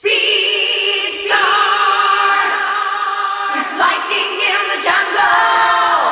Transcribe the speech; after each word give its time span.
Speed 0.00 1.26
guard! 1.28 2.50
It's 3.58 3.72
lightning 3.80 4.30
in 4.46 4.60
the 4.70 4.78
jungle! 4.86 6.07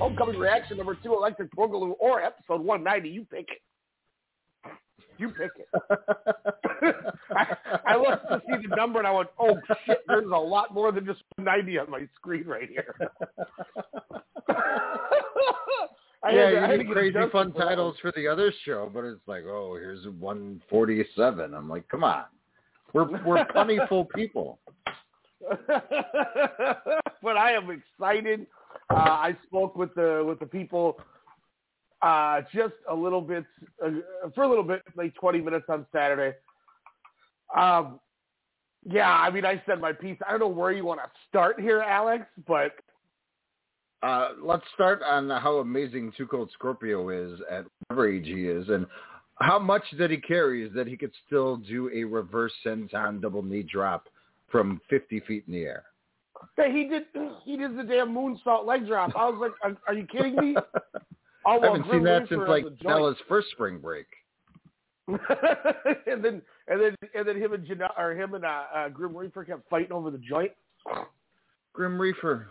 Homecoming 0.00 0.38
Reaction 0.38 0.78
number 0.78 0.96
two, 1.02 1.12
Electric 1.12 1.54
Boogaloo, 1.54 1.92
or 2.00 2.22
episode 2.22 2.62
190. 2.62 3.08
You 3.08 3.26
pick 3.30 3.48
it. 3.50 3.60
You 5.18 5.28
pick 5.28 5.50
it. 5.58 5.68
I, 7.36 7.56
I 7.86 7.96
looked 7.96 8.26
to 8.28 8.40
see 8.46 8.66
the 8.66 8.74
number 8.74 8.98
and 8.98 9.06
I 9.06 9.12
went, 9.12 9.28
oh 9.38 9.58
shit, 9.86 9.98
there's 10.08 10.24
a 10.24 10.38
lot 10.38 10.72
more 10.72 10.90
than 10.90 11.04
just 11.04 11.20
190 11.36 11.78
on 11.78 11.90
my 11.90 12.08
screen 12.16 12.46
right 12.46 12.68
here. 12.68 12.94
I 16.22 16.32
yeah, 16.32 16.44
had 16.44 16.50
to- 16.50 16.58
I 16.58 16.60
had 16.62 16.70
you 16.72 16.78
need 16.78 16.84
get 16.86 16.92
crazy 16.94 17.18
fun 17.30 17.52
for 17.52 17.58
titles 17.58 17.96
for 18.00 18.12
the 18.16 18.26
other 18.26 18.52
show, 18.64 18.90
but 18.92 19.04
it's 19.04 19.20
like, 19.26 19.44
oh, 19.44 19.76
here's 19.76 20.06
147. 20.06 21.54
I'm 21.54 21.68
like, 21.68 21.86
come 21.88 22.04
on, 22.04 22.24
we're 22.94 23.04
we're 23.24 23.44
punnyful 23.46 24.06
people. 24.14 24.58
but 25.66 27.36
I 27.36 27.52
am 27.52 27.70
excited. 27.70 28.46
Uh, 28.90 28.94
I 28.94 29.36
spoke 29.46 29.76
with 29.76 29.94
the 29.94 30.24
with 30.26 30.40
the 30.40 30.46
people 30.46 30.98
uh, 32.02 32.40
just 32.52 32.74
a 32.90 32.94
little 32.94 33.20
bit 33.20 33.44
uh, 33.84 33.90
for 34.34 34.44
a 34.44 34.48
little 34.48 34.64
bit, 34.64 34.82
like 34.96 35.14
20 35.14 35.40
minutes 35.40 35.66
on 35.68 35.86
Saturday. 35.92 36.36
Um, 37.56 38.00
yeah, 38.84 39.12
I 39.12 39.30
mean, 39.30 39.44
I 39.44 39.62
said 39.66 39.80
my 39.80 39.92
piece. 39.92 40.16
I 40.26 40.30
don't 40.30 40.40
know 40.40 40.48
where 40.48 40.72
you 40.72 40.84
want 40.84 41.00
to 41.00 41.10
start 41.28 41.60
here, 41.60 41.80
Alex, 41.80 42.24
but 42.46 42.72
Uh, 44.02 44.30
let's 44.42 44.64
start 44.74 45.02
on 45.02 45.28
how 45.28 45.58
amazing 45.58 46.10
Two 46.16 46.26
Cold 46.26 46.50
Scorpio 46.54 47.10
is 47.10 47.38
at 47.50 47.66
whatever 47.88 48.08
age 48.08 48.24
he 48.24 48.46
is, 48.48 48.66
and 48.70 48.86
how 49.40 49.58
much 49.58 49.82
that 49.98 50.10
he 50.10 50.16
carries 50.16 50.72
that 50.74 50.86
he 50.86 50.96
could 50.96 51.12
still 51.26 51.58
do 51.58 51.90
a 51.94 52.04
reverse 52.04 52.52
senton 52.64 53.20
double 53.20 53.42
knee 53.42 53.62
drop 53.62 54.08
from 54.48 54.80
50 54.88 55.20
feet 55.20 55.44
in 55.46 55.52
the 55.52 55.64
air. 55.64 55.84
Hey, 56.56 56.72
he 56.72 56.84
did 56.84 57.04
he 57.44 57.56
did 57.56 57.76
the 57.76 57.82
damn 57.82 58.14
moonsault 58.14 58.66
leg 58.66 58.86
drop. 58.86 59.12
I 59.16 59.28
was 59.28 59.38
like, 59.40 59.52
are, 59.62 59.76
are 59.86 59.94
you 59.94 60.06
kidding 60.06 60.36
me? 60.36 60.56
Oh, 61.46 61.58
I 61.58 61.66
haven't 61.66 61.82
Grim 61.82 62.00
seen 62.00 62.04
that 62.04 62.30
Reaper 62.30 62.34
since 62.36 62.48
like. 62.48 62.82
Bella's 62.82 63.16
first 63.26 63.48
spring 63.52 63.78
break. 63.78 64.06
and 65.08 66.22
then 66.22 66.42
and 66.68 66.80
then 66.80 66.96
and 67.14 67.26
then 67.26 67.36
him 67.40 67.52
and 67.54 67.66
Janelle, 67.66 67.98
or 67.98 68.12
him 68.12 68.34
and 68.34 68.44
uh, 68.44 68.64
uh, 68.74 68.88
Grim 68.90 69.16
Reaper 69.16 69.44
kept 69.44 69.68
fighting 69.70 69.92
over 69.92 70.10
the 70.10 70.18
joint. 70.18 70.52
Grim 71.72 72.00
Reaper. 72.00 72.48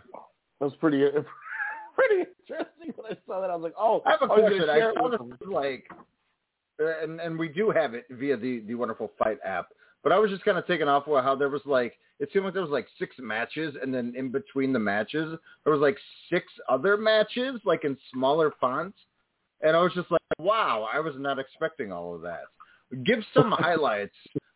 That 0.58 0.66
was 0.66 0.74
pretty 0.80 1.04
pretty 1.94 2.30
interesting 2.48 2.92
when 2.96 3.12
I 3.12 3.16
saw 3.26 3.40
that. 3.40 3.50
I 3.50 3.54
was 3.54 3.62
like, 3.62 3.74
oh, 3.78 4.02
I 4.04 4.10
have 4.10 4.22
a 4.22 4.26
question. 4.26 4.68
I 4.68 4.78
share 4.78 4.92
saw 4.94 5.08
this 5.08 5.20
like, 5.48 5.88
and 6.80 7.20
and 7.20 7.38
we 7.38 7.48
do 7.48 7.70
have 7.70 7.94
it 7.94 8.06
via 8.10 8.36
the 8.36 8.60
the 8.66 8.74
wonderful 8.74 9.12
FITE 9.22 9.38
app. 9.44 9.68
But 10.02 10.12
I 10.12 10.18
was 10.18 10.30
just 10.30 10.44
kind 10.44 10.56
of 10.56 10.66
taken 10.66 10.88
off 10.88 11.06
with 11.06 11.22
how 11.22 11.34
there 11.36 11.50
was 11.50 11.62
like 11.66 11.98
it 12.18 12.28
seemed 12.32 12.44
like 12.44 12.54
there 12.54 12.62
was 12.62 12.70
like 12.70 12.86
six 12.98 13.16
matches, 13.18 13.74
and 13.80 13.92
then 13.92 14.12
in 14.16 14.30
between 14.30 14.72
the 14.72 14.78
matches 14.78 15.38
there 15.64 15.72
was 15.72 15.82
like 15.82 15.98
six 16.30 16.46
other 16.68 16.96
matches, 16.96 17.60
like 17.64 17.84
in 17.84 17.96
smaller 18.12 18.52
fonts, 18.60 18.98
and 19.62 19.76
I 19.76 19.80
was 19.82 19.92
just 19.94 20.10
like, 20.10 20.20
wow, 20.38 20.88
I 20.92 21.00
was 21.00 21.14
not 21.18 21.38
expecting 21.38 21.92
all 21.92 22.14
of 22.14 22.22
that. 22.22 22.42
Give 23.04 23.20
some 23.34 23.50
highlights 23.58 24.14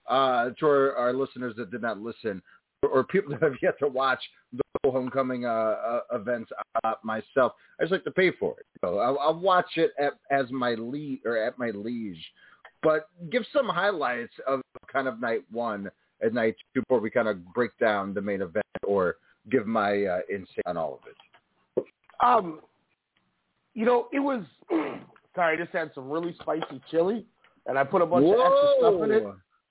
uh, 0.08 0.50
to 0.58 0.66
our, 0.66 0.96
our 0.96 1.12
listeners 1.12 1.54
that 1.56 1.70
did 1.70 1.82
not 1.82 2.00
listen, 2.00 2.42
or, 2.82 2.88
or 2.88 3.04
people 3.04 3.32
that 3.32 3.42
have 3.42 3.56
yet 3.62 3.78
to 3.80 3.88
watch 3.88 4.20
the 4.52 4.90
homecoming 4.90 5.46
uh, 5.46 5.48
uh, 5.48 6.00
events 6.12 6.50
uh, 6.84 6.94
myself. 7.02 7.52
I 7.78 7.84
just 7.84 7.92
like 7.92 8.04
to 8.04 8.10
pay 8.10 8.32
for 8.38 8.56
it. 8.58 8.66
So 8.80 8.98
I'll, 8.98 9.18
I'll 9.18 9.38
watch 9.38 9.76
it 9.76 9.92
at, 9.98 10.12
as 10.30 10.50
my 10.50 10.74
lead 10.74 11.20
or 11.24 11.36
at 11.36 11.58
my 11.58 11.70
liege. 11.70 12.22
But 12.84 13.08
give 13.30 13.44
some 13.52 13.68
highlights 13.68 14.34
of 14.46 14.60
kind 14.92 15.08
of 15.08 15.20
night 15.20 15.42
one 15.50 15.90
and 16.20 16.34
night 16.34 16.54
two 16.74 16.82
before 16.82 17.00
we 17.00 17.10
kind 17.10 17.26
of 17.26 17.44
break 17.52 17.76
down 17.78 18.14
the 18.14 18.20
main 18.20 18.42
event 18.42 18.64
or 18.86 19.16
give 19.50 19.66
my 19.66 20.04
uh, 20.04 20.20
insight 20.32 20.66
on 20.66 20.76
all 20.76 21.00
of 21.02 21.08
it. 21.08 21.86
Um, 22.24 22.60
you 23.74 23.84
know, 23.84 24.08
it 24.12 24.20
was. 24.20 24.44
sorry, 25.34 25.56
I 25.56 25.60
just 25.60 25.74
had 25.74 25.90
some 25.94 26.10
really 26.10 26.34
spicy 26.40 26.80
chili, 26.90 27.24
and 27.66 27.78
I 27.78 27.84
put 27.84 28.02
a 28.02 28.06
bunch 28.06 28.26
of 28.26 28.32
extra 28.32 28.74
stuff 28.78 29.02
in 29.04 29.10
it, 29.10 29.24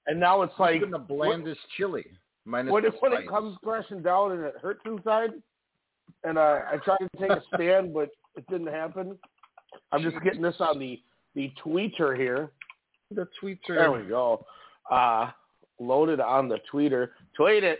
and 0.07 0.19
now 0.19 0.41
it's 0.41 0.53
like 0.59 0.75
Even 0.75 0.91
the 0.91 0.99
blandest 0.99 1.61
chili. 1.77 2.05
Minus 2.45 2.73
when 2.73 2.83
the 2.83 2.89
it 2.89 2.95
when 2.99 3.13
it 3.13 3.29
comes 3.29 3.57
crashing 3.63 4.01
down 4.01 4.33
and 4.33 4.43
it 4.43 4.55
hurts 4.61 4.81
inside, 4.85 5.29
and 6.25 6.37
uh, 6.37 6.59
I 6.71 6.77
tried 6.83 6.97
to 6.97 7.09
take 7.19 7.31
a 7.31 7.41
stand, 7.55 7.93
but 7.93 8.09
it 8.35 8.45
didn't 8.49 8.67
happen. 8.67 9.17
I'm 9.91 10.01
just 10.01 10.21
getting 10.23 10.41
this 10.41 10.55
on 10.59 10.77
the 10.77 11.01
the 11.35 11.51
tweeter 11.63 12.17
here. 12.17 12.51
The 13.15 13.27
tweeter. 13.41 13.57
There 13.77 13.91
we 13.91 14.03
go. 14.03 14.45
Uh, 14.89 15.29
loaded 15.79 16.19
on 16.19 16.47
the 16.47 16.59
tweeter. 16.71 17.09
Tweet 17.35 17.63
it. 17.63 17.79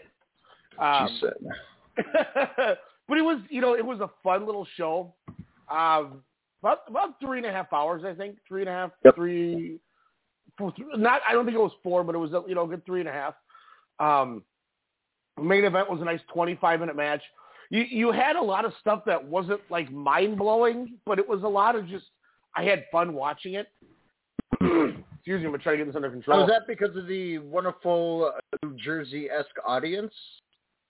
Um, 0.80 1.08
she 1.10 1.20
said. 1.26 1.34
but 3.08 3.18
it 3.18 3.22
was, 3.22 3.40
you 3.50 3.62
know, 3.62 3.76
it 3.76 3.86
was 3.86 4.00
a 4.00 4.10
fun 4.24 4.46
little 4.46 4.68
show. 4.76 5.14
Um, 5.70 6.24
about 6.62 6.80
about 6.88 7.20
three 7.20 7.38
and 7.40 7.46
a 7.48 7.52
half 7.52 7.72
hours, 7.74 8.04
I 8.06 8.14
think. 8.14 8.38
Three 8.48 8.62
and 8.62 8.70
a 8.70 8.74
half, 8.74 8.92
Yep. 9.06 9.16
three. 9.16 9.80
four- 10.58 10.74
Not, 10.96 11.22
I 11.28 11.34
don't 11.34 11.46
think 11.46 11.56
it 11.56 11.62
was 11.62 11.74
four, 11.84 12.04
but 12.04 12.16
it 12.16 12.18
was, 12.20 12.32
you 12.48 12.56
know, 12.56 12.64
a 12.64 12.68
good 12.68 12.86
three 12.86 13.00
and 13.02 13.10
a 13.10 13.12
half. 13.12 13.36
Um, 14.00 14.44
main 15.42 15.66
event 15.66 15.90
was 15.90 16.00
a 16.02 16.06
nice 16.06 16.22
twenty-five 16.34 16.80
minute 16.80 16.96
match. 16.96 17.22
You 17.70 17.82
you 17.84 18.12
had 18.12 18.36
a 18.36 18.42
lot 18.42 18.66
of 18.66 18.74
stuff 18.80 19.04
that 19.06 19.24
wasn't 19.24 19.62
like 19.70 19.92
mind 19.92 20.38
blowing, 20.38 20.94
but 21.06 21.20
it 21.20 21.28
was 21.28 21.44
a 21.44 21.48
lot 21.48 21.76
of 21.76 21.88
just. 21.88 22.06
I 22.56 22.64
had 22.64 22.86
fun 22.92 23.14
watching 23.14 23.56
it. 23.56 23.68
Excuse 25.26 25.40
me, 25.40 25.46
I'm 25.46 25.54
gonna 25.54 25.64
try 25.64 25.72
to 25.72 25.78
get 25.78 25.88
this 25.88 25.96
under 25.96 26.10
control. 26.12 26.42
Oh, 26.42 26.44
is 26.44 26.50
that 26.50 26.68
because 26.68 26.98
of 26.98 27.08
the 27.08 27.38
wonderful 27.38 28.34
uh, 28.36 28.58
New 28.62 28.76
Jersey-esque 28.78 29.56
audience? 29.66 30.12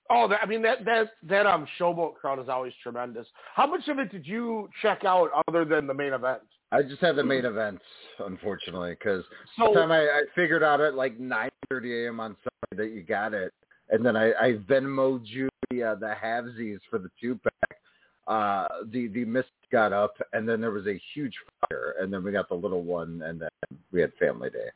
Oh, 0.09 0.27
that, 0.27 0.39
I 0.41 0.47
mean 0.47 0.63
that 0.63 0.83
that 0.85 1.11
that 1.29 1.45
um 1.45 1.67
showboat 1.79 2.15
crowd 2.15 2.39
is 2.39 2.49
always 2.49 2.73
tremendous. 2.81 3.27
How 3.53 3.67
much 3.67 3.87
of 3.89 3.99
it 3.99 4.11
did 4.11 4.25
you 4.25 4.69
check 4.81 5.05
out 5.05 5.29
other 5.47 5.65
than 5.65 5.85
the 5.85 5.93
main 5.93 6.13
event? 6.13 6.41
I 6.71 6.81
just 6.81 6.99
had 6.99 7.15
the 7.15 7.23
main 7.23 7.45
events, 7.45 7.83
unfortunately, 8.17 8.95
because 8.97 9.23
So- 9.55 9.71
the 9.71 9.81
time 9.81 9.91
I, 9.91 10.01
I 10.01 10.23
figured 10.33 10.63
out 10.63 10.81
at 10.81 10.95
like 10.95 11.19
9:30 11.19 12.05
a.m. 12.05 12.19
on 12.19 12.35
Sunday 12.43 12.83
that 12.83 12.95
you 12.95 13.03
got 13.03 13.35
it, 13.35 13.53
and 13.91 14.03
then 14.03 14.17
I, 14.17 14.31
I 14.31 14.53
Venmoed 14.67 15.27
you 15.27 15.47
the 15.69 15.83
uh, 15.83 15.95
the 15.95 16.15
halvesies 16.21 16.79
for 16.89 16.97
the 16.97 17.09
two 17.21 17.39
pack. 17.43 17.77
Uh, 18.25 18.67
the 18.91 19.09
the 19.09 19.25
mist 19.25 19.49
got 19.71 19.93
up, 19.93 20.15
and 20.33 20.49
then 20.49 20.59
there 20.59 20.71
was 20.71 20.87
a 20.87 20.99
huge 21.13 21.35
fire, 21.69 21.95
and 21.99 22.11
then 22.11 22.23
we 22.23 22.31
got 22.31 22.49
the 22.49 22.55
little 22.55 22.83
one, 22.83 23.21
and 23.25 23.41
then 23.41 23.49
we 23.91 24.01
had 24.01 24.11
family 24.19 24.49
day 24.49 24.69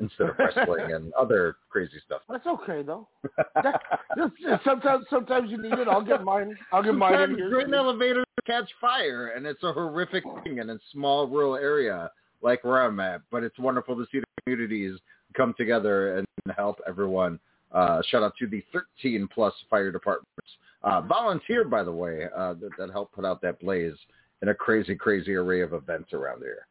instead 0.00 0.28
of 0.30 0.38
wrestling 0.38 0.92
and 0.92 1.12
other 1.14 1.56
crazy 1.68 2.00
stuff. 2.06 2.22
That's 2.28 2.46
okay 2.46 2.82
though. 2.82 3.08
That, 3.62 3.80
sometimes 4.64 5.04
sometimes 5.10 5.50
you 5.50 5.60
need 5.60 5.72
it. 5.72 5.88
I'll 5.88 6.04
get 6.04 6.24
mine. 6.24 6.56
I'll 6.72 6.82
get 6.82 6.94
mine 6.94 7.14
in 7.14 7.18
Sometimes 7.20 7.38
here. 7.38 7.50
grain 7.50 7.74
elevators 7.74 8.24
catch 8.46 8.68
fire, 8.80 9.32
and 9.36 9.46
it's 9.46 9.62
a 9.62 9.72
horrific 9.72 10.24
thing 10.44 10.58
in 10.58 10.70
a 10.70 10.78
small 10.92 11.26
rural 11.26 11.56
area 11.56 12.10
like 12.42 12.64
where 12.64 12.82
I'm 12.82 12.98
at. 13.00 13.22
But 13.30 13.42
it's 13.42 13.58
wonderful 13.58 13.96
to 13.96 14.06
see 14.10 14.20
the 14.20 14.26
communities 14.42 14.98
come 15.36 15.54
together 15.58 16.18
and 16.18 16.26
help 16.56 16.80
everyone. 16.86 17.38
Uh, 17.72 18.00
shout 18.08 18.22
out 18.22 18.32
to 18.38 18.46
the 18.46 18.62
13 18.72 19.28
plus 19.32 19.52
fire 19.68 19.92
departments. 19.92 20.28
Uh, 20.82 21.02
volunteer, 21.02 21.64
by 21.64 21.82
the 21.82 21.92
way, 21.92 22.26
uh, 22.36 22.54
that, 22.54 22.70
that 22.78 22.90
helped 22.90 23.14
put 23.14 23.24
out 23.24 23.42
that 23.42 23.60
blaze 23.60 23.96
in 24.42 24.48
a 24.48 24.54
crazy, 24.54 24.94
crazy 24.94 25.34
array 25.34 25.60
of 25.62 25.72
events 25.72 26.12
around 26.12 26.40
here. 26.40 26.66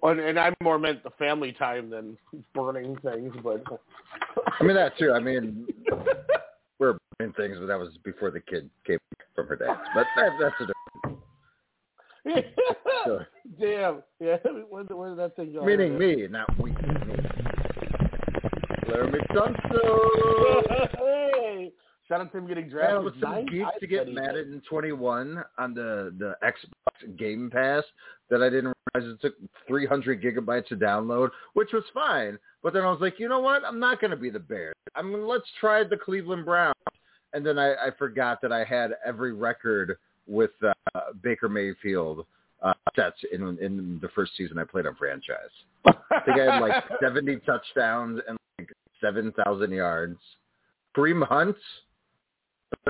Well, 0.00 0.18
and 0.18 0.38
I 0.38 0.52
more 0.62 0.78
meant 0.78 1.04
the 1.04 1.10
family 1.10 1.52
time 1.52 1.88
than 1.90 2.16
burning 2.54 2.96
things, 3.02 3.34
but 3.42 3.62
I 4.60 4.64
mean 4.64 4.74
that 4.74 4.98
too. 4.98 5.12
I 5.12 5.20
mean, 5.20 5.66
we're 6.78 6.98
burning 7.18 7.32
things, 7.34 7.56
but 7.60 7.66
that 7.66 7.78
was 7.78 7.90
before 8.02 8.30
the 8.30 8.40
kid 8.40 8.68
came 8.84 8.98
from 9.34 9.46
her 9.46 9.56
dad's. 9.56 9.80
But 9.94 10.06
that, 10.16 10.30
that's 10.40 10.54
a 10.60 10.66
different. 10.66 12.52
Sure. 13.04 13.28
damn, 13.60 14.02
yeah. 14.18 14.36
Where, 14.68 14.84
where 14.84 15.10
did 15.10 15.18
that 15.18 15.36
thing 15.36 15.52
go? 15.52 15.64
Meaning 15.64 15.98
me, 15.98 16.26
not 16.28 16.48
we. 16.60 16.72
Tunstall. 19.34 20.62
hey, 20.98 21.31
shout 22.12 22.20
out 22.20 22.32
to 22.32 22.38
him 22.38 22.46
getting 22.46 22.64
Yeah, 22.66 22.70
drafted. 22.70 23.04
with 23.04 23.14
some 23.20 23.30
Nine 23.30 23.46
geeks 23.46 23.62
times 23.64 23.74
to 23.80 23.86
get 23.86 24.12
mad 24.12 24.30
at 24.36 24.46
in 24.46 24.60
21 24.68 25.42
on 25.58 25.74
the, 25.74 26.14
the 26.18 26.36
Xbox 26.42 27.16
Game 27.18 27.48
Pass 27.50 27.82
that 28.30 28.42
I 28.42 28.50
didn't 28.50 28.74
realize 28.94 29.14
it 29.14 29.20
took 29.22 29.34
300 29.66 30.22
gigabytes 30.22 30.66
to 30.68 30.76
download, 30.76 31.30
which 31.54 31.72
was 31.72 31.84
fine. 31.94 32.38
But 32.62 32.74
then 32.74 32.82
I 32.82 32.90
was 32.90 33.00
like, 33.00 33.18
you 33.18 33.28
know 33.28 33.40
what? 33.40 33.64
I'm 33.64 33.78
not 33.80 34.00
going 34.00 34.10
to 34.10 34.16
be 34.16 34.30
the 34.30 34.38
Bears. 34.38 34.74
I 34.94 35.02
mean, 35.02 35.26
let's 35.26 35.46
try 35.58 35.84
the 35.84 35.96
Cleveland 35.96 36.44
Browns. 36.44 36.74
And 37.32 37.44
then 37.46 37.58
I, 37.58 37.72
I 37.72 37.90
forgot 37.98 38.40
that 38.42 38.52
I 38.52 38.62
had 38.64 38.90
every 39.06 39.32
record 39.32 39.96
with 40.26 40.50
uh, 40.62 40.72
Baker 41.22 41.48
Mayfield 41.48 42.26
uh, 42.62 42.74
sets 42.94 43.16
in 43.32 43.58
in 43.58 43.98
the 44.02 44.08
first 44.14 44.32
season 44.36 44.58
I 44.58 44.64
played 44.64 44.86
on 44.86 44.94
franchise. 44.96 45.36
I 45.86 46.20
think 46.26 46.38
I 46.38 46.52
had 46.54 46.60
like 46.60 46.84
70 47.02 47.36
touchdowns 47.46 48.20
and 48.28 48.36
like 48.58 48.70
7,000 49.00 49.72
yards. 49.72 50.18
Kareem 50.96 51.26
Hunt, 51.26 51.56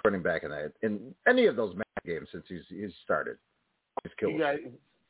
running 0.04 0.22
back 0.22 0.42
in 0.44 0.50
that 0.50 0.72
in 0.82 1.14
any 1.28 1.46
of 1.46 1.56
those 1.56 1.74
games 2.04 2.28
since 2.32 2.44
he's 2.48 2.62
he's 2.68 2.92
started. 3.04 3.36
He's 4.02 4.12
killed. 4.18 4.32
you, 4.34 4.38
got, 4.38 4.56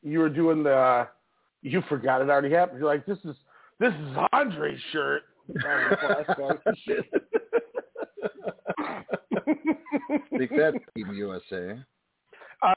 you 0.01 0.19
were 0.19 0.29
doing 0.29 0.63
the. 0.63 1.07
You 1.61 1.81
forgot 1.87 2.21
it 2.21 2.29
already 2.29 2.51
happened. 2.51 2.79
You're 2.79 2.87
like, 2.87 3.05
this 3.05 3.19
is 3.23 3.35
this 3.79 3.93
is 3.93 4.17
Andre's 4.33 4.79
shirt. 4.91 5.23
Take 10.37 10.49
that, 10.51 10.73
Team 10.95 11.13
USA. 11.13 11.77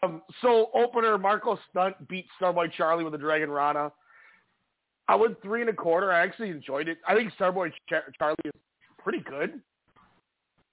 Um, 0.02 0.23
so 0.43 0.70
opener 0.75 1.17
Marco 1.19 1.59
Stunt 1.70 2.09
beat 2.09 2.26
Starboy 2.41 2.73
Charlie 2.73 3.05
with 3.05 3.14
a 3.14 3.19
Dragon 3.19 3.50
Rana. 3.50 3.93
I 5.09 5.14
went 5.14 5.41
three 5.43 5.61
and 5.61 5.70
a 5.70 5.73
quarter. 5.73 6.11
I 6.11 6.25
actually 6.25 6.50
enjoyed 6.50 6.88
it. 6.88 6.99
I 7.06 7.14
think 7.14 7.32
Starboy 7.38 7.70
Char- 7.88 8.12
Charlie 8.19 8.37
is 8.44 8.52
pretty 8.99 9.20
good. 9.20 9.61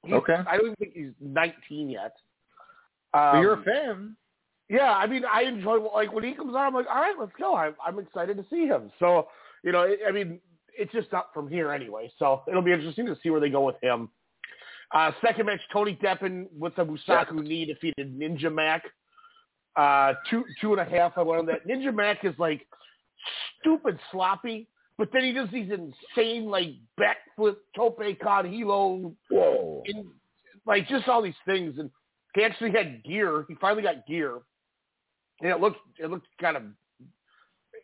He's- 0.04 0.18
Okay. 0.18 0.38
I 0.48 0.58
don't 0.58 0.78
think 0.78 0.94
he's 0.94 1.12
19 1.20 1.90
yet. 1.90 2.16
Um, 3.14 3.42
you're 3.42 3.54
a 3.54 3.64
fan. 3.64 4.16
yeah, 4.70 4.92
I 4.96 5.06
mean, 5.08 5.24
I 5.32 5.44
enjoy 5.44 5.78
like 5.94 6.12
when 6.12 6.24
he 6.24 6.34
comes 6.34 6.56
on. 6.56 6.66
I'm 6.68 6.74
like, 6.74 6.88
all 6.88 6.96
right, 7.02 7.16
let's 7.20 7.32
go. 7.40 7.56
I'm, 7.56 7.76
I'm 7.86 8.00
excited 8.00 8.38
to 8.38 8.46
see 8.50 8.66
him. 8.66 8.92
So, 9.00 9.28
you 9.64 9.72
know, 9.72 9.82
it, 9.84 10.00
I 10.08 10.12
mean, 10.12 10.40
it's 10.76 10.92
just 10.92 11.14
up 11.14 11.30
from 11.34 11.48
here 11.48 11.72
anyway. 11.72 12.12
So 12.18 12.42
it'll 12.48 12.62
be 12.64 12.72
interesting 12.74 13.06
to 13.06 13.16
see 13.22 13.30
where 13.30 13.40
they 13.40 13.50
go 13.50 13.62
with 13.62 13.76
him. 13.82 14.10
Uh, 14.92 15.12
second 15.22 15.46
match, 15.46 15.60
Tony 15.72 15.98
Deppen 16.04 16.48
with 16.58 16.76
the 16.76 16.84
Musaku 16.86 17.34
knee 17.44 17.66
defeated 17.66 18.18
Ninja 18.20 18.52
Mack. 18.54 18.84
Uh, 19.76 20.14
two 20.30 20.44
two 20.62 20.74
and 20.74 20.82
a 20.82 20.86
half. 20.86 21.14
I 21.18 21.22
went 21.22 21.40
on 21.40 21.46
that. 21.48 21.68
Ninja 21.68 21.94
Mack 21.94 22.24
is 22.26 22.34
like 22.38 22.66
stupid 23.60 24.00
sloppy, 24.12 24.68
but 25.04 25.12
then 25.12 25.26
he 25.26 25.34
does 25.34 25.50
these 25.52 25.70
insane 25.70 26.46
like 26.46 26.76
backflip 26.98 27.58
tope 27.76 28.00
con 28.24 28.50
hilo 28.50 29.12
Whoa. 29.30 29.84
in 29.86 30.08
like 30.66 30.88
just 30.88 31.10
all 31.10 31.22
these 31.22 31.34
things 31.46 31.76
and 31.78 31.90
he 32.36 32.44
actually 32.44 32.72
had 32.72 33.04
gear 33.04 33.44
he 33.50 33.56
finally 33.60 33.84
got 33.84 34.08
gear 34.08 34.38
and 35.42 35.52
it 35.52 35.60
looked 35.60 35.80
it 36.00 36.10
looked 36.10 36.28
kind 36.40 36.56
of 36.56 36.64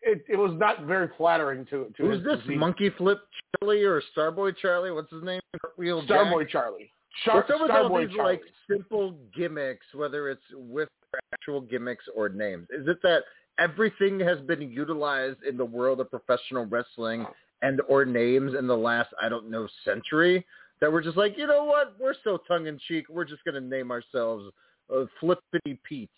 it, 0.01 0.23
it 0.29 0.37
was 0.37 0.53
not 0.57 0.85
very 0.85 1.09
flattering 1.17 1.65
to 1.65 1.91
to 1.97 2.03
Who's 2.03 2.15
his 2.19 2.23
this? 2.23 2.41
physique. 2.43 2.57
Monkey 2.57 2.89
Flip 2.97 3.19
Charlie 3.59 3.83
or 3.83 4.01
Starboy 4.15 4.55
Charlie? 4.55 4.91
What's 4.91 5.11
his 5.11 5.21
name? 5.23 5.41
Jack? 5.53 6.07
starboy 6.07 6.47
charlie 6.47 6.89
Char- 7.25 7.35
What's 7.35 7.49
up 7.49 7.61
with 7.61 7.71
all 7.71 7.97
these 7.99 8.15
charlie 8.15 8.31
like 8.35 8.43
simple 8.71 9.17
gimmicks, 9.35 9.85
whether 9.93 10.29
it's 10.29 10.41
with 10.53 10.87
actual 11.33 11.59
gimmicks 11.59 12.05
or 12.15 12.29
names? 12.29 12.67
Is 12.69 12.87
it 12.87 13.01
that 13.03 13.23
everything 13.59 14.19
has 14.19 14.39
been 14.41 14.61
utilized 14.61 15.43
in 15.47 15.57
the 15.57 15.65
world 15.65 15.99
of 15.99 16.09
professional 16.09 16.65
wrestling 16.65 17.25
and 17.61 17.81
or 17.87 18.05
names 18.05 18.53
in 18.57 18.67
the 18.67 18.77
last 18.77 19.09
I 19.21 19.29
don't 19.29 19.49
know 19.49 19.67
century 19.85 20.45
that 20.81 20.91
we're 20.91 21.01
just 21.03 21.17
like, 21.17 21.37
you 21.37 21.45
know 21.45 21.65
what? 21.65 21.95
We're 21.99 22.15
so 22.23 22.39
tongue 22.47 22.67
in 22.67 22.79
cheek. 22.87 23.05
We're 23.09 23.25
just 23.25 23.43
gonna 23.43 23.59
name 23.61 23.91
ourselves 23.91 24.45
uh, 24.93 25.05
Flippity 25.19 25.79
Pete. 25.87 26.09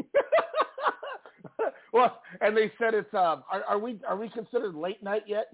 well 1.92 2.20
and 2.40 2.56
they 2.56 2.70
said 2.78 2.94
it's 2.94 3.12
um 3.14 3.42
are, 3.50 3.64
are 3.68 3.78
we 3.78 3.98
are 4.08 4.16
we 4.16 4.28
considered 4.28 4.74
late 4.74 5.02
night 5.02 5.24
yet 5.26 5.48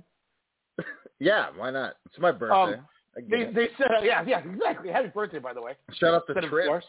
Yeah, 1.21 1.47
why 1.57 1.71
not? 1.71 1.95
It's 2.07 2.19
my 2.19 2.33
birthday. 2.33 2.79
Um, 2.79 2.87
they 3.31 3.45
they 3.45 3.69
said 3.79 3.89
yeah 4.03 4.23
yeah 4.27 4.41
exactly 4.41 4.91
happy 4.91 5.09
birthday 5.09 5.39
by 5.39 5.55
the 5.55 5.63
way 5.63 5.73
Shout 5.95 6.15
out 6.15 6.27
to 6.27 6.49
Trip. 6.49 6.83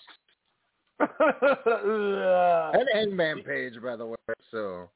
and 2.76 2.88
Hangman 2.94 3.44
Page, 3.44 3.74
by 3.84 3.96
the 3.96 4.06
way. 4.06 4.16
So 4.52 4.90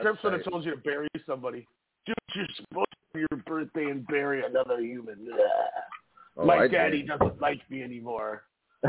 Trips 0.00 0.20
should 0.22 0.32
have 0.32 0.44
told 0.44 0.64
you 0.64 0.72
to 0.72 0.76
bury 0.78 1.08
somebody. 1.26 1.66
Dude, 2.06 2.14
you're 2.34 2.46
supposed 2.56 2.86
to 3.14 3.20
your 3.20 3.42
birthday 3.46 3.90
and 3.90 4.06
bury 4.06 4.44
another 4.44 4.80
human. 4.80 5.28
Oh, 6.36 6.46
My 6.46 6.64
I 6.64 6.66
daddy 6.66 7.02
did. 7.02 7.06
doesn't 7.06 7.40
like 7.40 7.60
me 7.70 7.84
anymore. 7.84 8.42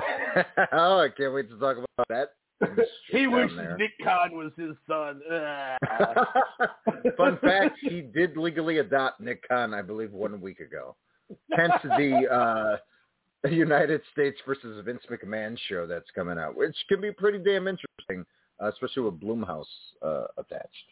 oh, 0.74 1.00
I 1.00 1.10
can't 1.16 1.32
wait 1.32 1.48
to 1.52 1.60
talk 1.60 1.78
about 1.78 2.08
that. 2.10 2.30
he 3.12 3.28
wishes 3.28 3.56
there. 3.56 3.78
Nick 3.78 3.92
Khan 4.04 4.32
was 4.36 4.52
his 4.58 4.76
son. 4.88 5.22
Fun 7.18 7.38
fact: 7.44 7.78
He 7.82 8.02
did 8.02 8.36
legally 8.36 8.80
adopt 8.80 9.20
Nick 9.22 9.48
Khan, 9.48 9.76
I 9.76 9.84
believe, 9.84 10.12
one 10.12 10.42
week 10.42 10.60
ago. 10.60 10.96
Hence 11.56 11.74
the 11.84 12.28
uh, 12.32 12.78
United 13.52 14.02
States 14.12 14.40
versus 14.46 14.84
Vince 14.86 15.02
McMahon 15.10 15.58
show 15.68 15.86
that's 15.88 16.10
coming 16.16 16.38
out, 16.38 16.56
which 16.56 16.76
can 16.90 17.02
be 17.02 17.12
pretty 17.12 17.38
damn 17.40 17.68
interesting, 17.68 18.26
uh, 18.62 18.68
especially 18.70 19.04
with 19.04 19.20
Blumhouse 19.20 19.66
uh, 20.02 20.26
attached. 20.38 20.88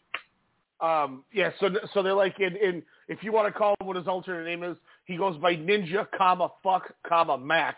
um, 0.82 1.24
yeah, 1.34 1.52
so 1.60 1.70
so 1.94 2.04
they're 2.04 2.14
like 2.14 2.40
in, 2.40 2.56
in 2.58 2.84
if 3.08 3.24
you 3.24 3.32
want 3.32 3.48
to 3.52 3.58
call 3.58 3.76
him 3.80 3.88
what 3.88 3.96
his 3.96 4.08
alternate 4.08 4.46
name 4.46 4.64
is, 4.64 4.76
he 5.06 5.18
goes 5.18 5.38
by 5.38 5.56
Ninja, 5.56 6.06
comma 6.18 6.50
fuck, 6.64 6.94
comma 7.08 7.38
Mac. 7.38 7.78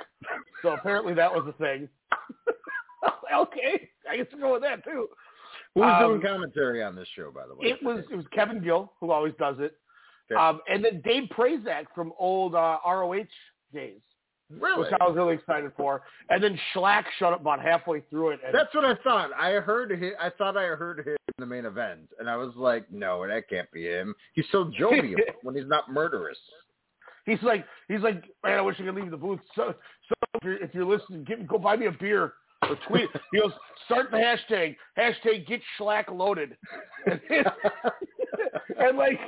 So 0.62 0.70
apparently 0.70 1.14
that 1.16 1.32
was 1.32 1.46
a 1.48 1.54
thing. 1.62 1.88
okay, 3.36 3.90
I 4.10 4.18
guess 4.18 4.26
we'll 4.34 4.42
go 4.42 4.54
with 4.54 4.62
that 4.64 4.84
too. 4.84 5.08
Who's 5.76 5.84
Um, 5.84 6.00
doing 6.10 6.22
commentary 6.22 6.82
on 6.84 6.96
this 6.96 7.08
show, 7.16 7.32
by 7.32 7.46
the 7.48 7.56
way? 7.56 7.68
It 7.68 7.84
was 7.84 8.04
it 8.12 8.16
was 8.16 8.26
Kevin 8.34 8.64
Gill 8.64 8.94
who 9.00 9.12
always 9.12 9.34
does 9.40 9.58
it, 9.60 9.78
Okay. 10.32 10.40
um, 10.42 10.62
and 10.70 10.84
then 10.84 11.02
Dave 11.02 11.30
Prazak 11.30 11.86
from 11.94 12.12
old 12.18 12.56
uh, 12.56 12.78
ROH 12.86 13.24
days, 13.74 14.00
really. 14.50 14.84
which 14.84 14.94
I 15.00 15.04
was 15.08 15.16
really 15.16 15.36
excited 15.36 15.72
for. 15.78 16.04
And 16.30 16.44
then 16.44 16.60
Schlack 16.74 17.04
showed 17.20 17.34
up 17.34 17.42
about 17.42 17.62
halfway 17.62 18.02
through 18.10 18.32
it. 18.32 18.40
And 18.46 18.54
That's 18.54 18.74
what 18.74 18.86
I 18.86 18.96
thought. 19.04 19.32
I 19.34 19.54
heard. 19.54 19.92
Him, 19.92 20.14
I 20.20 20.30
thought 20.30 20.58
I 20.58 20.66
heard 20.68 21.00
him 21.00 21.16
in 21.38 21.40
the 21.40 21.46
main 21.46 21.66
event, 21.66 22.10
and 22.20 22.30
I 22.30 22.36
was 22.36 22.54
like, 22.56 22.92
"No, 22.92 23.28
that 23.28 23.50
can't 23.50 23.72
be 23.72 23.86
him. 23.86 24.16
He's 24.34 24.46
so 24.52 24.72
jovial 24.78 25.20
when 25.44 25.56
he's 25.56 25.68
not 25.68 25.92
murderous." 25.92 26.38
he's 27.26 27.42
like 27.42 27.66
he's 27.88 28.02
like, 28.02 28.24
man, 28.44 28.60
I 28.60 28.62
wish 28.62 28.78
I 28.80 28.84
could 28.84 28.96
leave 28.96 29.12
the 29.12 29.18
booth. 29.18 29.40
So 29.56 29.74
so 30.08 30.14
if 30.36 30.44
you're, 30.44 30.64
if 30.64 30.74
you're 30.74 30.86
listening, 30.86 31.24
get, 31.24 31.48
go 31.48 31.58
buy 31.58 31.76
me 31.76 31.88
a 31.88 31.92
beer. 31.92 32.34
Or 32.62 32.78
tweet. 32.88 33.10
He 33.32 33.40
goes, 33.40 33.52
start 33.86 34.10
the 34.12 34.18
hashtag. 34.18 34.76
Hashtag 34.98 35.46
get 35.46 35.62
Schlack 35.80 36.06
loaded. 36.10 36.58
And 38.78 38.98
like 38.98 39.20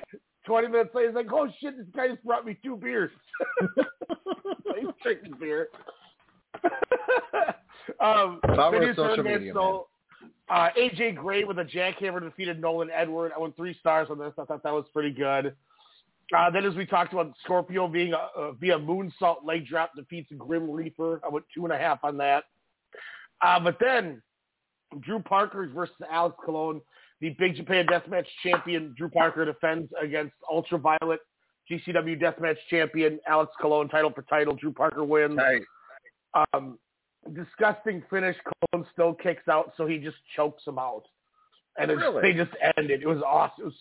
20 0.48 0.68
minutes 0.70 0.90
later, 0.96 1.10
he's 1.10 1.16
like, 1.16 1.32
oh 1.32 1.48
shit, 1.60 1.78
this 1.78 1.86
guy 1.96 2.08
just 2.08 2.24
brought 2.24 2.46
me 2.46 2.58
two 2.64 2.78
beers. 2.78 3.12
he's 4.76 4.88
drinking 5.04 5.34
beer. 5.40 5.68
um, 8.02 8.40
Power 8.44 8.80
then 8.80 8.96
social 8.96 9.16
third 9.18 9.26
match, 9.26 9.40
media, 9.40 9.54
though, 9.54 9.88
Uh, 10.50 10.70
AJ 10.80 11.18
Gray 11.18 11.44
with 11.44 11.60
a 11.60 11.66
jackhammer 11.66 12.22
defeated 12.22 12.60
Nolan 12.60 12.90
Edward. 12.90 13.34
I 13.36 13.40
went 13.40 13.56
three 13.56 13.76
stars 13.80 14.08
on 14.10 14.18
this. 14.18 14.34
I 14.40 14.46
thought 14.46 14.64
that 14.64 14.74
was 14.74 14.86
pretty 14.94 15.12
good. 15.12 15.54
Uh, 16.36 16.50
then, 16.50 16.66
as 16.66 16.76
we 16.76 16.86
talked 16.86 17.14
about, 17.14 17.34
Scorpio 17.44 17.88
being 17.88 18.14
a, 18.14 18.30
uh, 18.38 18.52
via 18.54 18.78
moonsault 18.78 19.46
leg 19.46 19.66
drop 19.68 19.92
defeats 19.96 20.32
Grim 20.38 20.70
Reaper. 20.70 21.22
I 21.24 21.30
went 21.30 21.46
two 21.54 21.64
and 21.66 21.74
a 21.74 21.78
half 21.78 22.00
on 22.04 22.18
that. 22.18 22.46
Uh, 23.42 23.60
but 23.60 23.78
then, 23.80 24.22
Drew 25.02 25.20
Parker 25.20 25.70
versus 25.74 25.96
Alex 26.10 26.36
Colon. 26.44 26.82
The 27.22 27.30
Big 27.40 27.56
Japan 27.56 27.86
Deathmatch 27.88 28.26
champion 28.44 28.94
Drew 28.98 29.10
Parker 29.10 29.46
defends 29.46 29.92
against 30.02 30.34
Ultraviolet 30.52 31.20
GCW 31.70 32.22
Deathmatch 32.22 32.58
champion 32.70 33.20
Alex 33.28 33.52
Colon. 33.62 33.90
Title 33.90 34.12
for 34.14 34.22
title. 34.24 34.56
Drew 34.56 34.72
Parker 34.72 35.04
wins. 35.04 35.38
Right. 35.38 35.62
Um, 36.54 36.78
disgusting 37.34 38.04
finish. 38.10 38.36
Colon 38.72 38.86
still 38.94 39.14
kicks 39.14 39.48
out, 39.48 39.74
so 39.78 39.88
he 39.88 39.98
just 39.98 40.18
chokes 40.36 40.64
him 40.66 40.78
out, 40.78 41.04
and 41.78 41.92
it's, 41.92 42.00
Really? 42.00 42.22
they 42.22 42.34
just 42.38 42.52
ended. 42.78 43.02
It 43.02 43.08
was 43.08 43.22
awesome. 43.26 43.64
It 43.64 43.66
was 43.66 43.74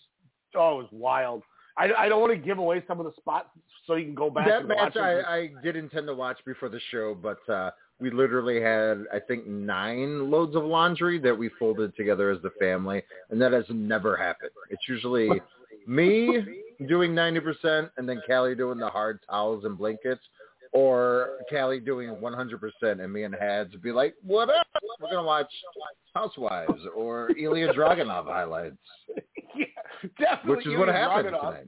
oh, 0.55 0.79
it 0.79 0.83
was 0.83 0.89
wild. 0.91 1.43
I, 1.77 1.91
I 1.93 2.09
don't 2.09 2.19
want 2.19 2.33
to 2.33 2.37
give 2.39 2.57
away 2.57 2.83
some 2.87 2.99
of 2.99 3.05
the 3.05 3.11
spots 3.17 3.49
so 3.85 3.95
you 3.95 4.05
can 4.05 4.15
go 4.15 4.31
back. 4.31 4.47
that 4.47 4.67
match. 4.67 4.97
I, 4.97 5.21
I 5.21 5.49
did 5.63 5.75
intend 5.75 6.07
to 6.07 6.15
watch 6.15 6.39
before 6.45 6.69
the 6.69 6.79
show, 6.89 7.15
but 7.15 7.37
uh, 7.47 7.69
we 7.99 8.11
literally 8.11 8.61
had 8.61 9.05
I 9.13 9.19
think 9.19 9.47
nine 9.47 10.29
loads 10.29 10.55
of 10.55 10.63
laundry 10.63 11.19
that 11.19 11.35
we 11.37 11.49
folded 11.57 11.95
together 11.95 12.29
as 12.29 12.41
the 12.41 12.51
family, 12.59 13.01
and 13.29 13.41
that 13.41 13.53
has 13.53 13.65
never 13.69 14.15
happened. 14.15 14.51
It's 14.69 14.87
usually 14.87 15.29
me 15.87 16.39
doing 16.87 17.15
ninety 17.15 17.39
percent, 17.39 17.89
and 17.97 18.07
then 18.07 18.21
Callie 18.27 18.55
doing 18.55 18.77
the 18.77 18.89
hard 18.89 19.19
towels 19.29 19.65
and 19.65 19.77
blankets, 19.77 20.21
or 20.73 21.39
Callie 21.49 21.79
doing 21.79 22.21
one 22.21 22.33
hundred 22.33 22.61
percent, 22.61 23.01
and 23.01 23.11
me 23.11 23.23
and 23.23 23.33
Hads 23.33 23.71
would 23.71 23.81
be 23.81 23.91
like, 23.91 24.13
"What 24.23 24.49
up? 24.49 24.67
We're 25.01 25.09
gonna 25.09 25.23
watch 25.23 25.51
Housewives 26.13 26.83
or 26.95 27.31
Ilya 27.37 27.73
Dragunov 27.73 28.25
highlights," 28.25 28.77
yeah, 29.55 29.65
definitely. 30.19 30.55
which 30.55 30.65
is 30.67 30.73
you 30.73 30.79
what 30.79 30.89
happened 30.89 31.29
Dragunov. 31.29 31.41
tonight. 31.41 31.67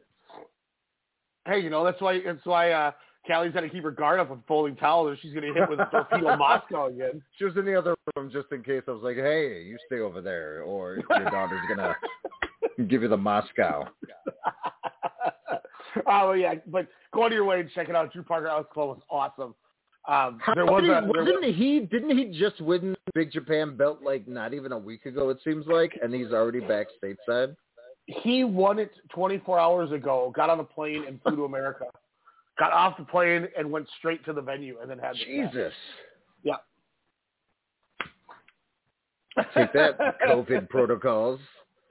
Hey, 1.47 1.59
you 1.61 1.71
know 1.71 1.83
that's 1.83 2.01
why 2.01 2.21
that's 2.23 2.45
why 2.45 2.71
uh, 2.71 2.91
Callie's 3.29 3.53
got 3.53 3.61
to 3.61 3.69
keep 3.69 3.83
her 3.83 3.91
guard 3.91 4.19
up 4.19 4.31
with 4.31 4.39
folding 4.47 4.75
towels, 4.75 5.11
or 5.11 5.17
she's 5.21 5.33
going 5.33 5.45
to 5.45 5.59
hit 5.59 5.69
with 5.69 5.79
a 5.79 5.85
torpedo 5.85 6.35
Moscow 6.37 6.87
again. 6.87 7.21
She 7.37 7.45
was 7.45 7.55
in 7.57 7.65
the 7.65 7.75
other 7.75 7.95
room 8.15 8.31
just 8.31 8.47
in 8.51 8.63
case. 8.63 8.81
I 8.87 8.91
was 8.91 9.03
like, 9.03 9.17
"Hey, 9.17 9.61
you 9.61 9.77
stay 9.85 9.99
over 9.99 10.19
there, 10.19 10.63
or 10.63 10.95
your 11.09 11.29
daughter's 11.29 11.61
gonna 11.69 11.95
give 12.87 13.03
you 13.03 13.07
the 13.07 13.17
Moscow." 13.17 13.85
oh 16.07 16.33
yeah, 16.33 16.55
but 16.67 16.87
go 17.13 17.27
of 17.27 17.31
your 17.31 17.45
way 17.45 17.59
and 17.59 17.69
check 17.75 17.87
it 17.87 17.95
out. 17.95 18.11
Drew 18.11 18.23
Parker 18.23 18.47
Alex 18.47 18.69
Cole 18.73 18.89
was 18.89 19.01
awesome. 19.11 19.53
Um, 20.07 20.39
How 20.41 20.55
there 20.55 20.65
was 20.65 20.81
did 20.81 20.89
he, 20.89 20.95
a 20.95 21.01
there 21.01 21.23
was, 21.23 21.33
wasn't 21.35 21.55
he? 21.55 21.79
Didn't 21.81 22.17
he 22.17 22.39
just 22.39 22.59
win 22.61 22.93
the 23.05 23.11
Big 23.13 23.31
Japan 23.31 23.77
belt 23.77 23.99
like 24.03 24.27
not 24.27 24.55
even 24.55 24.71
a 24.71 24.77
week 24.77 25.05
ago? 25.05 25.29
It 25.29 25.37
seems 25.43 25.67
like, 25.67 25.97
and 26.01 26.11
he's 26.13 26.31
already 26.31 26.61
back 26.61 26.87
stateside. 27.03 27.55
he 28.07 28.43
won 28.43 28.79
it 28.79 28.91
24 29.13 29.59
hours 29.59 29.91
ago. 29.91 30.33
Got 30.35 30.49
on 30.49 30.59
a 30.59 30.63
plane 30.63 31.03
and 31.07 31.21
flew 31.21 31.35
to 31.35 31.43
America. 31.45 31.85
Got 32.59 32.73
off 32.73 32.97
the 32.97 33.05
plane 33.05 33.47
and 33.57 33.71
went 33.71 33.87
straight 33.97 34.23
to 34.25 34.33
the 34.33 34.41
venue, 34.41 34.77
and 34.81 34.89
then 34.91 34.99
had 34.99 35.13
the. 35.15 35.25
Jesus, 35.25 35.73
Yeah. 36.43 36.55
take 39.55 39.71
that 39.73 39.97
COVID 40.27 40.69
protocols. 40.69 41.39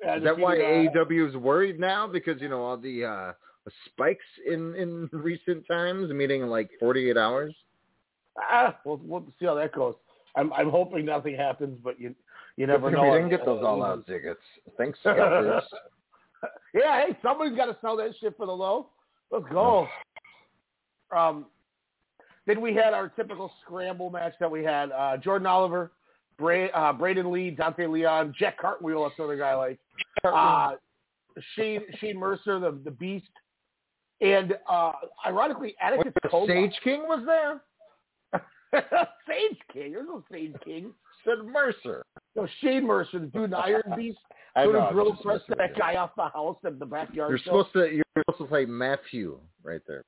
Yeah, 0.04 0.18
Is 0.18 0.24
that 0.24 0.38
why 0.38 0.56
uh, 0.56 0.88
AEW 0.94 1.28
is 1.30 1.36
worried 1.36 1.80
now? 1.80 2.06
Because 2.06 2.40
you 2.40 2.48
know 2.48 2.62
all 2.62 2.76
the 2.76 3.04
uh, 3.04 3.32
spikes 3.86 4.24
in 4.46 4.74
in 4.74 5.08
recent 5.12 5.66
times, 5.66 6.10
meaning 6.12 6.42
like 6.42 6.70
48 6.78 7.16
hours. 7.16 7.54
Ah, 8.38 8.76
we'll, 8.84 9.00
we'll 9.02 9.24
see 9.40 9.46
how 9.46 9.54
that 9.54 9.72
goes. 9.72 9.96
I'm 10.36 10.52
I'm 10.52 10.70
hoping 10.70 11.06
nothing 11.06 11.34
happens, 11.34 11.80
but 11.82 11.98
you 11.98 12.14
you 12.56 12.66
never 12.66 12.90
know. 12.90 13.02
we 13.02 13.10
didn't 13.10 13.30
get 13.30 13.44
those 13.44 13.64
all 13.64 13.82
out 13.82 14.06
tickets. 14.06 14.40
Thanks, 14.76 14.98
yeah, 15.04 15.60
hey, 16.74 17.16
somebody's 17.22 17.56
got 17.56 17.66
to 17.66 17.76
sell 17.80 17.96
that 17.96 18.10
shit 18.20 18.36
for 18.36 18.46
the 18.46 18.52
low. 18.52 18.90
Let's 19.32 19.46
go. 19.50 19.88
Um, 21.14 21.46
then 22.46 22.60
we 22.60 22.74
had 22.74 22.94
our 22.94 23.08
typical 23.08 23.52
scramble 23.62 24.10
match 24.10 24.34
that 24.40 24.50
we 24.50 24.64
had. 24.64 24.90
Uh, 24.90 25.16
Jordan 25.18 25.46
Oliver, 25.46 25.92
Bra- 26.38 26.68
uh, 26.74 26.92
Braden 26.92 27.30
Lee, 27.30 27.50
Dante 27.50 27.86
Leon, 27.86 28.34
Jack 28.38 28.58
Cartwheel, 28.58 29.02
that's 29.02 29.14
another 29.18 29.36
guy 29.36 29.50
I 29.50 29.54
like. 29.54 29.78
Uh, 30.24 30.72
Shane 31.54 31.82
Shane 32.00 32.18
Mercer, 32.18 32.58
the 32.58 32.78
the 32.84 32.90
Beast, 32.90 33.30
and 34.20 34.56
uh, 34.68 34.92
ironically, 35.26 35.76
Atticus 35.80 36.12
Cogar. 36.26 36.46
Sage 36.48 36.74
King 36.82 37.02
was 37.02 37.24
there. 37.26 37.60
Sage 39.28 39.58
King. 39.72 39.92
There's 39.92 40.06
no 40.06 40.24
Sage 40.30 40.54
King. 40.64 40.92
Said 41.24 41.44
Mercer. 41.44 42.04
No, 42.36 42.46
Shane 42.60 42.86
Mercer, 42.86 43.18
the 43.18 43.26
dude 43.26 43.44
in 43.44 43.50
the 43.50 43.58
Iron 43.58 43.82
Beast. 43.96 44.18
I 44.56 44.64
Sort 44.64 44.76
know, 44.76 44.92
drill 44.92 45.10
just 45.12 45.22
press 45.22 45.40
messing 45.48 45.58
that 45.58 45.78
guy 45.78 45.96
off 45.96 46.10
the 46.16 46.28
house 46.28 46.56
in 46.66 46.78
the 46.78 46.86
backyard. 46.86 47.30
You're 47.30 47.38
show. 47.38 47.44
supposed 47.44 47.72
to 47.74 47.94
you're 47.94 48.04
supposed 48.26 48.38
to 48.38 48.44
play 48.46 48.64
Matthew 48.64 49.38
right 49.62 49.80
there. 49.86 50.04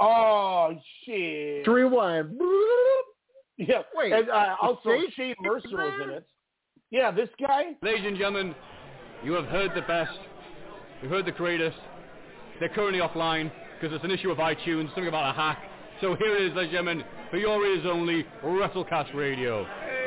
Oh 0.00 0.74
shit! 1.04 1.64
Three 1.64 1.84
one. 1.84 2.38
Yeah. 3.58 3.82
Wait, 3.94 4.12
and 4.12 4.28
uh, 4.28 4.56
also 4.60 4.90
Sage 4.90 5.14
Shane 5.14 5.34
Mercer 5.40 5.68
was 5.72 6.00
in 6.04 6.10
it. 6.10 6.26
Yeah, 6.90 7.10
this 7.10 7.28
guy. 7.40 7.72
Ladies 7.82 8.04
and 8.06 8.16
gentlemen, 8.18 8.54
you 9.24 9.32
have 9.32 9.46
heard 9.46 9.70
the 9.74 9.82
best. 9.82 10.18
You've 11.00 11.10
heard 11.10 11.26
the 11.26 11.32
greatest. 11.32 11.76
They're 12.60 12.68
currently 12.68 13.00
offline 13.00 13.50
because 13.80 13.94
it's 13.94 14.04
an 14.04 14.10
issue 14.10 14.30
of 14.30 14.38
iTunes, 14.38 14.86
something 14.88 15.08
about 15.08 15.30
a 15.30 15.32
hack. 15.36 15.58
So 16.00 16.14
here 16.16 16.36
it 16.36 16.42
is, 16.42 16.56
ladies 16.56 16.74
and 16.76 16.86
gentlemen, 16.86 17.04
for 17.30 17.38
your 17.38 17.64
ears 17.64 17.84
only, 17.86 18.26
WrestleCast 18.44 19.14
Radio. 19.14 19.66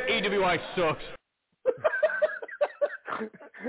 EWI 0.09 0.57
sucks. 0.75 1.03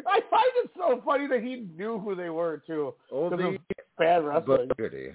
I 0.07 0.21
find 0.31 0.53
it 0.65 0.71
so 0.77 1.03
funny 1.05 1.27
that 1.27 1.43
he 1.43 1.67
knew 1.77 1.99
who 1.99 2.15
they 2.15 2.31
were 2.31 2.63
too. 2.67 2.95
Oldie 3.13 3.59
Because 3.69 3.85
bad 3.99 4.25
wrestling. 4.25 4.69
but 4.69 4.77
goodie. 4.77 5.13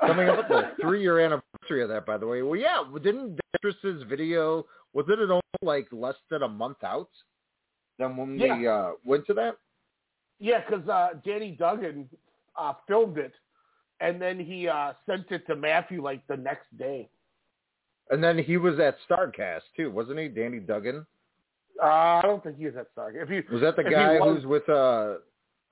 Coming 0.00 0.28
up 0.28 0.38
with 0.38 0.48
the 0.48 0.70
three-year 0.80 1.20
anniversary 1.20 1.82
of 1.82 1.88
that, 1.88 2.06
by 2.06 2.16
the 2.16 2.26
way. 2.26 2.42
Well, 2.42 2.58
yeah, 2.58 2.82
didn't 3.02 3.38
Detrus's 3.52 4.02
video 4.08 4.64
was 4.92 5.06
it 5.08 5.18
only 5.18 5.40
like 5.62 5.88
less 5.92 6.14
than 6.30 6.42
a 6.42 6.48
month 6.48 6.82
out? 6.84 7.10
Then 7.98 8.16
when 8.16 8.36
we 8.36 8.46
Yeah. 8.46 8.70
uh, 8.70 8.92
went 9.04 9.26
to 9.26 9.34
that, 9.34 9.56
Yeah, 10.38 10.60
because 10.68 10.88
uh, 10.88 11.14
Danny 11.24 11.52
Duggan 11.52 12.08
uh, 12.56 12.74
filmed 12.86 13.18
it, 13.18 13.32
and 14.00 14.20
then 14.22 14.38
he 14.38 14.68
uh, 14.68 14.92
sent 15.06 15.30
it 15.30 15.46
to 15.48 15.56
Matthew 15.56 16.02
like 16.02 16.24
the 16.28 16.36
next 16.36 16.76
day. 16.78 17.08
And 18.10 18.22
then 18.22 18.38
he 18.38 18.56
was 18.56 18.78
at 18.78 18.96
Starcast 19.08 19.62
too, 19.76 19.90
wasn't 19.90 20.18
he? 20.18 20.28
Danny 20.28 20.58
Duggan 20.58 21.06
Uh, 21.82 21.86
I 21.86 22.22
don't 22.22 22.42
think 22.42 22.58
he 22.58 22.66
was 22.66 22.76
at 22.76 22.94
Starcast. 22.94 23.22
If 23.24 23.30
you 23.30 23.42
was 23.52 23.62
that 23.62 23.76
the 23.76 23.84
guy 23.84 24.18
was- 24.20 24.36
who's 24.36 24.46
with 24.46 24.68
uh, 24.68 25.14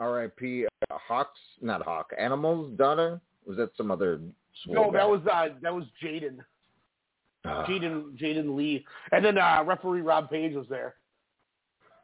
R.I.P. 0.00 0.66
Uh, 0.90 0.96
Hawks, 1.06 1.38
not 1.60 1.82
Hawk, 1.82 2.10
Animals 2.18 2.76
daughter? 2.76 3.20
Was 3.46 3.56
that 3.56 3.70
some 3.76 3.90
other? 3.90 4.18
No, 4.18 4.32
swole 4.74 4.92
that 4.92 5.08
was 5.08 5.20
uh, 5.32 5.48
that 5.62 5.74
was 5.74 5.84
Jaden. 6.02 6.38
Ah. 7.44 7.64
Jaden 7.68 8.16
Jaden 8.20 8.56
Lee, 8.56 8.84
and 9.10 9.24
then 9.24 9.36
uh, 9.38 9.64
referee 9.66 10.00
Rob 10.02 10.30
Page 10.30 10.54
was 10.54 10.66
there. 10.68 10.94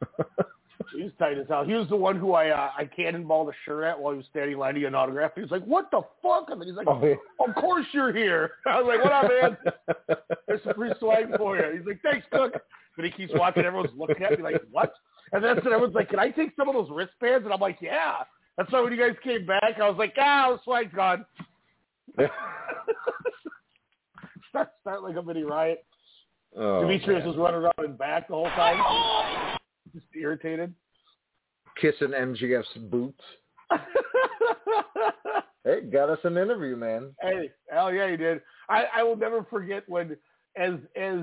He 0.95 1.03
was 1.03 1.11
tight 1.19 1.37
as 1.37 1.47
hell. 1.47 1.63
He 1.63 1.73
was 1.73 1.87
the 1.89 1.95
one 1.95 2.17
who 2.17 2.33
I 2.33 2.49
uh, 2.49 2.71
I 2.77 2.85
cannonballed 2.85 3.49
a 3.49 3.53
shirt 3.65 3.83
at 3.83 3.99
while 3.99 4.13
he 4.13 4.17
was 4.17 4.25
standing 4.31 4.53
in 4.53 4.59
line 4.59 4.73
to 4.73 4.79
get 4.79 4.87
an 4.87 4.95
autograph. 4.95 5.31
He 5.35 5.41
was 5.41 5.51
like, 5.51 5.63
"What 5.63 5.91
the 5.91 6.01
fuck?" 6.21 6.49
And 6.49 6.59
then 6.59 6.67
he's 6.67 6.77
like, 6.77 6.87
Oh, 6.87 6.99
yeah. 7.05 7.15
"Of 7.47 7.55
course 7.55 7.85
you're 7.91 8.13
here." 8.13 8.51
I 8.65 8.81
was 8.81 8.87
like, 8.87 9.03
"What 9.03 9.13
up, 9.13 9.29
man? 9.29 9.57
There's 10.47 10.63
some 10.63 10.73
free 10.73 10.91
swag 10.99 11.35
for 11.37 11.57
you." 11.57 11.77
He's 11.77 11.85
like, 11.85 12.01
"Thanks, 12.01 12.25
Cook." 12.31 12.53
But 12.95 13.05
he 13.05 13.11
keeps 13.11 13.31
watching. 13.35 13.65
Everyone's 13.65 13.91
looking 13.97 14.23
at 14.23 14.31
me 14.31 14.43
like, 14.43 14.61
"What?" 14.71 14.93
And 15.31 15.43
then 15.43 15.57
everyone's 15.57 15.93
like, 15.95 16.09
"Can 16.09 16.19
I 16.19 16.29
take 16.29 16.53
some 16.57 16.67
of 16.67 16.73
those 16.73 16.89
wristbands?" 16.91 17.45
And 17.45 17.53
I'm 17.53 17.59
like, 17.59 17.77
"Yeah." 17.81 18.23
That's 18.57 18.71
why 18.71 18.81
when 18.81 18.91
you 18.91 18.99
guys 18.99 19.15
came 19.23 19.45
back, 19.45 19.79
I 19.81 19.87
was 19.87 19.97
like, 19.97 20.15
"Ah, 20.17 20.51
the 20.51 20.59
swag's 20.63 20.93
gone." 20.93 21.25
start, 24.49 24.69
start 24.81 25.03
like 25.03 25.15
a 25.15 25.21
mini 25.21 25.43
riot. 25.43 25.85
Oh, 26.57 26.81
Demetrius 26.81 27.19
man. 27.19 27.27
was 27.27 27.37
running 27.37 27.61
around 27.61 27.73
and 27.77 27.97
back 27.97 28.27
the 28.27 28.33
whole 28.33 28.49
time. 28.49 29.57
Just 29.93 30.05
irritated. 30.15 30.73
kissing 31.79 32.09
MJF's 32.09 32.77
boots. 32.89 33.21
Hey, 35.65 35.81
got 35.81 36.09
us 36.09 36.19
an 36.23 36.37
interview, 36.37 36.77
man. 36.77 37.13
hey, 37.21 37.51
hell 37.69 37.93
yeah, 37.93 38.09
he 38.09 38.15
did. 38.15 38.41
I, 38.69 38.85
I 38.95 39.03
will 39.03 39.17
never 39.17 39.43
forget 39.43 39.83
when, 39.89 40.15
as 40.55 40.75
as 40.95 41.19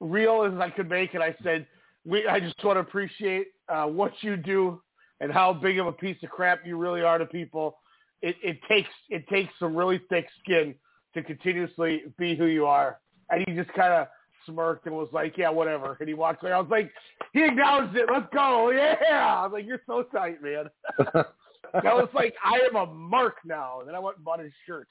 real 0.00 0.42
as 0.44 0.58
I 0.58 0.70
could 0.70 0.88
make 0.88 1.14
it, 1.14 1.20
I 1.20 1.36
said, 1.44 1.66
"We, 2.06 2.26
I 2.26 2.40
just 2.40 2.54
want 2.64 2.76
to 2.76 2.80
appreciate 2.80 3.48
uh, 3.68 3.84
what 3.84 4.12
you 4.22 4.36
do 4.38 4.80
and 5.20 5.30
how 5.30 5.52
big 5.52 5.78
of 5.78 5.86
a 5.86 5.92
piece 5.92 6.16
of 6.22 6.30
crap 6.30 6.60
you 6.66 6.78
really 6.78 7.02
are 7.02 7.18
to 7.18 7.26
people. 7.26 7.76
It, 8.22 8.36
it 8.42 8.58
takes 8.68 8.88
it 9.10 9.28
takes 9.28 9.52
some 9.58 9.76
really 9.76 10.00
thick 10.08 10.26
skin 10.42 10.74
to 11.14 11.22
continuously 11.22 12.04
be 12.18 12.34
who 12.34 12.46
you 12.46 12.64
are." 12.64 12.98
And 13.28 13.44
he 13.46 13.54
just 13.54 13.72
kind 13.74 13.92
of 13.92 14.08
smirked 14.46 14.86
and 14.86 14.94
was 14.94 15.08
like, 15.12 15.36
"Yeah, 15.36 15.50
whatever." 15.50 15.96
And 16.00 16.08
he 16.08 16.14
walked 16.14 16.42
away. 16.42 16.52
I 16.52 16.58
was 16.60 16.70
like, 16.70 16.90
"He 17.32 17.44
acknowledged 17.44 17.96
it. 17.96 18.06
Let's 18.10 18.26
go." 18.32 18.70
Yeah. 18.72 19.36
I 19.38 19.42
was 19.44 19.52
like, 19.52 19.66
"You're 19.66 19.82
so 19.86 20.02
tight, 20.04 20.42
man." 20.42 20.70
that 21.72 21.94
was 21.94 22.08
like, 22.14 22.34
I 22.44 22.58
am 22.68 22.76
a 22.76 22.86
mark 22.86 23.36
now. 23.44 23.80
And 23.80 23.88
then 23.88 23.94
I 23.94 23.98
went 23.98 24.16
and 24.16 24.24
bought 24.24 24.40
his 24.40 24.52
shirt. 24.66 24.88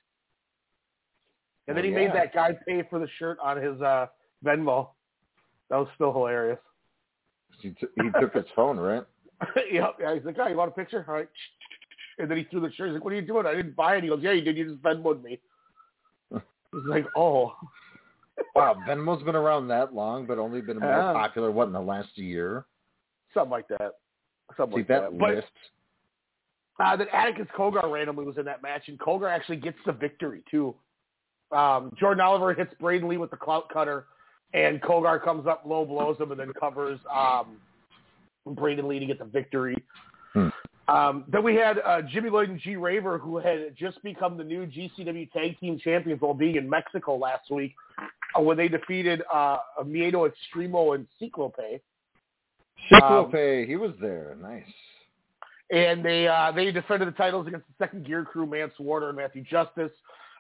And 1.68 1.78
then 1.78 1.86
Oh, 1.86 1.88
he 1.88 1.94
made 1.94 2.12
that 2.14 2.34
guy 2.34 2.58
pay 2.68 2.84
for 2.90 3.00
the 3.00 3.08
shirt 3.20 3.38
on 3.42 3.62
his 3.62 3.80
uh, 3.82 4.08
Venmo. 4.44 4.90
That 5.70 5.78
was 5.78 5.88
still 5.96 6.12
hilarious. 6.12 6.60
He, 7.60 7.70
t- 7.70 7.88
he 8.02 8.10
took 8.20 8.34
his 8.34 8.46
phone, 8.56 8.78
right? 8.78 9.04
yep. 9.72 9.98
Yeah, 10.00 10.16
he's 10.16 10.26
like, 10.26 10.38
oh, 10.40 10.48
you 10.48 10.58
want 10.58 10.72
a 10.72 10.76
picture? 10.76 11.06
All 11.08 11.14
right. 11.14 11.30
And 12.18 12.30
then 12.30 12.38
he 12.38 12.44
threw 12.46 12.62
the 12.62 12.72
shirt. 12.74 12.88
He's 12.88 12.96
like, 12.96 13.04
what 13.04 13.14
are 13.14 13.16
you 13.16 13.22
doing? 13.22 13.46
I 13.46 13.56
didn't 13.56 13.76
buy 13.76 13.96
it. 13.96 14.04
He 14.04 14.10
goes, 14.10 14.20
yeah, 14.22 14.32
you 14.32 14.42
did. 14.42 14.58
You 14.58 14.72
just 14.72 14.82
Venmoed 14.82 15.24
me. 15.24 15.40
He's 16.32 16.42
like, 16.88 17.06
oh. 17.16 17.54
Wow, 18.56 18.76
Venmo's 18.88 19.24
been 19.24 19.36
around 19.36 19.68
that 19.70 19.94
long, 19.94 20.26
but 20.26 20.38
only 20.38 20.62
been 20.62 20.80
more 20.80 21.14
popular, 21.14 21.52
what, 21.52 21.68
in 21.68 21.74
the 21.74 21.82
last 21.82 22.10
year? 22.16 22.66
Something 23.34 23.52
like 23.52 23.68
that. 23.70 23.94
Something 24.58 24.78
See, 24.78 24.80
like 24.80 24.88
that 24.90 25.12
that. 25.12 25.20
But 25.20 25.36
list. 25.36 25.48
uh, 26.80 26.96
then 26.96 27.08
Atticus 27.14 27.48
Cogar 27.58 27.92
randomly 27.92 28.26
was 28.26 28.38
in 28.38 28.46
that 28.46 28.62
match, 28.62 28.84
and 28.88 29.00
Cogar 29.00 29.30
actually 29.30 29.58
gets 29.58 29.78
the 29.86 29.94
victory, 29.94 30.44
too. 30.50 30.76
Um, 31.52 31.94
Jordan 32.00 32.22
Oliver 32.22 32.54
hits 32.54 32.74
Braden 32.80 33.08
Lee 33.08 33.18
with 33.18 33.32
the 33.32 33.38
clout 33.38 33.70
cutter, 33.72 34.06
and 34.54 34.82
Cogar 34.82 35.24
comes 35.24 35.48
up 35.48 35.64
low, 35.66 35.86
blows 35.86 36.20
him, 36.20 36.32
and 36.32 36.40
then 36.40 36.52
covers 36.60 37.00
um, 37.14 37.58
Braden 38.56 38.88
Lee 38.88 39.00
to 39.00 39.06
get 39.06 39.20
the 39.20 39.26
victory. 39.26 39.76
Hmm. 40.34 40.50
Um, 40.88 41.24
then 41.32 41.44
we 41.44 41.56
had 41.56 41.78
uh, 41.86 42.02
Jimmy 42.02 42.30
Lloyd 42.30 42.50
and 42.50 42.60
G 42.60 42.76
Raver, 42.76 43.18
who 43.18 43.38
had 43.38 43.76
just 43.78 44.02
become 44.04 44.38
the 44.38 44.44
new 44.44 44.66
GCW 44.66 45.32
Tag 45.32 45.58
Team 45.60 45.80
Champions 45.82 46.22
while 46.22 46.34
being 46.34 46.56
in 46.56 46.70
Mexico 46.70 47.16
last 47.16 47.50
week, 47.50 47.76
when 48.38 48.58
they 48.58 48.68
defeated 48.68 49.22
uh, 49.34 49.58
Miedo 49.84 50.30
Extremo 50.30 50.96
and 50.96 51.08
Ciclope. 51.20 51.82
Cyclope, 52.90 53.68
he 53.68 53.76
was 53.76 53.92
there. 54.02 54.36
Nice. 54.42 54.64
and 55.72 56.04
they 56.04 56.28
uh, 56.28 56.52
they 56.52 56.72
defended 56.72 57.08
the 57.08 57.14
titles 57.14 57.48
against 57.48 57.68
the 57.68 57.74
second 57.84 58.06
gear 58.06 58.24
crew, 58.26 58.46
Mance 58.46 58.74
Warner 58.80 59.10
and 59.10 59.18
Matthew 59.18 59.44
Justice. 59.44 59.92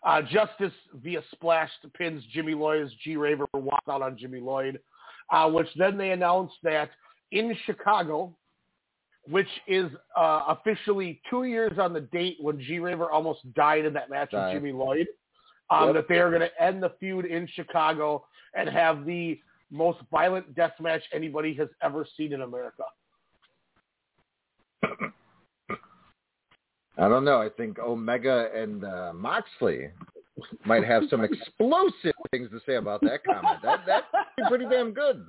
Uh, 0.04 0.22
Justice 0.24 0.74
via 1.04 1.22
splash 1.32 1.70
pins 1.96 2.24
Jimmy 2.34 2.54
Lloyd 2.56 2.84
as 2.84 2.92
G 3.04 3.18
Raver 3.18 3.46
walks 3.54 3.88
out 3.88 4.02
on 4.02 4.18
Jimmy 4.18 4.40
Lloyd, 4.40 4.80
uh, 5.32 5.50
which 5.50 5.68
then 5.78 5.98
they 5.98 6.12
announced 6.12 6.56
that 6.64 6.90
in 7.32 7.56
Chicago, 7.66 8.36
which 9.30 9.48
is 9.68 9.92
uh, 10.18 10.42
officially 10.50 11.22
two 11.30 11.44
years 11.44 11.78
on 11.80 11.94
the 11.94 12.02
date 12.02 12.38
when 12.42 12.60
G 12.60 12.80
Raver 12.80 13.12
almost 13.12 13.54
died 13.54 13.86
in 13.86 13.94
that 13.94 14.10
match 14.10 14.32
Died. 14.32 14.46
with 14.46 14.56
Jimmy 14.56 14.72
Lloyd, 14.72 15.08
um, 15.72 15.88
Yep. 15.88 15.96
that 15.96 16.08
they 16.08 16.20
are 16.20 16.30
going 16.30 16.42
to 16.42 16.62
end 16.63 16.84
the 16.84 16.92
feud 17.00 17.25
in 17.25 17.48
Chicago 17.48 18.25
and 18.54 18.70
have 18.70 19.06
the 19.06 19.40
most 19.72 20.00
violent 20.12 20.54
death 20.54 20.74
match 20.80 21.01
anybody 21.13 21.54
has 21.56 21.70
ever 21.82 22.06
seen 22.18 22.34
in 22.34 22.42
America. 22.42 22.84
I 26.98 27.08
don't 27.08 27.24
know. 27.24 27.42
I 27.42 27.50
think 27.50 27.80
Omega 27.80 28.50
and 28.54 28.84
uh, 28.84 29.13
Moxley 29.16 29.90
might 30.66 30.84
have 30.84 31.04
some 31.10 31.24
explosive 31.24 32.13
things 32.32 32.50
to 32.51 32.60
say 32.66 32.75
about 32.75 33.01
that 33.01 33.24
comment. 33.24 33.60
That 33.63 33.82
that's 33.88 34.50
pretty 34.50 34.66
damn 34.70 34.92
good. 34.92 35.25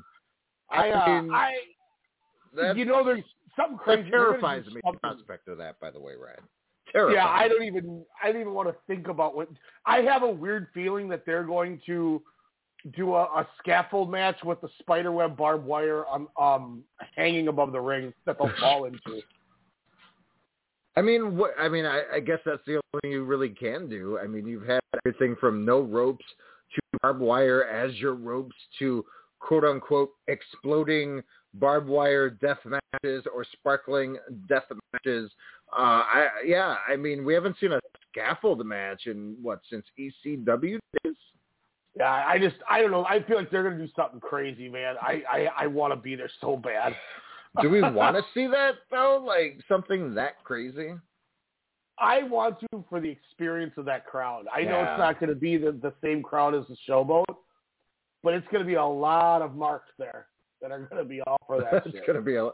I, 0.70 0.90
uh, 0.90 1.22
mean, 1.22 1.32
I, 1.32 1.52
you 2.74 2.84
know, 2.84 3.04
there's 3.04 3.22
something 3.56 3.78
crazy. 3.78 4.02
that 4.02 4.10
terrifies 4.10 4.66
me. 4.66 4.80
The 4.84 4.98
prospect 4.98 5.48
of 5.48 5.58
that, 5.58 5.78
by 5.80 5.90
the 5.90 6.00
way, 6.00 6.14
Ryan. 6.14 6.40
Terrifies. 6.92 7.16
Yeah, 7.16 7.26
I 7.26 7.48
don't 7.48 7.64
even. 7.64 8.04
I 8.22 8.30
don't 8.30 8.40
even 8.42 8.54
want 8.54 8.68
to 8.68 8.74
think 8.86 9.08
about 9.08 9.34
what. 9.34 9.48
I 9.86 9.98
have 9.98 10.22
a 10.22 10.30
weird 10.30 10.68
feeling 10.74 11.08
that 11.08 11.24
they're 11.24 11.44
going 11.44 11.80
to 11.86 12.22
do 12.96 13.14
a, 13.14 13.22
a 13.22 13.48
scaffold 13.58 14.10
match 14.10 14.36
with 14.44 14.60
the 14.60 14.68
spiderweb 14.80 15.36
barbed 15.36 15.64
wire 15.64 16.04
um, 16.08 16.28
um 16.40 16.82
hanging 17.16 17.48
above 17.48 17.72
the 17.72 17.80
ring 17.80 18.12
that 18.26 18.36
they'll 18.38 18.52
fall 18.60 18.84
into. 18.84 19.22
I 20.96 21.00
mean, 21.00 21.36
what? 21.38 21.52
I 21.58 21.68
mean, 21.68 21.86
I, 21.86 22.02
I 22.14 22.20
guess 22.20 22.38
that's 22.44 22.62
the 22.66 22.72
only 22.72 23.00
thing 23.00 23.12
you 23.12 23.24
really 23.24 23.48
can 23.48 23.88
do. 23.88 24.18
I 24.22 24.26
mean, 24.26 24.46
you've 24.46 24.66
had 24.66 24.80
everything 24.98 25.36
from 25.40 25.64
no 25.64 25.80
ropes 25.80 26.24
to 26.74 26.98
barbed 27.00 27.20
wire 27.20 27.64
as 27.64 27.94
your 27.96 28.14
ropes 28.14 28.54
to 28.80 29.04
quote 29.40 29.64
unquote 29.64 30.10
exploding 30.28 31.22
barbed 31.54 31.88
wire 31.88 32.30
death 32.30 32.58
matches 32.64 33.24
or 33.34 33.44
sparkling 33.52 34.16
death 34.48 34.64
matches. 34.92 35.30
Uh, 35.72 36.04
I 36.04 36.28
yeah, 36.44 36.76
I 36.88 36.96
mean, 36.96 37.24
we 37.24 37.34
haven't 37.34 37.56
seen 37.58 37.72
a 37.72 37.80
scaffold 38.10 38.64
match 38.66 39.06
in 39.06 39.36
what 39.40 39.60
since 39.70 39.84
ECW 39.98 40.78
days. 41.02 41.14
Yeah, 41.96 42.10
I 42.26 42.38
just 42.38 42.56
I 42.70 42.80
don't 42.80 42.90
know. 42.90 43.04
I 43.04 43.22
feel 43.22 43.36
like 43.36 43.50
they're 43.50 43.62
gonna 43.62 43.84
do 43.84 43.90
something 43.96 44.20
crazy, 44.20 44.68
man. 44.68 44.96
I 45.00 45.22
I, 45.30 45.48
I 45.60 45.66
want 45.66 45.92
to 45.92 45.96
be 45.96 46.14
there 46.14 46.30
so 46.40 46.56
bad. 46.56 46.94
Do 47.60 47.68
we 47.68 47.82
want 47.82 48.16
to 48.16 48.22
see 48.34 48.46
that 48.46 48.76
though? 48.90 49.22
Like 49.26 49.60
something 49.68 50.14
that 50.14 50.42
crazy? 50.44 50.94
I 51.98 52.22
want 52.22 52.58
to 52.60 52.84
for 52.88 53.00
the 53.00 53.08
experience 53.10 53.74
of 53.76 53.84
that 53.84 54.06
crowd. 54.06 54.46
I 54.52 54.62
know 54.62 54.80
it's 54.80 54.98
not 54.98 55.20
going 55.20 55.28
to 55.28 55.36
be 55.36 55.56
the, 55.56 55.72
the 55.72 55.92
same 56.02 56.22
crowd 56.22 56.54
as 56.54 56.64
the 56.68 56.76
showboat, 56.88 57.24
but 58.22 58.34
it's 58.34 58.46
going 58.48 58.62
to 58.62 58.66
be 58.66 58.74
a 58.74 58.84
lot 58.84 59.42
of 59.42 59.54
marks 59.54 59.90
there 59.98 60.26
that 60.60 60.70
are 60.70 60.80
going 60.80 61.02
to 61.02 61.08
be 61.08 61.20
all 61.22 61.36
for 61.46 61.60
that. 61.60 61.86
it's 61.86 62.06
going 62.06 62.16
to 62.16 62.22
be 62.22 62.36
a. 62.36 62.50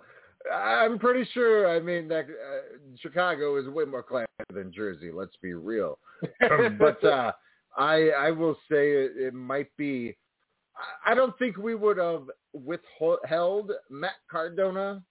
I'm 0.52 0.98
pretty 0.98 1.28
sure. 1.32 1.68
I 1.68 1.80
mean, 1.80 2.08
that 2.08 2.26
uh, 2.26 2.76
Chicago 3.00 3.56
is 3.56 3.68
way 3.68 3.84
more 3.84 4.02
classy 4.02 4.26
than 4.52 4.72
Jersey. 4.72 5.10
Let's 5.12 5.36
be 5.42 5.54
real. 5.54 5.98
but 6.78 7.02
uh, 7.04 7.32
I 7.76 8.10
I 8.10 8.30
will 8.30 8.54
say 8.70 8.92
it, 8.92 9.12
it 9.16 9.34
might 9.34 9.68
be. 9.76 10.16
I- 10.76 11.12
I 11.12 11.14
don't 11.14 11.36
think 11.38 11.56
we 11.56 11.74
would 11.74 11.98
have 11.98 12.22
withheld 12.52 13.72
Matt 13.90 14.12
Cardona 14.30 15.02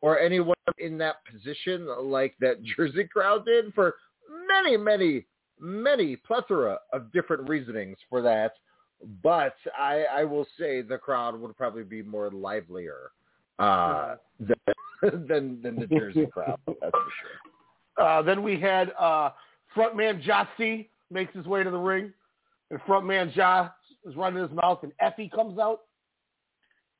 or 0.00 0.18
anyone 0.18 0.56
in 0.78 0.98
that 0.98 1.16
position 1.32 1.86
like 2.02 2.34
that 2.40 2.62
Jersey 2.62 3.04
crowd 3.04 3.44
did 3.46 3.72
for 3.72 3.94
many, 4.48 4.76
many, 4.76 5.26
many 5.60 6.16
plethora 6.16 6.78
of 6.92 7.12
different 7.12 7.48
reasonings 7.48 7.96
for 8.10 8.20
that. 8.22 8.52
But 9.22 9.54
I, 9.78 10.04
I 10.12 10.24
will 10.24 10.46
say 10.58 10.82
the 10.82 10.98
crowd 10.98 11.38
would 11.40 11.56
probably 11.56 11.84
be 11.84 12.02
more 12.02 12.30
livelier 12.30 13.10
uh, 13.58 14.16
than, 14.40 15.26
than 15.26 15.62
than 15.62 15.76
the 15.76 15.86
Jersey 15.90 16.26
crowd. 16.26 16.58
That's 16.66 16.78
for 16.80 16.90
sure. 16.90 18.06
Uh, 18.06 18.22
then 18.22 18.42
we 18.42 18.60
had 18.60 18.92
uh, 18.98 19.30
frontman 19.74 20.22
Jossie 20.22 20.88
makes 21.10 21.34
his 21.34 21.46
way 21.46 21.62
to 21.62 21.70
the 21.70 21.78
ring, 21.78 22.12
and 22.70 22.80
frontman 22.80 23.34
Ja 23.34 23.70
is 24.04 24.14
running 24.16 24.42
his 24.42 24.52
mouth, 24.52 24.80
and 24.82 24.92
Effy 25.02 25.30
comes 25.30 25.58
out, 25.58 25.80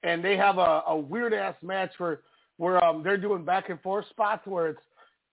and 0.02 0.24
they 0.24 0.36
have 0.36 0.58
a, 0.58 0.82
a 0.88 0.96
weird 0.96 1.34
ass 1.34 1.54
match 1.62 1.90
where 1.98 2.20
where 2.58 2.82
um, 2.82 3.02
they're 3.02 3.18
doing 3.18 3.44
back 3.44 3.68
and 3.68 3.80
forth 3.82 4.06
spots 4.08 4.46
where 4.46 4.68
it's 4.68 4.80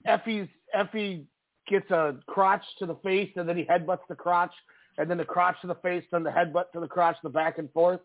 Effy's 0.07 0.49
Effy 0.75 1.23
gets 1.67 1.89
a 1.91 2.15
crotch 2.27 2.63
to 2.79 2.85
the 2.85 2.95
face, 2.95 3.31
and 3.35 3.47
then 3.47 3.55
he 3.55 3.63
headbutts 3.63 4.05
the 4.09 4.15
crotch, 4.15 4.51
and 4.97 5.09
then 5.09 5.17
the 5.17 5.25
crotch 5.25 5.55
to 5.61 5.67
the 5.67 5.75
face, 5.75 6.03
then 6.11 6.23
the 6.23 6.29
headbutt 6.29 6.71
to 6.73 6.79
the 6.81 6.87
crotch, 6.87 7.15
the 7.23 7.29
back 7.29 7.57
and 7.57 7.71
forth, 7.71 8.01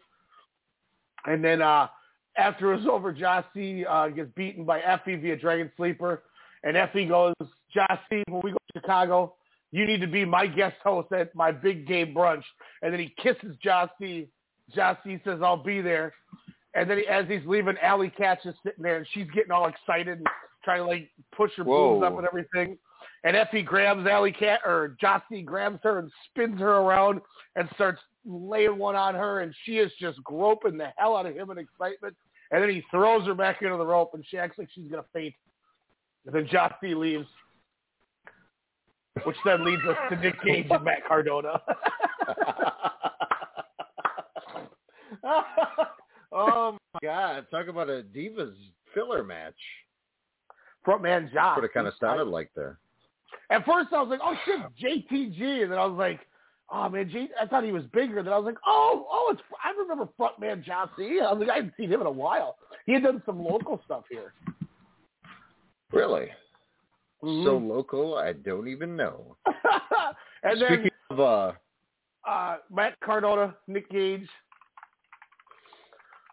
and 1.27 1.45
then 1.45 1.61
uh, 1.61 1.89
after 2.39 2.73
it's 2.73 2.87
over, 2.91 3.13
Jossie 3.13 3.85
uh, 3.89 4.09
gets 4.09 4.31
beaten 4.37 4.65
by 4.65 4.81
Effy 4.81 5.21
via 5.21 5.37
Dragon 5.37 5.71
Sleeper. 5.77 6.23
And 6.65 6.77
Effy 6.77 7.09
goes, 7.09 7.35
Jossie, 7.75 8.23
when 8.29 8.41
we 8.43 8.51
go 8.53 8.57
to 8.57 8.81
Chicago, 8.81 9.35
you 9.71 9.87
need 9.87 10.01
to 10.01 10.07
be 10.07 10.25
my 10.25 10.47
guest 10.47 10.77
host 10.83 11.13
at 11.13 11.35
my 11.35 11.51
big 11.51 11.87
game 11.87 12.15
brunch. 12.15 12.45
And 12.83 12.93
then 12.93 13.01
he 13.01 13.15
kisses 13.23 13.57
Jossie. 13.65 14.29
Jossie 14.75 15.23
says, 15.25 15.41
I'll 15.43 15.63
be 15.63 15.81
there. 15.81 16.15
And 16.75 16.89
then 16.89 16.99
he, 16.99 17.07
as 17.07 17.27
he's 17.29 17.45
leaving, 17.47 17.77
Allie 17.83 18.13
Katch 18.19 18.47
is 18.47 18.55
sitting 18.63 18.83
there, 18.83 18.99
and 18.99 19.07
she's 19.13 19.27
getting 19.35 19.51
all 19.51 19.67
excited 19.69 20.19
and 20.19 20.27
trying 20.65 20.81
to 20.81 20.87
like 20.87 21.11
push 21.37 21.51
her 21.57 21.65
boobs 21.65 22.05
up 22.05 22.17
and 22.17 22.27
everything. 22.27 22.79
And 23.25 23.37
Effy 23.37 23.65
grabs 23.65 24.07
Allie 24.07 24.33
Cat 24.33 24.61
or 24.65 24.97
Jossie 25.03 25.45
grabs 25.45 25.81
her 25.83 25.99
and 25.99 26.11
spins 26.31 26.61
her 26.61 26.77
around 26.77 27.21
and 27.57 27.69
starts 27.75 28.01
laying 28.25 28.79
one 28.79 28.95
on 28.95 29.15
her, 29.15 29.41
and 29.41 29.55
she 29.65 29.79
is 29.79 29.91
just 29.99 30.23
groping 30.23 30.77
the 30.79 30.93
hell 30.97 31.17
out 31.17 31.27
of 31.27 31.35
him 31.35 31.51
in 31.51 31.59
excitement. 31.59 32.15
And 32.51 32.63
then 32.63 32.71
he 32.71 32.83
throws 32.91 33.27
her 33.27 33.35
back 33.35 33.61
into 33.63 33.77
the 33.77 33.85
rope, 33.85 34.13
and 34.15 34.25
she 34.27 34.39
acts 34.39 34.57
like 34.59 34.69
she's 34.75 34.91
gonna 34.91 35.05
faint. 35.13 35.35
And 36.27 36.35
then 36.35 36.47
Jossie 36.47 36.97
leaves, 36.97 37.27
which 39.25 39.37
then 39.45 39.65
leads 39.65 39.83
us 39.85 39.97
to 40.11 40.17
Nick 40.17 40.43
Gage 40.43 40.67
and 40.71 40.85
Matt 40.85 41.07
Cardona. 41.07 41.61
oh 46.33 46.77
my 46.95 47.01
God! 47.03 47.47
Talk 47.51 47.69
about 47.69 47.91
a 47.91 48.03
divas 48.15 48.55
filler 48.95 49.23
match. 49.25 49.55
Frontman 50.87 51.33
Josh. 51.33 51.57
What 51.57 51.65
it 51.65 51.75
kind 51.75 51.87
of 51.87 51.95
sounded 52.01 52.29
like 52.29 52.51
there. 52.57 52.79
At 53.51 53.65
first, 53.67 53.93
I 53.93 54.01
was 54.01 54.09
like, 54.09 54.21
"Oh 54.23 54.35
shit, 54.45 54.61
JTG," 55.11 55.63
and 55.63 55.73
then 55.73 55.79
I 55.79 55.85
was 55.85 55.99
like, 55.99 56.21
"Oh 56.71 56.89
man, 56.89 57.09
J- 57.11 57.31
I 57.41 57.47
thought 57.47 57.65
he 57.65 57.73
was 57.73 57.85
bigger." 57.93 58.23
Then 58.23 58.33
I 58.33 58.37
was 58.37 58.47
like, 58.47 58.59
"Oh, 58.67 59.07
oh, 59.11 59.31
it's 59.33 59.43
I 59.65 59.71
remember 59.71 60.09
Frontman 60.19 60.65
Jossie." 60.65 61.23
I 61.23 61.33
was 61.33 61.41
like, 61.41 61.51
I 61.51 61.55
hadn't 61.57 61.75
seen 61.77 61.91
him 61.91 62.01
in 62.01 62.07
a 62.07 62.11
while. 62.11 62.57
He 62.87 62.93
had 62.95 63.03
done 63.03 63.23
some 63.27 63.43
local 63.43 63.81
stuff 63.85 64.05
here. 64.11 64.33
Really? 65.93 66.29
Mhm. 67.23 67.45
So 67.45 67.57
local, 67.59 68.17
I 68.17 68.33
don't 68.33 68.69
even 68.69 68.97
know. 68.97 69.37
and 70.43 70.61
then 70.61 70.69
Speaking 70.69 70.91
of, 71.11 71.21
uh, 71.21 71.53
uh, 72.29 72.57
Matt 72.71 72.99
Cardona, 73.01 73.55
Nick 73.67 73.91
Gage. 73.91 74.29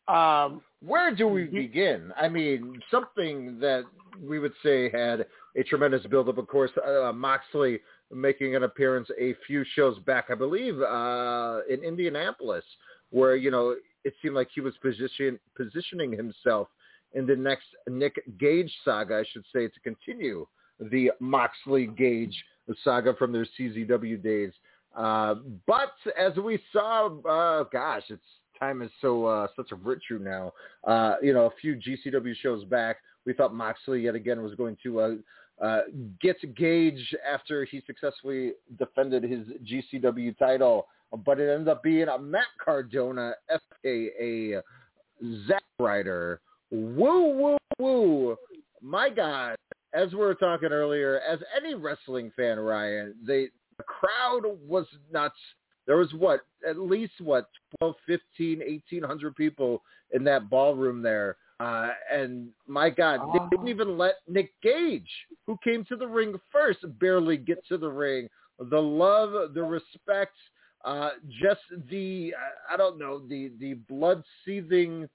Um, 0.08 0.62
where 0.86 1.16
do 1.16 1.28
we 1.28 1.46
begin? 1.46 2.14
I 2.16 2.30
mean, 2.30 2.80
something 2.92 3.60
that 3.60 3.84
we 4.22 4.38
would 4.38 4.54
say 4.62 4.90
had 4.92 5.26
a 5.58 5.64
tremendous 5.64 6.06
build-up. 6.06 6.38
Of 6.38 6.48
course, 6.48 6.70
uh, 6.88 7.12
Moxley 7.12 7.80
making 8.12 8.56
an 8.56 8.64
appearance 8.64 9.10
a 9.20 9.36
few 9.48 9.64
shows 9.76 9.98
back, 10.00 10.26
I 10.30 10.36
believe, 10.36 10.80
uh, 10.82 11.60
in 11.70 11.84
Indianapolis, 11.84 12.64
where 13.10 13.36
you 13.36 13.52
know 13.52 13.76
it 14.04 14.14
seemed 14.22 14.36
like 14.36 14.50
he 14.54 14.62
was 14.62 14.74
position, 14.82 15.40
positioning 15.56 16.12
himself 16.12 16.68
in 17.14 17.26
the 17.26 17.36
next 17.36 17.66
Nick 17.90 18.22
Gage 18.38 18.72
saga, 18.84 19.16
I 19.18 19.24
should 19.32 19.46
say, 19.54 19.68
to 19.68 19.80
continue 19.82 20.46
the 20.80 21.12
Moxley 21.20 21.88
Gage 21.88 22.36
saga 22.84 23.14
from 23.16 23.32
their 23.32 23.48
CZW 23.58 24.22
days. 24.22 24.52
Uh, 24.96 25.36
but 25.66 25.94
as 26.18 26.36
we 26.38 26.60
saw, 26.72 27.08
uh, 27.28 27.64
gosh, 27.72 28.04
it's 28.10 28.22
time 28.60 28.82
is 28.82 28.92
so 29.02 29.26
uh, 29.26 29.48
such 29.56 29.72
a 29.72 29.76
virtue 29.76 30.20
now. 30.20 30.54
Uh, 30.86 31.16
you 31.22 31.34
know, 31.34 31.46
a 31.46 31.52
few 31.62 31.76
GCW 31.76 32.36
shows 32.42 32.64
back, 32.66 32.98
we 33.26 33.34
thought 33.34 33.54
Moxley 33.54 34.02
yet 34.02 34.16
again 34.16 34.42
was 34.42 34.56
going 34.56 34.78
to 34.84 35.20
uh, 35.62 35.66
uh, 35.66 35.82
get 36.22 36.38
Gage 36.56 37.16
after 37.28 37.66
he 37.66 37.82
successfully 37.86 38.54
defended 38.78 39.24
his 39.24 39.46
GCW 39.64 40.38
title, 40.38 40.88
but 41.26 41.40
it 41.40 41.50
ended 41.50 41.70
up 41.70 41.84
being 41.84 42.08
a 42.08 42.18
Matt 42.18 42.48
Cardona, 42.64 43.34
aka 43.50 44.62
Zack 45.48 45.64
Ryder. 45.80 46.42
Woo, 46.72 47.30
woo, 47.38 47.58
woo! 47.80 48.36
My 48.82 49.10
God, 49.10 49.56
as 49.94 50.12
we 50.12 50.18
were 50.18 50.36
talking 50.36 50.70
earlier, 50.70 51.22
as 51.28 51.40
any 51.56 51.74
wrestling 51.74 52.32
fan, 52.36 52.60
Ryan, 52.60 53.16
they 53.26 53.50
the 53.78 53.84
crowd 53.84 54.44
was 54.68 54.86
nuts. 55.12 55.36
There 55.86 55.98
was 55.98 56.14
what, 56.14 56.42
at 56.68 56.78
least 56.78 57.14
what, 57.20 57.50
12, 57.80 57.96
15, 58.08 58.60
1800 58.60 59.36
people 59.36 59.84
in 60.12 60.24
that 60.24 60.50
ballroom 60.50 61.02
there. 61.02 61.38
Uh, 61.60 61.90
and 62.14 62.50
my 62.68 62.90
God, 62.90 63.22
they 63.34 63.40
didn't 63.50 63.70
even 63.70 63.98
let 63.98 64.16
Nick 64.28 64.52
Gage, 64.62 65.10
who 65.48 65.58
came 65.64 65.86
to 65.86 65.96
the 65.96 66.08
ring 66.08 66.36
first, 66.52 66.80
barely 67.00 67.38
get 67.38 67.66
to 67.68 67.78
the 67.78 67.90
ring. 67.90 68.28
The 68.60 68.80
love, 68.80 69.54
the 69.54 69.64
respect, 69.64 70.36
uh, 70.84 71.12
just 71.42 71.62
the, 71.90 72.34
I 72.72 72.78
don't 72.78 73.00
know, 73.00 73.20
the, 73.28 73.52
the 73.60 73.76
blood 73.90 74.24
seethingness 74.46 75.08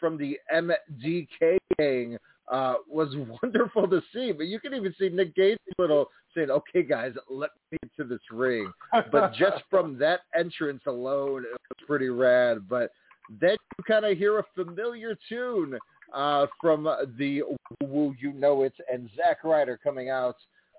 from 0.00 0.16
the 0.16 0.38
MDK 0.52 1.58
gang 1.78 2.18
uh, 2.50 2.74
was 2.88 3.14
wonderful 3.42 3.88
to 3.88 4.02
see. 4.12 4.32
But 4.32 4.46
you 4.46 4.60
can 4.60 4.74
even 4.74 4.94
see 4.98 5.08
Nick 5.08 5.34
Gage 5.34 5.58
little 5.78 6.06
saying, 6.34 6.50
"Okay, 6.50 6.82
guys, 6.82 7.12
let 7.28 7.50
me 7.70 7.78
get 7.82 7.90
to 7.96 8.04
this 8.04 8.20
ring." 8.30 8.72
But 9.10 9.34
just 9.34 9.62
from 9.70 9.98
that 9.98 10.20
entrance 10.38 10.82
alone, 10.86 11.44
it 11.44 11.52
was 11.52 11.86
pretty 11.86 12.08
rad. 12.08 12.68
But 12.68 12.90
then 13.40 13.56
you 13.78 13.84
kind 13.86 14.04
of 14.04 14.16
hear 14.16 14.38
a 14.38 14.44
familiar 14.54 15.16
tune 15.28 15.78
uh, 16.12 16.46
from 16.60 16.84
the 17.18 17.42
Woo 17.82 18.14
You 18.20 18.32
Know 18.32 18.62
It 18.62 18.74
and 18.92 19.08
Zack 19.16 19.44
Ryder 19.44 19.78
coming 19.82 20.10
out. 20.10 20.36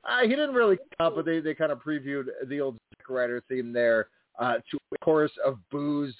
Uh, 0.08 0.22
he 0.22 0.30
didn't 0.30 0.54
really 0.54 0.78
come 0.78 1.08
out, 1.08 1.16
but 1.16 1.26
they, 1.26 1.40
they 1.40 1.56
kind 1.56 1.72
of 1.72 1.80
previewed 1.80 2.26
the 2.48 2.62
old 2.62 2.78
Zack 2.98 3.10
Ryder 3.10 3.44
theme 3.50 3.74
there 3.74 4.08
uh, 4.40 4.56
to 4.72 4.78
a 4.94 4.98
chorus 5.04 5.32
of 5.44 5.58
boos. 5.72 6.16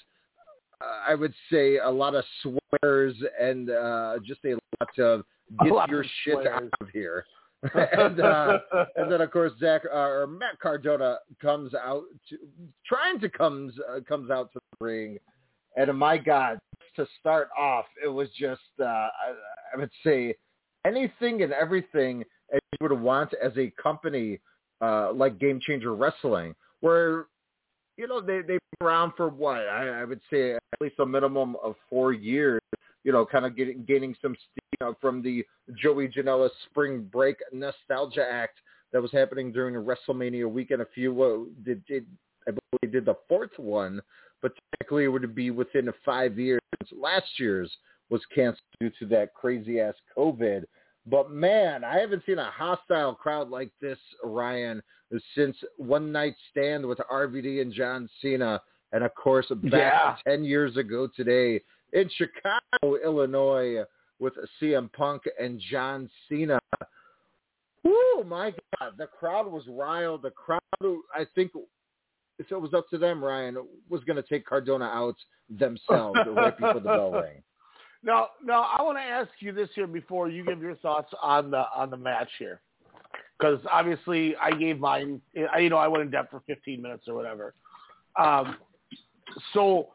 Uh, 0.80 1.10
I 1.10 1.14
would 1.14 1.32
say 1.50 1.78
a 1.78 1.90
lot 1.90 2.14
of 2.14 2.24
swears 2.42 3.14
and 3.40 3.70
uh, 3.70 4.18
just 4.24 4.40
a 4.44 4.50
lot 4.50 4.98
of 4.98 5.24
get 5.62 5.72
lot 5.72 5.88
your 5.88 6.00
of 6.00 6.06
shit 6.24 6.34
swears. 6.34 6.48
out 6.48 6.70
of 6.80 6.88
here. 6.92 7.24
and 7.74 8.20
uh, 8.20 8.58
and 8.96 9.10
then 9.10 9.20
of 9.22 9.30
course 9.30 9.52
Zach 9.58 9.82
uh, 9.90 9.96
or 9.96 10.26
Matt 10.26 10.60
Cardona 10.60 11.18
comes 11.40 11.72
out 11.74 12.02
to, 12.28 12.36
trying 12.86 13.18
to 13.20 13.30
comes 13.30 13.72
uh, 13.90 14.00
comes 14.06 14.30
out 14.30 14.52
to 14.52 14.60
the 14.60 14.84
ring, 14.84 15.18
and 15.76 15.96
my 15.96 16.16
God, 16.16 16.58
to 16.96 17.06
start 17.20 17.48
off, 17.56 17.84
it 18.02 18.08
was 18.08 18.28
just 18.38 18.60
uh, 18.80 18.84
I, 18.84 19.34
I 19.74 19.78
would 19.78 19.90
say 20.04 20.34
anything 20.86 21.42
and 21.42 21.52
everything 21.52 22.24
as 22.52 22.60
you 22.72 22.88
would 22.88 23.00
want 23.00 23.32
as 23.42 23.52
a 23.56 23.72
company 23.80 24.40
uh, 24.80 25.12
like 25.12 25.38
Game 25.38 25.60
Changer 25.60 25.94
Wrestling, 25.94 26.54
where 26.80 27.26
you 27.96 28.06
know 28.06 28.20
they 28.20 28.38
they've 28.38 28.60
been 28.78 28.86
around 28.86 29.12
for 29.16 29.28
what 29.28 29.68
I, 29.68 30.00
I 30.00 30.04
would 30.04 30.20
say 30.30 30.54
at 30.54 30.60
least 30.80 30.96
a 30.98 31.06
minimum 31.06 31.56
of 31.62 31.74
four 31.88 32.12
years. 32.12 32.60
You 33.04 33.12
know, 33.12 33.24
kind 33.24 33.46
of 33.46 33.56
getting 33.56 33.84
gaining 33.84 34.16
some 34.20 34.34
steam 34.34 34.88
uh, 34.88 34.92
from 35.00 35.22
the 35.22 35.44
Joey 35.80 36.08
Janela 36.08 36.48
Spring 36.68 37.08
Break 37.12 37.36
Nostalgia 37.52 38.26
Act 38.28 38.58
that 38.92 39.00
was 39.00 39.12
happening 39.12 39.52
during 39.52 39.74
WrestleMania 39.74 40.50
weekend. 40.50 40.82
A 40.82 40.86
few 40.86 41.22
uh, 41.22 41.44
did, 41.64 41.84
did 41.86 42.06
I 42.48 42.52
believe 42.52 42.80
they 42.82 42.88
did 42.88 43.04
the 43.04 43.16
fourth 43.28 43.56
one, 43.58 44.00
but 44.42 44.52
technically 44.72 45.04
it 45.04 45.08
would 45.08 45.34
be 45.34 45.50
within 45.50 45.90
five 46.04 46.38
years. 46.38 46.60
Last 46.92 47.26
year's 47.38 47.70
was 48.10 48.20
canceled 48.34 48.62
due 48.80 48.90
to 48.98 49.06
that 49.06 49.34
crazy 49.34 49.80
ass 49.80 49.94
COVID. 50.16 50.64
But 51.08 51.30
man, 51.30 51.84
I 51.84 51.98
haven't 51.98 52.24
seen 52.26 52.38
a 52.38 52.50
hostile 52.50 53.14
crowd 53.14 53.48
like 53.50 53.70
this, 53.80 53.98
Ryan, 54.24 54.82
since 55.36 55.56
One 55.76 56.10
Night 56.10 56.34
Stand 56.50 56.84
with 56.84 56.98
RVD 57.10 57.60
and 57.62 57.72
John 57.72 58.08
Cena, 58.20 58.60
and 58.92 59.04
of 59.04 59.14
course 59.14 59.46
back 59.48 59.72
Yeah. 59.72 60.16
ten 60.26 60.44
years 60.44 60.76
ago 60.76 61.08
today 61.16 61.62
in 61.92 62.08
Chicago, 62.10 62.96
Illinois, 63.04 63.84
with 64.18 64.34
CM 64.60 64.88
Punk 64.92 65.22
and 65.38 65.60
John 65.70 66.10
Cena. 66.28 66.58
Woo, 67.84 68.24
my 68.24 68.52
God, 68.80 68.94
the 68.98 69.06
crowd 69.06 69.46
was 69.46 69.62
riled. 69.68 70.22
The 70.22 70.30
crowd, 70.30 70.60
I 71.14 71.24
think, 71.34 71.52
if 72.38 72.50
it 72.50 72.60
was 72.60 72.74
up 72.74 72.88
to 72.90 72.98
them, 72.98 73.24
Ryan, 73.24 73.56
was 73.88 74.04
going 74.04 74.16
to 74.16 74.22
take 74.22 74.44
Cardona 74.46 74.84
out 74.86 75.16
themselves 75.48 76.20
right 76.26 76.56
before 76.56 76.74
the 76.74 76.80
bell 76.80 77.10
rang. 77.10 77.42
Now, 78.02 78.28
now 78.44 78.62
I 78.62 78.82
want 78.82 78.98
to 78.98 79.02
ask 79.02 79.30
you 79.40 79.52
this 79.52 79.68
here 79.74 79.86
before 79.86 80.28
you 80.28 80.44
give 80.44 80.60
your 80.60 80.76
thoughts 80.76 81.12
on 81.22 81.50
the 81.50 81.64
on 81.74 81.90
the 81.90 81.96
match 81.96 82.28
here, 82.38 82.60
because 83.38 83.58
obviously 83.70 84.36
I 84.36 84.52
gave 84.52 84.78
mine. 84.78 85.20
I, 85.52 85.58
you 85.60 85.70
know, 85.70 85.78
I 85.78 85.88
went 85.88 86.02
in 86.02 86.10
depth 86.10 86.30
for 86.30 86.42
15 86.46 86.80
minutes 86.80 87.04
or 87.08 87.14
whatever. 87.14 87.54
Um, 88.16 88.56
so, 89.54 89.88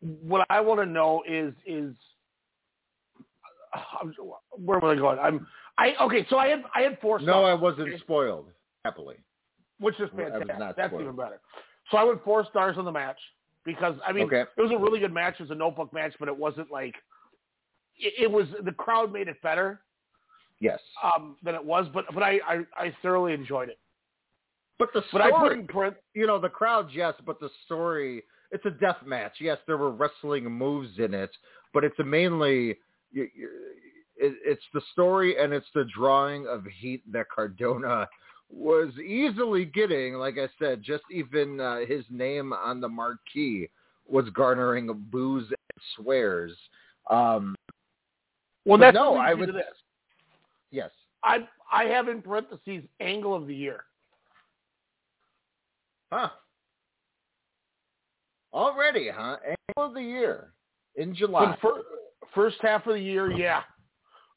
what 0.00 0.46
I 0.48 0.60
want 0.60 0.80
to 0.80 0.86
know 0.86 1.22
is 1.28 1.52
is 1.66 1.94
I'm- 3.74 4.14
where 4.52 4.78
was 4.78 4.96
I 4.96 5.00
going? 5.00 5.18
I'm 5.18 5.46
I 5.76 5.94
okay. 6.02 6.24
So 6.30 6.38
I 6.38 6.48
had 6.48 6.62
I 6.74 6.82
had 6.82 6.98
four. 7.00 7.18
No, 7.18 7.24
stars, 7.24 7.58
I 7.58 7.60
wasn't 7.60 8.00
spoiled. 8.00 8.46
Happily, 8.84 9.16
which 9.84 10.00
is 10.00 10.08
fantastic. 10.16 10.58
not 10.58 10.76
That's 10.76 10.88
spoiled. 10.90 11.02
even 11.02 11.16
better. 11.16 11.40
So 11.90 11.98
I 11.98 12.04
went 12.04 12.24
four 12.24 12.44
stars 12.50 12.76
on 12.78 12.84
the 12.84 12.92
match 12.92 13.18
because 13.64 13.94
I 14.06 14.12
mean 14.12 14.24
Okay. 14.24 14.42
it 14.56 14.60
was 14.60 14.72
a 14.72 14.78
really 14.78 14.98
good 15.00 15.12
match. 15.12 15.34
It 15.38 15.42
was 15.42 15.50
a 15.50 15.54
notebook 15.54 15.92
match, 15.92 16.14
but 16.18 16.28
it 16.28 16.36
wasn't 16.36 16.70
like 16.70 16.94
it, 17.98 18.14
it 18.24 18.30
was. 18.30 18.46
The 18.64 18.72
crowd 18.72 19.12
made 19.12 19.28
it 19.28 19.40
better 19.42 19.80
yes. 20.60 20.80
um, 21.02 21.36
than 21.42 21.54
it 21.54 21.64
was, 21.64 21.86
but 21.94 22.04
but 22.14 22.22
I, 22.22 22.40
I 22.48 22.54
I 22.76 22.96
thoroughly 23.02 23.32
enjoyed 23.34 23.68
it. 23.68 23.78
But 24.78 24.88
the 24.92 25.02
But 25.12 25.20
story, 25.20 25.32
I 25.32 25.38
put 25.40 25.52
in 25.52 25.66
print. 25.68 25.94
you 26.14 26.26
know, 26.26 26.40
the 26.40 26.48
crowd, 26.48 26.88
yes, 26.92 27.14
but 27.24 27.38
the 27.38 27.48
story, 27.64 28.24
it's 28.50 28.64
a 28.66 28.70
death 28.70 28.96
match. 29.06 29.34
Yes, 29.40 29.58
there 29.68 29.76
were 29.76 29.92
wrestling 29.92 30.46
moves 30.50 30.98
in 30.98 31.14
it, 31.14 31.30
but 31.72 31.84
it's 31.84 31.94
mainly, 32.04 32.76
you- 33.12 33.30
you- 33.34 33.50
it, 34.16 34.34
it's 34.44 34.64
the 34.74 34.80
story 34.92 35.38
and 35.38 35.52
it's 35.52 35.66
the 35.74 35.84
drawing 35.96 36.48
of 36.48 36.64
heat 36.80 37.02
that 37.12 37.26
Cardona 37.34 38.08
was 38.54 38.92
easily 38.98 39.64
getting. 39.64 40.14
Like 40.14 40.36
I 40.38 40.48
said, 40.58 40.82
just 40.82 41.04
even 41.10 41.60
uh, 41.60 41.80
his 41.86 42.04
name 42.10 42.52
on 42.52 42.80
the 42.80 42.88
marquee 42.88 43.68
was 44.06 44.28
garnering 44.30 44.90
boos 45.10 45.46
and 45.48 45.82
swears. 45.96 46.52
Um, 47.10 47.54
Well, 48.64 48.78
that's 48.78 48.94
no, 48.94 49.16
I 49.16 49.34
would. 49.34 49.48
this. 49.50 49.64
Yes. 50.70 50.90
I 51.22 51.48
I 51.72 51.84
have 51.84 52.08
in 52.08 52.22
parentheses 52.22 52.84
angle 53.00 53.34
of 53.34 53.46
the 53.46 53.54
year. 53.54 53.84
Huh. 56.12 56.28
Already, 58.52 59.10
huh? 59.12 59.36
Angle 59.44 59.88
of 59.88 59.94
the 59.94 60.02
year 60.02 60.52
in 60.96 61.14
July. 61.14 61.56
first 62.34 62.56
half 62.60 62.86
of 62.86 62.94
the 62.94 63.00
year, 63.00 63.32
yeah. 63.32 63.62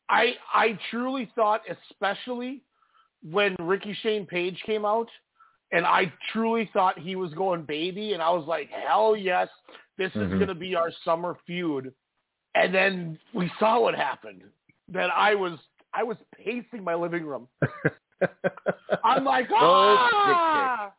I 0.09 0.33
I 0.53 0.79
truly 0.89 1.29
thought, 1.35 1.61
especially 1.91 2.63
when 3.23 3.55
Ricky 3.59 3.93
Shane 4.01 4.25
Page 4.25 4.61
came 4.65 4.85
out, 4.85 5.09
and 5.71 5.85
I 5.85 6.11
truly 6.31 6.69
thought 6.71 6.97
he 6.97 7.15
was 7.15 7.33
going 7.33 7.63
baby, 7.63 8.13
and 8.13 8.21
I 8.21 8.29
was 8.29 8.47
like, 8.47 8.69
hell 8.69 9.15
yes, 9.15 9.49
this 9.97 10.11
is 10.15 10.21
Mhm. 10.21 10.37
going 10.37 10.47
to 10.47 10.55
be 10.55 10.75
our 10.75 10.91
summer 11.03 11.35
feud. 11.45 11.93
And 12.55 12.73
then 12.73 13.19
we 13.33 13.51
saw 13.59 13.79
what 13.79 13.95
happened. 13.95 14.43
That 14.89 15.09
I 15.11 15.35
was 15.35 15.59
I 15.93 16.03
was 16.03 16.17
pacing 16.35 16.83
my 16.83 16.95
living 16.95 17.25
room. 17.25 17.47
I'm 19.03 19.23
like, 19.25 19.49
Oh, 19.51 19.97
ah! 19.99 20.93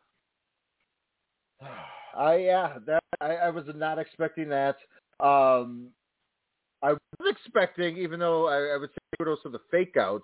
I 2.17 2.37
yeah, 2.37 2.79
that 2.87 3.03
I, 3.21 3.37
I 3.37 3.51
was 3.51 3.65
not 3.75 3.99
expecting 3.99 4.49
that. 4.49 4.77
Um, 5.21 5.89
I 6.83 6.93
was 6.93 7.01
expecting, 7.27 7.97
even 7.97 8.21
though 8.21 8.49
I, 8.49 8.75
I 8.75 8.77
would 8.77 8.91
say 8.91 8.99
kudos 9.19 9.43
to 9.43 9.49
the 9.49 9.61
fake 9.71 9.97
out. 9.97 10.23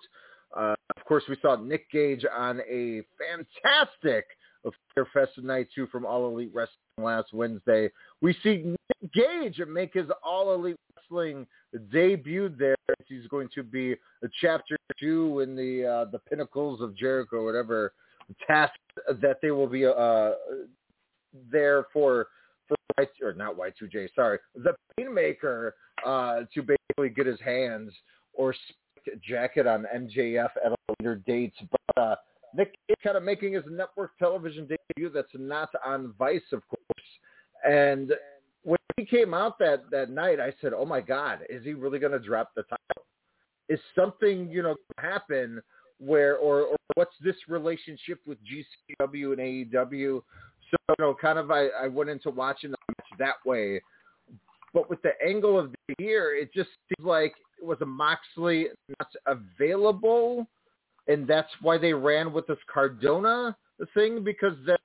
Course, 1.07 1.23
we 1.29 1.37
saw 1.41 1.55
Nick 1.55 1.89
Gage 1.91 2.25
on 2.35 2.61
a 2.61 3.01
fantastic 3.19 4.25
Fyter 4.63 5.07
Fest 5.13 5.37
Night 5.43 5.67
two 5.75 5.87
from 5.87 6.05
All 6.05 6.27
Elite 6.27 6.51
Wrestling 6.53 6.77
last 6.97 7.33
Wednesday. 7.33 7.89
We 8.21 8.35
see 8.41 8.63
Nick 8.63 9.13
Gage 9.13 9.61
make 9.67 9.93
his 9.93 10.07
All 10.23 10.53
Elite 10.53 10.77
Wrestling 10.95 11.45
debut 11.91 12.49
there. 12.57 12.75
He's 13.07 13.27
going 13.27 13.49
to 13.53 13.63
be 13.63 13.93
a 13.93 14.27
chapter 14.41 14.77
two 14.99 15.41
in 15.41 15.55
the 15.55 15.85
uh, 15.85 16.11
the 16.11 16.19
Pinnacles 16.19 16.81
of 16.81 16.97
Jericho, 16.97 17.45
whatever 17.45 17.93
task 18.47 18.73
that 19.07 19.37
they 19.41 19.51
will 19.51 19.67
be 19.67 19.85
uh, 19.85 20.31
there 21.51 21.85
for 21.93 22.27
for 22.67 22.75
Y 22.97 23.05
or 23.21 23.33
not 23.33 23.55
Y2J, 23.57 24.09
sorry, 24.15 24.39
the 24.55 24.73
Painmaker 24.99 25.71
uh, 26.05 26.41
to 26.53 26.63
basically 26.63 27.09
get 27.09 27.27
his 27.27 27.39
hands 27.41 27.91
or 28.33 28.55
jacket 29.27 29.67
on 29.67 29.85
MJF 29.95 30.49
at 30.63 30.71
a 30.71 30.75
later 30.99 31.21
date. 31.27 31.53
But 31.71 32.01
uh, 32.01 32.15
Nick 32.55 32.75
is 32.89 32.95
kind 33.03 33.17
of 33.17 33.23
making 33.23 33.53
his 33.53 33.63
network 33.69 34.17
television 34.17 34.67
debut 34.67 35.09
that's 35.09 35.27
not 35.33 35.69
on 35.85 36.13
Vice, 36.17 36.41
of 36.51 36.61
course. 36.67 37.07
And 37.67 38.13
when 38.63 38.77
he 38.97 39.05
came 39.05 39.33
out 39.33 39.59
that 39.59 39.89
that 39.91 40.09
night, 40.09 40.39
I 40.39 40.53
said, 40.61 40.73
"Oh 40.73 40.85
my 40.85 41.01
God, 41.01 41.39
is 41.49 41.63
he 41.63 41.73
really 41.73 41.99
going 41.99 42.11
to 42.11 42.19
drop 42.19 42.51
the 42.55 42.63
title? 42.63 43.05
Is 43.69 43.79
something 43.97 44.49
you 44.49 44.61
know 44.63 44.75
happen 44.97 45.61
where, 45.99 46.37
or, 46.37 46.61
or 46.61 46.77
what's 46.95 47.15
this 47.23 47.35
relationship 47.47 48.19
with 48.25 48.37
GCW 48.43 49.33
and 49.33 49.71
AEW?" 49.71 50.21
So 50.71 50.77
you 50.89 50.95
know, 50.99 51.15
kind 51.19 51.37
of, 51.37 51.51
I, 51.51 51.67
I 51.67 51.87
went 51.87 52.09
into 52.09 52.29
watching 52.29 52.71
the 52.71 52.77
match 52.89 53.19
that 53.19 53.49
way. 53.49 53.81
But 54.73 54.89
with 54.89 55.01
the 55.03 55.11
angle 55.25 55.57
of 55.57 55.71
the 55.71 56.03
year, 56.03 56.35
it 56.35 56.53
just 56.53 56.69
seems 56.89 57.07
like 57.07 57.33
was 57.61 57.77
a 57.81 57.85
Moxley 57.85 58.67
not 58.99 59.09
available, 59.25 60.47
and 61.07 61.27
that's 61.27 61.51
why 61.61 61.77
they 61.77 61.93
ran 61.93 62.33
with 62.33 62.47
this 62.47 62.57
Cardona 62.71 63.55
thing 63.93 64.23
because 64.23 64.55
then 64.65 64.77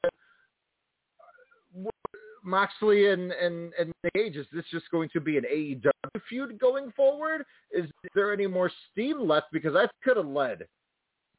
Moxley 2.44 3.11
and 3.11 3.33
and 3.33 3.72
and 3.78 3.92
Gage 4.14 4.37
is 4.37 4.46
this 4.52 4.64
just 4.70 4.90
going 4.90 5.09
to 5.12 5.20
be 5.20 5.37
an 5.37 5.44
AEW 5.44 6.20
feud 6.28 6.59
going 6.59 6.90
forward? 6.92 7.44
Is 7.70 7.87
there 8.14 8.33
any 8.33 8.46
more 8.46 8.70
steam 8.90 9.26
left? 9.26 9.46
Because 9.52 9.74
that 9.74 9.90
could 10.02 10.16
have 10.16 10.26
led 10.26 10.66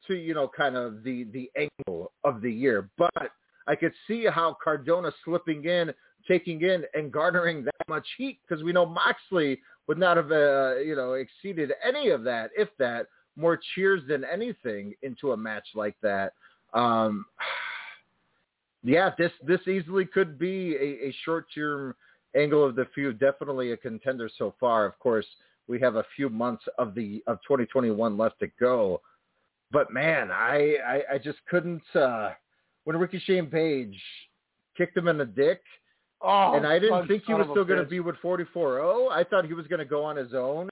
to 0.06 0.14
you 0.14 0.34
know 0.34 0.48
kind 0.48 0.76
of 0.76 1.02
the 1.02 1.24
the 1.32 1.50
angle 1.56 2.12
of 2.24 2.40
the 2.40 2.50
year, 2.50 2.88
but 2.96 3.32
I 3.66 3.76
could 3.76 3.92
see 4.06 4.26
how 4.26 4.56
Cardona 4.62 5.12
slipping 5.24 5.64
in, 5.64 5.92
taking 6.26 6.62
in, 6.62 6.84
and 6.94 7.12
garnering 7.12 7.64
that 7.64 7.88
much 7.88 8.06
heat 8.16 8.38
because 8.46 8.62
we 8.62 8.72
know 8.72 8.86
Moxley 8.86 9.60
would 9.88 9.98
not 9.98 10.16
have 10.16 10.30
uh, 10.30 10.76
you 10.76 10.94
know 10.96 11.14
exceeded 11.14 11.72
any 11.86 12.08
of 12.10 12.22
that, 12.24 12.50
if 12.56 12.68
that, 12.78 13.06
more 13.36 13.58
cheers 13.74 14.02
than 14.08 14.24
anything 14.24 14.94
into 15.02 15.32
a 15.32 15.36
match 15.36 15.66
like 15.74 15.96
that. 16.02 16.32
Um, 16.74 17.26
yeah, 18.82 19.10
this 19.18 19.32
this 19.46 19.60
easily 19.66 20.04
could 20.04 20.38
be 20.38 20.74
a, 20.76 21.08
a 21.08 21.14
short 21.24 21.46
term 21.54 21.94
angle 22.36 22.64
of 22.64 22.76
the 22.76 22.86
feud. 22.94 23.18
Definitely 23.18 23.72
a 23.72 23.76
contender 23.76 24.30
so 24.38 24.54
far. 24.58 24.86
Of 24.86 24.98
course, 24.98 25.26
we 25.68 25.80
have 25.80 25.96
a 25.96 26.04
few 26.16 26.28
months 26.28 26.64
of 26.78 26.94
the 26.94 27.22
of 27.26 27.38
2021 27.42 28.16
left 28.16 28.40
to 28.40 28.48
go. 28.58 29.00
But 29.70 29.92
man, 29.92 30.30
I 30.30 30.76
I, 30.86 31.14
I 31.14 31.18
just 31.18 31.38
couldn't. 31.48 31.82
uh 31.94 32.30
When 32.84 32.96
Ricky 32.96 33.20
Shane 33.20 33.46
Page 33.46 34.00
kicked 34.76 34.96
him 34.96 35.08
in 35.08 35.18
the 35.18 35.24
dick, 35.24 35.62
Oh, 36.22 36.54
and 36.54 36.66
I 36.66 36.78
didn't 36.78 37.08
think 37.08 37.24
he 37.26 37.34
was 37.34 37.46
still 37.50 37.64
going 37.64 37.82
to 37.82 37.86
be 37.88 38.00
with 38.00 38.16
44-0. 38.22 39.10
I 39.10 39.24
thought 39.24 39.44
he 39.44 39.54
was 39.54 39.66
going 39.66 39.80
to 39.80 39.84
go 39.84 40.04
on 40.04 40.16
his 40.16 40.34
own. 40.34 40.68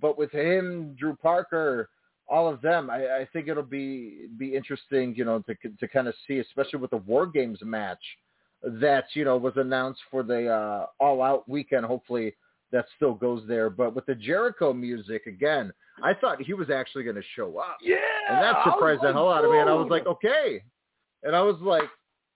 But 0.00 0.16
with 0.16 0.30
him, 0.30 0.94
Drew 0.98 1.14
Parker, 1.16 1.90
all 2.28 2.48
of 2.48 2.62
them, 2.62 2.90
I, 2.90 3.18
I 3.18 3.28
think 3.32 3.48
it'll 3.48 3.62
be 3.62 4.26
be 4.38 4.54
interesting, 4.54 5.14
you 5.16 5.24
know, 5.24 5.40
to 5.40 5.54
to 5.78 5.88
kind 5.88 6.06
of 6.06 6.14
see, 6.26 6.38
especially 6.38 6.78
with 6.78 6.90
the 6.90 6.98
War 6.98 7.26
Games 7.26 7.58
match 7.62 8.02
that 8.62 9.06
you 9.14 9.24
know 9.24 9.36
was 9.36 9.54
announced 9.56 10.00
for 10.10 10.22
the 10.22 10.48
uh, 10.48 10.86
All 11.00 11.22
Out 11.22 11.48
weekend. 11.48 11.84
Hopefully 11.86 12.34
that 12.72 12.86
still 12.96 13.14
goes 13.14 13.42
there. 13.48 13.68
But 13.68 13.94
with 13.94 14.06
the 14.06 14.14
Jericho 14.14 14.72
music 14.72 15.26
again, 15.26 15.72
I 16.02 16.14
thought 16.14 16.40
he 16.40 16.54
was 16.54 16.70
actually 16.70 17.04
going 17.04 17.16
to 17.16 17.22
show 17.34 17.58
up. 17.58 17.78
Yeah, 17.82 17.96
And 18.28 18.38
that 18.38 18.62
surprised 18.64 19.02
the 19.02 19.12
hell 19.12 19.30
out 19.30 19.44
of 19.44 19.50
me. 19.50 19.58
And 19.58 19.68
I 19.68 19.74
was 19.74 19.88
like, 19.90 20.06
okay. 20.06 20.62
And 21.22 21.34
I 21.34 21.42
was 21.42 21.56
like, 21.60 21.88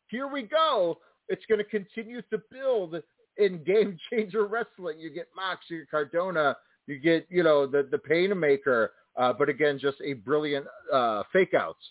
here 0.08 0.26
we 0.26 0.42
go. 0.42 0.98
It's 1.28 1.44
going 1.46 1.58
to 1.58 1.64
continue 1.64 2.22
to 2.30 2.40
build 2.50 2.96
in 3.36 3.62
game 3.64 3.96
changer 4.10 4.46
wrestling. 4.46 4.98
You 4.98 5.10
get 5.10 5.28
Mox, 5.34 5.64
you 5.68 5.80
get 5.80 5.90
Cardona, 5.90 6.56
you 6.86 6.98
get, 6.98 7.26
you 7.30 7.42
know, 7.42 7.66
the, 7.66 7.88
the 7.90 7.98
Painmaker. 7.98 8.88
Uh, 9.16 9.32
but 9.32 9.48
again, 9.48 9.78
just 9.78 9.98
a 10.04 10.14
brilliant 10.14 10.66
uh, 10.92 11.22
fake 11.32 11.54
outs 11.54 11.84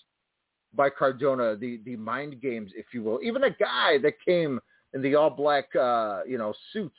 by 0.76 0.90
Cardona, 0.90 1.56
the, 1.56 1.80
the 1.86 1.96
mind 1.96 2.42
games, 2.42 2.72
if 2.76 2.88
you 2.94 3.04
will. 3.04 3.20
Even 3.24 3.44
a 3.44 3.50
guy 3.50 3.98
that 4.02 4.14
came 4.26 4.60
in 4.94 5.02
the 5.02 5.16
all 5.16 5.30
black, 5.30 5.74
uh, 5.76 6.22
you 6.28 6.38
know, 6.38 6.54
suits 6.72 6.96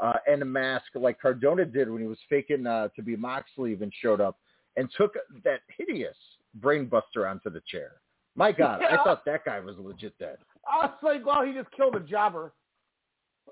uh, 0.00 0.14
and 0.26 0.42
a 0.42 0.44
mask 0.44 0.86
like 0.94 1.20
Cardona 1.20 1.64
did 1.64 1.90
when 1.90 2.00
he 2.00 2.06
was 2.06 2.18
faking 2.28 2.66
uh, 2.66 2.88
to 2.96 3.02
be 3.02 3.16
Moxley 3.16 3.72
even 3.72 3.90
showed 4.00 4.20
up 4.20 4.38
and 4.76 4.88
took 4.96 5.14
that 5.44 5.60
hideous 5.76 6.16
brainbuster 6.60 7.28
onto 7.28 7.50
the 7.50 7.62
chair. 7.66 7.92
My 8.36 8.52
God, 8.52 8.80
I 8.82 8.96
thought 9.04 9.24
that 9.24 9.44
guy 9.44 9.58
was 9.60 9.76
legit 9.78 10.16
dead. 10.18 10.38
I 10.70 10.86
was 10.86 10.94
like, 11.02 11.26
well, 11.26 11.44
he 11.44 11.52
just 11.52 11.70
killed 11.72 11.96
a 11.96 12.00
jobber. 12.00 12.52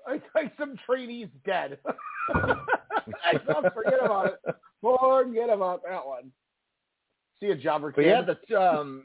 Like, 0.07 0.23
like 0.35 0.53
some 0.57 0.77
trainee's 0.85 1.27
dead. 1.45 1.79
I 2.33 3.37
thought, 3.45 3.73
forget 3.73 3.99
about 4.01 4.27
it. 4.27 4.55
Forget 4.81 5.49
about 5.49 5.81
that 5.83 6.05
one. 6.05 6.31
See 7.41 7.47
a 7.47 7.55
jobber 7.55 7.91
But 7.93 8.05
yeah, 8.05 8.21
the 8.21 8.55
um, 8.55 9.03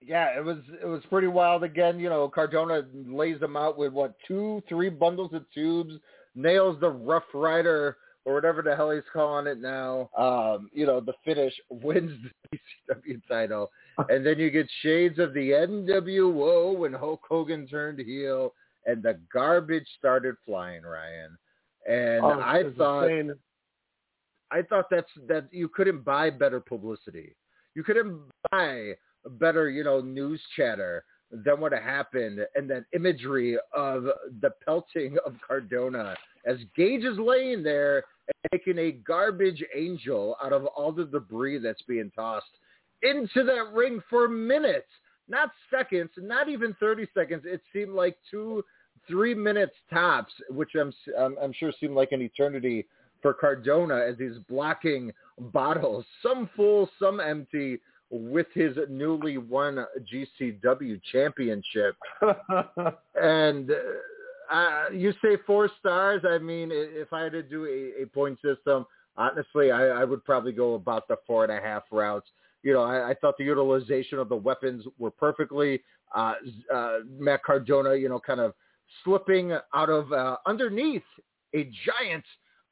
yeah, 0.00 0.38
it 0.38 0.44
was 0.44 0.58
it 0.80 0.86
was 0.86 1.02
pretty 1.10 1.26
wild. 1.26 1.62
Again, 1.62 1.98
you 1.98 2.08
know, 2.08 2.28
Cardona 2.28 2.82
lays 3.06 3.40
them 3.40 3.56
out 3.56 3.76
with 3.76 3.92
what 3.92 4.14
two, 4.26 4.62
three 4.68 4.88
bundles 4.88 5.34
of 5.34 5.44
tubes, 5.52 5.94
nails 6.34 6.78
the 6.80 6.90
Rough 6.90 7.24
Rider 7.34 7.96
or 8.26 8.34
whatever 8.34 8.60
the 8.60 8.74
hell 8.74 8.90
he's 8.90 9.02
calling 9.12 9.46
it 9.46 9.60
now. 9.60 10.10
Um, 10.18 10.68
you 10.74 10.84
know, 10.84 11.00
the 11.00 11.14
finish 11.24 11.54
wins 11.70 12.10
the 12.50 12.58
ECW 12.94 13.20
title, 13.28 13.70
and 14.10 14.26
then 14.26 14.38
you 14.38 14.50
get 14.50 14.66
shades 14.82 15.18
of 15.18 15.32
the 15.32 15.50
NWO 15.50 16.76
when 16.76 16.92
Hulk 16.92 17.22
Hogan 17.26 17.66
turned 17.66 18.00
heel, 18.00 18.52
and 18.84 19.02
the 19.02 19.18
garbage 19.32 19.86
started 19.98 20.34
flying, 20.44 20.82
Ryan. 20.82 21.38
And 21.88 22.24
Oh, 22.24 22.40
I 22.40 22.64
thought. 22.76 23.04
insane. 23.04 23.34
I 24.50 24.62
thought 24.62 24.86
that's 24.90 25.10
that 25.28 25.48
you 25.52 25.68
couldn't 25.68 26.04
buy 26.04 26.30
better 26.30 26.60
publicity. 26.60 27.34
You 27.74 27.84
couldn't 27.84 28.20
buy 28.50 28.92
better, 29.38 29.70
you 29.70 29.84
know, 29.84 30.00
news 30.00 30.40
chatter 30.56 31.04
than 31.30 31.58
what 31.60 31.72
happened 31.72 32.40
and 32.54 32.70
that 32.70 32.84
imagery 32.94 33.58
of 33.74 34.04
the 34.40 34.50
pelting 34.64 35.16
of 35.26 35.34
Cardona 35.46 36.14
as 36.46 36.58
Gage 36.76 37.02
is 37.02 37.18
laying 37.18 37.64
there 37.64 38.04
making 38.52 38.78
a 38.78 38.92
garbage 38.92 39.62
angel 39.74 40.36
out 40.42 40.52
of 40.52 40.64
all 40.66 40.92
the 40.92 41.04
debris 41.04 41.58
that's 41.58 41.82
being 41.82 42.10
tossed 42.14 42.46
into 43.02 43.44
that 43.44 43.72
ring 43.72 44.02
for 44.08 44.28
minutes, 44.28 44.88
not 45.28 45.50
seconds, 45.70 46.10
not 46.16 46.48
even 46.48 46.74
30 46.80 47.06
seconds. 47.14 47.42
It 47.44 47.60
seemed 47.72 47.94
like 47.94 48.16
two, 48.30 48.64
three 49.08 49.34
minutes 49.34 49.74
tops, 49.92 50.32
which 50.50 50.70
I'm, 50.80 50.92
I'm, 51.18 51.36
I'm 51.42 51.52
sure 51.52 51.72
seemed 51.78 51.94
like 51.94 52.12
an 52.12 52.22
eternity 52.22 52.86
for 53.22 53.34
Cardona 53.34 54.04
as 54.08 54.16
he's 54.18 54.38
blocking 54.48 55.12
bottles, 55.38 56.04
some 56.22 56.48
full, 56.56 56.88
some 56.98 57.20
empty, 57.20 57.80
with 58.10 58.46
his 58.54 58.76
newly 58.88 59.36
won 59.36 59.84
GCW 60.12 61.00
championship. 61.12 61.96
and 63.20 63.70
uh, 63.70 63.74
uh, 64.50 64.84
you 64.92 65.12
say 65.22 65.36
four 65.46 65.70
stars. 65.78 66.22
I 66.28 66.38
mean, 66.38 66.70
if 66.72 67.12
I 67.12 67.22
had 67.22 67.32
to 67.32 67.42
do 67.42 67.64
a, 67.64 68.02
a 68.02 68.06
point 68.06 68.38
system, 68.42 68.86
honestly, 69.16 69.70
I, 69.70 69.86
I 69.88 70.04
would 70.04 70.24
probably 70.24 70.52
go 70.52 70.74
about 70.74 71.08
the 71.08 71.16
four 71.26 71.44
and 71.44 71.52
a 71.52 71.60
half 71.60 71.84
routes. 71.90 72.28
You 72.62 72.72
know, 72.72 72.82
I, 72.82 73.10
I 73.10 73.14
thought 73.14 73.36
the 73.38 73.44
utilization 73.44 74.18
of 74.18 74.28
the 74.28 74.36
weapons 74.36 74.84
were 74.98 75.10
perfectly. 75.10 75.82
Uh, 76.14 76.34
uh, 76.72 76.98
Matt 77.18 77.42
Cardona, 77.44 77.94
you 77.94 78.08
know, 78.08 78.20
kind 78.20 78.40
of 78.40 78.54
slipping 79.04 79.52
out 79.74 79.90
of 79.90 80.12
uh, 80.12 80.36
underneath 80.46 81.02
a 81.54 81.70
giant 81.84 82.24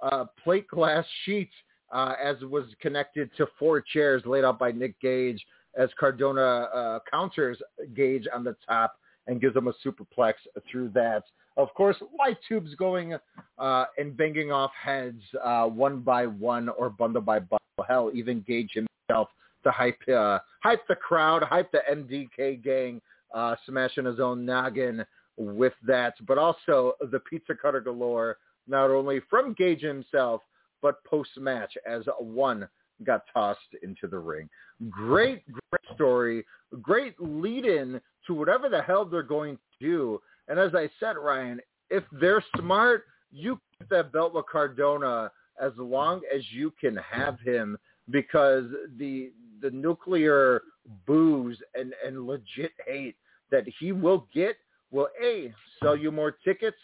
uh, 0.03 0.25
plate 0.43 0.69
glass 0.69 1.05
sheet 1.25 1.51
uh, 1.93 2.15
as 2.23 2.37
was 2.43 2.65
connected 2.81 3.31
to 3.37 3.47
four 3.59 3.81
chairs 3.81 4.23
laid 4.27 4.45
out 4.45 4.59
by 4.59 4.73
Nick 4.73 5.01
Gage 5.01 5.45
as 5.79 5.89
Cardona 5.99 6.69
uh, 6.75 6.99
counters 7.11 7.59
Gage 7.95 8.27
on 8.33 8.45
the 8.45 8.57
top 8.67 8.95
and 9.27 9.41
gives 9.41 9.57
him 9.57 9.69
a 9.69 9.73
superplex 9.85 10.35
through 10.71 10.91
that. 10.91 11.25
Of 11.57 11.73
course, 11.75 11.97
light 12.19 12.39
tubes 12.49 12.75
going 12.75 13.15
uh, 13.59 13.85
and 13.97 14.17
banging 14.17 14.51
off 14.51 14.73
heads 14.81 15.23
uh, 15.43 15.67
one 15.67 16.01
by 16.01 16.27
one 16.27 16.69
or 16.69 16.91
bundle 16.91 17.23
by 17.23 17.39
bundle. 17.39 17.59
Hell, 17.89 18.11
even 18.15 18.45
Gage 18.47 18.73
himself 18.73 19.29
to 19.65 19.71
hype 19.71 19.99
uh, 20.09 20.39
hype 20.63 20.87
the 20.89 20.95
crowd, 20.95 21.43
hype 21.43 21.71
the 21.73 21.83
MDK 21.91 22.63
gang, 22.63 23.01
uh, 23.35 23.57
smashing 23.67 24.05
his 24.05 24.21
own 24.21 24.45
noggin 24.45 25.05
with 25.37 25.73
that, 25.87 26.15
but 26.27 26.39
also 26.39 26.95
the 27.11 27.19
pizza 27.21 27.55
cutter 27.55 27.81
galore, 27.81 28.39
not 28.69 28.91
only 28.91 29.21
from 29.29 29.55
Gage 29.55 29.83
himself, 29.83 30.41
but 30.83 31.03
post-match 31.05 31.73
as 31.87 32.03
one 32.19 32.69
got 33.03 33.23
tossed 33.33 33.61
into 33.83 34.07
the 34.07 34.19
ring. 34.19 34.49
Great, 34.91 35.43
great 35.51 35.95
story. 35.95 36.45
Great 36.81 37.15
lead-in 37.19 38.01
to 38.27 38.35
whatever 38.35 38.69
the 38.69 38.83
hell 38.83 39.05
they're 39.05 39.23
going 39.23 39.57
to 39.57 39.87
do. 39.87 40.23
And 40.49 40.59
as 40.59 40.75
I 40.75 40.89
said, 41.01 41.17
Ryan, 41.17 41.61
if 41.91 42.05
they're 42.13 42.45
smart, 42.59 43.05
you 43.31 43.61
keep 43.79 43.89
that 43.89 44.13
belt 44.13 44.35
with 44.35 44.47
Cardona 44.51 45.31
as 45.61 45.73
long 45.77 46.21
as 46.35 46.43
you 46.51 46.73
can 46.81 46.97
have 46.97 47.39
him 47.41 47.77
because 48.11 48.65
the 48.99 49.33
the 49.63 49.71
nuclear 49.71 50.63
booze 51.07 51.57
and, 51.75 51.95
and 52.05 52.27
legit 52.27 52.73
hate 52.87 53.17
that 53.51 53.65
he 53.79 53.93
will 53.93 54.29
get 54.35 54.57
will 54.91 55.09
A, 55.23 55.53
sell 55.83 55.97
you 55.97 56.13
more 56.13 56.33
tickets, 56.45 56.77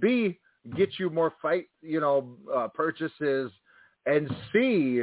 B, 0.00 0.38
get 0.76 0.98
you 0.98 1.08
more 1.08 1.32
FITE, 1.40 1.68
you 1.82 2.00
know, 2.00 2.36
uh, 2.54 2.68
purchases, 2.68 3.50
and 4.04 4.28
C, 4.52 5.02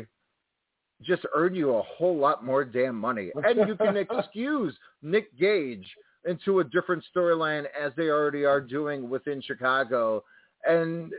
just 1.01 1.25
earn 1.35 1.55
you 1.55 1.75
a 1.75 1.81
whole 1.81 2.17
lot 2.17 2.45
more 2.45 2.63
damn 2.63 2.95
money. 2.95 3.31
And 3.43 3.67
you 3.67 3.75
can 3.75 3.97
excuse 4.09 4.75
Nick 5.01 5.35
Gage 5.37 5.87
into 6.25 6.59
a 6.59 6.63
different 6.63 7.03
storyline 7.15 7.65
as 7.79 7.91
they 7.97 8.09
already 8.09 8.45
are 8.45 8.61
doing 8.61 9.09
within 9.09 9.41
Chicago. 9.41 10.23
And, 10.65 11.11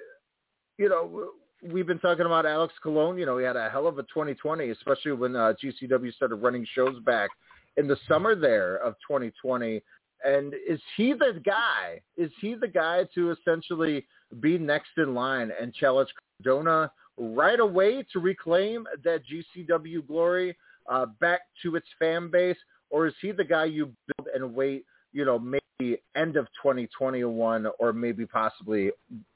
you 0.79 0.89
know, 0.89 1.31
we've 1.63 1.87
been 1.87 1.99
talking 1.99 2.27
about 2.27 2.47
Alex 2.47 2.75
Colon. 2.83 3.19
You 3.19 3.27
know, 3.27 3.39
he 3.39 3.45
had 3.45 3.57
a 3.57 3.69
hell 3.71 3.87
of 3.87 3.99
a 3.99 4.03
2020, 4.03 4.71
especially 4.71 5.13
when 5.13 5.37
uh, 5.37 5.53
GCW 5.63 6.13
started 6.15 6.37
running 6.37 6.67
shows 6.75 6.99
back 7.05 7.31
in 7.77 7.87
the 7.87 7.97
summer 8.09 8.35
there 8.35 8.77
of 8.77 8.95
2020. 9.07 9.83
And 10.25 10.55
is 10.67 10.81
he 10.97 11.13
the 11.13 11.41
guy? 11.45 12.01
Is 12.17 12.31
he 12.41 12.55
the 12.55 12.69
guy 12.69 13.07
to 13.15 13.33
essentially 13.33 14.07
be 14.41 14.59
next 14.59 14.91
in 14.97 15.15
line 15.15 15.51
and 15.61 15.75
challenge 15.75 16.09
Cardona 16.43 16.91
right 17.17 17.61
away 17.61 18.05
to 18.13 18.21
reclaim 18.21 18.87
that 19.05 19.23
GCW 19.27 20.07
glory 20.07 20.57
uh, 20.91 21.07
back 21.21 21.43
to 21.63 21.77
its 21.77 21.87
fan 21.99 22.31
base? 22.31 22.57
Or 22.91 23.07
is 23.07 23.15
he 23.21 23.33
the 23.33 23.45
guy 23.45 23.65
you 23.67 23.87
build 24.17 24.29
and 24.35 24.55
wait, 24.55 24.87
you 25.15 25.25
know, 25.25 25.39
maybe 25.39 26.03
end 26.15 26.37
of 26.37 26.47
2021 26.63 27.67
or 27.79 27.93
maybe 27.95 28.27
possibly 28.27 28.91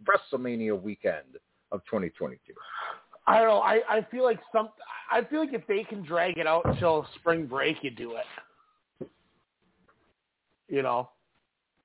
WrestleMania 0.04 0.80
weekend 0.80 1.38
of 1.72 1.80
2022? 1.86 2.52
I 3.26 3.38
don't 3.38 3.48
know. 3.48 3.60
I, 3.60 3.80
I 3.88 4.06
feel 4.10 4.24
like 4.24 4.40
some. 4.52 4.68
I 5.10 5.22
feel 5.24 5.40
like 5.40 5.54
if 5.54 5.66
they 5.66 5.84
can 5.84 6.02
drag 6.02 6.38
it 6.38 6.46
out 6.46 6.62
until 6.66 7.06
spring 7.16 7.46
break, 7.46 7.76
you 7.82 7.90
do 7.90 8.16
it. 8.16 9.08
You 10.68 10.82
know. 10.82 11.10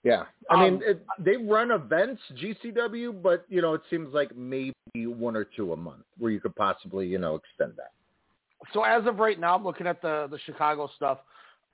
Yeah, 0.03 0.23
I 0.49 0.61
mean 0.61 0.75
Um, 0.75 0.81
it, 0.83 1.05
they 1.19 1.37
run 1.37 1.71
events 1.71 2.21
GCW, 2.35 3.21
but 3.21 3.45
you 3.47 3.61
know 3.61 3.73
it 3.73 3.81
seems 3.89 4.13
like 4.13 4.35
maybe 4.35 4.73
one 4.93 5.37
or 5.37 5.45
two 5.45 5.71
a 5.71 5.77
month 5.77 6.03
where 6.17 6.31
you 6.31 6.41
could 6.41 6.55
possibly 6.55 7.07
you 7.07 7.19
know 7.19 7.35
extend 7.35 7.73
that. 7.77 7.91
So 8.73 8.83
as 8.83 9.05
of 9.05 9.19
right 9.19 9.39
now, 9.39 9.55
I'm 9.55 9.63
looking 9.63 9.87
at 9.87 10.01
the 10.01 10.27
the 10.29 10.39
Chicago 10.45 10.89
stuff. 10.95 11.19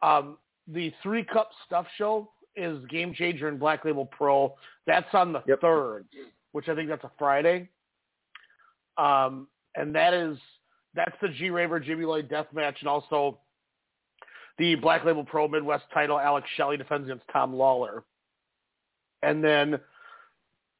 Um, 0.01 0.38
the 0.71 0.93
three 1.01 1.23
cup 1.23 1.49
stuff 1.65 1.86
show 1.97 2.29
is 2.55 2.84
Game 2.89 3.13
Changer 3.13 3.47
and 3.47 3.60
Black 3.60 3.86
Label 3.86 4.05
Pro. 4.05 4.55
That's 4.86 5.08
on 5.13 5.34
the 5.34 5.43
third, 5.62 6.05
which 6.51 6.67
I 6.67 6.75
think 6.75 6.89
that's 6.89 7.03
a 7.03 7.12
Friday. 7.17 7.69
Um, 8.97 9.47
and 9.75 9.95
that 9.95 10.13
is 10.13 10.38
that's 10.93 11.15
the 11.21 11.29
G 11.29 11.49
Raver 11.49 11.79
Jimmy 11.79 12.05
Lloyd 12.05 12.29
death 12.29 12.47
match, 12.53 12.77
and 12.79 12.89
also 12.89 13.39
the 14.58 14.75
Black 14.75 15.05
Label 15.05 15.23
Pro 15.23 15.47
Midwest 15.47 15.86
title. 15.93 16.19
Alex 16.19 16.47
Shelley 16.55 16.77
defends 16.77 17.08
against 17.08 17.25
Tom 17.32 17.53
Lawlor, 17.53 18.03
and 19.23 19.43
then 19.43 19.79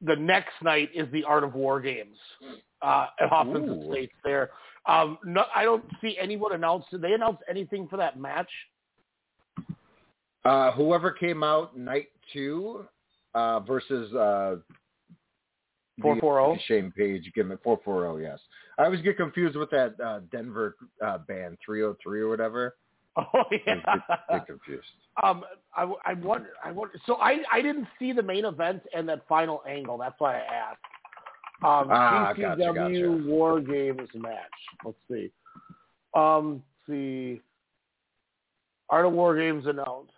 the 0.02 0.16
next 0.16 0.54
night 0.62 0.90
is 0.94 1.10
the 1.12 1.24
Art 1.24 1.44
of 1.44 1.54
War 1.54 1.80
Games 1.80 2.16
uh, 2.82 3.06
at 3.20 3.28
Hoffman's 3.28 3.68
Ooh. 3.68 3.88
Estates. 3.90 4.12
There, 4.24 4.50
um, 4.86 5.18
no, 5.24 5.44
I 5.54 5.64
don't 5.64 5.84
see 6.00 6.16
anyone 6.20 6.52
announced. 6.52 6.90
Did 6.90 7.02
they 7.02 7.12
announce 7.12 7.38
anything 7.48 7.86
for 7.88 7.96
that 7.96 8.18
match? 8.18 8.50
Uh, 10.44 10.72
whoever 10.72 11.10
came 11.10 11.42
out 11.42 11.76
night 11.76 12.08
two 12.32 12.86
uh, 13.34 13.60
versus 13.60 14.12
uh, 14.14 14.56
the 15.98 16.02
440? 16.02 16.62
Shane 16.66 16.92
Page 16.96 17.30
gimmick 17.34 17.62
four 17.62 17.78
four 17.84 18.02
zero. 18.02 18.16
Yes, 18.16 18.40
I 18.78 18.84
always 18.84 19.02
get 19.02 19.16
confused 19.16 19.56
with 19.56 19.70
that 19.70 20.00
uh, 20.00 20.20
Denver 20.32 20.76
uh, 21.04 21.18
band 21.18 21.58
three 21.64 21.82
hundred 21.82 21.98
three 22.02 22.20
or 22.20 22.28
whatever. 22.28 22.76
Oh 23.16 23.24
I 23.34 23.60
yeah. 23.66 23.74
get, 23.74 24.18
get 24.30 24.46
confused. 24.46 24.86
Um, 25.22 25.44
I, 25.76 25.92
I 26.06 26.14
wonder, 26.14 26.50
I 26.64 26.70
wonder. 26.70 26.94
So 27.06 27.16
I, 27.16 27.38
I 27.52 27.60
didn't 27.60 27.88
see 27.98 28.12
the 28.12 28.22
main 28.22 28.44
event 28.44 28.82
and 28.94 29.06
that 29.08 29.26
final 29.28 29.62
angle. 29.68 29.98
That's 29.98 30.14
why 30.18 30.36
I 30.36 30.44
asked. 30.44 30.78
Um, 31.62 31.88
Ah, 31.90 32.32
GCW 32.32 32.56
gotcha, 32.56 32.72
gotcha. 32.72 33.28
War 33.28 33.60
Games 33.60 34.08
match. 34.14 34.36
Let's 34.84 34.96
see. 35.10 35.30
Um, 36.14 36.62
let's 36.88 36.96
see. 36.96 37.40
Art 38.88 39.06
of 39.06 39.12
War 39.12 39.36
Games 39.36 39.66
announced. 39.66 40.12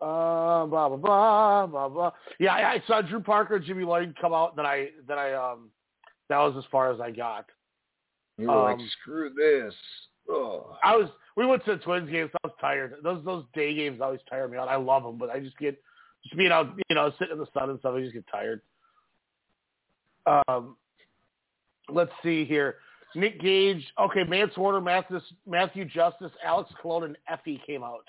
Uh, 0.00 0.64
blah 0.66 0.88
blah 0.88 0.96
blah 0.96 1.66
blah 1.66 1.88
blah. 1.88 2.10
Yeah, 2.38 2.54
I, 2.54 2.72
I 2.72 2.82
saw 2.86 3.02
Drew 3.02 3.20
Parker, 3.20 3.58
Jimmy 3.58 3.84
Lloyd 3.84 4.14
come 4.20 4.32
out. 4.32 4.56
That 4.56 4.64
I, 4.64 4.88
that 5.06 5.18
I, 5.18 5.34
um, 5.34 5.68
that 6.28 6.38
was 6.38 6.54
as 6.56 6.64
far 6.70 6.90
as 6.90 7.00
I 7.00 7.10
got. 7.10 7.46
You 8.38 8.48
were 8.48 8.62
like, 8.62 8.78
Um, 8.78 8.90
screw 9.02 9.30
this. 9.30 9.74
Oh. 10.28 10.76
I 10.82 10.96
was. 10.96 11.10
We 11.36 11.44
went 11.46 11.64
to 11.66 11.72
the 11.72 11.78
Twins 11.78 12.10
games. 12.10 12.30
I 12.42 12.46
was 12.46 12.56
tired. 12.60 12.94
Those 13.02 13.24
those 13.24 13.44
day 13.54 13.74
games 13.74 14.00
always 14.00 14.20
tire 14.28 14.48
me 14.48 14.56
out. 14.56 14.68
I 14.68 14.76
love 14.76 15.02
them, 15.02 15.18
but 15.18 15.30
I 15.30 15.40
just 15.40 15.58
get 15.58 15.80
just 16.22 16.36
being 16.36 16.50
out, 16.50 16.68
you 16.88 16.94
know, 16.94 17.12
sitting 17.18 17.34
in 17.34 17.38
the 17.38 17.46
sun 17.52 17.70
and 17.70 17.78
stuff. 17.80 17.94
I 17.94 18.00
just 18.00 18.14
get 18.14 18.24
tired. 18.30 18.60
Um, 20.26 20.76
let's 21.88 22.12
see 22.22 22.44
here. 22.44 22.76
Nick 23.14 23.40
Gage. 23.40 23.84
Okay, 23.98 24.24
Mance 24.24 24.56
Warner, 24.56 24.80
Matthew, 24.80 25.20
Matthew 25.46 25.84
Justice, 25.84 26.32
Alex 26.44 26.70
Colon, 26.80 27.16
and 27.28 27.38
Effy 27.38 27.64
came 27.66 27.82
out. 27.82 28.04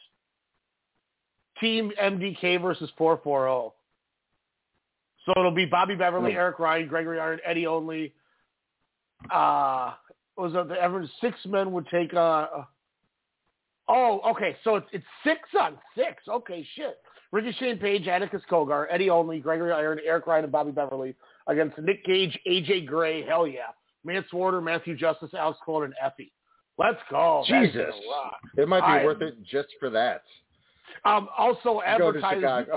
Team 1.61 1.91
MDK 2.01 2.61
versus 2.61 2.89
440. 2.97 3.73
So 5.25 5.33
it'll 5.39 5.51
be 5.51 5.65
Bobby 5.65 5.95
Beverly, 5.95 6.31
Hmm. 6.31 6.37
Eric 6.37 6.59
Ryan, 6.59 6.87
Gregory 6.87 7.19
Iron, 7.19 7.39
Eddie 7.45 7.67
Only. 7.67 8.13
Uh, 9.29 9.93
was 10.35 10.53
it 10.55 10.67
the 10.67 10.81
ever 10.81 11.07
six 11.21 11.37
men 11.45 11.71
would 11.71 11.87
take 11.89 12.13
uh 12.13 12.47
Oh, 13.87 14.21
okay. 14.31 14.55
So 14.63 14.75
it's 14.77 14.87
it's 14.93 15.05
six 15.23 15.41
on 15.59 15.77
six. 15.95 16.23
Okay, 16.27 16.65
shit. 16.75 16.97
Ricky 17.31 17.51
Shane 17.59 17.77
Page, 17.77 18.07
Atticus 18.07 18.41
Cogar, 18.49 18.87
Eddie 18.89 19.09
Only, 19.09 19.39
Gregory 19.39 19.71
Iron, 19.71 19.99
Eric 20.05 20.27
Ryan, 20.27 20.45
and 20.45 20.51
Bobby 20.51 20.71
Beverly 20.71 21.15
against 21.47 21.77
Nick 21.77 22.03
Gage, 22.05 22.37
AJ 22.47 22.85
Gray. 22.87 23.23
Hell 23.23 23.47
yeah. 23.47 23.67
Mance 24.03 24.25
Warner, 24.33 24.59
Matthew 24.61 24.95
Justice, 24.97 25.29
Alex 25.37 25.59
Cole, 25.65 25.83
and 25.83 25.93
Effy. 26.03 26.31
Let's 26.77 26.99
go. 27.09 27.43
Jesus, 27.47 27.93
it 28.57 28.67
might 28.67 28.81
be 28.81 28.85
I- 29.01 29.05
worth 29.05 29.21
it 29.21 29.35
just 29.43 29.69
for 29.79 29.89
that. 29.91 30.23
Um, 31.05 31.27
also, 31.37 31.79
to 31.79 31.87
advertise 31.87 32.41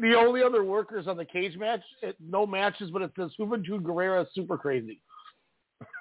the 0.00 0.14
only 0.14 0.42
other 0.42 0.64
workers 0.64 1.06
on 1.06 1.16
the 1.16 1.24
cage 1.24 1.56
match, 1.56 1.82
it, 2.02 2.16
no 2.20 2.46
matches, 2.46 2.90
but 2.90 3.02
it 3.02 3.12
says 3.18 3.30
Juventud 3.38 3.82
Guerrera 3.82 4.22
is 4.22 4.28
super 4.34 4.58
crazy. 4.58 5.00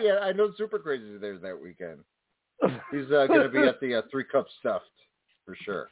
yeah, 0.00 0.18
I 0.22 0.32
know 0.32 0.52
Super 0.56 0.78
Crazy 0.78 1.18
there 1.18 1.38
that 1.38 1.60
weekend. 1.60 1.98
He's 2.90 3.06
uh, 3.12 3.26
going 3.26 3.42
to 3.42 3.48
be 3.48 3.58
at 3.58 3.80
the 3.80 3.96
uh, 3.96 4.02
three 4.10 4.24
cup 4.24 4.46
stuffed 4.58 4.84
for 5.44 5.56
sure. 5.62 5.88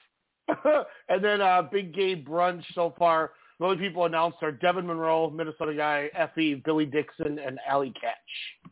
and 1.08 1.24
then 1.24 1.40
uh, 1.40 1.62
Big 1.70 1.94
Gay 1.94 2.16
Brunch 2.16 2.62
so 2.74 2.94
far. 2.98 3.32
The 3.58 3.66
only 3.66 3.76
people 3.78 4.04
announced 4.04 4.38
are 4.42 4.50
Devin 4.50 4.86
Monroe, 4.86 5.30
Minnesota 5.30 5.74
guy, 5.74 6.10
Effy, 6.18 6.62
Billy 6.64 6.86
Dixon, 6.86 7.38
and 7.38 7.58
Allie 7.68 7.92
Katch. 7.92 8.70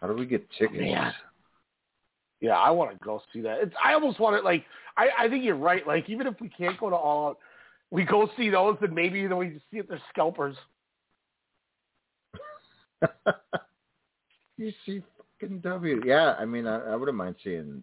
How 0.00 0.06
do 0.06 0.14
we 0.14 0.26
get 0.26 0.48
tickets? 0.58 0.80
Man. 0.80 1.12
Yeah, 2.40 2.56
I 2.56 2.70
want 2.70 2.92
to 2.92 2.98
go 3.04 3.22
see 3.32 3.40
that. 3.42 3.58
It's 3.60 3.74
I 3.82 3.94
almost 3.94 4.20
want 4.20 4.36
to 4.36 4.42
like. 4.42 4.64
I 4.96 5.08
I 5.18 5.28
think 5.28 5.44
you're 5.44 5.56
right. 5.56 5.86
Like 5.86 6.08
even 6.08 6.26
if 6.26 6.40
we 6.40 6.48
can't 6.48 6.78
go 6.78 6.90
to 6.90 6.96
all 6.96 7.28
out, 7.30 7.38
we 7.90 8.04
go 8.04 8.28
see 8.36 8.50
those, 8.50 8.76
and 8.82 8.94
maybe 8.94 9.26
then 9.26 9.36
we 9.38 9.48
just 9.50 9.64
see 9.70 9.78
if 9.78 9.88
they're 9.88 10.00
scalpers. 10.10 10.56
You 14.58 14.72
see 14.86 15.02
fucking 15.40 15.58
W. 15.60 16.00
Yeah, 16.04 16.34
I 16.38 16.44
mean, 16.46 16.66
I, 16.66 16.80
I 16.92 16.96
wouldn't 16.96 17.16
mind 17.16 17.36
seeing 17.44 17.82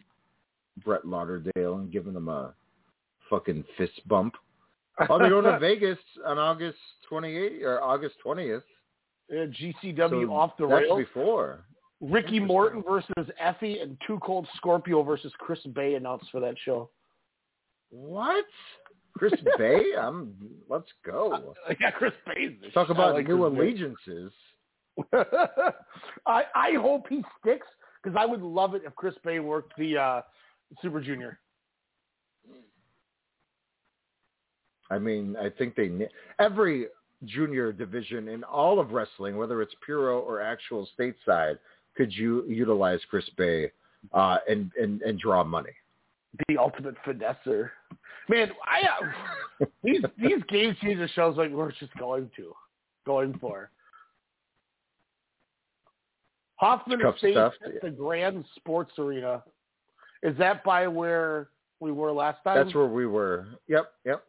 Brett 0.84 1.06
Lauderdale 1.06 1.76
and 1.78 1.92
giving 1.92 2.16
him 2.16 2.30
a 2.30 2.54
fucking 3.30 3.64
fist 3.78 4.02
bump. 4.08 4.34
Oh, 5.08 5.20
they're 5.20 5.30
going 5.30 5.44
to 5.46 5.60
Vegas 5.62 6.00
on 6.26 6.40
August 6.40 6.78
28th 7.12 7.62
or 7.62 7.82
August 7.84 8.16
20th. 8.26 8.64
Yeah, 9.30 9.46
GCW 9.46 10.10
So 10.10 10.34
off 10.34 10.58
the 10.58 10.68
that's 10.68 10.82
rails. 10.82 10.98
before. 10.98 11.60
Ricky 12.04 12.40
Morton 12.40 12.84
versus 12.88 13.32
Effy 13.42 13.82
and 13.82 13.98
Two 14.06 14.20
Cold 14.22 14.48
Scorpio 14.58 15.04
versus 15.04 15.32
Chris 15.40 15.60
Bey 15.74 15.96
announced 15.96 16.26
for 16.32 16.42
that 16.42 16.56
show. 16.66 16.90
What? 17.90 18.46
Chris 19.16 19.34
Bay? 19.58 19.82
I'm. 20.00 20.34
Let's 20.70 20.90
go. 21.06 21.56
Yeah, 21.80 21.92
Chris 21.92 22.14
Bey's 22.28 22.52
the 22.62 22.70
Talk 22.72 22.88
shit. 22.88 22.96
about 22.96 23.10
I 23.10 23.14
like 23.14 23.28
new 23.28 23.38
Chris 23.38 23.60
allegiances. 23.60 24.32
I 26.28 26.44
I 26.54 26.72
hope 26.80 27.06
he 27.10 27.24
sticks 27.40 27.68
because 28.04 28.18
I 28.20 28.26
would 28.26 28.42
love 28.42 28.76
it 28.76 28.84
if 28.86 28.94
Chris 28.96 29.16
Bey 29.24 29.40
worked 29.40 29.74
the 29.78 29.98
uh, 29.98 30.22
Super 30.82 31.00
Junior. 31.00 31.40
I 34.92 35.00
mean, 35.00 35.36
I 35.38 35.50
think 35.50 35.76
they 35.76 35.90
every 36.40 36.88
junior 37.26 37.72
division 37.72 38.28
in 38.28 38.44
all 38.44 38.80
of 38.80 38.92
wrestling, 38.92 39.38
whether 39.38 39.62
it's 39.62 39.74
Puro 39.86 40.20
or 40.20 40.42
actual 40.42 40.88
stateside, 41.00 41.58
could 41.96 42.14
you 42.14 42.46
utilize 42.48 43.00
Chris 43.10 43.30
Bey 43.38 43.72
uh, 44.12 44.38
and, 44.50 44.72
and 44.80 45.02
and 45.02 45.20
draw 45.20 45.44
money. 45.44 45.72
The 46.48 46.58
ultimate 46.58 46.96
finesser. 47.06 47.70
Man, 48.30 48.52
I 48.66 48.82
uh, 49.62 49.66
these 49.84 50.02
these 50.18 50.44
game 50.50 50.76
changer 50.82 51.08
shows 51.10 51.38
like 51.38 51.52
we're 51.52 51.72
just 51.72 51.96
going 51.98 52.30
to 52.36 52.54
going 53.06 53.38
for. 53.40 53.70
Hoffman 56.56 57.02
Cup 57.02 57.16
Estates 57.16 57.36
stuff, 57.36 57.54
at 57.66 57.82
the 57.82 57.90
Grand 57.90 58.46
Sports 58.56 58.94
Arena. 58.98 59.44
Is 60.22 60.38
that 60.38 60.64
by 60.64 60.88
where 60.88 61.50
we 61.80 61.92
were 61.92 62.12
last 62.14 62.42
time. 62.46 62.64
That's 62.64 62.74
where 62.74 62.88
we 62.88 63.06
were. 63.06 63.48
Yep, 63.68 63.92
yep. 64.06 64.24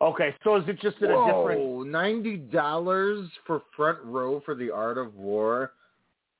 Okay, 0.00 0.34
so 0.42 0.56
is 0.56 0.64
it 0.66 0.80
just 0.80 0.96
in 0.96 1.12
a 1.12 1.26
different? 1.26 1.60
Whoa, 1.60 1.82
ninety 1.84 2.36
dollars 2.36 3.28
for 3.46 3.62
front 3.76 3.98
row 4.02 4.42
for 4.44 4.56
the 4.56 4.70
Art 4.70 4.98
of 4.98 5.14
War. 5.14 5.72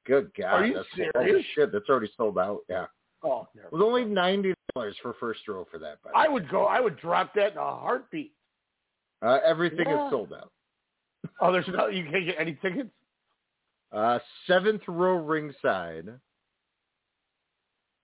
Good 0.07 0.33
God, 0.39 0.47
Are 0.47 0.67
you 0.67 0.75
that's 0.75 1.13
serious? 1.15 1.45
shit. 1.55 1.73
That's 1.73 1.89
already 1.89 2.11
sold 2.17 2.39
out. 2.39 2.61
Yeah, 2.69 2.87
Oh, 3.23 3.47
it 3.55 3.73
was 3.73 3.81
only 3.83 4.05
ninety 4.05 4.53
dollars 4.75 4.97
for 5.01 5.15
first 5.21 5.47
row 5.47 5.67
for 5.71 5.79
that. 5.79 6.03
By 6.03 6.11
I 6.15 6.29
would 6.29 6.49
go. 6.49 6.65
I 6.65 6.81
would 6.81 6.99
drop 6.99 7.35
that 7.35 7.53
in 7.53 7.59
a 7.59 7.61
heartbeat. 7.61 8.33
Uh, 9.23 9.39
everything 9.45 9.87
Yeah. 9.89 10.07
is 10.07 10.11
sold 10.11 10.33
out. 10.33 10.51
Oh, 11.41 11.53
there's 11.53 11.69
no. 11.69 11.87
You 11.87 12.03
can't 12.11 12.27
get 12.27 12.35
any 12.41 12.55
tickets. 12.55 12.91
Uh, 13.93 14.19
seventh 14.49 14.83
row 14.89 15.15
ringside 15.15 16.09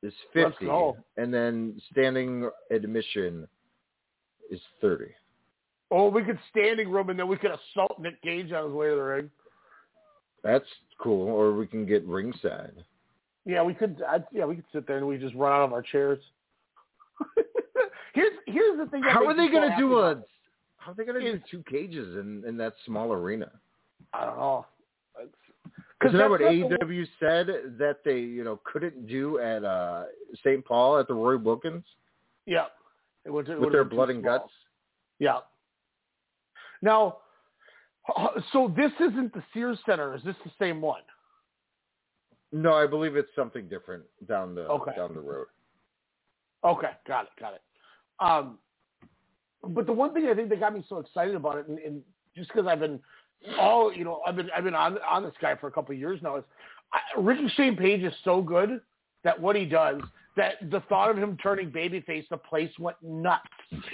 is 0.05 0.15
fifty, 0.33 0.69
and 1.17 1.35
then 1.35 1.81
standing 1.91 2.49
admission 2.71 3.49
is 4.51 4.61
thirty. 4.81 5.13
Oh, 5.91 6.09
we 6.11 6.23
could 6.23 6.39
standing 6.51 6.91
room, 6.91 7.11
and 7.11 7.19
then 7.19 7.27
we 7.27 7.37
could 7.39 7.51
assault 7.51 7.99
Nick 7.99 8.23
Gage 8.23 8.53
on 8.53 8.67
his 8.67 8.73
way 8.73 8.89
to 8.91 8.95
the 8.95 9.03
ring. 9.03 9.31
That's 10.45 10.67
cool. 10.99 11.29
Or 11.29 11.53
we 11.55 11.67
can 11.67 11.87
get 11.87 12.05
ringside. 12.05 12.85
Yeah, 13.45 13.63
we 13.63 13.75
could. 13.75 14.03
I, 14.07 14.19
yeah, 14.33 14.45
we 14.45 14.57
could 14.57 14.65
sit 14.73 14.87
there 14.87 14.99
and 14.99 15.09
we 15.09 15.17
just 15.17 15.35
run 15.35 15.53
out 15.53 15.65
of 15.65 15.73
our 15.73 15.83
chairs. 15.83 16.19
here's 18.15 18.33
here's 18.47 18.79
the 18.79 18.87
thing. 18.91 19.03
How 19.03 19.27
are 19.27 19.35
they 19.35 19.49
going 19.49 19.71
to 19.71 19.77
do 19.79 19.99
a? 19.99 20.13
it. 20.13 20.19
How 20.77 20.93
are 20.93 20.95
they 20.95 21.05
going 21.05 21.21
to 21.21 21.33
do 21.33 21.41
two 21.51 21.65
cages 21.71 22.17
in 22.17 22.45
in 22.47 22.57
that 22.59 22.75
small 22.85 23.13
arena? 23.13 23.51
I 24.13 24.27
don't 24.27 24.37
know. 24.37 24.67
Isn't 26.07 26.17
that 26.17 26.31
what 26.31 26.41
AEW 26.41 27.07
said 27.19 27.49
that 27.79 27.99
they 28.05 28.19
you 28.19 28.45
know 28.45 28.61
couldn't 28.65 29.09
do 29.09 29.41
at 29.41 29.65
uh 29.65 30.05
St. 30.45 30.65
Paul 30.65 30.99
at 30.99 31.09
the 31.09 31.15
Roy 31.15 31.37
Wilkins 31.37 31.85
Yeah, 32.47 32.67
it 33.25 33.31
it 33.31 33.61
with 33.61 33.73
their 33.73 33.85
blood 33.85 34.11
and 34.11 34.23
small. 34.23 34.39
guts? 34.39 34.53
Yeah. 35.19 35.39
Now, 36.81 37.19
so 38.53 38.73
this 38.77 38.93
isn't 39.01 39.33
the 39.35 39.43
Sears 39.53 39.79
Center. 39.87 40.15
Is 40.15 40.23
this 40.23 40.37
the 40.45 40.51
same 40.59 40.81
one? 40.81 41.03
No, 42.53 42.75
I 42.75 42.87
believe 42.87 43.17
it's 43.17 43.29
something 43.37 43.69
different 43.69 44.05
down 44.27 44.55
the 44.55 44.63
Okay. 44.63 44.93
down 44.97 45.15
the 45.15 45.21
road. 45.21 45.47
Okay, 46.65 46.91
got 47.07 47.25
it, 47.25 47.31
got 47.39 47.55
it. 47.55 47.63
Um, 48.21 48.59
but 49.63 49.87
the 49.87 49.93
one 49.93 50.15
thing 50.15 50.27
I 50.27 50.35
think 50.35 50.49
that 50.49 50.61
got 50.61 50.75
me 50.75 50.85
so 50.89 50.99
excited 50.99 51.35
about 51.35 51.59
it, 51.59 51.69
and, 51.69 51.79
and 51.79 52.03
just 52.35 52.49
because 52.49 52.67
I've 52.67 52.81
been 52.81 53.01
all 53.59 53.93
you 53.93 54.05
know, 54.05 54.23
I've 54.27 54.37
been 54.37 54.51
I've 54.57 54.65
been 54.65 54.75
on 54.75 54.99
on 54.99 55.23
this 55.23 55.35
guy 55.41 55.55
for 55.57 55.67
a 55.69 55.71
couple 55.73 55.93
of 55.95 55.99
years 55.99 56.21
now, 56.23 56.37
is 56.37 56.45
I, 56.93 57.21
Ricky 57.21 57.49
Shane 57.57 57.77
Page 57.77 58.03
is 58.03 58.15
so 58.25 58.41
good 58.43 58.81
that 59.25 59.39
what 59.39 59.57
he 59.57 59.65
does, 59.65 60.01
that 60.37 60.55
the 60.71 60.81
thought 60.89 61.11
of 61.11 61.19
him 61.19 61.37
turning 61.43 61.71
babyface, 61.71 62.27
the 62.31 62.37
place 62.37 62.71
went 62.79 62.97
nuts. 63.03 63.43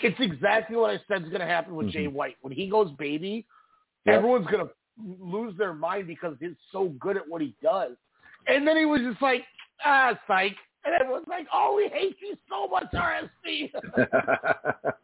It's 0.03 0.21
exactly 0.21 0.77
what 0.77 0.91
I 0.91 1.01
said 1.09 1.23
is 1.23 1.29
going 1.29 1.41
to 1.41 1.47
happen 1.47 1.75
with 1.75 1.91
Jay 1.91 2.07
White 2.07 2.37
when 2.43 2.53
he 2.53 2.69
goes 2.69 2.91
baby. 2.93 3.47
Yep. 4.07 4.17
Everyone's 4.17 4.47
going 4.47 4.67
to 4.67 4.73
lose 5.21 5.57
their 5.57 5.75
mind 5.75 6.07
because 6.07 6.37
he's 6.41 6.51
so 6.73 6.89
good 7.01 7.17
at 7.17 7.29
what 7.29 7.41
he 7.41 7.55
does. 7.63 7.93
And 8.47 8.67
then 8.67 8.77
he 8.77 8.85
was 8.85 9.01
just 9.01 9.23
like, 9.23 9.43
ah, 9.85 10.19
psych. 10.27 10.57
And 10.85 10.95
everyone's 11.01 11.27
like, 11.29 11.47
oh, 11.53 11.75
we 11.77 11.89
hate 11.89 12.17
you 12.21 12.37
so 12.49 12.69
much, 12.69 12.85
RSP. 12.93 13.73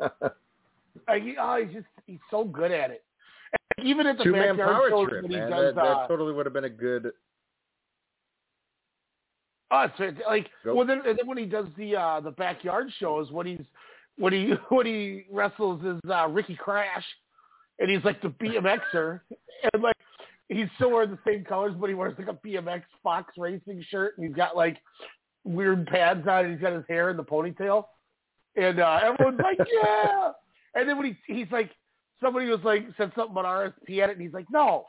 like, 1.08 1.22
oh, 1.40 1.64
he's 1.64 1.74
just, 1.74 1.86
he's 2.06 2.18
so 2.30 2.44
good 2.44 2.70
at 2.70 2.90
it. 2.90 3.02
And 3.78 3.86
even 3.86 4.06
at 4.06 4.18
the 4.18 4.24
Two 4.24 4.32
man 4.32 4.56
backyard 4.56 4.76
power 4.76 4.90
shows 4.90 5.08
trip, 5.08 5.28
man. 5.28 5.50
does, 5.50 5.74
that, 5.74 5.82
uh, 5.82 6.06
totally 6.06 6.34
would 6.34 6.44
have 6.44 6.52
been 6.52 6.64
a 6.64 6.70
good. 6.70 7.12
Oh, 9.70 9.86
it's 9.98 10.18
like 10.28 10.48
Go. 10.64 10.74
well 10.74 10.86
then, 10.86 11.00
and 11.06 11.18
then 11.18 11.26
when 11.26 11.38
he 11.38 11.46
does 11.46 11.66
the 11.78 11.96
uh 11.96 12.20
the 12.20 12.32
backyard 12.32 12.90
shows 12.98 13.30
when 13.30 13.46
he's 13.46 13.64
when 14.18 14.32
he 14.32 14.52
when 14.68 14.84
he 14.84 15.26
wrestles 15.30 15.80
is 15.84 16.10
uh 16.10 16.26
Ricky 16.28 16.56
Crash 16.56 17.04
and 17.80 17.90
he's 17.90 18.04
like 18.04 18.22
the 18.22 18.28
BMXer 18.28 19.20
and 19.72 19.82
like 19.82 19.96
he's 20.48 20.68
still 20.76 20.90
wearing 20.90 21.10
the 21.10 21.18
same 21.26 21.44
colors 21.44 21.74
but 21.78 21.88
he 21.88 21.94
wears 21.94 22.14
like 22.18 22.28
a 22.28 22.46
BMX 22.46 22.82
Fox 23.02 23.34
racing 23.36 23.84
shirt 23.88 24.16
and 24.16 24.26
he's 24.26 24.36
got 24.36 24.56
like 24.56 24.76
weird 25.44 25.86
pads 25.86 26.26
on 26.28 26.44
and 26.44 26.52
he's 26.52 26.62
got 26.62 26.72
his 26.72 26.84
hair 26.88 27.10
in 27.10 27.16
the 27.16 27.24
ponytail 27.24 27.84
and 28.56 28.80
uh 28.80 29.00
everyone's 29.02 29.40
like 29.42 29.58
yeah 29.82 30.30
and 30.74 30.88
then 30.88 30.96
when 30.96 31.06
he 31.06 31.34
he's 31.34 31.50
like 31.50 31.70
somebody 32.22 32.46
was 32.46 32.60
like 32.62 32.86
said 32.96 33.10
something 33.16 33.32
about 33.32 33.44
RSP 33.44 34.02
at 34.02 34.10
it 34.10 34.16
and 34.16 34.22
he's 34.22 34.34
like 34.34 34.46
no 34.50 34.84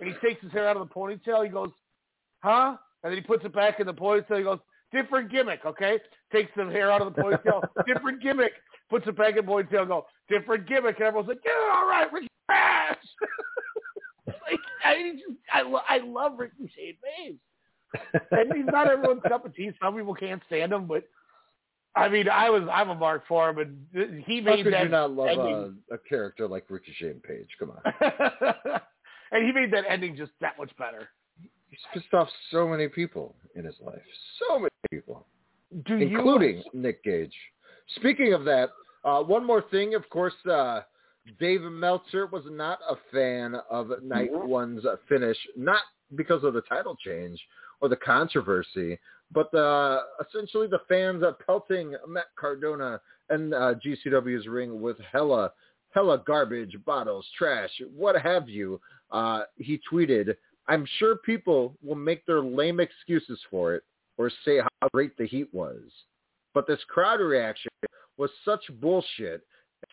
and 0.00 0.08
he 0.08 0.14
takes 0.26 0.42
his 0.42 0.52
hair 0.52 0.68
out 0.68 0.76
of 0.76 0.88
the 0.88 0.94
ponytail 0.94 1.44
he 1.44 1.50
goes 1.50 1.70
huh 2.40 2.76
and 3.02 3.12
then 3.12 3.18
he 3.18 3.26
puts 3.26 3.44
it 3.44 3.54
back 3.54 3.80
in 3.80 3.86
the 3.86 3.94
ponytail. 3.94 4.38
He 4.38 4.44
goes, 4.44 4.58
different 4.92 5.30
gimmick, 5.30 5.60
okay? 5.64 5.98
Takes 6.32 6.50
the 6.56 6.64
hair 6.64 6.90
out 6.90 7.00
of 7.02 7.14
the 7.14 7.22
ponytail, 7.22 7.62
different 7.86 8.22
gimmick. 8.22 8.52
Puts 8.90 9.06
it 9.06 9.16
back 9.16 9.36
in 9.36 9.44
the 9.44 9.52
ponytail. 9.52 9.86
Go, 9.88 10.06
different 10.28 10.66
gimmick. 10.66 10.96
And 10.96 11.06
everyone's 11.06 11.28
like, 11.28 11.40
yeah, 11.44 11.76
all 11.76 11.88
right, 11.88 12.12
Ricky 12.12 12.28
Crash. 12.48 12.96
like, 14.26 14.60
I 14.84 14.96
mean, 14.96 15.18
just, 15.18 15.38
I, 15.52 15.62
lo- 15.62 15.80
I 15.88 15.98
love 15.98 16.38
Ricky 16.38 16.70
Shane 16.74 16.96
Page. 17.02 17.36
and 18.30 18.52
he's 18.54 18.66
not 18.66 18.90
everyone's 18.90 19.22
cup 19.28 19.46
of 19.46 19.54
tea. 19.54 19.70
Some 19.82 19.96
people 19.96 20.14
can't 20.14 20.42
stand 20.46 20.72
him, 20.72 20.86
but 20.86 21.04
I 21.98 22.08
mean, 22.08 22.28
I 22.28 22.50
was 22.50 22.62
I'm 22.70 22.90
a 22.90 22.94
mark 22.94 23.24
for 23.26 23.50
him, 23.50 23.58
and 23.58 24.24
he 24.24 24.38
How 24.38 24.44
made 24.44 24.64
could 24.64 24.72
that 24.72 24.84
you 24.84 24.88
not 24.90 25.10
love 25.10 25.28
ending, 25.28 25.78
a, 25.90 25.94
a 25.94 25.98
character 25.98 26.46
like 26.46 26.64
Ricky 26.68 26.94
Shane 26.96 27.20
Page? 27.26 27.48
Come 27.58 27.70
on. 27.72 27.92
and 29.32 29.46
he 29.46 29.52
made 29.52 29.72
that 29.72 29.84
ending 29.88 30.16
just 30.16 30.32
that 30.40 30.58
much 30.58 30.70
better. 30.78 31.08
He's 31.70 31.80
pissed 31.92 32.14
off 32.14 32.28
so 32.50 32.68
many 32.68 32.88
people 32.88 33.34
in 33.54 33.64
his 33.64 33.74
life. 33.84 34.02
So 34.38 34.58
many 34.58 34.70
people. 34.90 35.26
Do 35.86 35.96
including 35.96 36.58
you? 36.58 36.64
Nick 36.72 37.02
Gage. 37.04 37.34
Speaking 37.96 38.32
of 38.32 38.44
that, 38.44 38.70
uh, 39.04 39.22
one 39.22 39.44
more 39.44 39.62
thing. 39.70 39.94
Of 39.94 40.08
course, 40.10 40.34
uh, 40.50 40.82
Dave 41.38 41.62
Meltzer 41.62 42.26
was 42.26 42.44
not 42.50 42.78
a 42.88 42.96
fan 43.12 43.56
of 43.70 43.90
Night 44.02 44.32
Mm-hmm. 44.32 44.48
One's 44.48 44.84
finish, 45.08 45.36
not 45.56 45.82
because 46.14 46.44
of 46.44 46.54
the 46.54 46.62
title 46.62 46.96
change 46.96 47.40
or 47.80 47.88
the 47.88 47.96
controversy, 47.96 48.98
but 49.32 49.52
uh, 49.54 50.02
essentially 50.26 50.66
the 50.66 50.80
fans 50.88 51.22
uh, 51.22 51.32
pelting 51.44 51.94
Matt 52.06 52.26
Cardona 52.38 53.00
and 53.30 53.54
uh, 53.54 53.74
GCW's 53.74 54.46
ring 54.46 54.80
with 54.80 54.96
hella, 55.12 55.52
hella 55.90 56.22
garbage, 56.26 56.76
bottles, 56.84 57.26
trash, 57.36 57.70
what 57.94 58.20
have 58.20 58.48
you. 58.48 58.80
Uh, 59.10 59.42
he 59.56 59.80
tweeted, 59.90 60.34
I'm 60.66 60.86
sure 60.98 61.16
people 61.16 61.76
will 61.82 61.94
make 61.94 62.26
their 62.26 62.42
lame 62.42 62.80
excuses 62.80 63.40
for 63.50 63.74
it 63.74 63.84
or 64.16 64.30
say 64.44 64.58
how 64.58 64.88
great 64.92 65.16
the 65.16 65.26
heat 65.26 65.48
was. 65.52 65.80
But 66.54 66.66
this 66.66 66.80
crowd 66.88 67.20
reaction 67.20 67.67
was 68.18 68.30
such 68.44 68.62
bullshit, 68.80 69.46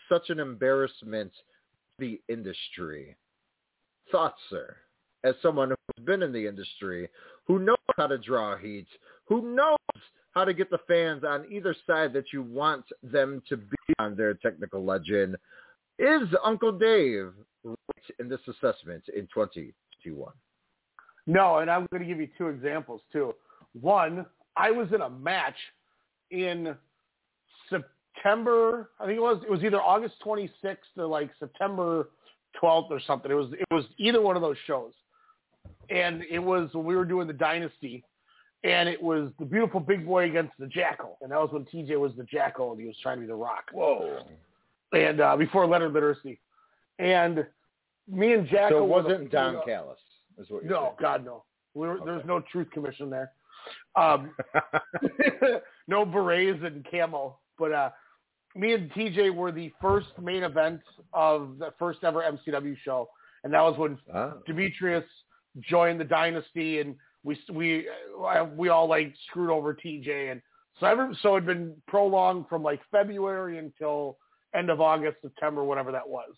such 0.09 0.29
an 0.29 0.39
embarrassment 0.39 1.31
to 1.31 2.05
the 2.05 2.21
industry. 2.27 3.15
Thoughts, 4.11 4.39
sir, 4.49 4.75
as 5.23 5.35
someone 5.41 5.69
who's 5.69 6.05
been 6.05 6.23
in 6.23 6.33
the 6.33 6.45
industry, 6.45 7.07
who 7.45 7.59
knows 7.59 7.77
how 7.97 8.07
to 8.07 8.17
draw 8.17 8.57
heat, 8.57 8.87
who 9.25 9.55
knows 9.55 9.77
how 10.31 10.43
to 10.43 10.53
get 10.53 10.69
the 10.69 10.79
fans 10.87 11.23
on 11.23 11.45
either 11.49 11.75
side 11.87 12.11
that 12.13 12.33
you 12.33 12.43
want 12.43 12.83
them 13.01 13.41
to 13.47 13.57
be 13.57 13.93
on 13.99 14.15
their 14.15 14.33
technical 14.33 14.83
legend, 14.83 15.37
is 15.97 16.27
Uncle 16.43 16.73
Dave 16.73 17.31
right 17.63 18.15
in 18.19 18.27
this 18.27 18.41
assessment 18.47 19.03
in 19.15 19.27
2021? 19.33 20.33
No, 21.27 21.57
and 21.59 21.71
I'm 21.71 21.87
going 21.91 22.03
to 22.03 22.07
give 22.07 22.19
you 22.19 22.27
two 22.37 22.47
examples 22.47 23.01
too. 23.11 23.33
One, 23.79 24.25
I 24.55 24.71
was 24.71 24.87
in 24.93 25.01
a 25.01 25.09
match 25.09 25.55
in 26.31 26.75
September. 28.15 28.89
I 28.99 29.05
think 29.05 29.17
it 29.17 29.21
was 29.21 29.41
it 29.43 29.51
was 29.51 29.63
either 29.63 29.81
August 29.81 30.15
26th 30.25 30.77
or 30.97 31.05
like 31.05 31.29
September 31.39 32.09
12th 32.61 32.89
or 32.91 32.99
something. 33.05 33.31
It 33.31 33.35
was 33.35 33.51
it 33.53 33.73
was 33.73 33.85
either 33.97 34.21
one 34.21 34.35
of 34.35 34.41
those 34.41 34.57
shows, 34.65 34.93
and 35.89 36.23
it 36.29 36.39
was 36.39 36.69
when 36.73 36.85
we 36.85 36.95
were 36.95 37.05
doing 37.05 37.27
the 37.27 37.33
Dynasty, 37.33 38.03
and 38.63 38.89
it 38.89 39.01
was 39.01 39.31
the 39.39 39.45
beautiful 39.45 39.79
big 39.79 40.05
boy 40.05 40.25
against 40.25 40.53
the 40.59 40.67
Jackal, 40.67 41.17
and 41.21 41.31
that 41.31 41.39
was 41.39 41.49
when 41.51 41.65
TJ 41.65 41.99
was 41.99 42.13
the 42.17 42.23
Jackal 42.23 42.71
and 42.71 42.81
he 42.81 42.87
was 42.87 42.95
trying 43.01 43.17
to 43.17 43.21
be 43.21 43.27
the 43.27 43.35
Rock. 43.35 43.65
Whoa! 43.71 44.23
And 44.91 45.21
uh, 45.21 45.35
before 45.37 45.67
Leonard 45.67 45.93
Literacy, 45.93 46.39
and 46.99 47.45
me 48.07 48.33
and 48.33 48.47
Jackal. 48.47 48.79
So 48.79 48.83
it 48.83 48.87
wasn't 48.87 49.31
Don 49.31 49.61
Callis, 49.65 49.99
is 50.39 50.49
what 50.49 50.63
you're 50.63 50.71
no, 50.71 50.81
saying. 50.81 50.93
God, 50.99 51.25
no. 51.25 51.43
We 51.73 51.87
were, 51.87 51.99
There's 52.05 52.25
no 52.25 52.41
truth 52.51 52.69
commission 52.71 53.09
there. 53.09 53.31
Um, 53.95 54.31
no 55.87 56.05
berets 56.05 56.61
and 56.63 56.85
camo. 56.89 57.37
But 57.57 57.71
uh, 57.71 57.89
me 58.55 58.73
and 58.73 58.91
TJ 58.91 59.33
were 59.35 59.51
the 59.51 59.71
first 59.81 60.07
main 60.21 60.43
event 60.43 60.81
of 61.13 61.57
the 61.59 61.73
first 61.77 62.03
ever 62.03 62.21
MCW 62.21 62.75
show, 62.83 63.09
and 63.43 63.53
that 63.53 63.61
was 63.61 63.77
when 63.77 63.97
Ah. 64.13 64.33
Demetrius 64.45 65.05
joined 65.59 65.99
the 65.99 66.05
dynasty, 66.05 66.79
and 66.79 66.95
we 67.23 67.37
we 67.51 67.87
we 68.55 68.69
all 68.69 68.87
like 68.87 69.13
screwed 69.27 69.49
over 69.49 69.73
TJ, 69.73 70.31
and 70.31 70.41
so 70.79 70.87
every, 70.87 71.15
so 71.21 71.35
it'd 71.35 71.45
been 71.45 71.75
prolonged 71.87 72.47
from 72.47 72.63
like 72.63 72.81
February 72.91 73.57
until 73.57 74.17
end 74.55 74.69
of 74.69 74.79
August, 74.79 75.17
September, 75.21 75.63
whatever 75.63 75.91
that 75.91 76.07
was. 76.07 76.33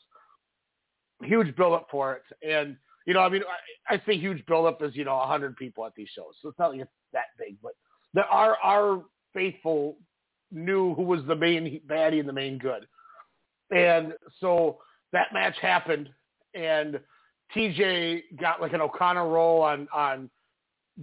Huge 1.24 1.55
build 1.55 1.74
up 1.74 1.88
for 1.89 2.13
it, 2.13 2.24
and 2.47 2.78
you 3.07 3.13
know, 3.13 3.22
I 3.22 3.30
mean, 3.30 3.41
I, 3.89 3.95
I 3.95 4.01
say 4.05 4.18
huge 4.18 4.45
buildup 4.45 4.84
is, 4.84 4.93
you 4.95 5.05
know, 5.05 5.13
a 5.13 5.20
100 5.20 5.55
people 5.55 5.86
at 5.86 5.93
these 5.95 6.09
shows. 6.13 6.34
So 6.41 6.49
it's 6.49 6.59
not 6.59 6.72
like 6.72 6.82
it's 6.82 6.91
that 7.13 7.28
big, 7.39 7.55
but 7.63 7.72
the, 8.13 8.26
our, 8.26 8.57
our 8.57 9.05
faithful 9.34 9.95
knew 10.51 10.93
who 10.95 11.03
was 11.03 11.21
the 11.27 11.35
main 11.35 11.81
baddie 11.87 12.19
and 12.19 12.27
the 12.27 12.33
main 12.33 12.57
good. 12.57 12.87
And 13.75 14.13
so 14.39 14.77
that 15.13 15.33
match 15.33 15.55
happened, 15.61 16.09
and 16.53 16.99
TJ 17.55 18.23
got 18.39 18.61
like 18.61 18.73
an 18.73 18.81
O'Connor 18.81 19.27
roll 19.27 19.61
on 19.61 19.87
on 19.93 20.29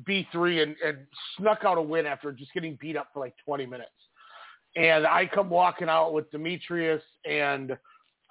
B3 0.09 0.63
and, 0.63 0.77
and 0.85 0.99
snuck 1.37 1.65
out 1.65 1.79
a 1.79 1.83
win 1.83 2.07
after 2.07 2.33
just 2.33 2.53
getting 2.53 2.77
beat 2.81 2.97
up 2.97 3.09
for 3.13 3.21
like 3.21 3.35
20 3.45 3.67
minutes. 3.67 3.91
And 4.77 5.07
I 5.07 5.27
come 5.27 5.49
walking 5.49 5.89
out 5.89 6.13
with 6.13 6.31
Demetrius 6.33 7.03
and 7.25 7.77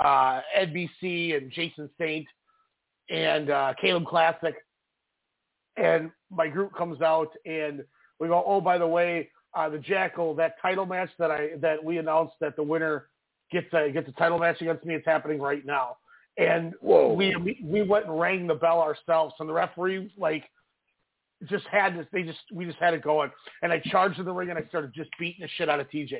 uh, 0.03 0.41
Ed 0.53 0.73
BC 0.73 1.37
and 1.37 1.51
Jason 1.51 1.89
Saint 1.97 2.27
and 3.09 3.49
uh, 3.49 3.73
Caleb 3.79 4.05
Classic. 4.05 4.55
And 5.77 6.11
my 6.29 6.47
group 6.49 6.75
comes 6.75 7.01
out 7.01 7.29
and 7.45 7.83
we 8.19 8.27
go, 8.27 8.43
oh, 8.45 8.59
by 8.59 8.77
the 8.77 8.87
way, 8.87 9.29
uh, 9.55 9.69
the 9.69 9.77
Jackal, 9.77 10.33
that 10.35 10.55
title 10.61 10.85
match 10.85 11.09
that 11.19 11.31
I 11.31 11.49
that 11.61 11.83
we 11.83 11.97
announced 11.97 12.35
that 12.41 12.55
the 12.55 12.63
winner 12.63 13.07
gets 13.51 13.67
a 13.73 13.91
gets 13.91 14.09
a 14.09 14.13
title 14.13 14.39
match 14.39 14.61
against 14.61 14.85
me. 14.85 14.95
It's 14.95 15.05
happening 15.05 15.39
right 15.39 15.65
now. 15.65 15.97
And 16.37 16.73
Whoa. 16.81 17.13
we 17.13 17.59
we 17.63 17.83
went 17.83 18.05
and 18.05 18.19
rang 18.19 18.47
the 18.47 18.55
bell 18.55 18.81
ourselves, 18.81 19.35
and 19.39 19.47
the 19.47 19.53
referee 19.53 20.11
like 20.17 20.43
just 21.47 21.65
had 21.67 21.97
this. 21.97 22.07
They 22.11 22.23
just 22.23 22.39
we 22.51 22.65
just 22.65 22.79
had 22.79 22.93
it 22.93 23.03
going, 23.03 23.29
and 23.61 23.71
I 23.71 23.79
charged 23.85 24.19
in 24.19 24.25
the 24.25 24.31
ring 24.31 24.49
and 24.49 24.57
I 24.57 24.67
started 24.67 24.93
just 24.95 25.11
beating 25.19 25.41
the 25.41 25.49
shit 25.57 25.69
out 25.69 25.79
of 25.79 25.89
TJ, 25.89 26.13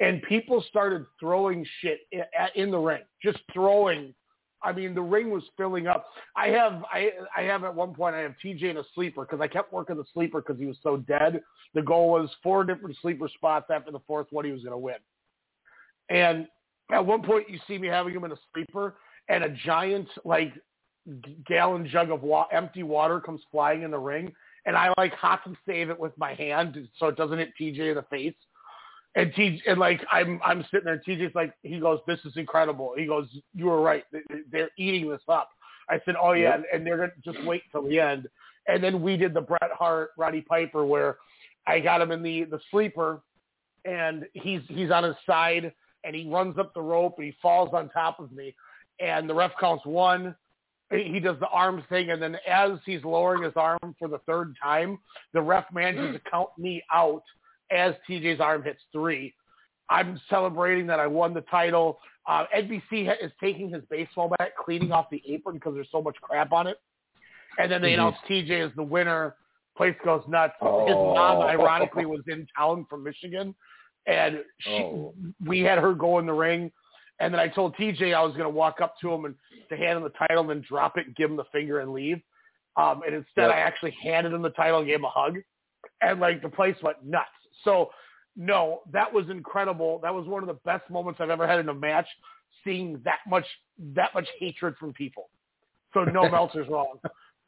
and 0.00 0.22
people 0.22 0.64
started 0.68 1.04
throwing 1.18 1.66
shit 1.80 2.00
in, 2.12 2.22
in 2.54 2.70
the 2.70 2.78
ring, 2.78 3.02
just 3.22 3.38
throwing. 3.52 4.14
I 4.62 4.72
mean, 4.72 4.94
the 4.94 5.02
ring 5.02 5.30
was 5.30 5.42
filling 5.56 5.86
up. 5.86 6.06
I 6.34 6.48
have 6.48 6.82
I 6.92 7.10
I 7.36 7.42
have 7.42 7.64
at 7.64 7.74
one 7.74 7.94
point 7.94 8.14
I 8.14 8.20
have 8.20 8.34
TJ 8.44 8.64
in 8.64 8.76
a 8.78 8.84
sleeper 8.94 9.22
because 9.22 9.40
I 9.40 9.48
kept 9.48 9.72
working 9.72 9.96
the 9.96 10.04
sleeper 10.12 10.40
because 10.40 10.58
he 10.58 10.66
was 10.66 10.76
so 10.82 10.96
dead. 10.98 11.42
The 11.74 11.82
goal 11.82 12.10
was 12.10 12.30
four 12.42 12.64
different 12.64 12.96
sleeper 13.02 13.28
spots. 13.28 13.66
After 13.70 13.92
the 13.92 14.00
fourth 14.06 14.28
one, 14.30 14.44
he 14.44 14.52
was 14.52 14.62
going 14.62 14.72
to 14.72 14.78
win. 14.78 14.96
And 16.08 16.46
at 16.90 17.04
one 17.04 17.22
point, 17.22 17.50
you 17.50 17.58
see 17.66 17.78
me 17.78 17.88
having 17.88 18.14
him 18.14 18.24
in 18.24 18.32
a 18.32 18.38
sleeper, 18.52 18.96
and 19.28 19.44
a 19.44 19.50
giant 19.50 20.08
like 20.24 20.52
gallon 21.46 21.86
jug 21.86 22.10
of 22.10 22.22
wa- 22.22 22.48
empty 22.52 22.82
water 22.82 23.20
comes 23.20 23.40
flying 23.50 23.82
in 23.82 23.90
the 23.90 23.98
ring, 23.98 24.32
and 24.64 24.76
I 24.76 24.92
like 24.96 25.12
hop 25.14 25.42
and 25.46 25.56
save 25.66 25.90
it 25.90 25.98
with 25.98 26.16
my 26.16 26.34
hand 26.34 26.76
so 26.98 27.06
it 27.08 27.16
doesn't 27.16 27.38
hit 27.38 27.52
TJ 27.60 27.90
in 27.90 27.94
the 27.96 28.02
face. 28.10 28.34
And 29.16 29.32
TJ, 29.32 29.62
and 29.66 29.78
like 29.80 30.00
I'm, 30.12 30.40
I'm 30.44 30.62
sitting 30.70 30.84
there. 30.84 30.94
And 30.94 31.04
TJ's 31.04 31.34
like, 31.34 31.52
he 31.62 31.80
goes, 31.80 32.00
"This 32.06 32.20
is 32.24 32.36
incredible." 32.36 32.92
He 32.96 33.06
goes, 33.06 33.26
"You 33.54 33.66
were 33.66 33.80
right. 33.80 34.04
They- 34.12 34.20
They're 34.52 34.70
eating 34.78 35.10
this 35.10 35.22
up." 35.28 35.48
I 35.88 36.00
said, 36.04 36.16
"Oh 36.20 36.32
yeah," 36.32 36.56
Yep. 36.58 36.64
and 36.72 36.86
they're 36.86 36.98
gonna 36.98 37.12
just 37.24 37.42
wait 37.44 37.62
till 37.72 37.82
the 37.88 37.98
end. 37.98 38.28
And 38.68 38.82
then 38.84 39.00
we 39.00 39.16
did 39.16 39.32
the 39.32 39.40
Bret 39.40 39.70
Hart, 39.72 40.10
Roddy 40.18 40.42
Piper, 40.42 40.84
where 40.84 41.16
I 41.66 41.80
got 41.80 42.00
him 42.02 42.10
in 42.12 42.22
the 42.22 42.44
the 42.44 42.60
sleeper, 42.70 43.22
and 43.86 44.26
he's 44.34 44.60
he's 44.68 44.90
on 44.90 45.04
his 45.04 45.16
side, 45.24 45.72
and 46.04 46.14
he 46.14 46.28
runs 46.28 46.58
up 46.58 46.74
the 46.74 46.82
rope, 46.82 47.14
and 47.16 47.24
he 47.26 47.34
falls 47.40 47.70
on 47.72 47.88
top 47.90 48.20
of 48.20 48.32
me, 48.32 48.54
and 49.00 49.30
the 49.30 49.34
ref 49.34 49.52
counts 49.58 49.86
one. 49.86 50.34
He 50.90 51.18
does 51.18 51.36
the 51.40 51.48
arm 51.48 51.82
thing, 51.88 52.10
and 52.10 52.22
then 52.22 52.36
as 52.46 52.78
he's 52.84 53.02
lowering 53.02 53.42
his 53.42 53.54
arm 53.56 53.78
for 53.98 54.06
the 54.08 54.18
third 54.18 54.54
time, 54.62 54.98
the 55.32 55.40
ref 55.42 55.64
manages 55.72 56.14
to 56.14 56.30
count 56.30 56.50
me 56.58 56.80
out 56.92 57.22
as 57.70 57.94
TJ's 58.08 58.40
arm 58.40 58.62
hits 58.62 58.80
three. 58.92 59.34
I'm 59.88 60.20
celebrating 60.28 60.86
that 60.88 60.98
I 61.00 61.06
won 61.06 61.32
the 61.34 61.42
title. 61.42 61.98
Uh, 62.26 62.44
NBC 62.54 63.06
ha- 63.06 63.14
is 63.20 63.30
taking 63.40 63.70
his 63.70 63.84
baseball 63.88 64.32
bat, 64.38 64.52
cleaning 64.56 64.90
off 64.92 65.06
the 65.10 65.22
apron 65.28 65.56
because 65.56 65.74
there's 65.74 65.90
so 65.92 66.02
much 66.02 66.16
crap 66.20 66.52
on 66.52 66.66
it. 66.66 66.78
And 67.58 67.70
then 67.70 67.80
they 67.80 67.90
Mhm. 67.92 67.94
announce 67.94 68.16
TJ 68.26 68.60
as 68.60 68.72
the 68.74 68.82
winner. 68.82 69.36
Place 69.76 69.96
goes 70.04 70.26
nuts. 70.26 70.54
His 70.54 70.62
Oh. 70.94 71.14
mom, 71.14 71.42
ironically, 71.42 72.06
was 72.06 72.26
in 72.26 72.46
town 72.56 72.86
from 72.86 73.04
Michigan, 73.04 73.54
and 74.06 74.44
she, 74.58 74.78
Oh. 74.82 75.14
we 75.44 75.60
had 75.60 75.78
her 75.78 75.92
go 75.94 76.18
in 76.18 76.26
the 76.26 76.32
ring. 76.32 76.72
And 77.18 77.32
then 77.32 77.40
I 77.40 77.48
told 77.48 77.74
TJ 77.76 78.12
I 78.12 78.22
was 78.22 78.32
going 78.32 78.44
to 78.44 78.50
walk 78.50 78.80
up 78.80 78.98
to 79.00 79.10
him 79.12 79.24
and 79.24 79.34
to 79.70 79.76
hand 79.76 79.96
him 79.98 80.02
the 80.02 80.10
title 80.10 80.40
and 80.40 80.50
then 80.50 80.60
drop 80.60 80.98
it 80.98 81.06
and 81.06 81.16
give 81.16 81.30
him 81.30 81.36
the 81.36 81.44
finger 81.46 81.80
and 81.80 81.92
leave. 81.92 82.20
Um, 82.76 83.02
and 83.04 83.14
instead, 83.14 83.48
Yep. 83.48 83.54
I 83.54 83.58
actually 83.60 83.92
handed 83.92 84.32
him 84.34 84.42
the 84.42 84.50
title 84.50 84.78
and 84.80 84.86
gave 84.86 84.98
him 84.98 85.04
a 85.04 85.10
hug. 85.10 85.38
And 86.02 86.20
like 86.20 86.42
the 86.42 86.48
place 86.50 86.76
went 86.82 87.02
nuts. 87.04 87.30
So 87.64 87.90
no, 88.36 88.80
that 88.92 89.12
was 89.12 89.28
incredible. 89.30 89.98
That 90.02 90.14
was 90.14 90.26
one 90.26 90.42
of 90.42 90.46
the 90.46 90.58
best 90.64 90.88
moments 90.90 91.20
I've 91.20 91.30
ever 91.30 91.46
had 91.46 91.58
in 91.58 91.68
a 91.68 91.74
match. 91.74 92.06
Seeing 92.64 93.00
that 93.04 93.20
much 93.28 93.46
that 93.94 94.12
much 94.14 94.28
hatred 94.38 94.76
from 94.78 94.92
people. 94.92 95.28
So 95.94 96.04
no, 96.04 96.28
Meltzer's 96.30 96.68
wrong. 96.68 96.98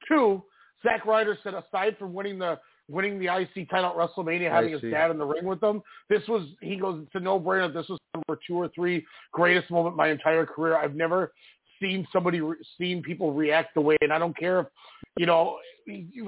Two, 0.07 0.43
Zack 0.83 1.05
Ryder 1.05 1.37
said 1.43 1.55
aside 1.55 1.97
from 1.99 2.15
winning 2.15 2.39
the 2.39 2.59
winning 2.89 3.19
the 3.19 3.27
IC 3.27 3.69
title 3.69 3.91
at 3.91 3.97
WrestleMania, 3.97 4.51
having 4.51 4.73
his 4.73 4.81
dad 4.81 5.11
in 5.11 5.19
the 5.19 5.25
ring 5.25 5.45
with 5.45 5.61
them, 5.61 5.83
this 6.09 6.23
was 6.27 6.47
he 6.61 6.77
goes 6.77 7.03
it's 7.03 7.15
a 7.15 7.21
no 7.21 7.39
brainer. 7.39 7.73
This 7.73 7.89
was 7.89 8.01
number 8.15 8.41
two 8.47 8.55
or 8.55 8.69
three 8.75 9.05
greatest 9.33 9.71
moment 9.71 9.97
my 9.97 10.09
entire 10.09 10.47
career. 10.47 10.77
I've 10.77 10.95
never 10.95 11.33
seen 11.81 12.07
somebody 12.13 12.41
re- 12.41 12.57
seen 12.79 13.03
people 13.03 13.33
react 13.33 13.75
the 13.75 13.81
way, 13.81 13.97
and 14.01 14.13
I 14.13 14.19
don't 14.19 14.37
care 14.37 14.61
if 14.61 14.67
you 15.19 15.27
know 15.27 15.59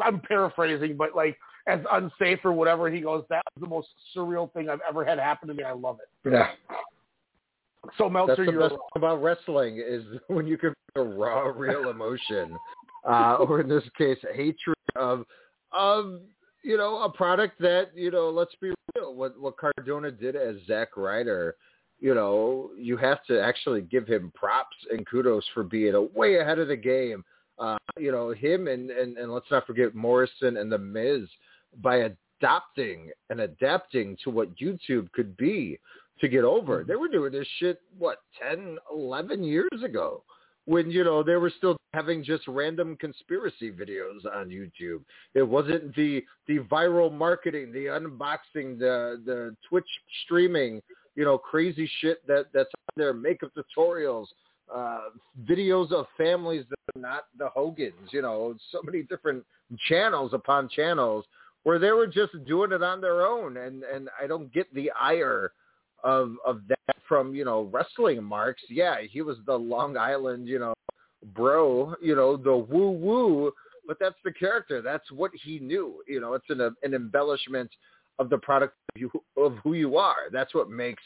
I'm 0.05 0.21
paraphrasing, 0.21 0.97
but 0.97 1.15
like 1.17 1.39
as 1.71 1.81
unsafe 1.93 2.41
or 2.45 2.53
whatever. 2.53 2.91
He 2.91 3.01
goes, 3.01 3.25
that 3.31 3.43
was 3.55 3.61
the 3.61 3.69
most 3.69 3.89
surreal 4.17 4.53
thing 4.53 4.69
I've 4.69 4.81
ever 4.89 5.05
had 5.05 5.19
happen 5.19 5.49
to 5.49 5.55
me. 5.55 5.63
I 5.63 5.73
love 5.73 5.99
it. 6.01 6.31
Yeah. 6.31 6.49
So 7.97 8.09
Meltzer, 8.11 8.37
That's 8.37 8.47
the 8.47 8.53
you're 8.53 8.61
best 8.61 8.73
thing 8.73 8.79
about 8.97 9.23
wrestling 9.23 9.83
is 9.87 10.05
when 10.29 10.47
you 10.47 10.59
can 10.59 10.75
feel 10.95 11.07
raw, 11.07 11.45
real 11.45 11.91
emotion, 11.91 12.57
uh, 13.09 13.37
or 13.37 13.61
in 13.61 13.69
this 13.69 13.85
case, 13.97 14.19
hatred 14.35 14.77
of 14.97 15.25
of 15.73 16.21
you 16.63 16.77
know 16.77 17.03
a 17.03 17.11
product 17.11 17.59
that 17.61 17.91
you 17.95 18.11
know. 18.11 18.29
Let's 18.29 18.55
be 18.61 18.73
real. 18.95 19.15
What 19.15 19.41
what 19.41 19.55
Cardona 19.57 20.11
did 20.11 20.37
as 20.37 20.57
Zack 20.67 20.97
Ryder, 20.97 21.57
you 22.01 22.15
know, 22.15 22.71
you 22.77 22.97
have 22.99 23.25
to 23.29 23.41
actually 23.41 23.81
give 23.83 24.07
him 24.07 24.33
props 24.35 24.77
and 24.91 25.07
kudos 25.07 25.45
for 25.55 25.63
being 25.63 25.95
a 25.95 26.03
way 26.03 26.37
ahead 26.37 26.59
of 26.59 26.69
the 26.69 26.77
game. 26.77 27.25
Uh, 27.59 27.77
you 27.99 28.13
know, 28.13 28.31
him 28.31 28.69
and, 28.69 28.91
and 28.91 29.17
and 29.17 29.33
let's 29.33 29.51
not 29.51 29.67
forget 29.67 29.95
Morrison 29.95 30.59
and 30.59 30.71
the 30.71 30.79
Miz 30.79 31.29
by 31.83 32.11
adopting 32.41 33.11
and 33.29 33.41
adapting 33.41 34.17
to 34.25 34.31
what 34.31 34.57
YouTube 34.57 35.11
could 35.13 35.37
be 35.37 35.79
to 36.21 36.29
get 36.29 36.45
over. 36.45 36.85
They 36.87 36.97
were 36.97 37.09
doing 37.09 37.33
this 37.33 37.49
shit, 37.59 37.81
what, 37.99 38.19
10, 38.43 38.79
11 38.93 39.43
years 39.43 39.69
ago 39.85 40.23
when, 40.67 40.91
you 40.91 41.03
know, 41.03 41.23
they 41.23 41.37
were 41.37 41.53
still 41.57 41.77
having 41.95 42.23
just 42.23 42.47
random 42.47 42.97
conspiracy 42.97 43.73
videos 43.73 44.25
on 44.33 44.49
YouTube. 44.49 45.03
It 45.35 45.43
wasn't 45.43 45.95
the, 45.97 46.23
the 46.47 46.59
viral 46.71 47.13
marketing, 47.13 47.73
the 47.73 47.87
unboxing, 47.87 48.79
the, 48.79 49.21
the 49.25 49.57
Twitch 49.69 49.89
streaming, 50.25 50.81
you 51.17 51.25
know, 51.25 51.39
crazy 51.39 51.91
shit 52.01 52.25
that, 52.27 52.47
that's 52.53 52.71
on 52.75 52.93
there, 52.97 53.15
makeup 53.15 53.51
tutorials, 53.57 54.27
uh, 54.73 55.09
videos 55.51 55.91
of 55.91 56.07
families 56.17 56.65
that 56.71 56.79
are 56.95 57.01
not 57.01 57.25
the 57.37 57.49
Hogans, 57.49 58.11
you 58.13 58.23
know, 58.23 58.55
so 58.71 58.81
many 58.85 59.03
different 59.03 59.45
channels 59.89 60.33
upon 60.33 60.69
channels 60.69 61.25
where 61.65 61.79
they 61.79 61.93
were 61.93 62.07
just 62.07 62.33
doing 62.47 62.73
it 62.73 62.83
on 62.83 63.01
their 63.01 63.27
own. 63.27 63.57
And, 63.59 63.83
and 63.83 64.09
I 64.21 64.27
don't 64.27 64.53
get 64.53 64.73
the 64.75 64.91
ire 64.99 65.53
of 66.03 66.33
of 66.47 66.63
that 66.69 66.97
from 67.07 67.35
you 67.35 67.45
know 67.45 67.69
wrestling 67.73 68.23
marks. 68.25 68.63
Yeah, 68.71 68.97
he 69.03 69.21
was 69.23 69.37
the 69.47 69.57
Long 69.57 69.97
Island 69.97 70.49
you 70.49 70.59
know 70.59 70.75
bro, 71.35 71.95
you 72.01 72.17
know 72.17 72.37
the 72.37 72.57
woo 72.57 72.91
woo, 72.91 73.53
but 73.87 73.99
that's 74.01 74.17
the 74.25 74.33
character. 74.33 74.81
That's 74.83 75.11
what 75.13 75.31
he 75.35 75.59
knew. 75.59 76.03
You 76.09 76.21
know, 76.21 76.35
it's 76.35 76.49
an 76.49 76.61
an 76.83 76.95
embellishment 76.95 77.71
of 78.19 78.31
the 78.31 78.39
product 78.39 78.75
of, 78.95 79.01
you, 79.01 79.11
of 79.37 79.57
who 79.63 79.75
you 79.75 79.97
are. 79.97 80.31
That's 80.33 80.55
what 80.55 80.71
makes 80.71 81.03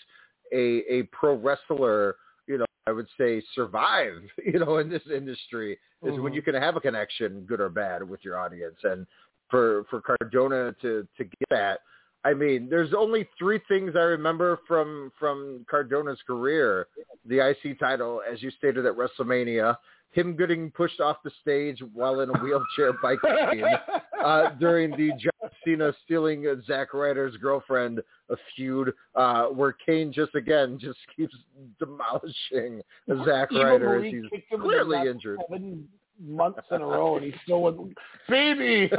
a 0.52 0.82
a 0.88 1.02
pro 1.05 1.34
wrestler. 1.34 2.16
You 2.46 2.59
know, 2.59 2.66
I 2.86 2.92
would 2.92 3.09
say 3.18 3.42
survive. 3.55 4.22
You 4.44 4.61
know, 4.61 4.78
in 4.78 4.88
this 4.88 5.02
industry 5.12 5.78
is 6.05 6.18
when 6.20 6.32
Mhm. 6.32 6.36
you 6.36 6.42
can 6.42 6.55
have 6.55 6.76
a 6.76 6.80
connection, 6.80 7.40
good 7.46 7.61
or 7.61 7.70
bad, 7.70 8.09
with 8.09 8.22
your 8.24 8.38
audience. 8.38 8.76
And 8.84 9.07
for 9.55 9.84
for 9.88 10.00
Cardona 10.00 10.74
to 10.82 11.07
to 11.16 11.24
get 11.24 11.48
that. 11.50 11.80
I 12.24 12.34
mean, 12.34 12.68
there's 12.70 12.92
only 12.96 13.28
three 13.38 13.61
things 13.68 13.92
I 13.94 14.00
remember 14.00 14.59
from 14.66 15.12
from 15.18 15.64
Cardona's 15.70 16.18
career: 16.26 16.88
the 17.24 17.38
IC 17.50 17.78
title, 17.78 18.20
as 18.30 18.42
you 18.42 18.50
stated 18.50 18.84
at 18.84 18.94
WrestleMania, 18.96 19.76
him 20.11 20.36
getting 20.36 20.70
pushed 20.72 21.00
off 21.00 21.18
the 21.22 21.30
stage 21.40 21.80
while 21.92 22.20
in 22.20 22.30
a 22.30 22.38
wheelchair 22.40 22.94
by 23.00 23.14
Kane 23.24 23.64
uh, 24.24 24.50
during 24.59 24.90
the 24.92 25.11
John 25.20 25.50
Cena 25.64 25.92
stealing 26.05 26.46
Zack 26.66 26.92
Ryder's 26.92 27.36
girlfriend 27.36 28.00
a 28.30 28.36
feud, 28.57 28.92
uh, 29.14 29.44
where 29.46 29.76
Kane 29.86 30.12
just 30.12 30.34
again 30.34 30.78
just 30.80 30.98
keeps 31.16 31.34
demolishing 31.78 32.80
Zack 33.24 33.52
Eva 33.52 33.64
Ryder 33.64 34.05
as 34.05 34.12
he's 34.12 34.22
kicked 34.30 34.52
him 34.52 34.62
in 34.62 34.68
the 34.68 34.82
clearly 34.82 35.09
injured. 35.09 35.38
Seven 35.48 35.86
months 36.20 36.60
in 36.70 36.80
a 36.80 36.86
row, 36.86 37.16
and 37.16 37.24
he 37.24 37.34
still 37.44 37.62
went, 37.62 37.78
baby. 38.28 38.90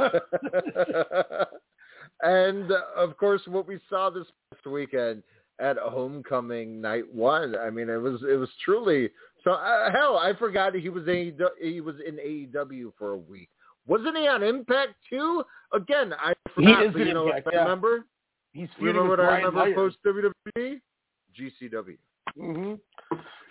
and 2.22 2.70
uh, 2.70 2.80
of 2.96 3.16
course, 3.16 3.42
what 3.46 3.66
we 3.66 3.78
saw 3.88 4.10
this 4.10 4.26
past 4.52 4.66
weekend 4.66 5.22
at 5.60 5.76
Homecoming 5.78 6.80
Night 6.80 7.12
One. 7.12 7.56
I 7.56 7.70
mean, 7.70 7.88
it 7.88 7.96
was 7.96 8.22
it 8.22 8.38
was 8.38 8.48
truly 8.64 9.10
so. 9.44 9.52
Uh, 9.52 9.90
hell, 9.92 10.16
I 10.18 10.32
forgot 10.38 10.74
he 10.74 10.88
was 10.88 11.04
AEW, 11.04 11.48
he 11.60 11.80
was 11.80 11.96
in 12.06 12.16
AEW 12.16 12.92
for 12.98 13.12
a 13.12 13.16
week. 13.16 13.48
Wasn't 13.86 14.16
he 14.16 14.26
on 14.26 14.42
Impact 14.42 14.94
too? 15.08 15.44
Again, 15.72 16.12
I 16.14 16.34
He 16.56 16.64
forgot. 16.64 16.86
is 16.86 16.92
but, 16.92 17.00
in 17.02 17.08
you 17.08 17.14
know, 17.14 17.26
Impact, 17.28 17.48
I 17.48 17.50
yeah. 17.54 17.62
remember. 17.62 18.04
He's 18.52 18.68
You 18.78 18.86
feuding 18.86 18.96
know 18.96 19.02
with 19.02 19.10
what 19.10 19.20
I 19.20 19.40
Brian 19.40 19.44
remember 19.54 19.74
post 19.74 19.96
WWE? 20.56 20.80
GCW. 21.38 21.96
hmm 22.36 22.74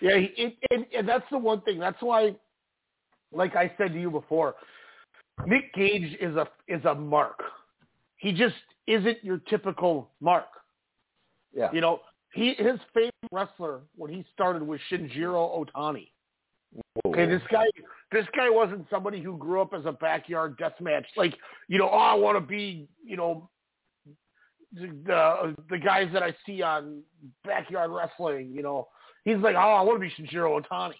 Yeah, 0.00 0.18
he, 0.18 0.24
it, 0.36 0.56
and, 0.70 0.86
and 0.96 1.08
that's 1.08 1.24
the 1.30 1.38
one 1.38 1.60
thing. 1.62 1.78
That's 1.78 2.00
why, 2.02 2.34
like 3.32 3.56
I 3.56 3.72
said 3.78 3.92
to 3.92 4.00
you 4.00 4.10
before, 4.10 4.54
Nick 5.46 5.72
Gage 5.74 6.16
is 6.20 6.36
a 6.36 6.48
is 6.68 6.84
a 6.84 6.94
mark. 6.94 7.42
He 8.16 8.32
just 8.32 8.54
isn't 8.86 9.22
your 9.22 9.38
typical 9.48 10.10
mark. 10.20 10.46
Yeah. 11.54 11.70
You 11.72 11.80
know, 11.80 12.00
he 12.32 12.54
his 12.54 12.78
favorite 12.94 13.12
wrestler 13.32 13.80
when 13.96 14.10
he 14.12 14.24
started 14.32 14.62
was 14.62 14.80
Shinjiro 14.90 15.64
Otani. 15.64 16.08
Okay, 17.06 17.26
this 17.26 17.42
guy 17.50 17.64
this 18.12 18.26
guy 18.36 18.48
wasn't 18.48 18.86
somebody 18.90 19.20
who 19.20 19.36
grew 19.36 19.60
up 19.60 19.74
as 19.74 19.84
a 19.84 19.92
backyard 19.92 20.58
deathmatch. 20.58 21.04
Like, 21.16 21.34
you 21.68 21.78
know, 21.78 21.88
oh, 21.90 21.96
I 21.96 22.14
want 22.14 22.36
to 22.36 22.40
be, 22.40 22.88
you 23.04 23.16
know, 23.16 23.48
the 24.72 25.54
the 25.70 25.78
guys 25.78 26.08
that 26.12 26.22
I 26.22 26.34
see 26.44 26.62
on 26.62 27.02
backyard 27.44 27.90
wrestling. 27.90 28.52
You 28.54 28.62
know, 28.62 28.88
he's 29.24 29.38
like, 29.38 29.56
oh, 29.56 29.58
I 29.58 29.82
want 29.82 30.00
to 30.00 30.08
be 30.08 30.10
Shinjiro 30.10 30.62
Otani. 30.62 30.94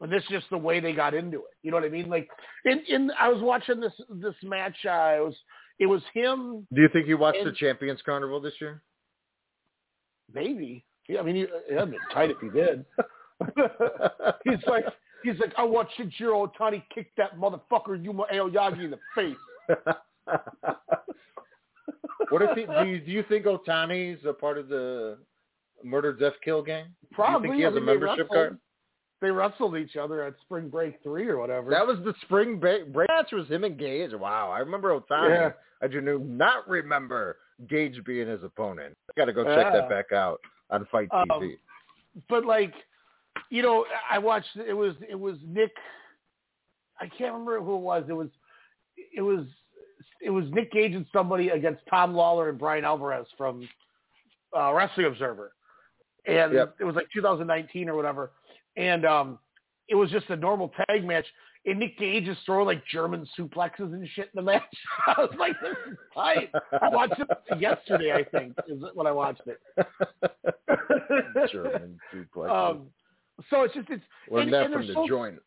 And 0.00 0.10
this 0.10 0.22
is 0.22 0.28
just 0.30 0.50
the 0.50 0.56
way 0.58 0.80
they 0.80 0.92
got 0.92 1.12
into 1.12 1.38
it. 1.38 1.54
You 1.62 1.70
know 1.70 1.76
what 1.76 1.84
I 1.84 1.90
mean? 1.90 2.08
Like, 2.08 2.28
in 2.64 2.80
in 2.88 3.10
I 3.18 3.28
was 3.28 3.42
watching 3.42 3.80
this 3.80 3.92
this 4.08 4.34
match. 4.42 4.76
Uh, 4.84 5.14
it 5.16 5.24
was 5.24 5.36
it 5.78 5.86
was 5.86 6.02
him 6.14 6.66
Do 6.72 6.80
you 6.82 6.88
think 6.88 7.06
he 7.06 7.14
watched 7.14 7.38
And- 7.38 7.48
the 7.48 7.52
Champions 7.52 8.00
Carnival 8.04 8.40
this 8.40 8.54
year? 8.60 8.82
maybe. 10.32 10.84
Yeah, 11.08 11.20
I 11.20 11.22
mean, 11.24 11.34
he, 11.34 11.42
it'd 11.42 11.90
been 11.90 11.98
tight 12.12 12.30
if 12.30 12.36
he 12.40 12.48
did. 12.50 12.84
he's 14.44 14.64
like, 14.68 14.84
he's 15.24 15.40
like, 15.40 15.52
I 15.58 15.64
want 15.64 15.88
Shinjiro 15.98 16.48
Otani 16.48 16.84
kick 16.94 17.10
that 17.16 17.36
motherfucker 17.36 18.00
Yuma 18.00 18.26
Aoyagi 18.32 18.84
in 18.84 18.90
the 18.92 18.98
face. 19.16 19.36
What 22.28 22.42
if 22.42 22.56
he? 22.56 22.64
Do 22.64 22.84
you, 22.88 23.00
do 23.00 23.10
you 23.10 23.24
think 23.28 23.44
Otani's 23.46 24.24
a 24.24 24.32
part 24.32 24.56
of 24.56 24.68
the 24.68 25.18
murder, 25.82 26.12
death, 26.12 26.34
kill 26.44 26.62
gang? 26.62 26.86
Probably. 27.12 27.48
Do 27.48 27.54
you 27.54 27.60
think 27.60 27.60
he 27.60 27.64
has 27.64 27.74
I 27.74 27.78
a 27.78 27.80
membership 27.80 28.28
card? 28.28 28.58
They 29.20 29.30
wrestled 29.30 29.76
each 29.76 29.96
other 29.96 30.22
at 30.24 30.34
Spring 30.42 30.68
Break 30.68 31.02
Three 31.02 31.28
or 31.28 31.38
whatever. 31.38 31.70
That 31.70 31.86
was 31.86 31.98
the 32.04 32.14
spring 32.22 32.58
break, 32.58 32.90
break 32.92 33.08
match. 33.08 33.32
Was 33.32 33.48
him 33.48 33.64
and 33.64 33.78
Gage? 33.78 34.12
Wow, 34.14 34.50
I 34.50 34.60
remember 34.60 34.98
Otani. 34.98 35.28
Yeah. 35.30 35.50
I 35.82 35.88
do 35.88 36.00
not 36.00 36.66
remember 36.68 37.36
Gage 37.68 38.02
being 38.04 38.26
his 38.28 38.42
opponent. 38.42 38.96
Got 39.16 39.26
to 39.26 39.32
go 39.34 39.44
check 39.44 39.66
Yeah. 39.72 39.80
that 39.80 39.88
back 39.90 40.12
out 40.12 40.40
on 40.70 40.86
FITE 40.90 41.08
Um, 41.12 41.26
TV. 41.30 41.58
but 42.30 42.46
like, 42.46 42.72
you 43.50 43.62
know, 43.62 43.84
I 44.10 44.18
watched. 44.18 44.56
It 44.56 44.72
was 44.74 44.94
it 45.06 45.18
was 45.18 45.36
Nick. 45.46 45.72
I 46.98 47.06
can't 47.06 47.32
remember 47.32 47.60
who 47.60 47.74
it 47.76 47.80
was. 47.80 48.04
It 48.08 48.12
was 48.14 48.28
it 49.14 49.22
was 49.22 49.44
it 50.22 50.30
was 50.30 50.44
Nick 50.50 50.72
Gage 50.72 50.94
and 50.94 51.06
somebody 51.12 51.48
against 51.50 51.82
Tom 51.90 52.14
Lawlor 52.14 52.48
and 52.48 52.58
Bryan 52.58 52.84
Alvarez 52.84 53.26
from 53.36 53.68
uh, 54.56 54.72
Wrestling 54.72 55.06
Observer, 55.06 55.52
and 56.26 56.52
Yep. 56.54 56.76
it 56.80 56.84
was 56.84 56.94
like 56.96 57.06
2019 57.12 57.88
or 57.88 57.94
whatever. 57.96 58.32
And 58.76 59.04
um, 59.04 59.38
it 59.88 59.94
was 59.94 60.10
just 60.10 60.30
a 60.30 60.36
normal 60.36 60.72
tag 60.88 61.04
match. 61.04 61.26
And 61.66 61.78
Nick 61.78 61.98
Gage 61.98 62.26
is 62.26 62.38
throwing 62.46 62.66
like 62.66 62.82
German 62.86 63.26
suplexes 63.38 63.92
and 63.92 64.08
shit 64.14 64.30
in 64.34 64.36
the 64.36 64.42
match. 64.42 64.62
I 65.06 65.20
was 65.20 65.34
like, 65.38 65.60
this 65.60 65.76
is 65.90 65.98
tight. 66.14 66.50
I 66.80 66.88
watched 66.88 67.20
it 67.20 67.60
yesterday, 67.60 68.12
I 68.12 68.24
think, 68.24 68.54
is 68.66 68.82
when 68.94 69.06
I 69.06 69.12
watched 69.12 69.42
it. 69.46 69.60
German 71.52 71.98
suplexes. 72.14 72.70
Um, 72.70 72.86
so 73.48 73.62
it's 73.62 73.74
just 73.74 73.88
it's 73.90 74.02
Learned 74.30 74.44
and, 74.44 74.54
that 74.54 74.64
and 74.64 74.74
from 74.74 74.86
the 74.86 74.94
so, 74.94 75.06
joint. 75.06 75.38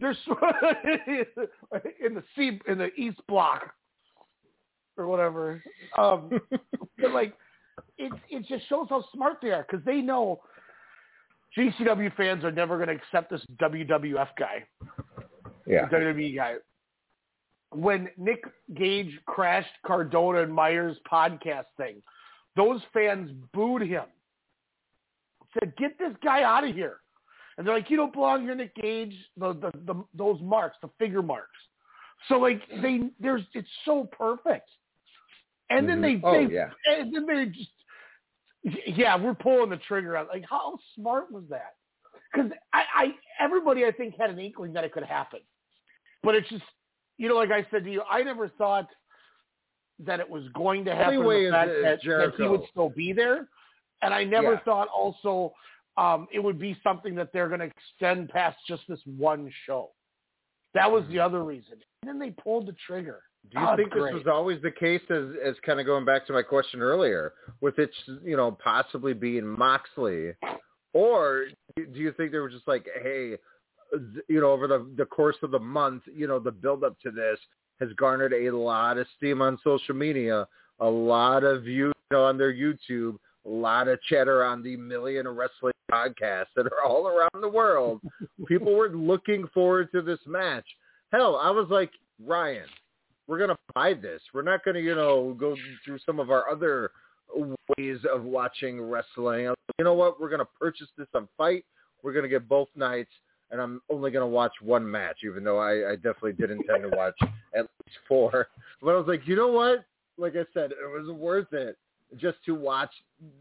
They're 0.00 0.16
so 0.26 0.36
in 2.04 2.14
the 2.14 2.22
C 2.36 2.60
in 2.68 2.78
the 2.78 2.92
East 2.94 3.18
Block 3.26 3.72
or 4.96 5.06
whatever. 5.06 5.62
Um, 5.96 6.30
but 6.98 7.12
like 7.12 7.34
it 7.96 8.12
it 8.28 8.46
just 8.46 8.68
shows 8.68 8.86
how 8.90 9.04
smart 9.12 9.38
they 9.42 9.50
are 9.50 9.66
because 9.68 9.84
they 9.84 10.00
know 10.00 10.40
GCW 11.56 12.14
fans 12.16 12.44
are 12.44 12.52
never 12.52 12.76
going 12.76 12.88
to 12.88 12.94
accept 12.94 13.30
this 13.30 13.42
WWF 13.60 14.28
guy, 14.38 14.64
Yeah. 15.66 15.86
WWE 15.88 16.34
guy. 16.36 16.54
When 17.70 18.08
Nick 18.16 18.44
Gage 18.74 19.18
crashed 19.26 19.72
Cardona 19.86 20.42
and 20.42 20.52
Myers 20.52 20.96
podcast 21.10 21.66
thing, 21.76 22.02
those 22.56 22.80
fans 22.92 23.30
booed 23.52 23.82
him. 23.82 24.04
Said, 25.58 25.74
"Get 25.76 25.98
this 25.98 26.14
guy 26.22 26.42
out 26.42 26.64
of 26.64 26.74
here." 26.74 27.00
And 27.56 27.66
they're 27.66 27.74
like, 27.74 27.90
"You 27.90 27.96
don't 27.98 28.12
belong 28.12 28.42
here, 28.42 28.54
Nick 28.54 28.74
Gage." 28.74 29.14
The, 29.36 29.52
the 29.54 29.70
the 29.84 30.04
those 30.14 30.40
marks, 30.40 30.76
the 30.80 30.88
figure 30.98 31.22
marks. 31.22 31.58
So 32.28 32.38
like 32.38 32.62
they 32.82 33.10
there's 33.20 33.42
it's 33.54 33.68
so 33.84 34.08
perfect. 34.12 34.68
And 35.70 35.88
then 35.88 36.00
mm-hmm. 36.00 36.20
they. 36.22 36.26
Oh, 36.26 36.46
they 36.46 36.54
yeah. 36.54 36.70
and 36.86 37.14
then 37.14 37.26
they 37.26 37.46
just 37.46 37.70
yeah, 38.62 39.16
we're 39.16 39.34
pulling 39.34 39.70
the 39.70 39.76
trigger 39.76 40.16
out. 40.16 40.28
Like 40.28 40.44
how 40.48 40.78
smart 40.94 41.30
was 41.30 41.44
that? 41.50 41.74
Because 42.32 42.50
I, 42.72 42.82
I 42.94 43.14
everybody 43.40 43.84
I 43.84 43.92
think 43.92 44.14
had 44.18 44.30
an 44.30 44.38
inkling 44.38 44.72
that 44.74 44.84
it 44.84 44.92
could 44.92 45.04
happen, 45.04 45.40
but 46.22 46.34
it's 46.34 46.48
just 46.48 46.64
you 47.16 47.28
know 47.28 47.36
like 47.36 47.50
I 47.50 47.66
said 47.70 47.84
to 47.84 47.90
you, 47.90 48.02
I 48.10 48.22
never 48.22 48.48
thought 48.48 48.88
that 50.00 50.20
it 50.20 50.28
was 50.28 50.44
going 50.54 50.84
to 50.84 50.94
happen. 50.94 51.16
Only 51.16 51.26
way 51.26 51.44
the 51.46 51.50
fact 51.50 51.70
that, 51.82 52.00
that 52.04 52.34
he 52.36 52.46
would 52.46 52.62
still 52.70 52.90
be 52.90 53.12
there, 53.12 53.48
and 54.02 54.14
I 54.14 54.24
never 54.24 54.52
Yeah. 54.52 54.60
thought 54.64 54.88
also 54.88 55.52
um, 55.96 56.28
it 56.32 56.38
would 56.38 56.58
be 56.58 56.76
something 56.82 57.14
that 57.16 57.32
they're 57.32 57.48
going 57.48 57.60
to 57.60 57.66
extend 57.66 58.28
past 58.28 58.56
just 58.66 58.82
this 58.88 59.00
one 59.04 59.50
show. 59.66 59.90
That 60.74 60.90
was 60.90 61.04
the 61.08 61.18
other 61.18 61.42
reason. 61.42 61.78
And 62.02 62.08
then 62.08 62.18
they 62.20 62.30
pulled 62.30 62.66
the 62.66 62.76
trigger. 62.86 63.22
Do 63.52 63.60
you 63.60 63.66
Oh, 63.66 63.76
think 63.76 63.90
great. 63.90 64.12
this 64.12 64.24
was 64.24 64.26
always 64.32 64.60
the 64.62 64.70
case 64.70 65.02
as 65.10 65.24
as 65.44 65.54
kind 65.64 65.80
of 65.80 65.86
going 65.86 66.04
back 66.04 66.26
to 66.26 66.32
my 66.32 66.42
question 66.42 66.80
earlier 66.80 67.32
with 67.60 67.78
it 67.78 67.90
you 68.24 68.36
know 68.36 68.52
possibly 68.52 69.14
being 69.14 69.46
Moxley? 69.46 70.32
Or 70.92 71.46
do 71.76 71.98
you 72.00 72.12
think 72.12 72.32
they 72.32 72.38
were 72.38 72.50
just 72.50 72.66
like 72.68 72.86
hey 73.02 73.36
you 74.28 74.40
know 74.40 74.50
over 74.52 74.66
the 74.66 74.86
the 74.96 75.06
course 75.06 75.36
of 75.42 75.50
the 75.50 75.58
month 75.58 76.02
you 76.14 76.26
know 76.26 76.38
the 76.38 76.50
build 76.52 76.84
up 76.84 76.98
to 77.00 77.10
this 77.10 77.38
has 77.80 77.88
garnered 77.94 78.32
a 78.32 78.50
lot 78.50 78.98
of 78.98 79.06
steam 79.16 79.40
on 79.40 79.58
social 79.64 79.94
media 79.94 80.46
a 80.80 80.86
lot 80.88 81.44
of 81.44 81.62
views 81.62 81.92
you 82.10 82.16
know, 82.16 82.24
on 82.24 82.36
their 82.36 82.52
YouTube 82.52 83.16
a 83.46 83.48
lot 83.48 83.88
of 83.88 84.00
chatter 84.02 84.44
on 84.44 84.62
the 84.62 84.76
million 84.76 85.26
wrestling 85.28 85.72
podcasts 85.90 86.46
that 86.54 86.66
are 86.66 86.84
all 86.86 87.06
around 87.06 87.40
the 87.40 87.48
world. 87.48 88.00
People 88.46 88.74
were 88.74 88.90
looking 88.90 89.46
forward 89.54 89.90
to 89.92 90.02
this 90.02 90.18
match. 90.26 90.66
Hell 91.12 91.36
I 91.36 91.50
was 91.50 91.66
like 91.70 91.90
Ryan 92.22 92.66
we're 93.28 93.38
going 93.38 93.50
to 93.50 93.58
buy 93.74 93.94
this. 93.94 94.20
We're 94.32 94.42
not 94.42 94.64
going 94.64 94.74
to, 94.74 94.82
you 94.82 94.94
know, 94.94 95.36
go 95.38 95.54
through 95.84 95.98
some 96.04 96.18
of 96.18 96.30
our 96.30 96.48
other 96.50 96.90
ways 97.76 97.98
of 98.12 98.24
watching 98.24 98.80
wrestling. 98.80 99.52
You 99.78 99.84
know 99.84 99.94
what? 99.94 100.18
We're 100.18 100.30
going 100.30 100.40
to 100.40 100.48
purchase 100.58 100.88
this 100.96 101.06
on 101.14 101.28
FITE. 101.36 101.64
We're 102.02 102.14
going 102.14 102.22
to 102.22 102.28
get 102.28 102.48
both 102.48 102.68
nights, 102.74 103.10
and 103.50 103.60
I'm 103.60 103.82
only 103.90 104.10
going 104.10 104.22
to 104.22 104.34
watch 104.34 104.52
one 104.62 104.90
match, 104.90 105.18
even 105.24 105.44
though 105.44 105.58
I, 105.58 105.92
I 105.92 105.96
definitely 105.96 106.32
did 106.32 106.50
intend 106.50 106.90
to 106.90 106.96
watch 106.96 107.14
at 107.54 107.66
least 107.84 107.98
four. 108.08 108.48
But 108.82 108.94
I 108.94 108.96
was 108.96 109.06
like, 109.06 109.26
you 109.26 109.36
know 109.36 109.48
what? 109.48 109.84
Like 110.16 110.34
I 110.34 110.44
said, 110.54 110.72
it 110.72 110.76
was 110.90 111.14
worth 111.14 111.52
it 111.52 111.76
just 112.16 112.38
to 112.46 112.54
watch 112.54 112.90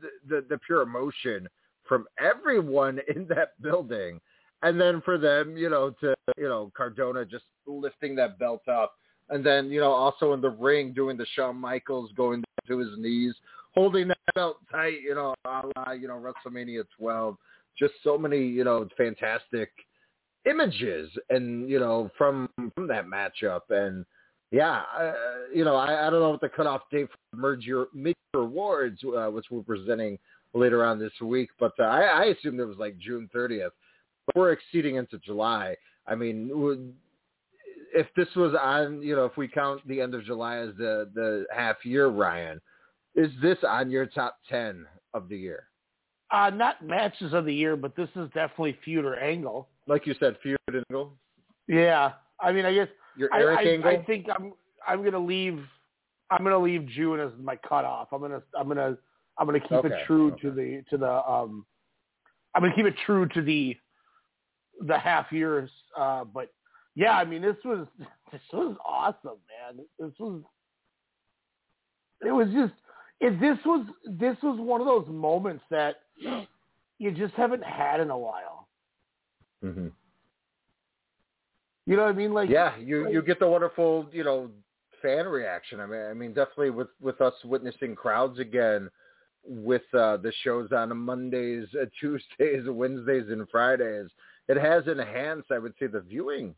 the, 0.01 0.09
the, 0.27 0.45
the 0.49 0.57
pure 0.57 0.81
emotion 0.81 1.47
from 1.87 2.05
everyone 2.19 2.99
in 3.15 3.25
that 3.29 3.59
building. 3.61 4.19
And 4.63 4.81
then 4.81 5.01
for 5.01 5.17
them, 5.17 5.55
you 5.55 5.69
know, 5.69 5.91
to, 6.01 6.13
you 6.37 6.49
know, 6.49 6.71
Cardona 6.75 7.23
just 7.23 7.45
lifting 7.67 8.15
that 8.15 8.37
belt 8.37 8.67
up 8.67 8.95
and 9.29 9.45
then 9.45 9.69
you 9.69 9.79
know 9.79 9.91
also 9.91 10.33
in 10.33 10.41
the 10.41 10.49
ring 10.49 10.93
doing 10.93 11.17
the 11.17 11.25
Shawn 11.35 11.57
Michaels 11.57 12.11
going 12.15 12.43
to 12.67 12.77
his 12.77 12.89
knees, 12.97 13.33
holding 13.73 14.07
that 14.09 14.17
belt 14.35 14.57
tight, 14.71 15.01
you 15.03 15.15
know, 15.15 15.33
a 15.45 15.61
la, 15.75 15.91
you 15.91 16.07
know 16.07 16.21
WrestleMania 16.21 16.83
12. 16.97 17.37
Just 17.77 17.93
so 18.03 18.17
many 18.17 18.45
you 18.45 18.63
know 18.63 18.87
fantastic 18.97 19.69
images, 20.49 21.09
and 21.29 21.69
you 21.69 21.79
know 21.79 22.09
from 22.17 22.49
from 22.75 22.87
that 22.87 23.05
matchup, 23.05 23.61
and 23.69 24.05
yeah, 24.51 24.81
uh, 24.97 25.13
you 25.53 25.63
know 25.63 25.75
I, 25.75 26.07
I 26.07 26.09
don't 26.09 26.21
know 26.21 26.31
what 26.31 26.41
the 26.41 26.49
cutoff 26.49 26.81
date 26.91 27.07
for 27.09 27.37
merger 27.37 27.85
mid 27.93 28.15
awards, 28.33 28.99
uh, 29.03 29.27
which 29.27 29.45
we're 29.51 29.61
presenting 29.61 30.17
later 30.53 30.83
on 30.83 30.99
this 30.99 31.11
week, 31.21 31.49
but 31.59 31.73
uh, 31.79 31.83
I, 31.83 32.01
I 32.01 32.23
assumed 32.25 32.59
it 32.59 32.65
was 32.65 32.77
like 32.77 32.97
June 32.97 33.29
30th. 33.35 33.71
But 34.25 34.35
we're 34.35 34.51
exceeding 34.51 34.95
into 34.95 35.17
July. 35.19 35.75
I 36.05 36.15
mean, 36.15 36.49
if 37.97 38.05
this 38.15 38.27
was 38.35 38.53
on, 38.53 39.01
you 39.01 39.15
know, 39.15 39.25
if 39.25 39.35
we 39.37 39.47
count 39.47 39.85
the 39.87 39.99
end 39.99 40.13
of 40.13 40.23
July 40.23 40.57
as 40.57 40.69
the 40.77 41.09
the 41.15 41.45
half 41.53 41.83
year, 41.83 42.07
Ryan, 42.07 42.61
is 43.15 43.31
this 43.41 43.57
on 43.67 43.89
your 43.89 44.05
top 44.05 44.37
ten 44.47 44.85
of 45.15 45.27
the 45.29 45.37
year? 45.37 45.63
Uh, 46.29 46.51
not 46.51 46.85
matches 46.85 47.33
of 47.33 47.45
the 47.45 47.53
year, 47.53 47.75
but 47.75 47.95
this 47.95 48.09
is 48.15 48.27
definitely 48.35 48.77
feud 48.85 49.03
or 49.03 49.15
angle. 49.15 49.69
Like 49.87 50.05
you 50.05 50.13
said, 50.19 50.37
feud 50.43 50.59
and 50.67 50.83
angle. 50.91 51.13
Yeah, 51.67 52.11
I 52.39 52.51
mean, 52.51 52.65
I 52.65 52.73
guess 52.73 52.89
Your 53.17 53.33
I, 53.33 53.39
Eric 53.39 53.59
I, 53.59 53.63
angle. 53.63 53.89
I 53.89 54.03
think 54.03 54.27
I'm 54.29 54.53
I'm 54.87 55.03
gonna 55.03 55.17
leave. 55.17 55.59
I'm 56.29 56.43
gonna 56.43 56.59
leave 56.59 56.87
June 56.89 57.19
as 57.19 57.31
my 57.41 57.55
cutoff. 57.55 58.09
I'm 58.11 58.21
gonna 58.21 58.43
I'm 58.55 58.67
gonna 58.67 58.95
I'm 59.39 59.47
gonna 59.47 59.59
keep 59.59 59.71
Okay, 59.71 59.87
it 59.87 60.05
true 60.05 60.33
okay. 60.33 60.41
to 60.43 60.51
the 60.51 60.83
to 60.91 60.97
the 60.97 61.11
um. 61.11 61.65
I'm 62.53 62.61
gonna 62.61 62.75
keep 62.75 62.85
it 62.85 62.95
true 63.07 63.27
to 63.29 63.41
the 63.41 63.75
the 64.85 64.99
half 64.99 65.31
years. 65.31 65.71
Uh, 65.97 66.23
but 66.23 66.51
yeah, 66.97 67.11
I 67.11 67.25
mean, 67.25 67.43
this 67.43 67.55
was 67.63 67.87
this 68.31 68.41
was 68.51 68.75
awesome, 68.83 69.37
man. 69.47 69.85
This 69.99 70.11
was 70.19 70.41
it 72.25 72.31
was 72.31 72.47
just 72.47 72.73
if 73.21 73.39
this 73.39 73.57
was 73.65 73.85
this 74.05 74.35
was 74.41 74.59
one 74.59 74.81
of 74.81 74.87
those 74.87 75.07
moments 75.07 75.63
that 75.69 75.97
you 76.97 77.11
just 77.11 77.35
haven't 77.35 77.63
had 77.63 77.99
in 77.99 78.09
a 78.09 78.17
while. 78.17 78.67
Mm-hmm. 79.63 79.87
You 81.85 81.95
know 81.95 82.03
what 82.03 82.09
I 82.09 82.17
mean? 82.17 82.33
Like 82.33 82.49
yeah, 82.49 82.75
you 82.77 83.07
you 83.11 83.21
get 83.21 83.39
the 83.39 83.47
wonderful 83.47 84.07
you 84.11 84.23
know 84.23 84.49
fan 84.99 85.27
reaction. 85.27 85.79
I 85.79 85.85
mean, 85.85 86.01
I 86.01 86.13
mean 86.15 86.33
definitely 86.33 86.71
with 86.71 86.89
with 86.99 87.21
us 87.21 87.33
witnessing 87.45 87.95
crowds 87.95 88.39
again 88.39 88.89
with 89.45 89.83
uh, 89.93 90.17
the 90.17 90.33
shows 90.43 90.69
on 90.71 90.97
Mondays, 90.97 91.67
uh, 91.79 91.85
Tuesdays, 91.99 92.67
Wednesdays, 92.67 93.29
and 93.29 93.47
Fridays. 93.51 94.07
It 94.49 94.57
has 94.57 94.87
enhanced, 94.87 95.51
I 95.51 95.59
would 95.59 95.73
say, 95.79 95.87
the 95.87 95.99
viewing 95.99 96.55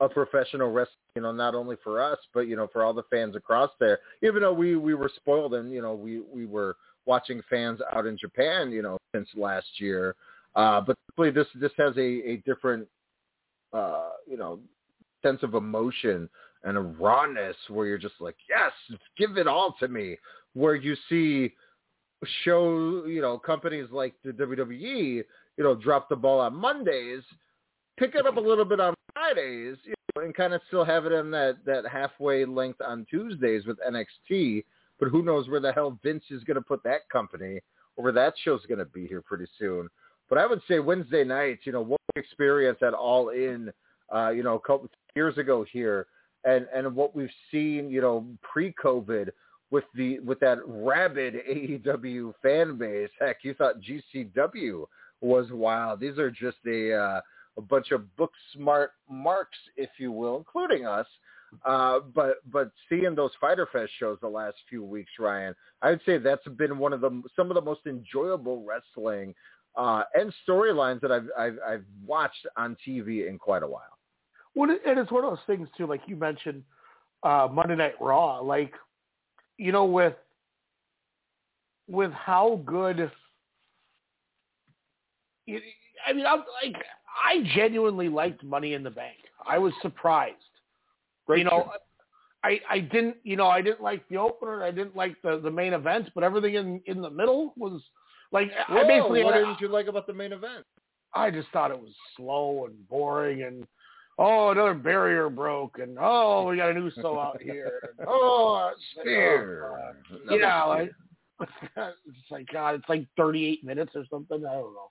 of 0.00 0.10
professional 0.10 0.70
wrestling. 0.70 0.96
You 1.16 1.22
know, 1.22 1.32
not 1.32 1.54
only 1.54 1.76
for 1.82 2.00
us, 2.00 2.18
but 2.34 2.40
you 2.40 2.56
know, 2.56 2.68
for 2.72 2.84
all 2.84 2.92
the 2.92 3.04
fans 3.10 3.36
across 3.36 3.70
there. 3.80 4.00
Even 4.22 4.42
though 4.42 4.52
we 4.52 4.76
we 4.76 4.94
were 4.94 5.10
spoiled 5.16 5.54
and 5.54 5.72
you 5.72 5.82
know 5.82 5.94
we 5.94 6.20
we 6.20 6.46
were 6.46 6.76
watching 7.06 7.40
fans 7.48 7.80
out 7.92 8.06
in 8.06 8.18
Japan, 8.18 8.70
you 8.70 8.82
know, 8.82 8.98
since 9.14 9.28
last 9.36 9.66
year. 9.78 10.16
Uh, 10.54 10.80
but 10.80 10.96
this 11.34 11.46
this 11.60 11.72
has 11.78 11.96
a 11.96 12.00
a 12.00 12.42
different 12.46 12.86
uh, 13.72 14.10
you 14.26 14.36
know, 14.36 14.58
sense 15.22 15.42
of 15.42 15.54
emotion 15.54 16.28
and 16.64 16.76
a 16.76 16.80
rawness 16.80 17.56
where 17.68 17.86
you're 17.86 17.98
just 17.98 18.14
like, 18.20 18.36
yes, 18.48 18.72
give 19.18 19.36
it 19.36 19.46
all 19.46 19.74
to 19.78 19.88
me. 19.88 20.16
Where 20.54 20.74
you 20.74 20.96
see 21.08 21.52
show, 22.44 23.04
you 23.06 23.20
know, 23.20 23.38
companies 23.38 23.88
like 23.92 24.14
the 24.24 24.32
WWE, 24.32 24.80
you 24.86 25.24
know, 25.58 25.74
drop 25.74 26.08
the 26.08 26.16
ball 26.16 26.40
on 26.40 26.54
Mondays, 26.54 27.22
pick 27.98 28.14
it 28.14 28.26
up 28.26 28.36
a 28.36 28.40
little 28.40 28.64
bit 28.64 28.80
on 28.80 28.94
Fridays, 29.16 29.76
you 29.84 29.94
know, 30.14 30.22
and 30.22 30.34
kind 30.34 30.52
of 30.52 30.60
still 30.68 30.84
have 30.84 31.06
it 31.06 31.12
in 31.12 31.30
that 31.30 31.56
that 31.64 31.84
halfway 31.90 32.44
length 32.44 32.80
on 32.82 33.06
Tuesdays 33.08 33.64
with 33.64 33.78
NXT. 33.80 34.64
But 35.00 35.08
who 35.08 35.22
knows 35.22 35.48
where 35.48 35.60
the 35.60 35.72
hell 35.72 35.98
Vince 36.02 36.24
is 36.30 36.44
going 36.44 36.56
to 36.56 36.60
put 36.60 36.82
that 36.84 37.08
company 37.10 37.60
or 37.96 38.04
where 38.04 38.12
that 38.12 38.34
show's 38.44 38.64
going 38.66 38.78
to 38.78 38.84
be 38.84 39.06
here 39.06 39.22
pretty 39.22 39.46
soon. 39.58 39.88
But 40.28 40.38
I 40.38 40.46
would 40.46 40.60
say 40.68 40.80
Wednesday 40.80 41.24
nights, 41.24 41.62
you 41.64 41.72
know, 41.72 41.82
what 41.82 42.00
we 42.14 42.20
experienced 42.20 42.82
at 42.82 42.94
All 42.94 43.30
In, 43.30 43.72
uh, 44.14 44.30
you 44.30 44.42
know, 44.42 44.54
a 44.54 44.60
couple 44.60 44.88
years 45.14 45.38
ago 45.38 45.64
here, 45.70 46.06
and 46.44 46.66
and 46.74 46.94
what 46.94 47.16
we've 47.16 47.30
seen, 47.50 47.90
you 47.90 48.02
know, 48.02 48.26
pre-COVID 48.42 49.30
with 49.70 49.84
the 49.94 50.18
with 50.20 50.40
that 50.40 50.58
rabid 50.66 51.36
AEW 51.48 52.34
fan 52.42 52.76
base. 52.76 53.10
Heck, 53.18 53.38
you 53.42 53.54
thought 53.54 53.76
GCW 53.80 54.84
was 55.22 55.46
wild. 55.50 56.00
These 56.00 56.18
are 56.18 56.30
just 56.30 56.58
a 56.66 56.92
uh, 56.94 57.20
a 57.56 57.62
bunch 57.62 57.90
of 57.90 58.14
book 58.16 58.32
smart 58.54 58.92
marks, 59.08 59.58
if 59.76 59.90
you 59.98 60.12
will, 60.12 60.36
including 60.36 60.86
us. 60.86 61.06
Uh, 61.64 62.00
but 62.14 62.36
but 62.50 62.70
seeing 62.88 63.14
those 63.14 63.30
Fyter 63.40 63.68
Fest 63.72 63.92
shows 63.98 64.18
the 64.20 64.28
last 64.28 64.56
few 64.68 64.84
weeks, 64.84 65.12
Ryan, 65.18 65.54
I 65.80 65.90
would 65.90 66.00
say 66.04 66.18
that's 66.18 66.46
been 66.56 66.78
one 66.78 66.92
of 66.92 67.00
the 67.00 67.22
some 67.34 67.50
of 67.50 67.54
the 67.54 67.60
most 67.60 67.80
enjoyable 67.86 68.64
wrestling 68.64 69.34
uh, 69.76 70.02
and 70.14 70.34
storylines 70.46 71.00
that 71.00 71.12
I've, 71.12 71.28
I've 71.38 71.58
I've 71.66 71.84
watched 72.04 72.46
on 72.56 72.76
TV 72.86 73.28
in 73.28 73.38
quite 73.38 73.62
a 73.62 73.66
while. 73.66 73.98
Well, 74.54 74.70
and 74.70 74.98
it's 74.98 75.12
one 75.12 75.24
of 75.24 75.30
those 75.30 75.46
things 75.46 75.68
too, 75.76 75.86
like 75.86 76.00
you 76.06 76.16
mentioned, 76.16 76.62
uh, 77.22 77.48
Monday 77.50 77.76
Night 77.76 77.94
Raw. 78.00 78.40
Like, 78.40 78.72
you 79.58 79.70
know, 79.70 79.84
with 79.84 80.14
with 81.88 82.12
how 82.12 82.60
good. 82.64 83.10
It, 85.46 85.62
I 86.06 86.12
mean, 86.12 86.26
I'm 86.26 86.42
like 86.62 86.76
I 87.16 87.42
genuinely 87.54 88.08
liked 88.08 88.44
Money 88.44 88.74
in 88.74 88.82
the 88.82 88.90
Bank. 88.90 89.16
I 89.46 89.58
was 89.58 89.72
surprised. 89.82 90.36
Great 91.26 91.38
you 91.38 91.44
know, 91.44 91.50
show. 91.50 91.70
I 92.44 92.60
I 92.70 92.78
didn't 92.80 93.16
you 93.24 93.36
know 93.36 93.48
I 93.48 93.60
didn't 93.60 93.82
like 93.82 94.06
the 94.08 94.16
opener. 94.16 94.62
I 94.62 94.70
didn't 94.70 94.96
like 94.96 95.16
the 95.22 95.40
the 95.42 95.50
main 95.50 95.72
event, 95.72 96.10
but 96.14 96.24
everything 96.24 96.54
in 96.54 96.80
in 96.86 97.00
the 97.00 97.10
middle 97.10 97.52
was 97.56 97.80
like 98.32 98.50
Whoa, 98.68 98.78
I 98.78 98.86
basically 98.86 99.24
what 99.24 99.34
I, 99.34 99.38
didn't 99.38 99.60
you 99.60 99.68
like 99.68 99.86
about 99.86 100.06
the 100.06 100.14
main 100.14 100.32
event? 100.32 100.64
I 101.14 101.30
just 101.30 101.48
thought 101.52 101.70
it 101.70 101.80
was 101.80 101.92
slow 102.16 102.66
and 102.66 102.88
boring 102.88 103.42
and 103.42 103.66
oh 104.18 104.50
another 104.50 104.74
barrier 104.74 105.28
broke 105.28 105.78
and 105.78 105.96
oh 106.00 106.46
we 106.48 106.56
got 106.56 106.70
a 106.70 106.74
new 106.74 106.90
so 106.90 107.18
out 107.18 107.40
here 107.40 107.80
and, 107.98 108.06
oh 108.08 108.70
Spear. 108.92 109.94
oh, 110.30 110.36
yeah 110.36 110.64
like 110.64 110.92
it's 111.40 112.30
like 112.30 112.46
God 112.52 112.76
it's 112.76 112.88
like 112.88 113.06
38 113.16 113.64
minutes 113.64 113.92
or 113.94 114.04
something 114.10 114.38
I 114.38 114.52
don't 114.52 114.74
know 114.74 114.90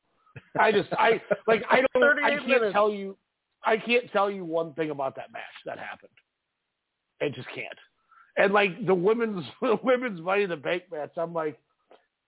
I 0.59 0.71
just 0.71 0.89
I 0.93 1.21
like 1.47 1.63
I 1.69 1.81
don't 1.93 2.19
I 2.23 2.29
can't 2.31 2.47
minutes. 2.47 2.73
tell 2.73 2.91
you 2.91 3.17
I 3.65 3.77
can't 3.77 4.11
tell 4.11 4.29
you 4.29 4.45
one 4.45 4.73
thing 4.73 4.89
about 4.91 5.15
that 5.15 5.31
match 5.31 5.43
that 5.65 5.79
happened 5.79 6.11
I 7.21 7.29
just 7.29 7.47
can't 7.49 7.77
and 8.37 8.53
like 8.53 8.85
the 8.85 8.93
women's 8.93 9.45
the 9.61 9.77
women's 9.83 10.21
money 10.21 10.43
in 10.43 10.49
the 10.49 10.57
bank 10.57 10.83
match 10.91 11.11
I'm 11.17 11.33
like 11.33 11.59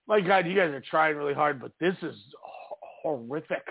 my 0.07 0.21
God 0.21 0.47
you 0.47 0.55
guys 0.55 0.71
are 0.71 0.81
trying 0.81 1.15
really 1.15 1.33
hard 1.33 1.59
but 1.61 1.71
this 1.79 1.95
is 2.01 2.15
horrific 3.03 3.63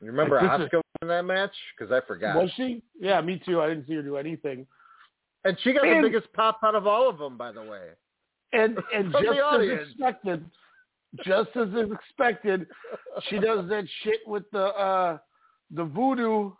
You 0.00 0.08
remember 0.10 0.40
Like, 0.40 0.58
this 0.60 0.68
Asuka 0.70 0.80
in 1.02 1.08
that 1.08 1.24
match? 1.24 1.52
Because 1.78 1.92
I 1.92 2.06
forgot. 2.06 2.36
was 2.36 2.50
she 2.56 2.82
yeah 3.00 3.20
me 3.20 3.40
too 3.44 3.60
I 3.60 3.68
didn't 3.68 3.86
see 3.86 3.94
her 3.94 4.02
do 4.02 4.16
anything 4.16 4.66
And 5.44 5.56
she 5.62 5.72
got 5.74 5.84
Man. 5.84 6.00
the 6.02 6.08
biggest 6.08 6.32
pop 6.32 6.60
out 6.64 6.74
of 6.74 6.86
all 6.86 7.08
of 7.08 7.18
them, 7.18 7.36
by 7.36 7.52
the 7.52 7.62
way. 7.62 7.88
and 8.54 8.78
and 8.94 9.12
From 9.12 9.24
the 9.26 9.34
just 9.34 9.60
as 9.70 9.88
expected, 9.88 10.44
just 11.24 11.50
as 11.56 11.68
is 11.68 11.90
expected, 11.92 12.66
she 13.28 13.38
does 13.38 13.68
that 13.68 13.84
shit 14.02 14.20
with 14.26 14.44
the 14.52 14.64
uh 14.66 15.18
the 15.70 15.84
voodoo 15.84 16.50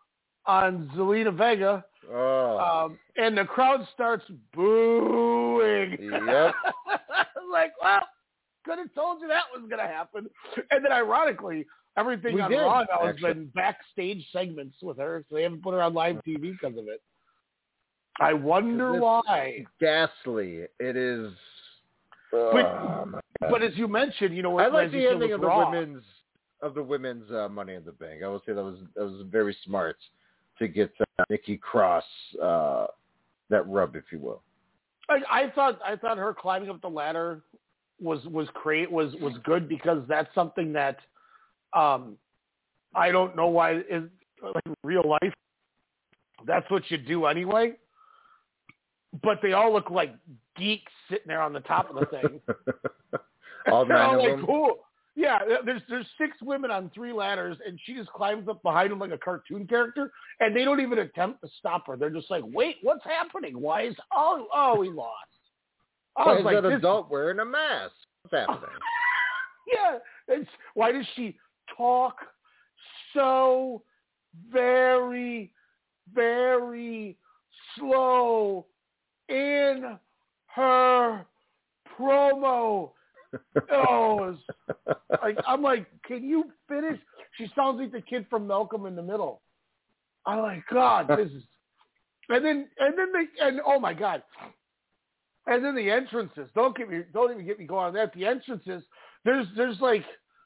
on 0.47 0.91
Zelina 0.97 1.35
Vega, 1.37 1.85
Oh, 2.13 2.59
um, 2.59 2.99
and 3.17 3.37
the 3.39 3.45
crowd 3.45 3.87
starts 3.95 4.25
booing. 4.53 5.97
Yep. 6.01 6.55
I'm 6.87 7.51
like, 7.53 7.73
well, 7.83 8.01
could 8.65 8.79
have 8.79 8.93
told 8.95 9.21
you 9.23 9.29
that 9.29 9.45
was 9.55 9.69
gonna 9.71 9.87
happen. 9.89 10.29
And 10.71 10.85
then 10.85 10.93
ironically, 10.93 11.67
everything 11.97 12.35
We 12.35 12.41
on 12.43 12.51
did, 12.51 12.59
Raw 12.59 12.85
now 12.91 13.07
has 13.07 13.17
been 13.17 13.47
backstage 13.55 14.27
segments 14.33 14.77
with 14.83 14.99
her, 14.99 15.25
so 15.29 15.37
they 15.37 15.43
haven't 15.45 15.63
put 15.63 15.73
her 15.75 15.83
on 15.83 15.95
live 15.95 16.17
TV 16.27 16.53
because 16.53 16.77
of 16.79 16.89
it. 16.89 17.01
I 18.21 18.33
wonder 18.33 19.01
why. 19.01 19.65
ghastly. 19.81 20.65
It 20.79 20.97
is. 20.97 21.33
But- 22.31 22.63
God. 22.63 23.21
But 23.51 23.63
as 23.63 23.73
you 23.77 23.89
mentioned, 23.89 24.37
you 24.37 24.43
know, 24.43 24.59
I 24.59 24.69
like 24.69 24.91
the 24.91 25.07
ending 25.07 25.33
of 25.33 25.41
the 25.41 25.47
Raw. 25.47 25.71
women's 25.71 26.03
of 26.63 26.75
the 26.75 26.83
women's 26.83 27.31
uh, 27.31 27.49
Money 27.49 27.75
in 27.75 27.85
the 27.85 27.93
Bank. 27.93 28.23
I 28.23 28.29
will 28.29 28.43
say 28.47 28.53
that 28.53 28.63
was 28.63 28.79
that 28.97 29.05
was 29.05 29.27
very 29.31 29.57
smart 29.65 29.97
to 30.59 30.69
get 30.69 30.93
uh, 31.01 31.25
Nikki 31.29 31.57
Cross 31.57 32.05
uh, 32.43 32.87
that 33.51 33.69
rub, 33.69 33.97
if 33.97 34.05
you 34.11 34.19
will. 34.19 34.43
I, 35.09 35.43
I 35.43 35.51
thought 35.51 35.79
I 35.85 35.97
thought 35.97 36.19
her 36.19 36.35
climbing 36.35 36.71
up 36.71 36.81
the 36.81 36.89
ladder 36.89 37.43
was 38.01 38.25
was 38.27 38.49
great 38.55 38.91
was 38.91 39.15
was 39.21 39.35
good 39.45 39.69
because 39.69 40.03
that's 40.09 40.33
something 40.35 40.73
that 40.73 40.99
um 41.75 42.17
I 42.95 43.11
don't 43.11 43.37
know 43.37 43.49
why 43.49 43.79
is 43.79 44.05
like 44.43 44.63
in 44.67 44.75
real 44.83 45.07
life 45.07 45.33
that's 46.47 46.71
what 46.71 46.91
you 46.91 46.99
do 46.99 47.27
anyway. 47.27 47.73
But 49.23 49.41
they 49.43 49.53
all 49.53 49.73
look 49.73 49.91
like 49.91 50.15
geeks 50.57 50.91
sitting 51.09 51.29
there 51.29 51.41
on 51.41 51.53
the 51.53 51.61
top 51.61 51.89
of 51.89 51.97
the 51.97 52.07
thing. 52.07 52.41
All 53.71 53.85
nine 53.87 54.15
of 54.15 54.21
like, 54.21 54.37
them. 54.37 54.47
cool. 54.47 54.79
Yeah, 55.17 55.39
there's 55.65 55.83
there's 55.89 56.07
six 56.19 56.37
women 56.43 56.73
on 56.73 56.91
three 56.93 57.13
ladders, 57.13 57.57
and 57.65 57.79
she 57.85 57.95
just 57.95 58.11
climbs 58.11 58.49
up 58.49 58.63
behind 58.65 58.91
them 58.91 58.99
like 58.99 59.13
a 59.13 59.19
cartoon 59.19 59.65
character, 59.67 60.11
and 60.41 60.57
they 60.57 60.65
don't 60.65 60.81
even 60.81 60.99
attempt 60.99 61.41
to 61.43 61.49
stop 61.61 61.87
her. 61.87 61.97
They're 61.97 62.11
just 62.11 62.31
like, 62.31 62.43
wait, 62.47 62.77
what's 62.83 63.05
happening? 63.05 63.61
Why 63.61 63.83
is 63.83 63.95
oh 64.13 64.49
oh 64.53 64.81
we 64.81 64.91
lost? 64.91 65.13
I 66.17 66.25
Why 66.27 66.33
was 66.33 66.41
is 66.41 66.45
like, 66.45 66.55
that 66.57 66.69
this- 66.69 66.79
adult 66.79 67.11
wearing 67.11 67.39
a 67.39 67.45
mask? 67.45 67.93
What's 68.23 68.41
happening? 68.47 68.71
yeah. 69.73 69.99
It's, 70.27 70.49
why 70.75 70.91
does 70.91 71.07
she 71.15 71.37
talk 71.77 72.17
so 73.13 73.83
very, 74.53 75.53
very 76.13 77.17
slow 77.79 78.67
in 79.29 79.99
her 80.47 81.27
promo? 81.99 82.91
Oh, 83.73 84.35
it's 84.35 84.99
like 85.23 85.39
I'm 85.47 85.63
like, 85.63 85.87
can 86.07 86.23
you 86.25 86.45
finish? 86.69 86.99
She 87.37 87.47
sounds 87.57 87.81
like 87.81 87.93
the 87.93 88.01
kid 88.01 88.27
from 88.31 88.47
Malcolm 88.47 88.87
in 88.87 88.95
the 88.97 89.03
Middle. 89.03 89.43
I'm 90.27 90.41
like, 90.41 90.65
God, 90.73 91.09
this 91.09 91.31
is. 91.31 91.43
And 92.31 92.43
then 92.43 92.69
and 92.79 92.97
then 92.97 93.13
they 93.13 93.47
and 93.47 93.61
oh 93.67 93.79
my 93.79 93.93
God. 93.93 94.23
And 95.47 95.63
then 95.63 95.75
the 95.77 95.91
entrances. 95.91 96.49
Don't 96.55 96.75
get 96.75 96.89
me. 96.89 97.03
Don't 97.13 97.31
even 97.31 97.45
get 97.45 97.59
me 97.59 97.67
going 97.67 97.85
on 97.89 97.93
that. 97.95 98.15
The 98.15 98.25
entrances. 98.25 98.83
There's 99.27 99.47
there's 99.59 99.79
like 99.81 100.05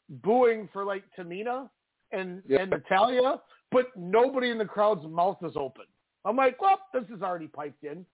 booing 0.08 0.68
for 0.72 0.84
like 0.84 1.04
Tamina 1.16 1.70
and 2.10 2.42
Yeah. 2.48 2.62
and 2.62 2.70
Natalya, 2.70 3.40
but 3.70 3.96
nobody 3.96 4.50
in 4.50 4.58
the 4.58 4.64
crowd's 4.64 5.06
mouth 5.06 5.38
is 5.44 5.52
open. 5.54 5.84
I'm 6.24 6.34
like, 6.34 6.60
well, 6.60 6.80
this 6.92 7.04
is 7.14 7.22
already 7.22 7.46
piped 7.46 7.84
in. 7.84 8.04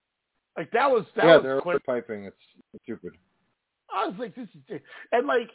Like 0.59 0.71
that 0.73 0.91
was 0.91 1.07
that 1.17 1.25
yeah, 1.25 1.37
was 1.37 1.43
they're 1.43 1.61
quick. 1.63 1.87
piping. 1.87 2.25
It's 2.27 2.37
stupid. 2.83 3.13
I 3.95 4.07
was 4.07 4.17
like, 4.19 4.35
this 4.35 4.49
is 4.55 4.81
and 5.13 5.27
like 5.27 5.51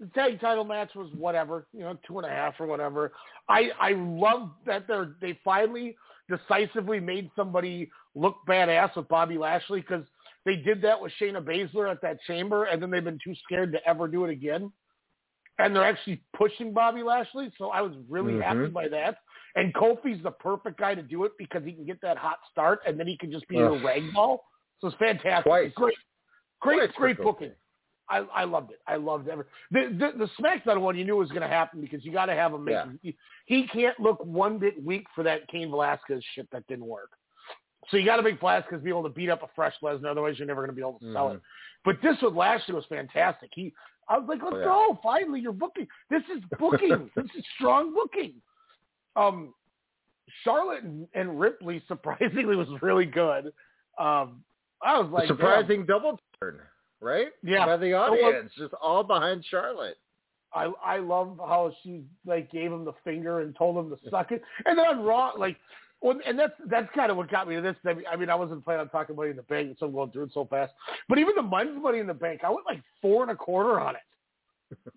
the 0.00 0.06
tag 0.08 0.40
title 0.40 0.64
match 0.64 0.94
was 0.94 1.10
whatever, 1.16 1.66
you 1.72 1.80
know, 1.80 1.96
two 2.06 2.18
and 2.18 2.26
a 2.26 2.30
half 2.30 2.54
or 2.58 2.66
whatever. 2.66 3.12
I 3.48 3.70
I 3.80 3.92
love 3.92 4.50
that 4.66 4.86
they're 4.88 5.14
they 5.20 5.38
finally 5.44 5.96
decisively 6.28 7.00
made 7.00 7.30
somebody 7.36 7.90
look 8.14 8.36
badass 8.48 8.96
with 8.96 9.08
Bobby 9.08 9.38
Lashley 9.38 9.80
because 9.80 10.04
they 10.44 10.56
did 10.56 10.82
that 10.82 11.00
with 11.00 11.12
Shayna 11.20 11.42
Baszler 11.42 11.90
at 11.90 12.02
that 12.02 12.18
chamber, 12.26 12.64
and 12.64 12.82
then 12.82 12.90
they've 12.90 13.04
been 13.04 13.20
too 13.22 13.34
scared 13.44 13.72
to 13.72 13.86
ever 13.88 14.08
do 14.08 14.24
it 14.24 14.30
again. 14.30 14.72
And 15.58 15.74
they're 15.74 15.84
actually 15.84 16.20
pushing 16.36 16.72
Bobby 16.72 17.02
Lashley, 17.02 17.52
so 17.56 17.70
I 17.70 17.80
was 17.80 17.92
really 18.08 18.34
Mhm. 18.34 18.42
happy 18.42 18.68
by 18.68 18.88
that. 18.88 19.18
And 19.54 19.72
Kofi's 19.72 20.20
the 20.22 20.32
perfect 20.32 20.78
guy 20.78 20.96
to 20.96 21.02
do 21.02 21.24
it 21.24 21.32
because 21.38 21.62
he 21.64 21.72
can 21.72 21.86
get 21.86 22.00
that 22.00 22.16
hot 22.18 22.40
start, 22.50 22.80
and 22.86 22.98
then 22.98 23.06
he 23.06 23.16
can 23.16 23.30
just 23.30 23.46
be 23.46 23.56
Ugh. 23.56 23.72
a 23.72 23.84
rag 23.86 24.12
ball. 24.12 24.44
So 24.80 24.88
it's 24.88 24.96
fantastic. 24.96 25.44
Twice. 25.44 25.66
It's 25.68 25.76
great, 25.76 25.96
great, 26.64 26.92
great 26.94 27.18
booking. 27.18 27.52
I, 28.08 28.18
I 28.34 28.44
loved 28.44 28.70
it. 28.70 28.80
I 28.86 28.96
loved 28.96 29.28
every 29.28 29.44
the 29.70 29.88
the, 29.98 30.26
the 30.26 30.30
SmackDown 30.42 30.80
one. 30.80 30.96
You 30.96 31.04
knew 31.04 31.16
was 31.16 31.30
going 31.30 31.40
to 31.42 31.48
happen 31.48 31.80
because 31.80 32.04
you 32.04 32.12
got 32.12 32.26
to 32.26 32.34
have 32.34 32.52
him 32.52 32.64
make. 32.64 32.74
Yeah. 32.74 32.86
He, 33.02 33.16
he 33.46 33.66
can't 33.68 33.98
look 33.98 34.22
one 34.24 34.58
bit 34.58 34.82
weak 34.84 35.06
for 35.14 35.24
that 35.24 35.48
Cain 35.48 35.70
Velasquez 35.70 36.22
shit 36.34 36.46
that 36.52 36.66
didn't 36.66 36.84
work. 36.86 37.10
So 37.90 37.96
you 37.96 38.04
got 38.04 38.16
to 38.16 38.22
make 38.22 38.40
Velasquez 38.40 38.82
be 38.82 38.90
able 38.90 39.04
to 39.04 39.08
beat 39.08 39.30
up 39.30 39.42
a 39.42 39.48
fresh 39.54 39.74
Lesnar. 39.82 40.10
Otherwise, 40.10 40.34
you're 40.38 40.46
never 40.46 40.60
going 40.60 40.70
to 40.70 40.76
be 40.76 40.82
able 40.82 40.98
to 41.00 41.12
sell 41.14 41.30
Mhm. 41.30 41.36
it. 41.36 41.40
But 41.84 41.96
this 42.02 42.16
with 42.22 42.34
Lashley 42.34 42.74
was 42.74 42.84
fantastic. 42.90 43.50
He, 43.54 43.72
I 44.08 44.18
was 44.18 44.26
like, 44.28 44.40
let's 44.42 44.54
Oh, 44.54 44.58
yeah. 44.58 44.64
go. 44.64 44.98
Finally, 45.02 45.40
you're 45.40 45.52
booking. 45.52 45.86
This 46.10 46.22
is 46.34 46.42
booking. 46.58 47.10
this 47.16 47.26
is 47.36 47.44
strong 47.56 47.94
booking. 47.94 48.34
Um, 49.16 49.54
Charlotte 50.42 50.82
and, 50.82 51.06
and 51.14 51.38
Ripley 51.38 51.82
surprisingly 51.88 52.56
was 52.56 52.68
really 52.82 53.04
good. 53.06 53.52
Um, 53.98 54.42
I 54.84 54.98
was 54.98 55.10
like, 55.10 55.24
A 55.24 55.28
surprising 55.28 55.86
double 55.86 56.20
turn, 56.40 56.60
right? 57.00 57.28
Yeah. 57.42 57.66
By 57.66 57.76
the 57.78 57.94
audience, 57.94 58.52
just 58.56 58.74
all 58.74 59.02
behind 59.02 59.44
Charlotte. 59.50 59.96
I 60.54 60.70
I 60.84 60.98
love 60.98 61.38
how 61.38 61.72
she 61.82 62.04
like 62.24 62.50
gave 62.52 62.70
him 62.70 62.84
the 62.84 62.92
finger 63.02 63.40
and 63.40 63.56
told 63.56 63.76
him 63.76 63.90
to 63.90 64.10
suck 64.10 64.30
it, 64.30 64.42
and 64.66 64.78
then 64.78 64.86
on 64.86 65.02
Raw, 65.02 65.32
like, 65.36 65.56
well, 66.00 66.16
and 66.26 66.38
that's 66.38 66.52
that's 66.70 66.88
kind 66.94 67.10
of 67.10 67.16
what 67.16 67.30
got 67.30 67.48
me 67.48 67.56
to 67.56 67.60
this. 67.60 67.76
I 67.84 67.94
mean, 67.94 68.04
I 68.10 68.16
mean, 68.16 68.30
I 68.30 68.34
wasn't 68.34 68.64
planning 68.64 68.82
on 68.82 68.88
talking 68.90 69.16
Money 69.16 69.30
in 69.30 69.36
the 69.36 69.42
Bank, 69.42 69.76
so 69.80 69.86
I'm 69.86 69.92
going 69.92 70.10
through 70.10 70.24
it 70.24 70.30
so 70.32 70.46
fast. 70.46 70.72
But 71.08 71.18
even 71.18 71.34
the 71.34 71.42
men's 71.42 71.82
Money 71.82 71.98
in 71.98 72.06
the 72.06 72.14
Bank, 72.14 72.42
I 72.44 72.50
went 72.50 72.66
like 72.66 72.82
four 73.02 73.22
and 73.22 73.32
a 73.32 73.36
quarter 73.36 73.80
on 73.80 73.96
it. 73.96 74.78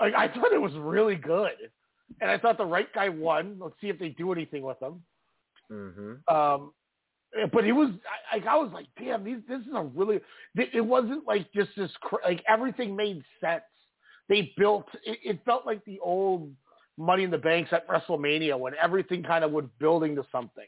like 0.00 0.14
I 0.14 0.28
thought 0.28 0.52
it 0.52 0.60
was 0.60 0.74
really 0.74 1.16
good, 1.16 1.70
and 2.20 2.30
I 2.30 2.38
thought 2.38 2.58
the 2.58 2.64
right 2.64 2.92
guy 2.94 3.08
won. 3.08 3.56
Let's 3.58 3.74
see 3.80 3.88
if 3.88 3.98
they 3.98 4.10
do 4.10 4.32
anything 4.32 4.62
with 4.62 4.80
him. 4.80 5.02
Mm-hmm. 5.72 6.34
Um, 6.34 6.72
but 7.52 7.64
it 7.64 7.72
was 7.72 7.90
I, 8.32 8.38
I 8.48 8.56
was 8.56 8.70
like, 8.72 8.86
damn, 8.98 9.24
these 9.24 9.38
this 9.48 9.60
is 9.60 9.72
a 9.74 9.82
really. 9.82 10.20
It 10.56 10.84
wasn't 10.84 11.26
like 11.26 11.52
just 11.52 11.70
this 11.76 11.90
cr- 12.00 12.16
like 12.24 12.42
everything 12.48 12.94
made 12.94 13.22
sense. 13.40 13.62
They 14.28 14.52
built. 14.56 14.86
It, 15.04 15.18
it 15.24 15.40
felt 15.44 15.66
like 15.66 15.84
the 15.84 15.98
old 16.00 16.50
Money 16.96 17.24
in 17.24 17.30
the 17.30 17.38
Banks 17.38 17.72
at 17.72 17.86
WrestleMania 17.88 18.58
when 18.58 18.74
everything 18.80 19.22
kind 19.22 19.42
of 19.44 19.50
was 19.50 19.64
building 19.80 20.14
to 20.16 20.24
something. 20.30 20.66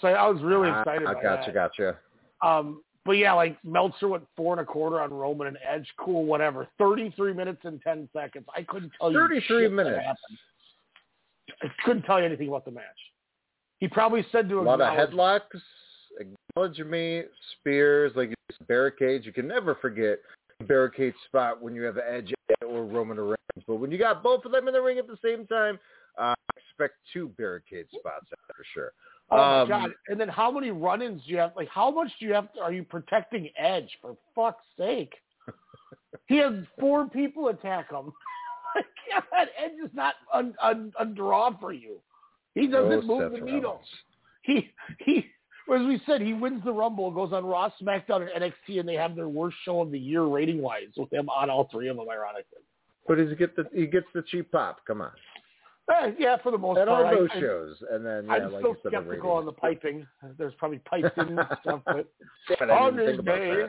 So 0.00 0.08
I 0.08 0.28
was 0.28 0.40
really 0.42 0.68
Ah, 0.70 0.80
excited. 0.80 1.08
I 1.08 1.14
by 1.14 1.22
gotcha, 1.22 1.52
that. 1.52 1.54
gotcha. 1.54 1.98
Um, 2.40 2.82
but 3.04 3.12
yeah, 3.12 3.32
like 3.32 3.56
Meltzer 3.64 4.06
went 4.06 4.24
four 4.36 4.52
and 4.52 4.60
a 4.60 4.64
quarter 4.64 5.00
on 5.00 5.12
Roman 5.12 5.48
and 5.48 5.58
Edge. 5.68 5.88
Cool, 5.98 6.24
whatever. 6.24 6.68
Thirty-three 6.78 7.32
minutes 7.32 7.60
and 7.64 7.82
ten 7.82 8.08
seconds. 8.12 8.46
I 8.54 8.62
couldn't 8.62 8.92
tell 9.00 9.10
you. 9.10 9.18
33 9.18 9.40
shit 9.42 9.70
that 9.70 9.74
minutes. 9.74 9.98
I 11.62 11.66
couldn't 11.84 12.02
tell 12.02 12.20
you 12.20 12.26
anything 12.26 12.48
about 12.48 12.64
the 12.64 12.70
match. 12.70 12.84
He 13.78 13.88
probably 13.88 14.26
said 14.32 14.48
to 14.48 14.60
A 14.60 14.62
lot 14.62 14.80
of 14.80 14.88
headlocks, 14.88 15.40
acknowledge 16.18 16.78
me, 16.80 17.22
spears, 17.52 18.12
like 18.16 18.34
barricades. 18.66 19.24
You 19.24 19.32
can 19.32 19.46
never 19.46 19.76
forget 19.76 20.18
barricade 20.66 21.14
spot 21.26 21.62
when 21.62 21.74
you 21.74 21.82
have 21.82 21.98
Edge 21.98 22.32
or 22.66 22.84
Roman 22.84 23.18
Reigns. 23.18 23.36
But 23.66 23.76
when 23.76 23.90
you 23.90 23.98
got 23.98 24.22
both 24.22 24.44
of 24.44 24.52
them 24.52 24.66
in 24.66 24.74
the 24.74 24.80
ring 24.82 24.98
at 24.98 25.06
the 25.06 25.18
same 25.22 25.46
time, 25.46 25.78
uh, 26.18 26.34
expect 26.56 26.94
two 27.12 27.28
barricade 27.38 27.86
spots 27.96 28.26
for 28.48 28.64
sure. 28.74 28.92
Oh 29.30 29.36
my 29.36 29.60
Um, 29.60 29.68
god! 29.68 29.90
And 30.08 30.20
then 30.20 30.28
how 30.28 30.50
many 30.50 30.70
run-ins 30.70 31.22
do 31.24 31.30
you 31.30 31.38
have? 31.38 31.52
Like, 31.54 31.68
how 31.68 31.90
much 31.90 32.10
do 32.18 32.26
you 32.26 32.32
have? 32.32 32.52
To, 32.54 32.60
are 32.60 32.72
you 32.72 32.82
protecting 32.82 33.50
Edge 33.58 33.90
for 34.00 34.16
fuck's 34.34 34.64
sake? 34.76 35.12
he 36.26 36.38
has 36.38 36.54
four 36.80 37.08
people 37.08 37.48
attack 37.48 37.90
him. 37.90 38.12
god, 39.10 39.48
Edge 39.58 39.72
is 39.84 39.90
not 39.94 40.14
a, 40.34 41.04
draw 41.04 41.56
for 41.58 41.72
you. 41.72 42.00
He 42.58 42.66
doesn't 42.66 42.92
Oh, 42.92 43.02
move 43.02 43.32
Seth 43.32 43.40
the 43.40 43.44
needle. 43.44 43.62
Rollins. 43.72 43.86
He 44.42 44.70
he. 45.04 45.26
As 45.72 45.86
we 45.86 46.00
said, 46.06 46.22
he 46.22 46.32
wins 46.32 46.64
the 46.64 46.72
Rumble, 46.72 47.10
goes 47.10 47.34
on 47.34 47.44
Raw, 47.44 47.68
SmackDown, 47.80 48.26
and 48.34 48.42
NXT, 48.42 48.80
and 48.80 48.88
they 48.88 48.94
have 48.94 49.14
their 49.14 49.28
worst 49.28 49.54
show 49.66 49.82
of 49.82 49.90
the 49.90 49.98
year 49.98 50.22
rating-wise 50.24 50.88
with 50.96 51.10
them 51.10 51.28
on 51.28 51.50
all 51.50 51.68
three 51.70 51.88
of 51.88 51.98
them, 51.98 52.08
ironically. 52.08 52.62
But 53.06 53.18
he 53.18 53.34
get 53.34 53.54
the 53.54 53.64
he 53.74 53.86
gets 53.86 54.06
the 54.14 54.22
cheap 54.22 54.50
pop. 54.50 54.78
Come 54.86 55.02
on, 55.02 55.10
Eh, 55.90 56.12
yeah, 56.18 56.36
for 56.42 56.50
the 56.52 56.58
most 56.58 56.78
at 56.78 56.88
part. 56.88 57.04
all 57.06 57.18
those 57.20 57.28
I- 57.34 57.40
shows, 57.40 57.76
and 57.90 58.04
then 58.04 58.26
yeah, 58.26 58.32
I'm 58.32 58.52
like 58.52 58.60
still 58.62 58.74
said, 58.82 58.92
the 58.92 58.96
skeptical 59.02 59.30
on 59.32 59.44
the 59.44 59.52
piping. 59.52 60.06
There's 60.38 60.54
probably 60.54 60.78
pipes 60.80 61.10
in 61.18 61.38
and 61.38 61.48
stuff, 61.60 61.80
but 61.84 62.06
I 62.60 62.64
on 62.64 62.96
this 62.96 63.18
day. 63.24 63.64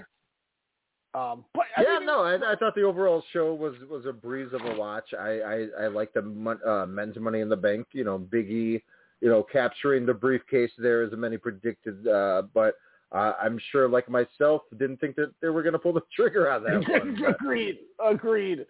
Um, 1.14 1.43
but 1.53 1.66
I 1.78 1.82
yeah, 1.84 1.99
no, 2.03 2.22
I, 2.24 2.36
I 2.51 2.55
thought 2.55 2.76
the 2.76 2.84
overall 2.84 3.24
show 3.34 3.53
was 3.53 3.74
was 3.89 4.05
a 4.05 4.14
breeze 4.14 4.53
of 4.53 4.62
a 4.66 4.76
watch. 4.76 5.14
I 5.20 5.39
I, 5.39 5.68
I 5.84 5.88
like 5.88 6.14
the 6.14 6.22
mon- 6.22 6.60
uh, 6.66 6.86
men's 6.86 7.18
Money 7.18 7.39
in 7.39 7.49
the 7.49 7.57
Bank. 7.57 7.88
You 7.93 8.03
know, 8.03 8.20
Biggie, 8.20 8.82
you 9.22 9.30
know, 9.30 9.43
capturing 9.43 10.05
the 10.05 10.14
briefcase 10.14 10.72
there 10.78 11.01
as 11.03 11.12
many 11.14 11.38
predicted. 11.38 12.07
Uh, 12.07 12.43
but 12.53 12.76
uh, 13.12 13.34
I'm 13.41 13.60
sure, 13.72 13.89
like 13.89 14.07
myself, 14.07 14.62
didn't 14.78 14.97
think 14.99 15.16
that 15.16 15.32
they 15.41 15.49
were 15.49 15.64
going 15.64 15.74
to 15.74 15.80
pull 15.80 15.93
the 15.93 16.01
trigger 16.16 16.51
on 16.51 16.64
that 16.64 16.88
one. 16.89 17.24
Agreed, 17.26 17.80
agreed. 18.05 18.66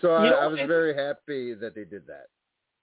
so 0.00 0.14
I, 0.16 0.30
know, 0.30 0.36
I 0.36 0.46
was 0.48 0.58
and- 0.58 0.68
very 0.68 0.94
happy 0.94 1.54
that 1.54 1.74
they 1.74 1.84
did 1.84 2.06
that. 2.08 2.26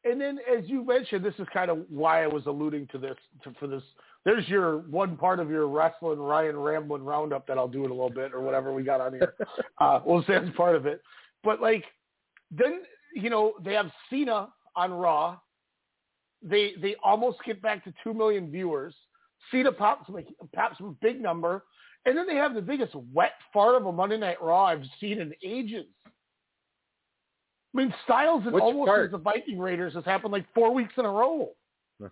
And 0.04 0.20
then, 0.20 0.40
as 0.52 0.68
you 0.68 0.84
mentioned, 0.84 1.24
this 1.24 1.36
is 1.38 1.46
kind 1.54 1.70
of 1.70 1.86
why 1.88 2.24
I 2.24 2.28
was 2.28 2.48
alluding 2.48 2.88
to 2.88 2.98
this 2.98 3.18
to, 3.44 3.54
for 3.60 3.68
this. 3.68 3.84
There's 4.24 4.48
your 4.48 4.80
one 4.80 5.18
part 5.18 5.40
of 5.40 5.50
your 5.50 5.68
wrestling 5.68 6.20
Ryan 6.20 6.58
rambling 6.58 7.04
roundup 7.04 7.48
that 7.48 7.58
I'll 7.58 7.68
do 7.68 7.86
in 7.86 7.92
a 7.92 7.94
little 7.94 8.10
bit 8.10 8.34
or 8.34 8.42
whatever 8.42 8.72
we 8.72 8.84
got 8.84 9.02
on 9.02 9.14
here. 9.14 9.34
uh, 9.80 10.00
we'll 10.06 10.22
say 10.24 10.36
it's 10.36 10.56
part 10.56 10.76
of 10.76 10.86
it. 10.86 11.02
But 11.44 11.62
like, 11.62 11.84
then 12.52 12.82
you 13.16 13.30
know 13.30 13.54
they 13.64 13.74
have 13.74 13.90
Cena 14.10 14.50
on 14.76 14.94
Raw. 14.94 15.38
They 16.44 16.74
they 16.82 16.96
almost 17.04 17.40
get 17.46 17.62
back 17.62 17.84
to 17.86 17.94
two 18.04 18.14
million 18.14 18.52
viewers. 18.52 18.96
Cena 19.50 19.72
pops 19.72 20.08
like 20.08 20.28
pops 20.56 20.80
a 20.82 20.94
big 21.02 21.20
number, 21.20 21.64
and 22.06 22.16
then 22.16 22.28
they 22.28 22.36
have 22.36 22.54
the 22.54 22.62
biggest 22.62 22.94
wet 23.14 23.34
fart 23.52 23.76
of 23.76 23.88
a 23.88 23.92
Monday 23.92 24.18
Night 24.18 24.42
Raw 24.42 24.66
I've 24.66 24.84
seen 25.00 25.20
in 25.20 25.34
ages. 25.44 25.88
I 27.74 27.78
mean, 27.78 27.94
Styles 28.04 28.44
and 28.46 28.54
Which 28.54 28.62
almost 28.62 28.88
part? 28.88 29.06
as 29.06 29.12
the 29.12 29.18
Viking 29.18 29.58
Raiders 29.58 29.94
has 29.94 30.06
happened 30.06 30.34
like 30.34 30.46
four 30.54 30.72
weeks 30.74 30.94
in 30.98 31.06
a 31.06 31.10
row. 31.10 31.50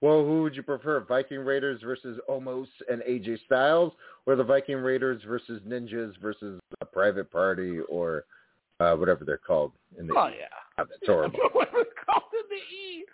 well, 0.00 0.24
who 0.24 0.42
would 0.42 0.56
you 0.56 0.62
prefer, 0.62 1.00
Viking 1.00 1.40
Raiders 1.40 1.82
versus 1.82 2.18
Omos 2.28 2.68
and 2.90 3.02
AJ 3.02 3.44
Styles, 3.44 3.92
or 4.26 4.34
the 4.34 4.44
Viking 4.44 4.76
Raiders 4.76 5.22
versus 5.26 5.60
Ninjas 5.66 6.12
versus 6.22 6.60
a 6.80 6.86
Private 6.86 7.30
Party, 7.30 7.80
or 7.80 8.24
uh, 8.80 8.94
whatever 8.94 9.24
they're 9.24 9.36
called 9.38 9.72
in 9.98 10.06
the 10.06 10.14
Oh 10.16 10.28
yeah, 10.28 10.84
It's 10.84 11.06
horrible. 11.06 11.38
what 11.52 11.72
was 11.72 11.86
called 12.06 12.22
in 12.32 12.48
the 12.48 12.76
E. 12.76 13.04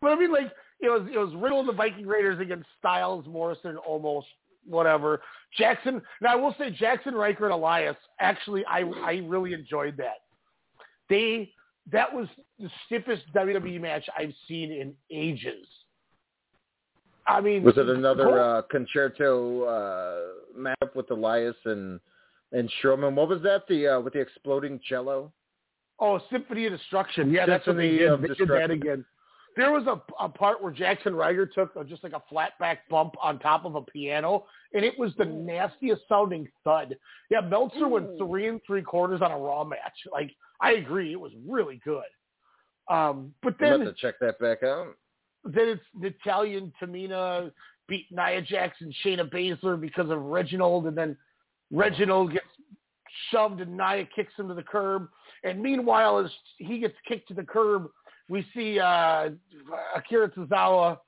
But 0.00 0.08
I 0.12 0.16
mean, 0.16 0.32
like 0.32 0.52
it 0.80 0.88
was 0.88 1.06
it 1.12 1.18
was 1.18 1.34
Riddle 1.34 1.60
and 1.60 1.68
the 1.68 1.74
Viking 1.74 2.06
Raiders 2.06 2.40
against 2.40 2.66
Styles, 2.78 3.26
Morrison, 3.26 3.76
almost 3.76 4.26
whatever. 4.64 5.20
Jackson. 5.56 6.00
Now 6.22 6.32
I 6.32 6.36
will 6.36 6.54
say 6.58 6.70
Jaxson 6.70 7.12
Ryker 7.12 7.44
and 7.44 7.54
Elias. 7.54 7.96
Actually, 8.20 8.64
I 8.64 8.80
I 9.04 9.22
really 9.26 9.52
enjoyed 9.52 9.96
that. 9.98 10.22
They 11.10 11.52
that 11.92 12.12
was 12.12 12.26
the 12.58 12.70
stiffest 12.86 13.22
WWE 13.34 13.80
match 13.80 14.04
I've 14.18 14.34
seen 14.48 14.72
in 14.72 14.94
ages. 15.10 15.66
I 17.28 17.40
mean, 17.40 17.62
Was 17.62 17.76
it 17.76 17.88
another 17.88 18.40
uh, 18.40 18.62
concerto 18.70 19.64
uh, 19.64 20.58
map 20.58 20.94
with 20.94 21.10
Elias 21.10 21.56
and 21.64 22.00
and 22.52 22.70
Strowman? 22.80 23.14
What 23.14 23.28
was 23.28 23.42
that? 23.42 23.66
The 23.68 23.88
uh, 23.88 24.00
with 24.00 24.12
the 24.12 24.20
exploding 24.20 24.80
cello? 24.88 25.32
Oh, 25.98 26.20
Symphony 26.30 26.66
of 26.66 26.72
Destruction. 26.72 27.30
Yeah, 27.32 27.46
that's 27.46 27.66
what 27.66 27.76
they 27.76 27.98
Symphony 27.98 28.28
did. 28.28 28.30
They 28.30 28.34
did 28.34 28.48
that 28.48 28.70
again. 28.70 29.04
There 29.56 29.72
was 29.72 29.86
a, 29.86 30.02
a 30.22 30.28
part 30.28 30.62
where 30.62 30.70
Jaxson 30.70 31.16
Ryker 31.16 31.46
took 31.46 31.74
a, 31.76 31.84
just 31.84 32.04
like 32.04 32.12
a 32.12 32.22
flat 32.28 32.52
back 32.60 32.86
bump 32.90 33.14
on 33.22 33.38
top 33.38 33.64
of 33.64 33.74
a 33.74 33.80
piano, 33.80 34.44
and 34.74 34.84
it 34.84 34.98
was 34.98 35.12
the 35.16 35.24
nastiest 35.24 36.02
sounding 36.08 36.46
thud. 36.62 36.94
Yeah, 37.30 37.40
Meltzer 37.40 37.88
went 37.88 38.18
three 38.18 38.48
and 38.48 38.60
three 38.66 38.82
quarters 38.82 39.22
on 39.22 39.32
a 39.32 39.38
Raw 39.38 39.64
match. 39.64 39.96
Like, 40.12 40.30
I 40.60 40.72
agree, 40.72 41.12
it 41.12 41.20
was 41.20 41.32
really 41.48 41.80
good. 41.84 42.04
Um, 42.90 43.32
but 43.42 43.56
then 43.58 43.72
I'm 43.72 43.80
about 43.82 43.96
to 43.96 44.00
check 44.00 44.16
that 44.20 44.38
back 44.38 44.62
out. 44.62 44.94
Then 45.46 45.68
it's 45.68 45.82
Natalya 45.94 46.58
and 46.58 46.72
Tamina 46.82 47.50
beat 47.88 48.06
Nia 48.10 48.42
Jax 48.42 48.76
and 48.80 48.94
Shayna 49.04 49.30
Baszler 49.30 49.80
because 49.80 50.10
of 50.10 50.20
Reginald, 50.22 50.86
and 50.86 50.96
then 50.96 51.16
Reginald 51.70 52.32
gets 52.32 52.46
shoved 53.30 53.60
and 53.60 53.76
Nia 53.76 54.06
kicks 54.14 54.32
him 54.36 54.48
to 54.48 54.54
the 54.54 54.62
curb. 54.62 55.08
And 55.44 55.60
meanwhile, 55.60 56.18
as 56.18 56.30
he 56.58 56.78
gets 56.78 56.96
kicked 57.06 57.28
to 57.28 57.34
the 57.34 57.44
curb, 57.44 57.88
we 58.28 58.44
see 58.54 58.80
uh, 58.80 59.30
Akira 59.94 60.30
Tozawa, 60.30 60.98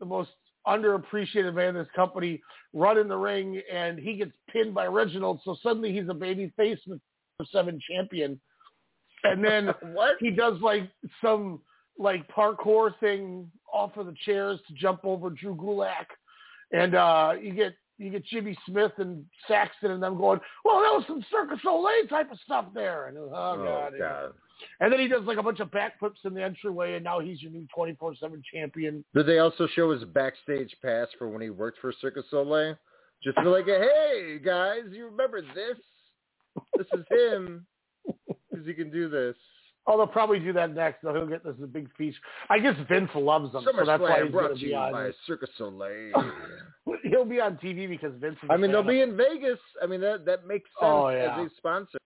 the 0.00 0.06
most 0.06 0.30
underappreciated 0.66 1.54
man 1.54 1.68
in 1.70 1.74
this 1.74 1.88
company, 1.94 2.40
run 2.72 2.98
in 2.98 3.08
the 3.08 3.16
ring, 3.16 3.60
and 3.70 3.98
he 3.98 4.14
gets 4.14 4.32
pinned 4.50 4.74
by 4.74 4.86
Reginald. 4.86 5.40
So 5.44 5.56
suddenly 5.62 5.92
he's 5.92 6.08
a 6.08 6.14
baby 6.14 6.52
face 6.56 6.78
seven 7.52 7.78
champion. 7.90 8.40
And 9.24 9.44
then 9.44 9.68
what? 9.92 10.16
he 10.20 10.30
does 10.30 10.60
like 10.60 10.88
some 11.22 11.60
like 11.98 12.26
parkour 12.28 12.98
thing 12.98 13.50
off 13.74 13.96
of 13.96 14.06
the 14.06 14.14
chairs 14.24 14.60
to 14.68 14.74
jump 14.74 15.00
over 15.04 15.28
Drew 15.30 15.56
Gulak. 15.56 16.06
and 16.72 16.94
uh, 16.94 17.32
you 17.40 17.52
get 17.52 17.74
you 17.98 18.10
get 18.10 18.24
Jimmy 18.24 18.56
Smith 18.66 18.92
and 18.98 19.24
Saxton 19.46 19.92
and 19.92 20.02
them 20.02 20.16
going, 20.16 20.40
well, 20.64 20.80
that 20.80 20.92
was 20.92 21.04
some 21.06 21.24
Circus 21.30 21.60
Olay 21.64 22.08
type 22.08 22.32
of 22.32 22.38
stuff 22.44 22.66
there. 22.74 23.06
And 23.06 23.16
oh, 23.18 23.30
god. 23.30 23.92
God. 23.96 24.32
And 24.80 24.92
then 24.92 24.98
he 24.98 25.06
does 25.06 25.22
like 25.24 25.38
a 25.38 25.42
bunch 25.42 25.60
of 25.60 25.70
backflips 25.70 26.24
in 26.24 26.34
the 26.34 26.42
entryway, 26.42 26.94
and 26.94 27.04
now 27.04 27.20
he's 27.20 27.42
your 27.42 27.50
new 27.50 27.66
twenty 27.74 27.94
four 27.94 28.14
seven 28.14 28.42
champion. 28.52 29.04
Did 29.14 29.26
they 29.26 29.38
also 29.38 29.66
show 29.74 29.90
his 29.90 30.04
backstage 30.04 30.74
pass 30.82 31.08
for 31.18 31.28
when 31.28 31.42
he 31.42 31.50
worked 31.50 31.78
for 31.80 31.92
Circus 32.00 32.24
Soleil? 32.30 32.76
Just 33.22 33.36
be 33.38 33.44
like, 33.44 33.66
hey 33.66 34.38
guys, 34.44 34.82
you 34.90 35.06
remember 35.06 35.40
this? 35.40 35.78
This 36.76 36.86
is 36.92 37.04
him 37.10 37.66
because 38.50 38.66
he 38.66 38.74
can 38.74 38.90
do 38.90 39.08
this. 39.08 39.36
Oh, 39.86 39.98
they'll 39.98 40.06
probably 40.06 40.38
do 40.40 40.52
that 40.54 40.74
next. 40.74 41.02
He'll 41.02 41.26
get 41.26 41.44
this 41.44 41.56
a 41.62 41.66
big 41.66 41.94
feature. 41.96 42.16
I 42.48 42.58
guess 42.58 42.74
Vince 42.88 43.10
loves 43.14 43.54
him, 43.54 43.64
so 43.64 43.84
that's 43.84 44.00
why 44.00 44.18
SummerSlam 44.20 44.22
he's 44.24 44.32
brought 44.32 44.46
going 44.48 44.58
to 44.58 44.64
be 44.64 44.74
on. 44.74 44.92
by 44.92 45.10
Circus 45.26 45.50
Soleil. 45.58 46.32
He'll 47.04 47.26
be 47.26 47.40
on 47.40 47.56
TV 47.58 47.86
because 47.88 48.12
Vince. 48.18 48.36
Is 48.42 48.48
I 48.50 48.56
mean, 48.56 48.72
they'll 48.72 48.82
be 48.82 49.02
in 49.02 49.14
Vegas. 49.16 49.58
I 49.82 49.86
mean, 49.86 50.00
that 50.00 50.24
that 50.24 50.46
makes 50.46 50.70
sense 50.80 50.90
Oh, 50.90 51.08
yeah. 51.10 51.38
as 51.40 51.46
a 51.46 51.54
sponsor. 51.58 51.98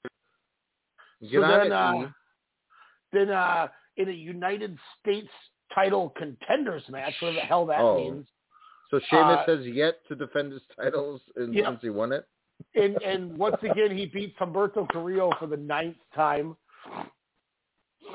Get 1.22 1.32
So 1.32 1.40
then, 1.40 1.66
it, 1.66 1.72
uh, 1.72 2.06
then 3.12 3.30
uh, 3.30 3.68
in 3.96 4.08
a 4.08 4.12
United 4.12 4.76
States 5.00 5.28
title 5.74 6.12
contenders 6.16 6.82
match, 6.88 7.14
whatever 7.20 7.40
the 7.40 7.46
hell 7.46 7.66
that 7.66 7.80
Oh. 7.80 7.96
means. 7.96 8.26
So 8.90 8.98
Sheamus 9.10 9.38
uh, 9.46 9.56
has 9.56 9.66
yet 9.66 9.96
to 10.08 10.16
defend 10.16 10.52
his 10.52 10.62
titles 10.74 11.20
in, 11.36 11.52
Yep. 11.52 11.64
since 11.66 11.78
he 11.82 11.90
won 11.90 12.12
it. 12.12 12.26
and 12.74 13.00
and 13.02 13.36
once 13.38 13.56
again 13.62 13.96
he 13.96 14.06
beats 14.06 14.36
Humberto 14.40 14.88
Carrillo 14.90 15.30
for 15.38 15.46
the 15.46 15.56
ninth 15.56 15.96
time. 16.14 16.56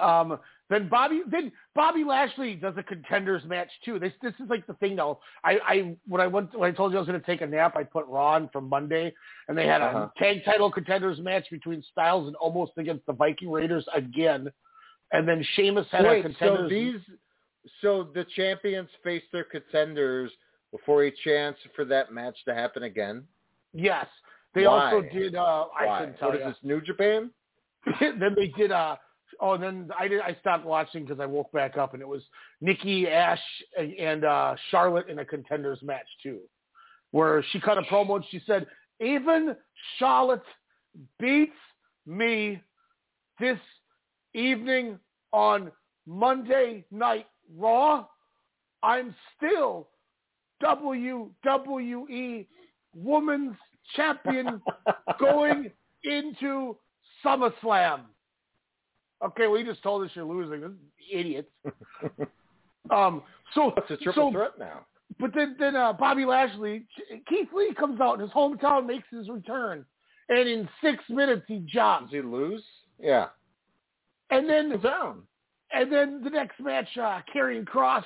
Um, 0.02 0.40
then 0.70 0.88
Bobby 0.90 1.22
then 1.30 1.52
Bobby 1.76 2.04
Lashley 2.04 2.56
does 2.56 2.74
a 2.78 2.84
contenders 2.84 3.44
match 3.46 3.70
too. 3.86 4.00
This 4.00 4.14
this 4.22 4.34
is 4.44 4.50
like 4.50 4.66
the 4.66 4.74
thing 4.76 4.96
though. 4.96 5.20
I 5.44 5.60
I 5.66 5.96
when 6.08 6.22
I 6.22 6.28
went 6.28 6.58
when 6.58 6.72
I 6.72 6.74
told 6.76 6.92
you 6.92 6.98
I 6.98 7.02
was 7.02 7.08
going 7.08 7.20
to 7.20 7.26
take 7.26 7.42
a 7.42 7.48
nap, 7.48 7.76
I 7.76 7.84
put 7.84 8.08
Raw 8.08 8.34
on 8.36 8.50
from 8.50 8.70
Monday, 8.70 9.14
and 9.48 9.58
they 9.58 9.68
had 9.68 9.82
a 9.82 9.86
Uh-huh. 9.86 10.08
tag 10.18 10.44
title 10.46 10.72
contenders 10.72 11.20
match 11.20 11.46
between 11.52 11.84
Styles 11.92 12.28
and 12.28 12.36
Omos 12.38 12.70
against 12.78 13.06
the 13.06 13.14
Viking 13.14 13.52
Raiders 13.52 13.86
again, 13.94 14.52
and 15.12 15.28
then 15.28 15.46
Sheamus 15.56 15.86
had 15.92 16.06
a 16.06 16.10
Wait, 16.10 16.26
so 16.40 16.68
these, 16.68 17.00
so 17.82 18.04
the 18.16 18.26
champions 18.36 18.90
face 19.04 19.24
their 19.32 19.44
contenders 19.44 20.32
before 20.72 21.04
a 21.04 21.12
chance 21.24 21.58
for 21.76 21.86
that 21.86 22.12
match 22.12 22.38
to 22.46 22.54
happen 22.56 22.84
again. 22.84 23.24
yes, 23.74 24.08
they 24.56 24.66
Why? 24.66 24.92
also 24.94 25.08
did. 25.14 25.36
Uh, 25.36 25.66
I 25.78 26.00
couldn't 26.00 26.18
tell 26.18 26.30
What 26.30 26.38
is 26.38 26.44
you. 26.46 26.50
this, 26.50 26.58
New 26.64 26.82
Japan? 26.82 27.30
then 28.00 28.34
they 28.36 28.48
did 28.48 28.72
uh 28.72 28.96
oh 29.40 29.54
and 29.54 29.64
then 29.64 29.90
I 29.98 30.08
did 30.08 30.22
I 30.22 30.36
stopped 30.42 30.66
watching 30.66 31.04
because 31.06 31.20
I 31.20 31.26
woke 31.26 31.52
back 31.52 31.78
up 31.78 31.94
and 31.94 32.02
it 32.02 32.08
was 32.08 32.22
Nikki 32.62 33.08
Ash 33.08 33.42
and, 33.78 33.94
and 33.94 34.26
uh 34.26 34.56
Charlotte 34.72 35.10
in 35.10 35.20
a 35.20 35.26
contenders 35.26 35.80
match 35.82 36.08
too, 36.22 36.40
where 37.12 37.44
she 37.52 37.60
cut 37.60 37.78
a 37.78 37.84
promo 37.84 38.16
and 38.16 38.26
she 38.30 38.42
said 38.46 38.66
even 39.00 39.56
Charlotte 39.98 40.44
beats 41.20 41.52
me 42.06 42.62
this 43.40 43.60
evening 44.34 45.00
on 45.32 45.72
Monday 46.06 46.86
Night 46.92 47.28
Raw. 47.56 48.06
I'm 48.82 49.16
still 49.38 49.88
WWE 50.64 52.48
Women's 52.96 53.56
Champion 53.96 54.62
going 55.20 55.72
into 56.04 56.78
SummerSlam. 57.26 58.02
Okay, 59.24 59.48
well, 59.48 59.58
you 59.58 59.66
just 59.66 59.84
told 59.84 60.04
us 60.04 60.12
you're 60.14 60.26
losing. 60.26 60.62
This 60.62 60.72
is 60.72 60.78
Idiots. 61.12 61.52
Um, 62.92 63.24
so 63.56 63.74
It's 63.78 63.92
a 63.92 63.98
triple 63.98 64.30
so, 64.30 64.32
threat 64.32 64.60
now. 64.60 64.86
But 65.20 65.32
then, 65.34 65.56
then 65.60 65.76
uh, 65.76 65.94
Bobby 65.94 66.26
Lashley, 66.26 66.86
Keith 67.30 67.48
Lee 67.54 67.74
comes 67.80 68.02
out, 68.02 68.16
in 68.16 68.20
his 68.22 68.32
hometown 68.32 68.86
makes 68.86 69.08
his 69.12 69.30
return, 69.30 69.86
and 70.30 70.50
in 70.50 70.68
six 70.84 71.04
minutes 71.10 71.44
he 71.48 71.60
jobs. 71.60 72.12
Does 72.12 72.22
he 72.22 72.22
lose? 72.22 72.64
Yeah. 73.00 73.28
And 74.32 74.50
then 74.50 74.82
down. 74.82 75.24
And 75.72 75.92
then 75.92 76.22
the 76.24 76.30
next 76.30 76.60
match, 76.60 76.88
uh, 76.98 77.22
Karrion 77.34 77.66
Kross 77.66 78.04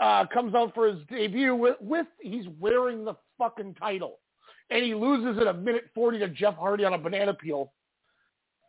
uh, 0.00 0.26
comes 0.32 0.54
out 0.54 0.74
for 0.74 0.88
his 0.88 0.98
debut 1.08 1.54
with, 1.54 1.76
with 1.80 2.06
he's 2.20 2.46
wearing 2.60 3.04
the 3.04 3.14
fucking 3.38 3.74
title, 3.74 4.18
and 4.70 4.84
he 4.84 4.94
loses 4.94 5.40
in 5.40 5.48
a 5.48 5.54
minute 5.54 5.90
forty 5.94 6.18
to 6.18 6.28
Jeff 6.28 6.54
Hardy 6.56 6.84
on 6.84 6.94
a 6.94 6.98
banana 6.98 7.34
peel. 7.34 7.72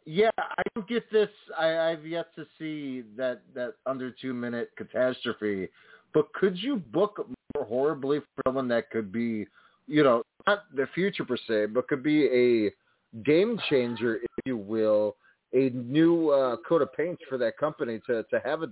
Yeah, 0.06 0.30
I 0.38 0.62
don't 0.76 0.88
get 0.88 1.10
this. 1.12 1.30
I, 1.58 1.92
I've 1.92 2.06
yet 2.06 2.34
to 2.36 2.46
see 2.60 3.04
that 3.16 3.42
that 3.56 3.76
under 3.86 4.12
two 4.12 4.34
minute 4.34 4.72
catastrophe. 4.78 5.70
But 6.14 6.32
could 6.34 6.58
you 6.58 6.78
book 6.78 7.28
more 7.56 7.66
horribly 7.66 8.20
for 8.20 8.44
someone 8.46 8.68
that 8.68 8.92
could 8.92 9.12
be, 9.12 9.48
you 9.88 10.04
know, 10.04 10.24
not 10.46 10.64
the 10.76 10.88
future 10.94 11.26
per 11.26 11.38
se, 11.48 11.68
but 11.68 11.88
could 11.88 12.04
be 12.04 12.26
a 12.26 13.24
game 13.24 13.60
changer, 13.70 14.18
if 14.18 14.46
you 14.46 14.58
will, 14.58 15.16
a 15.54 15.70
new 15.70 16.30
uh, 16.30 16.58
coat 16.68 16.82
of 16.82 16.94
paint 16.94 17.18
for 17.30 17.38
that 17.38 17.58
company 17.58 18.00
to 18.08 18.24
to 18.24 18.42
have 18.44 18.64
a 18.64 18.70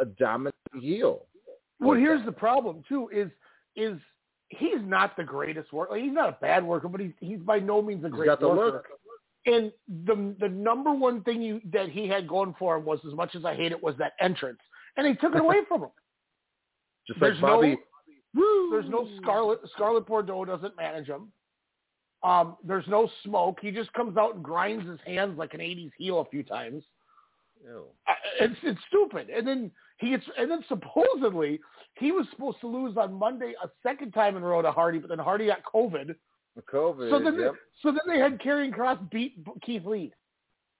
a 0.00 0.04
dominant 0.04 0.54
heel. 0.80 1.26
Well, 1.78 1.98
here's 1.98 2.24
the 2.24 2.32
problem 2.32 2.82
too: 2.88 3.08
is 3.12 3.30
is 3.76 3.98
he's 4.48 4.80
not 4.82 5.16
the 5.16 5.24
greatest 5.24 5.72
worker. 5.72 5.96
He's 5.96 6.12
not 6.12 6.28
a 6.28 6.36
bad 6.40 6.64
worker, 6.64 6.88
but 6.88 7.00
he's 7.00 7.12
he's 7.20 7.38
by 7.38 7.58
no 7.58 7.80
means 7.80 8.04
a 8.04 8.08
He's 8.08 8.16
great 8.16 8.26
got 8.26 8.40
the 8.40 8.48
worker. 8.48 8.64
look. 8.64 8.86
And 9.46 9.72
the 10.04 10.34
the 10.38 10.48
number 10.48 10.92
one 10.92 11.22
thing 11.22 11.40
you 11.40 11.60
that 11.72 11.88
he 11.88 12.06
had 12.06 12.28
going 12.28 12.54
for 12.58 12.76
him 12.76 12.84
was, 12.84 12.98
as 13.06 13.14
much 13.14 13.34
as 13.34 13.44
I 13.44 13.54
hate 13.54 13.72
it, 13.72 13.82
was 13.82 13.94
that 13.98 14.12
entrance, 14.20 14.58
and 14.96 15.06
they 15.06 15.14
took 15.14 15.34
it 15.34 15.40
away 15.40 15.56
from 15.68 15.82
him. 15.82 15.90
Just 17.06 17.20
There's 17.20 17.40
like 17.40 17.50
Bobby. 17.52 17.78
no 18.34 18.70
there's 18.70 18.90
no 18.90 19.08
Scarlet 19.22 19.60
Scarlet 19.74 20.06
Bordeaux 20.06 20.44
doesn't 20.44 20.76
manage 20.76 21.06
him. 21.06 21.32
Um, 22.22 22.56
there's 22.62 22.86
no 22.86 23.08
smoke. 23.24 23.58
He 23.62 23.70
just 23.70 23.90
comes 23.94 24.18
out 24.18 24.34
and 24.34 24.44
grinds 24.44 24.86
his 24.86 25.00
hands 25.06 25.38
like 25.38 25.54
an 25.54 25.60
'80s 25.60 25.90
heel 25.96 26.20
a 26.20 26.24
few 26.26 26.42
times. 26.42 26.84
Ew. 27.64 27.84
Uh, 28.06 28.12
It's 28.40 28.56
it's 28.62 28.80
stupid. 28.88 29.30
And 29.30 29.46
then 29.46 29.70
he 29.98 30.10
gets 30.10 30.24
and 30.38 30.50
then 30.50 30.62
supposedly 30.68 31.60
he 31.98 32.12
was 32.12 32.26
supposed 32.30 32.60
to 32.60 32.66
lose 32.66 32.96
on 32.98 33.14
Monday 33.14 33.54
a 33.62 33.68
second 33.82 34.12
time 34.12 34.36
in 34.36 34.42
a 34.42 34.46
row 34.46 34.60
to 34.62 34.70
Hardy, 34.70 34.98
but 34.98 35.08
then 35.08 35.18
Hardy 35.18 35.46
got 35.46 35.62
COVID. 35.64 36.14
COVID. 36.62 37.10
So 37.10 37.18
then 37.22 37.38
yep. 37.40 37.52
so 37.82 37.90
then 37.90 38.00
they 38.06 38.18
had 38.20 38.38
Karrion 38.40 38.72
Kross 38.74 38.98
beat 39.10 39.34
Keith 39.62 39.84
Lee. 39.84 40.12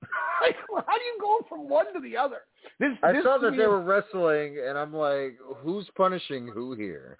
like, 0.42 0.56
how 0.68 0.94
do 0.96 1.04
you 1.04 1.18
go 1.20 1.40
from 1.48 1.68
one 1.68 1.92
to 1.92 2.00
the 2.00 2.16
other? 2.16 2.38
This, 2.78 2.90
I 3.02 3.12
this 3.12 3.22
saw 3.24 3.38
that 3.38 3.50
they 3.52 3.62
is- 3.62 3.68
were 3.68 3.80
wrestling, 3.82 4.56
and 4.66 4.78
I'm 4.78 4.94
like, 4.94 5.36
who's 5.62 5.86
punishing 5.96 6.48
who 6.48 6.74
here? 6.74 7.16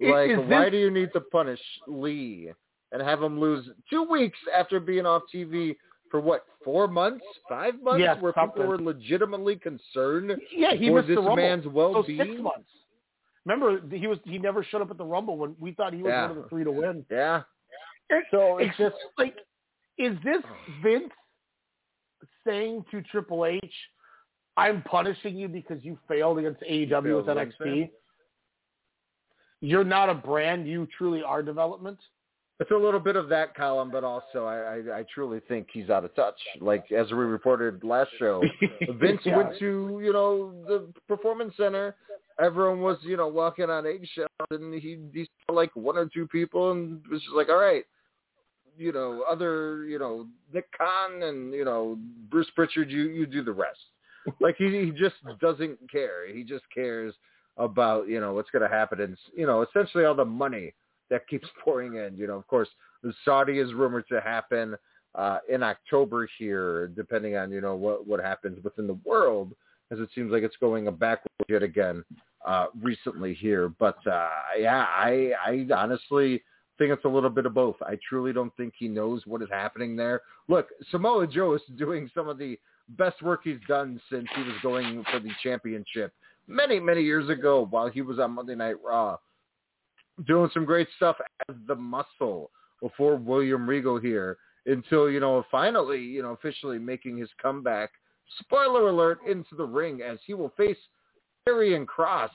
Like, 0.00 0.30
why 0.48 0.68
do 0.70 0.76
you 0.76 0.90
need 0.90 1.10
to 1.12 1.20
punish 1.20 1.60
Lee 1.86 2.50
and 2.90 3.00
have 3.00 3.22
him 3.22 3.38
lose 3.38 3.68
two 3.88 4.02
weeks 4.02 4.38
after 4.56 4.80
being 4.80 5.06
off 5.06 5.22
TV 5.32 5.76
for 6.10 6.18
what, 6.20 6.44
four 6.64 6.88
months, 6.88 7.24
five 7.48 7.80
months, 7.80 8.00
Yes, 8.00 8.20
where 8.20 8.32
something. 8.34 8.56
people 8.62 8.66
were 8.68 8.78
legitimately 8.82 9.56
concerned 9.56 10.32
Yeah, 10.52 10.74
he 10.74 10.88
for 10.88 10.96
missed 10.96 11.08
this 11.08 11.14
the 11.16 11.22
Rumble. 11.22 11.36
man's 11.36 11.66
well-being? 11.68 12.18
six 12.18 12.40
months. 12.42 12.68
Remember, 13.46 13.80
he 13.96 14.06
was 14.06 14.18
he 14.24 14.38
never 14.38 14.64
showed 14.64 14.80
up 14.82 14.90
at 14.90 14.96
the 14.98 15.04
Rumble 15.04 15.36
when 15.36 15.54
we 15.60 15.72
thought 15.72 15.92
he 15.92 16.02
was 16.02 16.10
Yeah. 16.10 16.28
one 16.28 16.36
of 16.38 16.42
the 16.42 16.48
three 16.48 16.64
to 16.64 16.72
win. 16.72 17.04
Yeah. 17.10 17.42
So 18.30 18.58
it's 18.58 18.76
just 18.76 18.96
like, 19.18 19.36
is 19.98 20.16
this 20.24 20.42
Vince 20.82 21.12
saying 22.46 22.84
to 22.90 23.02
Triple 23.02 23.46
H, 23.46 23.74
"I'm 24.56 24.82
punishing 24.82 25.36
you 25.36 25.48
because 25.48 25.84
you 25.84 25.98
failed 26.08 26.38
against 26.38 26.62
AEW 26.62 27.16
with 27.16 27.26
NXT"? 27.26 27.90
You're 29.60 29.84
not 29.84 30.10
a 30.10 30.14
brand. 30.14 30.68
You 30.68 30.86
truly 30.98 31.22
are 31.22 31.42
development. 31.42 31.98
It's 32.60 32.70
a 32.70 32.76
little 32.76 33.00
bit 33.00 33.16
of 33.16 33.28
that 33.30 33.54
column, 33.54 33.90
but 33.90 34.04
also 34.04 34.44
I, 34.44 34.76
I, 34.76 34.98
I 35.00 35.04
truly 35.12 35.40
think 35.48 35.68
he's 35.72 35.90
out 35.90 36.04
of 36.04 36.14
touch. 36.14 36.38
Like 36.60 36.92
as 36.92 37.10
we 37.10 37.18
reported 37.18 37.82
last 37.82 38.10
show, 38.18 38.44
Vince 39.00 39.20
Yeah. 39.24 39.36
went 39.38 39.58
to 39.58 40.00
you 40.02 40.12
know 40.12 40.52
the 40.66 40.92
performance 41.08 41.54
center. 41.56 41.96
Everyone 42.40 42.80
was 42.80 42.98
you 43.02 43.16
know 43.16 43.26
walking 43.26 43.70
on 43.70 43.86
eggshells, 43.86 44.28
and 44.50 44.72
he 44.74 44.98
he 45.12 45.28
saw 45.46 45.54
like 45.54 45.74
one 45.74 45.96
or 45.96 46.06
two 46.06 46.28
people, 46.28 46.70
and 46.72 47.02
was 47.10 47.22
just 47.22 47.34
like, 47.34 47.48
all 47.48 47.58
right, 47.58 47.84
you 48.76 48.92
know, 48.92 49.24
other 49.28 49.84
you 49.84 49.98
know 49.98 50.26
Nick 50.52 50.66
Khan 50.76 51.22
and 51.22 51.52
you 51.52 51.64
know 51.64 51.98
Bruce 52.30 52.50
Prichard, 52.54 52.90
you 52.90 53.08
you 53.08 53.26
do 53.26 53.42
the 53.42 53.52
rest. 53.52 53.78
like 54.40 54.56
he 54.56 54.70
he 54.84 54.90
just 54.90 55.16
doesn't 55.40 55.78
care. 55.90 56.32
He 56.32 56.44
just 56.44 56.64
cares 56.74 57.14
about 57.56 58.08
you 58.08 58.20
know 58.20 58.34
what's 58.34 58.50
going 58.50 58.68
to 58.68 58.74
happen, 58.74 59.00
and 59.00 59.16
you 59.36 59.46
know 59.46 59.62
essentially 59.62 60.04
all 60.04 60.14
the 60.14 60.24
money 60.24 60.74
that 61.10 61.26
keeps 61.28 61.48
pouring 61.64 61.96
in. 61.96 62.16
You 62.16 62.26
know, 62.26 62.36
of 62.36 62.46
course, 62.46 62.68
the 63.02 63.12
Saudi 63.24 63.58
is 63.58 63.72
rumored 63.72 64.06
to 64.08 64.20
happen 64.20 64.76
uh, 65.14 65.38
in 65.48 65.62
October 65.62 66.28
here, 66.38 66.88
depending 66.88 67.36
on 67.36 67.50
you 67.50 67.60
know 67.60 67.74
what 67.74 68.06
what 68.06 68.20
happens 68.20 68.62
within 68.64 68.86
the 68.86 68.98
world, 69.04 69.52
as 69.90 69.98
it 69.98 70.08
seems 70.14 70.32
like 70.32 70.42
it's 70.42 70.56
going 70.56 70.88
a 70.88 70.92
backward 70.92 71.30
yet 71.48 71.62
again 71.62 72.04
uh, 72.46 72.66
recently 72.80 73.34
here. 73.34 73.68
But 73.68 74.04
uh, 74.06 74.28
yeah, 74.58 74.86
I 74.88 75.32
I 75.44 75.66
honestly 75.74 76.42
think 76.78 76.92
it's 76.92 77.04
a 77.04 77.08
little 77.08 77.30
bit 77.30 77.46
of 77.46 77.54
both. 77.54 77.76
I 77.82 77.98
truly 78.08 78.32
don't 78.32 78.54
think 78.56 78.74
he 78.76 78.88
knows 78.88 79.22
what 79.26 79.42
is 79.42 79.48
happening 79.50 79.96
there. 79.96 80.22
Look, 80.48 80.68
Samoa 80.90 81.26
Joe 81.26 81.54
is 81.54 81.62
doing 81.78 82.10
some 82.14 82.28
of 82.28 82.38
the 82.38 82.58
best 82.90 83.22
work 83.22 83.42
he's 83.44 83.56
done 83.68 84.00
since 84.10 84.26
he 84.34 84.42
was 84.42 84.54
going 84.62 85.04
for 85.10 85.18
the 85.18 85.30
championship 85.42 86.12
many 86.46 86.78
many 86.78 87.02
years 87.02 87.30
ago 87.30 87.66
while 87.70 87.88
he 87.88 88.02
was 88.02 88.18
on 88.18 88.32
Monday 88.32 88.54
Night 88.54 88.76
Raw 88.84 89.16
doing 90.26 90.50
some 90.54 90.64
great 90.64 90.88
stuff 90.96 91.16
as 91.48 91.56
the 91.66 91.74
muscle 91.74 92.50
before 92.80 93.16
William 93.16 93.68
Regal 93.68 93.98
here 93.98 94.38
until, 94.66 95.10
you 95.10 95.20
know, 95.20 95.44
finally, 95.50 96.00
you 96.00 96.22
know, 96.22 96.30
officially 96.32 96.78
making 96.78 97.18
his 97.18 97.28
comeback, 97.40 97.90
spoiler 98.40 98.88
alert, 98.88 99.18
into 99.28 99.54
the 99.56 99.64
ring 99.64 100.00
as 100.02 100.18
he 100.26 100.34
will 100.34 100.52
face 100.56 100.76
Karrion 101.46 101.86
Kross 101.86 102.30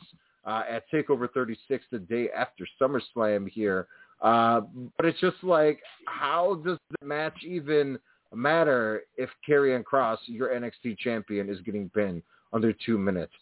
uh, 0.45 0.63
at 0.69 0.83
TakeOver 0.91 1.31
36 1.31 1.85
the 1.91 1.99
day 1.99 2.29
after 2.35 2.67
SummerSlam 2.81 3.49
here. 3.49 3.87
Uh, 4.21 4.61
but 4.97 5.05
it's 5.05 5.19
just 5.19 5.41
like, 5.43 5.81
how 6.05 6.55
does 6.65 6.77
the 6.99 7.05
match 7.05 7.43
even 7.45 7.97
matter 8.33 9.03
if 9.17 9.29
Karrion 9.47 9.83
Kross, 9.83 10.17
your 10.25 10.49
NXT 10.49 10.97
champion, 10.97 11.49
is 11.49 11.59
getting 11.61 11.89
pinned 11.89 12.21
under 12.53 12.73
two 12.85 12.97
minutes 12.97 13.33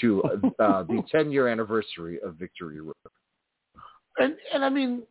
to 0.00 0.22
uh, 0.58 0.82
the 0.82 1.02
10 1.10 1.30
year 1.30 1.48
anniversary 1.48 2.18
of 2.22 2.34
Victory 2.34 2.80
Road? 2.80 2.94
And 4.18 4.36
and 4.52 4.64
I 4.64 4.68
mean, 4.68 5.02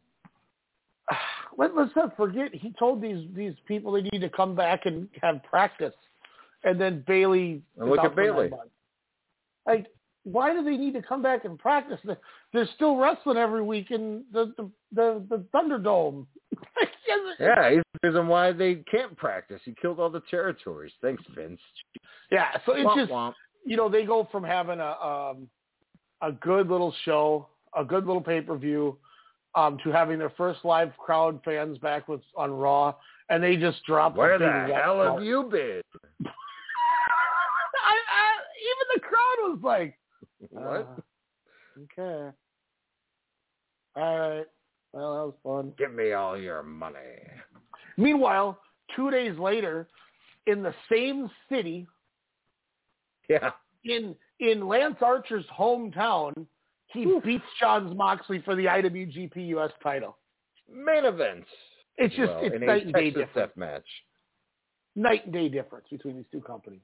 let, 1.58 1.76
let's 1.76 1.96
not 1.96 2.16
forget 2.16 2.54
he 2.54 2.74
told 2.80 3.02
these 3.02 3.28
these 3.36 3.54
people 3.68 3.92
they 3.92 4.02
need 4.02 4.22
to 4.22 4.30
come 4.30 4.56
back 4.56 4.86
and 4.86 5.10
have 5.22 5.44
practice, 5.44 5.94
and 6.64 6.80
then 6.80 7.04
Bailey. 7.06 7.62
And 7.78 7.90
look 7.90 8.00
at 8.00 8.06
out 8.06 8.16
for 8.16 8.22
nine 8.22 8.34
Bailey. 8.34 8.52
Like, 9.66 9.88
why 10.24 10.54
do 10.54 10.64
they 10.64 10.78
need 10.78 10.94
to 10.94 11.02
come 11.02 11.22
back 11.22 11.46
and 11.46 11.60
practice? 11.60 12.00
They're 12.54 12.70
still 12.76 12.96
wrestling 12.96 13.38
every 13.38 13.62
week 13.62 13.92
in 13.92 14.24
the 14.32 14.54
the 14.58 14.70
the, 14.94 15.26
the 15.30 15.46
Thunderdome. 15.54 16.26
Yeah, 17.40 17.70
he's 17.70 17.82
the 18.02 18.10
reason 18.10 18.28
why 18.28 18.52
they 18.52 18.76
can't 18.90 19.16
practice. 19.18 19.60
He 19.66 19.76
killed 19.80 20.00
all 20.00 20.10
the 20.10 20.22
territories. 20.32 20.92
Thanks, 21.02 21.22
Vince. 21.36 21.60
Yeah, 22.32 22.48
so 22.66 22.74
it's 22.74 22.88
Womp 22.88 22.96
just 22.96 23.12
womp. 23.12 23.34
you 23.66 23.76
know 23.76 23.90
they 23.90 24.06
go 24.06 24.28
from 24.32 24.44
having 24.44 24.80
a 24.80 24.92
um, 24.92 25.48
a 26.22 26.32
good 26.32 26.70
little 26.70 26.94
show, 27.06 27.48
a 27.78 27.84
good 27.84 28.06
little 28.06 28.22
pay 28.22 28.42
per 28.42 28.56
view, 28.58 28.98
um, 29.56 29.78
to 29.84 29.92
having 29.92 30.18
their 30.18 30.32
first 30.32 30.64
live 30.64 30.92
crowd 30.98 31.40
fans 31.44 31.78
back 31.80 32.08
with 32.08 32.22
on 32.36 32.52
Raw, 32.52 32.96
and 33.30 33.44
they 33.44 33.58
just 33.58 33.84
drop. 33.86 34.16
Where 34.16 34.40
big 34.40 34.48
the 34.48 34.76
hell 34.76 35.02
have 35.04 35.24
you 35.24 35.44
been? 35.52 35.82
I, 37.86 37.96
I, 37.96 38.30
even 38.62 38.88
the 38.96 39.02
crowd 39.02 39.52
was 39.52 39.60
like, 39.64 39.98
What? 40.52 40.88
uh, 41.78 41.84
okay, 41.84 42.36
all 43.96 44.20
right, 44.20 44.46
well 44.92 45.14
that 45.14 45.26
was 45.26 45.34
fun. 45.44 45.74
Give 45.78 45.94
me 45.94 46.14
all 46.14 46.38
your 46.38 46.64
money. 46.64 46.98
Meanwhile, 47.98 48.60
two 48.96 49.12
days 49.12 49.38
later, 49.38 49.88
in 50.48 50.64
the 50.64 50.74
same 50.92 51.30
city, 51.50 51.88
Yeah. 53.30 53.52
in 53.84 54.16
in 54.40 54.68
Lance 54.68 54.98
Archer's 55.02 55.46
hometown, 55.58 56.34
he 56.88 57.20
beats 57.24 57.46
Jon 57.60 57.96
Moxley 57.96 58.42
for 58.44 58.56
the 58.56 58.66
IWGP 58.66 59.48
US 59.58 59.72
title. 59.82 60.18
Main 60.72 61.06
events. 61.06 61.48
It's 61.98 62.16
just 62.16 62.32
Well, 62.32 62.44
it's 62.44 62.56
a 62.56 62.60
night 62.60 62.86
and 62.86 62.94
day 62.94 63.12
difference. 63.12 63.56
match. 63.56 63.86
Night 64.96 65.26
and 65.26 65.34
day 65.34 65.50
difference 65.50 65.88
between 65.90 66.18
these 66.18 66.26
two 66.32 66.42
companies. 66.42 66.82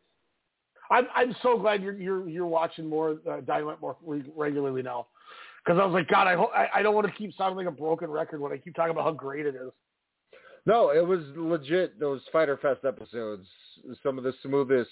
I'm 0.92 1.08
I'm 1.16 1.36
so 1.44 1.58
glad 1.58 1.84
you're 1.84 1.94
you're 1.94 2.28
you're 2.28 2.48
watching 2.48 2.88
more 2.88 3.18
uh, 3.30 3.42
Dynamite 3.42 3.82
more 3.82 3.96
re- 4.06 4.24
regularly 4.36 4.82
now, 4.82 5.08
because 5.64 5.80
I 5.80 5.86
was 5.86 5.94
like, 5.94 6.08
God, 6.08 6.28
I, 6.28 6.36
ho- 6.36 6.52
I 6.56 6.68
I 6.76 6.82
don't 6.82 6.96
want 6.96 7.08
to 7.08 7.14
keep 7.14 7.36
sounding 7.36 7.58
like 7.58 7.74
a 7.74 7.78
broken 7.78 8.10
record 8.10 8.42
when 8.42 8.52
I 8.52 8.58
keep 8.58 8.76
talking 8.76 8.92
about 8.92 9.04
how 9.04 9.12
great 9.12 9.46
it 9.46 9.56
is. 9.56 9.72
No, 10.66 10.90
it 10.90 11.06
was 11.06 11.22
legit. 11.36 12.00
Those 12.00 12.22
Fyter 12.32 12.58
Fest 12.58 12.82
episodes, 12.86 13.48
some 14.04 14.18
of 14.18 14.24
the 14.24 14.34
smoothest 14.44 14.90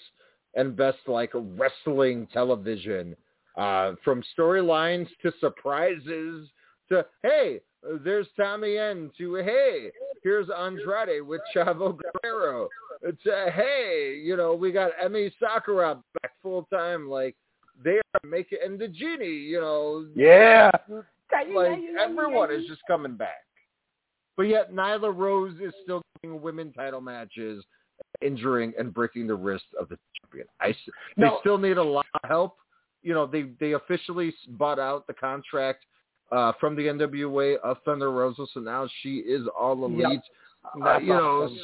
and 0.54 0.76
best 0.76 0.98
like 1.06 1.30
wrestling 1.34 2.26
television, 2.32 3.14
uh, 3.56 3.92
from 4.04 4.22
storylines 4.38 5.08
to 5.22 5.32
surprises 5.40 6.48
to 6.88 7.04
hey, 7.22 7.60
there's 8.04 8.26
Tommy 8.36 8.78
End 8.78 9.10
to 9.18 9.34
hey, 9.36 9.90
here's 10.22 10.48
Andrade 10.50 11.22
with 11.22 11.40
Chavo 11.54 11.98
Guerrero. 12.22 12.68
To 13.02 13.50
hey, 13.54 14.20
you 14.22 14.36
know 14.36 14.54
we 14.54 14.72
got 14.72 14.90
Emi 15.02 15.30
Sakura 15.38 15.96
back 16.20 16.32
full 16.42 16.66
time. 16.72 17.08
Like 17.08 17.36
they 17.84 17.98
are 18.14 18.20
making 18.28 18.58
and 18.64 18.78
the 18.78 18.88
genie, 18.88 19.26
you 19.26 19.60
know, 19.60 20.06
Yeah. 20.16 20.70
like 21.54 21.78
everyone 21.98 22.50
is 22.52 22.66
just 22.66 22.80
coming 22.88 23.14
back. 23.14 23.44
But 24.36 24.44
yet 24.44 24.72
Nyla 24.72 25.16
Rose 25.16 25.54
is 25.60 25.72
still 25.82 26.02
getting 26.20 26.40
women 26.40 26.72
title 26.72 27.00
matches, 27.00 27.64
injuring 28.20 28.72
and 28.78 28.92
breaking 28.92 29.26
the 29.28 29.34
wrist 29.34 29.64
of 29.78 29.88
the 29.88 29.98
champion. 30.20 30.46
I 30.60 30.70
s- 30.70 30.76
they 31.16 31.24
No. 31.26 31.38
still 31.40 31.58
need 31.58 31.78
a 31.78 31.82
lot 31.82 32.06
of 32.22 32.28
help. 32.28 32.56
You 33.02 33.14
know, 33.14 33.26
they 33.26 33.42
they 33.60 33.72
officially 33.72 34.34
bought 34.48 34.78
out 34.80 35.06
the 35.06 35.14
contract 35.14 35.84
uh, 36.32 36.52
from 36.60 36.74
the 36.76 36.86
NWA 36.88 37.56
of 37.58 37.78
Thunder 37.84 38.10
Rosa, 38.10 38.44
so 38.52 38.60
now 38.60 38.86
she 39.02 39.18
is 39.20 39.46
all 39.48 39.84
elite. 39.84 40.20
Uh, 40.64 40.84
That's 40.84 41.02
you 41.02 41.08
know, 41.14 41.44
awesome. 41.44 41.58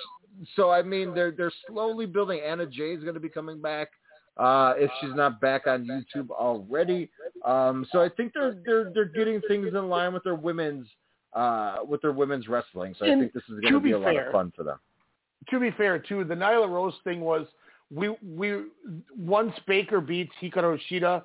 So 0.56 0.70
I 0.70 0.82
mean, 0.82 1.14
they're 1.14 1.30
they're 1.30 1.52
slowly 1.68 2.06
building. 2.06 2.40
Anna 2.44 2.66
Jay 2.66 2.92
is 2.92 3.02
going 3.02 3.14
to 3.14 3.20
be 3.20 3.28
coming 3.28 3.60
back 3.60 3.88
uh, 4.36 4.74
if 4.76 4.90
she's 5.00 5.14
not 5.14 5.40
back 5.40 5.66
on 5.66 5.86
YouTube 5.86 6.30
already. 6.30 7.10
Um, 7.44 7.86
so 7.92 8.00
I 8.02 8.08
think 8.08 8.32
they're 8.34 8.56
they're 8.64 8.90
they're 8.92 9.04
getting 9.04 9.40
things 9.48 9.68
in 9.68 9.88
line 9.88 10.12
with 10.12 10.24
their 10.24 10.34
women's 10.34 10.86
uh, 11.34 11.76
with 11.86 12.02
their 12.02 12.12
women's 12.12 12.48
wrestling. 12.48 12.94
So 12.98 13.06
I 13.06 13.10
And 13.10 13.20
think 13.20 13.32
this 13.32 13.42
is 13.44 13.60
going 13.60 13.74
to 13.74 13.80
be 13.80 13.90
be 13.90 13.92
a 13.92 13.98
lot 13.98 14.16
of 14.16 14.32
fun 14.32 14.52
for 14.56 14.64
them. 14.64 14.78
to 15.50 15.60
be 15.60 15.70
fair 15.72 15.98
too, 15.98 16.24
the 16.24 16.34
Nyla 16.34 16.68
Rose 16.68 16.94
thing 17.04 17.20
was 17.20 17.46
we 17.90 18.14
we 18.26 18.62
once 19.16 19.52
Baker 19.66 20.00
beats 20.00 20.32
Hikaru 20.42 20.78
Shida, 20.90 21.22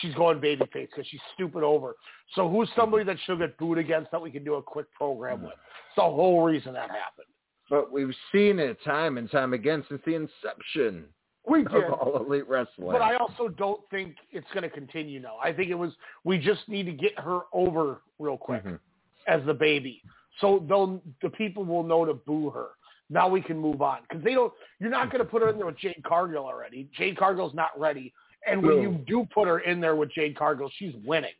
she's 0.00 0.14
going 0.14 0.38
babyface 0.40 0.88
because 0.90 1.06
she's 1.08 1.20
stupid 1.34 1.62
over. 1.62 1.96
So 2.34 2.48
who's 2.48 2.68
somebody 2.76 3.04
that 3.04 3.16
she'll 3.24 3.36
get 3.38 3.56
booed 3.58 3.78
against 3.78 4.10
that 4.12 4.20
we 4.22 4.30
can 4.30 4.44
do 4.44 4.54
a 4.54 4.62
quick 4.62 4.86
program 4.92 5.42
with? 5.42 5.52
It's 5.52 5.96
the 5.96 6.02
whole 6.02 6.42
reason 6.42 6.72
that 6.74 6.90
happened. 6.90 7.26
But 7.72 7.90
we've 7.90 8.14
seen 8.32 8.58
it 8.58 8.76
time 8.84 9.16
and 9.16 9.30
time 9.30 9.54
again 9.54 9.82
since 9.88 10.02
the 10.04 10.14
inception 10.14 11.06
We 11.46 11.64
of 11.64 11.72
did. 11.72 11.84
all 11.84 12.18
elite 12.22 12.46
wrestling. 12.46 12.92
But 12.92 13.00
I 13.00 13.16
also 13.16 13.48
don't 13.48 13.80
think 13.90 14.16
it's 14.30 14.46
going 14.52 14.62
to 14.62 14.68
continue 14.68 15.20
now. 15.20 15.36
I 15.42 15.54
think 15.54 15.70
it 15.70 15.74
was 15.74 15.92
we 16.22 16.36
just 16.36 16.68
need 16.68 16.82
to 16.84 16.92
get 16.92 17.18
her 17.18 17.40
over 17.54 18.02
real 18.18 18.36
quick 18.36 18.62
Mhm. 18.62 18.78
as 19.26 19.42
the 19.46 19.54
baby, 19.54 20.02
so 20.38 20.58
they'll 20.68 21.00
the 21.22 21.30
people 21.30 21.64
will 21.64 21.82
know 21.82 22.04
to 22.04 22.12
boo 22.12 22.50
her. 22.50 22.72
Now 23.08 23.26
we 23.26 23.40
can 23.40 23.56
move 23.58 23.80
on 23.80 24.02
because 24.02 24.22
they 24.22 24.34
don't. 24.34 24.52
You're 24.78 24.90
not 24.90 25.10
going 25.10 25.24
to 25.24 25.30
put 25.30 25.40
her 25.40 25.48
in 25.48 25.56
there 25.56 25.64
with 25.64 25.78
Jade 25.78 26.02
Cargill 26.04 26.44
already. 26.44 26.90
Jade 26.92 27.16
Cargill's 27.16 27.54
not 27.54 27.70
ready, 27.80 28.12
and 28.46 28.62
when 28.62 28.76
No. 28.76 28.82
you 28.82 28.90
do 29.06 29.26
put 29.32 29.48
her 29.48 29.60
in 29.60 29.80
there 29.80 29.96
with 29.96 30.10
Jade 30.12 30.36
Cargill, 30.36 30.68
she's 30.76 30.94
winning. 30.96 31.32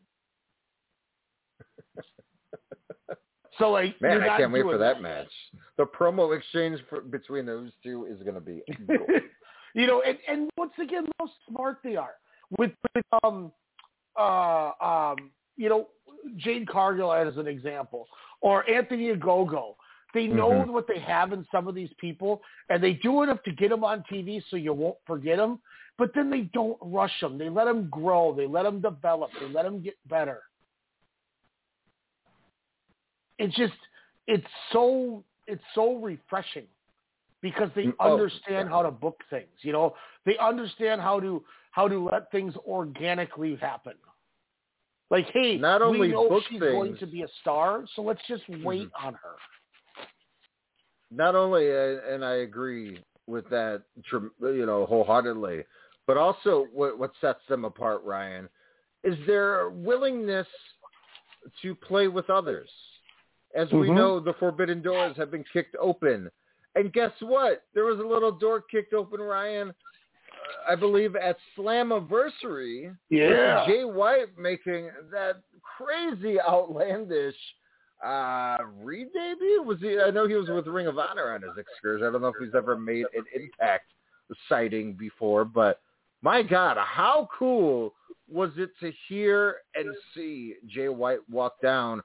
So 3.59 3.71
like, 3.71 4.01
Man, 4.01 4.23
I 4.23 4.37
can't 4.37 4.53
wait 4.53 4.63
for 4.63 4.79
that 4.79 5.03
match. 5.03 5.29
The 5.77 5.85
promo 5.85 6.37
exchange 6.37 6.81
for, 6.89 7.01
between 7.01 7.47
those 7.47 7.71
two 7.83 8.07
is 8.07 8.23
going 8.23 8.35
to 8.35 8.41
be 8.41 8.63
you 9.75 9.87
know, 9.87 10.03
and, 10.07 10.19
and 10.29 10.51
once 10.57 10.73
again, 10.81 11.07
how 11.19 11.29
smart 11.49 11.79
they 11.85 11.97
are 11.97 12.15
with, 12.59 12.73
with 12.95 13.05
um, 13.23 13.53
uh, 14.19 14.73
um, 14.81 15.31
you 15.57 15.69
know, 15.69 15.89
Jade 16.37 16.69
Cargill 16.69 17.13
as 17.13 17.37
an 17.37 17.47
example, 17.47 18.07
or 18.41 18.69
Anthony 18.69 19.15
Ogogo. 19.15 19.75
They 20.15 20.27
know 20.27 20.51
Mhm. 20.51 20.73
what 20.73 20.87
they 20.87 20.99
have 20.99 21.33
in 21.33 21.47
some 21.51 21.69
of 21.69 21.75
these 21.75 21.93
people, 21.95 22.43
and 22.69 22.83
they 22.83 22.95
do 22.95 23.23
enough 23.23 23.43
to 23.45 23.53
get 23.53 23.71
them 23.71 23.83
on 23.83 24.03
TV 24.05 24.43
so 24.51 24.57
you 24.57 24.75
won't 24.75 24.99
forget 25.07 25.39
them. 25.39 25.61
But 25.99 26.13
then 26.15 26.31
they 26.31 26.43
don't 26.53 26.79
rush 26.83 27.19
them. 27.21 27.39
They 27.39 27.49
let 27.49 27.65
them 27.65 27.89
grow. 27.91 28.35
They 28.35 28.47
let 28.47 28.65
them 28.65 28.81
develop. 28.81 29.31
They 29.41 29.47
let 29.49 29.65
them 29.65 29.83
get 29.83 29.97
better. 30.07 30.43
It's 33.43 33.57
just, 33.57 33.73
it's 34.27 34.47
so, 34.73 35.25
it's 35.47 35.63
so 35.75 35.97
refreshing 35.97 36.67
because 37.43 37.69
they 37.75 37.87
Mm, 37.87 37.95
oh, 38.01 38.15
understand 38.15 38.69
how 38.69 38.83
to 38.83 38.91
book 38.91 39.21
things. 39.29 39.51
You 39.63 39.73
know, 39.73 39.95
they 40.25 40.39
understand 40.39 41.01
how 41.01 41.21
to 41.21 41.43
how 41.73 41.89
to 41.89 41.99
let 41.99 42.31
things 42.31 42.55
organically 42.67 43.57
happen. 43.57 43.95
Like, 45.11 45.27
hey, 45.33 45.59
Not 45.59 45.81
we 45.81 45.87
only 45.87 46.09
know 46.09 46.29
book 46.29 46.45
she's 46.49 46.61
going 46.61 46.97
to 46.99 47.07
be 47.07 47.23
a 47.23 47.29
star, 47.41 47.85
so 47.97 48.03
let's 48.03 48.21
just 48.29 48.43
wait 48.63 48.89
on 49.03 49.15
her. 49.15 49.37
not 51.11 51.35
only, 51.35 51.71
uh, 51.71 52.01
and 52.09 52.25
I 52.25 52.37
agree 52.37 52.99
with 53.27 53.49
that, 53.51 53.83
you 54.41 54.67
know, 54.67 54.87
wholeheartedly, 54.87 55.65
but 56.07 56.17
also 56.17 56.67
what, 56.73 56.99
what 56.99 57.13
sets 57.21 57.41
them 57.49 57.65
apart, 57.65 58.03
Ryan, 58.05 58.49
is 59.05 59.17
their 59.27 59.71
willingness 59.71 60.47
to 61.61 61.75
play 61.75 62.09
with 62.09 62.31
others. 62.31 62.69
As 63.55 63.71
we 63.73 63.89
Mhm. 63.89 63.97
know, 63.97 64.21
the 64.21 64.33
forbidden 64.35 64.83
doors 64.83 65.17
have 65.17 65.31
been 65.31 65.45
kicked 65.45 65.77
open. 65.79 66.31
And 66.75 66.93
guess 66.93 67.13
what? 67.21 67.65
There 67.75 67.85
was 67.85 67.99
a 67.99 68.07
little 68.07 68.33
door 68.33 68.63
kicked 68.63 68.95
open, 68.95 69.21
Ryan, 69.21 69.69
uh, 69.71 69.75
I 70.73 70.75
believe 70.75 71.17
at 71.17 71.37
Slammiversary. 71.57 72.97
Yeah. 73.11 73.67
Jay 73.67 73.85
White 73.85 74.37
making 74.39 74.91
that 75.11 75.43
crazy 75.63 76.41
outlandish 76.41 77.37
uh 78.03 78.59
Reed 78.81 79.13
debut? 79.13 79.63
Was 79.63 79.79
he 79.81 80.01
I 80.01 80.11
know 80.11 80.27
he 80.27 80.35
was 80.35 80.49
with 80.49 80.67
Ring 80.67 80.89
of 80.89 80.99
Honor 80.99 81.31
on 81.35 81.43
his 81.43 81.57
excursion. 81.57 82.05
I 82.07 82.11
don't 82.11 82.21
know 82.21 82.29
if 82.29 82.37
he's 82.41 82.55
ever 82.55 82.77
made 82.77 83.07
an 83.15 83.25
impact 83.33 83.93
sighting 84.49 84.95
before, 84.95 85.45
but 85.45 85.81
my 86.21 86.43
God, 86.43 86.79
how 86.79 87.29
cool 87.37 87.95
was 88.29 88.51
it 88.57 88.71
to 88.81 88.91
hear 89.09 89.59
and 89.77 89.95
see 90.15 90.57
Jay 90.67 90.89
White 90.89 91.21
walk 91.31 91.61
down 91.61 92.03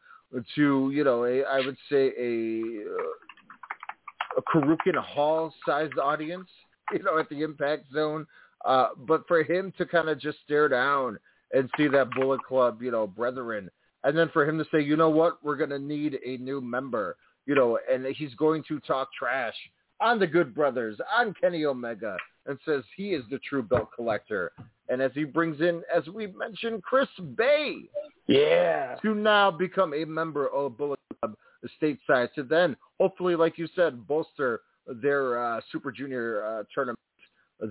to 0.55 0.91
you 0.93 1.03
know 1.03 1.25
a 1.25 1.43
I 1.43 1.59
would 1.65 1.77
say 1.89 2.11
a 2.17 2.61
uh, 2.89 4.37
a 4.37 4.41
Korakuen 4.43 4.95
Hall 4.97 5.53
sized 5.65 5.97
audience, 5.97 6.49
you 6.93 7.03
know, 7.03 7.17
at 7.17 7.29
the 7.29 7.41
Impact 7.41 7.85
Zone. 7.93 8.25
Uh, 8.65 8.89
but 8.97 9.27
for 9.27 9.43
him 9.43 9.71
to 9.77 9.85
kind 9.85 10.09
of 10.09 10.19
just 10.19 10.37
stare 10.43 10.67
down 10.67 11.17
and 11.53 11.69
see 11.77 11.87
that 11.87 12.09
Bullet 12.11 12.43
Club, 12.43 12.81
you 12.81 12.91
know, 12.91 13.07
brethren, 13.07 13.69
and 14.03 14.17
then 14.17 14.29
for 14.33 14.47
him 14.47 14.57
to 14.57 14.65
say, 14.71 14.81
you 14.81 14.95
know 14.95 15.09
what, 15.09 15.43
we're 15.43 15.55
gonna 15.55 15.79
need 15.79 16.17
a 16.25 16.37
new 16.37 16.59
member, 16.59 17.15
you 17.45 17.55
know, 17.55 17.79
and 17.91 18.05
he's 18.15 18.33
going 18.35 18.63
to 18.67 18.79
talk 18.81 19.09
trash 19.17 19.55
on 19.99 20.19
the 20.19 20.27
Good 20.27 20.53
Brothers, 20.53 20.97
on 21.17 21.33
Kenny 21.39 21.65
Omega, 21.65 22.17
and 22.45 22.57
says 22.65 22.83
he 22.95 23.09
is 23.09 23.23
the 23.29 23.39
true 23.39 23.63
belt 23.63 23.89
collector. 23.95 24.51
And 24.89 25.01
as 25.01 25.11
he 25.13 25.23
brings 25.23 25.59
in, 25.59 25.81
as 25.93 26.07
we 26.07 26.27
mentioned, 26.27 26.83
Chris 26.83 27.09
Bey, 27.35 27.89
Yeah. 28.27 28.95
to 29.01 29.15
now 29.15 29.51
become 29.51 29.93
a 29.93 30.05
member 30.05 30.47
of 30.49 30.77
Bullet 30.77 30.99
Club 31.21 31.35
stateside, 31.81 32.33
to 32.33 32.43
then 32.43 32.75
hopefully, 32.99 33.35
like 33.35 33.57
you 33.57 33.67
said, 33.75 34.07
bolster 34.07 34.61
their 35.01 35.43
uh, 35.43 35.61
Super 35.71 35.91
Junior 35.91 36.43
uh, 36.45 36.63
tournament 36.73 36.99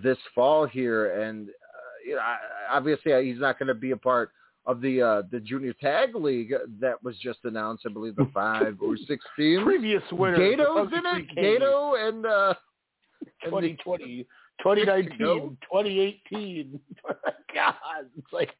this 0.02 0.18
fall 0.34 0.66
here. 0.66 1.22
And 1.22 1.48
uh, 1.48 1.52
you 2.06 2.14
know, 2.14 2.20
I- 2.20 2.38
obviously, 2.76 3.12
uh, 3.12 3.20
he's 3.20 3.38
not 3.38 3.58
going 3.58 3.68
to 3.68 3.74
be 3.74 3.92
a 3.92 3.96
part 3.96 4.30
of 4.66 4.80
the 4.80 5.00
uh, 5.00 5.22
the 5.30 5.40
Junior 5.40 5.72
Tag 5.74 6.14
League 6.14 6.52
that 6.80 7.02
was 7.02 7.16
just 7.18 7.38
announced. 7.44 7.84
I 7.86 7.92
believe 7.92 8.16
the 8.16 8.28
five 8.34 8.76
or 8.80 8.96
six 9.06 9.24
teams. 9.36 9.62
Previous 9.62 10.02
winner. 10.10 10.36
Gato's 10.36 10.92
in 10.92 11.20
it. 11.20 11.34
Gato 11.34 11.94
and 11.94 12.26
uh, 12.26 12.54
and 13.42 13.50
2020, 13.52 14.26
2019, 14.62 15.18
2018. 15.62 16.80
God, 17.54 17.74
it's 18.18 18.32
like 18.32 18.50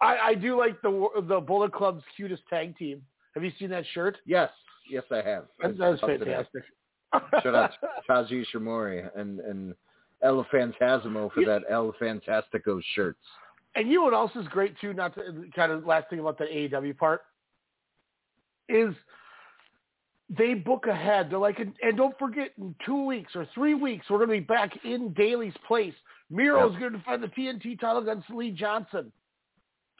I, 0.00 0.16
I 0.18 0.34
do 0.34 0.56
like 0.58 0.80
the 0.82 1.08
the 1.28 1.40
Bullet 1.40 1.72
Club's 1.72 2.04
cutest 2.16 2.42
tag 2.48 2.76
team. 2.76 3.02
Have 3.34 3.44
you 3.44 3.52
seen 3.58 3.70
that 3.70 3.84
shirt? 3.92 4.18
Yes, 4.26 4.50
yes, 4.90 5.04
I 5.10 5.16
have. 5.16 5.46
That, 5.60 5.78
that's 5.78 6.02
Up 6.02 6.08
fantastic. 6.08 6.62
Shout 7.42 7.54
out 7.54 7.70
to 7.80 7.88
Taiji 8.10 8.44
Ishimori 8.54 9.08
and 9.16 9.40
and 9.40 9.74
El 10.22 10.44
Fantasmo 10.52 11.32
for 11.32 11.44
that 11.44 11.62
El 11.70 11.92
Fantastico 12.00 12.80
shirts. 12.94 13.20
And 13.74 13.88
you 13.88 13.96
know 13.96 14.04
what 14.04 14.14
else 14.14 14.32
is 14.34 14.46
great 14.48 14.78
too? 14.80 14.92
Not 14.92 15.14
to 15.14 15.44
kind 15.54 15.72
of 15.72 15.86
last 15.86 16.10
thing 16.10 16.18
about 16.18 16.38
the 16.38 16.44
AEW 16.44 16.96
part 16.96 17.22
is 18.68 18.94
they 20.36 20.54
book 20.54 20.86
ahead. 20.86 21.30
They're 21.30 21.38
like, 21.38 21.58
and, 21.58 21.72
and 21.82 21.96
don't 21.96 22.18
forget, 22.18 22.50
in 22.58 22.74
two 22.84 23.04
weeks 23.04 23.32
or 23.34 23.48
three 23.54 23.74
weeks, 23.74 24.06
we're 24.10 24.18
going 24.18 24.28
to 24.28 24.34
be 24.34 24.40
back 24.40 24.72
in 24.84 25.12
Daily's 25.14 25.54
Place. 25.66 25.94
Miro's 26.30 26.76
going 26.78 26.92
to 26.92 26.98
defend 26.98 27.22
the 27.22 27.28
TNT 27.28 27.80
title 27.80 28.02
against 28.02 28.28
Lee 28.30 28.50
Johnson, 28.50 29.10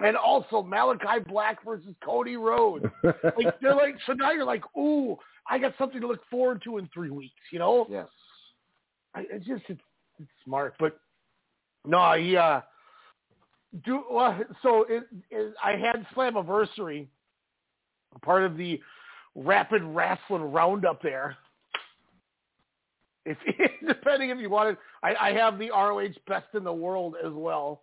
and 0.00 0.16
also 0.16 0.62
Malakai 0.62 1.26
Black 1.26 1.64
versus 1.64 1.94
Cody 2.04 2.36
Rhodes. 2.36 2.86
like 3.02 3.60
they're 3.60 3.74
like, 3.74 3.96
so 4.06 4.12
now 4.12 4.32
you're 4.32 4.44
like, 4.44 4.62
ooh, 4.76 5.16
I 5.48 5.58
got 5.58 5.74
something 5.78 6.00
to 6.00 6.06
look 6.06 6.20
forward 6.30 6.62
to 6.64 6.78
in 6.78 6.88
three 6.92 7.10
weeks. 7.10 7.34
You 7.50 7.58
know? 7.58 7.86
Yes. 7.90 8.06
I, 9.14 9.24
it's 9.30 9.46
just 9.46 9.62
it's, 9.68 9.80
it's 10.20 10.30
smart, 10.44 10.74
but 10.78 10.98
no, 11.86 12.12
he 12.14 12.36
uh, 12.36 12.60
do 13.84 14.02
well. 14.10 14.38
So 14.62 14.84
it, 14.88 15.04
it, 15.30 15.54
I 15.62 15.72
had 15.72 16.06
Slammiversary, 16.14 17.06
part 18.22 18.44
of 18.44 18.56
the 18.56 18.80
Rapid 19.34 19.82
Wrestling 19.82 20.42
Roundup 20.42 21.02
there. 21.02 21.36
If 23.24 23.38
depending 23.86 24.30
if 24.30 24.38
you 24.38 24.50
wanted, 24.50 24.76
I, 25.02 25.14
I 25.14 25.32
have 25.32 25.58
the 25.58 25.70
ROH 25.70 26.08
Best 26.26 26.46
in 26.54 26.64
the 26.64 26.72
World 26.72 27.14
as 27.24 27.32
well. 27.32 27.82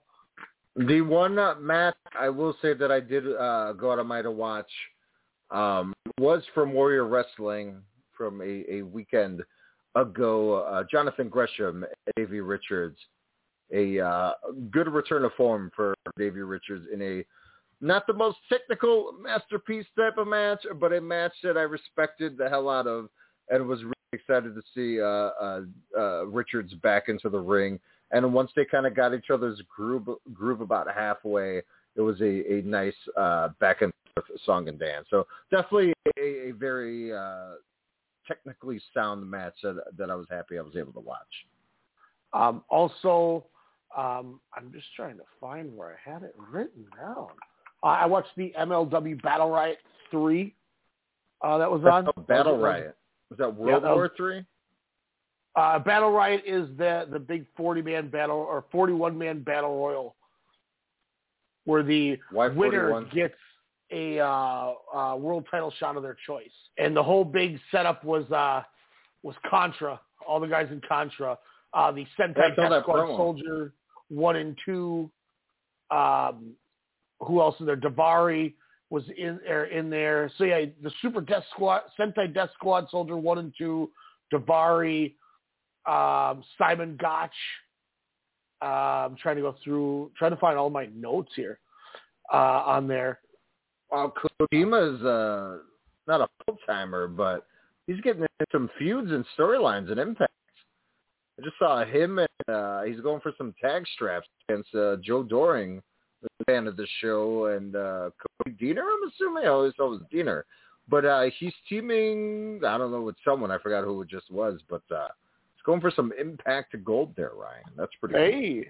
The 0.76 1.02
one 1.02 1.40
uh, 1.40 1.56
match 1.60 1.96
I 2.20 2.30
will 2.30 2.56
say 2.62 2.74
that 2.74 2.92
I 2.92 3.00
did 3.00 3.24
uh, 3.36 3.74
go 3.74 3.92
out 3.92 4.00
of 4.00 4.08
my 4.08 4.22
to 4.22 4.32
watch 4.32 4.70
um, 5.52 5.94
was 6.20 6.44
from 6.54 6.74
Warrior 6.74 7.06
Wrestling 7.06 7.78
from 8.18 8.42
a, 8.42 8.66
a 8.70 8.82
weekend 8.82 9.42
ago. 9.96 10.56
Uh, 10.64 10.84
Jonathan 10.90 11.30
Gresham, 11.30 11.86
Davey 12.16 12.42
Richards, 12.42 12.98
a 13.72 14.00
uh, 14.00 14.32
good 14.70 14.90
return 14.90 15.24
of 15.24 15.34
form 15.34 15.72
for 15.76 15.96
Davey 16.18 16.42
Richards 16.42 16.88
in 16.94 17.02
a 17.02 17.26
not 17.82 18.08
the 18.08 18.14
most 18.14 18.38
technical 18.50 19.14
masterpiece 19.22 19.86
type 19.98 20.18
of 20.18 20.28
match, 20.28 20.66
but 20.80 20.94
a 20.94 21.02
match 21.02 21.34
that 21.44 21.58
I 21.58 21.62
respected 21.62 22.38
the 22.38 22.50
hell 22.50 22.70
out 22.70 22.88
of 22.88 23.10
and 23.50 23.68
was 23.68 23.84
really 23.84 23.94
excited 24.14 24.56
to 24.56 24.62
see 24.74 25.02
uh, 25.02 25.06
uh, 25.06 25.62
uh, 25.98 26.26
Richards 26.26 26.74
back 26.76 27.10
into 27.10 27.30
the 27.30 27.40
ring. 27.40 27.80
And 28.12 28.34
once 28.34 28.52
they 28.56 28.66
kind 28.66 28.86
of 28.86 28.96
got 28.96 29.14
each 29.14 29.30
other's 29.32 29.62
groove, 29.76 30.08
groove 30.34 30.62
about 30.62 30.88
halfway, 30.94 31.62
it 31.96 32.02
was 32.02 32.20
a, 32.22 32.54
a 32.60 32.62
nice 32.64 32.94
uh, 33.18 33.50
back 33.60 33.82
and 33.82 33.92
forth 34.14 34.26
song 34.46 34.68
and 34.68 34.80
dance. 34.80 35.08
So 35.10 35.26
definitely 35.52 35.94
a, 36.20 36.50
a 36.50 36.52
very 36.52 37.14
uh, 37.14 37.56
technically 38.28 38.80
sound 38.94 39.30
match 39.30 39.56
that, 39.64 39.78
that 39.98 40.10
I 40.10 40.16
was 40.16 40.28
happy 40.30 40.58
I 40.58 40.62
was 40.62 40.76
able 40.76 40.94
to 40.94 41.00
watch. 41.00 41.20
Um, 42.34 42.64
also, 42.70 43.46
um, 43.98 44.40
I'm 44.56 44.72
just 44.74 44.88
trying 44.96 45.18
to 45.18 45.24
find 45.40 45.76
where 45.76 45.90
I 46.06 46.10
had 46.12 46.24
it 46.24 46.36
written 46.52 46.86
down. 47.00 47.28
Uh, 47.84 47.88
I 47.88 48.06
watched 48.06 48.36
the 48.36 48.54
MLW 48.60 49.22
Battle 49.22 49.50
Riot 49.50 49.78
three. 50.12 50.54
Uh, 51.42 51.58
that 51.58 51.70
was 51.72 51.82
on 51.86 52.08
Oh, 52.16 52.22
Battle 52.22 52.58
Riot. 52.58 52.96
Was 53.30 53.40
that 53.40 53.54
World 53.56 53.84
was- 53.84 53.96
War 53.96 54.12
Three? 54.16 54.46
Uh, 55.56 55.80
battle 55.80 56.12
Riot 56.12 56.44
is 56.46 56.68
the 56.78 57.08
the 57.12 57.20
big 57.20 57.46
40 57.56 57.82
man 57.82 58.10
battle 58.10 58.38
or 58.38 58.66
41 58.72 59.18
man 59.18 59.42
battle 59.42 59.78
royal, 59.78 60.16
where 61.64 61.84
the 61.84 62.20
Why 62.32 62.50
winner 62.50 62.90
41? 62.90 63.10
gets 63.14 63.36
a 63.92 64.20
uh, 64.20 64.74
uh, 64.94 65.16
world 65.16 65.46
title 65.50 65.72
shot 65.80 65.96
of 65.96 66.04
their 66.04 66.18
choice. 66.26 66.52
And 66.78 66.96
the 66.96 67.04
whole 67.04 67.24
big 67.24 67.60
setup 67.72 68.04
was 68.04 68.30
uh, 68.32 68.64
was 69.24 69.36
Contra, 69.50 70.00
all 70.28 70.40
the 70.40 70.48
guys 70.48 70.68
in 70.72 70.82
Contra, 70.88 71.38
uh, 71.74 71.92
the 71.92 72.06
Sentai 72.20 72.56
Death 72.56 72.82
Squad. 72.84 73.08
Soldier 73.16 73.74
one 74.10 74.36
and 74.36 74.58
two. 74.66 75.10
Um, 75.92 76.54
who 77.22 77.40
else 77.42 77.56
is 77.60 77.66
there? 77.66 77.78
Davari 77.78 78.54
was 78.90 79.04
in 79.18 79.40
there. 79.46 79.66
In 79.66 79.90
there. 79.90 80.32
So 80.38 80.44
yeah, 80.44 80.66
the 80.84 80.92
Super 81.02 81.22
Death 81.22 81.44
Squad, 81.52 81.82
Sentai 82.00 82.34
Death 82.34 82.50
Squad 82.56 82.90
Soldier 82.90 83.18
one 83.18 83.38
and 83.38 83.54
two, 83.58 83.90
Davari, 84.34 85.14
um, 85.88 86.44
Simon 86.58 86.98
Gotch. 87.00 87.32
Uh, 88.62 89.08
I'm 89.08 89.16
trying 89.18 89.36
to 89.36 89.42
go 89.42 89.56
through, 89.64 90.12
trying 90.18 90.32
to 90.32 90.38
find 90.38 90.58
all 90.58 90.70
my 90.70 90.88
notes 90.96 91.32
here 91.36 91.60
uh, 92.34 92.64
on 92.66 92.88
there. 92.88 93.20
Well, 93.92 94.14
Kojima's 94.42 95.04
uh, 95.04 95.60
not 96.08 96.22
a 96.22 96.28
full 96.46 96.58
timer, 96.66 97.08
but 97.08 97.46
he's 97.88 98.02
getting 98.02 98.22
into 98.22 98.52
some 98.52 98.70
feuds 98.80 99.12
and 99.12 99.26
storylines 99.38 99.92
and 99.92 100.00
Impact. 100.00 100.32
I 101.38 101.44
just 101.44 101.58
saw 101.60 101.84
him 101.84 102.20
and 102.20 102.30
uh, 102.48 102.84
he's 102.84 103.02
going 103.02 103.20
for 103.20 103.34
some 103.38 103.54
tag 103.62 103.86
straps 103.94 104.28
against 104.48 104.74
uh, 104.74 104.96
Joe 105.04 105.22
Doering, 105.22 105.82
the 106.22 106.30
fan 106.46 106.66
of 106.66 106.78
the 106.78 106.88
show, 107.02 107.48
and 107.48 107.76
uh, 107.76 108.10
Cody 108.44 108.56
Deaner. 108.56 108.84
I'm 108.84 109.10
assuming 109.10 109.44
I 109.44 109.50
always 109.50 109.74
thought 109.76 109.88
it 109.88 110.00
was 110.00 110.02
Diener, 110.12 110.46
but 110.88 111.06
uh, 111.06 111.26
he's 111.38 111.54
teaming. 111.68 112.62
I 112.66 112.78
don't 112.78 112.92
know 112.92 113.02
with 113.02 113.18
someone. 113.26 113.52
I 113.52 113.58
forgot 113.58 113.84
who 113.84 114.02
it 114.02 114.08
just 114.08 114.32
was, 114.32 114.62
but 114.70 114.84
uh, 114.94 115.10
going 115.66 115.82
for 115.82 115.92
some 115.92 116.14
Impact 116.20 116.76
gold 116.84 117.14
there, 117.16 117.32
Ryan. 117.36 117.64
That's 117.78 117.92
pretty. 118.00 118.14
cool. 118.16 118.24
Hey. 118.24 118.70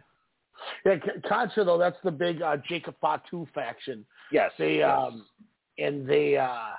Yeah, 0.86 0.96
K- 0.98 1.22
Contra 1.28 1.66
though, 1.66 1.78
that's 1.78 1.98
the 2.04 2.12
big 2.12 2.42
uh, 2.42 2.58
Jacob 2.68 2.96
Fatu 3.02 3.46
faction. 3.54 4.06
Yes, 4.32 4.52
They 4.58 4.78
yes. 4.78 4.98
um 4.98 5.26
and 5.78 6.08
they 6.08 6.38
uh 6.38 6.70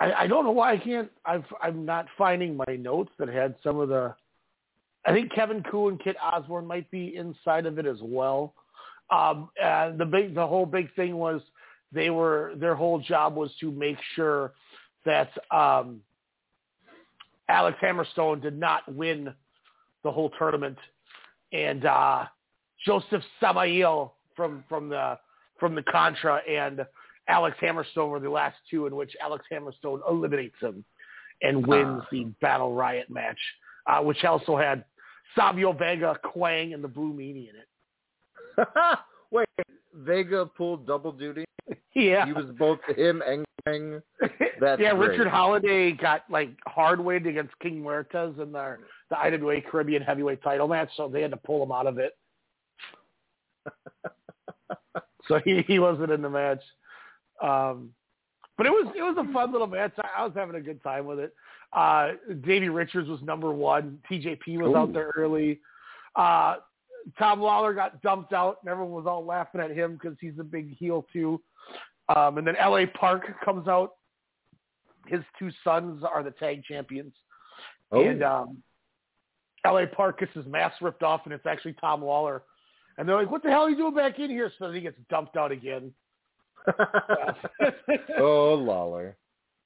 I, 0.00 0.12
I 0.20 0.26
don't 0.26 0.44
know 0.44 0.52
why 0.52 0.72
I 0.72 0.78
can't 0.78 1.10
I've 1.26 1.44
I'm 1.62 1.84
not 1.84 2.06
finding 2.16 2.56
my 2.56 2.76
notes 2.76 3.10
that 3.18 3.28
had 3.28 3.54
some 3.62 3.78
of 3.78 3.90
the 3.90 4.14
I 5.06 5.12
think 5.12 5.30
Kevin 5.32 5.62
Ku 5.62 5.88
and 5.88 6.02
Kit 6.02 6.16
Osborne 6.22 6.66
might 6.66 6.90
be 6.90 7.14
inside 7.16 7.66
of 7.66 7.78
it 7.78 7.84
as 7.86 7.98
well. 8.00 8.54
Um 9.10 9.50
and 9.62 9.98
the 9.98 10.06
big 10.06 10.34
the 10.34 10.46
whole 10.46 10.66
big 10.66 10.92
thing 10.94 11.16
was 11.16 11.42
they 11.92 12.08
were 12.08 12.54
their 12.56 12.74
whole 12.74 12.98
job 12.98 13.36
was 13.36 13.50
to 13.60 13.70
make 13.70 13.98
sure 14.14 14.54
that 15.04 15.30
um 15.50 16.00
Alex 17.48 17.78
Hammerstone 17.82 18.42
did 18.42 18.58
not 18.58 18.92
win 18.92 19.32
the 20.04 20.12
whole 20.12 20.30
tournament 20.38 20.78
and 21.52 21.84
uh 21.86 22.24
Joseph 22.84 23.22
Samael 23.40 24.14
from 24.36 24.64
from 24.68 24.88
the 24.88 25.18
from 25.58 25.74
the 25.74 25.82
Contra 25.82 26.40
and 26.48 26.86
Alex 27.28 27.56
Hammerstone 27.60 28.08
were 28.08 28.20
the 28.20 28.30
last 28.30 28.56
two 28.70 28.86
in 28.86 28.96
which 28.96 29.14
Alex 29.22 29.44
Hammerstone 29.52 30.00
eliminates 30.08 30.56
him 30.60 30.84
and 31.42 31.66
wins 31.66 32.02
the 32.10 32.24
Battle 32.40 32.74
Riot 32.74 33.10
match, 33.10 33.38
uh, 33.86 34.00
which 34.00 34.24
also 34.24 34.56
had 34.56 34.84
Savio 35.36 35.72
Vega, 35.72 36.18
Kwang, 36.24 36.72
and 36.72 36.82
the 36.82 36.88
Blue 36.88 37.12
Meanie 37.12 37.50
in 37.50 37.54
it. 37.56 38.68
Wait, 39.30 39.46
Vega 39.94 40.46
pulled 40.46 40.86
double 40.86 41.12
duty. 41.12 41.44
Yeah. 41.94 42.26
he 42.26 42.32
was 42.32 42.46
both 42.58 42.78
him 42.96 43.22
and 43.26 43.44
Kwang. 43.64 44.02
That's 44.60 44.80
yeah, 44.80 44.94
great. 44.94 45.10
Richard 45.10 45.28
Holliday 45.28 45.92
got 45.92 46.22
like 46.30 46.50
hard 46.66 47.00
weighed 47.00 47.26
against 47.26 47.58
King 47.60 47.82
Muertes 47.82 48.40
in 48.40 48.52
their 48.52 48.80
the 49.10 49.18
IWA 49.18 49.60
Caribbean 49.62 50.02
Heavyweight 50.02 50.42
Title 50.42 50.68
match, 50.68 50.90
so 50.96 51.08
they 51.08 51.22
had 51.22 51.30
to 51.30 51.36
pull 51.36 51.62
him 51.62 51.72
out 51.72 51.86
of 51.86 51.98
it. 51.98 52.16
so 55.28 55.40
he 55.44 55.62
he 55.66 55.78
wasn't 55.78 56.10
in 56.10 56.22
the 56.22 56.30
match. 56.30 56.62
Um, 57.42 57.90
But 58.56 58.66
it 58.66 58.70
was 58.70 58.92
it 58.96 59.02
was 59.02 59.16
a 59.18 59.32
fun 59.32 59.52
little 59.52 59.66
match. 59.66 59.92
I, 59.98 60.22
I 60.22 60.24
was 60.24 60.32
having 60.34 60.56
a 60.56 60.60
good 60.60 60.82
time 60.82 61.06
with 61.06 61.18
it. 61.18 61.34
Uh, 61.72 62.12
Davey 62.44 62.68
Richards 62.68 63.08
was 63.08 63.20
number 63.22 63.52
one. 63.52 63.98
TJP 64.10 64.58
was 64.58 64.74
out 64.74 64.92
there 64.92 65.12
early. 65.16 65.60
Uh, 66.16 66.56
Tom 67.18 67.40
Lawlor 67.40 67.74
got 67.74 68.00
dumped 68.02 68.32
out, 68.32 68.58
and 68.62 68.70
everyone 68.70 68.92
was 68.92 69.06
all 69.06 69.24
laughing 69.24 69.60
at 69.60 69.70
him 69.70 69.94
because 69.94 70.16
he's 70.20 70.38
a 70.38 70.44
big 70.44 70.76
heel 70.76 71.06
too. 71.12 71.40
Um, 72.14 72.38
and 72.38 72.46
then 72.46 72.56
L.A. 72.56 72.86
Park 72.86 73.24
comes 73.44 73.68
out. 73.68 73.92
His 75.06 75.20
two 75.38 75.50
sons 75.64 76.02
are 76.04 76.22
the 76.22 76.30
tag 76.32 76.62
champions, 76.64 77.14
Oh. 77.90 78.02
and 78.02 78.22
um, 78.22 78.62
L.A. 79.64 79.86
Park 79.86 80.20
gets 80.20 80.34
his 80.34 80.46
mask 80.46 80.80
ripped 80.80 81.02
off, 81.02 81.22
and 81.24 81.32
it's 81.32 81.46
actually 81.46 81.74
Tom 81.74 82.02
Lawlor. 82.02 82.42
And 82.96 83.08
they're 83.08 83.16
like, 83.16 83.30
"What 83.30 83.42
the 83.42 83.50
hell 83.50 83.62
are 83.62 83.70
you 83.70 83.76
doing 83.76 83.94
back 83.94 84.18
in 84.18 84.28
here?" 84.30 84.52
So 84.58 84.66
then 84.66 84.74
he 84.74 84.80
gets 84.80 84.98
dumped 85.08 85.36
out 85.36 85.52
again. 85.52 85.92
oh, 88.18 88.54
Lawlor. 88.54 89.16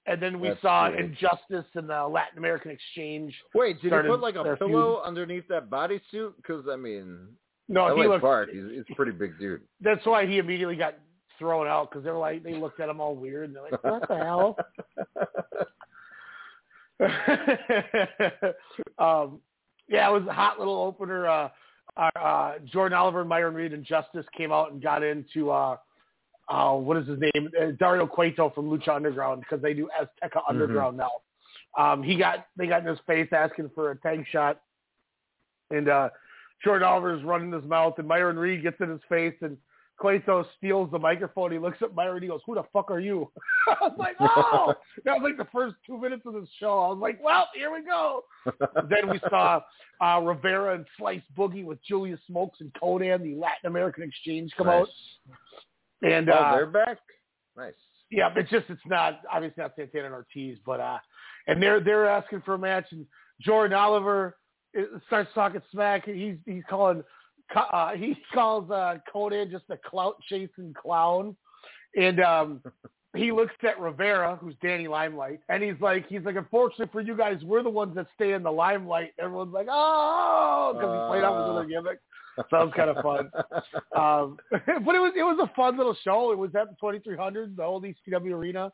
And 0.06 0.20
then 0.20 0.40
we 0.40 0.48
That's 0.48 0.62
saw 0.62 0.90
great. 0.90 1.04
Injustice 1.04 1.66
and 1.74 1.88
the 1.88 2.06
Latin 2.08 2.38
American 2.38 2.72
Exchange. 2.72 3.32
Wait, 3.54 3.80
did 3.80 3.92
he 3.92 3.98
put 4.08 4.20
like 4.20 4.34
a 4.34 4.56
pillow 4.56 4.96
feud. 4.96 5.06
underneath 5.06 5.46
that 5.48 5.70
bodysuit? 5.70 6.32
Because 6.36 6.64
I 6.68 6.74
mean, 6.76 7.28
No, 7.68 7.84
I 7.84 7.94
he 7.94 8.08
looked- 8.08 8.22
Park. 8.22 8.48
He's, 8.52 8.64
he's 8.70 8.82
a 8.90 8.94
pretty 8.96 9.12
big 9.12 9.38
dude. 9.38 9.60
That's 9.80 10.04
why 10.04 10.26
he 10.26 10.38
immediately 10.38 10.74
got 10.76 10.96
thrown 11.38 11.68
out 11.68 11.90
because 11.90 12.04
they 12.04 12.10
were 12.10 12.18
like, 12.18 12.42
they 12.42 12.54
looked 12.54 12.80
at 12.80 12.88
him 12.88 13.00
all 13.00 13.14
weird 13.14 13.44
and 13.48 13.56
they're 13.56 13.62
like, 13.62 13.84
"What 13.84 14.08
the 14.08 14.16
hell?" 14.16 14.56
um, 18.98 19.40
yeah, 19.88 20.08
it 20.08 20.12
was 20.12 20.24
a 20.28 20.32
hot 20.32 20.58
little 20.58 20.82
opener. 20.82 21.26
Uh, 21.26 21.48
uh, 21.96 22.10
uh, 22.18 22.52
Jordan 22.64 22.96
Oliver 22.96 23.20
and 23.20 23.28
Myron 23.28 23.54
Reed 23.54 23.72
and 23.72 23.84
Justice 23.84 24.26
came 24.36 24.52
out 24.52 24.72
and 24.72 24.82
got 24.82 25.02
into 25.02 25.50
uh, 25.50 25.76
uh, 26.48 26.72
what 26.72 26.96
is 26.96 27.06
his 27.06 27.18
name? 27.20 27.50
Uh, 27.60 27.72
Dario 27.78 28.06
Cueto 28.06 28.50
from 28.50 28.66
Lucha 28.66 28.94
Underground 28.94 29.40
because 29.40 29.62
they 29.62 29.74
do 29.74 29.88
Azteca 30.00 30.40
Underground 30.48 30.96
now. 30.96 31.10
Um, 31.78 32.02
he 32.02 32.16
got 32.16 32.46
they 32.56 32.66
got 32.66 32.82
in 32.82 32.88
his 32.88 32.98
face 33.06 33.28
asking 33.32 33.70
for 33.74 33.90
a 33.92 33.96
tag 33.96 34.24
shot, 34.30 34.60
and 35.70 35.88
uh, 35.88 36.10
Jordan 36.64 36.86
Oliver's 36.86 37.24
running 37.24 37.52
his 37.52 37.64
mouth, 37.64 37.94
and 37.98 38.06
Myron 38.06 38.38
Reed 38.38 38.62
gets 38.62 38.76
in 38.80 38.90
his 38.90 39.00
face, 39.08 39.34
and 39.40 39.56
Cueto 39.98 40.44
steals 40.58 40.90
the 40.90 40.98
microphone. 40.98 41.52
He 41.52 41.58
looks 41.58 41.78
at 41.80 41.94
Myron, 41.94 42.22
he 42.22 42.28
goes, 42.28 42.40
"Who 42.44 42.54
the 42.54 42.64
fuck 42.72 42.90
are 42.90 43.00
you?" 43.00 43.30
I 43.68 43.76
was 43.80 43.96
like, 43.98 44.16
"Oh!" 44.20 44.74
that 45.04 45.12
was 45.12 45.22
like 45.22 45.38
the 45.38 45.50
first 45.52 45.76
two 45.86 45.98
minutes 45.98 46.22
of 46.26 46.34
the 46.34 46.46
show. 46.58 46.78
I 46.80 46.88
was 46.88 46.98
like, 47.00 47.22
"Well, 47.22 47.48
here 47.54 47.72
we 47.72 47.82
go." 47.84 48.24
then 48.90 49.08
we 49.08 49.20
saw 49.30 49.60
uh, 50.00 50.20
Rivera 50.20 50.74
and 50.74 50.86
Slice 50.98 51.22
Boogie 51.36 51.64
with 51.64 51.82
Julius 51.84 52.20
Smokes 52.26 52.60
and 52.60 52.72
Konnan, 52.74 53.22
the 53.22 53.36
Latin 53.36 53.66
American 53.66 54.02
Exchange, 54.02 54.52
come 54.58 54.68
out. 54.68 54.88
And 56.02 56.30
oh, 56.30 56.34
uh, 56.34 56.54
they're 56.54 56.66
back. 56.66 56.98
Nice. 57.56 57.74
yeah, 58.10 58.30
it's 58.36 58.50
just 58.50 58.66
it's 58.68 58.80
not 58.86 59.20
obviously 59.32 59.62
not 59.62 59.72
Santana 59.76 60.06
and 60.06 60.14
Ortiz, 60.14 60.58
but 60.64 60.80
uh, 60.80 60.98
and 61.46 61.62
they're 61.62 61.80
they're 61.80 62.08
asking 62.08 62.42
for 62.42 62.54
a 62.54 62.58
match, 62.58 62.86
and 62.90 63.06
Jordan 63.40 63.76
Oliver 63.76 64.36
uh, 64.78 64.82
starts 65.06 65.30
talking 65.34 65.62
smack. 65.70 66.06
He's 66.06 66.36
he's 66.46 66.62
calling 66.68 67.02
uh, 67.54 67.92
he 67.92 68.16
calls 68.34 68.70
uh, 68.70 68.98
Konnan 69.14 69.50
just 69.50 69.64
a 69.70 69.76
clout 69.76 70.16
chasing 70.28 70.74
clown, 70.80 71.36
and 71.96 72.20
um, 72.20 72.62
he 73.16 73.32
looks 73.32 73.54
at 73.62 73.78
Rivera, 73.80 74.36
who's 74.40 74.54
Danny 74.62 74.88
Limelight, 74.88 75.40
and 75.48 75.62
he's 75.62 75.80
like 75.80 76.06
he's 76.08 76.22
like, 76.24 76.36
unfortunately 76.36 76.88
for 76.92 77.00
you 77.00 77.16
guys, 77.16 77.42
we're 77.44 77.62
the 77.62 77.70
ones 77.70 77.94
that 77.94 78.06
stay 78.14 78.32
in 78.32 78.42
the 78.42 78.52
limelight. 78.52 79.12
Everyone's 79.18 79.54
like, 79.54 79.68
oh, 79.70 80.72
because 80.74 80.90
he 80.90 81.10
played 81.10 81.24
off 81.24 81.46
his 81.46 81.50
other 81.50 81.64
gimmick. 81.66 82.00
So 82.36 82.44
that 82.50 82.64
was 82.64 82.72
kind 82.74 82.90
of 82.90 83.02
fun. 83.02 83.30
Um, 83.96 84.38
but 84.50 84.94
it 84.94 85.00
was 85.00 85.12
it 85.16 85.22
was 85.22 85.38
a 85.42 85.54
fun 85.54 85.76
little 85.76 85.96
show. 86.02 86.32
It 86.32 86.38
was 86.38 86.54
at 86.54 86.68
the 86.68 86.76
2300, 86.80 87.56
the 87.56 87.62
old 87.62 87.84
ECW 87.84 88.32
arena. 88.32 88.64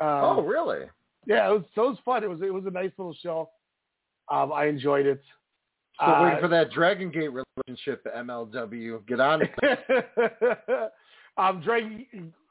Um, 0.00 0.08
oh, 0.08 0.42
really? 0.42 0.86
Yeah, 1.26 1.50
it 1.50 1.52
was 1.52 1.64
so 1.74 1.86
it 1.86 1.90
was 1.90 1.98
fun. 2.04 2.24
It 2.24 2.30
was 2.30 2.40
it 2.42 2.52
was 2.52 2.64
a 2.66 2.70
nice 2.70 2.92
little 2.96 3.16
show. 3.22 3.50
Um, 4.30 4.52
I 4.52 4.66
enjoyed 4.66 5.06
it. 5.06 5.20
So 5.98 6.06
Uh, 6.06 6.22
waiting 6.22 6.40
for 6.40 6.48
that 6.48 6.70
Dragon 6.70 7.10
Gate 7.10 7.28
relationship, 7.28 8.06
MLW. 8.16 9.06
Get 9.06 9.20
on 9.20 9.42
it. 9.42 9.50
um, 11.36 11.60
Drake, 11.60 12.08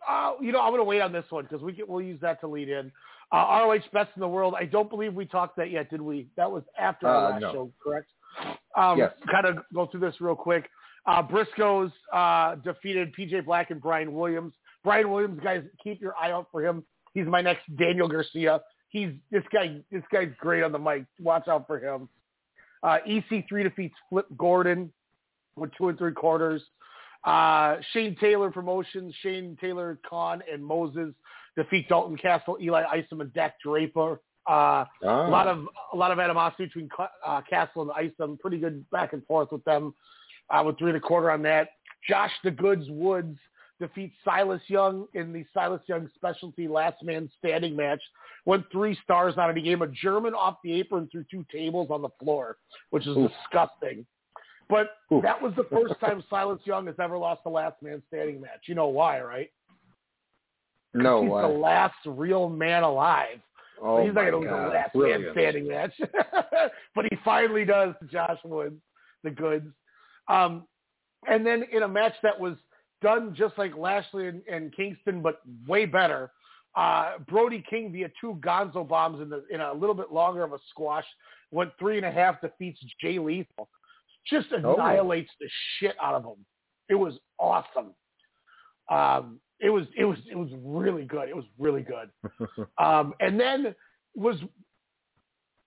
uh, 0.07 0.33
you 0.39 0.51
know, 0.51 0.61
I'm 0.61 0.69
going 0.69 0.79
to 0.79 0.83
wait 0.83 1.01
on 1.01 1.11
this 1.11 1.25
one 1.29 1.45
because 1.45 1.63
we 1.63 1.81
we'll 1.87 2.01
use 2.01 2.19
that 2.21 2.39
to 2.41 2.47
lead 2.47 2.69
in. 2.69 2.91
Uh, 3.31 3.61
ROH 3.63 3.79
Best 3.93 4.09
in 4.15 4.19
the 4.21 4.27
World. 4.27 4.55
I 4.57 4.65
don't 4.65 4.89
believe 4.89 5.13
we 5.13 5.25
talked 5.25 5.55
that 5.57 5.71
yet, 5.71 5.89
did 5.89 6.01
we? 6.01 6.27
That 6.35 6.49
was 6.51 6.63
after 6.77 7.07
our 7.07 7.15
Uh, 7.15 7.29
last 7.31 7.41
no. 7.41 7.53
show, 7.53 7.71
correct? 7.83 8.09
Um, 8.77 8.97
Yes. 8.97 9.11
Kind 9.31 9.45
of 9.45 9.57
go 9.73 9.87
through 9.87 10.01
this 10.01 10.15
real 10.21 10.35
quick. 10.35 10.69
Uh, 11.05 11.23
Briscoes 11.23 11.91
uh, 12.13 12.55
defeated 12.55 13.13
PJ 13.17 13.45
Black 13.45 13.71
and 13.71 13.81
Brian 13.81 14.13
Williams. 14.13 14.53
Brian 14.83 15.09
Williams, 15.11 15.39
guys, 15.43 15.63
keep 15.83 16.01
your 16.01 16.15
eye 16.15 16.31
out 16.31 16.47
for 16.51 16.63
him. 16.63 16.83
He's 17.13 17.25
my 17.25 17.41
next 17.41 17.63
Daniel 17.77 18.07
Garcia. 18.07 18.61
He's 18.89 19.11
this 19.31 19.43
guy. 19.51 19.77
This 19.91 20.03
guy's 20.11 20.29
great 20.39 20.63
on 20.63 20.71
the 20.71 20.79
mic. 20.79 21.05
Watch 21.19 21.47
out 21.47 21.67
for 21.67 21.79
him. 21.79 22.07
Uh, 22.83 22.97
EC3 23.07 23.63
defeats 23.63 23.95
Flip 24.09 24.25
Gordon 24.37 24.91
with 25.55 25.71
two 25.77 25.89
and 25.89 25.97
three 25.97 26.13
quarters. 26.13 26.61
Uh, 27.25 27.77
Shane 27.91 28.15
Taylor 28.19 28.49
promotions. 28.51 29.13
Shane 29.21 29.57
Taylor, 29.59 29.99
Kaun, 30.09 30.41
and 30.51 30.63
Moses 30.63 31.13
defeat 31.57 31.89
Dalton 31.89 32.17
Castle, 32.17 32.57
Eli 32.61 32.83
Isom, 32.83 33.21
and 33.21 33.33
Dak 33.33 33.55
Draper. 33.63 34.21
Uh, 34.49 34.85
Ah. 35.05 35.27
A 35.27 35.29
lot 35.29 35.47
of 35.47 35.67
a 35.93 35.95
lot 35.95 36.11
of 36.11 36.19
animosity 36.19 36.65
between 36.65 36.89
uh, 37.25 37.41
Castle 37.49 37.83
and 37.83 37.91
Isom. 37.91 38.37
Pretty 38.41 38.57
good 38.57 38.89
back 38.89 39.13
and 39.13 39.23
forth 39.27 39.51
with 39.51 39.63
them. 39.65 39.93
Uh, 40.49 40.63
with 40.65 40.77
three 40.79 40.89
and 40.89 40.97
a 40.97 40.99
quarter 40.99 41.29
on 41.29 41.43
that. 41.43 41.69
Josh 42.07 42.31
the 42.43 42.49
Goods 42.51 42.85
Woods 42.89 43.37
defeats 43.79 44.15
Silas 44.25 44.61
Young 44.67 45.05
in 45.13 45.31
the 45.31 45.45
Silas 45.53 45.81
Young 45.87 46.09
specialty 46.15 46.67
last 46.67 47.03
man 47.03 47.29
standing 47.37 47.75
match. 47.75 48.01
Went 48.45 48.65
three 48.71 48.97
stars 49.03 49.35
on 49.37 49.49
it. 49.51 49.55
He 49.57 49.61
gave 49.61 49.81
a 49.81 49.87
German 49.87 50.33
off 50.33 50.57
the 50.63 50.73
apron 50.73 51.07
through 51.11 51.25
two 51.29 51.45
tables 51.51 51.89
on 51.91 52.01
the 52.01 52.09
floor, 52.21 52.57
which 52.89 53.05
is 53.05 53.15
Oof. 53.15 53.29
disgusting. 53.31 54.05
But 54.69 54.91
that 55.21 55.39
was 55.41 55.53
the 55.55 55.65
first 55.71 55.99
time 55.99 56.23
Silas 56.29 56.59
Young 56.65 56.87
has 56.87 56.95
ever 56.99 57.17
lost 57.17 57.41
a 57.45 57.49
last 57.49 57.75
man 57.83 58.01
standing 58.07 58.41
match. 58.41 58.61
You 58.65 58.73
know 58.75 58.87
why, 58.87 59.21
right? 59.21 59.51
No 60.95 61.21
He's 61.21 61.31
way. 61.31 61.41
the 61.43 61.47
last 61.47 61.95
real 62.05 62.49
man 62.49 62.81
alive. 62.83 63.39
Oh 63.81 64.03
He's 64.05 64.13
not 64.13 64.29
going 64.29 64.31
to 64.31 64.37
lose 64.39 64.47
the 64.49 64.67
last 64.73 64.93
Brilliant. 64.93 65.23
man 65.23 65.33
standing 65.33 65.67
match. 65.67 65.93
but 66.95 67.05
he 67.09 67.17
finally 67.23 67.65
does 67.65 67.93
to 68.01 68.07
Josh 68.07 68.39
Woods, 68.43 68.75
the 69.23 69.31
goods. 69.31 69.67
Um, 70.27 70.65
and 71.27 71.45
then 71.45 71.63
in 71.71 71.83
a 71.83 71.87
match 71.87 72.13
that 72.23 72.39
was 72.39 72.55
done 73.01 73.33
just 73.35 73.57
like 73.57 73.75
Lashley 73.77 74.27
and, 74.27 74.41
and 74.51 74.75
Kingston, 74.75 75.21
but 75.21 75.39
way 75.67 75.85
better, 75.85 76.31
uh, 76.75 77.13
Brody 77.27 77.63
King 77.69 77.91
via 77.91 78.09
two 78.21 78.37
Gonzo 78.45 78.87
bombs 78.87 79.21
in, 79.21 79.29
the, 79.29 79.43
in 79.51 79.59
a 79.61 79.73
little 79.73 79.95
bit 79.95 80.11
longer 80.11 80.43
of 80.43 80.53
a 80.53 80.59
squash, 80.69 81.05
went 81.51 81.71
three 81.79 81.97
and 81.97 82.05
a 82.05 82.11
half, 82.11 82.39
defeats 82.41 82.79
Jay 83.01 83.17
Lethal. 83.19 83.67
Just 84.27 84.47
Oh. 84.53 84.75
annihilates 84.75 85.31
the 85.39 85.47
shit 85.77 85.95
out 86.01 86.13
of 86.13 86.23
him. 86.23 86.45
It 86.89 86.95
was 86.95 87.15
awesome. 87.39 87.93
Um, 88.91 89.39
it 89.59 89.69
was 89.69 89.85
it 89.97 90.05
was 90.05 90.17
it 90.31 90.35
was 90.37 90.49
really 90.63 91.03
good. 91.03 91.29
It 91.29 91.35
was 91.35 91.45
really 91.57 91.81
good. 91.81 92.09
Um, 92.77 93.13
and 93.19 93.39
then 93.39 93.75
was 94.15 94.37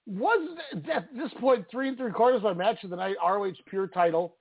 was 0.06 0.59
at 0.90 1.09
this 1.16 1.31
point 1.40 1.64
three 1.70 1.89
and 1.89 1.97
three 1.97 2.10
quarters 2.10 2.39
of 2.39 2.43
my 2.44 2.52
match 2.55 2.82
of 2.85 2.90
the 2.90 2.97
night 2.97 3.16
ROH 3.24 3.52
Pure 3.69 3.89
Title. 3.89 4.35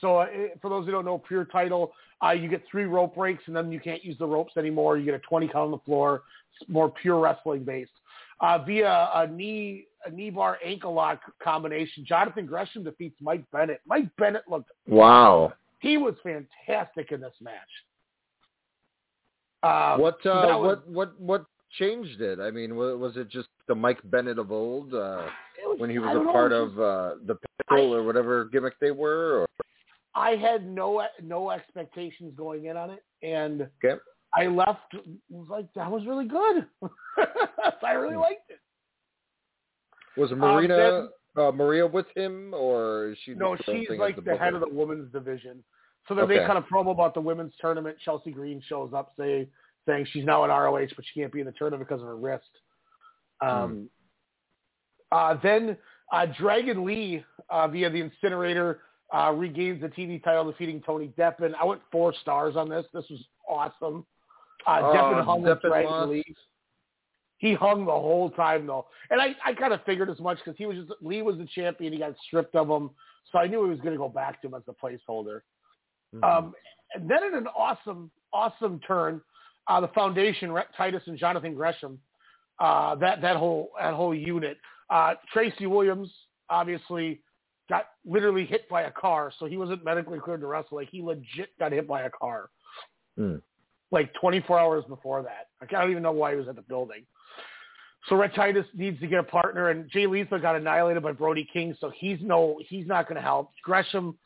So 0.00 0.18
uh, 0.18 0.26
for 0.60 0.68
those 0.68 0.84
who 0.84 0.92
don't 0.92 1.04
know, 1.04 1.18
Pure 1.18 1.46
Title, 1.46 1.92
uh, 2.24 2.30
you 2.32 2.48
get 2.48 2.62
three 2.70 2.84
rope 2.84 3.14
breaks 3.14 3.42
and 3.46 3.56
then 3.56 3.70
you 3.72 3.80
can't 3.80 4.04
use 4.04 4.18
the 4.18 4.26
ropes 4.26 4.56
anymore. 4.56 4.98
You 4.98 5.04
get 5.04 5.14
a 5.14 5.18
20 5.20 5.46
count 5.46 5.56
on 5.66 5.70
the 5.70 5.78
floor. 5.78 6.22
It's 6.60 6.68
more 6.68 6.90
pure 6.90 7.18
wrestling 7.20 7.64
based. 7.64 7.92
Uh, 8.40 8.58
via 8.58 9.10
a 9.14 9.26
knee 9.26 9.86
a 10.04 10.10
knee 10.10 10.30
bar 10.30 10.58
ankle 10.64 10.92
lock 10.92 11.20
combination, 11.42 12.04
Jonathan 12.06 12.46
Gresham 12.46 12.84
defeats 12.84 13.16
Mike 13.20 13.44
Bennett. 13.52 13.80
Mike 13.86 14.08
Bennett 14.18 14.42
looked 14.48 14.70
Wow. 14.86 15.52
he 15.80 15.96
was 15.96 16.14
fantastic 16.22 17.12
in 17.12 17.20
this 17.20 17.34
match. 17.40 17.54
Uh, 19.66 19.96
what 19.98 20.14
uh, 20.26 20.58
was- 20.58 20.78
what 20.86 20.88
what 20.88 21.20
what 21.20 21.44
changed 21.78 22.20
it? 22.20 22.38
I 22.40 22.50
mean, 22.50 22.76
wa- 22.76 22.94
was 22.94 23.16
it 23.16 23.28
just 23.28 23.48
the 23.68 23.74
Mike 23.74 23.98
Bennett 24.04 24.38
of 24.38 24.50
old 24.52 24.94
uh, 24.94 25.22
when 25.78 25.90
he 25.90 25.98
was 25.98 26.10
a 26.10 26.14
don't 26.14 26.26
know, 26.26 26.32
part 26.32 26.52
of 26.52 26.68
uh, 26.78 27.14
the 27.26 27.36
Pinnacle 27.68 27.94
or 27.94 28.02
whatever 28.04 28.44
gimmick 28.46 28.74
they 28.80 28.90
were? 28.92 29.40
Or? 29.40 29.46
I 30.14 30.30
had 30.36 30.66
no 30.66 31.02
no 31.22 31.50
expectations 31.50 32.32
going 32.36 32.66
in 32.66 32.76
on 32.76 32.90
it, 32.90 33.02
and 33.22 33.68
Okay. 33.84 34.00
I 34.34 34.46
left 34.46 34.92
It 34.94 35.04
was 35.30 35.48
like 35.50 35.66
that 35.74 35.90
was 35.90 36.06
really 36.06 36.26
good. 36.26 36.66
I 37.82 37.92
really 37.92 38.16
liked 38.16 38.50
it. 38.50 38.60
Was 40.16 40.32
Um, 40.32 40.38
Marina 40.38 41.08
uh, 41.36 41.52
Maria 41.52 41.86
with 41.86 42.06
him, 42.14 42.54
or 42.54 43.10
is 43.10 43.18
she? 43.24 43.34
No, 43.34 43.56
she's 43.66 43.88
like 43.98 44.16
as 44.16 44.24
the 44.24 44.36
head 44.36 44.54
of 44.54 44.60
the 44.60 44.68
women's 44.70 45.12
division. 45.12 45.62
So 46.08 46.14
then 46.14 46.28
they 46.28 46.36
Okay. 46.36 46.46
kind 46.46 46.58
of 46.58 46.64
promo 46.66 46.92
about 46.92 47.14
the 47.14 47.20
women's 47.20 47.54
tournament. 47.60 47.98
Chelsea 48.04 48.30
Green 48.30 48.60
shows 48.60 48.92
up, 48.94 49.12
say, 49.18 49.48
saying 49.86 50.06
she's 50.06 50.24
now 50.24 50.44
in 50.44 50.50
ROH, 50.50 50.88
but 50.94 51.04
she 51.04 51.20
can't 51.20 51.32
be 51.32 51.40
in 51.40 51.46
the 51.46 51.52
tournament 51.52 51.88
because 51.88 52.00
of 52.00 52.06
her 52.08 52.16
wrist. 52.16 52.50
Um, 53.40 53.90
uh, 55.12 55.34
then 55.42 55.76
uh, 56.12 56.26
Dragon 56.26 56.84
Lee 56.84 57.24
uh, 57.50 57.68
via 57.68 57.90
the 57.90 58.00
incinerator 58.00 58.82
uh, 59.12 59.32
regains 59.32 59.80
the 59.80 59.88
TV 59.88 60.22
title, 60.22 60.50
defeating 60.50 60.82
Tony 60.82 61.12
Deppen. 61.18 61.54
I 61.60 61.64
went 61.64 61.80
four 61.92 62.12
stars 62.14 62.56
on 62.56 62.68
this. 62.68 62.86
This 62.92 63.04
was 63.10 63.24
awesome. 63.48 64.06
Uh, 64.66 64.80
Oh, 64.82 64.94
Deppen 64.94 65.24
hung 65.24 65.42
with 65.42 65.60
Dragon 65.60 65.90
lost. 65.90 66.10
Lee. 66.10 66.24
He 67.38 67.54
hung 67.54 67.84
the 67.84 67.92
whole 67.92 68.30
time 68.30 68.66
though, 68.66 68.86
and 69.10 69.20
I, 69.20 69.36
I 69.44 69.52
kind 69.52 69.74
of 69.74 69.84
figured 69.84 70.08
as 70.08 70.18
much 70.20 70.38
because 70.38 70.56
he 70.56 70.64
was 70.64 70.78
just 70.78 70.90
Lee 71.02 71.20
was 71.20 71.36
the 71.36 71.46
champion. 71.54 71.92
He 71.92 71.98
got 71.98 72.14
stripped 72.26 72.56
of 72.56 72.68
him, 72.68 72.90
so 73.30 73.38
I 73.38 73.46
knew 73.46 73.62
he 73.64 73.70
was 73.70 73.80
going 73.80 73.92
to 73.92 73.98
go 73.98 74.08
back 74.08 74.40
to 74.40 74.48
him 74.48 74.54
as 74.54 74.62
a 74.68 74.72
placeholder. 74.72 75.40
Mm-hmm. 76.14 76.24
Um, 76.24 76.54
and 76.94 77.10
then 77.10 77.24
in 77.24 77.34
an 77.34 77.46
awesome, 77.48 78.10
awesome 78.32 78.80
turn, 78.86 79.20
uh, 79.68 79.80
the 79.80 79.88
foundation, 79.88 80.54
Titus 80.76 81.02
and 81.06 81.18
Jonathan 81.18 81.54
Gresham, 81.54 81.98
uh, 82.60 82.94
that 82.96 83.20
that 83.20 83.36
whole 83.36 83.70
that 83.80 83.94
whole 83.94 84.14
unit. 84.14 84.58
Uh, 84.88 85.14
Tracy 85.32 85.66
Williams 85.66 86.10
obviously 86.48 87.20
got 87.68 87.86
literally 88.04 88.46
hit 88.46 88.68
by 88.68 88.82
a 88.82 88.90
car, 88.92 89.32
so 89.38 89.46
he 89.46 89.56
wasn't 89.56 89.84
medically 89.84 90.20
cleared 90.20 90.40
to 90.40 90.46
wrestle. 90.46 90.76
Like 90.76 90.88
he 90.90 91.02
legit 91.02 91.50
got 91.58 91.72
hit 91.72 91.88
by 91.88 92.02
a 92.02 92.10
car 92.10 92.50
Hmm. 93.16 93.36
like 93.90 94.12
24 94.20 94.58
hours 94.58 94.84
before 94.88 95.22
that. 95.22 95.48
Like, 95.60 95.72
I 95.72 95.80
don't 95.80 95.90
even 95.90 96.02
know 96.02 96.12
why 96.12 96.32
he 96.32 96.36
was 96.36 96.48
at 96.48 96.56
the 96.56 96.62
building. 96.62 97.04
So 98.08 98.16
Rhett 98.16 98.34
Titus 98.34 98.66
needs 98.74 99.00
to 99.00 99.06
get 99.06 99.18
a 99.20 99.24
partner, 99.24 99.70
and 99.70 99.90
Jay 99.90 100.06
Lethal 100.06 100.38
got 100.38 100.54
annihilated 100.54 101.02
by 101.02 101.12
Brody 101.12 101.48
King, 101.50 101.74
so 101.80 101.90
he's 101.96 102.18
no, 102.20 102.60
he's 102.68 102.86
not 102.86 103.08
going 103.08 103.16
to 103.16 103.22
help. 103.22 103.52
Gresham, 103.64 104.16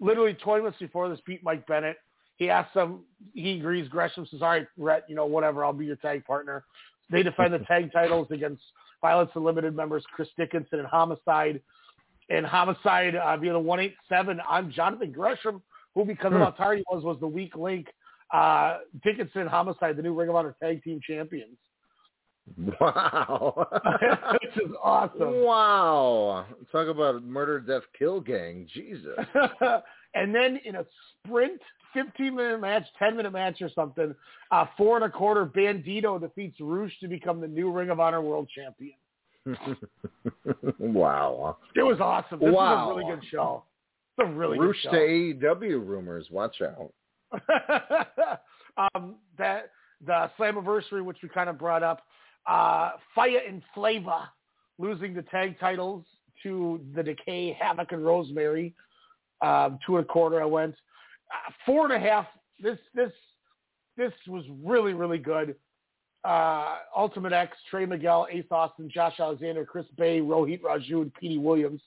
literally 0.00 0.34
20 0.34 0.62
minutes 0.62 0.78
before 0.78 1.08
this, 1.08 1.20
beat 1.26 1.42
Mike 1.42 1.66
Bennett. 1.66 1.96
He 2.36 2.50
asks 2.50 2.74
him, 2.74 3.00
he 3.34 3.58
agrees. 3.58 3.88
Gresham 3.88 4.26
says, 4.30 4.42
"All 4.42 4.48
right, 4.48 4.66
Rhett, 4.76 5.04
you 5.08 5.16
know, 5.16 5.24
whatever, 5.24 5.64
I'll 5.64 5.72
be 5.72 5.86
your 5.86 5.96
tag 5.96 6.24
partner." 6.24 6.64
They 7.10 7.22
defend 7.22 7.54
the 7.54 7.58
tag 7.68 7.92
titles 7.92 8.28
against 8.30 8.62
Violence 9.00 9.30
Unlimited 9.34 9.74
members 9.74 10.04
Chris 10.14 10.28
Dickinson 10.36 10.78
and 10.78 10.88
Homicide. 10.88 11.60
And 12.28 12.44
Homicide 12.44 13.14
uh, 13.14 13.36
via 13.36 13.52
the 13.52 13.58
187 13.58 14.40
on 14.40 14.72
Jonathan 14.72 15.12
Gresham, 15.12 15.62
who 15.94 16.04
because 16.04 16.32
of 16.32 16.38
Hmm. 16.38 16.44
how 16.44 16.50
tired 16.50 16.78
he 16.78 16.84
was, 16.90 17.04
was 17.04 17.18
the 17.20 17.26
weak 17.26 17.56
link. 17.56 17.86
Uh, 18.32 18.78
Dickinson 19.04 19.46
Homicide, 19.46 19.96
the 19.96 20.02
new 20.02 20.12
Ring 20.12 20.28
of 20.28 20.34
Honor 20.34 20.56
tag 20.60 20.82
team 20.82 21.00
champions. 21.06 21.56
Wow. 22.80 23.68
Which 24.56 24.66
is 24.66 24.72
awesome. 24.82 25.44
Wow. 25.44 26.46
Talk 26.72 26.88
about 26.88 27.22
murder, 27.24 27.60
death, 27.60 27.82
kill 27.98 28.20
gang. 28.20 28.66
Jesus. 28.72 29.16
and 30.14 30.34
then 30.34 30.58
in 30.64 30.76
a 30.76 30.84
sprint, 31.24 31.60
15 31.94 32.34
minute 32.34 32.60
match, 32.60 32.84
10 32.98 33.16
minute 33.16 33.32
match 33.32 33.60
or 33.60 33.70
something, 33.74 34.14
uh, 34.50 34.66
four 34.76 34.96
and 34.96 35.04
a 35.04 35.10
quarter, 35.10 35.46
Bandito 35.46 36.20
defeats 36.20 36.56
RUSH 36.60 36.92
to 37.00 37.08
become 37.08 37.40
the 37.40 37.48
new 37.48 37.70
Ring 37.70 37.90
of 37.90 38.00
Honor 38.00 38.20
world 38.20 38.48
champion. 38.54 38.94
wow. 40.78 41.56
It 41.74 41.82
was 41.82 42.00
awesome. 42.00 42.40
This 42.40 42.52
Wow. 42.52 42.88
was 42.88 42.92
a 42.92 42.98
really 42.98 43.14
good 43.14 43.24
show. 43.30 43.62
It's 44.18 44.28
a 44.28 44.32
really 44.32 44.58
Roosh 44.58 44.82
good 44.82 44.90
to 44.90 45.38
show. 45.40 45.56
AEW 45.56 45.86
rumors. 45.86 46.26
Watch 46.30 46.60
out. 46.62 46.92
um, 48.94 49.16
that 49.38 49.70
the 50.04 50.30
Slammiversary, 50.38 51.04
which 51.04 51.18
we 51.22 51.28
kind 51.28 51.48
of 51.48 51.58
brought 51.58 51.82
up, 51.82 52.02
uh, 52.46 52.92
Fire 53.14 53.40
and 53.46 53.62
Flava 53.74 54.30
losing 54.78 55.14
the 55.14 55.22
tag 55.22 55.58
titles 55.58 56.04
to 56.42 56.80
the 56.94 57.02
Decay, 57.02 57.56
Havok, 57.60 57.92
and 57.92 58.04
Rosemary. 58.04 58.74
Um, 59.42 59.78
two 59.84 59.96
and 59.96 60.04
a 60.04 60.08
quarter. 60.08 60.40
I 60.40 60.46
went 60.46 60.74
uh, 61.30 61.52
four 61.66 61.84
and 61.84 61.92
a 61.92 62.08
half. 62.08 62.26
This 62.62 62.78
this 62.94 63.12
this 63.96 64.12
was 64.28 64.44
really 64.64 64.94
really 64.94 65.18
good. 65.18 65.56
Uh, 66.24 66.76
Ultimate 66.96 67.32
X, 67.32 67.56
Trey 67.70 67.86
Miguel, 67.86 68.26
Ace 68.30 68.46
Austin, 68.50 68.90
Josh 68.92 69.20
Alexander, 69.20 69.64
Chris 69.64 69.86
Bey, 69.96 70.20
Rohit 70.20 70.62
Raju, 70.62 71.02
and 71.02 71.14
Petey 71.14 71.38
Williams. 71.38 71.82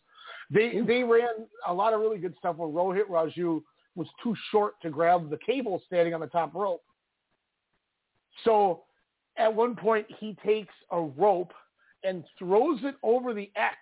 They 0.51 0.81
they 0.85 1.03
ran 1.03 1.47
a 1.67 1.73
lot 1.73 1.93
of 1.93 2.01
really 2.01 2.19
good 2.19 2.35
stuff 2.37 2.57
where 2.57 2.69
Rohit 2.69 3.07
Raju 3.09 3.63
was 3.95 4.07
too 4.23 4.35
short 4.51 4.75
to 4.81 4.89
grab 4.89 5.29
the 5.29 5.37
cable 5.37 5.81
standing 5.87 6.13
on 6.13 6.21
the 6.21 6.27
top 6.27 6.53
rope. 6.53 6.83
So 8.45 8.83
at 9.37 9.53
one 9.53 9.75
point 9.75 10.05
he 10.19 10.37
takes 10.45 10.73
a 10.91 11.01
rope 11.01 11.51
and 12.03 12.23
throws 12.37 12.79
it 12.83 12.95
over 13.03 13.33
the 13.33 13.51
X 13.55 13.77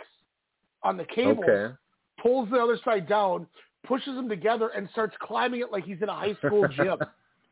on 0.84 0.98
the 0.98 1.06
cable, 1.06 1.44
Okay. 1.44 1.74
pulls 2.22 2.50
the 2.50 2.58
other 2.58 2.80
side 2.84 3.08
down, 3.08 3.48
pushes 3.86 4.16
them 4.16 4.30
together, 4.30 4.70
and 4.70 4.90
starts 4.92 5.16
climbing 5.22 5.62
it 5.62 5.72
like 5.72 5.86
he's 5.86 6.02
in 6.02 6.10
a 6.10 6.16
high 6.16 6.36
school 6.46 6.68
gym. 6.76 6.98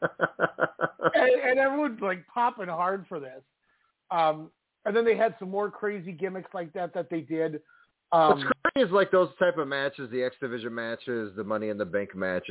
and, 0.01 1.31
and 1.49 1.59
everyone's 1.59 2.01
like 2.01 2.25
popping 2.27 2.67
hard 2.67 3.05
for 3.07 3.19
this. 3.19 3.41
Um, 4.11 4.49
and 4.85 4.95
then 4.95 5.05
they 5.05 5.17
had 5.17 5.35
some 5.39 5.49
more 5.49 5.71
crazy 5.71 6.11
gimmicks 6.11 6.53
like 6.53 6.71
that 6.73 6.93
that 6.93 7.09
they 7.09 7.21
did. 7.21 7.61
Um, 8.11 8.29
What's 8.29 8.43
crazy 8.43 8.87
is 8.87 8.91
like 8.91 9.11
those 9.11 9.29
type 9.39 9.57
of 9.57 9.67
matches, 9.67 10.09
the 10.11 10.23
X 10.23 10.35
Division 10.39 10.73
matches, 10.75 11.33
the 11.35 11.43
Money 11.43 11.69
in 11.69 11.77
the 11.77 11.85
Bank 11.85 12.15
matches. 12.15 12.49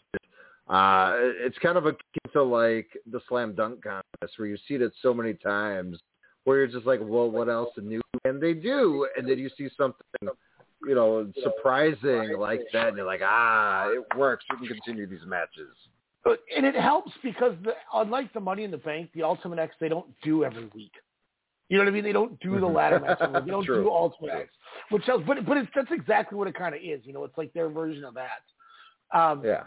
Uh, 0.69 1.13
it's 1.19 1.59
kind 1.59 1.77
of 1.77 1.85
akin 1.87 1.99
to 2.33 2.43
like 2.43 2.89
the 3.11 3.21
slam 3.29 3.55
dunk 3.55 3.83
contest 3.83 4.39
where 4.39 4.49
you 4.49 4.57
see 4.67 4.75
it 4.75 4.93
so 5.03 5.13
many 5.13 5.35
times 5.35 5.99
where 6.45 6.59
you're 6.59 6.67
just 6.67 6.87
like, 6.87 7.01
well, 7.03 7.31
what 7.31 7.49
else 7.49 7.71
new? 7.81 8.01
And 8.25 8.41
they 8.41 8.55
do, 8.55 9.07
and 9.17 9.29
then 9.29 9.39
you 9.39 9.51
see 9.57 9.69
something, 9.77 10.05
you 10.23 10.95
know, 10.95 11.31
surprising 11.43 12.37
like 12.39 12.61
that, 12.73 12.89
and 12.89 12.97
you're 12.97 13.07
like, 13.07 13.21
ah, 13.25 13.89
it 13.91 14.05
works. 14.17 14.45
We 14.51 14.67
can 14.67 14.77
continue 14.77 15.07
these 15.07 15.27
matches. 15.27 15.75
But- 16.23 16.41
and 16.57 16.65
it 16.65 16.75
helps 16.75 17.13
because 17.23 17.55
the, 17.63 17.75
unlike 17.93 18.33
the 18.33 18.41
Money 18.41 18.65
in 18.65 18.71
the 18.71 18.79
Bank, 18.79 19.11
the 19.15 19.23
Ultimate 19.23 19.59
X 19.59 19.75
they 19.81 19.89
don't 19.89 20.07
do 20.23 20.43
every 20.45 20.67
week. 20.75 20.93
You 21.69 21.79
know 21.79 21.85
what 21.85 21.91
I 21.91 21.95
mean? 21.95 22.05
They 22.05 22.13
don't 22.13 22.39
do 22.41 22.61
the 22.61 22.67
Mhm. 22.67 22.75
ladder 22.75 23.01
match. 23.01 23.19
They 23.19 23.51
don't 23.51 23.65
True. 23.67 23.85
do 23.85 23.91
Ultimate 23.91 24.33
X, 24.33 24.51
which 24.91 25.05
helps. 25.05 25.25
But 25.27 25.45
but 25.47 25.57
it's, 25.59 25.69
that's 25.75 25.91
exactly 25.91 26.37
what 26.39 26.47
it 26.49 26.55
kind 26.55 26.75
of 26.75 26.81
is. 26.83 27.01
You 27.05 27.13
know, 27.15 27.25
it's 27.25 27.37
like 27.37 27.53
their 27.53 27.69
version 27.69 28.05
of 28.05 28.15
that. 28.15 29.19
Um, 29.19 29.43
Yeah. 29.45 29.65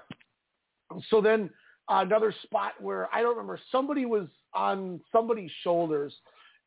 so 1.09 1.21
then 1.21 1.49
uh, 1.89 2.01
another 2.05 2.33
spot 2.43 2.73
where 2.79 3.07
I 3.13 3.21
don't 3.21 3.35
remember 3.35 3.59
somebody 3.71 4.05
was 4.05 4.27
on 4.53 4.99
somebody's 5.11 5.51
shoulders, 5.63 6.13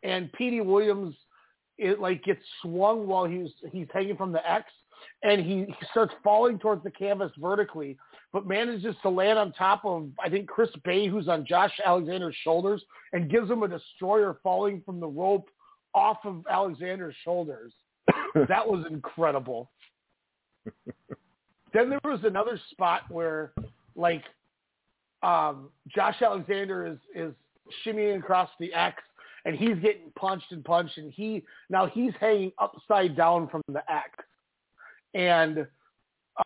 and 0.03 0.33
Petey 0.33 0.61
Williams 0.61 1.15
it 1.81 1.99
like 1.99 2.23
gets 2.23 2.43
swung 2.61 3.07
while 3.07 3.25
he's 3.25 3.51
he's 3.73 3.87
hanging 3.93 4.17
from 4.17 4.33
the 4.33 4.51
X, 4.51 4.71
and 5.23 5.41
he, 5.41 5.65
he 5.65 5.87
starts 5.91 6.13
falling 6.23 6.59
towards 6.59 6.85
the 6.85 6.91
canvas 6.91 7.33
vertically, 7.39 7.97
but 8.33 8.47
manages 8.47 8.95
to 9.03 9.09
land 9.09 9.39
on 9.39 9.53
top 9.53 9.85
of 9.85 10.09
I 10.23 10.29
think 10.29 10.47
Chris 10.47 10.71
Bey, 10.85 11.09
who's 11.09 11.27
on 11.27 11.47
Josh 11.47 11.73
Alexander's 11.85 12.37
shoulders, 12.45 12.85
and 13.13 13.31
gives 13.31 13.51
him 13.51 13.63
a 13.63 13.69
destroyer 13.69 14.39
falling 14.43 14.83
from 14.85 15.01
the 15.01 15.09
rope 15.09 15.49
off 15.95 16.19
of 16.25 16.45
Alexander's 16.51 17.17
shoulders. 17.25 17.73
that 18.35 18.67
was 18.67 18.85
incredible. 18.91 19.71
then 21.73 21.89
there 21.89 22.01
was 22.05 22.21
another 22.25 22.61
spot 22.71 23.03
where 23.09 23.53
like 23.97 24.25
um 25.23 25.71
Josh 25.89 26.21
Alexander 26.21 26.87
is 26.87 26.99
is 27.15 27.35
shimmying 27.85 28.19
across 28.19 28.51
the 28.59 28.73
X 28.75 29.03
and 29.45 29.57
he's 29.57 29.77
getting 29.77 30.13
punched 30.17 30.53
and 30.53 30.65
punched 30.65 30.99
and 30.99 31.13
he 31.13 31.45
now 31.69 31.87
he's 31.87 32.13
hanging 32.21 32.53
upside 32.59 33.17
down 33.17 33.49
from 33.49 33.63
the 33.69 33.83
X. 33.91 34.11
And 35.15 35.67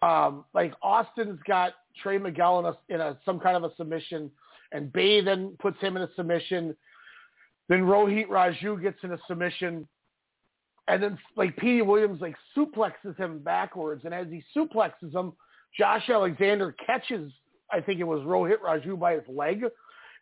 um 0.03 0.45
like 0.55 0.73
Austin's 0.83 1.41
got 1.47 1.75
Trey 2.03 2.19
Miguel 2.19 2.61
in 2.61 2.66
a 2.66 2.95
in 2.95 3.01
a 3.01 3.19
some 3.25 3.41
kind 3.41 3.57
of 3.57 3.65
a 3.65 3.75
submission 3.77 4.31
and 4.73 4.93
Bey 4.93 5.21
then 5.21 5.57
puts 5.61 5.81
him 5.81 5.97
in 5.97 6.03
a 6.03 6.09
submission. 6.16 6.77
Then 7.69 7.83
Rohit 7.83 8.29
Raju 8.29 8.83
gets 8.83 8.99
in 9.03 9.12
a 9.12 9.19
submission. 9.27 9.89
And 10.87 11.03
then 11.03 11.19
like 11.37 11.57
Petey 11.57 11.83
Williams 11.83 12.21
like 12.21 12.37
suplexes 12.57 13.16
him 13.16 13.39
backwards 13.39 14.05
and 14.05 14.12
as 14.12 14.27
he 14.29 14.43
suplexes 14.57 15.15
him, 15.15 15.33
Josh 15.79 16.09
Alexander 16.09 16.75
catches 16.85 17.33
I 17.71 17.81
think 17.81 18.01
it 18.01 18.05
was 18.05 18.21
Rohit 18.21 18.59
Raju 18.59 18.99
by 18.99 19.15
his 19.15 19.23
leg. 19.29 19.65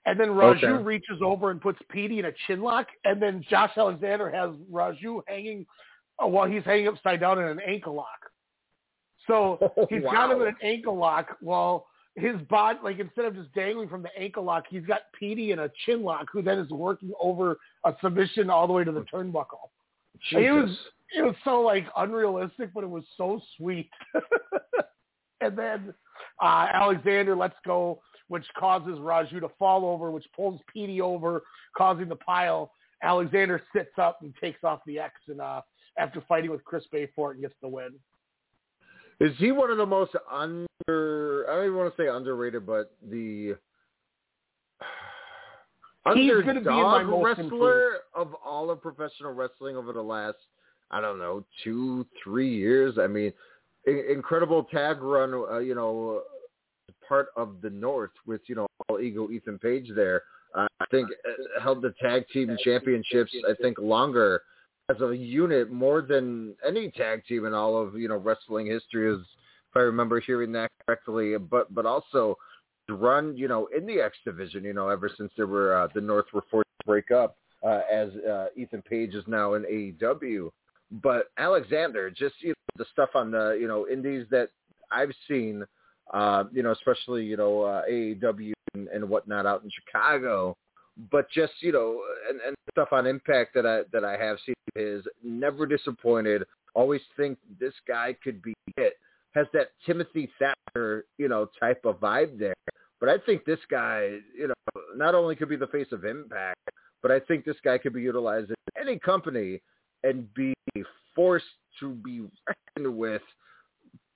And 0.05 0.19
then 0.19 0.31
Raju 0.31 0.63
Okay. 0.63 0.83
reaches 0.83 1.21
over 1.23 1.51
and 1.51 1.61
puts 1.61 1.79
Petey 1.89 2.19
in 2.19 2.25
a 2.25 2.33
chin 2.47 2.61
lock. 2.61 2.89
And 3.05 3.23
then 3.23 3.43
Josh 3.49 3.73
Alexander 3.77 4.31
has 4.31 4.51
Raju 4.71 5.23
hanging 5.29 5.67
uh, 6.23 6.27
while 6.27 6.49
he's 6.49 6.65
hanging 6.65 6.89
upside 6.89 7.21
down 7.21 7.39
in 7.39 7.47
an 7.47 7.61
ankle 7.61 7.95
lock. 7.95 8.31
So 9.27 9.73
he's 9.89 10.03
got 10.03 10.31
him 10.31 10.43
in 10.43 10.49
an 10.49 10.57
ankle 10.63 10.97
lock 10.97 11.37
while 11.41 11.87
his 12.15 12.37
body, 12.51 12.79
like 12.83 12.99
instead 12.99 13.25
of 13.25 13.35
just 13.35 13.53
dangling 13.55 13.89
from 13.89 14.03
the 14.03 14.11
ankle 14.19 14.45
lock, 14.45 14.65
he's 14.69 14.85
got 14.85 15.03
Petey 15.19 15.53
in 15.53 15.61
a 15.61 15.71
chin 15.87 16.03
lock 16.03 16.27
who 16.33 16.43
then 16.43 16.59
is 16.59 16.71
working 16.71 17.13
over 17.21 17.59
a 17.85 17.95
submission 18.03 18.51
all 18.51 18.67
the 18.67 18.73
way 18.73 18.85
to 18.85 18.93
the 18.93 19.05
turnbuckle. 19.13 19.71
It 20.33 20.51
was 20.51 20.71
it 21.17 21.23
was 21.23 21.35
so 21.45 21.61
like 21.61 21.87
unrealistic, 21.97 22.73
but 22.75 22.85
it 22.85 22.91
was 22.91 23.05
so 23.17 23.41
sweet. 23.57 23.91
and 25.41 25.57
then 25.57 25.95
uh, 26.41 26.67
Alexander 26.73 27.35
lets 27.35 27.57
go, 27.67 28.01
which 28.33 28.47
causes 28.59 28.99
Raju 28.99 29.41
to 29.41 29.51
fall 29.59 29.85
over, 29.85 30.11
which 30.11 30.25
pulls 30.35 30.59
Petey 30.73 31.03
over, 31.03 31.43
causing 31.77 32.09
the 32.09 32.17
pile. 32.17 32.73
Alexander 33.03 33.61
sits 33.77 33.91
up 33.99 34.21
and 34.23 34.33
takes 34.41 34.65
off 34.65 34.81
the 34.87 34.99
X, 34.99 35.13
and 35.29 35.39
uh, 35.39 35.61
after 35.99 36.23
fighting 36.27 36.51
with 36.51 36.65
Chris 36.65 36.83
Bayfort, 36.95 37.39
gets 37.43 37.53
the 37.61 37.69
win. 37.69 37.91
Is 39.21 39.33
he 39.37 39.53
one 39.53 39.71
of 39.71 39.77
the 39.77 39.85
most 39.85 40.13
under? 40.31 40.67
I 40.89 41.57
don't 41.57 41.65
even 41.67 41.77
want 41.77 41.95
to 41.95 42.03
say 42.03 42.09
underrated, 42.09 42.67
but 42.67 42.95
the 43.07 43.57
He's 46.15 46.33
gonna 46.33 46.63
be 46.63 46.69
in 46.69 46.83
my 46.83 47.01
underdog 47.01 47.23
wrestler 47.23 47.91
of 48.15 48.35
all 48.43 48.71
of 48.71 48.81
professional 48.81 49.35
wrestling 49.35 49.77
over 49.77 49.93
the 49.93 50.01
last, 50.01 50.39
I 50.91 51.03
don't 51.03 51.19
know, 51.19 51.45
two, 51.63 52.07
three 52.25 52.49
years. 52.57 52.97
I 52.99 53.09
mean, 53.09 53.31
incredible 53.87 54.65
tag 54.65 55.03
run. 55.03 55.35
Uh, 55.35 55.59
you 55.59 55.75
know, 55.75 56.23
part 57.13 57.29
of 57.37 57.61
the 57.61 57.69
North 57.69 58.13
with 58.27 58.41
you 58.47 58.55
know 58.55 58.67
all 58.89 58.99
ego 58.99 59.29
Ethan 59.29 59.59
Page 59.59 59.91
there. 59.95 60.23
Uh, 60.57 60.67
I 60.81 60.87
think 60.91 61.11
uh, 61.29 61.61
held 61.63 61.83
the 61.83 61.95
tag 62.01 62.25
team 62.33 62.57
championships. 62.65 63.33
I 63.47 63.53
think 63.61 63.77
longer 63.79 64.41
as 64.91 64.99
a 65.03 65.15
unit 65.15 65.71
more 65.71 66.01
than 66.01 66.55
any 66.67 66.91
tag 66.91 67.23
team 67.27 67.45
in 67.45 67.53
all 67.53 67.77
of 67.77 67.97
you 67.97 68.09
know 68.09 68.17
wrestling 68.17 68.67
history. 68.67 69.15
Is 69.15 69.21
if 69.21 69.77
I 69.77 69.81
remember 69.81 70.21
hearing 70.21 70.53
that 70.53 70.71
correctly. 70.87 71.37
But 71.37 71.75
but 71.75 71.85
also 71.85 72.39
run 72.89 73.37
you 73.37 73.47
know 73.47 73.69
in 73.77 73.85
the 73.85 74.01
X 74.01 74.17
division. 74.25 74.65
You 74.65 74.73
know 74.73 74.89
ever 74.89 75.11
since 75.15 75.31
there 75.37 75.47
were 75.47 75.77
uh, 75.77 75.89
the 75.95 76.01
North 76.01 76.33
were 76.33 76.45
forced 76.51 76.71
to 76.81 76.87
break 76.87 77.11
up 77.11 77.37
uh, 77.63 77.81
as 77.93 78.09
uh, 78.27 78.47
Ethan 78.57 78.81
Page 78.89 79.15
is 79.15 79.25
now 79.27 79.53
in 79.53 79.65
AEW. 79.65 80.49
But 81.03 81.27
Alexander, 81.37 82.11
just 82.11 82.37
you 82.41 82.51
know, 82.51 82.55
the 82.79 82.87
stuff 82.91 83.11
on 83.15 83.31
the 83.31 83.59
you 83.61 83.69
know 83.69 83.87
indies 83.87 84.27
that 84.31 84.49
I've 84.91 85.13
seen, 85.29 85.67
uh, 86.13 86.45
you 86.53 86.63
know, 86.63 86.73
especially 86.73 87.25
you 87.25 87.37
know 87.37 87.63
uh, 87.63 87.83
AAW 87.91 88.53
and, 88.75 88.89
and 88.89 89.09
whatnot 89.09 89.47
out 89.47 89.63
in 89.63 89.71
Chicago. 89.71 90.57
But 91.11 91.31
just 91.31 91.55
you 91.61 91.73
know, 91.73 92.01
and, 92.29 92.41
and 92.47 92.55
stuff 92.73 92.89
on 92.93 93.07
Impact 93.07 93.55
that 93.55 93.67
I 93.67 93.83
that 93.93 94.05
I 94.05 94.17
have 94.17 94.39
seen 94.45 94.55
is 94.77 95.05
never 95.23 95.67
disappointed. 95.67 96.45
Always 96.75 97.03
think 97.17 97.39
this 97.61 97.75
guy 97.87 98.17
could 98.23 98.43
be 98.43 98.55
it. 98.77 98.95
Has 99.35 99.47
that 99.55 99.69
Timothy 99.87 100.31
Thatcher 100.39 101.07
you 101.19 101.29
know 101.29 101.49
type 101.59 101.85
of 101.85 102.01
vibe 102.01 102.39
there. 102.39 102.55
But 103.01 103.09
I 103.09 103.19
think 103.27 103.45
this 103.45 103.59
guy, 103.69 104.19
you 104.39 104.47
know, 104.47 104.83
not 104.95 105.17
only 105.17 105.35
could 105.35 105.49
be 105.49 105.57
the 105.57 105.67
face 105.67 105.89
of 105.91 106.05
Impact, 106.05 106.61
but 107.03 107.11
I 107.11 107.19
think 107.19 107.45
this 107.45 107.57
guy 107.65 107.77
could 107.77 107.93
be 107.93 108.01
utilized 108.01 108.51
in 108.51 108.57
any 108.81 108.97
company 108.97 109.61
and 110.05 110.33
be 110.35 110.55
forced 111.15 111.45
to 111.81 111.91
be 111.95 112.21
reckoned 112.47 112.97
with. 112.97 113.23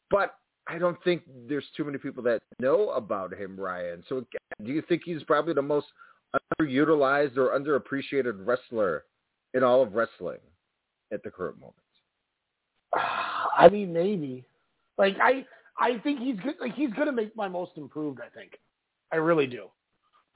But 0.09 0.37
I 0.69 0.79
don't 0.79 1.03
think 1.05 1.23
there's 1.49 1.65
too 1.77 1.85
many 1.85 1.99
people 1.99 2.23
that 2.25 2.43
know 2.59 2.91
about 2.91 3.33
him, 3.33 3.59
Ryan. 3.59 4.03
So 4.09 4.25
do 4.65 4.73
you 4.73 4.83
think 4.83 5.03
he's 5.05 5.23
probably 5.23 5.55
the 5.55 5.63
most 5.63 5.87
underutilized 6.61 7.37
or 7.37 7.59
underappreciated 7.59 8.47
wrestler 8.47 9.05
in 9.55 9.63
all 9.63 9.83
of 9.83 9.95
wrestling 9.95 10.39
at 11.13 11.23
the 11.23 11.31
current 11.31 11.59
moment? 11.61 11.77
I 13.59 13.69
mean, 13.69 13.93
maybe. 13.93 14.45
Like 14.99 15.17
I, 15.23 15.45
I 15.79 15.99
think 15.99 16.21
he's 16.21 16.39
good. 16.41 16.55
Like 16.61 16.75
he's 16.75 16.93
going 16.95 17.07
to 17.07 17.13
make 17.13 17.37
my 17.37 17.49
most 17.49 17.73
improved. 17.77 18.21
I 18.21 18.37
think, 18.37 18.59
I 19.13 19.17
really 19.17 19.47
do. 19.47 19.67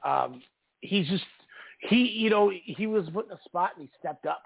Um, 0.05 0.43
he's 0.81 1.09
just 1.09 1.25
he, 1.81 1.97
you 1.97 2.31
know, 2.31 2.53
he 2.65 2.87
was 2.87 3.09
put 3.13 3.27
in 3.27 3.33
a 3.33 3.41
spot 3.45 3.71
and 3.77 3.87
he 3.87 3.91
stepped 3.99 4.27
up, 4.27 4.43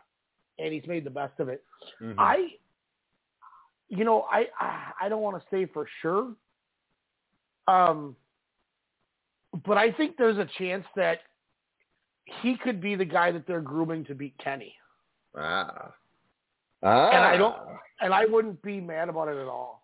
and 0.58 0.72
he's 0.72 0.86
made 0.86 1.04
the 1.04 1.10
best 1.10 1.38
of 1.40 1.48
it. 1.48 1.62
Mm-hmm. 2.00 2.18
I, 2.18 2.48
you 3.88 4.04
know, 4.04 4.26
I, 4.30 4.46
I, 4.58 4.92
I 5.02 5.08
don't 5.08 5.22
want 5.22 5.36
to 5.36 5.44
say 5.50 5.66
for 5.72 5.86
sure. 6.02 6.32
Um, 7.66 8.16
but 9.66 9.76
I 9.76 9.92
think 9.92 10.16
there's 10.16 10.38
a 10.38 10.48
chance 10.58 10.84
that 10.96 11.20
he 12.42 12.56
could 12.56 12.80
be 12.80 12.94
the 12.94 13.04
guy 13.04 13.30
that 13.30 13.46
they're 13.46 13.60
grooming 13.60 14.04
to 14.06 14.14
beat 14.14 14.34
Kenny. 14.42 14.74
Ah. 15.36 15.92
Ah. 16.82 17.08
And 17.08 17.24
I 17.24 17.36
don't, 17.36 17.56
and 18.00 18.12
I 18.12 18.24
wouldn't 18.26 18.62
be 18.62 18.80
mad 18.80 19.08
about 19.08 19.28
it 19.28 19.36
at 19.36 19.46
all. 19.46 19.82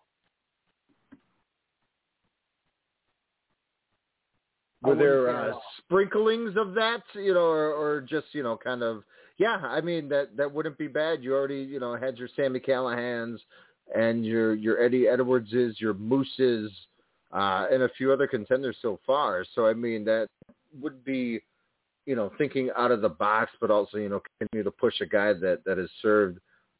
Were 4.83 4.95
there 4.95 5.29
uh, 5.29 5.53
sprinklings 5.77 6.55
of 6.57 6.73
that, 6.73 7.03
you 7.13 7.35
know, 7.35 7.45
or, 7.45 7.71
or 7.71 8.01
just 8.01 8.27
you 8.33 8.41
know, 8.41 8.57
kind 8.57 8.81
of? 8.81 9.03
Yeah, 9.37 9.57
I 9.57 9.79
mean 9.79 10.09
that 10.09 10.35
that 10.37 10.51
wouldn't 10.51 10.77
be 10.77 10.87
bad. 10.87 11.23
You 11.23 11.35
already 11.35 11.61
you 11.61 11.79
know 11.79 11.95
had 11.95 12.17
your 12.17 12.27
Sami 12.35 12.59
Callihan's 12.59 13.39
and 13.95 14.25
your 14.25 14.53
your 14.53 14.81
Eddie 14.81 15.07
Edwardses, 15.07 15.79
your 15.79 15.93
Mooses, 15.93 16.71
uh, 17.31 17.67
and 17.71 17.83
a 17.83 17.89
few 17.97 18.11
other 18.11 18.27
contenders 18.27 18.77
so 18.81 18.99
far. 19.05 19.45
So 19.55 19.67
I 19.67 19.73
mean 19.73 20.05
that 20.05 20.27
would 20.79 21.03
be, 21.03 21.41
you 22.05 22.15
know, 22.15 22.31
thinking 22.37 22.69
out 22.77 22.91
of 22.91 23.01
the 23.01 23.09
box, 23.09 23.51
but 23.59 23.71
also 23.71 23.97
you 23.97 24.09
know 24.09 24.21
continue 24.39 24.63
to 24.63 24.71
push 24.71 25.01
a 25.01 25.05
guy 25.05 25.33
that 25.33 25.61
that 25.65 25.77
has 25.77 25.89
served 26.01 26.39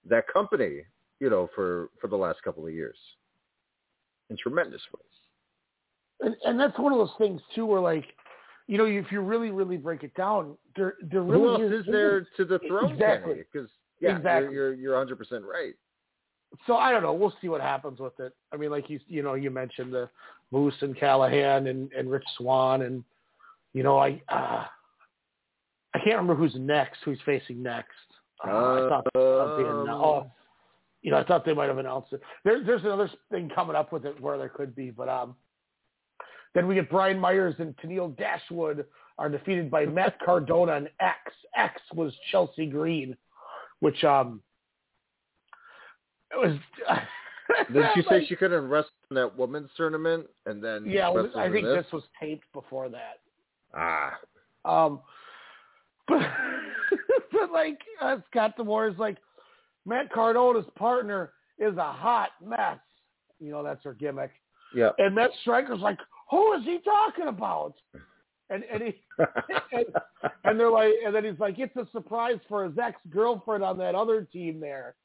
that 0.10 0.26
company, 0.28 0.82
you 1.20 1.30
know, 1.30 1.50
for 1.56 1.90
for 2.00 2.08
the 2.08 2.16
last 2.16 2.42
couple 2.44 2.66
of 2.66 2.74
years 2.74 2.98
in 4.30 4.38
tremendous 4.38 4.82
ways. 4.96 5.12
and, 6.22 6.36
and 6.46 6.60
that's 6.60 6.78
one 6.80 6.94
of 6.94 6.98
those 6.98 7.14
things 7.18 7.42
too, 7.54 7.66
where 7.66 7.82
like, 7.82 8.06
you 8.68 8.78
know, 8.78 8.86
if 8.86 9.12
you 9.12 9.20
really, 9.22 9.52
really 9.52 9.76
break 9.78 10.04
it 10.04 10.14
down, 10.16 10.56
there, 10.76 10.96
there 11.02 11.22
really 11.22 11.42
Who 11.42 11.50
else 11.50 11.62
is, 11.62 11.82
is 11.82 11.86
there 11.92 12.22
to 12.38 12.46
the 12.46 12.60
throne? 12.68 12.94
Exactly. 12.94 13.44
Because 13.52 13.70
yeah, 14.00 14.16
Exactly. 14.18 14.54
you're 14.54 14.74
you're 14.74 14.94
100 14.94 15.18
percent 15.18 15.44
right. 15.44 15.74
So 16.68 16.76
I 16.76 16.91
don't 16.91 17.03
know. 17.03 17.14
We'll 17.14 17.34
see 17.41 17.48
what 17.48 17.61
happens 17.61 17.99
with 17.99 18.19
it. 18.19 18.34
I 18.53 18.57
mean, 18.57 18.72
like 18.72 18.90
you, 18.90 18.99
you 19.07 19.23
know, 19.23 19.36
you 19.36 19.49
mentioned 19.49 19.94
the 19.94 20.10
Moose 20.52 20.76
and 20.82 20.95
Callihan 20.95 21.69
and, 21.69 21.91
and 21.94 22.11
Rich 22.11 22.26
Swann, 22.38 22.82
and 22.82 23.03
you 23.73 23.84
know, 23.84 23.98
I, 23.98 24.22
uh, 24.30 24.65
I 25.94 25.98
can't 25.99 26.18
remember 26.18 26.36
who's 26.36 26.56
next, 26.56 26.99
who's 27.06 27.19
facing 27.26 27.64
next. 27.64 27.90
Uh, 28.45 28.49
I 28.49 28.90
thought, 28.90 29.07
they 29.14 29.22
Um, 29.22 29.90
oh, 29.90 30.32
you 31.02 31.11
know, 31.11 31.18
I 31.18 31.23
thought 31.23 31.45
they 31.45 31.53
might 31.53 31.68
have 31.68 31.78
announced 31.78 32.14
it. 32.14 32.22
There, 32.44 32.64
there's 32.64 32.84
another 32.84 33.10
thing 33.32 33.49
coming 33.53 33.76
up 33.76 33.91
with 33.91 34.06
it 34.06 34.19
where 34.19 34.38
there 34.38 34.49
could 34.49 34.76
be, 34.76 34.91
but 34.91 35.10
um, 35.10 35.36
then 36.53 36.68
we 36.68 36.76
get 36.76 36.90
Brian 36.90 37.19
Myers 37.19 37.56
and 37.60 37.76
Tenille 37.78 38.15
Dashwood 38.18 38.86
are 39.18 39.30
defeated 39.30 39.72
by 39.72 39.86
Matt 39.86 40.19
Cardona 40.23 40.73
and 40.73 40.90
X. 40.99 41.32
X 41.56 41.82
was 41.94 42.14
Chelsea 42.32 42.65
Green, 42.65 43.15
which 43.80 44.03
um, 44.03 44.41
it 46.34 46.40
was. 46.40 46.58
Did 47.74 47.86
she 47.95 48.02
say 48.10 48.20
like- 48.20 48.28
she 48.28 48.36
couldn't 48.36 48.70
wrestle 48.70 48.90
in 49.10 49.16
that 49.16 49.38
women's 49.38 49.70
tournament 49.76 50.28
and 50.45 50.64
then 50.64 50.86
Yeah, 50.86 51.10
I 51.36 51.49
think 51.52 51.66
this? 51.66 51.84
this 51.84 51.91
was 51.91 52.03
taped 52.20 52.45
before 52.53 52.90
that. 52.90 53.20
ah 53.76 54.18
Um, 54.66 54.99
but 56.08 56.22
but 57.32 57.52
like 57.52 57.78
uh, 58.02 58.18
Scott 58.30 58.56
D'Amore 58.58 58.88
is 58.88 58.98
like 58.98 59.18
Matt 59.86 60.12
Cardona's 60.12 60.66
partner 60.78 61.32
is 61.58 61.76
a 61.78 61.91
hot 61.91 62.30
mess. 62.45 62.80
You 63.40 63.52
know 63.52 63.64
that's 63.64 63.84
her 63.84 63.94
gimmick. 63.94 64.32
yeah 64.76 64.90
And 64.98 65.16
Matt 65.16 65.32
Striker's 65.41 65.80
like, 65.80 65.99
who 66.30 66.53
is 66.53 66.64
he 66.64 66.80
talking 66.86 67.28
about? 67.28 67.74
And 68.52 68.64
and 68.72 68.84
he 68.84 68.95
and, 69.72 69.86
and 70.44 70.60
they're 70.60 70.69
like, 70.69 70.91
and 71.06 71.15
then 71.15 71.23
he's 71.23 71.40
like, 71.40 71.57
it's 71.57 71.76
a 71.78 71.88
surprise 71.91 72.38
for 72.49 72.65
his 72.65 72.78
ex 72.78 72.99
girlfriend 73.10 73.64
on 73.64 73.78
that 73.78 73.95
other 73.95 74.28
team 74.32 74.60
there. 74.60 74.95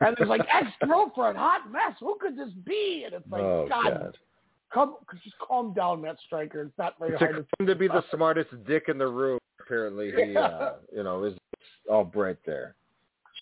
And 0.00 0.14
there's 0.18 0.28
like 0.28 0.42
ex 0.52 0.66
girlfriend, 0.86 1.38
hot 1.38 1.72
mess. 1.72 1.96
Who 2.00 2.16
could 2.20 2.36
this 2.36 2.50
be? 2.66 3.04
And 3.06 3.14
it's 3.14 3.30
like, 3.30 3.40
oh 3.40 3.66
God, 3.68 3.84
god. 3.84 4.18
come 4.72 4.96
just 5.24 5.36
calm 5.38 5.72
down, 5.72 6.02
Matt 6.02 6.16
Striker. 6.26 6.62
It's 6.62 6.78
not 6.78 6.98
very 6.98 7.12
To 7.12 7.18
hard 7.18 7.36
to 7.36 7.46
claim 7.56 7.66
to 7.68 7.74
be 7.74 7.88
the 7.88 8.04
smartest 8.14 8.50
dick 8.66 8.84
in 8.88 8.98
the 8.98 9.08
room, 9.08 9.38
apparently 9.60 10.12
he 10.12 10.36
uh, 10.36 10.72
you 10.94 11.02
know 11.02 11.24
is 11.24 11.34
all 11.90 12.04
bright 12.04 12.38
there. 12.44 12.74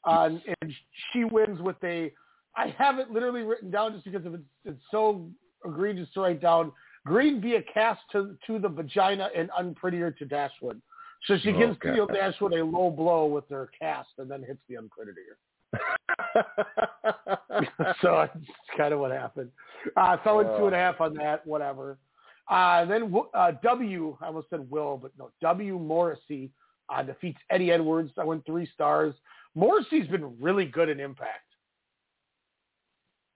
uh, 0.04 0.26
and, 0.26 0.40
and 0.62 0.72
she 1.12 1.24
wins 1.24 1.60
with 1.60 1.76
a. 1.82 2.12
I 2.56 2.74
have 2.78 2.98
it 2.98 3.10
literally 3.10 3.42
written 3.42 3.70
down 3.70 3.92
just 3.92 4.04
because 4.04 4.24
of 4.24 4.34
it's, 4.34 4.42
it's 4.64 4.82
so 4.90 5.28
egregious 5.64 6.08
to 6.14 6.20
write 6.20 6.40
down. 6.40 6.70
Green 7.08 7.40
via 7.40 7.62
cast 7.62 8.00
to 8.12 8.36
to 8.46 8.58
the 8.58 8.68
vagina 8.68 9.30
and 9.34 9.50
unprettier 9.58 10.16
to 10.18 10.24
Dashwood. 10.24 10.80
So 11.26 11.36
she 11.38 11.52
gives 11.52 11.76
God. 11.78 11.94
Theo 11.94 12.06
Dashwood 12.06 12.52
a 12.52 12.64
low 12.64 12.90
blow 12.90 13.26
with 13.26 13.48
her 13.50 13.70
cast 13.78 14.10
and 14.18 14.30
then 14.30 14.42
hits 14.42 14.60
the 14.68 14.76
unprettier. 14.76 15.36
so 18.00 18.26
that's 18.26 18.36
kind 18.76 18.94
of 18.94 19.00
what 19.00 19.10
happened. 19.10 19.50
Uh, 19.96 20.16
so 20.22 20.30
I 20.30 20.32
went 20.32 20.56
two 20.56 20.66
and 20.66 20.74
a 20.74 20.78
half 20.78 21.00
on 21.00 21.14
that. 21.14 21.46
Whatever. 21.46 21.98
Uh, 22.48 22.84
then 22.84 23.12
uh, 23.34 23.52
W. 23.62 24.16
I 24.22 24.26
almost 24.26 24.48
said 24.50 24.70
Will, 24.70 24.96
but 24.96 25.12
no. 25.18 25.30
W. 25.42 25.78
Morrissey 25.78 26.50
uh, 26.88 27.02
defeats 27.02 27.38
Eddie 27.50 27.72
Edwards. 27.72 28.12
I 28.16 28.24
went 28.24 28.46
three 28.46 28.68
stars. 28.72 29.14
Morrissey's 29.54 30.08
been 30.08 30.36
really 30.40 30.64
good 30.64 30.88
in 30.88 31.00
Impact. 31.00 31.44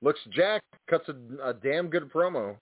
Looks 0.02 0.20
Jack 0.30 0.62
cuts 0.88 1.08
a, 1.08 1.48
a 1.48 1.54
damn 1.54 1.88
good 1.88 2.12
promo. 2.12 2.56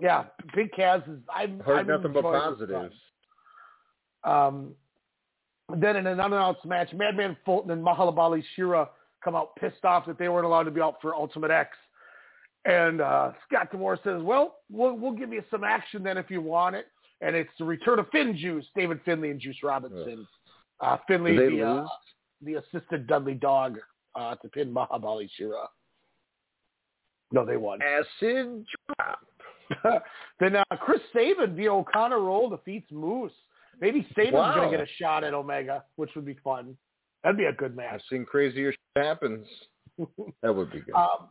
Yeah, 0.00 0.24
Big 0.54 0.72
Cass 0.72 1.02
is. 1.08 1.18
I've 1.34 1.58
Heard 1.60 1.80
I've 1.80 1.86
nothing 1.86 2.12
but 2.12 2.22
positives. 2.22 2.94
Um, 4.24 4.74
then 5.76 5.96
in 5.96 6.06
an 6.06 6.20
unannounced 6.20 6.64
match, 6.64 6.92
Madman 6.92 7.36
Fulton 7.44 7.70
and 7.70 7.84
Mahabali 7.84 8.42
Shera 8.56 8.88
come 9.22 9.36
out 9.36 9.54
pissed 9.56 9.84
off 9.84 10.06
that 10.06 10.18
they 10.18 10.28
weren't 10.28 10.46
allowed 10.46 10.64
to 10.64 10.70
be 10.70 10.80
out 10.80 10.96
for 11.00 11.14
Ultimate 11.14 11.50
X. 11.50 11.76
And 12.64 13.00
uh, 13.00 13.32
Scott 13.46 13.70
D'Amore 13.70 13.98
says, 14.04 14.22
well, 14.22 14.56
well, 14.70 14.96
we'll 14.96 15.12
give 15.12 15.32
you 15.32 15.42
some 15.50 15.64
action 15.64 16.02
then 16.02 16.18
if 16.18 16.30
you 16.30 16.42
want 16.42 16.76
it. 16.76 16.86
And 17.22 17.36
it's 17.36 17.50
the 17.58 17.64
return 17.64 17.98
of 17.98 18.08
Finn 18.10 18.36
Juice, 18.36 18.66
David 18.74 19.00
Finlay 19.04 19.30
and 19.30 19.40
Juice 19.40 19.58
Robinson. 19.62 20.26
Uh, 20.80 20.96
Finlay, 21.06 21.36
the, 21.36 21.62
uh, 21.62 21.86
the 22.42 22.54
assisted 22.54 23.06
Dudley 23.06 23.34
Dog 23.34 23.78
uh, 24.14 24.34
to 24.36 24.48
pin 24.48 24.72
Mahabali 24.72 25.28
Shera. 25.36 25.68
No, 27.32 27.44
they 27.44 27.56
won. 27.56 27.80
Acid 27.82 28.64
drop. 28.98 29.20
then 30.40 30.56
uh, 30.56 30.64
Chris 30.80 31.00
Sabin 31.12 31.54
via 31.54 31.72
O'Connor 31.72 32.20
roll 32.20 32.50
defeats 32.50 32.90
Moose. 32.90 33.32
Maybe 33.80 34.06
Sabin's 34.14 34.34
Wow. 34.34 34.54
going 34.54 34.70
to 34.70 34.76
get 34.76 34.84
a 34.86 34.90
shot 34.98 35.24
at 35.24 35.32
Omega, 35.34 35.84
which 35.96 36.10
would 36.14 36.26
be 36.26 36.36
fun. 36.44 36.76
That'd 37.22 37.36
be 37.38 37.44
a 37.44 37.52
good 37.52 37.76
match. 37.76 37.90
I've 37.94 38.00
seen 38.10 38.24
crazier 38.24 38.72
shit 38.72 39.04
happens. 39.04 39.46
That 40.42 40.54
would 40.54 40.72
be 40.72 40.80
good. 40.80 40.94
Um, 40.94 41.28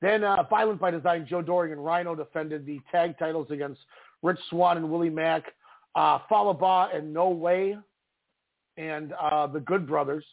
then 0.00 0.24
uh, 0.24 0.42
Violent 0.50 0.80
by 0.80 0.90
Design, 0.90 1.24
Joe 1.28 1.40
Doering 1.42 1.70
and 1.72 1.84
Rhino 1.84 2.16
defended 2.16 2.66
the 2.66 2.80
tag 2.90 3.16
titles 3.18 3.46
against 3.52 3.80
Rich 4.24 4.40
Swann 4.50 4.76
and 4.76 4.90
Willie 4.90 5.08
Mack. 5.10 5.44
uh, 5.94 6.18
Fallah 6.28 6.54
Bahh 6.54 6.88
and 6.96 7.14
No 7.14 7.28
Way 7.28 7.76
and 8.76 9.12
uh, 9.12 9.46
the 9.46 9.60
Good 9.60 9.86
Brothers. 9.86 10.24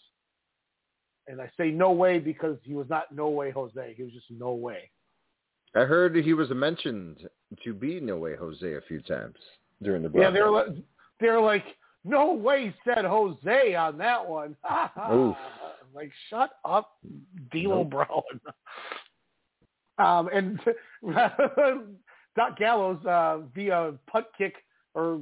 And 1.27 1.39
I 1.39 1.51
say 1.57 1.69
no 1.69 1.91
way 1.91 2.17
because 2.17 2.57
he 2.63 2.73
was 2.73 2.87
not 2.89 3.11
No 3.13 3.29
Way 3.29 3.51
Jose. 3.51 3.93
He 3.95 4.01
was 4.01 4.11
just 4.13 4.25
No 4.31 4.53
Way. 4.53 4.89
I 5.75 5.81
heard 5.81 6.15
he 6.15 6.33
was 6.33 6.49
mentioned 6.49 7.29
to 7.63 7.73
be 7.73 7.99
No 7.99 8.17
Way 8.17 8.35
Jose 8.35 8.73
a 8.73 8.81
few 8.81 9.01
times 9.01 9.35
during 9.81 10.03
the 10.03 10.11
Yeah, 10.13 10.31
they're 10.31 10.49
like, 10.49 10.67
they're 11.19 11.39
like, 11.39 11.63
no 12.03 12.33
way 12.33 12.73
said 12.83 13.05
Jose 13.05 13.75
on 13.75 13.97
that 13.97 14.27
one. 14.27 14.55
Oof. 15.13 15.35
like, 15.93 16.11
shut 16.29 16.51
up, 16.65 16.97
D'Lo 17.51 17.83
Nope. 17.83 17.89
Brown. 17.91 18.41
um, 19.99 20.29
and 20.33 20.59
Doc 22.35 22.57
Gallows 22.57 23.05
uh, 23.05 23.39
via 23.53 23.93
punt 24.09 24.25
kick 24.37 24.55
or 24.93 25.21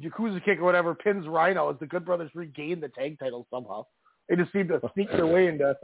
Yakuza 0.00 0.42
kick 0.44 0.60
or 0.60 0.64
whatever 0.64 0.94
pins 0.94 1.26
Rhino 1.26 1.70
as 1.70 1.78
the 1.80 1.86
Good 1.86 2.04
Brothers 2.04 2.30
regain 2.34 2.80
the 2.80 2.88
tag 2.88 3.18
title 3.18 3.46
somehow. 3.50 3.84
They 4.32 4.36
just 4.36 4.52
seem 4.52 4.66
to 4.68 4.80
sneak 4.94 5.10
their 5.10 5.26
way 5.26 5.48
into. 5.48 5.76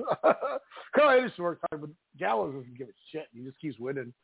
Karl 0.97 1.11
Anderson 1.11 1.45
works 1.45 1.61
hard, 1.71 1.83
but 1.83 1.91
Gallows 2.19 2.55
doesn't 2.55 2.79
give 2.79 2.89
a 2.89 2.93
shit. 3.13 3.27
He 3.35 3.45
just 3.45 3.61
keeps 3.61 3.79
winning. 3.79 4.15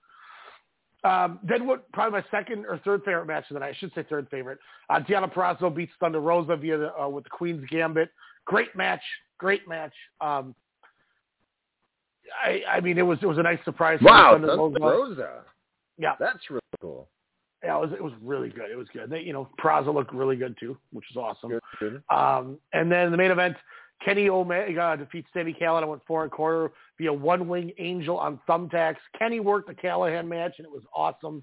Um, 1.04 1.40
then 1.46 1.66
what? 1.66 1.92
Probably 1.92 2.22
my 2.22 2.26
second 2.30 2.64
or 2.64 2.78
third 2.78 3.02
favorite 3.04 3.26
match 3.26 3.44
of 3.50 3.54
the 3.54 3.60
night. 3.60 3.74
I 3.74 3.78
should 3.78 3.92
say 3.94 4.02
third 4.08 4.26
favorite. 4.30 4.58
Uh, 4.88 5.00
Deonna 5.00 5.76
beats 5.76 5.92
Thunder 6.00 6.20
Rosa 6.20 6.56
via 6.56 6.78
the, 6.78 6.98
uh, 6.98 7.06
with 7.06 7.24
the 7.24 7.30
Queen's 7.30 7.68
Gambit. 7.68 8.08
Great 8.46 8.74
match. 8.74 9.02
Great 9.36 9.68
match. 9.68 9.92
Um, 10.22 10.54
I, 12.42 12.62
I 12.66 12.80
mean, 12.80 12.96
it 12.96 13.02
was 13.02 13.18
it 13.20 13.26
was 13.26 13.36
a 13.36 13.42
nice 13.42 13.58
surprise. 13.66 13.98
Wow, 14.00 14.32
Thunder 14.32 14.56
Rosa. 14.56 14.78
Rosa. 14.80 15.30
Yeah, 15.98 16.14
That's 16.18 16.48
really 16.48 16.60
cool. 16.80 17.10
yeah, 17.62 17.76
it 17.76 17.80
was 17.80 17.92
it 17.92 18.02
was 18.02 18.14
really 18.22 18.48
good. 18.48 18.70
It 18.70 18.76
was 18.76 18.88
good. 18.90 19.10
They, 19.10 19.20
you 19.20 19.34
know, 19.34 19.50
Purrazzo 19.62 19.92
looked 19.92 20.14
really 20.14 20.36
good 20.36 20.56
too, 20.58 20.78
which 20.92 21.04
was 21.14 21.22
awesome. 21.22 21.50
Good, 21.50 21.60
good. 21.78 22.02
Um, 22.16 22.58
and 22.72 22.90
then 22.90 23.10
the 23.10 23.18
main 23.18 23.30
event, 23.30 23.56
Kenny 24.02 24.28
Omega 24.28 24.96
defeats 24.98 25.28
Sami 25.34 25.52
Callihan. 25.54 25.82
I 25.82 25.86
went 25.86 26.02
four 26.06 26.22
and 26.24 26.32
a 26.32 26.34
quarter 26.34 26.72
via 26.98 27.12
one 27.12 27.48
wing 27.48 27.72
angel 27.78 28.18
on 28.18 28.40
thumbtacks. 28.48 28.96
Kenny 29.18 29.40
worked 29.40 29.68
the 29.68 29.74
Callihan 29.74 30.26
match, 30.26 30.54
and 30.58 30.66
it 30.66 30.70
was 30.70 30.82
awesome. 30.94 31.42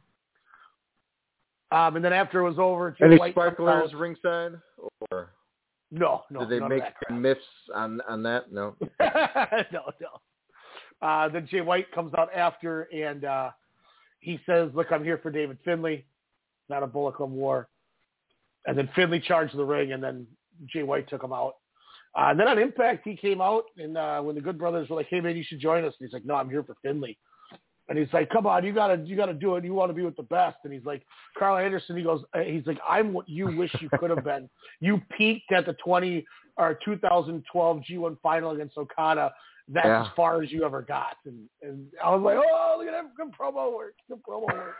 Um, 1.72 1.96
and 1.96 2.04
then 2.04 2.14
after 2.14 2.40
it 2.40 2.44
was 2.50 2.60
over, 2.60 2.92
Jay 2.92 3.06
Any 3.06 3.18
White 3.18 3.34
sparklers 3.34 3.94
ringside? 3.94 4.54
Or 5.12 5.30
No, 5.90 6.24
no. 6.30 6.42
did 6.42 6.50
they 6.62 6.68
make 6.68 6.84
myths 7.10 7.42
on 7.74 8.02
on 8.08 8.22
that? 8.24 8.52
No. 8.52 8.76
no, 9.00 9.92
no. 10.02 10.22
Uh, 11.02 11.30
then 11.30 11.48
Jay 11.50 11.62
White 11.62 11.92
comes 11.94 12.14
out 12.14 12.30
after, 12.36 12.84
and 12.94 13.26
uh, 13.26 13.52
he 14.20 14.40
says, 14.46 14.70
"Look, 14.76 14.92
I'm 14.92 15.04
here 15.04 15.18
for 15.18 15.32
David 15.32 15.58
Finlay, 15.64 16.06
not 16.70 16.84
a 16.84 16.88
Bullet 16.88 17.16
Club 17.16 17.32
War." 17.32 17.70
And 18.66 18.78
then 18.78 18.90
Finlay 18.96 19.20
charged 19.20 19.56
the 19.56 19.64
ring, 19.64 19.94
and 19.94 20.04
then 20.04 20.28
Jay 20.68 20.84
White 20.84 21.10
took 21.10 21.24
him 21.24 21.34
out. 21.34 21.56
Uh, 22.14 22.28
and 22.30 22.40
then 22.40 22.48
on 22.48 22.60
Impact, 22.60 23.02
he 23.08 23.16
came 23.16 23.40
out, 23.40 23.64
and 23.78 23.98
uh, 23.98 24.22
when 24.22 24.36
the 24.36 24.42
Good 24.42 24.58
Brothers 24.58 24.90
were 24.90 24.98
like, 24.98 25.08
"Hey, 25.10 25.22
man, 25.22 25.38
you 25.38 25.44
should 25.44 25.60
join 25.60 25.86
us," 25.86 25.94
and 26.00 26.08
he's 26.08 26.14
like, 26.14 26.26
"No, 26.26 26.36
I'm 26.36 26.50
here 26.50 26.64
for 26.64 26.76
Finlay." 26.82 27.18
And 27.88 27.98
he's 27.98 28.12
like, 28.14 28.30
"Come 28.30 28.46
on, 28.46 28.64
you 28.66 28.74
gotta, 28.74 29.02
you 29.06 29.16
gotta 29.16 29.34
do 29.34 29.56
it. 29.56 29.64
You 29.64 29.74
want 29.74 29.90
to 29.90 29.94
be 29.94 30.04
with 30.04 30.18
the 30.18 30.24
best." 30.24 30.58
And 30.66 30.74
he's 30.74 30.84
like, 30.86 31.04
"Karl 31.38 31.58
Anderson." 31.58 31.96
He 31.96 32.04
goes, 32.04 32.22
uh, 32.34 32.40
"He's 32.40 32.66
like, 32.68 32.80
I'm 32.88 33.14
what 33.14 33.28
you 33.30 33.56
wish 33.58 33.74
you 33.80 33.90
could 33.98 34.10
have 34.10 34.24
been. 34.26 34.50
You 34.82 35.02
peaked 35.18 35.52
at 35.54 35.66
the 35.66 35.74
20 35.74 36.26
or 36.58 36.78
2012 36.84 37.82
G1 37.90 38.18
final 38.22 38.52
against 38.52 38.78
Okada. 38.78 39.34
That's 39.70 39.86
Yeah. 39.88 40.02
as 40.04 40.08
far 40.16 40.42
as 40.44 40.52
you 40.52 40.66
ever 40.66 40.82
got." 40.82 41.16
And 41.26 41.48
and 41.62 41.88
I 42.04 42.14
was 42.14 42.22
like, 42.22 42.38
"Oh, 42.38 42.76
look 42.78 42.88
at 42.88 42.92
that 42.92 43.16
good 43.16 43.32
promo 43.32 43.74
work. 43.74 43.96
Good 44.10 44.22
promo 44.28 44.48
work." 44.54 44.76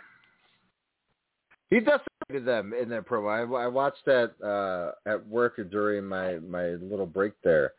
He 1.70 1.80
decimated 2.28 2.48
them 2.48 2.74
in 2.74 2.90
that 2.90 3.08
promo. 3.08 3.30
I, 3.30 3.64
I 3.64 3.68
watched 3.68 4.06
that 4.06 4.32
uh, 4.44 5.10
at 5.10 5.26
work 5.28 5.60
during 5.70 6.06
my 6.06 6.40
my 6.40 6.70
little 6.82 7.06
break 7.06 7.34
there, 7.44 7.74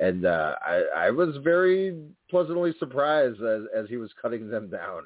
and 0.00 0.26
uh, 0.26 0.54
I 0.66 0.82
I 0.96 1.10
was 1.10 1.36
very 1.42 1.98
pleasantly 2.30 2.74
surprised 2.78 3.42
as 3.42 3.62
as 3.76 3.88
he 3.88 3.96
was 3.96 4.10
cutting 4.20 4.48
them 4.48 4.68
down. 4.70 5.02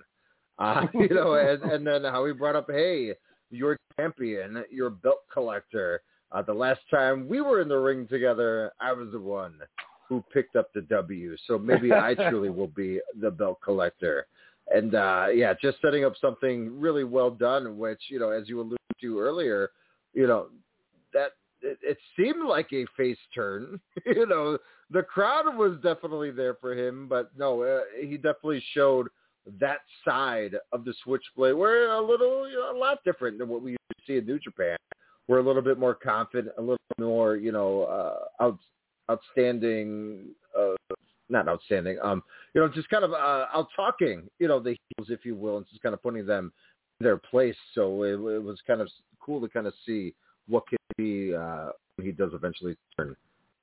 Uh, 0.59 0.87
you 0.95 1.09
know, 1.09 1.35
and, 1.35 1.63
and 1.63 1.87
then 1.87 2.05
how 2.05 2.25
he 2.27 2.33
brought 2.33 2.57
up, 2.57 2.67
hey, 2.71 3.15
you're 3.51 3.79
champion, 3.97 4.65
you're 4.71 4.91
belt 4.91 5.23
collector. 5.33 6.03
Uh, 6.33 6.43
the 6.43 6.53
last 6.53 6.81
time 6.91 7.29
we 7.29 7.41
were 7.41 7.61
in 7.61 7.69
the 7.69 7.77
ring 7.77 8.07
together, 8.07 8.73
I 8.81 8.93
was 8.93 9.09
the 9.11 9.19
one 9.19 9.55
who 10.09 10.23
picked 10.33 10.57
up 10.57 10.73
the 10.73 10.83
W. 10.83 11.37
So 11.47 11.59
maybe 11.59 11.93
I 11.93 12.15
truly 12.29 12.51
will 12.51 12.69
be 12.69 13.01
the 13.21 13.31
belt 13.31 13.59
collector. 13.65 14.27
And 14.73 14.95
uh, 14.95 15.27
yeah, 15.35 15.55
just 15.61 15.79
setting 15.83 16.05
up 16.05 16.15
something 16.21 16.79
really 16.81 17.05
well 17.05 17.31
done, 17.31 17.77
which 17.79 18.01
you 18.09 18.19
know, 18.19 18.31
as 18.31 18.49
you 18.49 18.61
alluded 18.61 18.79
to 19.01 19.19
earlier, 19.19 19.71
you 20.15 20.27
know, 20.27 20.47
that 21.13 21.33
it, 21.63 21.79
it 21.83 21.99
seemed 22.17 22.47
like 22.47 22.73
a 22.73 22.87
face 22.97 23.19
turn. 23.35 23.81
you 24.07 24.27
know, 24.27 24.59
the 24.91 25.03
crowd 25.03 25.57
was 25.57 25.77
definitely 25.83 26.31
there 26.31 26.55
for 26.55 26.75
him, 26.75 27.07
but 27.09 27.31
no, 27.37 27.63
uh, 27.63 27.81
he 28.01 28.17
definitely 28.17 28.63
showed 28.73 29.09
that 29.61 29.81
side 30.05 30.55
of 30.73 30.85
the 30.85 30.95
switchblade. 31.03 31.55
We're 31.55 31.91
a 31.91 32.01
little, 32.01 32.49
you 32.49 32.57
know, 32.57 32.77
a 32.77 32.79
lot 32.79 33.03
different 33.05 33.39
than 33.39 33.49
what 33.49 33.63
we 33.63 33.73
used 33.73 33.81
to 33.91 34.03
see 34.07 34.19
in 34.19 34.27
New 34.27 34.39
Japan. 34.39 34.77
We're 35.29 35.39
a 35.39 35.43
little 35.43 35.63
bit 35.63 35.79
more 35.79 35.95
confident, 35.95 36.55
a 36.59 36.61
little 36.61 36.77
more, 36.99 37.37
you 37.37 37.53
know, 37.53 37.85
uh, 37.85 38.45
out, 38.45 38.59
outstanding. 39.11 40.27
Uh, 40.59 40.75
not 41.31 41.49
outstanding. 41.49 41.99
Um, 42.03 42.23
you 42.55 42.61
know, 42.61 42.69
just 42.69 42.89
kind 42.89 43.05
of 43.05 43.13
uh, 43.13 43.47
out 43.55 43.69
talking, 43.75 44.29
you 44.39 44.49
know, 44.49 44.61
the 44.61 44.77
heels, 44.97 45.09
if 45.11 45.25
you 45.25 45.35
will, 45.35 45.59
and 45.59 45.67
just 45.69 45.83
kind 45.83 45.95
of 45.95 46.03
putting 46.03 46.27
them 46.27 46.53
in 47.01 47.05
their 47.05 47.17
place. 47.17 47.57
So 47.75 48.03
it, 48.03 48.13
it 48.13 48.43
was 48.43 48.59
kind 48.67 48.81
of 48.81 48.89
cool 49.21 49.41
to 49.41 49.49
kind 49.49 49.67
of 49.67 49.75
see 49.87 50.15
what 50.49 50.67
could 50.67 50.79
be 50.97 51.35
uh, 51.35 51.71
when 51.97 52.07
he 52.07 52.13
does 52.13 52.31
eventually 52.35 52.77
turn 52.97 53.17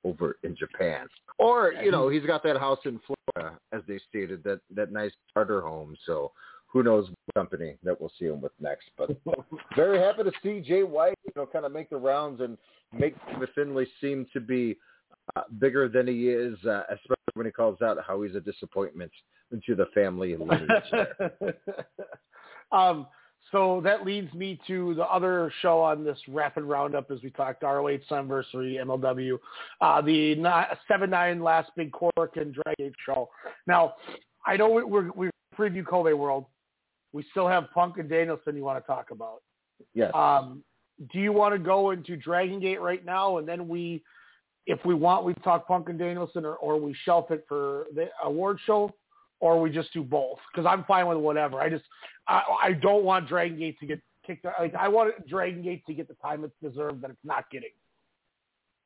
over 0.04 0.38
in 0.42 0.56
Japan. 0.56 1.06
Or 1.38 1.72
you 1.72 1.90
know, 1.90 2.08
he's 2.08 2.24
got 2.24 2.42
that 2.44 2.56
house 2.58 2.80
in 2.84 3.00
Florida, 3.06 3.58
as 3.72 3.82
they 3.86 4.00
stated, 4.08 4.42
that 4.44 4.60
that 4.74 4.92
nice 4.92 5.12
charter 5.34 5.60
home. 5.60 5.96
So 6.06 6.32
who 6.68 6.82
knows 6.82 7.08
what 7.08 7.42
company 7.42 7.76
that 7.82 7.98
we'll 8.00 8.12
see 8.18 8.26
him 8.26 8.40
with 8.40 8.52
next? 8.60 8.86
But 8.96 9.10
very 9.76 9.98
happy 9.98 10.24
to 10.24 10.32
see 10.42 10.60
Jay 10.60 10.82
White, 10.82 11.18
you 11.24 11.32
know, 11.36 11.46
kind 11.46 11.64
of 11.64 11.72
make 11.72 11.90
the 11.90 11.96
rounds 11.96 12.40
and 12.40 12.56
make 12.92 13.14
Finlay 13.54 13.86
seem 14.00 14.26
to 14.32 14.40
be 14.40 14.76
uh, 15.36 15.42
bigger 15.58 15.88
than 15.88 16.06
he 16.06 16.28
is, 16.28 16.56
uh, 16.64 16.82
especially 16.90 17.16
when 17.34 17.46
he 17.46 17.52
calls 17.52 17.80
out 17.82 17.98
how 18.06 18.22
he's 18.22 18.34
a 18.34 18.40
disappointment 18.40 19.10
to 19.66 19.74
the 19.74 19.86
family 19.94 20.36
lineage. 20.36 20.68
there. 20.90 21.54
um, 22.72 23.06
so 23.50 23.80
that 23.82 24.04
leads 24.04 24.32
me 24.34 24.60
to 24.66 24.94
the 24.94 25.04
other 25.04 25.50
show 25.62 25.80
on 25.80 26.04
this 26.04 26.18
rapid 26.28 26.64
roundup 26.64 27.10
as 27.10 27.22
we 27.22 27.30
talked 27.30 27.62
ROH 27.62 27.98
anniversary, 28.10 28.78
MLW, 28.82 29.38
uh, 29.80 30.02
the 30.02 30.36
seven 30.86 31.08
nine 31.10 31.42
last 31.42 31.70
big 31.76 31.90
Cork 31.92 32.36
and 32.36 32.54
Dragon 32.54 32.92
show. 33.06 33.30
Now, 33.66 33.94
I 34.46 34.56
know 34.56 34.68
we- 34.68 34.84
we're 34.84 35.10
we 35.12 35.30
preview 35.56 35.86
Kobe 35.86 36.12
World. 36.12 36.44
We 37.12 37.22
still 37.30 37.48
have 37.48 37.70
Punk 37.72 37.96
and 37.96 38.08
Danielson 38.08 38.54
you 38.54 38.64
want 38.64 38.82
to 38.82 38.86
talk 38.86 39.10
about. 39.10 39.42
Yes. 39.94 40.10
Um, 40.14 40.62
do 41.12 41.18
you 41.20 41.32
want 41.32 41.54
to 41.54 41.58
go 41.58 41.90
into 41.90 42.16
Dragon 42.16 42.60
Gate 42.60 42.80
right 42.80 43.04
now, 43.04 43.38
and 43.38 43.48
then 43.48 43.66
we, 43.68 44.02
if 44.68 44.84
we 44.84 44.94
want, 44.94 45.24
we 45.24 45.34
talk 45.34 45.66
Punk 45.66 45.88
and 45.88 45.98
Danielson, 45.98 46.44
or, 46.44 46.54
or 46.56 46.78
we 46.78 46.94
shelf 47.04 47.30
it 47.30 47.44
for 47.48 47.86
the 47.94 48.08
award 48.22 48.58
show, 48.64 48.94
or 49.40 49.60
we 49.60 49.70
just 49.70 49.92
do 49.92 50.02
both? 50.04 50.38
Because 50.52 50.66
I'm 50.66 50.84
fine 50.84 51.08
with 51.08 51.18
whatever. 51.18 51.58
I 51.58 51.70
just, 51.70 51.84
I, 52.28 52.42
I 52.62 52.72
don't 52.72 53.02
want 53.02 53.28
Dragon 53.28 53.58
Gate 53.58 53.80
to 53.80 53.86
get 53.86 54.00
kicked 54.26 54.44
out. 54.44 54.54
Like 54.60 54.74
I 54.74 54.86
want 54.86 55.26
Dragon 55.26 55.62
Gate 55.62 55.84
to 55.86 55.94
get 55.94 56.06
the 56.06 56.14
time 56.14 56.44
it's 56.44 56.54
deserved 56.62 57.02
that 57.02 57.10
it's 57.10 57.18
not 57.24 57.50
getting. 57.50 57.70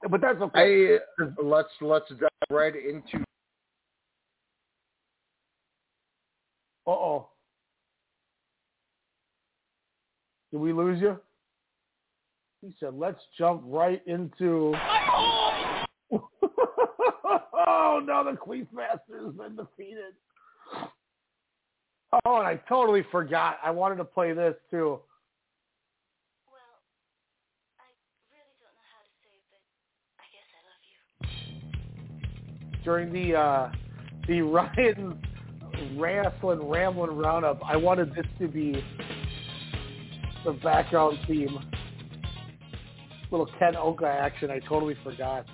But 0.08 0.20
that's 0.20 0.40
okay. 0.40 0.98
I, 1.20 1.24
let's 1.42 1.68
let's 1.80 2.08
dive 2.08 2.28
right 2.50 2.74
into 2.74 3.24
Uh 6.86 6.90
oh. 6.90 7.28
Did 10.50 10.60
we 10.60 10.72
lose 10.72 11.00
you? 11.00 11.18
He 12.60 12.74
said, 12.78 12.94
let's 12.94 13.20
jump 13.36 13.62
right 13.64 14.02
into. 14.06 14.74
Oh, 17.24 18.00
no, 18.04 18.24
the 18.24 18.36
Queefmaster 18.36 19.24
has 19.24 19.34
been 19.34 19.56
defeated. 19.56 20.14
Oh, 22.24 22.36
and 22.38 22.46
I 22.46 22.60
totally 22.68 23.04
forgot. 23.10 23.56
I 23.62 23.70
wanted 23.70 23.96
to 23.96 24.04
play 24.04 24.32
this 24.32 24.54
too. 24.70 25.00
During 32.84 33.12
the 33.12 33.36
uh, 33.36 33.72
the 34.26 34.42
Ryan 34.42 35.22
wrestling 35.96 36.68
rambling 36.68 37.16
roundup, 37.16 37.60
I 37.64 37.76
wanted 37.76 38.14
this 38.14 38.26
to 38.40 38.48
be 38.48 38.84
the 40.44 40.52
background 40.52 41.18
theme. 41.26 41.58
Little 43.30 43.48
Ken 43.58 43.76
Oka 43.76 44.06
action. 44.06 44.50
I 44.50 44.58
totally 44.68 44.96
forgot. 45.02 45.46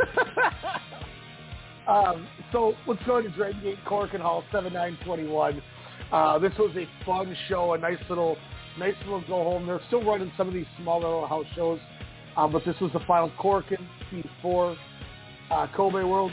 um, 1.88 2.26
so 2.52 2.74
let's 2.86 3.02
go 3.04 3.20
to 3.20 3.28
Dragon 3.30 3.60
Gate 3.62 3.78
Korakuen 3.86 4.20
Hall 4.20 4.44
7921. 4.52 5.62
Uh, 6.12 6.38
this 6.38 6.52
was 6.58 6.74
a 6.76 6.88
fun 7.04 7.36
show, 7.48 7.74
a 7.74 7.78
nice 7.78 7.98
little 8.08 8.36
Nice 8.78 8.94
little 9.04 9.20
go 9.22 9.44
home. 9.44 9.66
They're 9.66 9.80
still 9.88 10.02
running 10.02 10.30
some 10.36 10.48
of 10.48 10.54
these 10.54 10.66
small 10.80 11.00
little 11.00 11.26
house 11.26 11.46
shows, 11.54 11.80
uh, 12.36 12.46
but 12.46 12.64
this 12.64 12.76
was 12.80 12.92
the 12.92 13.00
final 13.00 13.30
Korakuen 13.38 13.86
before 14.10 14.76
uh, 15.50 15.66
Kobe 15.76 16.02
World. 16.04 16.32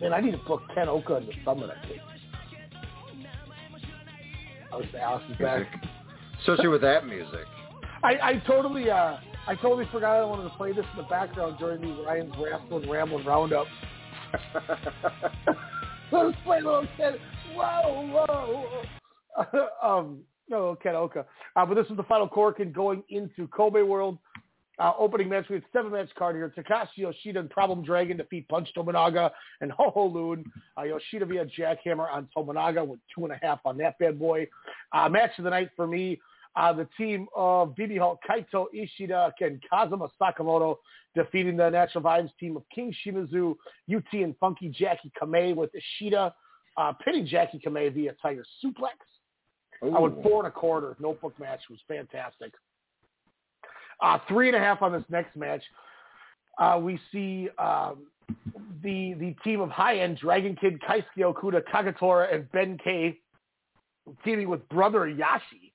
Man, 0.00 0.12
I 0.12 0.20
need 0.20 0.32
to 0.32 0.38
book 0.38 0.62
Ken 0.74 0.88
Oka 0.88 1.16
in 1.16 1.26
the 1.26 1.32
summer. 1.44 1.70
I 1.70 1.86
think. 1.86 2.00
I 4.72 4.76
was 4.76 4.86
Alice's 4.98 5.36
back. 5.36 5.66
Especially 6.40 6.68
with 6.68 6.80
that 6.80 7.06
music. 7.06 7.46
I, 8.02 8.14
I 8.22 8.42
totally, 8.46 8.90
uh, 8.90 9.18
I 9.46 9.56
totally 9.56 9.86
forgot 9.90 10.16
I 10.16 10.24
wanted 10.24 10.44
to 10.44 10.50
play 10.50 10.72
this 10.72 10.84
in 10.92 11.02
the 11.02 11.08
background 11.08 11.56
during 11.58 11.80
these 11.80 11.96
Ryan's 12.06 12.32
Wrestling 12.38 12.88
Rambling 12.88 13.26
Roundup. 13.26 13.66
Let's 16.12 16.36
play 16.44 16.60
little 16.60 16.86
Ken. 16.96 17.14
Whoa, 17.54 18.24
whoa. 18.26 19.68
um, 19.82 20.20
no, 20.48 20.76
Ken 20.80 20.94
Oka. 20.94 21.26
Uh, 21.56 21.66
but 21.66 21.74
this 21.74 21.86
is 21.90 21.96
the 21.96 22.04
final 22.04 22.28
cork 22.28 22.58
Korakuen 22.58 22.72
going 22.72 23.02
into 23.08 23.48
Kobe 23.48 23.82
World. 23.82 24.18
Uh, 24.78 24.92
opening 24.98 25.28
match, 25.28 25.46
we 25.50 25.56
had 25.56 25.64
seven 25.72 25.92
match 25.92 26.08
card 26.16 26.36
here. 26.36 26.52
Takashi 26.56 26.98
Yoshida 26.98 27.40
and 27.40 27.50
Problem 27.50 27.84
Dragon 27.84 28.16
defeat 28.16 28.48
Punch 28.48 28.68
Tominaga 28.76 29.30
and 29.60 29.70
Ho 29.72 29.90
Ho 29.90 30.06
Lun. 30.06 30.44
Uh, 30.78 30.82
Yoshida 30.82 31.26
via 31.26 31.46
jackhammer 31.46 32.10
on 32.10 32.28
Tominaga 32.36 32.86
with 32.86 33.00
two 33.14 33.24
and 33.24 33.32
a 33.32 33.38
half 33.42 33.60
on 33.64 33.76
that 33.78 33.98
bad 33.98 34.18
boy. 34.18 34.46
Uh, 34.92 35.08
match 35.08 35.30
of 35.38 35.44
the 35.44 35.50
night 35.50 35.70
for 35.76 35.86
me, 35.86 36.20
uh, 36.56 36.72
the 36.72 36.86
team 36.96 37.26
of 37.34 37.74
BB 37.74 37.98
Hulk, 37.98 38.20
Kaito 38.28 38.66
Ishida, 38.74 39.32
and 39.40 39.62
Kazuma 39.68 40.08
Sakamoto 40.20 40.76
defeating 41.14 41.56
the 41.56 41.70
Natural 41.70 42.04
Vibes 42.04 42.30
team 42.38 42.56
of 42.56 42.62
King 42.74 42.94
Shimizu, 43.04 43.54
UT, 43.94 44.12
and 44.12 44.34
Funky 44.38 44.68
Jackie 44.68 45.12
Kamei 45.20 45.54
with 45.54 45.70
Ishida 45.74 46.34
uh, 46.76 46.92
pinning 47.04 47.26
Jackie 47.26 47.60
Kamei 47.64 47.92
via 47.92 48.14
Tiger 48.20 48.44
Suplex. 48.64 48.96
I 49.82 49.98
went 49.98 50.22
four 50.22 50.44
and 50.44 50.46
a 50.46 50.50
quarter. 50.50 50.96
Notebook 51.00 51.38
match 51.40 51.60
was 51.68 51.80
fantastic. 51.88 52.52
Uh, 54.00 54.18
three 54.28 54.48
and 54.48 54.56
a 54.56 54.60
half 54.60 54.80
on 54.80 54.92
this 54.92 55.02
next 55.08 55.34
match. 55.36 55.62
Uh, 56.58 56.78
we 56.80 57.00
see 57.10 57.48
um, 57.58 58.06
the 58.82 59.14
the 59.14 59.34
team 59.42 59.60
of 59.60 59.70
high 59.70 59.98
end 59.98 60.18
Dragon 60.18 60.56
Kid, 60.60 60.80
Keisuke 60.88 61.34
Okuda, 61.34 61.62
Kagatora, 61.72 62.32
and 62.32 62.50
Ben 62.52 62.78
K 62.82 63.18
teaming 64.24 64.48
with 64.48 64.66
Brother 64.68 65.00
Yashi 65.00 65.71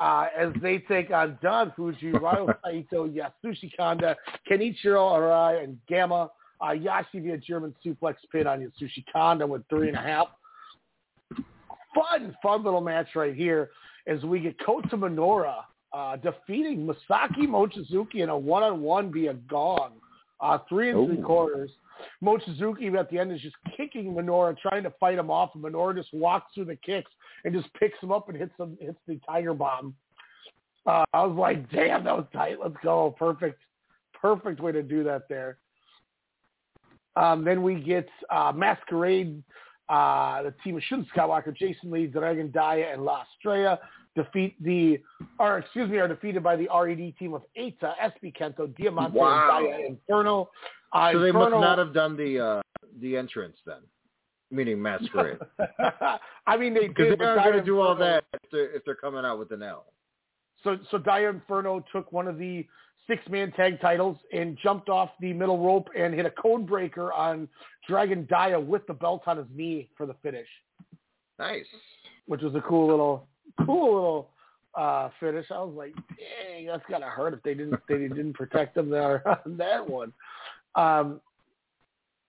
uh, 0.00 0.26
as 0.36 0.50
they 0.62 0.78
take 0.78 1.10
on 1.10 1.38
Don 1.42 1.72
Fuji, 1.76 2.10
Ryo 2.12 2.48
Saito, 2.64 3.08
Yasushi 3.08 3.70
Kanda, 3.76 4.16
Kenichiro 4.50 5.12
Arai, 5.12 5.62
and 5.62 5.78
Gamma. 5.88 6.30
Uh, 6.62 6.72
Yashi 6.72 7.22
via 7.22 7.38
German 7.38 7.74
suplex 7.84 8.16
pin 8.30 8.46
on 8.46 8.60
Yasushi 8.60 9.02
Kanda 9.10 9.46
with 9.46 9.62
three 9.70 9.88
and 9.88 9.96
a 9.96 10.00
half. 10.00 10.28
Fun, 11.94 12.36
fun 12.42 12.62
little 12.62 12.82
match 12.82 13.08
right 13.14 13.34
here 13.34 13.70
as 14.06 14.22
we 14.24 14.40
get 14.40 14.56
Kota 14.64 14.96
Minoura 14.96 15.54
uh, 15.92 16.16
defeating 16.16 16.86
Masaki 16.86 17.46
Mochizuki 17.46 18.16
in 18.16 18.28
a 18.28 18.38
one-on-one 18.38 19.12
via 19.12 19.34
gong. 19.34 19.92
Uh, 20.40 20.58
three 20.68 20.90
and 20.90 21.06
three 21.06 21.18
Ooh. 21.18 21.24
quarters. 21.24 21.70
Mochizuki 22.22 22.94
at 22.98 23.10
the 23.10 23.18
end 23.18 23.30
is 23.30 23.40
just 23.40 23.56
kicking 23.76 24.14
Minoura, 24.14 24.56
trying 24.58 24.82
to 24.82 24.92
fight 24.98 25.18
him 25.18 25.30
off, 25.30 25.50
and 25.54 25.62
Minoura 25.62 25.94
just 25.94 26.12
walks 26.14 26.54
through 26.54 26.64
the 26.64 26.76
kicks 26.76 27.10
and 27.44 27.54
just 27.54 27.72
picks 27.74 27.98
him 28.02 28.10
up 28.10 28.28
and 28.28 28.38
hits 28.38 28.52
him, 28.58 28.78
hits 28.80 28.98
the 29.06 29.20
Tiger 29.26 29.52
Bomb. 29.52 29.94
Uh, 30.86 31.04
I 31.12 31.24
was 31.24 31.36
like, 31.36 31.70
damn, 31.70 32.04
that 32.04 32.16
was 32.16 32.26
tight. 32.32 32.56
Let's 32.62 32.76
go. 32.82 33.14
Perfect, 33.18 33.60
perfect 34.14 34.60
way 34.60 34.72
to 34.72 34.82
do 34.82 35.04
that 35.04 35.28
there. 35.28 35.58
Um, 37.16 37.44
then 37.44 37.62
we 37.62 37.74
get 37.74 38.08
uh, 38.30 38.52
Masquerade, 38.54 39.42
uh, 39.88 40.42
the 40.42 40.54
team 40.64 40.76
of 40.76 40.82
Shun 40.84 41.06
Skywalker, 41.14 41.54
Jason 41.54 41.90
Lee, 41.90 42.06
Dragon 42.06 42.50
Dia, 42.50 42.92
and 42.92 43.04
La 43.04 43.24
Estrella 43.34 43.78
defeat 44.22 44.62
the, 44.62 45.00
or 45.38 45.58
excuse 45.58 45.88
me, 45.90 45.98
are 45.98 46.08
defeated 46.08 46.42
by 46.42 46.56
the 46.56 46.68
RED 46.72 47.16
team 47.18 47.34
of 47.34 47.42
Eita, 47.58 47.92
SB 48.02 48.36
Kento, 48.36 48.74
Diamante, 48.76 49.16
Wow. 49.18 49.66
and 49.72 49.84
Inferno. 49.96 50.50
Uh, 50.92 51.12
so 51.12 51.18
they 51.20 51.32
must 51.32 51.52
not 51.52 51.78
have 51.78 51.94
done 51.94 52.16
the 52.16 52.38
uh, 52.38 52.62
the 53.00 53.16
entrance 53.16 53.56
then, 53.64 53.80
meaning 54.50 54.80
masquerade. 54.82 55.38
I 56.46 56.56
mean, 56.56 56.74
they 56.74 56.88
because 56.88 57.16
they 57.18 57.24
aren't 57.24 57.44
going 57.44 57.56
to 57.56 57.62
do 57.64 57.80
all 57.80 57.94
that 57.96 58.24
if 58.32 58.40
they're, 58.50 58.70
if 58.74 58.84
they're 58.84 58.94
coming 58.96 59.24
out 59.24 59.38
with 59.38 59.52
an 59.52 59.62
L. 59.62 59.86
So 60.64 60.78
so 60.90 60.98
Dia 60.98 61.30
Inferno 61.30 61.84
took 61.92 62.12
one 62.12 62.26
of 62.26 62.38
the 62.38 62.66
six 63.06 63.22
man 63.28 63.52
tag 63.52 63.80
titles 63.80 64.16
and 64.32 64.58
jumped 64.62 64.88
off 64.88 65.10
the 65.20 65.32
middle 65.32 65.58
rope 65.64 65.88
and 65.96 66.12
hit 66.14 66.26
a 66.26 66.30
code 66.30 66.66
breaker 66.66 67.12
on 67.12 67.48
Dragon 67.88 68.26
Dia 68.28 68.58
with 68.58 68.86
the 68.86 68.94
belt 68.94 69.22
on 69.26 69.36
his 69.36 69.46
knee 69.54 69.88
for 69.96 70.06
the 70.06 70.14
finish. 70.22 70.48
Nice. 71.38 71.66
Which 72.26 72.42
was 72.42 72.54
a 72.54 72.60
cool 72.60 72.88
little 72.88 73.26
cool 73.64 73.94
little 73.94 74.30
uh 74.74 75.08
finish. 75.18 75.46
I 75.50 75.60
was 75.62 75.74
like, 75.76 75.94
dang, 75.94 76.66
that's 76.66 76.82
gotta 76.88 77.06
hurt 77.06 77.34
if 77.34 77.42
they 77.42 77.54
didn't 77.54 77.80
they 77.88 77.98
didn't 77.98 78.34
protect 78.34 78.74
them 78.74 78.90
there 78.90 79.26
on 79.46 79.56
that 79.56 79.88
one. 79.88 80.12
Um 80.74 81.20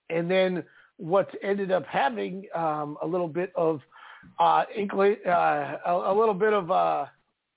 and 0.10 0.30
then 0.30 0.64
what 0.98 1.30
ended 1.43 1.72
up 1.72 1.85
having 1.85 2.45
um 2.56 2.98
a 3.02 3.07
little 3.07 3.27
bit 3.27 3.52
of 3.56 3.81
uh 4.39 4.64
inkling 4.76 5.18
uh 5.27 5.77
a, 5.85 6.11
a 6.11 6.14
little 6.14 6.34
bit 6.34 6.53
of 6.53 6.72
uh 6.72 7.06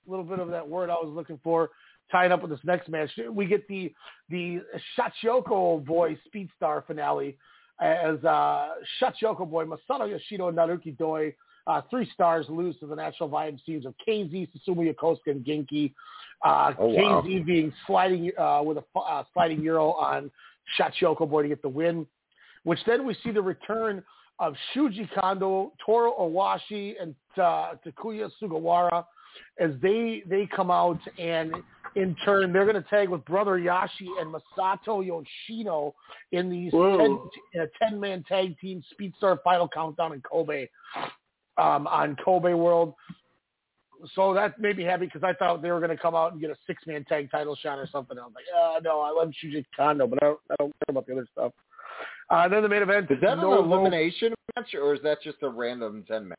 a 0.07 0.09
little 0.09 0.25
bit 0.25 0.39
of 0.39 0.49
that 0.49 0.67
word 0.67 0.89
I 0.89 0.93
was 0.93 1.11
looking 1.15 1.39
for, 1.43 1.71
tying 2.11 2.31
up 2.31 2.41
with 2.41 2.51
this 2.51 2.59
next 2.63 2.89
match. 2.89 3.09
We 3.31 3.45
get 3.45 3.67
the 3.67 3.93
the 4.29 4.61
Shachihoko 4.97 5.83
Boy 5.83 6.17
Speed 6.25 6.49
Star 6.55 6.83
finale 6.85 7.37
as 7.79 8.23
uh, 8.23 8.69
Shachihoko 9.01 9.49
Boy 9.49 9.65
Masato 9.65 10.09
Yoshino 10.09 10.47
and 10.47 10.57
Naruki 10.57 10.97
Doi, 10.97 11.33
uh, 11.67 11.81
three 11.89 12.09
stars, 12.13 12.45
lose 12.49 12.77
to 12.79 12.87
the 12.87 12.95
National 12.95 13.29
Vibe 13.29 13.63
teams 13.65 13.85
of 13.85 13.93
KZ, 14.07 14.49
Susumu 14.51 14.93
Yokosuka, 14.93 15.27
and 15.27 15.45
Genki. 15.45 15.93
Uh, 16.43 16.73
Oh, 16.77 16.87
wow. 16.87 17.23
KZ 17.25 17.45
being 17.45 17.73
sliding 17.87 18.31
uh, 18.37 18.61
with 18.63 18.77
a 18.77 18.99
uh, 18.99 19.23
sliding 19.33 19.61
euro 19.61 19.93
on 19.93 20.29
Shachihoko 20.77 21.29
Boy 21.29 21.43
to 21.43 21.47
get 21.47 21.61
the 21.61 21.69
win, 21.69 22.05
which 22.63 22.79
then 22.85 23.05
we 23.05 23.15
see 23.23 23.31
the 23.31 23.41
return 23.41 24.03
of 24.39 24.53
Shuji 24.75 25.09
Kondo, 25.17 25.71
Toru 25.83 26.11
Owashi, 26.19 26.95
and 27.01 27.15
uh, 27.37 27.75
Takuya 27.85 28.29
Sugawara 28.41 29.05
as 29.59 29.71
they 29.81 30.23
they 30.29 30.47
come 30.55 30.71
out 30.71 30.99
and 31.17 31.53
in 31.95 32.15
turn 32.25 32.51
they're 32.53 32.65
going 32.65 32.81
to 32.81 32.89
tag 32.89 33.09
with 33.09 33.23
brother 33.25 33.59
Yashi 33.59 34.07
and 34.19 34.33
Masato 34.33 35.05
Yoshino 35.05 35.93
in 36.31 36.49
these 36.49 36.71
Whoa. 36.71 36.97
10, 36.97 37.29
in 37.53 37.61
a 37.61 37.67
ten 37.81 37.99
man 37.99 38.23
tag 38.27 38.57
team 38.59 38.83
Speedstar 38.93 39.37
Final 39.43 39.67
Countdown 39.67 40.13
in 40.13 40.21
Kobe 40.21 40.67
um, 41.57 41.87
on 41.87 42.15
Kobe 42.23 42.53
World. 42.53 42.93
So 44.13 44.33
that 44.33 44.59
made 44.59 44.77
me 44.77 44.83
happy 44.83 45.05
because 45.05 45.23
I 45.23 45.33
thought 45.33 45.61
they 45.61 45.71
were 45.71 45.79
going 45.79 45.95
to 45.95 45.97
come 45.97 46.15
out 46.15 46.33
and 46.33 46.41
get 46.41 46.49
a 46.49 46.55
six 46.67 46.85
man 46.85 47.05
tag 47.05 47.31
title 47.31 47.55
shot 47.55 47.79
or 47.79 47.87
something. 47.91 48.17
I 48.17 48.23
was 48.23 48.33
like, 48.35 48.45
uh, 48.55 48.79
no, 48.83 49.01
I 49.01 49.09
love 49.09 49.31
Shuji 49.43 49.65
Kondo, 49.75 50.05
but 50.05 50.21
I 50.21 50.27
don't, 50.27 50.39
I 50.51 50.55
don't 50.59 50.71
care 50.71 50.91
about 50.91 51.07
the 51.07 51.13
other 51.13 51.27
stuff. 51.31 51.53
Uh, 52.29 52.47
then 52.47 52.61
the 52.63 52.69
main 52.69 52.81
event. 52.81 53.09
Is 53.09 53.19
that 53.21 53.37
no 53.37 53.59
an 53.59 53.65
elimination 53.65 54.33
match 54.55 54.73
or 54.73 54.93
is 54.93 55.01
that 55.03 55.21
just 55.21 55.37
a 55.43 55.49
random 55.49 56.03
ten 56.07 56.27
man? 56.27 56.37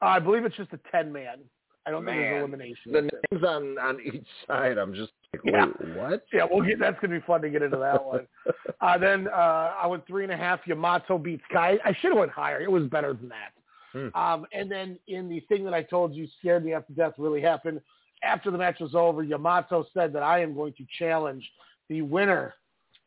I 0.00 0.18
believe 0.18 0.44
it's 0.44 0.56
just 0.56 0.72
a 0.72 0.80
ten 0.92 1.12
man. 1.12 1.38
I 1.86 1.90
don't 1.90 2.04
think 2.04 2.18
there's 2.18 2.38
elimination. 2.38 2.92
The 2.92 3.02
names 3.02 3.44
on 3.44 3.78
on 3.78 3.98
each 4.00 4.26
side, 4.46 4.76
I'm 4.76 4.94
just 4.94 5.12
like, 5.32 5.42
Yeah. 5.44 5.66
what? 5.96 6.24
Yeah, 6.32 6.46
we'll 6.50 6.64
get. 6.64 6.78
That's 6.78 6.98
gonna 7.00 7.18
be 7.18 7.26
fun 7.26 7.40
to 7.42 7.50
get 7.50 7.62
into 7.62 7.78
that 7.78 8.04
one. 8.04 8.26
uh, 8.80 8.98
then 8.98 9.28
uh, 9.28 9.72
I 9.82 9.86
went 9.86 10.06
three 10.06 10.24
and 10.24 10.32
a 10.32 10.36
half. 10.36 10.60
Yamato 10.66 11.16
beats 11.16 11.42
Kai. 11.50 11.78
I 11.84 11.94
should 12.00 12.10
have 12.10 12.18
went 12.18 12.30
higher. 12.30 12.60
It 12.60 12.70
was 12.70 12.84
better 12.84 13.14
than 13.14 13.28
that. 13.30 13.52
Hmm. 13.92 14.08
Um, 14.14 14.46
and 14.52 14.70
then 14.70 14.98
in 15.08 15.28
the 15.28 15.40
thing 15.48 15.64
that 15.64 15.74
I 15.74 15.82
told 15.82 16.14
you 16.14 16.26
scared 16.38 16.64
me 16.64 16.74
after 16.74 16.92
death 16.92 17.14
really 17.18 17.40
happened. 17.40 17.80
After 18.22 18.50
the 18.50 18.58
match 18.58 18.80
was 18.80 18.94
over, 18.94 19.22
Yamato 19.22 19.86
said 19.94 20.12
that 20.12 20.22
I 20.22 20.42
am 20.42 20.54
going 20.54 20.74
to 20.74 20.86
challenge 20.98 21.48
the 21.88 22.02
winner 22.02 22.54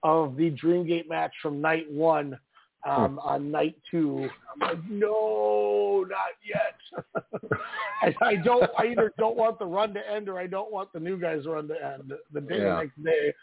of 0.02 0.36
the 0.36 0.52
Dreamgate 0.52 1.08
match 1.08 1.32
from 1.42 1.62
night 1.62 1.90
one 1.90 2.38
um, 2.86 3.20
on 3.20 3.50
night 3.52 3.76
two. 3.90 4.28
I'm 4.52 4.68
like, 4.70 4.84
no, 4.90 6.06
not 6.10 6.34
yet. 6.44 7.52
I, 8.02 8.14
I 8.26 8.36
don't. 8.36 8.70
I 8.78 8.88
either 8.88 9.14
don't 9.18 9.38
want 9.38 9.60
the 9.60 9.66
run 9.66 9.94
to 9.94 10.02
end 10.12 10.28
or 10.28 10.38
I 10.38 10.48
don't 10.48 10.72
want 10.72 10.92
the 10.94 11.00
new 11.00 11.18
guys 11.18 11.46
run 11.46 11.68
to 11.70 11.76
end. 11.76 12.12
The 12.34 12.42
day 12.42 12.58
the 12.60 12.64
Yeah. 12.66 12.76
next 12.80 13.04
day. 13.04 13.34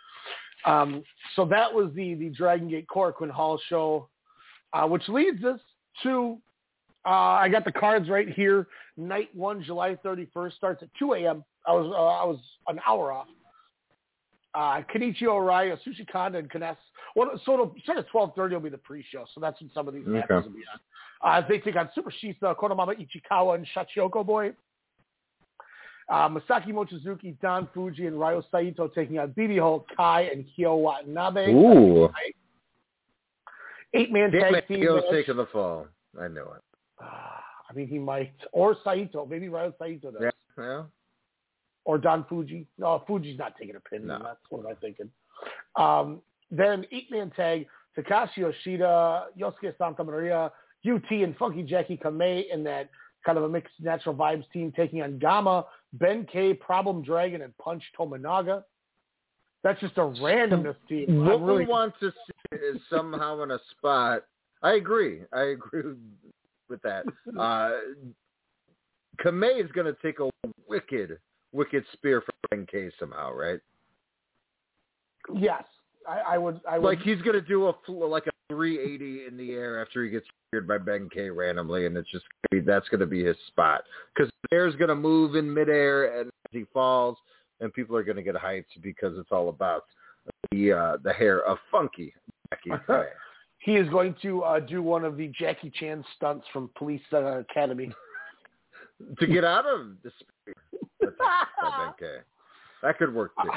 Um, 0.66 1.02
so 1.36 1.46
that 1.46 1.72
was 1.72 1.90
the 1.94 2.14
the 2.14 2.28
Dragon 2.28 2.68
Gate 2.68 2.86
Korakuen 2.94 3.30
Hall 3.30 3.58
show, 3.68 4.08
uh, 4.74 4.86
which 4.86 5.08
leads 5.08 5.42
us 5.44 5.60
to. 6.02 6.36
Uh, 7.06 7.08
I 7.08 7.48
got 7.48 7.64
the 7.64 7.72
cards 7.72 8.08
right 8.08 8.28
here. 8.28 8.66
Night 8.96 9.34
one, 9.34 9.62
July 9.62 9.96
31st, 10.04 10.52
starts 10.54 10.82
at 10.82 10.88
2 10.98 11.14
a.m. 11.14 11.44
I 11.66 11.72
was 11.72 11.86
uh, 11.86 11.96
I 11.96 12.24
was 12.24 12.38
an 12.68 12.78
hour 12.86 13.12
off. 13.12 13.26
Uh, 14.54 14.82
Kenichi 14.92 15.22
Oriya, 15.22 15.78
Sushi 15.86 16.06
Kanda, 16.10 16.38
and 16.38 16.50
Kness. 16.50 16.76
Well, 17.16 17.30
so 17.44 17.54
it'll 17.54 17.74
start 17.82 17.98
at 17.98 18.08
12:30. 18.10 18.50
Will 18.52 18.60
be 18.60 18.68
the 18.68 18.78
pre-show, 18.78 19.24
so 19.34 19.40
that's 19.40 19.60
when 19.60 19.70
some 19.72 19.88
of 19.88 19.94
these 19.94 20.06
matches 20.06 20.30
Okay. 20.30 20.46
will 20.46 20.54
be 20.54 20.62
on. 20.72 20.80
Uh, 21.22 21.46
they 21.48 21.58
take 21.58 21.76
on 21.76 21.88
Super 21.94 22.10
Shisa, 22.22 22.54
Konomama 22.56 22.94
Ichikawa, 22.96 23.54
and 23.56 23.66
Shachihoko 23.74 24.24
Boy. 24.26 24.52
Uh, 26.08 26.28
Masaki 26.28 26.68
Mochizuki, 26.68 27.38
Don 27.40 27.68
Fuji, 27.72 28.06
and 28.06 28.18
Ryo 28.18 28.42
Saito 28.50 28.88
taking 28.88 29.18
on 29.20 29.32
BB 29.32 29.60
Hulk, 29.60 29.86
Kai, 29.96 30.22
and 30.22 30.44
Kyo 30.56 30.74
Watanabe. 30.76 31.52
Ooh. 31.52 32.08
Eight-man 33.94 34.30
Damn 34.32 34.40
tag 34.40 34.54
it, 34.54 34.68
team 34.68 34.80
Kyo's 34.80 35.02
match. 35.02 35.12
taking 35.12 35.36
the 35.36 35.46
fall. 35.46 35.86
I 36.20 36.26
knew 36.28 36.40
it. 36.42 36.62
I 37.70 37.72
mean, 37.74 37.86
he 37.86 37.98
might. 37.98 38.32
Or 38.52 38.76
Saito. 38.84 39.26
Maybe 39.26 39.48
Ryo 39.48 39.72
Saito 39.78 40.10
does. 40.10 40.20
Yeah. 40.22 40.30
yeah. 40.58 40.82
Or 41.84 41.98
Don 41.98 42.24
Fuji. 42.28 42.66
No, 42.78 43.02
Fuji's 43.06 43.38
not 43.38 43.56
taking 43.58 43.76
a 43.76 43.80
pin. 43.80 44.06
No. 44.06 44.18
That's 44.22 44.38
what 44.50 44.66
I'm 44.68 44.76
thinking. 44.76 45.10
Um, 45.76 46.20
then 46.50 46.84
eight-man 46.92 47.30
tag, 47.30 47.66
Takashi 47.96 48.38
Yoshida, 48.38 49.26
Yosuke 49.38 49.76
Santa 49.78 50.04
Maria, 50.04 50.52
UT, 50.90 51.10
and 51.10 51.36
Funky 51.36 51.62
Jackie 51.62 51.96
Kamei 51.96 52.44
in 52.52 52.64
that 52.64 52.90
kind 53.24 53.38
of 53.38 53.44
a 53.44 53.48
mixed 53.48 53.74
natural 53.80 54.14
vibes 54.14 54.44
team 54.52 54.72
taking 54.76 55.02
on 55.02 55.18
Gamma, 55.18 55.64
Ben 55.94 56.26
K, 56.30 56.54
Problem 56.54 57.02
Dragon, 57.02 57.42
and 57.42 57.56
Punch 57.58 57.82
Tominaga. 57.98 58.64
That's 59.62 59.80
just 59.80 59.96
a 59.98 60.00
randomness 60.00 60.76
team. 60.88 61.24
What 61.24 61.42
really, 61.42 61.64
we 61.64 61.70
want 61.70 61.94
to 62.00 62.10
see 62.10 62.56
is 62.56 62.80
somehow 62.88 63.42
in 63.42 63.50
a 63.50 63.58
spot. 63.70 64.24
I 64.62 64.72
agree. 64.72 65.20
I 65.32 65.42
agree 65.42 65.94
with 66.70 66.82
that. 66.82 67.04
Uh, 67.38 67.72
Kamei 69.24 69.62
is 69.62 69.70
going 69.72 69.86
to 69.86 69.96
take 70.02 70.18
a 70.20 70.30
wicked, 70.68 71.18
wicked 71.52 71.84
spear 71.92 72.22
from 72.22 72.34
Ben 72.50 72.66
K 72.70 72.90
somehow, 72.98 73.32
right? 73.32 73.60
yes, 75.38 75.64
I, 76.08 76.34
I 76.34 76.38
would. 76.38 76.60
I 76.68 76.78
would. 76.78 76.86
Like 76.86 77.00
he's 77.00 77.20
going 77.22 77.34
to 77.34 77.46
do 77.46 77.66
a 77.66 77.74
like 77.92 78.26
a 78.26 78.30
380 78.48 79.26
in 79.26 79.36
the 79.36 79.52
air 79.52 79.80
after 79.80 80.04
he 80.04 80.10
gets 80.10 80.26
speared 80.48 80.66
by 80.66 80.78
Ben 80.78 81.08
K 81.12 81.30
randomly, 81.30 81.86
and 81.86 81.96
it's 81.96 82.10
just 82.10 82.24
gonna 82.50 82.62
be, 82.62 82.66
that's 82.66 82.88
going 82.88 83.00
to 83.00 83.06
be 83.06 83.24
his 83.24 83.36
spot 83.48 83.82
because 84.14 84.30
the 84.50 84.56
air's 84.56 84.74
going 84.76 84.88
to 84.88 84.94
move 84.94 85.36
in 85.36 85.52
midair 85.52 86.20
and 86.20 86.28
as 86.28 86.52
he 86.52 86.64
falls, 86.72 87.16
and 87.60 87.72
people 87.72 87.96
are 87.96 88.02
going 88.02 88.16
to 88.16 88.22
get 88.22 88.34
hyped 88.34 88.64
because 88.82 89.16
it's 89.18 89.30
all 89.30 89.48
about 89.48 89.84
the 90.50 90.72
uh, 90.72 90.96
the 91.04 91.12
hair 91.12 91.44
of 91.44 91.58
Funky 91.70 92.12
Kamei. 92.66 93.06
He 93.60 93.76
is 93.76 93.88
going 93.90 94.14
to 94.22 94.42
uh, 94.42 94.60
do 94.60 94.82
one 94.82 95.04
of 95.04 95.16
the 95.16 95.28
Jackie 95.38 95.70
Chan 95.70 96.04
stunts 96.16 96.46
from 96.52 96.70
Police 96.76 97.02
uh, 97.12 97.40
Academy. 97.40 97.92
to 99.18 99.26
get 99.26 99.44
out 99.44 99.66
of 99.66 99.88
the 100.02 100.10
spear 100.18 100.54
attack 101.02 101.48
by 101.60 101.90
Ben 102.00 102.08
That 102.82 102.98
could 102.98 103.14
work 103.14 103.32
too. 103.42 103.50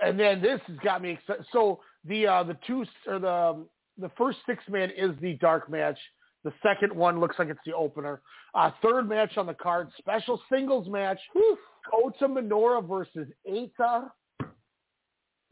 And 0.00 0.18
then 0.18 0.42
this 0.42 0.60
has 0.66 0.76
got 0.78 1.02
me 1.02 1.10
excited. 1.10 1.44
So 1.52 1.80
the 2.04 2.26
uh, 2.26 2.42
the 2.42 2.56
two 2.66 2.84
or 3.06 3.18
the 3.18 3.64
the 3.98 4.10
first 4.16 4.38
six 4.46 4.64
man 4.68 4.90
is 4.96 5.12
the 5.20 5.34
dark 5.34 5.70
match. 5.70 5.98
The 6.44 6.52
second 6.62 6.92
one 6.92 7.20
looks 7.20 7.36
like 7.38 7.48
it's 7.48 7.60
the 7.64 7.74
opener. 7.74 8.20
Uh, 8.54 8.70
third 8.82 9.08
match 9.08 9.36
on 9.36 9.46
the 9.46 9.54
card, 9.54 9.90
special 9.98 10.40
singles 10.50 10.88
match. 10.88 11.18
Kota 11.90 12.26
Minoura 12.26 12.86
versus 12.86 13.28
Eita. 13.48 14.10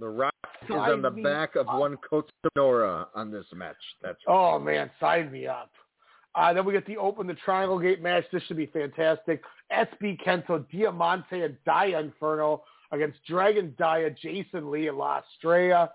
The 0.01 0.09
Rock 0.09 0.35
is 0.65 0.71
on 0.71 1.03
the 1.03 1.11
back 1.11 1.57
of 1.57 1.67
one 1.67 1.97
Kota 1.99 2.33
Minoura 2.57 3.07
on 3.15 3.31
this 3.31 3.45
match. 3.55 3.77
That's 4.03 4.19
Oh 4.27 4.59
man, 4.59 4.91
sign 4.99 5.31
me 5.31 5.47
up. 5.47 5.71
Uh, 6.35 6.53
then 6.53 6.65
we 6.65 6.73
get 6.73 6.87
the 6.87 6.97
open 6.97 7.27
the 7.27 7.35
Triangle 7.35 7.79
Gate 7.79 8.03
match. 8.03 8.25
This 8.33 8.43
should 8.45 8.57
be 8.57 8.67
fantastic. 8.67 9.43
SB 9.71 10.23
Kento, 10.25 10.65
Diamante, 10.71 11.43
and 11.43 11.57
Dia 11.65 12.01
Inferno 12.01 12.63
against 12.93 13.19
Dragon 13.27 13.75
Dia, 13.77 14.11
Jason 14.11 14.71
Lee, 14.71 14.89
and 14.89 14.97
La 14.97 15.21
Estrella. 15.21 15.91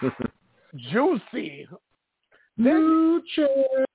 Juicy. 0.90 1.68
New 2.56 3.22
chips. 3.34 3.93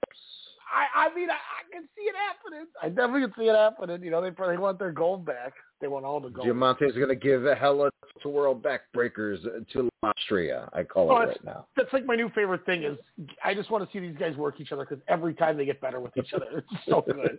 I, 0.73 1.07
I 1.07 1.15
mean, 1.15 1.29
I, 1.29 1.33
I 1.33 1.71
can 1.71 1.83
see 1.95 2.03
it 2.03 2.15
happening. 2.15 2.67
I 2.81 2.89
definitely 2.89 3.21
can 3.21 3.33
see 3.37 3.49
it 3.49 3.55
happening. 3.55 4.03
You 4.03 4.11
know, 4.11 4.21
they 4.21 4.31
probably 4.31 4.57
want 4.57 4.79
their 4.79 4.91
gold 4.91 5.25
back. 5.25 5.53
They 5.81 5.87
want 5.87 6.05
all 6.05 6.19
the 6.19 6.29
gold. 6.29 6.45
Diamante 6.45 6.85
is 6.85 6.95
going 6.95 7.09
to 7.09 7.15
give 7.15 7.45
a 7.45 7.55
hella 7.55 7.89
to 8.21 8.29
world 8.29 8.61
backbreakers 8.63 9.41
to 9.73 9.89
Austria. 10.03 10.69
I 10.73 10.83
call 10.83 11.11
Oh, 11.11 11.21
it 11.21 11.27
right 11.27 11.45
now. 11.45 11.65
That's 11.77 11.91
like 11.93 12.05
my 12.05 12.15
new 12.15 12.29
favorite 12.35 12.65
thing 12.65 12.83
is 12.83 12.97
I 13.43 13.53
just 13.53 13.71
want 13.71 13.83
to 13.85 13.91
see 13.91 13.99
these 14.05 14.17
guys 14.17 14.35
work 14.35 14.59
each 14.59 14.71
other 14.71 14.85
because 14.85 15.03
every 15.07 15.33
time 15.33 15.57
they 15.57 15.65
get 15.65 15.79
better 15.81 15.99
with 15.99 16.15
each 16.17 16.33
other, 16.33 16.45
it's 16.57 16.67
so 16.87 17.01
good. 17.05 17.37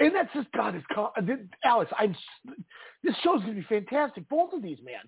and 0.00 0.14
that's 0.14 0.32
just 0.34 0.50
God 0.52 0.74
is 0.76 0.82
call- 0.92 1.12
Alex. 1.64 1.90
I'm 1.98 2.14
this 3.04 3.14
show's 3.22 3.40
gonna 3.40 3.54
be 3.54 3.66
fantastic. 3.68 4.28
Both 4.28 4.52
of 4.52 4.62
these, 4.62 4.78
man. 4.84 5.00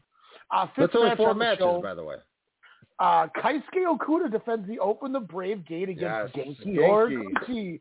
Uh, 0.50 0.66
fifth 0.76 0.92
That's 0.92 0.96
only 0.96 1.16
four 1.16 1.34
matches, 1.34 1.58
show, 1.60 1.80
by 1.82 1.94
the 1.94 2.04
way. 2.04 2.16
Uh, 2.98 3.26
Keisuke 3.36 3.86
Okuda 3.86 4.30
defends 4.30 4.66
the 4.68 4.78
Open 4.78 5.12
the 5.12 5.20
Brave 5.20 5.66
Gate 5.66 5.88
against 5.88 6.36
Yes, 6.36 6.46
Genki 6.46 6.76
Genki. 6.76 6.78
Horiguchi. 6.78 7.80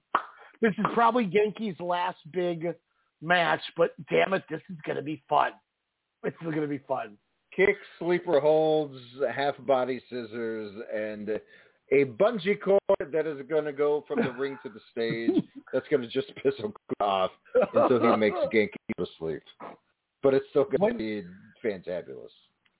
This 0.61 0.73
is 0.77 0.85
probably 0.93 1.25
Genki's 1.25 1.79
last 1.79 2.17
big 2.31 2.73
match, 3.21 3.61
but 3.77 3.93
damn 4.09 4.33
it, 4.33 4.43
this 4.49 4.61
is 4.69 4.77
gonna 4.85 5.01
be 5.01 5.21
fun. 5.27 5.51
It's 6.23 6.37
gonna 6.43 6.67
be 6.67 6.81
fun. 6.87 7.17
Kick, 7.55 7.75
sleeper 7.99 8.39
holds, 8.39 8.97
half 9.33 9.55
body 9.65 10.01
scissors, 10.09 10.73
and 10.93 11.41
a 11.91 12.05
bungee 12.05 12.59
cord 12.61 12.79
that 13.11 13.27
is 13.27 13.41
going 13.49 13.65
to 13.65 13.73
go 13.73 14.05
from 14.07 14.21
the 14.21 14.31
ring 14.31 14.57
to 14.63 14.69
the 14.69 14.79
stage. 14.91 15.43
That's 15.73 15.87
going 15.89 16.01
to 16.01 16.07
just 16.07 16.33
piss 16.35 16.55
him 16.57 16.73
off 17.01 17.31
until 17.73 17.99
he 17.99 18.17
makes 18.17 18.37
Genki 18.53 18.75
go 18.97 19.03
to 19.03 19.11
sleep. 19.19 19.43
But 20.23 20.33
it's 20.33 20.45
still 20.49 20.65
going 20.65 20.93
to 20.93 20.97
be 20.97 21.23
fantabulous. 21.63 22.31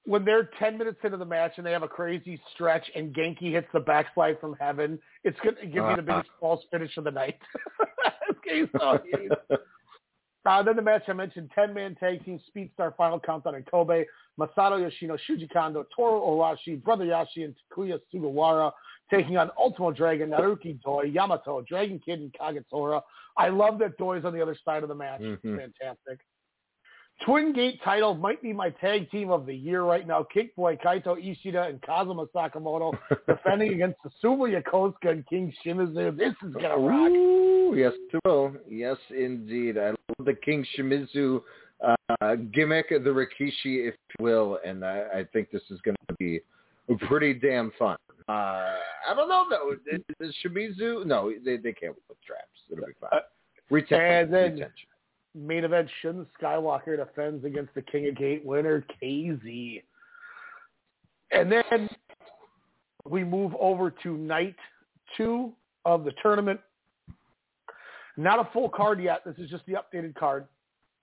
When 0.05 0.25
they're 0.25 0.49
10 0.59 0.77
minutes 0.77 0.99
into 1.03 1.17
the 1.17 1.25
match 1.25 1.53
and 1.57 1.65
they 1.65 1.71
have 1.71 1.83
a 1.83 1.87
crazy 1.87 2.41
stretch 2.53 2.89
and 2.95 3.13
Genki 3.13 3.51
hits 3.51 3.67
the 3.73 3.79
backslide 3.79 4.39
from 4.39 4.55
heaven, 4.59 4.99
it's 5.23 5.39
going 5.41 5.55
to 5.57 5.67
give 5.67 5.85
me 5.85 5.95
the 5.95 6.01
biggest 6.01 6.29
false 6.39 6.63
finish 6.71 6.97
of 6.97 7.03
the 7.03 7.11
night. 7.11 7.37
okay, 8.31 8.63
so. 8.79 8.99
Uh, 10.43 10.63
then 10.63 10.75
the 10.75 10.81
match 10.81 11.03
I 11.07 11.13
mentioned, 11.13 11.51
10-man 11.55 11.95
tag 11.95 12.25
team 12.25 12.39
Speedstar 12.55 12.95
Final 12.95 13.19
Countdown 13.19 13.53
in 13.55 13.63
Kobe. 13.63 14.05
Masato 14.39 14.79
Yoshino, 14.81 15.15
Shuji 15.29 15.47
Kondo, 15.51 15.85
Toru 15.95 16.19
Owashi, 16.19 16.81
Brother 16.81 17.05
Yashi, 17.05 17.43
and 17.43 17.53
Takuya 17.71 17.99
Sugawara 18.11 18.71
taking 19.11 19.37
on 19.37 19.51
Ultimo 19.59 19.91
Dragon, 19.91 20.29
Naruki 20.31 20.81
Doi, 20.81 21.03
Yamato, 21.03 21.61
Dragon 21.61 21.99
Kid, 22.03 22.21
and 22.21 22.33
Kagatora. 22.33 23.01
I 23.37 23.49
love 23.49 23.77
that 23.79 23.97
Doi's 23.97 24.25
on 24.25 24.33
the 24.33 24.41
other 24.41 24.57
side 24.65 24.81
of 24.81 24.89
the 24.89 24.95
match. 24.95 25.21
It's 25.21 25.43
Mhm. 25.43 25.57
fantastic. 25.59 26.19
Twin 27.25 27.53
Gate 27.53 27.79
title 27.83 28.15
might 28.15 28.41
be 28.41 28.51
my 28.51 28.69
tag 28.69 29.09
team 29.11 29.29
of 29.29 29.45
the 29.45 29.53
year 29.53 29.83
right 29.83 30.07
now. 30.07 30.23
Kick 30.23 30.55
Boy, 30.55 30.75
Kaito 30.75 31.17
Ishida, 31.17 31.63
and 31.63 31.81
Kazuma 31.81 32.25
Sakamoto 32.27 32.97
defending 33.27 33.73
against 33.73 33.97
Susumu 34.03 34.49
Yokosuka 34.49 35.11
and 35.11 35.27
King 35.27 35.53
Shimizu. 35.63 36.17
This 36.17 36.33
is 36.43 36.53
going 36.53 36.69
to 36.69 36.77
rock. 36.77 37.11
Ooh, 37.11 37.75
yes, 37.77 37.93
it 38.11 38.19
will. 38.25 38.53
Yes, 38.67 38.97
indeed. 39.15 39.77
I 39.77 39.89
love 39.89 40.25
the 40.25 40.33
King 40.33 40.65
Shimizu 40.75 41.41
uh, 41.81 42.35
gimmick, 42.53 42.89
the 42.89 42.97
Rikishi, 42.97 43.87
if 43.87 43.95
you 44.19 44.25
will, 44.25 44.59
and 44.65 44.83
I, 44.83 45.03
I 45.13 45.25
think 45.31 45.51
this 45.51 45.63
is 45.69 45.79
going 45.81 45.97
to 46.07 46.15
be 46.19 46.41
pretty 47.07 47.33
damn 47.33 47.71
fun. 47.77 47.97
Uh, 48.27 48.31
I 49.09 49.13
don't 49.15 49.29
know 49.29 49.45
though. 49.49 49.73
Is, 49.91 50.01
is 50.19 50.35
Shimizu? 50.45 51.05
No, 51.05 51.31
they 51.43 51.57
they 51.57 51.73
can't 51.73 51.95
put 52.07 52.17
traps. 52.21 52.47
It'll 52.71 52.85
be 52.85 52.93
fine. 52.99 53.19
Retention. 53.69 54.05
And 54.05 54.33
then 54.33 54.53
retention. 54.53 54.87
Main 55.35 55.63
event, 55.63 55.89
Shun 56.01 56.25
Skywalker 56.39 56.97
defends 56.97 57.45
against 57.45 57.73
the 57.73 57.81
King 57.81 58.07
of 58.09 58.17
Gate 58.17 58.45
winner, 58.45 58.85
KZ. 59.01 59.83
And 61.31 61.51
then 61.51 61.89
we 63.05 63.23
move 63.23 63.53
over 63.59 63.91
to 64.03 64.17
night 64.17 64.55
two 65.17 65.53
of 65.85 66.03
the 66.03 66.11
tournament. 66.21 66.59
Not 68.17 68.39
a 68.39 68.49
full 68.51 68.69
card 68.69 69.01
yet. 69.01 69.21
This 69.25 69.35
is 69.37 69.49
just 69.49 69.65
the 69.65 69.73
updated 69.73 70.15
card. 70.15 70.47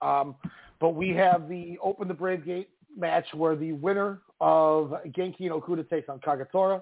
Um, 0.01 0.35
but 0.79 0.89
we 0.89 1.09
have 1.09 1.49
the 1.49 1.77
Open 1.83 2.07
the 2.07 2.13
Brave 2.13 2.45
Gate 2.45 2.69
match 2.95 3.25
where 3.33 3.55
the 3.55 3.73
winner 3.73 4.21
of 4.39 4.93
Genki 5.07 5.41
and 5.41 5.51
Okuda 5.51 5.89
takes 5.89 6.07
on 6.07 6.19
Kagatora. 6.19 6.81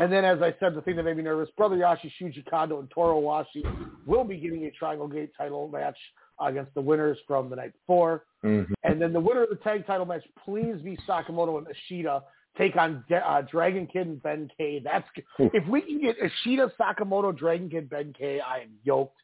And 0.00 0.10
then, 0.10 0.24
as 0.24 0.40
I 0.40 0.54
said, 0.58 0.74
the 0.74 0.80
thing 0.80 0.96
that 0.96 1.02
made 1.04 1.18
me 1.18 1.22
nervous, 1.22 1.50
Brother 1.58 1.76
Yashi, 1.76 2.10
Shuji 2.18 2.48
Kondo, 2.48 2.80
and 2.80 2.90
Toro 2.90 3.20
Washi 3.20 3.62
will 4.06 4.24
be 4.24 4.38
getting 4.38 4.64
a 4.64 4.70
Triangle 4.70 5.06
Gate 5.06 5.30
title 5.36 5.68
match 5.68 5.98
against 6.40 6.72
the 6.72 6.80
winners 6.80 7.18
from 7.26 7.50
the 7.50 7.56
night 7.56 7.72
before. 7.74 8.24
Mhm. 8.42 8.72
And 8.82 9.00
then 9.00 9.12
the 9.12 9.20
winner 9.20 9.42
of 9.42 9.50
the 9.50 9.56
tag 9.56 9.86
title 9.86 10.06
match, 10.06 10.26
please 10.42 10.80
be 10.80 10.96
Sakamoto 11.06 11.58
and 11.58 11.68
Ishida 11.68 12.22
take 12.56 12.76
on 12.76 13.04
De- 13.10 13.28
uh, 13.30 13.42
Dragon 13.42 13.86
Kid 13.86 14.06
and 14.06 14.22
Ben 14.22 14.50
K. 14.56 14.78
That's 14.78 15.06
if 15.38 15.66
we 15.68 15.82
can 15.82 16.00
get 16.00 16.16
Ishida, 16.18 16.72
Sakamoto, 16.80 17.36
Dragon 17.36 17.68
Kid, 17.68 17.90
Ben 17.90 18.14
K. 18.14 18.40
I 18.40 18.60
am 18.60 18.78
yoked. 18.82 19.20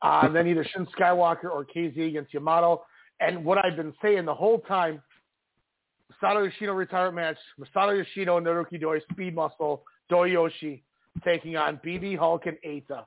Uh, 0.00 0.20
and 0.24 0.34
then 0.34 0.46
either 0.46 0.64
Shun 0.64 0.86
Skywalker 0.86 1.50
or 1.50 1.66
KZ 1.66 2.08
against 2.08 2.32
Yamato. 2.32 2.84
And 3.20 3.44
what 3.44 3.62
I've 3.62 3.76
been 3.76 3.94
saying 4.00 4.24
the 4.24 4.34
whole 4.34 4.60
time, 4.60 5.02
Masato 6.12 6.44
Yoshino 6.44 6.72
retirement 6.72 7.16
match, 7.16 7.36
Masato 7.58 7.96
Yoshino 7.96 8.36
and 8.36 8.46
Naruki 8.46 8.80
Doi, 8.80 9.00
Speed 9.12 9.34
Muscle, 9.34 9.82
Doyoshi 10.10 10.82
taking 11.24 11.56
on 11.56 11.80
BB 11.84 12.18
Hulk 12.18 12.46
and 12.46 12.56
Eita. 12.66 13.04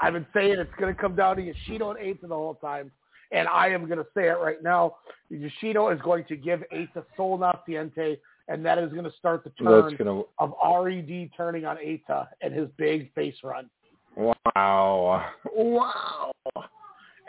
I've 0.00 0.12
been 0.12 0.26
saying 0.34 0.56
it's 0.58 0.70
going 0.78 0.94
to 0.94 1.00
come 1.00 1.16
down 1.16 1.36
to 1.36 1.42
Yoshino 1.42 1.90
and 1.90 1.98
Eita 1.98 2.28
the 2.28 2.34
whole 2.34 2.54
time, 2.54 2.90
and 3.32 3.48
I 3.48 3.68
am 3.68 3.86
going 3.86 3.98
to 3.98 4.06
say 4.14 4.28
it 4.28 4.38
right 4.40 4.62
now. 4.62 4.96
Yoshino 5.30 5.88
is 5.88 6.00
going 6.02 6.24
to 6.26 6.36
give 6.36 6.62
Eita 6.72 7.04
Sol 7.16 7.38
Naciente, 7.38 8.18
and 8.48 8.64
that 8.64 8.78
is 8.78 8.92
going 8.92 9.04
to 9.04 9.12
start 9.18 9.42
the 9.42 9.50
turn 9.50 9.96
gonna. 9.96 10.22
of 10.38 10.54
RED 10.84 11.30
turning 11.36 11.64
on 11.64 11.76
Eita 11.76 12.28
and 12.42 12.54
his 12.54 12.68
big 12.76 13.12
face 13.14 13.36
run. 13.42 13.68
Wow. 14.16 15.24
Wow. 15.54 16.32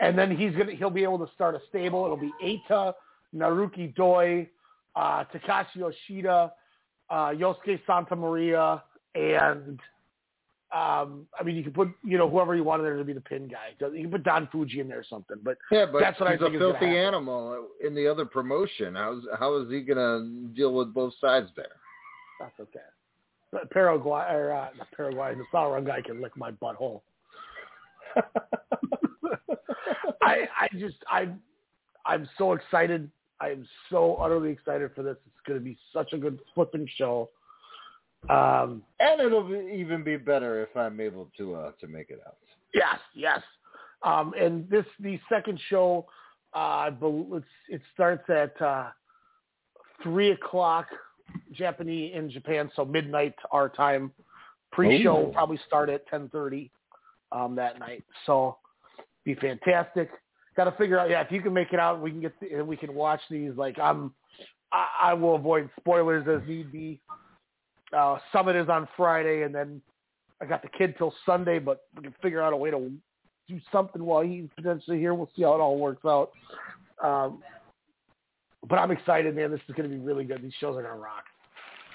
and 0.00 0.18
then 0.18 0.34
he's 0.34 0.54
gonna 0.54 0.72
he'll 0.72 0.90
be 0.90 1.02
able 1.02 1.18
to 1.18 1.32
start 1.34 1.54
a 1.54 1.60
stable. 1.68 2.04
It'll 2.04 2.16
be 2.16 2.32
Eita, 2.42 2.94
Naruki 3.34 3.94
Doi, 3.94 4.48
uh, 4.98 5.24
Takashi 5.32 5.76
Yoshida, 5.76 6.52
uh, 7.08 7.30
Yosuke 7.30 7.80
Santa 7.86 8.16
Maria, 8.16 8.82
and 9.14 9.80
Um, 10.70 11.26
I 11.38 11.42
mean, 11.44 11.56
you 11.56 11.62
can 11.62 11.72
put 11.72 11.88
you 12.04 12.18
know 12.18 12.28
whoever 12.28 12.54
you 12.54 12.62
want 12.62 12.80
in 12.80 12.84
there 12.84 12.98
to 12.98 13.04
be 13.04 13.14
the 13.14 13.22
pin 13.22 13.48
guy. 13.48 13.68
You 13.80 14.02
can 14.02 14.10
put 14.10 14.22
Don 14.22 14.48
Fuji 14.52 14.80
in 14.80 14.88
there 14.88 14.98
or 14.98 15.04
something. 15.08 15.38
But 15.42 15.56
Yeah, 15.70 15.86
but 15.90 16.00
that's 16.00 16.20
what 16.20 16.28
I 16.28 16.32
he's 16.32 16.40
think 16.40 16.56
a 16.56 16.58
filthy 16.58 16.98
animal 16.98 17.68
in 17.82 17.94
the 17.94 18.06
other 18.06 18.26
promotion. 18.26 18.94
How's 18.94 19.22
how 19.38 19.56
is 19.62 19.70
he 19.70 19.80
gonna 19.80 20.28
deal 20.54 20.74
with 20.74 20.92
both 20.92 21.14
sides 21.22 21.48
there? 21.56 21.72
That's 22.38 22.60
okay. 22.60 22.84
But 23.50 23.70
Paraguay 23.70 24.26
or 24.30 24.52
uh, 24.52 24.68
not 24.76 24.90
Paraguay, 24.94 25.34
the 25.36 25.44
Sauron 25.50 25.86
guy 25.86 26.02
can 26.02 26.20
lick 26.20 26.36
my 26.36 26.50
butthole. 26.50 27.00
I 30.22 30.46
I 30.60 30.68
just 30.78 30.96
I 31.10 31.28
I'm 32.04 32.28
so 32.36 32.52
excited. 32.52 33.10
I 33.40 33.50
am 33.50 33.66
so 33.90 34.16
utterly 34.16 34.50
excited 34.50 34.90
for 34.94 35.02
this. 35.02 35.16
It's 35.26 35.46
going 35.46 35.58
to 35.58 35.64
be 35.64 35.76
such 35.92 36.12
a 36.12 36.18
good 36.18 36.40
flipping 36.54 36.88
show. 36.96 37.30
Um, 38.28 38.82
and 38.98 39.20
it'll 39.20 39.48
be, 39.48 39.72
even 39.74 40.02
be 40.02 40.16
better 40.16 40.62
if 40.62 40.76
I'm 40.76 41.00
able 41.00 41.30
to 41.38 41.54
uh, 41.54 41.72
to 41.80 41.86
make 41.86 42.10
it 42.10 42.20
out. 42.26 42.36
Yes, 42.74 42.98
yes. 43.14 43.40
Um, 44.02 44.34
and 44.38 44.68
this 44.68 44.84
the 45.00 45.18
second 45.28 45.60
show. 45.68 46.06
Uh, 46.54 46.90
it 47.68 47.82
starts 47.92 48.28
at 48.30 48.60
uh, 48.62 48.86
three 50.02 50.30
o'clock 50.30 50.86
Japanese 51.52 52.12
in 52.16 52.30
Japan, 52.30 52.70
so 52.74 52.84
midnight 52.84 53.34
our 53.52 53.68
time. 53.68 54.10
Pre-show 54.72 55.28
Ooh. 55.28 55.32
probably 55.32 55.58
start 55.66 55.88
at 55.88 56.06
ten 56.08 56.28
thirty 56.30 56.70
um, 57.32 57.54
that 57.56 57.78
night. 57.78 58.02
So 58.26 58.56
be 59.24 59.34
fantastic. 59.34 60.10
Got 60.58 60.64
to 60.64 60.72
figure 60.72 60.98
out. 60.98 61.08
Yeah, 61.08 61.20
if 61.20 61.30
you 61.30 61.40
can 61.40 61.54
make 61.54 61.72
it 61.72 61.78
out, 61.78 62.02
we 62.02 62.10
can 62.10 62.20
get 62.20 62.32
the, 62.40 62.62
we 62.62 62.76
can 62.76 62.92
watch 62.92 63.20
these. 63.30 63.52
Like 63.56 63.78
I'm, 63.78 64.12
I, 64.72 64.88
I 65.04 65.14
will 65.14 65.36
avoid 65.36 65.70
spoilers 65.78 66.26
as 66.26 66.46
need 66.48 66.72
be. 66.72 67.00
Uh, 67.96 68.18
Summit 68.32 68.56
is 68.56 68.68
on 68.68 68.88
Friday, 68.96 69.42
and 69.42 69.54
then 69.54 69.80
I 70.42 70.46
got 70.46 70.62
the 70.62 70.68
kid 70.76 70.96
till 70.98 71.14
Sunday, 71.24 71.60
but 71.60 71.82
we 71.96 72.02
can 72.02 72.14
figure 72.20 72.42
out 72.42 72.52
a 72.52 72.56
way 72.56 72.72
to 72.72 72.90
do 73.48 73.60
something 73.70 74.02
while 74.02 74.22
he's 74.22 74.48
potentially 74.56 74.98
here. 74.98 75.14
We'll 75.14 75.30
see 75.36 75.42
how 75.42 75.54
it 75.54 75.60
all 75.60 75.78
works 75.78 76.04
out. 76.04 76.32
Um, 77.04 77.40
but 78.68 78.80
I'm 78.80 78.90
excited, 78.90 79.36
man. 79.36 79.52
This 79.52 79.60
is 79.68 79.76
going 79.76 79.88
to 79.88 79.96
be 79.96 80.02
really 80.02 80.24
good. 80.24 80.42
These 80.42 80.54
shows 80.58 80.76
are 80.76 80.82
going 80.82 80.92
to 80.92 81.00
rock. 81.00 81.22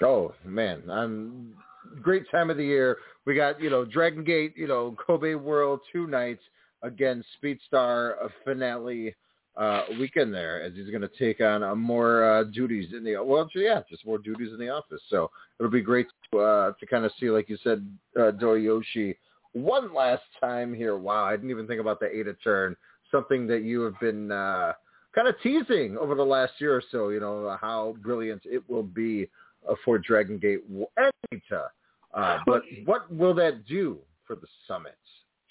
Oh 0.02 0.32
man, 0.42 0.82
I'm 0.90 1.52
great 2.00 2.30
time 2.30 2.48
of 2.48 2.56
the 2.56 2.64
year. 2.64 2.96
We 3.26 3.34
got 3.34 3.60
you 3.60 3.68
know 3.68 3.84
Dragon 3.84 4.24
Gate, 4.24 4.54
you 4.56 4.66
know 4.66 4.96
Kobe 5.06 5.34
World 5.34 5.80
two 5.92 6.06
nights 6.06 6.40
again. 6.84 7.24
Speedstar 7.42 8.12
a 8.22 8.28
finale 8.44 9.14
uh, 9.56 9.82
weekend 9.98 10.34
there 10.34 10.62
as 10.62 10.72
he's 10.74 10.90
going 10.90 11.02
to 11.02 11.10
take 11.18 11.40
on 11.40 11.62
uh, 11.62 11.74
more 11.74 12.24
uh, 12.24 12.44
duties 12.44 12.92
in 12.92 13.04
the 13.04 13.16
well, 13.16 13.48
yeah, 13.54 13.80
just 13.88 14.06
more 14.06 14.18
duties 14.18 14.52
in 14.52 14.58
the 14.58 14.68
office. 14.68 15.00
So 15.08 15.30
it'll 15.58 15.72
be 15.72 15.80
great 15.80 16.06
to 16.32 16.38
uh, 16.38 16.72
to 16.78 16.86
kind 16.86 17.04
of 17.04 17.12
see, 17.18 17.30
like 17.30 17.48
you 17.48 17.58
said, 17.62 17.86
uh, 18.16 18.32
Doyoshi 18.32 19.16
one 19.52 19.94
last 19.94 20.22
time 20.40 20.74
here. 20.74 20.96
Wow, 20.96 21.24
I 21.24 21.32
didn't 21.36 21.50
even 21.50 21.66
think 21.66 21.80
about 21.80 22.00
the 22.00 22.06
Eita 22.06 22.36
turn. 22.42 22.76
Something 23.10 23.46
that 23.46 23.62
you 23.62 23.82
have 23.82 23.98
been 24.00 24.32
uh, 24.32 24.72
kind 25.14 25.28
of 25.28 25.36
teasing 25.42 25.96
over 25.98 26.14
the 26.14 26.24
last 26.24 26.54
year 26.58 26.74
or 26.74 26.82
so. 26.90 27.10
You 27.10 27.20
know 27.20 27.56
how 27.60 27.96
brilliant 28.02 28.42
it 28.44 28.68
will 28.68 28.82
be 28.82 29.28
uh, 29.68 29.74
for 29.84 29.98
Dragon 29.98 30.38
Gate 30.38 30.64
and 30.68 31.12
Eita. 31.32 31.66
Uh, 32.12 32.38
but 32.46 32.62
what 32.84 33.12
will 33.12 33.34
that 33.34 33.66
do 33.66 33.98
for 34.26 34.34
the 34.36 34.46
summits? 34.66 34.96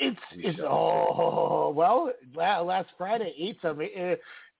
It's 0.08 0.20
it's 0.34 0.60
oh 0.64 1.72
well 1.76 2.12
last 2.36 2.90
Friday 2.98 3.58
Eita 3.64 4.18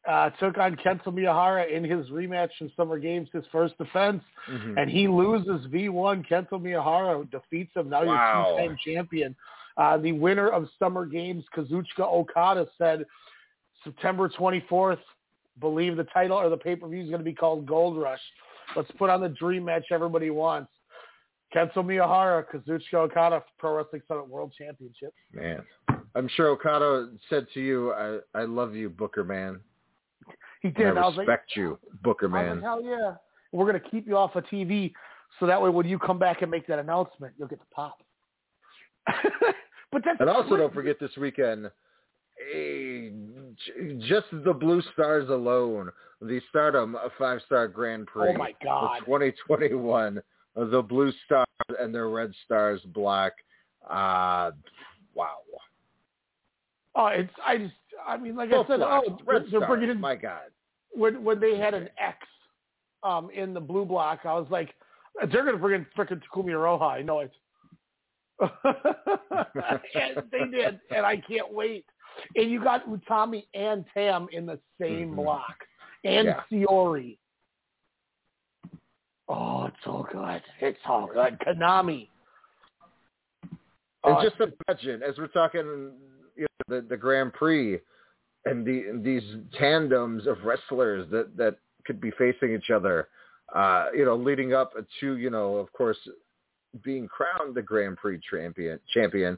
uh, 0.10 0.30
took 0.32 0.58
on 0.58 0.76
Kento 0.76 1.06
Miyahara 1.08 1.72
in 1.72 1.84
his 1.84 2.08
rematch 2.10 2.50
in 2.60 2.70
Summer 2.76 3.00
Games, 3.00 3.30
his 3.32 3.46
first 3.54 3.78
defense, 3.78 4.22
Mhm. 4.52 4.78
and 4.82 4.92
he 4.92 5.08
loses 5.08 5.66
V1. 5.68 6.24
Kento 6.28 6.52
Miyahara 6.62 7.30
defeats 7.32 7.74
him. 7.76 7.90
Now 7.90 8.04
Wow. 8.04 8.56
you're 8.58 8.68
two-time 8.68 8.78
champion. 8.84 9.36
Uh, 9.78 9.98
the 9.98 10.12
winner 10.12 10.50
of 10.50 10.68
Summer 10.78 11.06
Games, 11.06 11.46
Kazuchika 11.56 12.02
Okada, 12.02 12.68
said 12.78 13.06
September 13.86 14.28
24th. 14.28 15.00
Believe 15.62 15.96
the 15.96 16.04
title 16.06 16.38
or 16.38 16.50
the 16.50 16.58
pay-per-view 16.58 17.02
is 17.04 17.08
going 17.10 17.22
to 17.22 17.24
be 17.26 17.34
called 17.34 17.66
Gold 17.66 17.98
Rush. 17.98 18.22
Let's 18.76 18.92
put 18.98 19.10
on 19.10 19.22
the 19.22 19.30
dream 19.30 19.64
match 19.64 19.86
everybody 19.92 20.32
wants. 20.32 20.73
Kento 21.54 21.78
Miyahara, 21.78 22.44
Kazuchika 22.46 22.96
Okada, 22.96 23.44
Pro 23.58 23.76
Wrestling 23.78 24.02
Summit 24.08 24.28
World 24.28 24.54
Championship. 24.58 25.14
Man, 25.32 25.64
I'm 26.16 26.28
sure 26.30 26.48
Okada 26.50 27.10
said 27.30 27.48
to 27.54 27.60
you, 27.62 27.94
"I 27.94 28.20
I 28.34 28.44
love 28.46 28.76
you, 28.76 28.90
Booker 28.90 29.24
man. 29.24 29.60
He 30.62 30.70
And 30.70 30.76
did. 30.78 30.98
I 30.98 31.02
I 31.02 31.08
was 31.08 31.18
like, 31.18 31.28
respect 31.28 31.56
you, 31.56 31.78
Booker 32.04 32.28
man." 32.30 32.56
like, 32.56 32.64
hell 32.64 32.82
yeah. 32.84 33.16
We're 33.52 33.70
going 33.70 33.80
to 33.82 33.90
keep 33.90 34.08
you 34.08 34.18
off 34.18 34.36
of 34.36 34.46
TV 34.46 34.92
so 35.40 35.46
that 35.46 35.62
way 35.62 35.70
when 35.70 35.88
you 35.88 36.00
come 36.00 36.18
back 36.18 36.42
and 36.42 36.50
make 36.50 36.66
that 36.68 36.80
announcement, 36.80 37.34
you'll 37.38 37.48
get 37.48 37.60
the 37.60 37.66
pop. 37.74 38.02
but 39.92 40.02
that's 40.04 40.20
And 40.20 40.30
also, 40.30 40.56
don't 40.58 40.74
forget 40.74 41.00
this 41.00 41.12
weekend, 41.18 41.70
just 44.00 44.26
the 44.32 44.54
Blue 44.54 44.82
Stars 44.94 45.30
alone, 45.30 45.90
the 46.22 46.42
Stardom 46.50 46.96
Five 47.18 47.42
Star 47.46 47.68
Grand 47.68 48.08
Prix, 48.08 48.30
Oh, 48.30 48.38
my 48.38 48.54
God. 48.64 49.00
2021, 49.06 50.22
the 50.56 50.82
Blue 50.82 51.12
Stars 51.26 51.48
and 51.80 51.94
their 51.94 52.10
Red 52.10 52.32
Stars 52.46 52.82
Black. 52.94 53.34
Uh, 53.90 54.52
wow. 55.14 55.38
Oh, 56.96 57.08
it's 57.08 57.32
I 57.46 57.58
just 57.58 57.74
I 58.08 58.18
mean 58.18 58.36
like 58.36 58.50
I 58.50 58.64
said, 58.68 58.82
oh, 58.82 59.18
Red 59.26 59.44
they're 59.44 59.62
Stars, 59.62 59.64
bringing 59.68 59.90
in 59.90 60.00
my 60.00 60.16
God. 60.16 60.52
when 60.94 61.24
when 61.24 61.40
they 61.40 61.58
had 61.58 61.74
an 61.74 61.90
X 61.98 62.18
um 63.04 63.30
in 63.32 63.54
the 63.54 63.60
blue 63.60 63.86
block, 63.86 64.20
I 64.26 64.34
was 64.34 64.48
like, 64.50 64.74
they're 65.32 65.44
gonna 65.46 65.58
bring 65.58 65.82
in 65.82 65.88
frickin' 65.98 66.22
Takumi 66.22 66.52
Iroha. 66.52 66.84
I 66.92 67.02
know 67.02 67.20
it. 67.20 67.32
and 68.42 70.24
they 70.32 70.46
did, 70.52 70.80
and 70.96 71.06
I 71.06 71.18
can't 71.18 71.52
wait. 71.52 71.86
And 72.36 72.50
you 72.52 72.64
got 72.64 72.88
Utami 72.88 73.46
and 73.54 73.86
Tam 73.94 74.28
in 74.32 74.46
the 74.46 74.60
same 74.80 75.12
Mhm. 75.12 75.16
block, 75.16 75.66
and 76.04 76.28
Yeah. 76.28 76.44
Siori. 76.50 77.18
Oh, 79.30 79.66
it's 79.66 79.78
so 79.84 80.06
good. 80.12 80.42
It's 80.60 80.78
so 80.86 81.10
good. 81.14 81.38
Konami. 81.40 82.08
And 84.06 84.18
Oh, 84.18 84.22
just 84.22 84.36
imagine, 84.68 85.02
as 85.02 85.18
we're 85.18 85.28
talking, 85.28 85.92
you 86.36 86.46
know, 86.68 86.76
the 86.76 86.82
the 86.88 86.98
Grand 86.98 87.34
Prix, 87.34 87.80
and 88.46 88.66
the 88.66 88.90
and 88.90 89.04
these 89.04 89.24
tandems 89.58 90.28
of 90.28 90.44
wrestlers 90.44 91.10
that 91.12 91.36
that 91.38 91.58
could 91.86 92.02
be 92.02 92.12
facing 92.18 92.54
each 92.54 92.70
other, 92.70 93.08
uh, 93.56 93.88
you 93.96 94.04
know, 94.04 94.16
leading 94.16 94.54
up 94.54 94.74
to 95.00 95.18
you 95.18 95.30
know, 95.30 95.56
of 95.56 95.72
course, 95.72 95.98
being 96.84 97.08
crowned 97.08 97.56
the 97.56 97.62
Grand 97.62 97.96
Prix 97.98 98.20
champion. 98.30 98.78
Champion. 98.94 99.38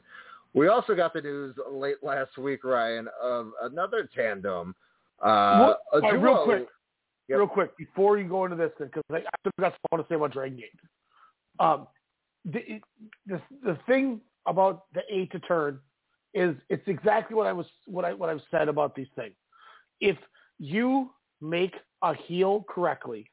We 0.52 0.68
also 0.68 0.94
got 0.96 1.12
the 1.12 1.20
news 1.20 1.54
late 1.70 2.02
last 2.02 2.36
week, 2.38 2.64
Ryan, 2.64 3.08
of 3.22 3.52
another 3.62 4.08
tandem. 4.16 4.74
Uh, 5.22 5.76
What- 5.92 6.00
a 6.00 6.04
all 6.04 6.10
duo. 6.12 6.20
real 6.20 6.44
quick, 6.44 6.68
Yep. 7.28 7.38
real 7.38 7.48
quick, 7.48 7.76
before 7.76 8.18
you 8.18 8.28
go 8.28 8.44
into 8.44 8.56
this, 8.56 8.70
because 8.78 9.02
I, 9.10 9.16
I 9.16 9.50
got 9.60 9.72
something 9.72 9.74
I 9.92 9.96
want 9.96 10.08
to 10.08 10.12
say 10.12 10.16
about 10.16 10.32
Dragon 10.32 10.56
Gate. 10.56 10.80
Um, 11.58 11.88
the, 12.44 12.80
the 13.26 13.40
the 13.64 13.78
thing 13.86 14.20
about 14.46 14.84
the 14.94 15.02
eight 15.10 15.32
to 15.32 15.40
turn 15.40 15.80
is 16.34 16.54
it's 16.68 16.86
exactly 16.86 17.34
what 17.34 17.46
I 17.46 17.52
was 17.52 17.66
what 17.86 18.04
I 18.04 18.12
what 18.12 18.28
I've 18.28 18.42
said 18.50 18.68
about 18.68 18.94
these 18.94 19.08
things. 19.16 19.34
If 20.00 20.16
you 20.58 21.10
make 21.40 21.74
a 22.02 22.14
heel 22.14 22.64
correctly, 22.68 23.30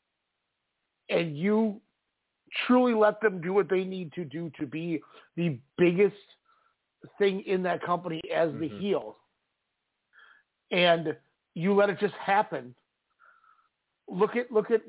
and 1.10 1.38
you 1.38 1.80
truly 2.65 2.94
let 2.94 3.22
them 3.22 3.41
do 3.41 3.53
what 3.53 3.70
they 3.70 3.84
need 3.84 4.11
to 4.14 4.26
do 4.26 4.52
to 4.60 4.65
be 4.65 5.02
the 5.36 5.60
biggest 5.78 6.15
thing 7.18 7.41
in 7.41 7.61
that 7.64 7.82
company 7.84 8.22
as 8.32 8.52
the 8.53 8.70
Mhm. 8.70 8.80
heel, 8.80 9.18
and 10.72 11.15
you 11.53 11.74
let 11.74 11.90
it 11.90 11.99
just 11.99 12.15
happen. 12.15 12.74
Look 14.09 14.35
at 14.35 14.51
look 14.51 14.69
at 14.71 14.81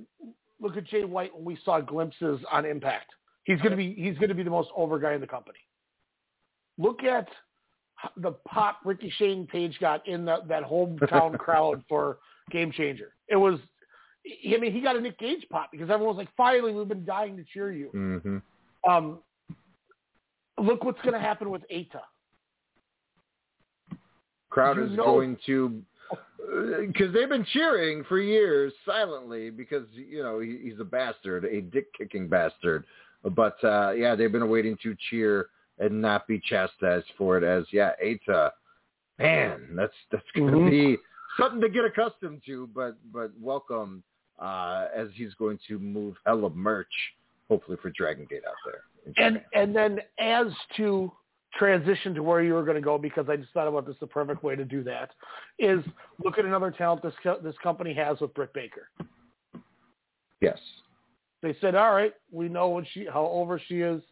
look 0.60 0.76
at 0.76 0.84
Jay 0.84 1.04
White 1.04 1.34
when 1.34 1.44
we 1.44 1.58
saw 1.64 1.80
glimpses 1.80 2.40
on 2.50 2.64
Impact. 2.64 3.10
He's 3.44 3.60
gonna 3.60 3.76
be 3.76 3.94
he's 3.94 4.18
gonna 4.18 4.34
be 4.34 4.42
the 4.42 4.50
most 4.50 4.70
over 4.76 4.98
guy 4.98 5.12
in 5.14 5.20
the 5.20 5.26
company. 5.26 5.58
Look 6.78 7.04
at 7.04 7.28
the 8.16 8.32
pop 8.48 8.80
Ricky 8.84 9.10
Shane 9.18 9.46
Page 9.46 9.78
got 9.80 10.06
in 10.08 10.24
the, 10.24 10.38
that 10.48 10.64
hometown 10.64 11.38
crowd 11.38 11.82
for 11.88 12.18
Game 12.50 12.72
Changer. 12.72 13.12
It 13.28 13.36
was 13.36 13.60
I 14.26 14.56
mean 14.58 14.72
he 14.72 14.80
got 14.80 14.96
a 14.96 15.00
Nick 15.00 15.18
Gage 15.18 15.46
pop 15.50 15.70
because 15.70 15.90
everyone 15.90 16.16
was 16.16 16.24
like, 16.24 16.34
finally 16.36 16.72
we've 16.74 16.88
been 16.88 17.04
dying 17.04 17.36
to 17.36 17.44
cheer 17.44 17.70
you. 17.72 17.90
Mhm. 17.94 18.42
Um, 18.88 19.18
look 20.58 20.84
what's 20.84 21.00
going 21.02 21.14
to 21.14 21.18
happen 21.20 21.50
with 21.50 21.62
Eita. 21.72 22.00
crowd 24.50 24.76
You 24.76 24.84
is 24.84 24.92
know- 24.92 25.04
going 25.04 25.36
to 25.46 25.82
because 26.86 27.12
they've 27.12 27.28
been 27.28 27.46
cheering 27.52 28.04
for 28.04 28.20
years 28.20 28.72
silently 28.84 29.50
because 29.50 29.84
you 29.92 30.22
know 30.22 30.40
he, 30.40 30.58
he's 30.62 30.80
a 30.80 30.84
bastard, 30.84 31.44
a 31.44 31.60
dick 31.60 31.86
kicking 31.96 32.28
bastard. 32.28 32.84
But 33.22 33.62
uh, 33.64 33.92
yeah, 33.92 34.14
they've 34.14 34.32
been 34.32 34.48
waiting 34.48 34.76
to 34.82 34.96
cheer 35.10 35.48
and 35.78 36.00
not 36.00 36.26
be 36.26 36.40
chastised 36.44 37.06
for 37.16 37.38
it. 37.38 37.44
As 37.44 37.64
yeah, 37.72 37.92
Eita, 38.04 38.50
man, 39.18 39.68
that's 39.74 39.92
that's 40.10 40.24
going 40.34 40.52
to 40.52 40.58
Mhm. 40.58 40.70
be 40.70 40.96
something 41.38 41.60
to 41.60 41.68
get 41.68 41.84
accustomed 41.84 42.42
to. 42.46 42.68
But 42.74 42.96
but 43.12 43.30
welcome 43.40 44.02
uh, 44.38 44.88
as 44.94 45.08
he's 45.14 45.34
going 45.34 45.58
to 45.68 45.78
move 45.78 46.16
hella 46.26 46.50
merch 46.50 46.86
hopefully 47.48 47.76
for 47.80 47.90
Dragon 47.90 48.26
Gate 48.28 48.42
out 48.46 48.54
there. 48.64 48.82
And 49.16 49.42
and 49.54 49.74
then 49.74 50.00
as 50.18 50.46
to 50.76 51.12
transition 51.58 52.14
to 52.14 52.22
where 52.22 52.42
you 52.42 52.54
were 52.54 52.64
going 52.64 52.76
to 52.76 52.80
go, 52.80 52.98
because 52.98 53.26
I 53.28 53.36
just 53.36 53.52
thought 53.52 53.68
about 53.68 53.86
this 53.86 53.96
the 54.00 54.06
perfect 54.06 54.42
way 54.42 54.56
to 54.56 54.64
do 54.64 54.82
that 54.84 55.10
is 55.58 55.80
look 56.24 56.38
at 56.38 56.44
another 56.44 56.70
talent 56.70 57.02
this 57.02 57.14
co- 57.22 57.40
this 57.42 57.54
company 57.62 57.94
has 57.94 58.20
with 58.20 58.34
Britt 58.34 58.52
Baker. 58.52 58.88
yes, 60.40 60.58
They 61.42 61.56
said, 61.60 61.74
all 61.74 61.92
right, 61.92 62.14
we 62.30 62.48
know 62.48 62.68
what 62.68 62.84
she 62.92 63.06
how 63.06 63.26
over 63.26 63.60
she 63.68 63.80
is. 63.80 64.02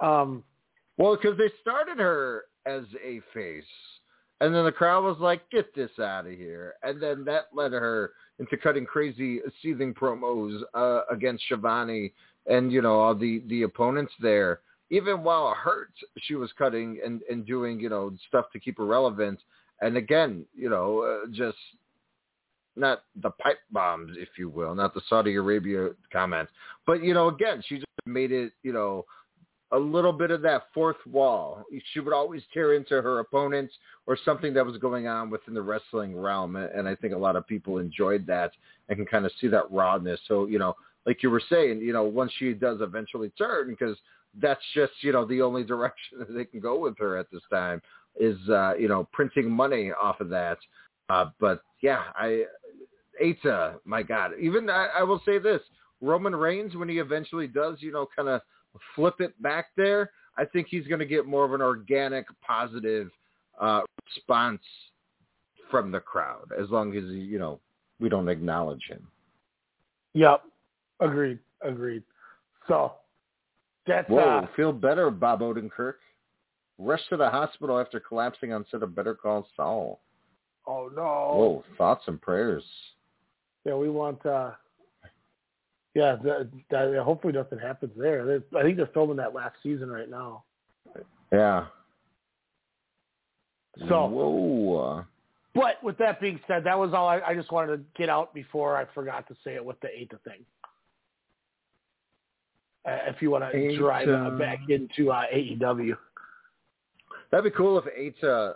Um, 0.00 0.42
well, 0.98 1.16
because 1.16 1.38
they 1.38 1.50
started 1.60 1.98
her 1.98 2.44
as 2.66 2.82
a 3.04 3.20
face, 3.32 3.64
and 4.40 4.54
then 4.54 4.64
the 4.64 4.72
crowd 4.72 5.04
was 5.04 5.18
like, 5.18 5.48
"Get 5.50 5.74
this 5.74 5.90
out 5.98 6.26
of 6.26 6.32
here," 6.32 6.74
and 6.82 7.02
then 7.02 7.24
that 7.24 7.48
led 7.52 7.72
her 7.72 8.12
into 8.38 8.56
cutting 8.56 8.84
crazy, 8.84 9.40
seething 9.62 9.94
promos 9.94 10.60
uh, 10.74 11.02
against 11.10 11.44
Shivani 11.50 12.12
and 12.46 12.72
you 12.72 12.82
know 12.82 12.98
all 12.98 13.14
the 13.14 13.42
the 13.46 13.62
opponents 13.62 14.12
there. 14.20 14.60
Even 14.90 15.22
while 15.22 15.52
hurt, 15.54 15.90
she 16.22 16.34
was 16.34 16.50
cutting 16.56 17.00
and 17.04 17.22
and 17.30 17.46
doing 17.46 17.80
you 17.80 17.88
know 17.88 18.12
stuff 18.28 18.46
to 18.52 18.60
keep 18.60 18.78
her 18.78 18.86
relevant. 18.86 19.40
And 19.80 19.96
again, 19.96 20.46
you 20.54 20.70
know, 20.70 21.00
uh, 21.00 21.26
just 21.32 21.58
not 22.76 23.02
the 23.22 23.30
pipe 23.30 23.58
bombs, 23.72 24.16
if 24.18 24.28
you 24.38 24.48
will, 24.48 24.74
not 24.74 24.94
the 24.94 25.02
Saudi 25.08 25.34
Arabia 25.34 25.90
comments, 26.12 26.52
but 26.86 27.02
you 27.02 27.14
know, 27.14 27.28
again, 27.28 27.62
she 27.66 27.76
just 27.76 27.86
made 28.06 28.32
it, 28.32 28.52
you 28.62 28.72
know, 28.72 29.04
a 29.72 29.78
little 29.78 30.12
bit 30.12 30.30
of 30.30 30.42
that 30.42 30.64
fourth 30.72 30.96
wall. 31.10 31.64
She 31.92 32.00
would 32.00 32.12
always 32.12 32.42
tear 32.54 32.74
into 32.74 33.02
her 33.02 33.18
opponents 33.18 33.74
or 34.06 34.16
something 34.24 34.54
that 34.54 34.64
was 34.64 34.76
going 34.76 35.08
on 35.08 35.28
within 35.28 35.54
the 35.54 35.62
wrestling 35.62 36.16
realm, 36.16 36.56
and 36.56 36.88
I 36.88 36.94
think 36.94 37.14
a 37.14 37.18
lot 37.18 37.36
of 37.36 37.46
people 37.46 37.78
enjoyed 37.78 38.26
that 38.26 38.52
and 38.88 38.96
can 38.96 39.06
kind 39.06 39.26
of 39.26 39.32
see 39.40 39.48
that 39.48 39.70
rawness. 39.70 40.20
So, 40.28 40.46
you 40.46 40.58
know, 40.58 40.74
like 41.04 41.22
you 41.22 41.30
were 41.30 41.42
saying, 41.50 41.80
you 41.80 41.92
know, 41.92 42.04
once 42.04 42.32
she 42.38 42.52
does 42.52 42.80
eventually 42.80 43.30
turn, 43.30 43.68
because 43.68 43.96
that's 44.40 44.62
just, 44.74 44.92
you 45.00 45.12
know, 45.12 45.24
the 45.24 45.42
only 45.42 45.64
direction 45.74 46.18
that 46.18 46.32
they 46.34 46.44
can 46.44 46.60
go 46.60 46.78
with 46.78 46.98
her 46.98 47.16
at 47.16 47.30
this 47.30 47.42
time 47.50 47.80
is, 48.18 48.36
uh, 48.48 48.74
you 48.78 48.88
know, 48.88 49.08
printing 49.12 49.50
money 49.50 49.92
off 49.92 50.20
of 50.20 50.28
that. 50.30 50.58
Uh, 51.08 51.26
but 51.38 51.62
yeah, 51.82 52.04
I, 52.16 52.44
Eita, 53.22 53.76
my 53.84 54.02
God, 54.02 54.32
even 54.40 54.68
I, 54.68 54.88
I 54.98 55.02
will 55.02 55.22
say 55.24 55.38
this, 55.38 55.60
Roman 56.00 56.34
Reigns, 56.34 56.76
when 56.76 56.88
he 56.88 56.98
eventually 56.98 57.46
does, 57.46 57.76
you 57.80 57.92
know, 57.92 58.06
kind 58.14 58.28
of 58.28 58.40
flip 58.94 59.20
it 59.20 59.40
back 59.42 59.66
there, 59.76 60.10
I 60.36 60.44
think 60.44 60.68
he's 60.70 60.86
going 60.86 60.98
to 60.98 61.06
get 61.06 61.26
more 61.26 61.44
of 61.44 61.54
an 61.54 61.62
organic, 61.62 62.26
positive 62.46 63.10
uh, 63.60 63.82
response 64.04 64.60
from 65.70 65.90
the 65.90 66.00
crowd, 66.00 66.50
as 66.58 66.70
long 66.70 66.96
as 66.96 67.04
you 67.04 67.38
know 67.38 67.58
we 67.98 68.08
don't 68.08 68.28
acknowledge 68.28 68.82
him. 68.88 69.06
yep, 70.14 70.42
agreed, 71.00 71.38
agreed. 71.62 72.02
So 72.68 72.92
that's 73.86 74.08
Whoa, 74.08 74.38
uh, 74.38 74.46
feel 74.56 74.72
better, 74.72 75.10
Bob 75.10 75.40
Odenkirk. 75.40 75.94
Rushed 76.78 77.08
to 77.08 77.16
the 77.16 77.30
hospital 77.30 77.78
after 77.80 78.00
collapsing 78.00 78.52
on 78.52 78.66
set 78.70 78.82
of 78.82 78.94
Better 78.94 79.14
Call 79.14 79.48
Saul. 79.56 80.00
oh 80.66 80.90
no. 80.94 81.02
Whoa, 81.02 81.64
thoughts 81.78 82.04
and 82.06 82.20
prayers. 82.20 82.64
Yeah, 83.64 83.74
we 83.74 83.88
want. 83.88 84.24
uh 84.26 84.50
Yeah, 85.94 86.16
that, 86.22 86.50
that, 86.70 87.02
hopefully 87.02 87.32
nothing 87.32 87.58
happens 87.58 87.92
there. 87.96 88.26
They're, 88.26 88.60
I 88.60 88.62
think 88.62 88.76
they're 88.76 88.90
filming 88.92 89.16
that 89.16 89.34
last 89.34 89.56
season 89.62 89.90
right 89.90 90.10
now. 90.10 90.44
Yeah. 91.32 91.66
So, 93.88 94.06
Whoa. 94.06 95.04
but 95.54 95.82
with 95.82 95.98
that 95.98 96.20
being 96.20 96.40
said, 96.46 96.64
that 96.64 96.78
was 96.78 96.94
all 96.94 97.08
I, 97.08 97.20
I 97.20 97.34
just 97.34 97.52
wanted 97.52 97.76
to 97.76 97.82
get 97.96 98.08
out 98.08 98.32
before 98.32 98.76
I 98.76 98.86
forgot 98.94 99.28
to 99.28 99.36
say 99.44 99.54
it 99.54 99.64
with 99.64 99.78
the 99.80 99.88
Eita 99.88 100.18
thing. 100.22 100.44
Uh, 102.86 102.98
if 103.08 103.20
you 103.20 103.30
want 103.30 103.44
to 103.50 103.76
drive 103.76 104.08
uh, 104.08 104.30
back 104.30 104.60
into 104.68 105.10
uh, 105.10 105.24
AEW. 105.34 105.96
That'd 107.30 107.52
be 107.52 107.56
cool 107.56 107.78
if 107.78 107.84
Eita, 107.84 108.54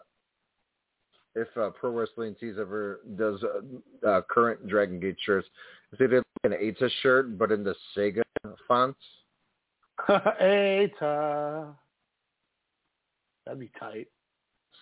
if 1.34 1.48
uh, 1.56 1.70
Pro 1.70 1.90
Wrestling 1.90 2.36
Tees 2.38 2.54
ever 2.58 3.00
does 3.18 3.42
uh, 3.42 4.08
uh, 4.08 4.22
current 4.30 4.68
Dragon 4.68 5.00
Gate 5.00 5.16
shirts, 5.24 5.48
if 5.92 5.98
they 5.98 6.06
did 6.06 6.22
like 6.44 6.52
an 6.52 6.52
Eita 6.52 6.88
shirt 7.02 7.36
but 7.38 7.50
in 7.50 7.64
the 7.64 7.74
Sega 7.96 8.22
font. 8.68 8.96
Eita. 10.08 11.66
That'd 13.46 13.60
be 13.60 13.70
tight. 13.80 14.06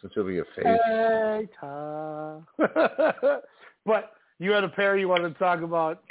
Since 0.02 0.12
he'll 0.14 0.26
be 0.26 0.40
a 0.40 0.44
face. 0.44 0.66
Eita. 0.90 2.44
but 3.86 4.12
you 4.38 4.50
had 4.52 4.64
a 4.64 4.68
pair 4.68 4.98
you 4.98 5.08
wanted 5.08 5.32
to 5.32 5.38
talk 5.38 5.62
about. 5.62 6.02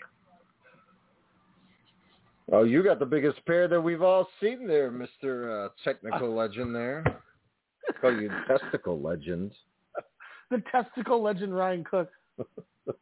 Oh, 2.51 2.63
you 2.63 2.81
got 2.81 2.99
the 2.99 3.05
biggest 3.05 3.45
pair 3.45 3.67
that 3.67 3.81
we've 3.81 4.01
all 4.01 4.27
seen 4.41 4.67
there, 4.67 4.89
Mister 4.89 5.65
uh, 5.65 5.69
Technical 5.83 6.33
Legend. 6.33 6.73
There, 6.73 7.03
call 7.99 8.13
you 8.13 8.31
Testicle 8.47 9.01
Legend. 9.01 9.51
The 10.49 10.63
testicle 10.71 11.21
legend 11.21 11.53
Ryan 11.53 11.83
Cook. 11.83 12.09
I 12.39 12.93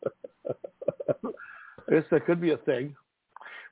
guess 1.91 2.03
that 2.09 2.25
could 2.25 2.41
be 2.41 2.53
a 2.53 2.57
thing. 2.57 2.95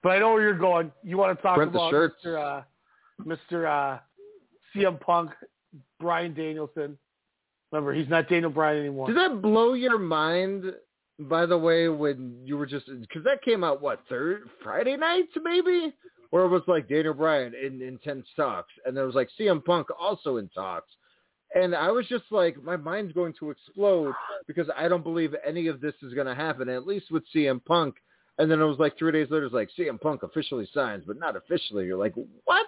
But 0.03 0.09
I 0.09 0.19
know 0.19 0.33
where 0.33 0.43
you're 0.43 0.53
going. 0.53 0.91
You 1.03 1.17
want 1.17 1.35
to 1.35 1.41
talk 1.41 1.55
Print 1.55 1.71
about 1.71 1.89
shirts. 1.89 2.17
Mr. 2.23 2.59
Uh, 2.59 2.61
Mr. 3.25 3.95
Uh, 3.95 3.99
CM 4.75 4.99
Punk, 4.99 5.31
Bryan 5.99 6.35
Danielson. 6.35 6.97
Remember, 7.71 7.93
he's 7.93 8.09
not 8.09 8.29
Daniel 8.29 8.51
Bryan 8.51 8.79
anymore. 8.79 9.07
Did 9.07 9.17
that 9.17 9.41
blow 9.41 9.73
your 9.73 9.97
mind? 9.97 10.65
By 11.19 11.45
the 11.45 11.57
way, 11.57 11.89
when 11.89 12.35
you 12.43 12.57
were 12.57 12.65
just 12.65 12.87
because 12.87 13.23
that 13.23 13.43
came 13.43 13.63
out 13.63 13.81
what 13.81 14.01
third 14.09 14.49
Friday 14.63 14.97
night 14.97 15.25
maybe, 15.43 15.93
where 16.31 16.45
it 16.45 16.49
was 16.49 16.63
like 16.67 16.89
Daniel 16.89 17.13
Bryan 17.13 17.53
in 17.53 17.81
intense 17.81 18.25
talks, 18.35 18.73
and 18.85 18.97
there 18.97 19.05
was 19.05 19.15
like 19.15 19.29
CM 19.39 19.63
Punk 19.63 19.87
also 19.99 20.37
in 20.37 20.49
talks, 20.49 20.89
and 21.53 21.75
I 21.75 21.91
was 21.91 22.07
just 22.07 22.25
like, 22.31 22.61
my 22.63 22.75
mind's 22.75 23.13
going 23.13 23.33
to 23.39 23.51
explode 23.51 24.13
because 24.47 24.67
I 24.75 24.87
don't 24.87 25.03
believe 25.03 25.35
any 25.45 25.67
of 25.67 25.81
this 25.81 25.93
is 26.01 26.15
going 26.15 26.25
to 26.27 26.35
happen. 26.35 26.67
At 26.67 26.87
least 26.87 27.11
with 27.11 27.23
CM 27.33 27.63
Punk, 27.63 27.95
and 28.39 28.49
then 28.49 28.59
it 28.59 28.65
was 28.65 28.79
like 28.79 28.97
three 28.97 29.11
days 29.11 29.27
later, 29.29 29.45
it's 29.45 29.53
like 29.53 29.69
CM 29.77 30.01
Punk 30.01 30.23
officially 30.23 30.67
signs, 30.73 31.03
but 31.05 31.19
not 31.19 31.35
officially. 31.35 31.85
You're 31.85 31.97
like, 31.99 32.15
what? 32.45 32.65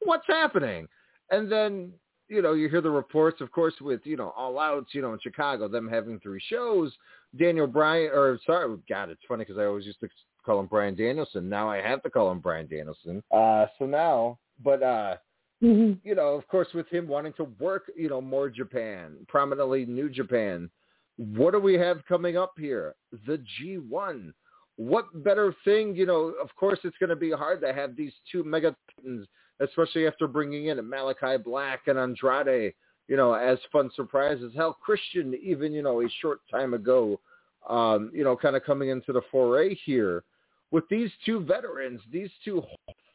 What's 0.00 0.26
happening? 0.26 0.86
And 1.30 1.50
then 1.50 1.94
you 2.28 2.42
know, 2.42 2.54
you 2.54 2.68
hear 2.68 2.80
the 2.80 2.90
reports, 2.90 3.40
of 3.40 3.50
course, 3.52 3.74
with, 3.80 4.00
you 4.04 4.16
know, 4.16 4.32
All 4.36 4.58
Outs, 4.58 4.94
you 4.94 5.02
know, 5.02 5.12
in 5.12 5.18
Chicago, 5.22 5.68
them 5.68 5.88
having 5.88 6.18
three 6.20 6.40
shows. 6.48 6.92
Daniel 7.38 7.66
Bryan, 7.66 8.10
or 8.12 8.38
sorry, 8.46 8.76
God, 8.88 9.10
it's 9.10 9.22
funny 9.26 9.44
because 9.44 9.58
I 9.58 9.64
always 9.64 9.86
used 9.86 10.00
to 10.00 10.08
call 10.44 10.60
him 10.60 10.66
Bryan 10.66 10.94
Danielson. 10.94 11.48
Now 11.48 11.70
I 11.70 11.80
have 11.80 12.02
to 12.02 12.10
call 12.10 12.30
him 12.30 12.40
Bryan 12.40 12.66
Danielson. 12.66 13.22
Uh, 13.30 13.66
so 13.78 13.86
now, 13.86 14.38
but, 14.62 14.82
uh, 14.82 15.16
you 15.60 15.98
know, 16.04 16.34
of 16.34 16.46
course, 16.48 16.68
with 16.74 16.88
him 16.88 17.08
wanting 17.08 17.32
to 17.34 17.44
work, 17.58 17.90
you 17.96 18.08
know, 18.08 18.20
more 18.20 18.50
Japan, 18.50 19.16
prominently 19.28 19.86
New 19.86 20.08
Japan, 20.08 20.70
what 21.16 21.52
do 21.52 21.60
we 21.60 21.74
have 21.74 22.04
coming 22.06 22.36
up 22.36 22.54
here? 22.58 22.94
The 23.26 23.42
G1. 23.60 24.32
What 24.76 25.22
better 25.22 25.54
thing, 25.64 25.94
you 25.94 26.04
know, 26.04 26.34
of 26.42 26.54
course, 26.56 26.80
it's 26.82 26.98
going 26.98 27.10
to 27.10 27.16
be 27.16 27.30
hard 27.30 27.60
to 27.60 27.72
have 27.72 27.94
these 27.96 28.12
two 28.30 28.42
mega 28.42 28.74
titans 28.96 29.26
especially 29.60 30.06
after 30.06 30.26
bringing 30.26 30.66
in 30.66 30.78
Malakai 30.78 31.42
Black 31.42 31.82
and 31.86 31.98
Andrade, 31.98 32.74
you 33.08 33.16
know, 33.16 33.34
as 33.34 33.58
fun 33.70 33.90
surprises. 33.94 34.52
Hell, 34.56 34.76
Christian, 34.80 35.34
even, 35.42 35.72
you 35.72 35.82
know, 35.82 36.00
a 36.00 36.08
short 36.20 36.40
time 36.50 36.74
ago, 36.74 37.20
um, 37.68 38.10
you 38.14 38.24
know, 38.24 38.36
kind 38.36 38.56
of 38.56 38.64
coming 38.64 38.88
into 38.88 39.12
the 39.12 39.22
foray 39.30 39.74
here 39.84 40.24
with 40.70 40.84
these 40.88 41.10
two 41.24 41.40
veterans, 41.40 42.00
these 42.10 42.30
two 42.44 42.62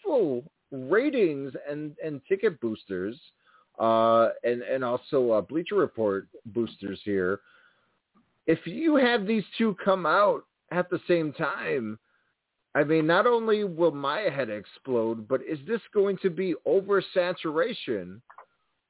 full 0.03 0.43
ratings 0.71 1.53
and, 1.69 1.95
and 2.03 2.21
ticket 2.27 2.59
boosters, 2.61 3.19
uh, 3.79 4.29
and, 4.43 4.61
and 4.61 4.83
also 4.83 5.31
uh, 5.31 5.41
Bleacher 5.41 5.75
Report 5.75 6.27
boosters 6.47 6.99
here. 7.03 7.39
If 8.47 8.59
you 8.65 8.95
have 8.95 9.27
these 9.27 9.43
two 9.57 9.75
come 9.83 10.05
out 10.05 10.43
at 10.71 10.89
the 10.89 10.99
same 11.07 11.33
time, 11.33 11.99
I 12.75 12.83
mean, 12.83 13.07
not 13.07 13.25
only 13.25 13.63
will 13.63 13.91
my 13.91 14.21
head 14.21 14.49
explode, 14.49 15.27
but 15.27 15.41
is 15.41 15.59
this 15.67 15.81
going 15.93 16.17
to 16.21 16.29
be 16.29 16.55
oversaturation? 16.67 18.21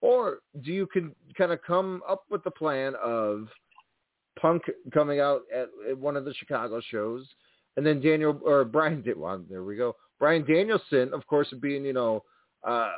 Or 0.01 0.39
do 0.61 0.71
you 0.71 0.87
can 0.87 1.13
kind 1.37 1.51
of 1.51 1.61
come 1.61 2.01
up 2.07 2.23
with 2.29 2.43
the 2.43 2.51
plan 2.51 2.93
of 3.03 3.47
Punk 4.39 4.63
coming 4.93 5.19
out 5.19 5.41
at, 5.53 5.67
at 5.89 5.97
one 5.97 6.15
of 6.15 6.23
the 6.25 6.33
Chicago 6.33 6.81
shows, 6.89 7.27
and 7.75 7.85
then 7.85 7.99
Daniel 7.99 8.39
or 8.43 8.63
Brian 8.63 9.01
did 9.01 9.17
well, 9.17 9.43
there 9.49 9.63
we 9.63 9.75
go. 9.75 9.95
Bryan 10.19 10.45
Danielson, 10.45 11.13
of 11.13 11.25
course, 11.27 11.53
being 11.61 11.83
you 11.83 11.93
know 11.93 12.23
uh, 12.65 12.91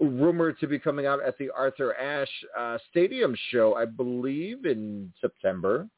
rumored 0.00 0.58
to 0.58 0.66
be 0.66 0.78
coming 0.78 1.06
out 1.06 1.22
at 1.22 1.38
the 1.38 1.50
Arthur 1.56 1.94
Ashe 1.96 2.44
uh, 2.58 2.78
Stadium 2.90 3.36
show, 3.50 3.74
I 3.74 3.84
believe 3.84 4.64
in 4.66 5.12
September. 5.20 5.88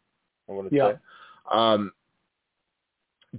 I 0.49 0.53
want 0.53 0.71
to 0.71 0.77
Yeah. 0.77 0.93
say. 0.93 0.99
Um, 1.51 1.93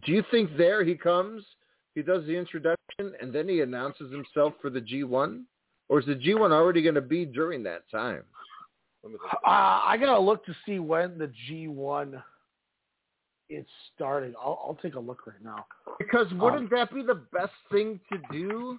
do 0.05 0.11
you 0.11 0.23
think 0.31 0.57
there 0.57 0.83
he 0.83 0.95
comes, 0.95 1.45
he 1.93 2.01
does 2.01 2.25
the 2.25 2.35
introduction, 2.35 3.13
and 3.21 3.31
then 3.31 3.47
he 3.47 3.61
announces 3.61 4.11
himself 4.11 4.53
for 4.61 4.69
the 4.69 4.81
G1? 4.81 5.43
Or 5.89 5.99
is 5.99 6.05
the 6.05 6.15
G1 6.15 6.51
already 6.51 6.81
going 6.81 6.95
to 6.95 7.01
be 7.01 7.25
during 7.25 7.63
that 7.63 7.89
time? 7.91 8.23
Uh, 9.05 9.47
I 9.47 9.97
gotta 9.99 10.19
look 10.19 10.43
to 10.45 10.55
see 10.65 10.79
when 10.79 11.17
the 11.19 11.31
G1 11.47 12.21
is 13.49 13.65
starting. 13.93 14.33
I'll, 14.39 14.59
I'll 14.65 14.79
take 14.81 14.95
a 14.95 14.99
look 14.99 15.27
right 15.27 15.43
now. 15.43 15.65
Because 15.99 16.27
Um, 16.31 16.39
wouldn't 16.39 16.71
that 16.71 16.91
be 16.93 17.03
the 17.03 17.21
best 17.31 17.53
thing 17.71 17.99
to 18.11 18.19
do? 18.31 18.77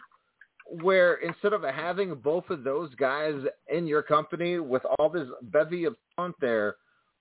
Where 0.82 1.14
instead 1.16 1.52
of 1.52 1.62
having 1.62 2.12
both 2.16 2.50
of 2.50 2.64
those 2.64 2.92
guys 2.96 3.40
in 3.72 3.86
your 3.86 4.02
company 4.02 4.58
with 4.58 4.82
all 4.98 5.08
this 5.08 5.28
bevy 5.42 5.84
of 5.84 5.94
talent 6.16 6.34
there, 6.40 6.74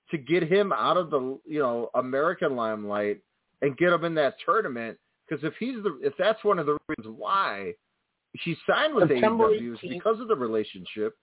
to 0.10 0.18
get 0.18 0.44
him 0.44 0.74
out 0.74 0.98
of 0.98 1.12
the 1.12 1.40
you 1.46 1.60
know 1.60 1.92
American 1.94 2.56
limelight 2.56 3.20
and 3.62 3.78
get 3.78 3.94
him 3.94 4.04
in 4.04 4.16
that 4.16 4.36
tournament. 4.44 4.98
Because 5.28 5.44
if 5.44 5.54
he's 5.60 5.76
the 5.84 6.00
if 6.02 6.14
that's 6.18 6.44
one 6.44 6.58
of 6.58 6.66
the 6.66 6.78
reasons 6.88 7.16
why 7.20 7.74
he 8.44 8.56
signed 8.68 8.96
with 8.96 9.10
September 9.10 9.50
AEW 9.50 9.78
18th. 9.78 9.90
because 9.90 10.20
of 10.20 10.28
the 10.28 10.36
relationship. 10.36 11.18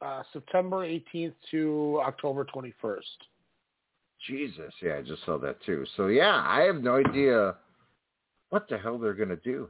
Uh, 0.00 0.22
September 0.32 0.78
18th 0.78 1.34
to 1.50 2.00
October 2.04 2.44
21st. 2.44 3.00
Jesus, 4.26 4.72
yeah, 4.82 4.96
I 4.96 5.02
just 5.02 5.24
saw 5.24 5.38
that 5.38 5.62
too. 5.64 5.84
So 5.96 6.06
yeah, 6.06 6.42
I 6.46 6.62
have 6.62 6.82
no 6.82 6.96
idea 6.96 7.54
what 8.50 8.68
the 8.68 8.78
hell 8.78 8.98
they're 8.98 9.14
gonna 9.14 9.36
do. 9.36 9.68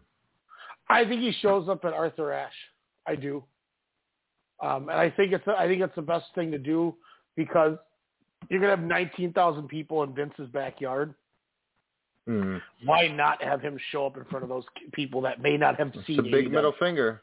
I 0.89 1.05
think 1.05 1.23
he 1.23 1.33
shows 1.41 1.69
up 1.69 1.85
at 1.85 1.93
Arthur 1.93 2.33
Ashe. 2.33 2.53
I 3.07 3.17
do, 3.17 3.43
um, 4.63 4.89
and 4.89 4.99
I 4.99 5.11
think 5.11 5.33
it's 5.33 5.45
I 5.47 5.67
think 5.67 5.83
it's 5.83 5.95
the 5.97 6.03
best 6.03 6.27
thing 6.35 6.51
to 6.53 6.59
do 6.59 6.95
because 7.37 7.77
you're 8.49 8.61
gonna 8.61 8.77
have 8.77 8.85
19,000 8.85 9.69
people 9.69 10.03
in 10.03 10.15
Vince's 10.15 10.49
backyard. 10.49 11.15
Mm. 12.29 12.61
Why 12.85 13.09
not 13.09 13.43
have 13.43 13.61
him 13.61 13.79
show 13.91 14.07
up 14.07 14.17
in 14.17 14.25
front 14.25 14.43
of 14.45 14.49
those 14.49 14.65
people 14.93 15.21
that 15.23 15.43
may 15.43 15.57
not 15.57 15.77
have 15.79 15.89
It's 15.95 16.07
seen 16.07 16.21
It's 16.21 16.29
a 16.29 16.31
big 16.31 16.47
AEW? 16.47 16.53
middle 16.53 16.75
finger. 16.79 17.23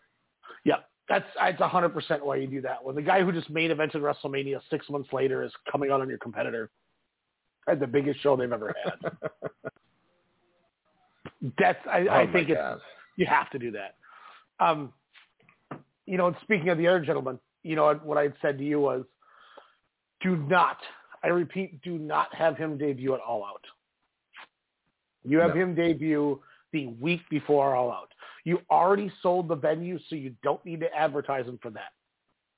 Yeah, 0.64 0.76
that's 1.10 1.26
it's 1.42 1.60
a 1.60 1.68
hundred 1.68 1.90
percent 1.90 2.24
why 2.26 2.36
you 2.36 2.48
do 2.48 2.62
that. 2.62 2.84
When 2.84 2.96
the 2.96 3.02
guy 3.02 3.24
who 3.24 3.32
just 3.32 3.50
main 3.50 3.72
evented 3.72 3.96
WrestleMania 3.96 4.62
six 4.70 4.88
months 4.90 5.10
later 5.12 5.44
is 5.44 5.52
coming 5.72 5.90
out 5.92 6.02
on 6.02 6.10
your 6.10 6.20
competitor, 6.20 6.70
at 7.68 7.80
the 7.80 7.88
biggest 7.88 8.22
show 8.22 8.36
they've 8.36 8.52
ever 8.52 8.76
had. 8.84 9.12
That's 11.58 11.80
I, 11.90 12.06
Oh 12.08 12.14
I 12.14 12.32
think 12.32 12.50
it's 12.50 12.60
God. 12.60 12.80
you 13.18 13.26
have 13.26 13.50
to 13.52 13.60
do 13.60 13.72
that. 13.72 13.96
Um, 14.60 14.94
you 16.06 16.18
know, 16.18 16.28
and 16.28 16.36
speaking 16.44 16.70
of 16.70 16.78
the 16.78 16.88
other 16.88 17.00
gentleman, 17.00 17.40
you 17.64 17.76
know 17.76 17.94
what 18.04 18.18
I 18.18 18.24
had 18.24 18.34
said 18.42 18.58
to 18.58 18.64
you 18.64 18.80
was, 18.80 19.04
do 20.22 20.36
not, 20.36 20.78
I 21.24 21.28
repeat, 21.28 21.82
do 21.82 21.98
not 21.98 22.34
have 22.36 22.58
him 22.58 22.78
debut 22.78 23.14
at 23.14 23.20
All 23.20 23.44
Out. 23.44 23.64
You 25.24 25.40
have 25.40 25.56
No. 25.56 25.62
him 25.62 25.76
debut 25.76 26.42
the 26.72 26.88
week 26.88 27.22
before 27.30 27.76
All 27.76 27.92
Out. 27.92 28.14
You 28.44 28.62
already 28.72 29.12
sold 29.22 29.48
the 29.48 29.56
venue, 29.56 30.00
so 30.08 30.16
you 30.16 30.36
don't 30.42 30.64
need 30.66 30.80
to 30.80 30.94
advertise 30.96 31.46
him 31.46 31.60
for 31.62 31.70
that. 31.72 31.92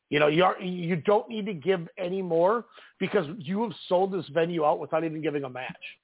You 0.09 0.19
know, 0.19 0.27
you 0.27 0.43
are, 0.43 0.59
you 0.61 0.95
don't 0.95 1.27
need 1.27 1.45
to 1.47 1.53
give 1.53 1.87
any 1.97 2.21
more 2.21 2.65
because 2.99 3.25
you 3.39 3.63
have 3.63 3.73
sold 3.87 4.11
this 4.11 4.27
venue 4.29 4.63
out 4.63 4.79
without 4.79 5.03
even 5.03 5.21
giving 5.21 5.43
a 5.43 5.49
match. 5.49 5.99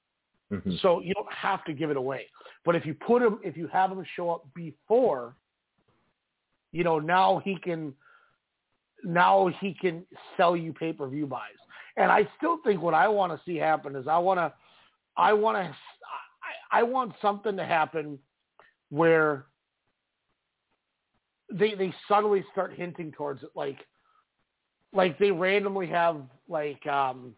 Mhm. 0.50 0.80
So 0.80 1.00
you 1.00 1.14
don't 1.14 1.32
have 1.32 1.64
to 1.64 1.72
give 1.72 1.90
it 1.90 1.96
away. 1.96 2.28
But 2.64 2.74
if 2.74 2.84
you 2.84 2.94
put 2.94 3.22
him, 3.22 3.38
if 3.44 3.56
you 3.56 3.68
have 3.68 3.92
him 3.92 4.04
show 4.16 4.30
up 4.30 4.52
before, 4.52 5.36
you 6.72 6.82
know, 6.84 6.98
now 6.98 7.38
he 7.38 7.56
can, 7.56 7.94
now 9.04 9.46
he 9.60 9.74
can 9.74 10.04
sell 10.36 10.56
you 10.56 10.72
pay 10.72 10.92
per 10.92 11.06
view 11.06 11.26
buys. 11.26 11.56
And 11.96 12.10
I 12.10 12.28
still 12.36 12.58
think 12.64 12.82
what 12.82 12.94
I 12.94 13.08
want 13.08 13.32
to 13.32 13.40
see 13.44 13.56
happen 13.56 13.94
is 13.96 14.08
I 14.08 14.18
want 14.18 14.38
to, 14.38 14.52
I 15.16 15.32
want 15.32 15.56
to, 15.56 15.76
I, 16.72 16.82
want 16.82 17.12
something 17.20 17.56
to 17.56 17.64
happen 17.64 18.18
where 18.90 19.46
they 21.52 21.74
they 21.74 21.92
subtly 22.08 22.44
start 22.52 22.72
hinting 22.74 23.12
towards 23.12 23.42
it, 23.42 23.50
like, 23.54 23.78
like 24.92 25.18
they 25.18 25.30
randomly 25.30 25.86
have 25.88 26.22
like 26.48 26.84
um 26.86 27.34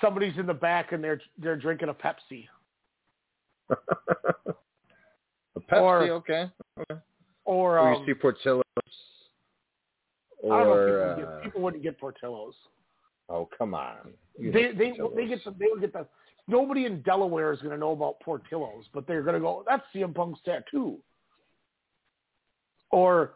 somebody's 0.00 0.36
in 0.38 0.46
the 0.46 0.54
back 0.54 0.92
and 0.92 1.02
they're 1.02 1.20
they're 1.38 1.56
drinking 1.56 1.88
a 1.88 1.94
Pepsi. 1.94 2.46
A 5.56 5.60
Pepsi, 5.60 5.80
Or- 5.80 6.02
okay. 6.10 6.50
okay. 6.78 7.00
Or, 7.46 7.78
Or 7.78 7.94
um, 7.94 8.02
you 8.02 8.06
see 8.06 8.14
Portillo's. 8.20 8.62
I 10.44 10.48
don't 10.48 10.48
know 10.48 10.70
Or 10.72 11.14
people, 11.16 11.24
uh, 11.24 11.34
get, 11.36 11.42
people 11.44 11.60
wouldn't 11.62 11.82
get 11.82 11.98
Portillo's. 11.98 12.54
oh 13.30 13.48
come 13.56 13.74
on. 13.74 13.96
You 14.38 14.52
They 14.52 14.72
they 14.72 14.90
Portillo's. 14.90 15.12
they 15.16 15.26
get 15.26 15.44
the, 15.44 15.50
they 15.58 15.66
would 15.70 15.80
get 15.80 15.92
the 15.94 16.06
nobody 16.48 16.86
in 16.86 17.02
Delaware 17.02 17.52
is 17.52 17.60
going 17.60 17.72
to 17.72 17.78
know 17.78 17.92
about 17.92 18.20
Portillo's, 18.20 18.84
but 18.94 19.06
they're 19.06 19.22
going 19.22 19.34
to 19.34 19.40
go 19.40 19.64
that's 19.66 19.82
CM 19.94 20.14
Punk's 20.14 20.40
tattoo. 20.44 20.98
Or 22.90 23.32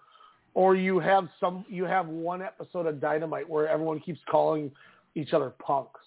or 0.55 0.77
you 0.77 0.99
have 1.01 1.29
some 1.39 1.65
you 1.69 1.85
have 1.85 2.07
one 2.09 2.43
episode 2.43 2.87
of 2.87 3.01
Dynamite 3.01 3.49
where 3.49 3.69
everyone 3.69 4.01
keeps 4.01 4.21
calling 4.31 4.71
each 5.15 5.33
other 5.33 5.53
punks. 5.65 6.01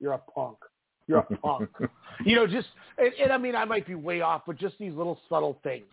You're 0.00 0.12
a 0.12 0.18
punk. 0.18 0.58
You're 1.06 1.18
a 1.18 1.36
punk. 1.42 1.70
you 2.24 2.36
know, 2.36 2.46
just 2.46 2.68
and, 2.98 3.12
and 3.22 3.32
I 3.32 3.38
mean 3.38 3.54
I 3.54 3.64
might 3.64 3.86
be 3.86 3.94
way 3.94 4.20
off, 4.20 4.42
but 4.46 4.56
just 4.58 4.76
these 4.78 4.94
little 4.94 5.18
subtle 5.28 5.58
things. 5.62 5.86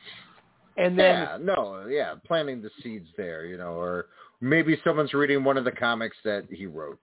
And 0.77 0.97
then 0.97 1.21
yeah, 1.21 1.37
no, 1.41 1.87
yeah, 1.87 2.15
planting 2.25 2.61
the 2.61 2.69
seeds 2.83 3.07
there, 3.17 3.45
you 3.45 3.57
know, 3.57 3.73
or 3.79 4.07
maybe 4.41 4.79
someone's 4.83 5.11
reading 5.13 5.43
one 5.43 5.57
of 5.57 5.63
the 5.63 5.71
comics 5.71 6.15
that 6.23 6.45
he 6.51 6.67
wrote. 6.67 6.99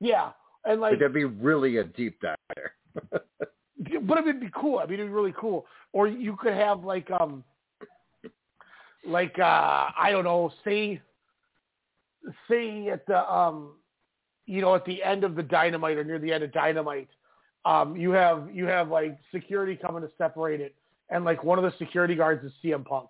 yeah, 0.00 0.30
and 0.68 0.80
like 0.80 0.92
But 0.92 0.98
that'd 1.00 1.14
be 1.14 1.24
really 1.24 1.78
a 1.78 1.84
deep 1.84 2.20
dive 2.20 2.36
there. 2.54 2.74
but 4.02 4.18
it'd 4.18 4.40
be 4.40 4.50
cool. 4.54 4.78
I 4.78 4.84
mean, 4.84 4.94
it'd 4.94 5.06
be 5.06 5.12
really 5.12 5.34
cool. 5.38 5.66
Or 5.92 6.06
you 6.06 6.36
could 6.36 6.52
have 6.52 6.84
like 6.84 7.10
um, 7.10 7.42
like 9.06 9.38
uh, 9.38 9.88
I 9.98 10.10
don't 10.10 10.24
know, 10.24 10.52
say, 10.64 11.00
say 12.48 12.88
at 12.88 13.06
the 13.06 13.30
um, 13.32 13.72
you 14.46 14.60
know, 14.60 14.74
at 14.74 14.84
the 14.84 15.02
end 15.02 15.24
of 15.24 15.34
the 15.34 15.42
dynamite 15.42 15.96
or 15.96 16.04
near 16.04 16.18
the 16.18 16.32
end 16.32 16.44
of 16.44 16.52
dynamite, 16.52 17.08
um, 17.64 17.96
you 17.96 18.10
have 18.10 18.48
you 18.52 18.66
have 18.66 18.88
like 18.88 19.18
security 19.32 19.76
coming 19.76 20.02
to 20.02 20.10
separate 20.18 20.60
it, 20.60 20.74
and 21.10 21.24
like 21.24 21.42
one 21.42 21.58
of 21.58 21.64
the 21.64 21.72
security 21.78 22.14
guards 22.14 22.44
is 22.44 22.52
CM 22.64 22.84
Punk. 22.84 23.08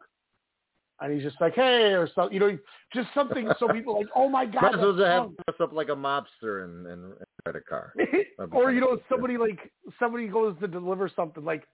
And 1.00 1.12
he's 1.12 1.22
just 1.22 1.40
like, 1.40 1.54
hey, 1.54 1.92
or 1.92 2.08
so, 2.14 2.28
you 2.30 2.40
know, 2.40 2.58
just 2.92 3.08
something 3.14 3.48
so 3.60 3.68
people 3.68 3.94
are 3.94 3.98
like, 4.00 4.08
oh 4.16 4.28
my 4.28 4.44
god, 4.46 4.62
Might 4.62 4.74
as 4.74 4.80
well 4.80 4.96
have 4.96 5.30
dress 5.46 5.60
up 5.60 5.72
like 5.72 5.90
a 5.90 5.92
mobster 5.92 6.64
and, 6.64 6.86
and, 6.88 7.04
and 7.12 7.14
ride 7.46 7.54
a 7.56 7.60
car. 7.60 7.94
Or 8.52 8.72
you 8.72 8.80
know 8.80 8.98
somebody 9.08 9.36
like 9.38 9.70
somebody 10.00 10.26
goes 10.28 10.56
to 10.60 10.66
deliver 10.68 11.10
something 11.14 11.44
like 11.44 11.64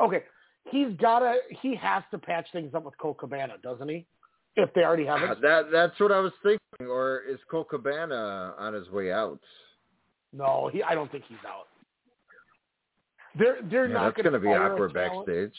okay 0.00 0.22
he's 0.70 0.88
gotta 1.00 1.38
he 1.60 1.74
has 1.76 2.02
to 2.10 2.18
patch 2.18 2.46
things 2.52 2.72
up 2.74 2.84
with 2.84 2.96
Colt 2.98 3.18
Cabana 3.18 3.54
doesn't 3.62 3.88
he 3.88 4.06
if 4.56 4.72
they 4.74 4.82
already 4.82 5.04
have 5.06 5.20
Uh, 5.22 5.32
it 5.32 5.40
That 5.42 5.70
that's 5.72 5.98
what 6.00 6.12
I 6.12 6.20
was 6.20 6.32
thinking. 6.42 6.58
Or 6.88 7.20
is 7.28 7.38
Colt 7.50 7.68
Cabana 7.70 8.54
on 8.58 8.72
his 8.74 8.88
way 8.90 9.12
out? 9.12 9.40
no 10.32 10.70
he 10.72 10.82
I 10.82 10.94
don't 10.94 11.10
think 11.12 11.24
he's 11.28 11.38
out 11.46 11.66
they're 13.38 13.58
they're 13.70 13.86
Yeah, 13.88 13.94
not 13.94 14.14
that's 14.14 14.24
gonna 14.26 14.38
be 14.40 14.48
awkward 14.48 14.92
backstage. 14.94 15.54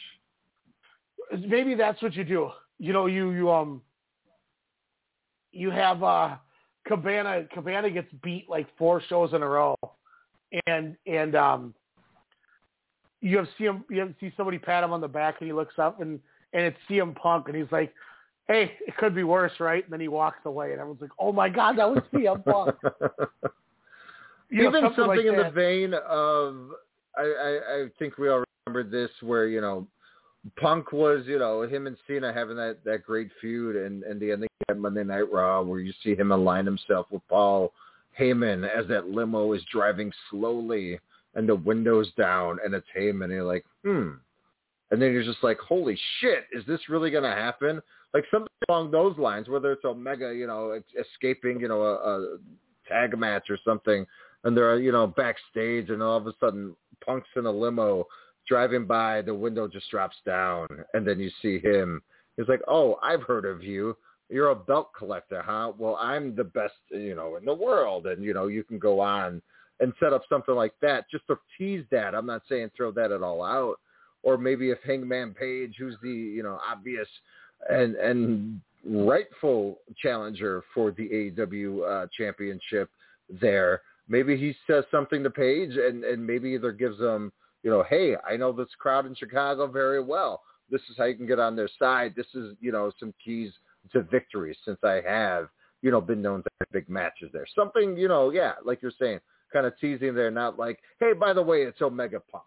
maybe 1.48 1.76
that's 1.76 2.02
what 2.02 2.14
you 2.16 2.24
do 2.24 2.50
you 2.84 2.92
know 2.92 3.06
you 3.06 3.32
you 3.32 3.50
um 3.50 3.82
you 5.54 5.72
have 5.72 6.04
uh 6.04 6.36
Cabana 6.86 7.46
Cabana 7.54 7.90
gets 7.90 8.12
beat 8.22 8.50
like 8.50 8.68
four 8.78 9.02
shows 9.08 9.32
in 9.32 9.42
a 9.42 9.48
row. 9.48 9.76
And 10.68 10.98
and 11.08 11.34
um 11.34 11.74
you 13.22 13.38
have 13.38 13.48
see 13.58 13.64
him 13.64 13.86
you 13.90 14.02
have 14.02 14.14
see 14.20 14.34
somebody 14.36 14.58
pat 14.58 14.84
him 14.84 14.92
on 14.92 15.00
the 15.00 15.08
back 15.08 15.36
and 15.40 15.48
he 15.48 15.54
looks 15.54 15.76
up 15.80 16.02
and 16.02 16.20
and 16.52 16.64
it's 16.66 16.78
CM 16.90 17.16
Punk 17.16 17.48
and 17.48 17.56
he's 17.56 17.72
like 17.72 17.94
hey 18.50 18.74
it 18.86 18.98
could 18.98 19.16
be 19.16 19.24
worse 19.24 19.54
right? 19.62 19.86
And 19.86 19.94
then 19.94 20.02
he 20.02 20.10
walks 20.10 20.40
away 20.44 20.72
and 20.72 20.82
everyone's 20.82 21.02
like 21.02 21.12
oh 21.18 21.32
my 21.32 21.48
god 21.48 21.78
that 21.78 21.90
was 21.90 22.04
CM 22.14 22.44
Punk. 22.44 22.76
You 24.50 24.64
know, 24.64 24.70
Even 24.70 24.82
something 24.84 25.06
something, 25.06 25.26
like 25.26 25.26
in 25.26 25.36
the 25.36 25.50
vein 25.50 25.96
of, 26.08 26.56
I, 27.18 27.22
I, 27.22 27.60
I 27.76 27.86
think 27.98 28.20
we 28.20 28.30
all 28.30 28.44
remember 28.68 28.88
this, 28.88 29.10
where 29.22 29.48
you 29.48 29.62
know, 29.62 29.88
Punk 30.60 30.92
was, 30.92 31.24
you 31.26 31.40
know, 31.40 31.62
him 31.62 31.88
and 31.88 31.98
Cena 32.06 32.34
having 32.34 32.58
that 32.58 32.78
that 32.86 33.04
great 33.04 33.30
feud, 33.40 33.76
and 33.76 34.04
and 34.04 34.20
the 34.20 34.32
ending 34.32 34.50
at 34.70 34.78
Monday 34.78 35.04
Night 35.04 35.32
Raw, 35.32 35.62
where 35.62 35.80
you 35.80 35.94
see 36.04 36.16
him 36.16 36.32
align 36.32 36.66
himself 36.66 37.08
with 37.12 37.22
Paul 37.30 37.72
Heyman 38.20 38.68
as 38.70 38.88
that 38.88 39.10
limo 39.10 39.54
is 39.54 39.64
driving 39.72 40.12
slowly 40.30 41.00
and 41.36 41.50
the 41.50 41.56
windows 41.56 42.12
down, 42.18 42.60
and 42.64 42.74
it's 42.74 42.88
Heyman, 42.96 43.26
and 43.26 43.34
you're 43.34 43.44
like, 43.44 43.66
hmm. 43.84 44.12
And 44.92 45.02
then 45.02 45.12
you're 45.12 45.24
just 45.24 45.44
like, 45.44 45.58
holy 45.58 45.98
shit, 46.20 46.46
is 46.52 46.64
this 46.68 46.88
really 46.88 47.10
going 47.10 47.24
to 47.24 47.30
happen? 47.30 47.82
Like 48.14 48.26
something 48.30 48.48
along 48.70 48.92
those 48.92 49.18
lines, 49.18 49.50
whether 49.50 49.72
it's 49.72 49.84
Omega, 49.84 50.32
you 50.36 50.46
know, 50.46 50.80
escaping, 51.00 51.60
you 51.60 51.68
know, 51.68 51.82
a, 51.82 51.96
a 51.96 52.38
tag 52.88 53.18
match 53.18 53.50
or 53.50 53.58
something, 53.66 54.06
and 54.44 54.56
they're, 54.56 54.78
you 54.78 54.92
know, 54.92 55.08
backstage, 55.08 55.90
and 55.90 56.04
all 56.04 56.18
of 56.18 56.28
a 56.28 56.34
sudden, 56.40 56.76
Punk's 57.04 57.30
in 57.36 57.48
a 57.48 57.52
limo 57.52 58.06
driving 58.48 58.86
by, 58.86 59.22
the 59.22 59.34
window 59.34 59.68
just 59.68 59.90
drops 59.90 60.18
down, 60.26 60.68
and 60.94 61.08
then 61.08 61.20
you 61.20 61.30
see 61.42 61.60
him. 61.60 62.02
He's 62.38 62.48
like, 62.48 62.62
oh, 62.68 63.00
I've 63.04 63.24
heard 63.24 63.46
of 63.46 63.64
you. 63.64 63.96
You're 64.30 64.50
a 64.50 64.56
belt 64.56 64.90
collector, 64.98 65.42
huh? 65.46 65.74
Well, 65.78 65.98
I'm 66.00 66.36
the 66.36 66.44
best, 66.44 66.74
you 66.90 67.16
know, 67.16 67.36
in 67.36 67.46
the 67.46 67.54
world, 67.54 68.08
and 68.08 68.24
you 68.24 68.34
know, 68.34 68.48
you 68.48 68.64
can 68.64 68.80
go 68.80 69.00
on 69.00 69.42
and 69.80 69.94
set 70.00 70.14
up 70.14 70.24
something 70.30 70.56
like 70.56 70.74
that 70.82 71.10
just 71.12 71.28
to 71.28 71.38
tease 71.58 71.84
that. 71.92 72.16
I'm 72.16 72.26
not 72.26 72.42
saying 72.50 72.72
throw 72.76 72.92
that 72.92 73.12
at 73.12 73.22
all 73.22 73.44
out, 73.44 73.80
or 74.24 74.38
maybe 74.38 74.72
if 74.72 74.80
Hangman 74.84 75.34
Page, 75.34 75.76
who's 75.78 75.96
the 76.02 76.10
you 76.10 76.42
know 76.42 76.60
obvious 76.68 77.08
and 77.70 77.96
and 77.96 78.62
rightful 78.86 79.80
challenger 80.02 80.64
for 80.74 80.92
the 80.92 81.08
AEW 81.38 82.04
uh, 82.04 82.08
championship, 82.18 82.90
there 83.30 83.82
maybe 84.08 84.38
he 84.38 84.56
says 84.68 84.84
something 84.92 85.24
to 85.24 85.30
Page, 85.30 85.76
and 85.76 86.04
and 86.04 86.26
maybe 86.26 86.50
either 86.50 86.72
gives 86.72 86.98
them, 87.00 87.32
you 87.64 87.72
know, 87.72 87.84
hey, 87.90 88.16
I 88.28 88.38
know 88.38 88.52
this 88.52 88.68
crowd 88.78 89.06
in 89.06 89.16
Chicago 89.16 89.68
very 89.68 90.02
well. 90.02 90.42
This 90.70 90.82
is 90.90 90.98
how 90.98 91.06
you 91.06 91.16
can 91.16 91.28
get 91.28 91.40
on 91.40 91.56
their 91.56 91.70
side. 91.80 92.14
This 92.16 92.28
is, 92.34 92.56
you 92.60 92.72
know, 92.72 92.92
some 93.00 93.14
keys 93.24 93.52
to 93.92 94.02
victory 94.04 94.56
since 94.66 94.80
I 94.84 95.02
have, 95.06 95.50
you 95.82 95.92
know, 95.92 96.02
been 96.02 96.22
known 96.22 96.44
to 96.44 96.50
have 96.60 96.72
big 96.72 96.90
matches 96.90 97.30
there. 97.34 97.46
Something, 97.56 97.98
you 97.98 98.08
know, 98.08 98.32
yeah, 98.32 98.54
like 98.64 98.82
you're 98.82 98.92
saying, 99.00 99.20
kind 99.52 99.66
of 99.66 99.78
teasing 99.80 100.16
there, 100.16 100.32
not 100.32 100.58
like, 100.58 100.80
hey, 101.00 101.14
by 101.14 101.34
the 101.34 101.42
way, 101.42 101.64
it's 101.64 101.82
Omega 101.82 102.20
Punk. 102.32 102.44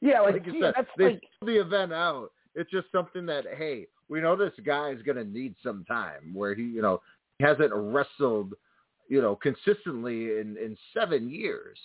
Yeah, 0.00 0.20
like, 0.20 0.34
Like 0.34 0.46
you 0.46 0.54
yeah, 0.54 0.66
said, 0.66 0.74
that's 0.76 0.88
they 0.98 1.04
like 1.04 1.22
the 1.42 1.60
event 1.60 1.92
out. 1.92 2.30
It's 2.54 2.70
just 2.70 2.86
something 2.92 3.26
that, 3.26 3.44
hey, 3.56 3.86
we 4.08 4.20
know 4.20 4.36
this 4.36 4.52
guy 4.64 4.90
is 4.90 5.02
going 5.02 5.16
to 5.16 5.24
need 5.24 5.54
some 5.62 5.84
time 5.86 6.32
where 6.32 6.54
he, 6.54 6.62
you 6.62 6.82
know, 6.82 7.00
hasn't 7.40 7.72
wrestled, 7.72 8.54
you 9.08 9.20
know, 9.20 9.36
consistently 9.36 10.38
in 10.38 10.56
in 10.56 10.76
seven 10.96 11.28
years. 11.28 11.78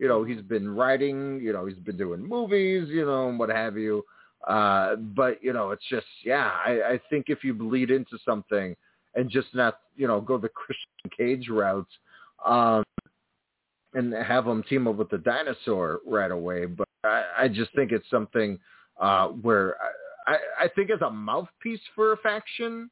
You 0.00 0.08
know, 0.08 0.24
he's 0.24 0.40
been 0.40 0.74
writing, 0.74 1.40
you 1.42 1.52
know, 1.52 1.66
he's 1.66 1.78
been 1.78 1.98
doing 1.98 2.26
movies, 2.26 2.88
you 2.88 3.04
know, 3.04 3.28
and 3.28 3.38
what 3.38 3.50
have 3.50 3.76
you. 3.76 4.02
Uh, 4.48 4.96
but 4.96 5.42
you 5.44 5.52
know, 5.52 5.70
it's 5.70 5.84
just, 5.90 6.06
yeah, 6.24 6.52
I, 6.64 6.70
I 6.92 7.00
think 7.10 7.26
if 7.28 7.44
you 7.44 7.52
bleed 7.52 7.90
into 7.90 8.18
something 8.24 8.74
and 9.14 9.30
just 9.30 9.48
not, 9.54 9.80
you 9.96 10.08
know, 10.08 10.18
go 10.20 10.38
the 10.38 10.48
Christian 10.54 11.10
Cage 11.16 11.48
route, 11.50 11.86
um, 12.46 12.82
and 13.92 14.14
have 14.14 14.46
them 14.46 14.62
team 14.62 14.88
up 14.88 14.96
with 14.96 15.10
the 15.10 15.18
dinosaur 15.18 16.00
right 16.06 16.30
away. 16.30 16.64
But 16.64 16.88
I, 17.04 17.24
I 17.40 17.48
just 17.48 17.74
think 17.74 17.92
it's 17.92 18.08
something 18.10 18.58
uh, 18.98 19.28
where 19.28 19.76
I, 20.26 20.36
I, 20.64 20.68
think 20.74 20.90
as 20.90 21.00
a 21.00 21.10
mouthpiece 21.10 21.80
for 21.94 22.12
a 22.12 22.16
faction 22.18 22.88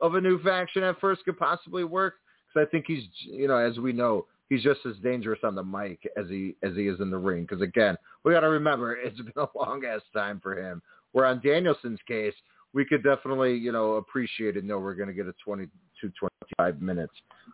of 0.00 0.16
a 0.16 0.20
new 0.20 0.42
faction 0.42 0.82
at 0.82 1.00
first 1.00 1.24
could 1.24 1.38
possibly 1.38 1.84
work 1.84 2.14
because 2.52 2.66
I 2.66 2.70
think 2.70 2.86
he's, 2.88 3.04
you 3.22 3.46
know, 3.46 3.56
as 3.56 3.78
we 3.78 3.92
know, 3.92 4.26
he's 4.54 4.64
just 4.64 4.80
as 4.86 4.96
dangerous 5.02 5.40
on 5.42 5.54
the 5.54 5.62
mic 5.62 6.00
as 6.16 6.28
he 6.28 6.54
as 6.62 6.74
he 6.74 6.86
is 6.86 7.00
in 7.00 7.10
the 7.10 7.18
ring. 7.18 7.42
Because 7.42 7.62
again, 7.62 7.96
we 8.24 8.32
got 8.32 8.40
to 8.40 8.48
remember 8.48 8.96
it's 9.02 9.20
been 9.20 9.32
a 9.36 9.46
long 9.56 9.84
ass 9.84 10.02
time 10.12 10.40
for 10.42 10.56
him. 10.58 10.82
Where 11.12 11.26
on 11.26 11.40
Danielson's 11.40 12.00
case, 12.08 12.34
we 12.72 12.84
could 12.84 13.04
definitely, 13.04 13.54
you 13.54 13.70
know, 13.72 13.94
appreciate 13.94 14.56
and 14.56 14.66
know 14.66 14.78
we're 14.78 14.94
going 14.94 15.08
to 15.08 15.14
get 15.14 15.26
a 15.26 15.34
20 15.44 15.66
to 16.00 16.12
25 16.58 16.82
minutes 16.82 17.12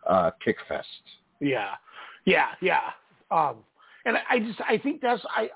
uh, 0.09 0.31
kick 0.43 0.57
fest. 0.67 0.87
Yeah, 1.39 1.75
yeah, 2.25 2.47
yeah. 2.61 2.81
Um, 3.29 3.57
and 4.05 4.17
I- 4.29 4.39
just 4.39 4.59
I 4.61 4.77
think 4.77 5.01
that's 5.01 5.21
I 5.29 5.49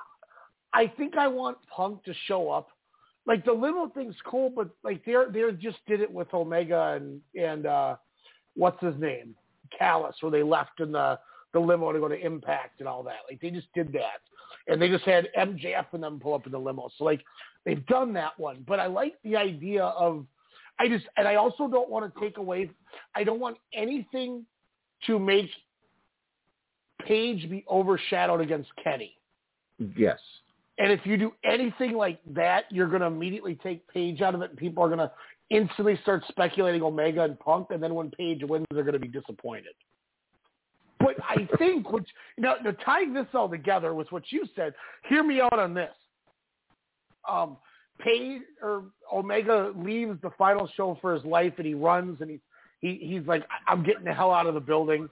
I 0.73 0.87
think 0.97 1.17
I 1.17 1.27
want 1.27 1.57
Punk 1.75 2.03
to 2.03 2.13
show 2.27 2.49
up. 2.49 2.69
Like 3.27 3.43
the 3.43 3.53
limo 3.53 3.89
thing's 3.89 4.15
cool, 4.23 4.51
but 4.51 4.69
like 4.83 5.03
they're 5.03 5.31
they're 5.31 5.51
just 5.51 5.77
did 5.87 5.99
it 6.01 6.11
with 6.11 6.31
Omega 6.33 6.99
and 6.99 7.21
and 7.39 7.65
uh 7.65 7.95
what's 8.55 8.79
his 8.83 8.93
name 8.99 9.35
Callis, 9.77 10.15
where 10.21 10.31
they 10.31 10.43
left 10.43 10.79
in 10.79 10.91
the 10.91 11.17
the 11.55 11.59
limo 11.59 11.91
to 11.91 11.99
go 11.99 12.07
to 12.07 12.19
Impact 12.19 12.79
and 12.79 12.87
all 12.87 13.01
that. 13.03 13.19
Like 13.29 13.41
they 13.41 13.49
just 13.49 13.67
did 13.73 13.91
that, 13.93 14.21
and 14.67 14.79
they 14.79 14.89
just 14.89 15.05
had 15.05 15.29
MJF 15.37 15.85
and 15.93 16.03
them 16.03 16.19
pull 16.19 16.35
up 16.35 16.45
in 16.45 16.51
the 16.51 16.59
limo. 16.59 16.89
So 16.97 17.05
like 17.05 17.23
they've 17.65 17.85
done 17.87 18.13
that 18.13 18.37
one, 18.37 18.63
but 18.67 18.79
I 18.79 18.85
like 18.85 19.15
the 19.23 19.35
idea 19.35 19.85
of 19.85 20.25
I 20.77 20.87
just 20.87 21.05
and 21.17 21.27
I 21.27 21.35
also 21.35 21.67
don't 21.67 21.89
want 21.89 22.13
to 22.13 22.19
take 22.19 22.37
away. 22.37 22.69
I 23.15 23.23
don't 23.23 23.39
want 23.39 23.57
anything 23.73 24.45
to 25.07 25.17
make 25.17 25.49
Page 27.05 27.49
be 27.49 27.63
overshadowed 27.69 28.41
against 28.41 28.69
Kenny. 28.83 29.15
Yes. 29.95 30.19
And 30.77 30.91
if 30.91 31.05
you 31.05 31.17
do 31.17 31.33
anything 31.43 31.93
like 31.93 32.19
that, 32.33 32.65
you're 32.69 32.87
going 32.87 33.01
to 33.01 33.07
immediately 33.07 33.55
take 33.61 33.87
Page 33.87 34.21
out 34.21 34.33
of 34.33 34.41
it, 34.41 34.49
and 34.51 34.59
people 34.59 34.83
are 34.83 34.87
going 34.87 34.99
to 34.99 35.11
instantly 35.51 35.99
start 36.01 36.23
speculating 36.29 36.81
Omega 36.81 37.21
and 37.23 37.39
Punk, 37.39 37.67
and 37.69 37.83
then 37.83 37.93
when 37.93 38.09
Page 38.11 38.41
wins, 38.43 38.65
they're 38.71 38.83
going 38.83 38.93
to 38.93 38.99
be 38.99 39.07
disappointed. 39.07 39.73
But 40.99 41.15
I 41.27 41.47
think, 41.57 41.91
which 41.91 42.07
now, 42.37 42.55
now 42.63 42.71
tying 42.83 43.13
this 43.13 43.27
all 43.33 43.49
together 43.49 43.93
with 43.93 44.11
what 44.11 44.23
you 44.31 44.45
said, 44.55 44.73
hear 45.07 45.23
me 45.23 45.41
out 45.41 45.59
on 45.59 45.73
this. 45.73 45.93
Um, 47.29 47.57
Page 47.99 48.41
or 48.61 48.83
Omega 49.13 49.71
leaves 49.75 50.21
the 50.21 50.29
final 50.37 50.69
show 50.75 50.97
for 51.01 51.13
his 51.13 51.23
life, 51.23 51.53
and 51.57 51.65
he 51.65 51.73
runs, 51.73 52.19
and 52.19 52.29
he, 52.29 52.39
he 52.81 52.99
he's 53.01 53.25
like, 53.25 53.45
I'm 53.67 53.83
getting 53.83 54.03
the 54.03 54.13
hell 54.13 54.31
out 54.31 54.47
of 54.47 54.53
the 54.53 54.59
building, 54.59 55.09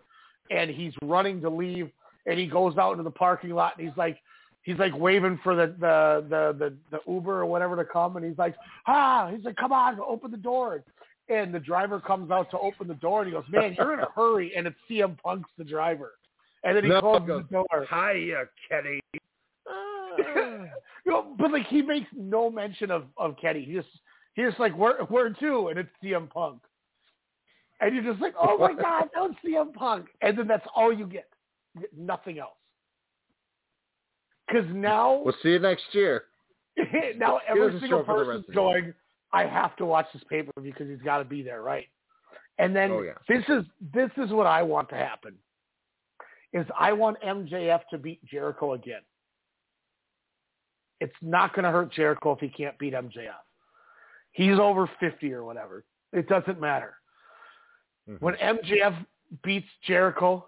and 0.52 0.70
he's 0.70 0.94
running 1.02 1.40
to 1.42 1.50
leave, 1.50 1.90
and 2.26 2.38
he 2.38 2.46
goes 2.46 2.78
out 2.78 2.92
into 2.92 3.04
the 3.04 3.12
parking 3.12 3.52
lot, 3.52 3.78
and 3.78 3.88
he's 3.88 3.98
like, 3.98 4.18
he's 4.64 4.78
like 4.80 4.98
waving 4.98 5.40
for 5.44 5.56
the 5.56 5.68
the 5.80 6.26
the 6.30 6.56
the, 6.60 6.74
the 6.92 7.12
Uber 7.12 7.40
or 7.40 7.46
whatever 7.46 7.78
to 7.78 7.86
come, 7.86 8.18
and 8.18 8.26
he's 8.26 8.38
like, 8.38 8.56
ah, 8.86 9.30
he's 9.34 9.46
like, 9.46 9.56
come 9.56 9.72
on, 9.72 9.98
open 10.06 10.32
the 10.32 10.38
door. 10.38 10.84
And 11.30 11.54
the 11.54 11.60
driver 11.60 12.00
comes 12.00 12.32
out 12.32 12.52
to 12.52 12.60
open 12.60 12.88
the 12.88 12.96
door, 12.96 13.22
and 13.22 13.28
he 13.28 13.34
goes, 13.34 13.46
man, 13.50 13.76
you're 13.78 13.94
in 13.94 14.00
a 14.00 14.10
hurry, 14.16 14.54
and 14.56 14.68
it's 14.68 14.76
CM 14.90 15.18
Punk's 15.22 15.50
the 15.58 15.64
driver. 15.64 16.12
And 16.64 16.76
then 16.76 16.84
he 16.84 16.90
No, 16.90 17.00
closes 17.02 17.28
goes, 17.28 17.44
the 17.50 17.64
door. 17.64 17.88
Hiya, 17.90 18.46
Kenny. 18.70 19.00
Ah. 19.68 20.66
no, 21.06 21.36
but 21.38 21.52
like 21.52 21.68
he 21.68 21.82
makes 21.82 22.08
no 22.16 22.50
mention 22.50 22.92
of 22.92 23.06
of 23.18 23.36
Kenny. 23.42 23.64
He 23.66 23.74
just 23.74 23.88
he's 24.34 24.46
just 24.48 24.60
like 24.60 24.78
where 24.78 25.04
where 25.06 25.30
to, 25.30 25.68
and 25.70 25.80
it's 25.80 25.90
CM 26.04 26.30
Punk. 26.30 26.62
And 27.82 27.94
you're 27.96 28.04
just 28.04 28.22
like, 28.22 28.34
oh 28.40 28.58
my 28.58 28.74
god, 28.82 29.10
that 29.14 29.22
was 29.22 29.34
CM 29.46 29.74
Punk, 29.74 30.08
and 30.22 30.38
then 30.38 30.48
that's 30.48 30.66
all 30.76 30.94
you 30.94 31.06
get, 31.06 31.28
You 31.76 31.82
get 31.82 31.98
nothing 31.98 32.40
else. 32.40 32.52
Because 34.48 34.66
now, 34.74 35.22
We'll 35.24 35.36
see 35.42 35.50
you 35.50 35.60
next 35.60 35.84
year. 35.92 36.26
now 37.18 37.40
every 37.48 37.80
single 37.80 38.04
person's 38.04 38.46
going, 38.54 38.94
I 39.34 39.46
have 39.46 39.76
to 39.78 39.86
watch 39.86 40.06
this 40.14 40.24
pay 40.30 40.44
per 40.44 40.62
view 40.62 40.72
because 40.72 40.88
he's 40.88 41.02
got 41.04 41.18
to 41.18 41.26
be 41.26 41.42
there, 41.42 41.62
right? 41.62 41.88
And 42.60 42.76
then 42.76 42.92
Oh, 42.92 43.02
yeah. 43.02 43.14
this 43.28 43.44
is 43.50 43.66
this 43.94 44.12
is 44.18 44.32
what 44.32 44.46
I 44.46 44.62
want 44.62 44.90
to 44.90 44.96
happen. 44.96 45.36
Is 46.54 46.66
I 46.80 46.94
want 46.94 47.20
MJF 47.22 47.82
to 47.90 47.98
beat 47.98 48.24
Jericho 48.26 48.74
again. 48.74 49.02
It's 51.00 51.16
not 51.22 51.54
going 51.54 51.66
to 51.66 51.72
hurt 51.72 51.92
Jericho 51.92 52.34
if 52.34 52.40
he 52.40 52.48
can't 52.48 52.78
beat 52.78 52.94
MJF. 52.94 53.42
He's 54.32 54.60
over 54.60 54.90
50 55.00 55.34
or 55.34 55.44
whatever. 55.44 55.84
It 56.14 56.30
doesn't 56.30 56.62
matter. 56.62 56.94
Mm-hmm. 58.08 58.24
When 58.24 58.36
MJF 58.36 59.06
beats 59.44 59.68
Jericho, 59.86 60.46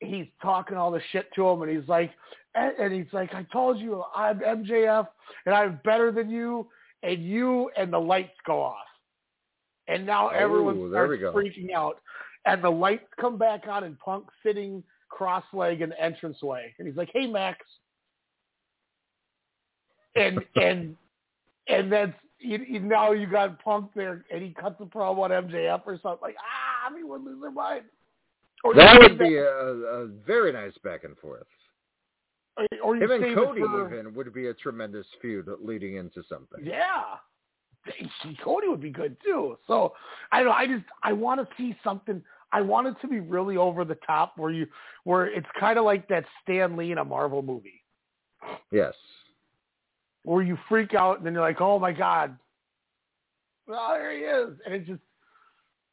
he's 0.00 0.26
talking 0.42 0.76
all 0.76 0.90
the 0.90 1.00
shit 1.12 1.32
to 1.36 1.48
him, 1.48 1.62
and 1.62 1.70
he's 1.70 1.88
like, 1.88 2.10
and 2.54 2.92
he's 2.92 3.12
like, 3.12 3.32
I 3.34 3.44
told 3.52 3.78
you 3.78 4.02
I'm 4.14 4.40
MJF, 4.40 5.06
and 5.46 5.54
I'm 5.54 5.80
better 5.84 6.10
than 6.10 6.28
you, 6.28 6.66
and 7.02 7.24
you, 7.24 7.70
and 7.76 7.92
the 7.92 7.98
lights 7.98 8.36
go 8.46 8.62
off, 8.62 8.76
and 9.88 10.04
now 10.06 10.28
everyone 10.28 10.88
starts 10.90 11.22
freaking 11.22 11.72
out, 11.74 12.00
and 12.44 12.62
the 12.62 12.70
lights 12.70 13.06
come 13.20 13.38
back 13.38 13.66
on, 13.68 13.84
and 13.84 13.98
Punk 13.98 14.26
sitting 14.44 14.82
cross-legged 15.08 15.82
in 15.82 15.90
the 15.90 16.04
entranceway, 16.04 16.74
and 16.78 16.86
he's 16.86 16.96
like, 16.96 17.10
Hey 17.12 17.26
Max, 17.26 17.64
and 20.14 20.40
and 20.56 20.96
and 21.68 21.92
then 21.92 22.14
you, 22.38 22.58
you, 22.68 22.80
now 22.80 23.12
you 23.12 23.26
got 23.26 23.62
Punk 23.62 23.90
there, 23.94 24.24
and 24.30 24.42
he 24.42 24.50
cuts 24.50 24.76
a 24.80 24.84
promo 24.84 25.18
on 25.18 25.30
MJF 25.30 25.82
or 25.86 25.98
something. 26.02 26.18
Like, 26.22 26.36
ah, 26.38 26.86
everyone 26.88 27.24
lose 27.24 27.40
their 27.40 27.50
mind. 27.50 27.84
Or 28.64 28.74
That 28.74 29.00
would 29.00 29.18
be 29.18 29.36
a, 29.36 29.44
a 29.44 30.06
very 30.26 30.52
nice 30.52 30.72
back 30.82 31.04
and 31.04 31.16
forth. 31.18 31.46
Or, 32.82 32.96
you 32.96 33.02
Him 33.02 33.22
and 33.22 33.34
Cody 33.34 33.60
it 33.60 33.66
for, 33.66 33.94
even 33.94 34.14
would 34.14 34.32
be 34.32 34.46
a 34.48 34.54
tremendous 34.54 35.06
feud 35.20 35.48
leading 35.60 35.96
into 35.96 36.22
something. 36.28 36.64
Yeah. 36.64 37.02
Cody 38.42 38.68
would 38.68 38.80
be 38.80 38.90
good 38.90 39.16
too. 39.24 39.58
So 39.66 39.92
I 40.32 40.38
don't 40.38 40.48
know. 40.48 40.52
I 40.54 40.66
just 40.66 40.84
I 41.02 41.12
want 41.12 41.40
to 41.40 41.56
see 41.56 41.76
something. 41.84 42.22
I 42.52 42.60
want 42.60 42.86
it 42.88 42.96
to 43.02 43.08
be 43.08 43.20
really 43.20 43.56
over 43.56 43.84
the 43.84 43.96
top, 44.06 44.32
where 44.36 44.50
you 44.50 44.66
where 45.04 45.26
it's 45.26 45.46
kind 45.58 45.78
of 45.78 45.84
like 45.84 46.08
that 46.08 46.24
Stan 46.42 46.76
Lee 46.76 46.92
in 46.92 46.98
a 46.98 47.04
Marvel 47.04 47.42
movie, 47.42 47.82
Yes. 48.72 48.94
where 50.24 50.42
you 50.42 50.58
freak 50.68 50.94
out 50.94 51.18
and 51.18 51.26
then 51.26 51.32
you're 51.32 51.42
like, 51.42 51.60
oh 51.60 51.78
my 51.78 51.92
god, 51.92 52.36
oh 53.68 53.88
there 53.92 54.12
he 54.12 54.18
is, 54.24 54.58
and 54.64 54.74
it's 54.74 54.88
just 54.88 55.00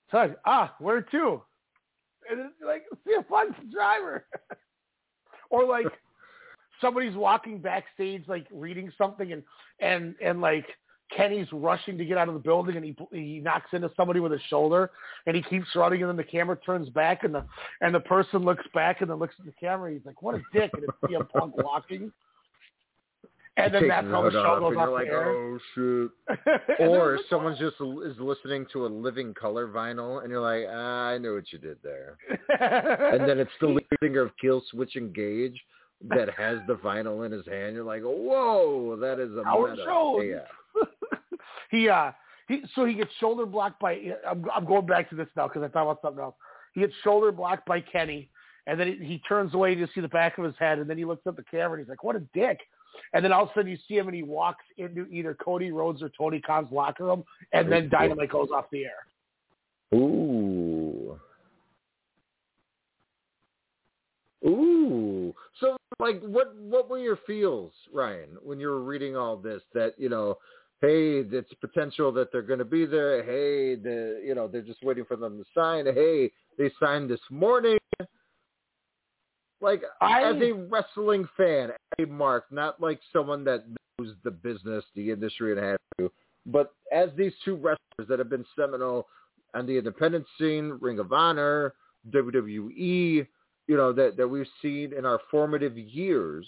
it's 0.07 0.13
like 0.13 0.37
ah 0.45 0.73
where 0.79 1.01
to, 1.01 1.41
and 2.29 2.39
it's 2.39 2.53
like 2.65 2.85
see 3.05 3.15
a 3.19 3.23
fun 3.23 3.53
driver, 3.71 4.25
or 5.49 5.65
like 5.65 5.87
somebody's 6.81 7.15
walking 7.15 7.59
backstage 7.59 8.23
like 8.27 8.47
reading 8.51 8.91
something 8.97 9.33
and 9.33 9.43
and 9.79 10.15
and 10.23 10.41
like 10.41 10.65
Kenny's 11.15 11.47
rushing 11.51 11.97
to 11.97 12.05
get 12.05 12.17
out 12.17 12.27
of 12.27 12.33
the 12.33 12.39
building 12.39 12.75
and 12.75 12.85
he 12.85 12.95
he 13.11 13.39
knocks 13.39 13.69
into 13.73 13.91
somebody 13.95 14.19
with 14.19 14.31
his 14.31 14.41
shoulder 14.49 14.91
and 15.27 15.35
he 15.35 15.41
keeps 15.43 15.67
running 15.75 16.01
and 16.01 16.09
then 16.09 16.17
the 16.17 16.23
camera 16.23 16.57
turns 16.65 16.89
back 16.89 17.23
and 17.23 17.33
the 17.33 17.45
and 17.81 17.93
the 17.93 17.99
person 18.01 18.39
looks 18.43 18.65
back 18.73 19.01
and 19.01 19.09
then 19.09 19.17
looks 19.17 19.35
at 19.39 19.45
the 19.45 19.53
camera 19.59 19.89
and 19.89 19.97
he's 19.97 20.05
like 20.05 20.21
what 20.21 20.35
a 20.35 20.41
dick 20.53 20.71
and 20.73 20.83
it's 20.83 21.13
CM 21.13 21.27
Punk 21.29 21.53
walking 21.57 22.11
and 23.55 23.73
then 23.73 23.87
that's 23.87 24.07
how 24.07 24.23
the 24.23 24.31
show 24.31 24.59
goes 24.59 24.75
off 24.75 24.89
like, 24.89 25.07
air. 25.07 25.29
oh 25.29 25.59
shit. 25.75 26.39
Or 26.79 27.19
someone's 27.29 27.59
just 27.59 27.75
is 27.75 28.19
listening 28.19 28.65
to 28.73 28.85
a 28.85 28.87
living 28.87 29.33
color 29.35 29.67
vinyl, 29.67 30.23
and 30.23 30.31
you're 30.31 30.41
like, 30.41 30.65
ah, 30.67 31.09
I 31.09 31.17
know 31.19 31.35
what 31.35 31.51
you 31.53 31.59
did 31.59 31.77
there. 31.83 32.17
and 32.59 33.29
then 33.29 33.39
it's 33.39 33.51
the 33.61 33.67
lead 33.67 33.85
singer 34.01 34.21
of 34.21 34.31
Killswitch 34.43 34.95
Engage 34.95 35.61
that 36.09 36.29
has 36.37 36.59
the 36.67 36.75
vinyl 36.75 37.25
in 37.25 37.31
his 37.31 37.45
hand. 37.45 37.75
You're 37.75 37.83
like, 37.83 38.01
whoa, 38.01 38.97
that 38.99 39.19
is 39.19 39.35
a 39.37 39.43
Howard 39.43 39.71
meta. 39.71 39.85
Jones. 39.85 40.25
Yeah. 40.27 40.83
he 41.71 41.89
uh 41.89 42.11
he 42.47 42.61
so 42.75 42.85
he 42.85 42.93
gets 42.93 43.11
shoulder 43.19 43.45
blocked 43.45 43.79
by 43.79 43.99
I'm 44.27 44.45
I'm 44.53 44.65
going 44.65 44.85
back 44.85 45.09
to 45.11 45.15
this 45.15 45.27
now 45.35 45.47
because 45.47 45.63
I 45.63 45.67
thought 45.67 45.83
about 45.83 46.01
something 46.01 46.23
else. 46.23 46.35
He 46.73 46.81
gets 46.81 46.93
shoulder 47.03 47.31
blocked 47.31 47.65
by 47.65 47.79
Kenny, 47.81 48.29
and 48.67 48.79
then 48.79 48.97
he, 48.99 49.05
he 49.05 49.17
turns 49.19 49.53
away 49.53 49.75
to 49.75 49.87
see 49.93 50.01
the 50.01 50.07
back 50.07 50.37
of 50.37 50.43
his 50.43 50.55
head, 50.59 50.79
and 50.79 50.89
then 50.89 50.97
he 50.97 51.05
looks 51.05 51.25
at 51.27 51.35
the 51.35 51.43
camera 51.43 51.77
and 51.77 51.85
he's 51.85 51.89
like, 51.89 52.03
"What 52.03 52.15
a 52.15 52.23
dick!" 52.33 52.59
And 53.13 53.23
then 53.23 53.31
all 53.31 53.43
of 53.43 53.49
a 53.49 53.53
sudden 53.53 53.71
you 53.71 53.77
see 53.87 53.97
him 53.97 54.07
and 54.07 54.15
he 54.15 54.23
walks 54.23 54.65
into 54.77 55.05
either 55.07 55.35
Cody 55.35 55.71
Rhodes 55.71 56.01
or 56.01 56.11
Tony 56.17 56.39
Khan's 56.39 56.71
locker 56.71 57.05
room, 57.05 57.23
and 57.51 57.71
then 57.71 57.89
Dynamite 57.89 58.29
goes 58.29 58.49
off 58.53 58.65
the 58.71 58.85
air. 58.85 59.99
Ooh. 59.99 61.19
Ooh. 64.45 65.02
Like 65.99 66.21
what 66.21 66.55
what 66.55 66.89
were 66.89 66.99
your 66.99 67.19
feels, 67.27 67.71
Ryan, 67.93 68.37
when 68.41 68.59
you 68.59 68.67
were 68.67 68.83
reading 68.83 69.15
all 69.15 69.37
this 69.37 69.61
that, 69.73 69.93
you 69.97 70.09
know, 70.09 70.37
hey, 70.81 71.19
it's 71.19 71.53
potential 71.61 72.11
that 72.11 72.31
they're 72.31 72.41
going 72.41 72.59
to 72.59 72.65
be 72.65 72.85
there. 72.85 73.23
Hey, 73.23 73.75
the 73.75 74.21
you 74.25 74.35
know, 74.35 74.47
they're 74.47 74.61
just 74.61 74.83
waiting 74.83 75.05
for 75.05 75.15
them 75.17 75.37
to 75.37 75.45
sign. 75.55 75.85
Hey, 75.85 76.31
they 76.57 76.71
signed 76.79 77.09
this 77.09 77.21
morning. 77.29 77.77
Like 79.61 79.83
I, 80.01 80.23
as 80.23 80.41
a 80.41 80.51
wrestling 80.51 81.27
fan, 81.37 81.69
a 81.97 82.05
Mark, 82.05 82.45
not 82.51 82.81
like 82.81 82.99
someone 83.13 83.45
that 83.45 83.63
knows 83.99 84.13
the 84.23 84.31
business, 84.31 84.83
the 84.93 85.09
industry, 85.09 85.53
and 85.53 85.63
have 85.63 85.77
to, 85.99 86.11
but 86.45 86.73
as 86.91 87.09
these 87.15 87.31
two 87.45 87.55
wrestlers 87.55 88.09
that 88.09 88.19
have 88.19 88.29
been 88.29 88.45
seminal 88.59 89.07
on 89.53 89.65
the 89.65 89.77
independent 89.77 90.25
scene, 90.37 90.77
Ring 90.81 90.99
of 90.99 91.13
Honor, 91.13 91.75
WWE, 92.11 93.25
you 93.67 93.77
know, 93.77 93.93
that, 93.93 94.17
that 94.17 94.27
we've 94.27 94.47
seen 94.61 94.93
in 94.93 95.05
our 95.05 95.19
formative 95.31 95.77
years, 95.77 96.45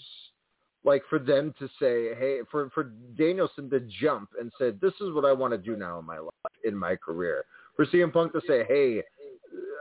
like 0.84 1.02
for 1.08 1.18
them 1.18 1.54
to 1.58 1.66
say, 1.80 2.14
hey, 2.18 2.38
for, 2.50 2.70
for 2.70 2.92
Danielson 3.16 3.68
to 3.70 3.80
jump 4.00 4.30
and 4.40 4.52
say, 4.58 4.70
this 4.80 4.92
is 5.00 5.12
what 5.12 5.24
I 5.24 5.32
want 5.32 5.52
to 5.52 5.58
do 5.58 5.76
now 5.76 5.98
in 5.98 6.06
my 6.06 6.18
life, 6.18 6.32
in 6.64 6.76
my 6.76 6.94
career. 6.96 7.44
For 7.74 7.86
CM 7.86 8.12
Punk 8.12 8.32
to 8.32 8.40
say, 8.46 8.64
hey, 8.68 9.02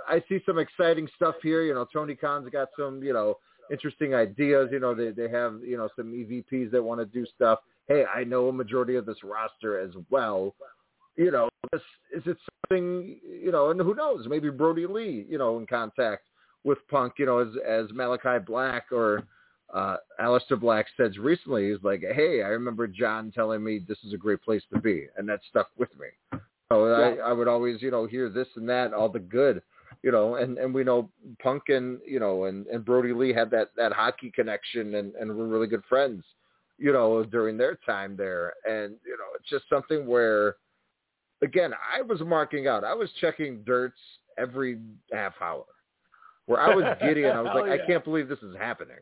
I 0.08 0.24
see 0.30 0.40
some 0.46 0.58
exciting 0.58 1.08
stuff 1.16 1.36
here. 1.42 1.64
You 1.64 1.74
know, 1.74 1.86
Tony 1.92 2.16
Khan's 2.16 2.50
got 2.50 2.70
some, 2.78 3.04
you 3.04 3.14
know, 3.14 3.38
interesting 3.72 4.14
ideas. 4.14 4.70
You 4.72 4.80
know, 4.80 4.96
they, 4.96 5.12
they 5.12 5.30
have, 5.30 5.60
you 5.64 5.78
know, 5.78 5.90
some 5.96 6.12
EVPs 6.12 6.72
that 6.72 6.84
want 6.84 7.00
to 7.00 7.06
do 7.06 7.26
stuff. 7.36 7.60
Hey, 7.88 8.06
I 8.14 8.24
know 8.24 8.50
a 8.50 8.54
majority 8.54 8.96
of 8.96 9.06
this 9.06 9.24
roster 9.24 9.80
as 9.80 9.92
well. 10.10 10.56
You 11.18 11.32
know, 11.32 11.50
is, 11.74 11.82
is 12.16 12.24
it 12.26 12.38
something, 12.70 13.20
you 13.24 13.52
know, 13.52 13.70
and 13.72 13.80
who 13.80 13.96
knows, 13.96 14.26
maybe 14.28 14.50
Brodie 14.50 14.88
Lee, 14.88 15.26
you 15.30 15.38
know, 15.38 15.58
in 15.58 15.66
contact 15.66 16.24
with 16.66 16.80
Punk, 16.90 17.14
you 17.18 17.26
know, 17.28 17.40
as 17.40 17.50
as 17.66 17.86
Malakai 17.92 18.46
Black 18.46 18.88
or 18.92 19.24
uh 19.74 19.98
Aleister 20.20 20.60
Black 20.60 20.88
said 20.98 21.16
recently, 21.18 21.70
he's 21.72 21.84
like, 21.84 22.02
Hey, 22.02 22.42
I 22.44 22.50
remember 22.50 22.88
John 22.88 23.32
telling 23.34 23.64
me 23.64 23.80
this 23.88 24.00
is 24.04 24.14
a 24.14 24.18
great 24.18 24.42
place 24.42 24.64
to 24.74 24.80
be 24.80 25.08
and 25.16 25.30
that 25.30 25.40
stuck 25.50 25.70
with 25.78 25.90
me. 25.98 26.40
So 26.70 26.88
Yeah. 26.88 27.24
I, 27.24 27.30
I 27.30 27.34
would 27.34 27.48
always, 27.48 27.82
you 27.82 27.92
know, 27.92 28.06
hear 28.06 28.30
this 28.30 28.48
and 28.56 28.68
that, 28.68 28.94
all 28.94 29.08
the 29.08 29.20
good, 29.20 29.62
you 30.04 30.12
know, 30.12 30.36
and, 30.36 30.58
and 30.58 30.74
we 30.74 30.84
know 30.84 31.10
Punk 31.42 31.70
and, 31.70 32.00
you 32.06 32.20
know, 32.20 32.46
and, 32.46 32.66
and 32.68 32.84
Brodie 32.84 33.14
Lee 33.14 33.34
had 33.34 33.52
that, 33.52 33.70
that 33.78 33.94
hockey 33.94 34.32
connection 34.32 34.96
and, 34.96 35.14
and 35.16 35.36
were 35.36 35.48
really 35.48 35.68
good 35.68 35.84
friends, 35.88 36.24
you 36.80 36.92
know, 36.92 37.24
during 37.24 37.58
their 37.58 37.78
time 37.86 38.18
there. 38.18 38.54
And, 38.68 38.96
you 39.06 39.18
know, 39.18 39.26
it's 39.40 39.50
just 39.50 39.66
something 39.70 40.08
where, 40.08 40.56
again, 41.44 41.72
I 41.96 42.02
was 42.02 42.20
marking 42.22 42.68
out. 42.68 42.84
I 42.84 42.96
was 42.96 43.10
checking 43.22 43.64
dirts 43.64 44.00
every 44.38 44.80
half 45.12 45.34
hour 45.42 45.66
where 46.48 46.60
I 46.60 46.74
was 46.74 46.86
giddy 47.02 47.24
and 47.24 47.34
I 47.34 47.42
was 47.42 47.52
oh, 47.56 47.60
like, 47.60 47.78
yeah. 47.78 47.84
I 47.84 47.88
can't 47.88 48.04
believe 48.04 48.28
this 48.28 48.40
is 48.40 48.56
happening. 48.58 48.98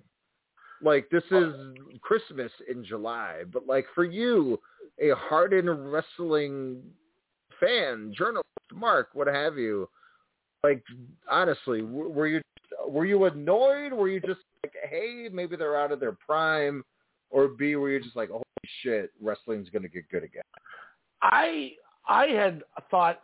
Like 0.82 1.10
this 1.10 1.24
oh. 1.32 1.49
is 1.49 1.99
Christmas 2.02 2.52
in 2.70 2.84
July, 2.84 3.44
but 3.52 3.68
like 3.68 3.86
for 3.95 4.03
you, 4.03 4.60
a 5.02 5.11
hardened 5.15 5.91
wrestling 5.91 6.82
fan, 7.60 8.14
journalist, 8.15 8.44
Mark, 8.74 9.10
what 9.14 9.28
have 9.28 9.57
you, 9.57 9.90
like 10.64 10.84
honestly, 11.30 11.82
were 11.82 12.28
you 12.28 12.41
were 12.88 13.06
you 13.06 13.26
annoyed? 13.26 13.94
Were 13.94 14.10
you 14.10 14.20
just 14.20 14.41
like, 14.64 14.74
hey, 14.90 15.30
maybe 15.32 15.56
they're 15.56 15.80
out 15.80 15.91
of 15.91 15.99
their 15.99 16.14
prime, 16.14 16.84
or 17.30 17.48
B, 17.48 17.76
were 17.76 17.90
you 17.90 18.02
just 18.02 18.15
like, 18.15 18.30
holy 18.30 18.44
shit, 18.82 19.11
wrestling's 19.22 19.70
gonna 19.70 19.88
get 19.88 20.10
good 20.10 20.24
again? 20.24 20.44
I 21.22 21.74
I 22.07 22.28
had 22.28 22.64
thought 22.91 23.22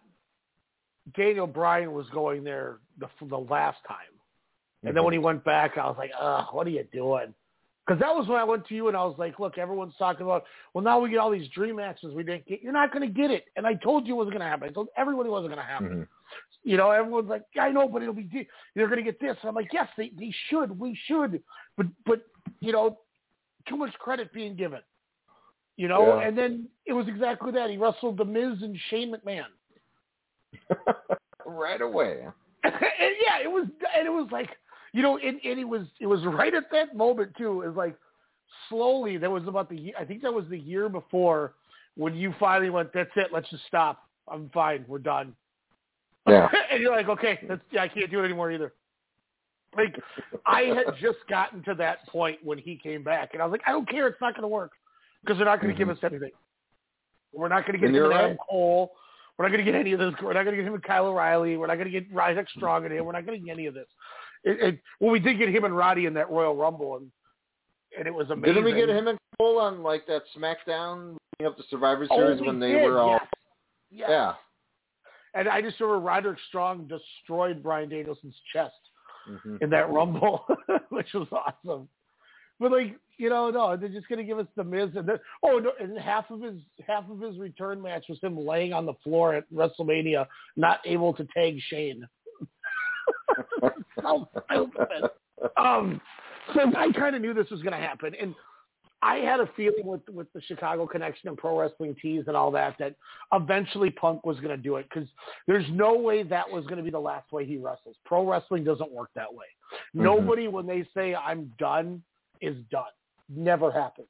Daniel 1.16 1.48
Bryan 1.48 1.94
was 1.94 2.08
going 2.10 2.44
there 2.44 2.80
the 3.00 3.08
the 3.28 3.38
last 3.38 3.78
time, 3.88 3.98
and 4.84 4.96
then 4.96 5.04
when 5.04 5.14
he 5.14 5.18
mm-hmm. 5.18 5.26
went 5.26 5.44
back, 5.44 5.78
I 5.78 5.86
was 5.86 5.96
like, 5.98 6.12
"Ugh, 6.20 6.46
what 6.52 6.68
are 6.68 6.72
you 6.72 6.86
doing?" 6.92 7.34
Because 7.86 8.00
that 8.02 8.14
was 8.14 8.28
when 8.28 8.38
I 8.38 8.44
went 8.44 8.68
to 8.68 8.76
you 8.76 8.88
and 8.88 8.96
I 8.96 9.04
was 9.04 9.16
like, 9.18 9.40
"Look, 9.40 9.58
everyone's 9.58 9.96
talking 9.98 10.22
about, 10.22 10.44
well, 10.74 10.84
now 10.84 11.00
we 11.00 11.10
get 11.10 11.18
all 11.18 11.32
these 11.32 11.50
dream 11.50 11.78
matches 11.78 12.14
we 12.14 12.24
didn't 12.24 12.46
get. 12.46 12.62
You're 12.62 12.72
not 12.74 12.94
going 12.94 13.08
to 13.08 13.14
get 13.14 13.32
it." 13.32 13.46
And 13.56 13.66
I 13.66 13.74
told 13.74 14.06
you 14.06 14.14
it 14.14 14.18
wasn't 14.18 14.34
going 14.34 14.46
to 14.46 14.50
happen. 14.50 14.70
I 14.70 14.72
told 14.72 14.90
everyone 14.96 15.26
it 15.26 15.30
wasn't 15.30 15.54
going 15.54 15.66
to 15.66 15.72
happen. 15.72 15.88
Mm-hmm. 15.88 16.04
You 16.64 16.78
know, 16.78 16.92
everyone's 16.92 17.30
like, 17.30 17.44
"I 17.60 17.70
know, 17.70 17.88
but 17.88 18.04
it'll 18.04 18.14
be 18.14 18.24
de- 18.24 18.48
they're 18.76 18.88
going 18.88 19.04
to 19.04 19.12
get 19.12 19.20
this." 19.20 19.36
And 19.42 19.50
I'm 19.50 19.56
like, 19.56 19.74
"Yes, 19.74 19.88
they 19.98 20.12
they 20.18 20.32
should. 20.50 20.78
We 20.78 20.98
should." 21.08 21.42
But 21.78 21.88
but 22.06 22.22
you 22.60 22.72
know, 22.72 23.00
too 23.68 23.78
much 23.78 23.94
credit 23.94 24.32
being 24.34 24.56
given. 24.56 24.82
You 25.78 25.88
know, 25.88 26.20
Yeah. 26.20 26.28
and 26.28 26.38
then 26.38 26.68
it 26.86 26.94
was 26.94 27.08
exactly 27.08 27.52
that. 27.54 27.70
He 27.70 27.78
wrestled 27.78 28.18
The 28.18 28.26
Miz 28.26 28.62
and 28.62 28.78
Shane 28.90 29.14
McMahon. 29.14 29.46
right 31.46 31.82
away. 31.82 32.26
and 32.64 32.74
yeah, 32.74 33.40
it 33.44 33.50
was, 33.50 33.66
and 33.98 34.08
it 34.08 34.12
was 34.12 34.28
like, 34.32 34.50
you 34.94 35.02
know, 35.02 35.18
and, 35.18 35.40
and 35.44 35.60
it 35.60 35.68
was, 35.68 35.84
it 36.00 36.08
was 36.08 36.24
right 36.26 36.54
at 36.54 36.72
that 36.72 36.96
moment 36.96 37.32
too. 37.38 37.62
It 37.62 37.68
was 37.68 37.78
like 37.78 37.96
slowly. 38.70 39.18
That 39.18 39.30
was 39.30 39.44
about 39.48 39.70
the, 39.70 39.94
I 40.00 40.06
think 40.06 40.22
that 40.24 40.34
was 40.34 40.46
the 40.50 40.58
year 40.58 40.90
before 40.90 41.54
when 41.96 42.16
you 42.16 42.34
finally 42.40 42.70
went. 42.70 42.94
That's 42.94 43.12
it. 43.16 43.28
Let's 43.32 43.50
just 43.50 43.66
stop. 43.68 44.04
I'm 44.28 44.50
fine. 44.54 44.86
We're 44.88 45.00
done. 45.00 45.36
Yeah. 46.28 46.50
and 46.72 46.82
you're 46.82 46.96
like, 46.96 47.10
okay, 47.10 47.40
that's, 47.48 47.62
yeah, 47.72 47.84
I 47.84 47.88
can't 47.88 48.10
do 48.10 48.20
it 48.20 48.26
anymore 48.26 48.52
either. 48.52 48.74
Like, 49.78 49.96
I 50.48 50.62
had 50.62 50.96
just 51.00 51.20
gotten 51.30 51.64
to 51.64 51.76
that 51.76 52.08
point 52.08 52.40
when 52.44 52.58
he 52.58 52.76
came 52.76 53.04
back, 53.04 53.32
and 53.34 53.42
I 53.42 53.46
was 53.46 53.52
like, 53.52 53.62
I 53.68 53.72
don't 53.72 53.88
care. 53.88 54.08
It's 54.08 54.20
not 54.20 54.34
going 54.34 54.42
to 54.42 54.48
work 54.48 54.72
because 55.22 55.38
they're 55.38 55.46
not 55.46 55.62
going 55.62 55.74
to 55.74 55.78
give 55.78 55.88
mm-hmm. 55.88 56.06
us 56.06 56.12
anything. 56.12 56.32
We're 57.34 57.50
not 57.50 57.68
going 57.68 57.74
to 57.74 57.78
get 57.78 57.88
And 57.88 57.96
him 57.96 57.96
you're 57.96 58.12
and 58.12 58.20
Adam 58.20 58.32
right. 58.32 58.40
Cole. 58.50 58.92
We're 59.40 59.46
not 59.46 59.54
going 59.54 59.66
to 59.66 59.72
get 59.72 59.80
any 59.80 59.94
of 59.94 60.00
this. 60.00 60.14
We're 60.22 60.34
not 60.34 60.44
going 60.44 60.58
to 60.58 60.62
get 60.62 60.68
him 60.68 60.74
and 60.74 60.84
Kyle 60.84 61.08
O'Reilly. 61.08 61.56
We're 61.56 61.68
not 61.68 61.76
going 61.76 61.90
to 61.90 61.92
get 61.98 62.14
Roderick 62.14 62.50
Strong 62.58 62.86
in 62.86 62.92
here. 62.92 63.06
We're 63.06 63.14
not 63.14 63.26
going 63.26 63.40
to 63.40 63.46
get 63.46 63.54
any 63.54 63.68
of 63.68 63.74
this. 63.74 63.88
It, 64.44 64.60
it, 64.62 64.80
well, 65.00 65.12
we 65.12 65.20
did 65.20 65.38
get 65.38 65.48
him 65.48 65.64
and 65.64 65.76
Roddy 65.76 66.08
in 66.08 66.14
that 66.16 66.30
Royal 66.30 66.56
Rumble, 66.58 66.98
and 66.98 67.10
and 67.98 68.06
it 68.06 68.14
was 68.14 68.30
amazing. 68.30 68.56
Didn't 68.56 68.66
we 68.66 68.74
get 68.74 68.90
him 68.90 69.08
and 69.08 69.18
Cole 69.38 69.60
on 69.60 69.82
like 69.82 70.06
that 70.08 70.24
SmackDown 70.38 71.16
leading 71.40 71.50
up 71.52 71.58
to 71.58 71.64
Survivor 71.70 72.06
Oh, 72.12 72.18
Series 72.18 72.42
we 72.42 72.48
when 72.48 72.60
they 72.60 72.74
did, 72.74 72.84
were 72.84 73.00
all 73.00 73.12
yes. 73.14 73.22
Yes. 73.92 74.10
yeah. 74.10 74.34
And 75.36 75.48
I 75.48 75.62
just 75.62 75.80
remember 75.80 76.02
Roderick 76.06 76.38
Strong 76.50 76.88
destroyed 76.90 77.64
Bryan 77.64 77.88
Danielson's 77.90 78.36
chest 78.54 78.74
Mhm. 79.30 79.62
in 79.62 79.70
that 79.70 79.90
Rumble, 79.90 80.46
which 80.90 81.14
was 81.14 81.28
awesome. 81.32 81.88
But 82.60 82.72
like, 82.72 82.98
you 83.18 83.30
know, 83.30 83.50
no, 83.50 83.76
they're 83.76 83.90
just 83.90 84.08
gonna 84.08 84.24
give 84.24 84.40
us 84.40 84.48
the 84.56 84.64
Miz, 84.64 84.90
and 84.96 85.08
then 85.08 85.20
oh 85.44 85.60
no, 85.60 85.72
and 85.80 85.98
half 85.98 86.30
of 86.30 86.42
his 86.42 86.56
half 86.86 87.10
of 87.10 87.20
his 87.20 87.38
return 87.38 87.82
match 87.82 88.06
was 88.10 88.20
him 88.22 88.38
laying 88.38 88.74
on 88.74 88.86
the 88.86 88.94
floor 89.04 89.34
at 89.34 89.52
WrestleMania, 89.54 90.26
not 90.56 90.80
able 90.86 91.14
to 91.14 91.28
tag 91.34 91.60
Shane. 91.70 92.08
so 94.02 94.30
stupid. 94.52 95.10
Um, 95.58 96.02
so 96.54 96.62
I 96.76 96.92
kind 96.92 97.16
of 97.16 97.22
knew 97.22 97.34
this 97.34 97.50
was 97.50 97.62
gonna 97.62 97.78
happen, 97.78 98.14
and 98.20 98.36
I 99.02 99.18
had 99.18 99.40
a 99.40 99.50
feeling 99.56 99.86
with 99.86 100.02
with 100.10 100.32
the 100.34 100.42
Chicago 100.42 100.86
connection 100.86 101.30
and 101.30 101.38
pro 101.38 101.58
wrestling 101.58 101.96
tees 102.02 102.26
and 102.28 102.36
all 102.36 102.52
that 102.52 102.76
that 102.80 102.96
eventually 103.34 103.90
Punk 103.92 104.26
was 104.26 104.38
going 104.38 104.56
to 104.56 104.58
do 104.58 104.76
it 104.76 104.88
because 104.94 105.08
there's 105.48 105.66
no 105.72 105.98
way 105.98 106.24
that 106.24 106.50
was 106.50 106.66
going 106.66 106.78
to 106.78 106.84
be 106.84 106.90
the 106.90 107.00
last 107.00 107.32
way 107.32 107.46
he 107.46 107.58
wrestles. 107.58 107.96
Pro 108.06 108.30
wrestling 108.30 108.64
doesn't 108.64 108.92
work 108.92 109.10
that 109.16 109.34
way. 109.34 109.46
Mhm. 109.96 110.04
Nobody 110.04 110.48
when 110.48 110.68
they 110.68 110.86
say 110.94 111.16
I'm 111.16 111.54
done 111.58 112.04
is 112.42 112.58
done. 112.72 112.84
Never 113.30 113.72
happens. 113.72 114.08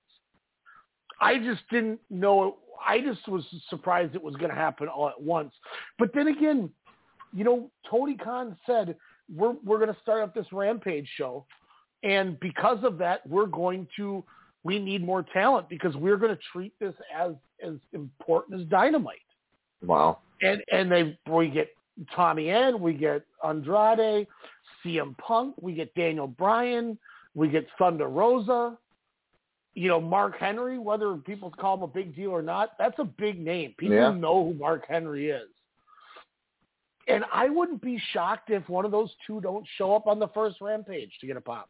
I 1.21 1.37
just 1.37 1.61
didn't 1.69 1.99
know. 2.09 2.57
I 2.85 3.01
just 3.01 3.27
was 3.27 3.43
surprised 3.69 4.15
it 4.15 4.23
was 4.23 4.35
going 4.35 4.49
to 4.49 4.55
happen 4.55 4.87
all 4.87 5.09
at 5.09 5.21
once. 5.21 5.53
But 5.97 6.11
then 6.13 6.27
again, 6.27 6.69
you 7.33 7.43
know, 7.43 7.69
Tony 7.89 8.15
Khan 8.15 8.57
said 8.65 8.95
we're 9.33 9.55
we're 9.63 9.77
going 9.77 9.93
to 9.93 10.01
start 10.01 10.21
up 10.23 10.33
this 10.33 10.45
Rampage 10.51 11.07
show, 11.15 11.45
and 12.03 12.39
because 12.39 12.83
of 12.83 12.97
that, 12.99 13.27
we're 13.27 13.45
going 13.45 13.87
to 13.97 14.23
we 14.63 14.79
need 14.79 15.03
more 15.03 15.25
talent 15.33 15.69
because 15.69 15.95
we're 15.95 16.17
going 16.17 16.35
to 16.35 16.41
treat 16.51 16.73
this 16.79 16.93
as 17.15 17.33
as 17.65 17.75
important 17.93 18.61
as 18.61 18.67
Dynamite. 18.67 19.17
Wow. 19.83 20.19
And 20.41 20.63
and 20.71 20.91
they 20.91 21.17
we 21.29 21.49
get 21.49 21.69
Tommy 22.15 22.49
End, 22.49 22.79
we 22.79 22.93
get 22.93 23.23
Andrade, 23.43 24.27
CM 24.83 25.17
Punk, 25.17 25.55
we 25.61 25.73
get 25.73 25.93
Daniel 25.95 26.27
Bryan, 26.27 26.97
we 27.35 27.47
get 27.47 27.67
Thunder 27.77 28.07
Rosa. 28.07 28.77
You 29.75 29.87
know, 29.87 30.01
Mark 30.01 30.37
Henry, 30.37 30.77
whether 30.77 31.15
people 31.15 31.51
call 31.51 31.77
him 31.77 31.83
a 31.83 31.87
big 31.87 32.15
deal 32.15 32.31
or 32.31 32.41
not, 32.41 32.77
that's 32.77 32.97
a 32.99 33.03
big 33.03 33.39
name. 33.39 33.75
People 33.77 33.97
Yeah. 33.97 34.11
know 34.11 34.45
who 34.45 34.53
Mark 34.55 34.85
Henry 34.87 35.29
is. 35.29 35.49
And 37.07 37.25
I 37.31 37.49
wouldn't 37.49 37.81
be 37.81 37.97
shocked 37.97 38.49
if 38.49 38.67
one 38.69 38.85
of 38.85 38.91
those 38.91 39.15
two 39.25 39.41
don't 39.41 39.65
show 39.77 39.95
up 39.95 40.05
on 40.05 40.19
the 40.19 40.27
first 40.29 40.61
rampage 40.61 41.17
to 41.19 41.27
get 41.27 41.37
a 41.37 41.41
pop. 41.41 41.69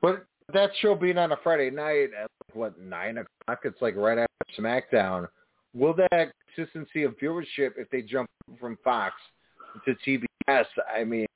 But 0.00 0.24
that 0.52 0.70
show 0.76 0.94
being 0.94 1.18
on 1.18 1.32
a 1.32 1.36
Friday 1.38 1.70
night 1.70 2.10
at 2.18 2.30
what 2.54 2.78
nine 2.80 3.18
o'clock, 3.18 3.60
it's 3.64 3.80
like 3.82 3.96
right 3.96 4.18
after 4.18 4.62
SmackDown. 4.62 5.28
Will 5.74 5.94
that 5.94 6.32
consistency 6.54 7.04
of 7.04 7.16
viewership 7.18 7.72
if 7.76 7.88
they 7.90 8.02
jump 8.02 8.28
from 8.58 8.76
Fox 8.82 9.14
to 9.84 9.94
TBS? 10.06 10.66
I 10.92 11.04
mean, 11.04 11.26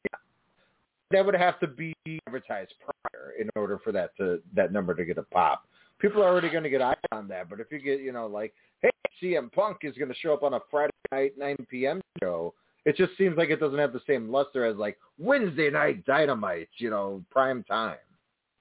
that 1.11 1.25
would 1.25 1.35
have 1.35 1.59
to 1.61 1.67
be 1.67 1.95
advertised 2.27 2.75
prior 2.81 3.33
in 3.39 3.49
order 3.57 3.79
for 3.83 3.93
that 3.93 4.17
to 4.17 4.41
that 4.55 4.73
number 4.73 4.95
to 4.95 5.05
get 5.05 5.19
a 5.19 5.23
pop. 5.23 5.67
People 5.99 6.23
are 6.23 6.29
already 6.29 6.51
going 6.51 6.65
to 6.65 6.71
get 6.71 6.83
eyes 6.83 6.97
on 7.13 7.29
that, 7.29 7.49
but 7.49 7.61
if 7.61 7.69
you 7.71 7.79
get, 7.79 8.01
you 8.01 8.13
know, 8.13 8.27
like, 8.27 8.53
hey, 8.83 8.91
CM 9.23 9.53
Punk 9.53 9.79
is 9.83 9.97
going 9.97 10.09
to 10.09 10.15
show 10.15 10.35
up 10.35 10.43
on 10.43 10.55
a 10.55 10.61
Friday 10.71 10.93
night 11.13 11.33
9 11.39 11.57
p.m. 11.71 12.01
show, 12.21 12.53
it 12.85 12.97
just 12.97 13.17
seems 13.17 13.37
like 13.37 13.51
it 13.51 13.61
doesn't 13.61 13.79
have 13.79 13.93
the 13.93 14.03
same 14.07 14.29
luster 14.31 14.65
as 14.65 14.77
like 14.77 14.99
Wednesday 15.19 15.71
night 15.71 16.05
Dynamite, 16.05 16.69
you 16.79 16.91
know, 16.91 17.23
prime 17.31 17.63
time. 17.65 17.97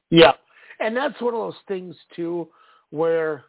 Yeah, 0.09 0.33
and 0.79 0.95
that's 0.95 1.19
one 1.21 1.33
of 1.33 1.39
those 1.39 1.61
things 1.67 1.95
too, 2.15 2.47
where 2.91 3.45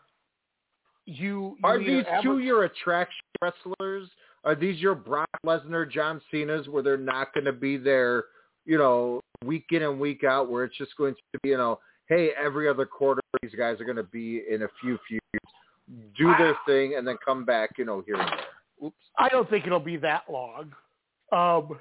you, 1.07 1.57
you 1.59 1.59
Are 1.63 1.79
these 1.79 2.05
adver- 2.09 2.23
two 2.23 2.39
your 2.39 2.65
attraction 2.65 3.25
wrestlers? 3.43 4.09
Are 4.45 4.55
these 4.55 4.79
your 4.81 4.95
Brock 4.95 5.29
Lesnar, 5.45 5.91
John 5.91 6.21
Cena's, 6.31 6.69
where 6.69 6.83
they're 6.83 6.97
not 6.97 7.33
going 7.33 7.45
to 7.45 7.53
be 7.53 7.77
there, 7.77 8.25
you 8.65 8.79
know, 8.79 9.21
week 9.45 9.67
in 9.71 9.83
and 9.83 10.01
week 10.01 10.25
out, 10.25 10.51
where 10.51 10.65
it's 10.65 10.77
just 10.77 10.97
going 10.97 11.15
to 11.15 11.39
be, 11.43 11.51
you 11.51 11.57
know, 11.57 11.79
hey, 12.09 12.31
every 12.43 12.69
other 12.69 12.87
quarter 12.87 13.21
these 13.43 13.53
guys 13.57 13.81
are 13.81 13.85
going 13.85 13.97
to 13.97 14.03
be 14.05 14.43
in 14.51 14.63
a 14.63 14.69
few 14.81 14.99
feuds, 15.09 15.23
do 16.17 16.33
their 16.39 16.57
thing, 16.67 16.95
and 16.97 17.07
then 17.07 17.17
come 17.25 17.45
back, 17.45 17.71
you 17.79 17.85
know, 17.85 18.03
here 18.07 18.17
and 18.17 18.29
there. 18.29 18.89
Oops. 18.89 18.97
I 19.19 19.29
don't 19.29 19.49
think 19.49 19.67
it'll 19.67 19.81
be 19.81 19.97
that 19.99 20.23
long. 20.31 20.73
Um, 21.33 21.79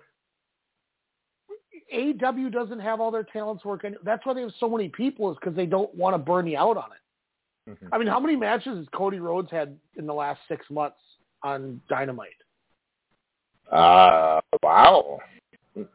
AEW 1.93 2.51
doesn't 2.51 2.79
have 2.79 2.99
all 2.99 3.11
their 3.11 3.23
talents 3.23 3.63
working. 3.65 3.95
That's 4.03 4.25
why 4.25 4.33
they 4.33 4.41
have 4.41 4.51
so 4.59 4.69
many 4.69 4.89
people 4.89 5.31
is 5.31 5.37
because 5.39 5.55
they 5.55 5.65
don't 5.65 5.93
want 5.95 6.13
to 6.13 6.17
burn 6.17 6.47
you 6.47 6.57
out 6.57 6.77
on 6.77 6.89
it. 6.91 7.71
Mm-hmm. 7.71 7.93
I 7.93 7.97
mean, 7.97 8.07
how 8.07 8.19
many 8.19 8.35
matches 8.35 8.77
has 8.77 8.87
Cody 8.93 9.19
Rhodes 9.19 9.51
had 9.51 9.77
in 9.95 10.05
the 10.05 10.13
last 10.13 10.39
six 10.47 10.65
months 10.69 10.97
on 11.43 11.81
Dynamite? 11.87 12.29
Uh, 13.71 14.41
wow. 14.61 15.19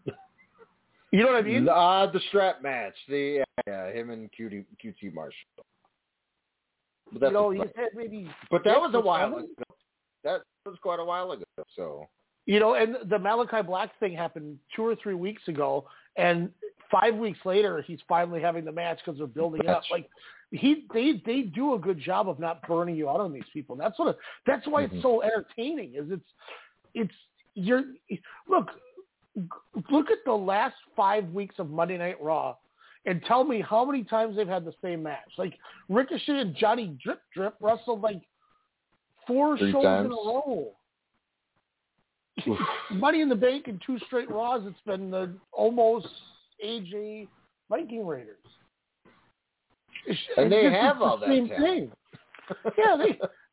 You 1.11 1.21
know 1.21 1.27
what 1.33 1.37
I 1.37 1.43
mean? 1.43 1.69
Uh, 1.69 2.07
the 2.13 2.21
strap 2.29 2.63
match, 2.63 2.95
the 3.09 3.45
yeah, 3.67 3.91
him 3.91 4.11
and 4.11 4.29
QT, 4.39 4.65
QT 4.85 5.15
Marshall. 5.15 5.33
But 7.13 7.29
you 7.29 7.33
know, 7.33 7.51
he's 7.51 7.63
had 7.75 7.89
maybe. 7.95 8.29
but 8.51 8.63
that 8.65 8.79
was 8.79 8.91
a 8.95 9.01
while 9.01 9.39
ago. 9.39 9.47
That 10.25 10.43
was 10.67 10.77
quite 10.83 11.01
a 11.01 11.05
while 11.05 11.33
ago. 11.33 11.45
So 11.75 12.07
You 12.45 12.61
know, 12.61 12.75
and 12.75 12.97
the 13.09 13.17
Malakai 13.17 13.67
Black 13.67 13.99
thing 13.99 14.13
happened 14.15 14.59
two 14.77 14.85
or 14.85 14.97
three 14.97 15.15
weeks 15.15 15.43
ago, 15.49 15.87
and 16.17 16.51
five 16.91 17.15
weeks 17.15 17.39
later, 17.45 17.83
he's 17.87 18.01
finally 18.07 18.41
having 18.43 18.65
the 18.65 18.73
match 18.73 18.99
because 19.05 19.19
they're 19.19 19.27
building 19.27 19.63
it 19.63 19.69
up. 19.69 19.83
Like 19.91 20.11
he, 20.51 20.87
they, 20.93 21.23
they 21.25 21.43
do 21.43 21.75
a 21.75 21.79
good 21.79 22.01
job 22.01 22.29
of 22.29 22.39
not 22.39 22.67
burning 22.67 22.97
you 22.97 23.09
out 23.09 23.21
on 23.21 23.33
these 23.33 23.49
people. 23.53 23.77
That's 23.77 23.99
what. 23.99 24.19
That's 24.47 24.67
why 24.67 24.83
Mhm. 24.85 24.93
it's 24.93 25.03
so 25.03 25.23
entertaining. 25.23 25.95
Is 25.95 26.11
it's, 26.11 26.29
it's 26.95 27.15
you're 27.55 27.85
look, 28.49 28.69
look 29.91 30.11
at 30.11 30.19
the 30.25 30.33
last 30.33 30.77
five 30.97 31.29
weeks 31.31 31.55
of 31.59 31.71
Monday 31.71 31.99
Night 31.99 32.21
Raw, 32.21 32.57
and 33.07 33.23
tell 33.27 33.45
me 33.45 33.61
how 33.61 33.85
many 33.85 34.05
times 34.05 34.37
they've 34.37 34.49
had 34.49 34.65
the 34.65 34.75
same 34.83 35.03
match. 35.03 35.31
Like 35.37 35.55
Ricochet 35.89 36.41
and 36.41 36.55
Johnny 36.57 36.97
Drip 37.03 37.21
Drip 37.35 37.55
wrestled 37.61 38.01
like 38.03 38.21
four 39.27 39.57
Three 39.59 39.73
shows 39.73 39.85
times. 39.85 40.07
in 40.07 40.13
a 40.13 40.15
row. 40.15 40.73
Money 42.93 43.21
in 43.21 43.29
the 43.29 43.35
Bank 43.35 43.67
and 43.69 43.83
two 43.85 43.99
straight 44.07 44.31
Raws. 44.31 44.63
It's 44.65 44.79
been 44.87 45.11
the 45.11 45.33
almost 45.53 46.07
AJ 46.65 47.29
Viking 47.69 48.07
Raiders. 48.07 48.37
It's, 50.07 50.19
And 50.37 50.51
they 50.51 50.65
have 50.71 50.99
the 50.99 51.05
all 51.05 51.19
that 51.19 51.29
same 51.29 51.49
thing. 51.49 51.91
yeah, 52.79 52.97
they 52.97 53.19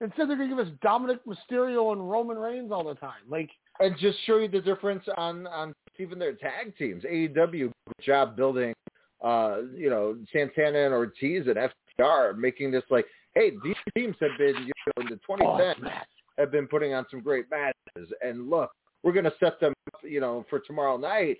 instead 0.00 0.28
they're 0.28 0.36
going 0.36 0.50
to 0.50 0.56
give 0.56 0.66
us 0.66 0.72
Dominik 0.84 1.20
Mysterio 1.26 1.92
and 1.92 2.10
Roman 2.10 2.38
Reigns 2.38 2.72
all 2.72 2.84
the 2.84 2.94
time. 2.94 3.22
Like 3.28 3.50
and 3.80 3.96
just 3.98 4.18
show 4.26 4.38
you 4.38 4.48
the 4.48 4.60
difference 4.60 5.04
on 5.16 5.46
on 5.46 5.74
even 5.98 6.18
their 6.18 6.34
tag 6.34 6.76
teams. 6.76 7.04
AEW 7.04 7.72
good 7.86 8.04
job 8.04 8.36
building, 8.36 8.74
uh, 9.22 9.58
you 9.74 9.90
know, 9.90 10.16
Santana 10.32 10.78
and 10.86 10.94
Ortiz 10.94 11.46
and 11.46 11.56
FTR, 11.98 12.36
making 12.36 12.70
this 12.70 12.82
like, 12.90 13.06
hey, 13.34 13.52
these 13.62 13.76
teams 13.96 14.16
have 14.20 14.36
been, 14.38 14.54
you 14.64 14.72
know, 14.86 15.02
in 15.02 15.06
the 15.06 15.20
2010s 15.28 15.90
have 16.38 16.50
been 16.50 16.66
putting 16.66 16.94
on 16.94 17.06
some 17.10 17.20
great 17.20 17.46
matches, 17.50 18.12
and 18.20 18.50
look, 18.50 18.70
we're 19.02 19.12
going 19.12 19.24
to 19.24 19.34
set 19.38 19.60
them 19.60 19.72
up, 19.92 20.00
you 20.02 20.20
know, 20.20 20.44
for 20.50 20.58
tomorrow 20.60 20.96
night. 20.96 21.38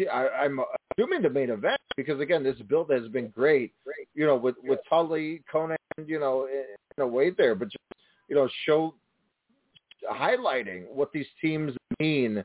I, 0.00 0.28
I'm 0.28 0.60
assuming 0.98 1.22
the 1.22 1.30
main 1.30 1.50
event 1.50 1.80
because 1.96 2.20
again, 2.20 2.42
this 2.42 2.56
build 2.68 2.90
has 2.90 3.08
been 3.08 3.28
great. 3.28 3.72
You 4.14 4.26
know, 4.26 4.36
with 4.36 4.56
with 4.62 4.80
Tully, 4.88 5.42
Konnan, 5.52 5.76
you 6.06 6.18
know, 6.18 6.46
in, 6.46 6.64
in 6.96 7.02
a 7.02 7.06
way 7.06 7.30
there, 7.30 7.54
but 7.54 7.66
just 7.66 8.00
you 8.28 8.36
know, 8.36 8.48
show 8.66 8.94
highlighting 10.10 10.88
what 10.92 11.12
these 11.12 11.26
teams 11.40 11.74
mean 11.98 12.44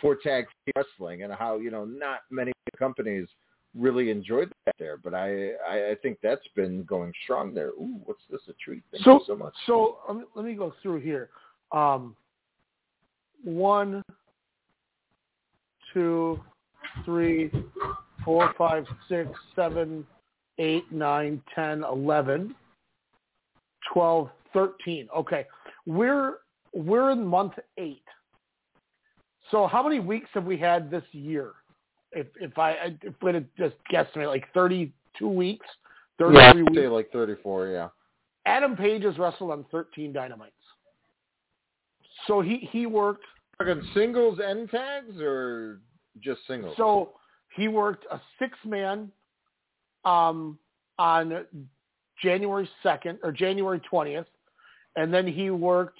for 0.00 0.16
tag 0.16 0.46
wrestling 0.76 1.22
and 1.22 1.32
how 1.32 1.58
you 1.58 1.70
know 1.70 1.84
not 1.84 2.20
many 2.30 2.52
companies 2.78 3.28
really 3.76 4.10
enjoyed 4.10 4.50
that 4.66 4.74
there. 4.78 4.96
But 4.96 5.14
I 5.14 5.50
I, 5.68 5.90
I 5.90 5.94
think 6.02 6.18
that's 6.22 6.46
been 6.54 6.84
going 6.84 7.12
strong 7.24 7.54
there. 7.54 7.70
Ooh, 7.70 8.00
what's 8.04 8.22
this 8.30 8.40
a 8.48 8.52
treat? 8.64 8.82
Thank 8.92 9.04
so, 9.04 9.14
you 9.14 9.24
so 9.26 9.36
much. 9.36 9.54
So 9.66 9.98
let 10.08 10.16
me, 10.16 10.24
let 10.34 10.44
me 10.44 10.54
go 10.54 10.74
through 10.82 11.00
here. 11.00 11.30
Um, 11.72 12.16
one, 13.42 14.02
two, 15.92 16.40
three, 17.04 17.50
four, 18.24 18.52
five, 18.56 18.84
six, 19.08 19.30
seven, 19.54 20.06
eight, 20.58 20.90
nine, 20.92 21.42
ten, 21.54 21.84
eleven, 21.84 22.54
twelve, 23.92 24.30
thirteen. 24.52 25.08
Okay, 25.16 25.46
we're 25.86 26.34
we're 26.72 27.10
in 27.10 27.24
month 27.24 27.54
eight. 27.78 28.02
So 29.50 29.66
how 29.66 29.82
many 29.82 30.00
weeks 30.00 30.28
have 30.34 30.44
we 30.44 30.56
had 30.56 30.90
this 30.90 31.04
year? 31.12 31.52
If 32.12 32.26
if 32.40 32.58
I 32.58 32.96
if 33.02 33.14
we 33.22 33.32
had 33.32 33.46
to 33.56 33.68
just 33.68 33.76
guesstimate, 33.92 34.28
like 34.28 34.44
thirty-two 34.54 35.28
weeks, 35.28 35.66
thirty-three 36.18 36.42
Yeah, 36.42 36.70
weeks. 36.70 36.74
say 36.74 36.88
like 36.88 37.10
34. 37.12 37.68
Yeah. 37.68 37.88
Adam 38.46 38.76
Page 38.76 39.04
has 39.04 39.18
wrestled 39.18 39.50
on 39.50 39.64
13 39.70 40.12
Dynamites. 40.12 40.52
So 42.26 42.40
he 42.40 42.68
he 42.70 42.86
worked. 42.86 43.24
Talking 43.58 43.82
singles 43.94 44.38
and 44.42 44.68
tags 44.68 45.20
or 45.20 45.80
just 46.20 46.40
singles? 46.46 46.74
So 46.76 47.12
he 47.56 47.68
worked 47.68 48.04
a 48.10 48.20
six 48.38 48.56
man 48.64 49.10
um, 50.04 50.58
on 50.98 51.46
January 52.22 52.68
2nd 52.84 53.18
or 53.22 53.32
January 53.32 53.80
20th, 53.90 54.26
and 54.96 55.12
then 55.12 55.26
he 55.26 55.50
worked 55.50 55.98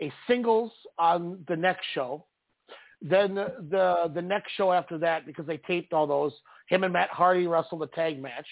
a 0.00 0.12
singles 0.26 0.72
on 0.98 1.44
the 1.48 1.56
next 1.56 1.84
show. 1.94 2.24
Then 3.00 3.34
the, 3.34 4.10
the 4.14 4.22
next 4.22 4.52
show 4.56 4.72
after 4.72 4.98
that, 4.98 5.26
because 5.26 5.46
they 5.46 5.58
taped 5.58 5.92
all 5.92 6.06
those, 6.06 6.32
him 6.68 6.84
and 6.84 6.92
Matt 6.92 7.10
Hardy 7.10 7.46
wrestled 7.46 7.82
a 7.82 7.86
tag 7.88 8.20
match. 8.20 8.46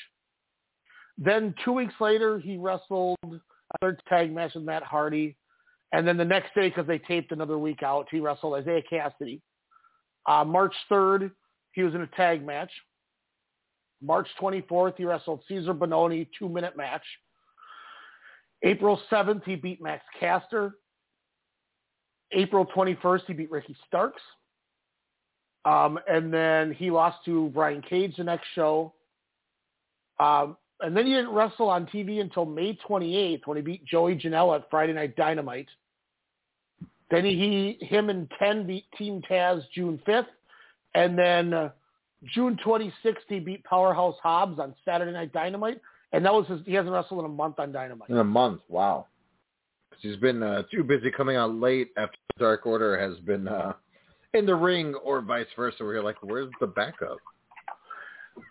Then 1.18 1.54
two 1.64 1.72
weeks 1.72 1.94
later, 2.00 2.38
he 2.38 2.56
wrestled 2.56 3.16
a 3.24 3.78
third 3.80 4.00
tag 4.08 4.32
match 4.32 4.54
with 4.54 4.64
Matt 4.64 4.82
Hardy. 4.82 5.36
And 5.92 6.06
then 6.06 6.16
the 6.16 6.24
next 6.24 6.54
day, 6.54 6.68
because 6.68 6.86
they 6.86 6.98
taped 6.98 7.32
another 7.32 7.58
week 7.58 7.82
out, 7.82 8.06
he 8.10 8.20
wrestled 8.20 8.60
Isiah 8.60 8.82
Kassidy. 8.90 9.40
Uh, 10.26 10.44
March 10.44 10.74
3rd, 10.90 11.30
he 11.72 11.82
was 11.82 11.94
in 11.94 12.02
a 12.02 12.06
tag 12.08 12.44
match. 12.44 12.70
March 14.02 14.28
24th, 14.40 14.96
he 14.96 15.04
wrestled 15.04 15.42
Cezar 15.50 15.76
Bononi, 15.76 16.28
two-minute 16.38 16.76
match. 16.76 17.04
April 18.62 19.00
7th, 19.10 19.44
he 19.44 19.54
beat 19.54 19.80
Max 19.82 20.04
Caster. 20.18 20.74
April 22.32 22.66
21st, 22.66 23.22
he 23.26 23.32
beat 23.32 23.50
Ricky 23.50 23.76
Starks. 23.86 24.22
Um, 25.64 25.98
and 26.08 26.32
then 26.32 26.72
he 26.72 26.90
lost 26.90 27.18
to 27.24 27.50
Brian 27.54 27.82
Cage 27.82 28.16
the 28.16 28.24
next 28.24 28.46
show. 28.54 28.94
Um, 30.20 30.56
and 30.80 30.96
then 30.96 31.06
he 31.06 31.12
didn't 31.12 31.30
wrestle 31.30 31.68
on 31.68 31.86
TV 31.86 32.20
until 32.20 32.44
May 32.44 32.78
28th 32.88 33.46
when 33.46 33.56
he 33.56 33.62
beat 33.62 33.84
Joey 33.84 34.16
Janela 34.16 34.56
at 34.60 34.70
Friday 34.70 34.92
Night 34.92 35.16
Dynamite. 35.16 35.68
Then 37.10 37.24
he, 37.24 37.78
him 37.80 38.10
and 38.10 38.30
Ken 38.38 38.66
beat 38.66 38.84
Team 38.98 39.22
Taz 39.30 39.62
June 39.74 40.00
5th. 40.06 40.26
And 40.94 41.18
then 41.18 41.54
uh, 41.54 41.70
June 42.34 42.58
26th, 42.64 42.92
he 43.28 43.38
beat 43.38 43.62
Powerhouse 43.64 44.16
Hobbs 44.22 44.58
on 44.58 44.74
Saturday 44.84 45.12
Night 45.12 45.32
Dynamite. 45.32 45.80
And 46.12 46.24
that 46.24 46.32
was 46.32 46.46
his, 46.46 46.60
he 46.64 46.72
hasn't 46.72 46.92
wrestled 46.92 47.20
in 47.20 47.26
a 47.26 47.34
month 47.34 47.58
on 47.58 47.72
Dynamite. 47.72 48.08
In 48.08 48.18
a 48.18 48.24
month. 48.24 48.60
Wow. 48.68 49.06
'Cause 49.90 50.00
he's 50.02 50.16
been 50.16 50.42
uh, 50.42 50.62
too 50.70 50.84
busy 50.84 51.10
coming 51.10 51.36
out 51.36 51.54
late 51.54 51.90
after 51.96 52.16
Dark 52.38 52.66
Order 52.66 52.98
has 52.98 53.18
been 53.20 53.48
uh, 53.48 53.72
in 54.34 54.44
the 54.44 54.54
ring 54.54 54.94
or 54.96 55.20
vice 55.22 55.46
versa. 55.56 55.84
Where 55.84 55.94
you're 55.94 56.02
like, 56.02 56.16
where's 56.22 56.50
the 56.60 56.66
backup? 56.66 57.18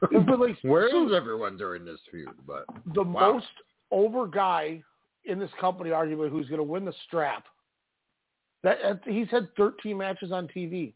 but 0.01 0.39
like, 0.39 0.57
Where 0.63 0.87
is 0.87 1.13
everyone 1.13 1.57
during 1.57 1.85
this 1.85 1.99
feud? 2.09 2.29
But 2.47 2.65
the 2.93 3.03
wow. 3.03 3.33
most 3.33 3.45
over 3.91 4.27
guy 4.27 4.81
in 5.25 5.39
this 5.39 5.51
company, 5.59 5.91
arguably, 5.91 6.29
who's 6.29 6.47
going 6.47 6.59
to 6.59 6.63
win 6.63 6.85
the 6.85 6.93
strap. 7.07 7.45
That 8.65 8.77
uh, 8.83 8.95
he's 9.05 9.29
had 9.29 9.47
13 9.57 9.95
matches 9.95 10.31
on 10.31 10.47
TV. 10.47 10.93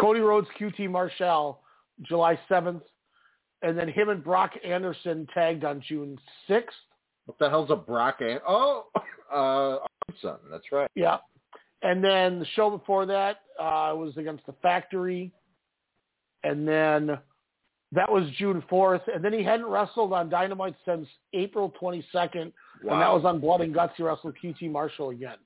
Cody 0.00 0.20
Rhodes, 0.20 0.48
QT 0.58 0.88
Marshall, 0.90 1.60
July 2.02 2.38
7th, 2.50 2.80
and 3.60 3.76
then 3.78 3.88
him 3.88 4.08
and 4.08 4.24
Brock 4.24 4.52
Anderson 4.64 5.26
tagged 5.34 5.62
on 5.62 5.82
June 5.86 6.18
6th. 6.48 6.62
what 7.26 7.38
the 7.38 7.50
hell's 7.50 7.70
a 7.70 7.76
Brock? 7.76 8.22
An- 8.22 8.40
oh, 8.48 8.86
uh, 9.30 9.78
Arnson. 10.10 10.38
That's 10.50 10.72
right. 10.72 10.90
Yeah, 10.94 11.18
And 11.82 12.02
then 12.02 12.38
the 12.38 12.46
show 12.54 12.70
before 12.70 13.04
that 13.06 13.40
uh, 13.60 13.92
was 13.94 14.14
against 14.16 14.46
the 14.46 14.54
Factory, 14.62 15.32
and 16.44 16.66
then 16.66 17.18
that 17.92 18.10
was 18.10 18.24
June 18.38 18.62
4th. 18.70 19.02
And 19.14 19.22
then 19.22 19.34
he 19.34 19.42
hadn't 19.42 19.66
wrestled 19.66 20.14
on 20.14 20.30
Dynamite 20.30 20.76
since 20.86 21.06
April 21.34 21.74
22nd, 21.78 22.52
and 22.82 23.02
that 23.02 23.12
was 23.12 23.24
on 23.24 23.40
Blood 23.40 23.60
and 23.60 23.74
Guts. 23.74 23.94
He 23.96 24.02
wrestled 24.02 24.36
QT 24.42 24.70
Marshall 24.70 25.10
again. 25.10 25.38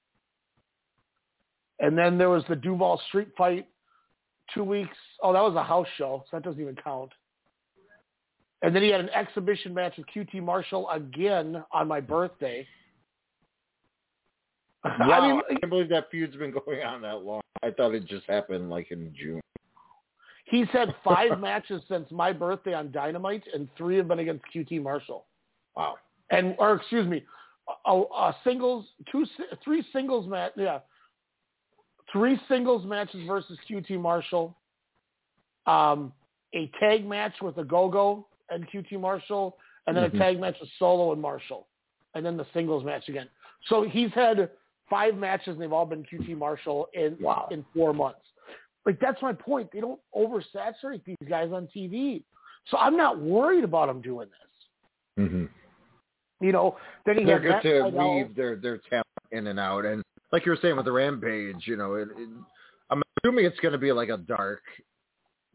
And 1.81 1.97
then 1.97 2.19
there 2.19 2.31
was 2.31 2.45
the 2.49 2.57
Duval 2.57 3.01
Street 3.09 3.29
fight 3.37 3.67
two 4.55 4.65
weeks. 4.65 4.97
Oh, 5.23 5.33
that 5.33 5.43
was 5.43 5.55
a 5.57 5.63
house 5.63 5.87
show, 5.97 6.25
so 6.31 6.37
that 6.37 6.45
doesn't 6.45 6.61
even 6.61 6.77
count. 6.77 7.11
And 8.63 8.75
then 8.75 8.83
he 8.83 8.91
had 8.91 9.01
an 9.01 9.11
exhibition 9.11 9.75
match 9.75 9.95
with 9.97 10.07
QT 10.15 10.43
Marshall 10.43 10.89
again 10.91 11.63
on 11.73 11.89
my 11.89 12.01
birthday. 12.01 12.67
Wow, 14.85 15.11
I 15.13 15.29
mean, 15.29 15.41
I 15.49 15.55
can't 15.61 15.71
believe 15.71 15.89
that 15.91 16.11
feud's 16.11 16.35
been 16.35 16.51
going 16.51 16.83
on 16.83 17.03
that 17.03 17.23
long. 17.23 17.41
I 17.63 17.71
thought 17.71 17.95
it 17.95 18.05
just 18.05 18.29
happened 18.29 18.69
like 18.69 18.91
in 18.91 19.15
June. 19.17 19.41
he's 20.47 20.67
had 20.73 20.93
five 21.05 21.39
matches 21.41 21.83
since 21.89 22.11
my 22.11 22.33
birthday 22.33 22.75
on 22.75 22.91
Dynamite, 22.91 23.45
and 23.55 23.69
three 23.79 23.97
have 23.99 24.09
been 24.09 24.19
against 24.19 24.45
QT 24.53 24.83
Marshall. 24.83 25.27
Wow. 25.77 25.95
And 26.33 26.57
or 26.59 26.75
excuse 26.75 27.07
me, 27.07 27.25
a, 27.87 27.93
a 27.93 28.37
singles, 28.43 28.87
two, 29.13 29.25
three 29.63 29.85
singles 29.93 30.29
match, 30.29 30.53
yeah, 30.57 30.81
three 32.11 32.41
singles 32.49 32.85
matches 32.85 33.21
versus 33.27 33.59
QT 33.69 34.01
Marshall, 34.01 34.57
um, 35.67 36.13
a 36.55 36.71
tag 36.81 37.07
match 37.07 37.35
with 37.41 37.57
Ogogo 37.57 38.25
and 38.51 38.67
QT 38.71 38.99
Marshall, 38.99 39.57
and 39.87 39.97
then 39.97 40.11
Mhm. 40.11 40.15
a 40.15 40.19
tag 40.19 40.41
match 40.41 40.57
with 40.61 40.71
Solo 40.79 41.13
and 41.13 41.21
Marshall, 41.23 41.69
and 42.15 42.25
then 42.25 42.37
the 42.37 42.47
singles 42.53 42.83
match 42.83 43.09
again. 43.09 43.29
So 43.67 43.83
he's 43.83 44.11
had 44.13 44.51
five 44.91 45.17
matches, 45.17 45.49
and 45.49 45.61
they've 45.61 45.73
all 45.73 45.87
been 45.87 46.05
QT 46.05 46.35
Marshall 46.35 46.89
in 46.95 47.17
Wow. 47.21 47.49
in 47.51 47.65
four 47.75 47.93
months. 47.93 48.27
Like 48.85 48.99
that's 49.01 49.21
my 49.23 49.33
point. 49.33 49.71
They 49.71 49.81
don't 49.81 50.01
oversaturate 50.15 51.05
these 51.05 51.29
guys 51.29 51.53
on 51.53 51.69
TV, 51.69 52.25
so 52.67 52.79
I'm 52.79 52.97
not 52.97 53.19
worried 53.19 53.65
about 53.65 53.87
them 53.87 54.01
doing 54.01 54.29
this. 54.29 55.27
Mm-hmm. 55.27 55.47
You 56.43 56.51
know, 56.51 56.77
then 57.07 57.19
he 57.19 57.25
They're 57.25 57.39
good 57.39 57.63
to 57.63 57.89
weave 57.89 58.35
their 58.35 58.57
their 58.57 58.79
talent 58.91 59.07
in 59.31 59.47
and 59.47 59.61
out, 59.61 59.85
and 59.85 60.03
like 60.33 60.45
you 60.45 60.51
were 60.51 60.59
saying 60.61 60.77
with 60.77 60.87
the 60.87 60.93
Rampage, 60.93 61.67
you 61.67 61.77
know, 61.77 61.95
it, 61.95 62.09
it, 62.17 62.29
I'm 62.91 63.03
assuming 63.23 63.45
it's 63.45 63.61
going 63.61 63.73
to 63.73 63.79
be 63.79 63.93
like 63.93 64.09
a 64.09 64.17
dark. 64.17 64.63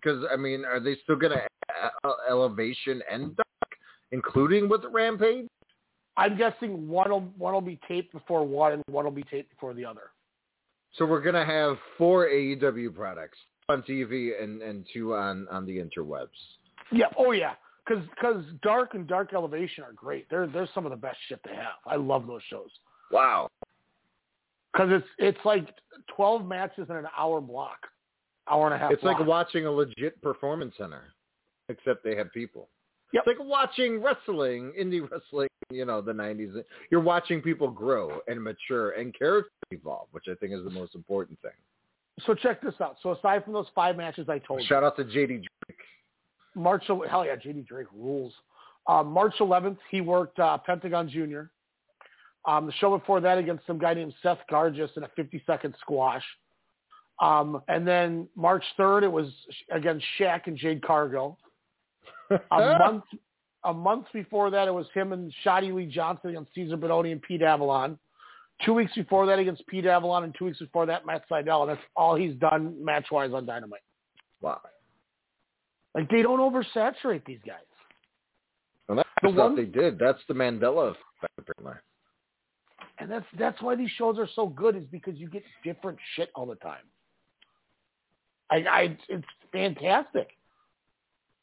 Because 0.01 0.23
I 0.31 0.37
mean, 0.37 0.63
are 0.63 0.79
they 0.79 0.95
still 1.03 1.17
going 1.17 1.33
to 1.33 2.11
elevation 2.29 3.01
and 3.11 3.35
dark, 3.35 3.71
including 4.11 4.69
with 4.69 4.83
the 4.83 4.89
Rampage? 4.89 5.47
I'm 6.15 6.37
guessing 6.37 6.87
one 6.87 7.09
will 7.09 7.21
one 7.37 7.53
will 7.53 7.61
be 7.61 7.79
taped 7.87 8.13
before 8.13 8.45
one, 8.45 8.73
and 8.73 8.83
one 8.89 9.03
will 9.03 9.11
be 9.11 9.23
taped 9.23 9.49
before 9.49 9.73
the 9.73 9.83
other. 9.83 10.11
So 10.93 11.05
we're 11.05 11.21
going 11.21 11.35
to 11.35 11.45
have 11.45 11.77
four 11.97 12.27
AEW 12.27 12.95
products 12.95 13.37
on 13.67 13.81
TV 13.83 14.41
and 14.41 14.61
and 14.61 14.85
two 14.93 15.15
on 15.15 15.47
on 15.51 15.65
the 15.65 15.77
interwebs. 15.77 16.27
Yeah. 16.93 17.07
Oh 17.17 17.31
yeah. 17.31 17.55
Because 17.87 18.03
because 18.09 18.43
Dark 18.61 18.93
and 18.93 19.07
Dark 19.07 19.33
Elevation 19.33 19.83
are 19.83 19.93
great. 19.93 20.29
They're 20.29 20.47
they're 20.47 20.69
some 20.73 20.85
of 20.85 20.91
the 20.91 20.97
best 20.97 21.17
shit 21.27 21.39
they 21.45 21.55
have. 21.55 21.77
I 21.85 21.95
love 21.95 22.27
those 22.27 22.41
shows. 22.49 22.69
Wow. 23.11 23.47
Because 24.73 24.89
it's 24.91 25.07
it's 25.17 25.45
like 25.45 25.67
12 26.15 26.45
matches 26.45 26.87
in 26.89 26.95
an 26.95 27.07
hour 27.17 27.41
block, 27.41 27.79
hour 28.49 28.65
and 28.65 28.75
a 28.75 28.77
half. 28.77 28.91
It's 28.91 29.03
like 29.03 29.19
watching 29.25 29.65
a 29.65 29.71
legit 29.71 30.21
performance 30.21 30.75
center, 30.77 31.03
except 31.69 32.03
they 32.03 32.15
have 32.15 32.31
people. 32.33 32.69
Yep. 33.13 33.23
It's 33.25 33.39
like 33.39 33.47
watching 33.47 34.01
wrestling, 34.01 34.73
indie 34.79 35.09
wrestling, 35.09 35.47
you 35.71 35.85
know, 35.85 36.01
the 36.01 36.11
90s. 36.11 36.61
You're 36.91 37.01
watching 37.01 37.41
people 37.41 37.69
grow 37.69 38.19
and 38.27 38.43
mature 38.43 38.91
and 38.91 39.17
characters 39.17 39.51
evolve, 39.71 40.07
which 40.11 40.25
I 40.29 40.35
think 40.35 40.51
is 40.53 40.63
the 40.63 40.69
most 40.69 40.93
important 40.93 41.39
thing. 41.41 41.51
So 42.25 42.33
check 42.33 42.61
this 42.61 42.73
out. 42.81 42.97
So 43.01 43.11
aside 43.11 43.45
from 43.45 43.53
those 43.53 43.67
five 43.73 43.95
matches 43.95 44.27
I 44.27 44.39
told 44.39 44.61
you, 44.61 44.67
Shout 44.67 44.83
out 44.83 44.97
to 44.97 45.05
JD 45.05 45.27
Drake. 45.27 45.79
March, 46.57 46.83
hell 46.87 47.25
yeah, 47.25 47.35
JD 47.35 47.67
Drake 47.67 47.87
rules. 47.95 48.33
Um, 48.87 49.07
March 49.07 49.35
11th, 49.39 49.77
he 49.91 50.01
worked 50.01 50.39
uh, 50.39 50.57
Pentagon 50.57 51.09
Junior. 51.09 51.51
Um, 52.45 52.67
the 52.67 52.71
show 52.73 52.97
before 52.97 53.19
that 53.21 53.37
against 53.37 53.67
some 53.67 53.77
guy 53.77 53.93
named 53.93 54.13
Seth 54.23 54.39
Gargis 54.49 54.95
in 54.95 55.03
a 55.03 55.09
50-second 55.19 55.75
squash. 55.81 56.23
Um, 57.21 57.61
and 57.67 57.85
then 57.85 58.27
March 58.35 58.63
3rd, 58.79 59.03
it 59.03 59.11
was 59.11 59.27
against 59.71 60.05
Shaq 60.19 60.47
and 60.47 60.57
Jade 60.57 60.81
Cargill. 60.81 61.37
A 62.29 62.39
month, 62.79 63.03
a 63.65 63.73
month 63.73 64.05
before 64.13 64.49
that, 64.51 64.67
it 64.67 64.73
was 64.73 64.85
him 64.93 65.11
and 65.11 65.33
Shoddy 65.43 65.71
Lee 65.71 65.87
Johnson 65.87 66.29
against 66.29 66.55
Cezar 66.55 66.77
Bononi 66.79 67.11
and 67.11 67.21
Pete 67.21 67.41
Avalon. 67.41 67.99
Two 68.65 68.73
weeks 68.73 68.93
before 68.95 69.25
that 69.25 69.39
against 69.39 69.65
Pete 69.67 69.85
Avalon, 69.85 70.23
and 70.23 70.35
two 70.37 70.45
weeks 70.45 70.57
before 70.57 70.85
that, 70.87 71.05
Matt 71.05 71.23
Sydal. 71.29 71.61
And 71.61 71.71
that's 71.71 71.81
all 71.95 72.15
he's 72.15 72.33
done 72.35 72.83
match-wise 72.83 73.31
on 73.33 73.45
Dynamite. 73.45 73.81
Wow. 74.41 74.61
Like, 75.97 76.09
they 76.11 76.21
don't 76.21 76.39
oversaturate 76.39 77.25
these 77.25 77.39
guys. 77.45 77.57
And 78.87 78.99
that's 78.99 79.09
The 79.23 79.31
one- 79.31 79.55
they 79.55 79.65
did. 79.65 79.97
That's 79.97 80.23
the 80.27 80.35
Mandela 80.35 80.91
effect, 80.91 81.33
apparently. 81.39 81.81
And 82.99 83.11
that's 83.11 83.25
that's 83.37 83.61
why 83.61 83.75
these 83.75 83.91
shows 83.91 84.17
are 84.17 84.27
so 84.35 84.47
good 84.47 84.75
is 84.75 84.83
because 84.91 85.15
you 85.17 85.27
get 85.27 85.43
different 85.63 85.99
shit 86.15 86.29
all 86.35 86.45
the 86.45 86.55
time. 86.55 86.83
I, 88.49 88.55
I 88.57 88.97
it's 89.09 89.27
fantastic. 89.51 90.29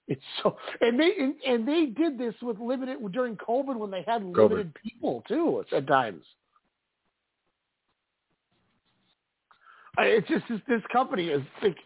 It's 0.09 0.23
so 0.43 0.57
and 0.81 0.99
they 0.99 1.13
and, 1.19 1.35
and 1.47 1.69
they 1.69 1.87
did 1.87 2.19
this 2.19 2.35
with 2.43 2.59
limited 2.59 2.99
during 3.13 3.37
COVID 3.37 3.77
when 3.77 3.91
they 3.91 4.03
had 4.07 4.25
limited 4.25 4.73
people 4.83 5.23
too 5.29 5.65
at 5.73 5.87
times. 5.87 6.25
I, 9.97 10.05
it's 10.07 10.29
just 10.29 10.45
this, 10.49 10.61
this 10.67 10.83
company 10.93 11.29
is 11.29 11.43
like 11.63 11.77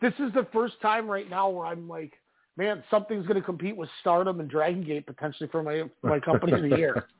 this 0.00 0.14
is 0.18 0.32
the 0.34 0.46
first 0.52 0.74
time 0.80 1.08
right 1.08 1.28
now 1.28 1.48
where 1.48 1.66
I'm 1.66 1.88
like, 1.88 2.12
man, 2.56 2.82
something's 2.90 3.26
going 3.26 3.40
to 3.40 3.44
compete 3.44 3.76
with 3.76 3.88
Stardom 4.00 4.40
and 4.40 4.50
Dragon 4.50 4.84
Gate 4.84 5.06
potentially 5.06 5.48
for 5.50 5.62
my 5.62 5.84
my 6.02 6.20
company 6.20 6.52
of 6.52 6.62
the 6.62 6.76
year. 6.76 7.06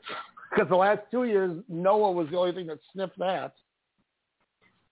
Because 0.51 0.71
the 0.71 0.77
last 0.77 1.03
two 1.11 1.25
years, 1.25 1.63
Noah 1.69 2.11
was 2.11 2.27
the 2.31 2.39
only 2.39 2.53
thing 2.53 2.67
that 2.69 2.79
sniffed 2.95 3.19
that. 3.19 3.53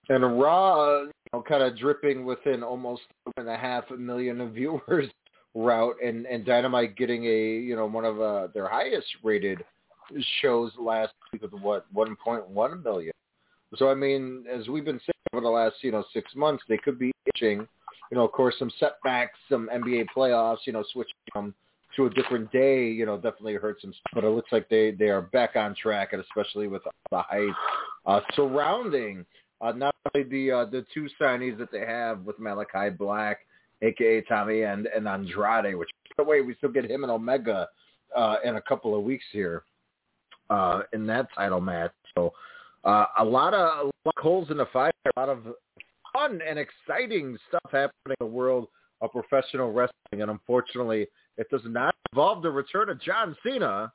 And 0.08 0.38
Raw, 0.38 1.00
you 1.00 1.10
know, 1.32 1.42
kind 1.42 1.62
of 1.62 1.78
dripping 1.78 2.24
within 2.24 2.62
almost 2.62 3.02
one 3.24 3.34
and 3.38 3.48
a 3.48 3.56
half 3.56 3.90
million 3.90 4.40
of 4.40 4.52
viewers 4.52 5.08
route, 5.54 5.96
and 6.04 6.26
and 6.26 6.44
Dynamite 6.44 6.96
getting 6.96 7.24
a 7.24 7.58
you 7.58 7.74
know 7.74 7.86
one 7.86 8.04
of 8.04 8.20
uh, 8.20 8.48
their 8.54 8.68
highest 8.68 9.06
rated 9.22 9.64
shows 10.40 10.72
last 10.78 11.12
week 11.32 11.42
with 11.42 11.52
what 11.52 11.86
1.1 11.94 12.84
million. 12.84 13.12
So 13.76 13.90
I 13.90 13.94
mean, 13.94 14.44
as 14.52 14.68
we've 14.68 14.84
been 14.84 15.00
saying 15.00 15.16
over 15.32 15.42
the 15.42 15.48
last 15.48 15.76
you 15.80 15.90
know 15.90 16.04
six 16.12 16.34
months, 16.36 16.62
they 16.68 16.76
could 16.76 16.98
be 16.98 17.12
itching. 17.34 17.66
You 18.10 18.18
know, 18.18 18.24
of 18.24 18.32
course, 18.32 18.54
some 18.58 18.70
setbacks, 18.78 19.38
some 19.48 19.68
NBA 19.72 20.06
playoffs. 20.16 20.58
You 20.66 20.72
know, 20.72 20.84
switching 20.92 21.14
them 21.34 21.54
to 21.96 22.06
a 22.06 22.10
different 22.10 22.50
day. 22.52 22.88
You 22.88 23.06
know, 23.06 23.16
definitely 23.16 23.54
hurt 23.54 23.80
some. 23.80 23.92
But 24.12 24.24
it 24.24 24.30
looks 24.30 24.52
like 24.52 24.68
they 24.68 24.92
they 24.92 25.08
are 25.08 25.22
back 25.22 25.56
on 25.56 25.74
track, 25.74 26.12
and 26.12 26.22
especially 26.22 26.68
with 26.68 26.82
the 27.10 27.22
hype 27.22 27.54
uh, 28.06 28.20
surrounding 28.34 29.24
uh, 29.60 29.72
not 29.72 29.94
only 30.14 30.28
the 30.28 30.50
uh, 30.50 30.64
the 30.66 30.84
two 30.92 31.08
signees 31.20 31.58
that 31.58 31.72
they 31.72 31.80
have 31.80 32.20
with 32.24 32.38
Malakai 32.38 32.96
Black, 32.96 33.38
aka 33.82 34.20
Tommy, 34.22 34.62
and 34.62 34.86
and 34.86 35.08
Andrade, 35.08 35.74
which 35.76 35.88
by 36.16 36.24
the 36.24 36.28
way 36.28 36.40
we 36.40 36.54
still 36.56 36.70
get 36.70 36.90
him 36.90 37.02
and 37.04 37.10
Omega 37.10 37.68
uh, 38.14 38.36
in 38.44 38.56
a 38.56 38.62
couple 38.62 38.96
of 38.96 39.02
weeks 39.02 39.24
here 39.32 39.64
uh, 40.50 40.82
in 40.92 41.06
that 41.06 41.28
title 41.34 41.60
match. 41.60 41.92
So 42.14 42.32
uh, 42.84 43.06
a 43.18 43.24
lot 43.24 43.54
of 43.54 43.60
a 43.60 43.84
lot 43.84 43.92
of 44.06 44.14
coals 44.22 44.50
in 44.50 44.58
the 44.58 44.66
fire, 44.66 44.92
a 45.16 45.20
lot 45.20 45.28
of 45.28 45.38
fun 46.16 46.40
and 46.46 46.58
exciting 46.58 47.36
stuff 47.48 47.70
happening 47.70 47.92
in 48.06 48.16
the 48.20 48.26
world 48.26 48.68
of 49.00 49.12
professional 49.12 49.72
wrestling, 49.72 50.22
and 50.22 50.30
unfortunately, 50.30 51.06
it 51.36 51.48
does 51.50 51.60
not 51.66 51.94
involve 52.12 52.42
the 52.42 52.50
return 52.50 52.88
of 52.88 53.00
John 53.00 53.36
Cena, 53.42 53.92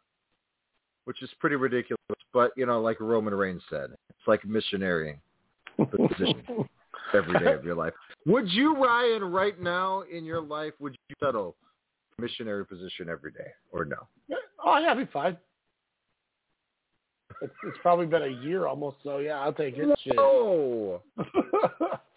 which 1.05 1.21
is 1.23 1.29
pretty 1.39 1.55
ridiculous. 1.55 1.97
But 2.33 2.51
you 2.55 2.65
know, 2.65 2.81
like 2.81 2.99
Roman 2.99 3.33
Reigns 3.33 3.63
said, 3.69 3.89
it's 4.09 4.27
like 4.27 4.45
missionary 4.45 5.19
position 5.77 6.43
every 7.13 7.39
day 7.39 7.53
of 7.53 7.63
your 7.63 7.75
life. 7.75 7.93
Would 8.27 8.49
you, 8.49 8.75
Ryan, 8.75 9.23
right 9.23 9.59
now 9.59 10.03
in 10.11 10.23
your 10.23 10.41
life, 10.41 10.73
would 10.79 10.95
you 11.09 11.15
settle 11.23 11.55
missionary 12.19 12.65
position 12.65 13.09
every 13.09 13.31
day, 13.31 13.51
or 13.71 13.85
no? 13.85 14.07
Oh 14.63 14.77
yeah, 14.77 14.91
it'd 14.91 15.07
be 15.07 15.11
fine. 15.11 15.35
It's, 17.41 17.53
it's 17.63 17.77
probably 17.81 18.05
been 18.05 18.21
a 18.21 18.43
year 18.45 18.67
almost, 18.67 18.97
so 19.03 19.17
yeah, 19.17 19.39
I'll 19.39 19.53
take 19.53 19.75
it. 19.77 19.99
Shit. 20.03 20.15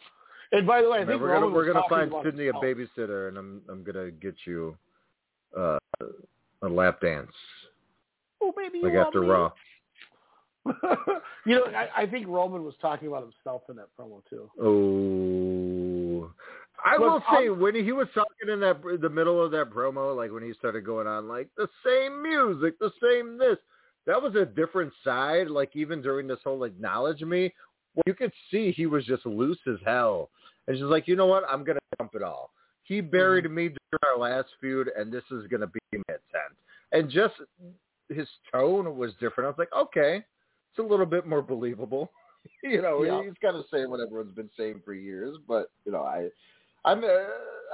And 0.54 0.66
by 0.66 0.82
the 0.82 0.88
way, 0.90 0.98
I 1.00 1.04
think 1.04 1.20
we're 1.20 1.32
Roman 1.32 1.52
we're 1.52 1.66
gonna 1.66 1.82
find 1.88 2.08
about 2.10 2.24
Sydney 2.24 2.46
a 2.46 2.52
babysitter, 2.52 3.28
and 3.28 3.36
I'm 3.36 3.62
I'm 3.68 3.82
gonna 3.82 4.10
get 4.12 4.34
you 4.44 4.76
uh, 5.58 5.78
a 6.62 6.68
lap 6.68 7.00
dance 7.00 7.32
Oh, 8.40 8.52
baby, 8.56 8.80
like 8.82 8.94
after 8.94 9.20
me? 9.22 9.28
Raw. 9.28 9.50
you 11.44 11.54
know, 11.56 11.64
I, 11.74 12.02
I 12.02 12.06
think 12.06 12.26
Roman 12.28 12.62
was 12.62 12.74
talking 12.80 13.08
about 13.08 13.22
himself 13.22 13.62
in 13.68 13.76
that 13.76 13.88
promo 13.98 14.22
too. 14.30 14.48
Oh, 14.60 16.30
I 16.84 16.92
Look, 16.98 17.00
will 17.00 17.20
say 17.32 17.48
I'm- 17.48 17.60
when 17.60 17.74
he 17.74 17.92
was 17.92 18.06
talking 18.14 18.48
in 18.48 18.60
that 18.60 18.80
the 19.00 19.08
middle 19.10 19.42
of 19.44 19.50
that 19.52 19.70
promo, 19.70 20.16
like 20.16 20.30
when 20.30 20.42
he 20.44 20.52
started 20.54 20.84
going 20.86 21.06
on 21.06 21.26
like 21.26 21.48
the 21.56 21.68
same 21.84 22.22
music, 22.22 22.78
the 22.78 22.92
same 23.02 23.38
this, 23.38 23.56
that 24.06 24.20
was 24.22 24.34
a 24.36 24.44
different 24.44 24.92
side. 25.02 25.48
Like 25.48 25.74
even 25.74 26.00
during 26.00 26.26
this 26.28 26.38
whole 26.44 26.64
acknowledge 26.64 27.22
me, 27.22 27.52
Well, 27.94 28.02
you 28.06 28.14
could 28.14 28.32
see 28.50 28.70
he 28.72 28.86
was 28.86 29.04
just 29.04 29.26
loose 29.26 29.58
as 29.66 29.78
hell. 29.84 30.30
And 30.66 30.76
she's 30.76 30.84
like, 30.84 31.06
you 31.08 31.16
know 31.16 31.26
what? 31.26 31.44
I'm 31.48 31.64
gonna 31.64 31.80
dump 31.98 32.14
it 32.14 32.22
all. 32.22 32.50
He 32.84 33.00
buried 33.00 33.50
me 33.50 33.68
during 33.68 34.00
our 34.06 34.18
last 34.18 34.48
feud, 34.60 34.90
and 34.96 35.12
this 35.12 35.24
is 35.30 35.46
gonna 35.48 35.66
be 35.66 35.80
my 35.92 36.02
attempt. 36.14 36.58
And 36.92 37.10
just 37.10 37.34
his 38.10 38.28
tone 38.52 38.96
was 38.96 39.12
different. 39.20 39.46
I 39.46 39.50
was 39.50 39.58
like, 39.58 39.72
okay, 39.74 40.16
it's 40.70 40.78
a 40.78 40.82
little 40.82 41.06
bit 41.06 41.26
more 41.26 41.42
believable. 41.42 42.10
you 42.62 42.82
know, 42.82 43.02
Yeah. 43.02 43.22
he's 43.22 43.32
kind 43.42 43.56
of 43.56 43.64
saying 43.72 43.90
what 43.90 44.00
everyone's 44.00 44.34
been 44.34 44.50
saying 44.56 44.82
for 44.84 44.92
years, 44.94 45.36
but 45.48 45.70
you 45.86 45.92
know, 45.92 46.02
I, 46.02 46.28
I'm, 46.84 47.02
uh, 47.02 47.08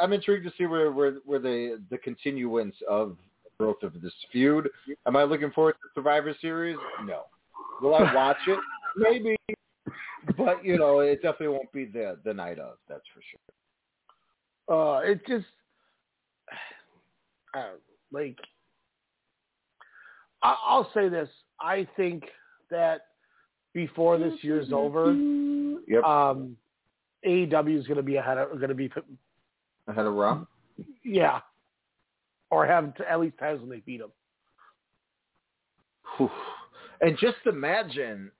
I'm 0.00 0.12
intrigued 0.12 0.44
to 0.46 0.52
see 0.56 0.66
where 0.66 0.92
where 0.92 1.14
where 1.24 1.40
the 1.40 1.80
the 1.90 1.98
continuance 1.98 2.76
of 2.88 3.16
growth 3.58 3.82
of 3.82 4.00
this 4.00 4.12
feud. 4.32 4.70
Am 5.06 5.16
I 5.16 5.24
looking 5.24 5.50
forward 5.50 5.72
to 5.82 5.88
Survivor 5.94 6.34
Series? 6.40 6.78
No. 7.04 7.24
Will 7.82 7.94
I 7.94 8.14
watch 8.14 8.38
it? 8.46 8.58
Maybe, 8.96 9.36
but 10.36 10.64
you 10.64 10.78
know, 10.78 11.00
it 11.00 11.16
definitely 11.22 11.48
won't 11.48 11.72
be 11.72 11.84
the 11.86 12.18
the 12.24 12.32
night 12.34 12.58
of. 12.58 12.76
That's 12.88 13.02
for 13.14 13.20
sure. 13.30 13.40
Uh, 14.68 15.00
it 15.00 15.20
just 15.26 15.46
uh, 17.54 17.70
like 18.12 18.36
I- 20.42 20.56
I'll 20.66 20.90
say 20.94 21.08
this. 21.08 21.28
I 21.60 21.86
think 21.96 22.24
that 22.70 23.02
before 23.74 24.18
this 24.18 24.34
year's 24.42 24.72
over, 24.72 25.12
Yep. 25.12 26.04
um, 26.04 26.56
AEW 27.26 27.78
is 27.78 27.86
going 27.86 27.96
to 27.98 28.02
be 28.02 28.16
ahead 28.16 28.38
of 28.38 28.50
going 28.58 28.68
to 28.68 28.74
be 28.74 28.90
Ahead 29.88 30.06
of 30.06 30.14
Raw. 30.14 30.44
yeah, 31.04 31.40
or 32.50 32.66
have 32.66 32.92
at 33.08 33.20
least 33.20 33.38
times 33.38 33.60
when 33.60 33.70
they 33.70 33.80
beat 33.80 34.00
them. 34.00 34.12
And 37.00 37.16
just 37.18 37.38
imagine 37.46 38.30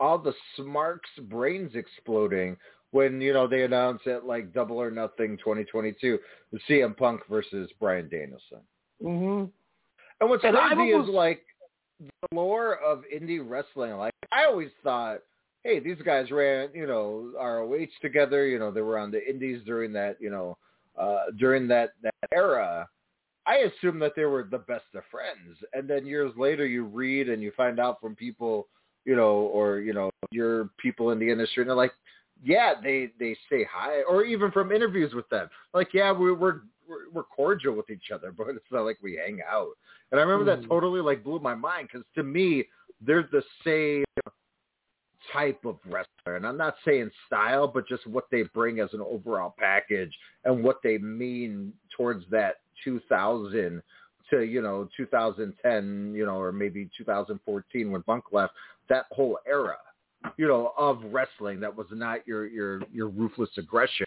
all 0.00 0.18
the 0.18 0.34
Smarks 0.56 1.10
brains 1.28 1.72
exploding 1.74 2.56
when 2.90 3.20
you 3.20 3.32
know 3.32 3.46
they 3.48 3.62
announce 3.62 4.00
it 4.06 4.24
like 4.24 4.52
Double 4.52 4.76
or 4.80 4.90
Nothing 4.90 5.36
2022, 5.38 6.18
the 6.52 6.58
CM 6.68 6.96
Punk 6.96 7.22
versus 7.28 7.70
Bryan 7.80 8.08
Danielson. 8.08 8.60
Mm-hmm. 9.02 9.44
And 10.20 10.30
what's 10.30 10.44
And 10.44 10.56
crazy 10.56 10.92
almost- 10.92 11.08
is 11.08 11.14
like 11.14 11.42
the 12.00 12.28
lore 12.34 12.76
of 12.78 13.02
indie 13.14 13.40
wrestling. 13.46 13.92
Like 13.92 14.12
I 14.32 14.44
always 14.44 14.70
thought, 14.82 15.18
hey, 15.64 15.80
these 15.80 16.00
guys 16.04 16.30
ran, 16.30 16.68
you 16.74 16.86
know, 16.86 17.32
ROH 17.36 17.86
together. 18.02 18.46
You 18.46 18.58
know, 18.58 18.70
they 18.70 18.80
were 18.80 18.98
on 18.98 19.10
the 19.10 19.26
indies 19.28 19.60
during 19.64 19.92
that, 19.94 20.16
you 20.20 20.30
know, 20.30 20.56
uh, 20.98 21.30
during 21.38 21.66
that 21.68 21.94
that 22.02 22.14
era. 22.32 22.88
I 23.46 23.56
assumed 23.56 24.00
that 24.02 24.12
they 24.16 24.24
were 24.24 24.48
the 24.50 24.58
best 24.58 24.84
of 24.94 25.02
friends, 25.10 25.58
and 25.74 25.88
then 25.88 26.06
years 26.06 26.32
later, 26.36 26.64
you 26.66 26.84
read 26.84 27.28
and 27.28 27.42
you 27.42 27.52
find 27.54 27.78
out 27.78 28.00
from 28.00 28.14
people, 28.14 28.68
you 29.04 29.16
know, 29.16 29.32
or 29.32 29.80
you 29.80 29.92
know, 29.92 30.10
your 30.30 30.70
people 30.78 31.10
in 31.10 31.18
the 31.18 31.30
industry, 31.30 31.62
and 31.62 31.70
they're 31.70 31.76
like, 31.76 31.92
yeah, 32.42 32.74
they 32.82 33.10
they 33.18 33.36
say 33.50 33.66
hi, 33.70 34.02
or 34.08 34.24
even 34.24 34.50
from 34.50 34.72
interviews 34.72 35.14
with 35.14 35.28
them, 35.28 35.48
like, 35.72 35.88
yeah, 35.94 36.12
we, 36.12 36.32
we're 36.32 36.60
we're 36.88 37.10
we're 37.12 37.22
cordial 37.24 37.74
with 37.74 37.90
each 37.90 38.10
other, 38.12 38.32
but 38.36 38.48
it's 38.48 38.70
not 38.70 38.82
like 38.82 38.98
we 39.02 39.14
hang 39.16 39.40
out. 39.48 39.72
And 40.10 40.20
I 40.20 40.24
remember 40.24 40.44
that 40.54 40.64
Mhm. 40.64 40.68
totally 40.68 41.00
like 41.00 41.24
blew 41.24 41.38
my 41.40 41.54
mind 41.54 41.88
because 41.90 42.06
to 42.14 42.22
me, 42.22 42.68
they're 43.00 43.28
the 43.32 43.42
same 43.64 44.04
type 45.32 45.64
of 45.64 45.78
wrestler, 45.86 46.36
and 46.36 46.46
I'm 46.46 46.56
not 46.58 46.76
saying 46.84 47.10
style, 47.26 47.66
but 47.66 47.88
just 47.88 48.06
what 48.06 48.26
they 48.30 48.42
bring 48.54 48.80
as 48.80 48.92
an 48.92 49.00
overall 49.00 49.54
package 49.58 50.14
and 50.44 50.62
what 50.62 50.80
they 50.82 50.98
mean 50.98 51.72
towards 51.96 52.24
that 52.30 52.56
2000 52.84 53.82
to 54.34 54.42
you 54.44 54.62
know 54.62 54.88
2010, 54.96 56.12
you 56.14 56.26
know, 56.26 56.36
or 56.36 56.52
maybe 56.52 56.88
2014 56.96 57.90
when 57.90 58.02
Punk 58.02 58.24
left. 58.32 58.52
That 58.88 59.06
whole 59.10 59.38
era, 59.46 59.76
you 60.36 60.46
know, 60.46 60.72
of 60.76 61.02
wrestling 61.06 61.60
that 61.60 61.74
was 61.74 61.86
not 61.90 62.26
your 62.26 62.46
your 62.46 62.82
your 62.92 63.08
ruthless 63.08 63.50
aggression, 63.56 64.06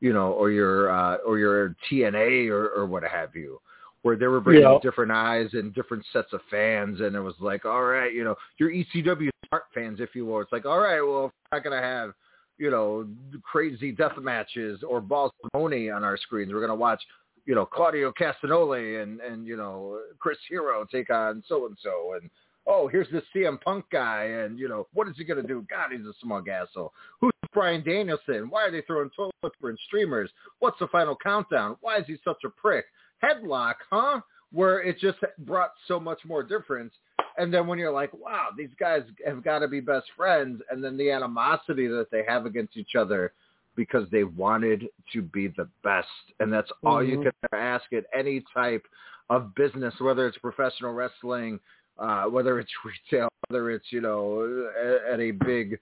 you 0.00 0.12
know, 0.12 0.32
or 0.32 0.50
your 0.50 0.90
uh, 0.90 1.16
or 1.26 1.38
your 1.38 1.76
TNA 1.90 2.50
or, 2.50 2.68
or 2.68 2.86
what 2.86 3.02
have 3.04 3.34
you 3.36 3.60
where 4.02 4.16
they 4.16 4.26
were 4.26 4.40
bringing 4.40 4.62
Yeah. 4.62 4.78
different 4.80 5.12
eyes 5.12 5.52
and 5.52 5.74
different 5.74 6.04
sets 6.12 6.32
of 6.32 6.40
fans, 6.50 7.00
and 7.00 7.14
it 7.14 7.20
was 7.20 7.34
like, 7.38 7.66
all 7.66 7.82
right, 7.84 8.14
you 8.14 8.24
know, 8.24 8.34
your 8.56 8.70
ECW 8.70 9.28
smart 9.46 9.64
fans, 9.74 10.00
if 10.00 10.14
you 10.14 10.24
will. 10.24 10.40
It's 10.40 10.52
like, 10.52 10.64
all 10.64 10.78
right, 10.78 11.02
well, 11.02 11.26
if 11.26 11.32
we're 11.52 11.58
not 11.58 11.64
gonna 11.64 11.82
have, 11.82 12.12
you 12.56 12.70
know, 12.70 13.06
crazy 13.42 13.92
death 13.92 14.16
matches 14.18 14.82
or 14.82 15.00
balls 15.00 15.32
of 15.44 15.60
money 15.60 15.90
on 15.90 16.02
our 16.04 16.16
screens. 16.16 16.52
We're 16.52 16.60
gonna 16.60 16.74
watch, 16.74 17.02
you 17.46 17.54
know, 17.54 17.66
Claudio 17.66 18.12
Castagnoli 18.12 19.02
and 19.02 19.20
and 19.20 19.46
you 19.46 19.56
know 19.56 20.00
Chris 20.18 20.38
Hero 20.48 20.86
take 20.90 21.10
on 21.10 21.42
so 21.48 21.66
and 21.66 21.76
so, 21.82 22.14
and 22.20 22.30
oh, 22.66 22.88
here's 22.88 23.10
this 23.10 23.24
CM 23.34 23.60
Punk 23.60 23.84
guy, 23.90 24.24
and 24.24 24.58
you 24.58 24.68
know, 24.68 24.86
what 24.92 25.08
is 25.08 25.14
he 25.16 25.24
gonna 25.24 25.42
do? 25.42 25.66
God, 25.68 25.90
he's 25.92 26.06
a 26.06 26.12
smug 26.20 26.48
asshole. 26.48 26.92
Who's 27.20 27.32
Bryan 27.52 27.82
Danielson? 27.82 28.48
Why 28.50 28.64
are 28.64 28.70
they 28.70 28.82
throwing 28.82 29.10
toilet 29.10 29.34
paper 29.42 29.70
and 29.70 29.78
streamers? 29.86 30.30
What's 30.60 30.78
the 30.78 30.88
final 30.88 31.16
countdown? 31.16 31.76
Why 31.80 31.98
is 31.98 32.06
he 32.06 32.16
such 32.24 32.38
a 32.44 32.50
prick? 32.50 32.86
Headlock, 33.22 33.74
huh? 33.90 34.20
Where 34.52 34.82
it 34.82 34.98
just 34.98 35.18
brought 35.38 35.72
so 35.86 36.00
much 36.00 36.20
more 36.24 36.42
difference. 36.42 36.92
And 37.38 37.54
then 37.54 37.66
when 37.66 37.78
you're 37.78 37.92
like, 37.92 38.12
wow, 38.12 38.48
these 38.56 38.70
guys 38.78 39.02
have 39.24 39.44
got 39.44 39.60
to 39.60 39.68
be 39.68 39.80
best 39.80 40.06
friends, 40.16 40.60
and 40.70 40.82
then 40.82 40.96
the 40.96 41.10
animosity 41.10 41.86
that 41.86 42.10
they 42.10 42.22
have 42.26 42.44
against 42.44 42.76
each 42.76 42.96
other 42.98 43.32
because 43.76 44.08
they 44.10 44.24
wanted 44.24 44.88
to 45.12 45.22
be 45.22 45.48
the 45.48 45.68
best, 45.82 46.08
and 46.40 46.52
that's 46.52 46.70
all 46.84 47.02
you 47.02 47.18
Mhm. 47.18 47.22
can 47.22 47.32
ask 47.58 47.92
at 47.92 48.04
any 48.12 48.40
type 48.52 48.86
of 49.28 49.54
business, 49.54 49.98
whether 50.00 50.26
it's 50.26 50.38
professional 50.38 50.92
wrestling, 50.92 51.60
uh, 51.98 52.24
whether 52.24 52.58
it's 52.58 52.72
retail, 52.84 53.28
whether 53.48 53.70
it's 53.70 53.92
you 53.92 54.00
know 54.00 54.70
at, 54.80 55.14
at 55.14 55.20
a 55.20 55.30
big 55.30 55.78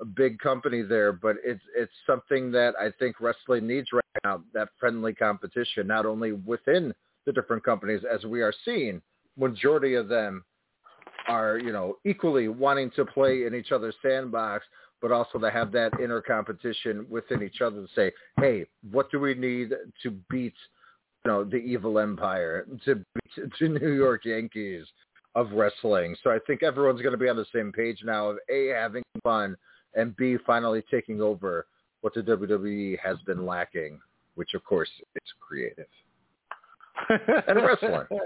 a 0.00 0.04
big 0.04 0.38
company 0.38 0.82
there, 0.82 1.12
but 1.12 1.36
it's 1.44 1.62
it's 1.76 1.92
something 2.06 2.50
that 2.52 2.74
I 2.80 2.90
think 2.98 3.20
wrestling 3.20 3.66
needs 3.66 3.92
right 3.92 4.02
now. 4.24 4.42
That 4.52 4.68
friendly 4.78 5.14
competition, 5.14 5.86
not 5.86 6.06
only 6.06 6.32
within 6.32 6.94
the 7.26 7.32
different 7.32 7.64
companies, 7.64 8.02
as 8.04 8.24
we 8.24 8.42
are 8.42 8.52
seeing, 8.64 9.00
majority 9.36 9.94
of 9.94 10.08
them 10.08 10.44
are 11.28 11.58
you 11.58 11.72
know 11.72 11.98
equally 12.04 12.48
wanting 12.48 12.90
to 12.96 13.04
play 13.04 13.46
in 13.46 13.54
each 13.54 13.72
other's 13.72 13.94
sandbox, 14.02 14.64
but 15.02 15.12
also 15.12 15.38
to 15.38 15.50
have 15.50 15.72
that 15.72 15.92
inner 16.02 16.22
competition 16.22 17.04
within 17.10 17.42
each 17.42 17.60
other 17.60 17.82
to 17.82 17.88
say, 17.94 18.12
hey, 18.38 18.64
what 18.90 19.10
do 19.10 19.20
we 19.20 19.34
need 19.34 19.72
to 20.02 20.10
beat 20.30 20.54
you 21.24 21.30
know 21.30 21.44
the 21.44 21.56
evil 21.56 21.98
empire, 21.98 22.66
to 22.84 22.96
beat 22.96 23.52
to 23.58 23.68
New 23.68 23.92
York 23.92 24.24
Yankees 24.24 24.86
of 25.34 25.50
wrestling. 25.52 26.14
So 26.22 26.30
I 26.30 26.38
think 26.46 26.62
everyone's 26.62 27.00
going 27.00 27.12
to 27.12 27.18
be 27.18 27.28
on 27.28 27.36
the 27.36 27.46
same 27.54 27.72
page 27.72 28.00
now 28.04 28.30
of 28.30 28.38
a 28.50 28.68
having 28.68 29.02
fun 29.22 29.56
and 29.94 30.16
B, 30.16 30.36
finally 30.46 30.82
taking 30.90 31.20
over 31.20 31.66
what 32.00 32.14
the 32.14 32.22
WWE 32.22 32.98
has 32.98 33.16
been 33.26 33.46
lacking, 33.46 34.00
which 34.34 34.54
of 34.54 34.64
course 34.64 34.90
is 35.14 35.32
creative 35.40 35.86
and 37.48 37.56
wrestling. 37.56 38.06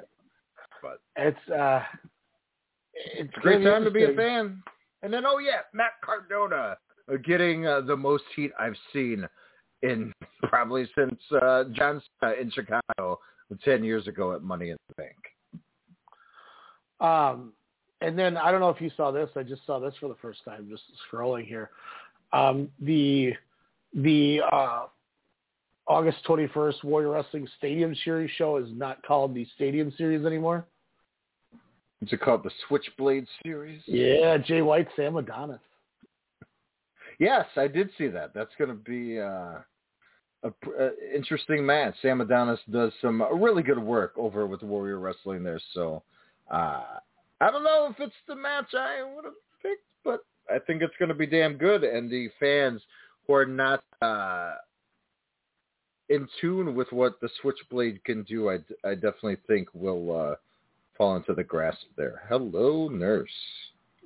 But 0.82 1.00
It's 1.16 1.50
uh, 1.50 1.82
it's 2.92 3.30
it's 3.30 3.36
a 3.36 3.40
great 3.40 3.64
time 3.64 3.82
to 3.84 3.90
be 3.90 4.04
a 4.04 4.12
fan. 4.12 4.62
And 5.02 5.12
then, 5.12 5.24
oh 5.26 5.38
yeah, 5.38 5.60
Matt 5.72 5.92
Cardona 6.02 6.76
uh, 7.10 7.16
getting 7.24 7.66
uh, 7.66 7.82
the 7.82 7.96
most 7.96 8.24
heat 8.34 8.50
I've 8.58 8.76
seen 8.92 9.26
in 9.82 10.12
probably 10.44 10.88
since 10.96 11.20
uh, 11.42 11.64
John 11.72 12.02
Cena 12.20 12.32
in 12.40 12.50
Chicago 12.50 13.20
ten 13.64 13.84
years 13.84 14.06
ago 14.08 14.32
at 14.34 14.42
Money 14.42 14.70
in 14.70 14.76
the 14.88 14.94
Bank. 15.02 15.16
Um, 17.00 17.52
and 18.00 18.18
then 18.18 18.36
I 18.36 18.50
don't 18.50 18.60
know 18.60 18.70
if 18.70 18.80
you 18.80 18.90
saw 18.96 19.10
this. 19.10 19.30
I 19.36 19.42
just 19.42 19.64
saw 19.66 19.78
this 19.78 19.94
for 20.00 20.08
the 20.08 20.16
first 20.20 20.44
time, 20.44 20.68
just 20.70 20.82
scrolling 21.10 21.46
here. 21.46 21.70
Um, 22.32 22.68
the 22.80 23.32
the 23.94 24.40
uh, 24.52 24.86
August 25.86 26.18
twenty 26.24 26.48
first 26.48 26.82
Warrior 26.84 27.10
Wrestling 27.10 27.48
Stadium 27.58 27.94
Series 28.04 28.30
show 28.36 28.56
is 28.56 28.68
not 28.72 29.02
called 29.02 29.34
the 29.34 29.46
Stadium 29.54 29.92
Series 29.96 30.26
anymore. 30.26 30.66
What's 32.06 32.12
it 32.12 32.20
called? 32.20 32.44
The 32.44 32.52
Switchblade 32.68 33.26
Series? 33.42 33.82
Yeah, 33.84 34.38
Jay 34.38 34.62
White, 34.62 34.86
Sam 34.94 35.16
Adonis. 35.16 35.58
Yes, 37.18 37.46
I 37.56 37.66
did 37.66 37.90
see 37.98 38.06
that. 38.06 38.32
That's 38.32 38.52
going 38.56 38.70
to 38.70 38.76
be 38.76 39.18
uh, 39.18 39.58
a, 40.44 40.52
uh 40.80 40.90
interesting 41.12 41.66
match. 41.66 41.96
Sam 42.02 42.20
Adonis 42.20 42.60
does 42.70 42.92
some 43.02 43.24
really 43.40 43.64
good 43.64 43.80
work 43.80 44.12
over 44.16 44.46
with 44.46 44.62
Warrior 44.62 45.00
Wrestling 45.00 45.42
there. 45.42 45.58
So 45.74 46.04
uh, 46.48 46.84
I 47.40 47.50
don't 47.50 47.64
know 47.64 47.88
if 47.90 47.98
it's 47.98 48.14
the 48.28 48.36
match 48.36 48.72
I 48.72 49.02
would 49.02 49.24
have 49.24 49.34
picked, 49.60 49.82
but 50.04 50.20
I 50.48 50.60
think 50.60 50.82
it's 50.82 50.94
going 51.00 51.08
to 51.08 51.14
be 51.16 51.26
damn 51.26 51.56
good. 51.56 51.82
And 51.82 52.08
the 52.08 52.28
fans 52.38 52.82
who 53.26 53.34
are 53.34 53.46
not 53.46 53.82
uh, 54.00 54.52
in 56.08 56.28
tune 56.40 56.76
with 56.76 56.92
what 56.92 57.20
the 57.20 57.30
Switchblade 57.42 58.04
can 58.04 58.22
do, 58.22 58.48
I, 58.48 58.58
I 58.88 58.94
definitely 58.94 59.38
think 59.48 59.66
will 59.74 60.16
uh, 60.16 60.34
fall 60.96 61.16
into 61.16 61.34
the 61.34 61.44
grasp 61.44 61.86
there. 61.96 62.22
Hello, 62.28 62.88
nurse. 62.88 63.28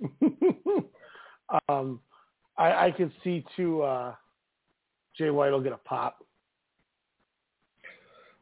um, 1.69 2.01
I, 2.57 2.87
I 2.87 2.91
could 2.97 3.13
see 3.23 3.45
too. 3.57 3.83
Uh, 3.83 4.15
Jay 5.17 5.31
White 5.31 5.51
will 5.51 5.61
get 5.61 5.73
a 5.73 5.79
pop. 5.79 6.25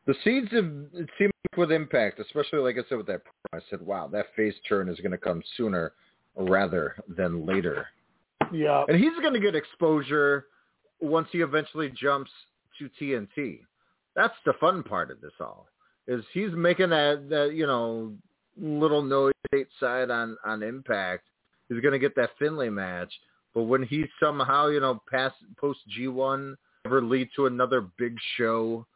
The 0.06 0.14
seeds 0.24 0.48
of 0.52 0.64
it 0.94 1.08
seemed 1.18 1.32
with 1.56 1.70
impact, 1.70 2.18
especially 2.18 2.60
like 2.60 2.76
I 2.76 2.88
said 2.88 2.98
with 2.98 3.06
that. 3.08 3.22
I 3.52 3.58
said, 3.68 3.80
"Wow, 3.80 4.08
that 4.08 4.26
face 4.36 4.54
turn 4.68 4.88
is 4.88 4.98
going 5.00 5.12
to 5.12 5.18
come 5.18 5.42
sooner 5.56 5.92
rather 6.36 6.96
than 7.08 7.44
later." 7.44 7.86
Yeah. 8.52 8.84
And 8.88 8.96
he's 8.96 9.14
going 9.20 9.34
to 9.34 9.40
get 9.40 9.54
exposure 9.54 10.46
once 11.00 11.28
he 11.30 11.40
eventually 11.40 11.90
jumps 11.90 12.30
to 12.78 12.88
TNT. 13.00 13.60
That's 14.16 14.34
the 14.44 14.54
fun 14.54 14.82
part 14.82 15.10
of 15.10 15.20
this 15.20 15.32
all. 15.40 15.66
Is 16.06 16.24
he's 16.32 16.52
making 16.52 16.90
that 16.90 17.28
that 17.28 17.52
you 17.54 17.66
know 17.66 18.14
little 18.60 19.02
noise 19.02 19.32
side 19.80 20.10
on 20.10 20.36
on 20.44 20.62
Impact. 20.62 21.24
He's 21.68 21.80
going 21.80 21.92
to 21.92 21.98
get 21.98 22.16
that 22.16 22.30
Finlay 22.38 22.70
match, 22.70 23.12
but 23.54 23.64
when 23.64 23.82
he 23.82 24.04
somehow 24.22 24.68
you 24.68 24.80
know 24.80 25.00
pass 25.10 25.32
post 25.58 25.80
G1 25.98 26.54
ever 26.84 27.02
lead 27.02 27.28
to 27.36 27.46
another 27.46 27.86
big 27.98 28.16
show 28.36 28.86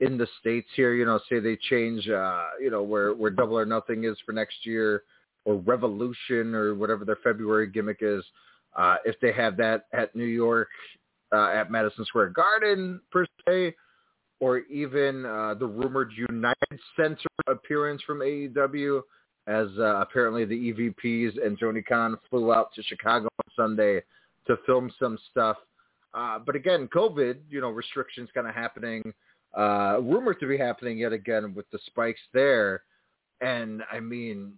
in 0.00 0.16
the 0.16 0.26
states 0.40 0.68
here, 0.76 0.94
you 0.94 1.04
know, 1.04 1.20
say 1.28 1.40
they 1.40 1.56
change, 1.68 2.08
uh, 2.08 2.46
you 2.60 2.70
know, 2.70 2.82
where 2.82 3.12
where 3.12 3.30
Double 3.30 3.58
or 3.58 3.66
Nothing 3.66 4.04
is 4.04 4.16
for 4.24 4.32
next 4.32 4.64
year, 4.64 5.02
or 5.44 5.56
Revolution 5.56 6.54
or 6.54 6.74
whatever 6.74 7.04
their 7.04 7.18
February 7.22 7.66
gimmick 7.66 7.98
is. 8.00 8.24
Uh, 8.76 8.96
if 9.04 9.18
they 9.20 9.32
have 9.32 9.56
that 9.56 9.86
at 9.92 10.14
New 10.14 10.24
York 10.24 10.68
uh, 11.32 11.48
at 11.48 11.70
Madison 11.70 12.04
Square 12.04 12.30
Garden 12.30 13.00
per 13.10 13.26
se, 13.46 13.74
or 14.40 14.58
even 14.60 15.26
uh, 15.26 15.54
the 15.54 15.66
rumored 15.66 16.12
United 16.16 16.80
Center 16.96 17.28
appearance 17.46 18.02
from 18.02 18.20
AEW, 18.20 19.02
as 19.46 19.68
uh, 19.78 20.00
apparently 20.00 20.44
the 20.44 20.72
EVPs 20.72 21.44
and 21.44 21.58
Tony 21.58 21.82
Khan 21.82 22.16
flew 22.28 22.52
out 22.52 22.72
to 22.74 22.82
Chicago 22.82 23.26
on 23.26 23.52
Sunday 23.54 24.02
to 24.46 24.56
film 24.66 24.90
some 24.98 25.18
stuff. 25.30 25.56
Uh, 26.14 26.38
but 26.38 26.56
again, 26.56 26.88
COVID, 26.94 27.36
you 27.48 27.60
know, 27.60 27.70
restrictions 27.70 28.28
kind 28.34 28.48
of 28.48 28.54
happening, 28.54 29.14
uh, 29.56 29.98
rumored 30.02 30.40
to 30.40 30.48
be 30.48 30.56
happening 30.56 30.98
yet 30.98 31.12
again 31.12 31.54
with 31.54 31.70
the 31.70 31.78
spikes 31.86 32.20
there. 32.32 32.82
And 33.40 33.82
I 33.92 34.00
mean, 34.00 34.54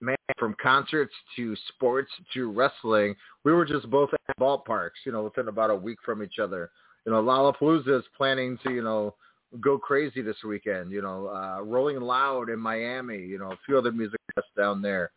man, 0.00 0.16
from 0.38 0.54
concerts 0.62 1.14
to 1.36 1.56
sports 1.68 2.10
to 2.34 2.50
wrestling, 2.50 3.14
we 3.44 3.52
were 3.52 3.64
just 3.64 3.88
both 3.90 4.10
at 4.28 4.38
ballparks, 4.38 5.04
you 5.06 5.12
know, 5.12 5.22
within 5.24 5.48
about 5.48 5.70
a 5.70 5.74
week 5.74 5.98
from 6.04 6.22
each 6.22 6.38
other. 6.38 6.70
You 7.04 7.12
know, 7.12 7.22
Lollapalooza 7.22 7.98
is 7.98 8.04
planning 8.16 8.58
to, 8.64 8.72
you 8.72 8.82
know, 8.82 9.14
go 9.60 9.78
crazy 9.78 10.22
this 10.22 10.36
weekend. 10.46 10.92
You 10.92 11.02
know, 11.02 11.28
uh, 11.28 11.62
Rolling 11.62 12.00
Loud 12.00 12.50
in 12.50 12.58
Miami. 12.58 13.18
You 13.18 13.38
know, 13.38 13.52
a 13.52 13.58
few 13.66 13.78
other 13.78 13.92
music 13.92 14.20
fest 14.34 14.48
down 14.56 14.82
there. 14.82 15.10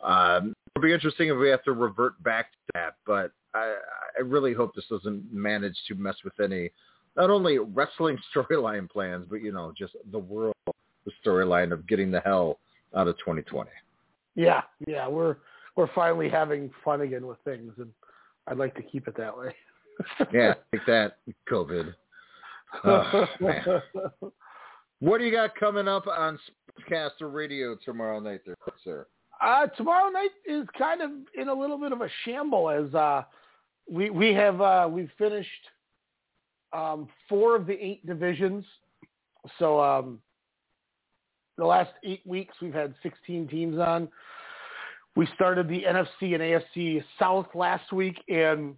Um, 0.00 0.54
it'll 0.74 0.84
be 0.84 0.92
interesting 0.92 1.28
if 1.28 1.38
we 1.38 1.48
have 1.48 1.64
to 1.64 1.72
revert 1.72 2.22
back 2.22 2.52
to 2.52 2.58
that, 2.74 2.94
but 3.04 3.32
I, 3.54 3.74
I 4.16 4.22
really 4.22 4.54
hope 4.54 4.74
this 4.74 4.84
doesn't 4.88 5.32
manage 5.32 5.76
to 5.88 5.96
mess 5.96 6.14
with 6.22 6.38
any, 6.38 6.70
not 7.16 7.30
only 7.30 7.58
wrestling 7.58 8.16
storyline 8.34 8.88
plans, 8.88 9.26
but 9.28 9.42
you 9.42 9.52
know, 9.52 9.72
just 9.76 9.96
the 10.12 10.18
world 10.18 10.54
the 11.08 11.12
storyline 11.24 11.72
of 11.72 11.86
getting 11.86 12.10
the 12.10 12.20
hell 12.20 12.58
out 12.94 13.08
of 13.08 13.16
2020. 13.18 13.70
Yeah, 14.34 14.62
yeah, 14.86 15.08
we're 15.08 15.36
we're 15.76 15.92
finally 15.94 16.28
having 16.28 16.70
fun 16.84 17.00
again 17.00 17.26
with 17.26 17.38
things, 17.44 17.72
and 17.78 17.90
I'd 18.46 18.58
like 18.58 18.74
to 18.76 18.82
keep 18.82 19.08
it 19.08 19.16
that 19.16 19.36
way. 19.36 19.54
yeah, 20.32 20.54
like 20.72 20.86
that 20.86 21.18
COVID. 21.50 21.94
Oh, 22.84 23.26
man. 23.40 23.64
What 25.00 25.18
do 25.18 25.24
you 25.24 25.30
got 25.30 25.54
coming 25.54 25.86
up 25.86 26.08
on 26.08 26.38
Sportscaster 26.90 27.32
Radio 27.32 27.76
tomorrow 27.84 28.18
night, 28.18 28.40
there, 28.44 28.56
sir? 28.82 29.06
Uh, 29.40 29.66
tomorrow 29.68 30.10
night 30.10 30.30
is 30.44 30.66
kind 30.76 31.00
of 31.00 31.10
in 31.36 31.48
a 31.48 31.54
little 31.54 31.78
bit 31.78 31.92
of 31.92 32.00
a 32.00 32.08
shamble 32.24 32.68
as 32.68 32.92
uh, 32.94 33.22
we 33.88 34.10
we 34.10 34.34
have 34.34 34.60
uh, 34.60 34.88
we've 34.90 35.10
finished 35.16 35.48
um, 36.72 37.08
four 37.28 37.54
of 37.54 37.66
the 37.66 37.74
eight 37.74 38.04
divisions. 38.04 38.64
So 39.60 39.80
um, 39.80 40.18
the 41.56 41.64
last 41.64 41.92
eight 42.02 42.26
weeks 42.26 42.56
we've 42.60 42.74
had 42.74 42.92
16 43.04 43.46
teams 43.46 43.78
on. 43.78 44.08
We 45.14 45.28
started 45.34 45.68
the 45.68 45.82
NFC 45.82 46.34
and 46.34 46.42
AFC 46.42 47.04
South 47.20 47.46
last 47.54 47.92
week, 47.92 48.16
and 48.28 48.74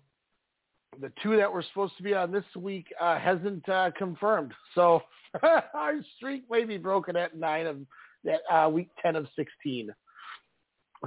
the 1.01 1.13
two 1.23 1.37
that 1.37 1.53
were 1.53 1.63
supposed 1.63 1.97
to 1.97 2.03
be 2.03 2.15
on 2.15 2.31
this 2.31 2.45
week 2.57 2.87
uh, 3.01 3.19
hasn't 3.19 3.69
uh, 3.69 3.91
confirmed. 3.97 4.53
So 4.75 5.03
our 5.43 5.95
streak 6.17 6.45
may 6.51 6.65
be 6.65 6.77
broken 6.77 7.17
at 7.17 7.37
nine 7.37 7.67
of 7.67 7.79
that 8.25 8.41
uh, 8.53 8.69
week 8.69 8.91
ten 9.03 9.17
of 9.17 9.27
sixteen. 9.37 9.91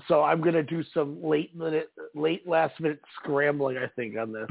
So 0.07 0.23
I'm 0.23 0.41
going 0.41 0.55
to 0.55 0.63
do 0.63 0.83
some 0.93 1.23
late 1.23 1.55
minute, 1.55 1.91
late 2.15 2.47
last 2.47 2.79
minute 2.79 2.99
scrambling. 3.21 3.77
I 3.77 3.87
think 3.95 4.17
on 4.17 4.33
this. 4.33 4.47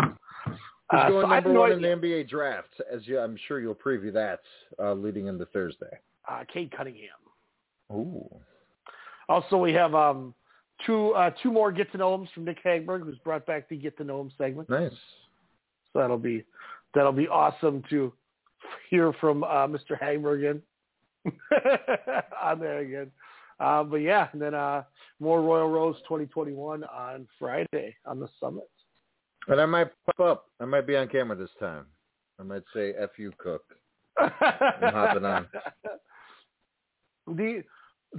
Who's 0.47 0.57
Uh, 0.91 1.09
going 1.09 1.25
so 1.25 1.29
number 1.29 1.53
no 1.53 1.61
one 1.61 1.73
in 1.73 1.83
the. 1.83 1.89
NBA 1.89 2.29
draft? 2.29 2.69
As 2.93 3.07
you, 3.09 3.19
I'm 3.19 3.37
sure 3.49 3.61
you'll 3.61 3.75
preview 3.75 4.13
that 4.13 4.41
uh, 4.79 4.93
leading 4.93 5.27
into 5.27 5.47
Thursday. 5.47 5.99
Uh, 6.31 6.45
Cade 6.53 6.71
Cunningham. 6.77 7.09
Ooh. 7.93 8.29
Also, 9.29 9.57
we 9.57 9.73
have 9.73 9.95
um, 9.95 10.33
two 10.87 11.11
uh, 11.13 11.31
two 11.43 11.51
more 11.51 11.73
get 11.73 11.91
to 11.93 11.99
know 11.99 12.15
him 12.15 12.29
from 12.35 12.45
Nick 12.45 12.63
Hagberg, 12.63 13.03
who's 13.05 13.19
brought 13.19 13.45
back 13.47 13.69
the 13.69 13.77
get 13.77 13.97
to 13.99 14.05
know 14.05 14.21
him 14.21 14.31
segment. 14.39 14.69
Nice. 14.71 14.93
So 15.93 16.01
that'll 16.01 16.19
be 16.19 16.45
that'll 16.95 17.13
be 17.13 17.29
awesome 17.29 17.83
to 17.91 18.13
hear 18.91 19.13
from 19.15 19.45
uh, 19.45 19.67
Mr. 19.67 20.01
Hagberg 20.01 20.39
again 20.39 20.63
on 22.43 22.59
there 22.59 22.79
again. 22.79 23.11
Uh, 23.61 23.85
but 23.85 23.97
yeah, 23.97 24.29
and 24.33 24.43
then 24.43 24.55
uh, 24.55 24.83
more 25.21 25.41
Royal 25.41 25.69
Rose 25.71 25.97
2021 26.05 26.85
on 26.85 27.29
Friday 27.39 27.95
on 28.07 28.19
the 28.19 28.29
summit. 28.41 28.69
And 29.49 29.61
I 29.61 29.67
might 29.67 29.91
pop 30.07 30.21
up. 30.21 30.47
I 30.61 30.65
might 30.65 30.87
be 30.87 30.97
on 30.97 31.09
camera 31.09 31.37
this 31.37 31.51
time. 31.61 31.87
I 32.39 32.43
might 32.45 32.63
say 32.75 32.95
"F 32.99 33.11
you, 33.19 33.33
Cook." 33.39 33.63
I'm 34.19 34.31
hopping 34.93 35.25
on. 35.25 35.47
The 37.29 37.63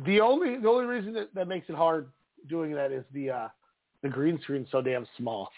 the 0.05 0.21
only 0.21 0.57
the 0.57 0.69
only 0.69 0.85
reason 0.85 1.13
that, 1.13 1.33
that 1.35 1.47
makes 1.47 1.69
it 1.69 1.75
hard 1.75 2.07
doing 2.49 2.73
that 2.73 2.93
is 2.93 3.03
the 3.13 3.29
uh, 3.29 3.47
the 4.01 4.07
green 4.07 4.39
screen's 4.41 4.69
so 4.71 4.81
damn 4.81 5.05
small. 5.17 5.49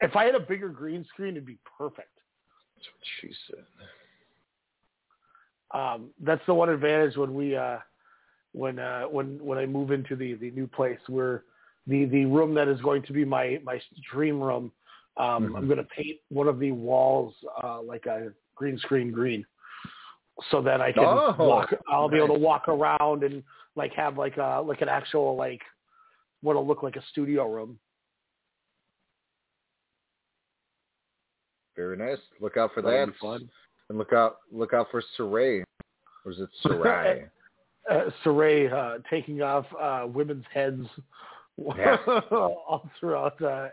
If 0.00 0.16
I 0.16 0.24
had 0.24 0.34
a 0.34 0.40
bigger 0.40 0.68
green 0.68 1.04
screen, 1.12 1.30
it'd 1.30 1.46
be 1.46 1.58
perfect. 1.78 2.08
That's 2.76 2.86
what 2.86 3.04
she 3.20 3.32
said. 3.48 3.64
um, 5.74 6.10
that's 6.20 6.42
the 6.46 6.54
one 6.54 6.68
advantage 6.68 7.16
when 7.16 7.34
we 7.34 7.56
uh, 7.56 7.78
when 8.52 8.78
uh, 8.78 9.02
when 9.04 9.38
when 9.44 9.58
I 9.58 9.66
move 9.66 9.90
into 9.90 10.16
the 10.16 10.34
the 10.34 10.50
new 10.52 10.66
place 10.66 10.98
where 11.08 11.44
the 11.86 12.04
the 12.06 12.24
room 12.26 12.54
that 12.54 12.68
is 12.68 12.80
going 12.80 13.02
to 13.02 13.12
be 13.12 13.24
my 13.24 13.60
my 13.64 13.80
dream 14.10 14.40
room. 14.42 14.72
Um, 15.16 15.50
Mhm. 15.50 15.58
I'm 15.58 15.66
going 15.66 15.78
to 15.78 15.84
paint 15.84 16.18
one 16.28 16.48
of 16.48 16.58
the 16.58 16.72
walls 16.72 17.34
uh, 17.62 17.80
like 17.82 18.06
a 18.06 18.32
green 18.56 18.78
screen 18.78 19.12
green, 19.12 19.46
so 20.50 20.60
that 20.62 20.80
I 20.80 20.92
can 20.92 21.04
Oh, 21.04 21.34
walk. 21.38 21.72
I'll 21.88 22.08
be 22.08 22.16
able 22.16 22.34
to 22.34 22.40
walk 22.40 22.68
around 22.68 23.22
and 23.22 23.42
like 23.76 23.92
have 23.94 24.18
like 24.18 24.36
a 24.38 24.60
like 24.64 24.80
an 24.80 24.88
actual 24.88 25.36
like 25.36 25.62
what'll 26.42 26.66
look 26.66 26.82
like 26.82 26.96
a 26.96 27.02
studio 27.10 27.46
room. 27.48 27.78
Very 31.76 31.96
nice. 31.96 32.18
Look 32.40 32.56
out 32.56 32.70
for 32.74 32.82
That'll 32.82 33.12
that. 33.20 33.40
And 33.88 33.98
look 33.98 34.12
out 34.12 34.38
look 34.52 34.72
out 34.72 34.88
for 34.90 35.02
Saray. 35.18 35.64
Or 36.24 36.32
is 36.32 36.40
it 36.40 36.48
Sarai? 36.62 37.24
uh, 37.90 38.04
Saray 38.24 38.72
uh, 38.72 38.98
taking 39.10 39.42
off 39.42 39.66
uh, 39.80 40.06
women's 40.06 40.44
heads 40.52 40.86
Yeah. 41.56 41.96
all 42.30 42.88
throughout. 42.98 43.40
Uh, 43.42 43.68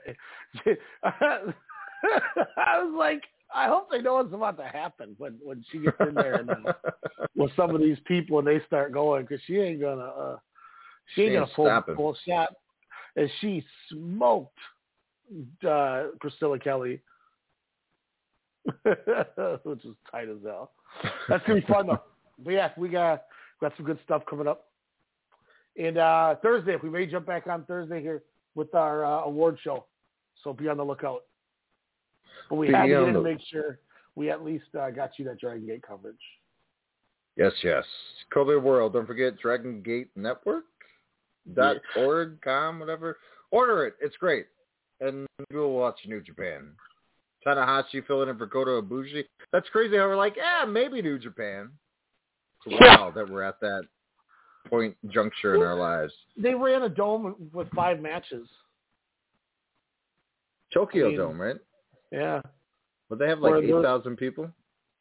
I 1.03 2.83
was 2.83 2.93
like, 2.97 3.23
I 3.53 3.67
hope 3.67 3.89
they 3.91 4.01
know 4.01 4.15
what's 4.15 4.33
about 4.33 4.57
to 4.57 4.65
happen 4.65 5.15
when 5.17 5.37
when 5.43 5.63
she 5.71 5.79
gets 5.79 5.97
in 5.99 6.15
there 6.15 6.35
and 6.35 6.49
uh, 6.49 6.73
with 7.35 7.51
some 7.55 7.73
of 7.73 7.81
these 7.81 7.97
people 8.05 8.39
and 8.39 8.47
they 8.47 8.59
start 8.65 8.91
going 8.91 9.23
because 9.23 9.41
she 9.45 9.57
ain't 9.57 9.81
gonna 9.81 10.01
uh, 10.01 10.37
she 11.15 11.23
ain't 11.23 11.31
She 11.31 11.35
ain't 11.37 11.57
gonna 11.57 11.83
pull 11.85 11.95
pull 11.95 12.13
a 12.13 12.29
shot. 12.29 12.49
And 13.15 13.29
she 13.41 13.63
smoked 13.89 14.57
uh, 15.67 16.03
Priscilla 16.19 16.59
Kelly, 16.59 17.01
which 19.63 19.85
is 19.85 19.95
tight 20.11 20.29
as 20.29 20.37
hell. 20.45 20.71
That's 21.29 21.45
gonna 21.45 21.61
be 21.61 21.67
fun 21.67 21.87
though. 21.87 22.01
But 22.43 22.53
yeah, 22.53 22.71
we 22.75 22.89
got 22.89 23.23
got 23.59 23.73
some 23.77 23.85
good 23.85 23.99
stuff 24.03 24.23
coming 24.27 24.47
up. 24.47 24.65
And 25.77 25.97
uh 25.99 26.35
Thursday, 26.41 26.75
we 26.81 26.89
may 26.89 27.05
jump 27.05 27.27
back 27.27 27.45
on 27.45 27.65
Thursday 27.65 28.01
here 28.01 28.23
with 28.55 28.73
our 28.73 29.05
uh, 29.05 29.23
award 29.25 29.57
show, 29.63 29.85
so 30.43 30.51
be 30.51 30.67
on 30.67 30.77
the 30.77 30.83
lookout. 30.83 31.21
But 32.49 32.55
we 32.55 32.67
Be 32.67 32.73
had 32.73 32.87
to 32.87 32.95
on 32.95 33.01
get 33.03 33.07
in 33.09 33.13
to 33.13 33.19
the- 33.19 33.23
make 33.23 33.39
sure 33.51 33.79
we 34.15 34.31
at 34.31 34.43
least 34.43 34.65
uh, 34.79 34.89
got 34.89 35.11
you 35.19 35.25
that 35.25 35.39
Dragon 35.39 35.67
Gate 35.67 35.83
coverage. 35.87 36.15
Yes, 37.37 37.53
yes. 37.63 37.85
Kobe 38.33 38.55
World. 38.55 38.93
Don't 38.93 39.05
forget 39.05 39.37
Dragon 39.39 39.81
Gate 39.83 40.09
Network 40.15 40.65
dot 41.53 41.77
org 41.95 42.41
com 42.41 42.79
whatever. 42.79 43.19
Order 43.51 43.85
it. 43.85 43.95
It's 44.01 44.17
great. 44.17 44.47
And 44.99 45.27
we'll 45.51 45.71
watch 45.73 45.99
New 46.07 46.21
Japan. 46.21 46.71
Tanahashi 47.45 48.05
filling 48.05 48.29
in 48.29 48.37
for 48.37 48.47
Kota 48.47 48.71
Ibushi. 48.81 49.23
That's 49.51 49.67
crazy 49.69 49.97
how 49.97 50.07
we're 50.07 50.15
like, 50.15 50.35
yeah, 50.37 50.65
maybe 50.65 51.01
New 51.01 51.17
Japan. 51.17 51.69
It's 52.65 52.77
wild 52.81 53.15
that 53.15 53.29
we're 53.29 53.43
at 53.43 53.59
that 53.61 53.83
point 54.69 54.95
juncture 55.09 55.55
in 55.55 55.61
our 55.61 55.75
lives. 55.75 56.13
They 56.37 56.53
ran 56.53 56.83
a 56.83 56.89
dome 56.89 57.35
with 57.53 57.67
five 57.71 57.99
matches. 57.99 58.47
Tokyo 60.73 61.07
I 61.07 61.09
mean, 61.09 61.17
Dome, 61.17 61.41
right? 61.41 61.55
Yeah, 62.11 62.41
But 63.09 63.19
they 63.19 63.27
have 63.27 63.39
like 63.39 63.51
Where 63.51 63.63
eight 63.63 63.83
thousand 63.83 64.17
people. 64.17 64.49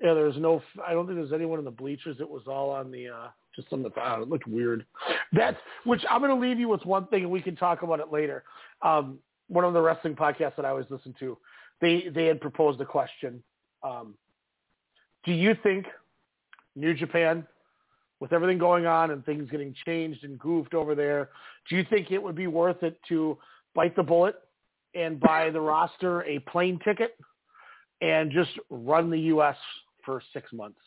yeah. 0.00 0.14
There's 0.14 0.36
no. 0.36 0.62
I 0.86 0.92
don't 0.92 1.06
think 1.06 1.18
there's 1.18 1.32
anyone 1.32 1.58
in 1.58 1.64
the 1.64 1.70
bleachers. 1.70 2.16
It 2.20 2.28
was 2.28 2.42
all 2.46 2.70
on 2.70 2.90
the 2.90 3.08
uh 3.08 3.28
just 3.54 3.72
on 3.72 3.82
the. 3.82 3.90
Uh, 3.90 4.22
it 4.22 4.28
looked 4.28 4.46
weird. 4.46 4.84
That's 5.32 5.56
which 5.84 6.02
I'm 6.10 6.20
going 6.20 6.34
to 6.34 6.48
leave 6.48 6.58
you 6.58 6.68
with 6.68 6.84
one 6.84 7.06
thing, 7.08 7.22
and 7.22 7.30
we 7.30 7.42
can 7.42 7.56
talk 7.56 7.82
about 7.82 8.00
it 8.00 8.12
later. 8.12 8.44
Um, 8.82 9.18
one 9.48 9.64
of 9.64 9.74
the 9.74 9.80
wrestling 9.80 10.14
podcasts 10.14 10.56
that 10.56 10.64
I 10.64 10.70
always 10.70 10.86
listen 10.90 11.14
to, 11.18 11.36
they 11.80 12.08
they 12.14 12.26
had 12.26 12.40
proposed 12.40 12.80
a 12.80 12.84
question. 12.84 13.42
Um, 13.82 14.14
do 15.24 15.32
you 15.32 15.54
think 15.62 15.86
New 16.76 16.94
Japan, 16.94 17.46
with 18.20 18.32
everything 18.32 18.58
going 18.58 18.86
on 18.86 19.10
and 19.10 19.24
things 19.24 19.50
getting 19.50 19.74
changed 19.86 20.24
and 20.24 20.38
goofed 20.38 20.74
over 20.74 20.94
there, 20.94 21.30
do 21.68 21.76
you 21.76 21.84
think 21.90 22.10
it 22.10 22.22
would 22.22 22.36
be 22.36 22.46
worth 22.46 22.82
it 22.82 22.98
to 23.08 23.38
bite 23.74 23.96
the 23.96 24.02
bullet 24.02 24.36
and 24.94 25.20
buy 25.20 25.50
the 25.50 25.60
roster 25.60 26.22
a 26.24 26.38
plane 26.40 26.78
ticket 26.84 27.16
and 28.00 28.30
just 28.30 28.50
run 28.70 29.10
the 29.10 29.18
U.S. 29.18 29.56
for 30.04 30.22
six 30.32 30.52
months? 30.52 30.80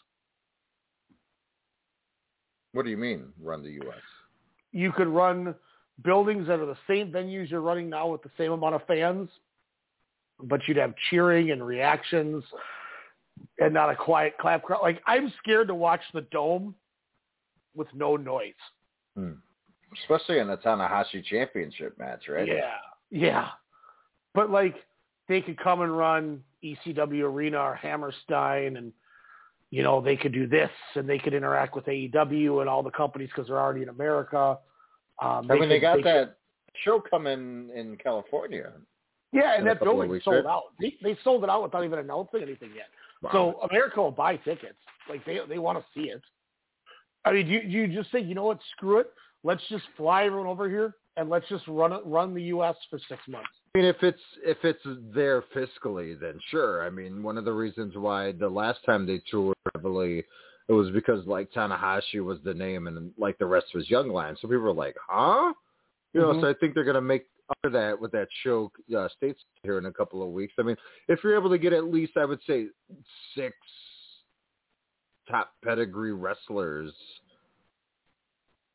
What 2.74 2.86
do 2.86 2.92
you 2.92 2.98
mean, 2.98 3.26
run 3.42 3.62
the 3.62 3.72
U.S.? 3.72 4.02
You 4.72 4.92
could 4.92 5.08
run 5.08 5.54
buildings 6.04 6.48
that 6.48 6.60
are 6.60 6.66
the 6.66 6.78
same 6.88 7.12
venues 7.12 7.52
you're 7.52 7.62
running 7.62 7.90
now 7.90 8.08
with 8.08 8.24
the 8.24 8.32
same 8.38 8.52
amount 8.52 8.74
of 8.74 8.82
fans, 8.88 9.30
but 10.44 10.62
you'd 10.68 10.78
have 10.78 10.94
cheering 11.10 11.52
and 11.52 11.66
reactions 11.66 12.44
and 13.60 13.74
not 13.74 13.90
a 13.90 13.96
quiet 13.96 14.38
clap 14.40 14.64
crowd. 14.64 14.82
Like 14.82 15.02
I'm 15.08 15.32
scared 15.42 15.68
to 15.68 15.76
watch 15.76 16.02
the 16.14 16.22
dome 16.22 16.76
with 17.76 17.88
no 17.94 18.16
noise. 18.16 18.54
Hmm. 19.16 19.34
Especially 20.02 20.40
in 20.40 20.48
the 20.48 20.58
Tanahashi 20.58 21.24
Championship 21.24 21.98
match, 22.00 22.24
right? 22.28 22.48
Yeah, 22.48 22.76
yeah. 23.12 23.50
But 24.34 24.50
like 24.50 24.76
they 25.28 25.42
could 25.42 25.58
come 25.60 25.82
and 25.82 25.96
run 25.96 26.44
ECW 26.64 27.24
Arena 27.24 27.60
or 27.60 27.76
Hammerstein, 27.76 28.78
and 28.78 28.92
you 29.70 29.84
know 29.84 30.02
they 30.02 30.16
could 30.16 30.34
do 30.34 30.48
this, 30.48 30.72
and 30.96 31.08
they 31.08 31.20
could 31.20 31.34
interact 31.34 31.76
with 31.76 31.86
AEW 31.86 32.62
and 32.62 32.70
all 32.70 32.82
the 32.82 32.92
companies 32.92 33.30
because 33.30 33.48
they're 33.48 33.60
already 33.60 33.84
in 33.84 33.90
America. 33.90 34.58
Um, 35.22 35.50
I 35.50 35.56
mean, 35.56 35.70
they 35.70 35.80
got 35.80 35.98
could- 35.98 36.06
that 36.06 36.38
show 36.84 37.00
coming 37.00 37.70
in 37.76 37.98
California. 37.98 38.72
Yeah, 39.34 39.58
and 39.58 39.68
that 39.68 39.82
building 39.82 40.22
sold 40.24 40.46
out. 40.46 40.64
They, 40.80 40.96
they 41.02 41.18
sold 41.24 41.44
it 41.44 41.50
out 41.50 41.64
without 41.64 41.84
even 41.84 42.00
announcing 42.00 42.42
anything 42.42 42.70
yet. 42.76 42.88
So 43.32 43.62
America 43.70 44.02
will 44.02 44.12
buy 44.12 44.36
tickets. 44.38 44.78
Like 45.10 45.26
they 45.26 45.40
they 45.48 45.58
want 45.58 45.80
to 45.80 45.86
see 45.94 46.10
it. 46.10 46.22
I 47.26 47.32
mean, 47.32 47.48
do 47.48 47.54
you 47.54 47.62
do 47.64 47.70
you 47.70 47.88
just 47.88 48.12
say, 48.12 48.20
you 48.20 48.36
know 48.36 48.44
what? 48.44 48.60
Screw 48.76 49.00
it. 49.00 49.12
Let's 49.44 49.62
just 49.70 49.84
fly 49.98 50.26
everyone 50.26 50.48
over 50.48 50.70
here 50.70 50.96
and 51.18 51.30
let's 51.30 51.48
just 51.50 51.68
run 51.68 51.92
it, 51.92 52.02
run 52.06 52.34
the 52.34 52.44
U.S. 52.44 52.76
for 52.90 53.00
six 53.08 53.22
months. 53.28 53.50
I 53.76 53.80
mean, 53.80 53.88
if 53.88 54.02
it's 54.02 54.22
if 54.44 54.58
it's 54.64 54.82
there 55.14 55.44
fiscally, 55.56 56.20
then 56.20 56.40
sure. 56.50 56.86
I 56.86 56.90
mean, 56.90 57.24
one 57.24 57.38
of 57.38 57.46
the 57.46 57.54
reasons 57.54 57.96
why 57.96 58.34
the 58.34 58.50
last 58.50 58.80
time 58.86 59.06
they 59.06 59.22
toured 59.30 59.56
heavily, 59.74 60.24
it 60.68 60.74
was 60.74 60.92
because 60.92 61.26
like 61.26 61.52
Tanahashi 61.52 62.24
was 62.24 62.40
the 62.44 62.54
name, 62.54 62.88
and 62.88 63.12
like 63.18 63.38
the 63.38 63.46
rest 63.46 63.68
was 63.74 63.90
Young 63.90 64.10
Lion. 64.10 64.36
So 64.42 64.48
people 64.48 64.64
were 64.64 64.74
like, 64.74 64.96
"Huh?" 65.08 65.54
You 66.14 66.22
know. 66.22 66.34
Mhm. 66.34 66.42
So 66.42 66.50
I 66.50 66.54
think 66.54 66.74
they're 66.74 66.84
gonna 66.84 67.02
make 67.02 67.28
for 67.62 67.70
that 67.70 68.00
with 68.00 68.12
that 68.12 68.28
show 68.44 68.72
uh, 68.98 69.08
states 69.16 69.42
here 69.64 69.78
in 69.78 69.86
a 69.86 69.92
couple 69.92 70.24
of 70.24 70.30
weeks. 70.30 70.54
I 70.60 70.64
mean, 70.64 70.78
if 71.08 71.20
you're 71.24 71.38
able 71.38 71.50
to 71.50 71.58
get 71.58 71.74
at 71.74 71.86
least, 71.86 72.14
I 72.18 72.26
would 72.26 72.40
say 72.48 72.68
six 73.36 73.56
top 75.30 75.52
pedigree 75.64 76.14
wrestlers 76.14 76.92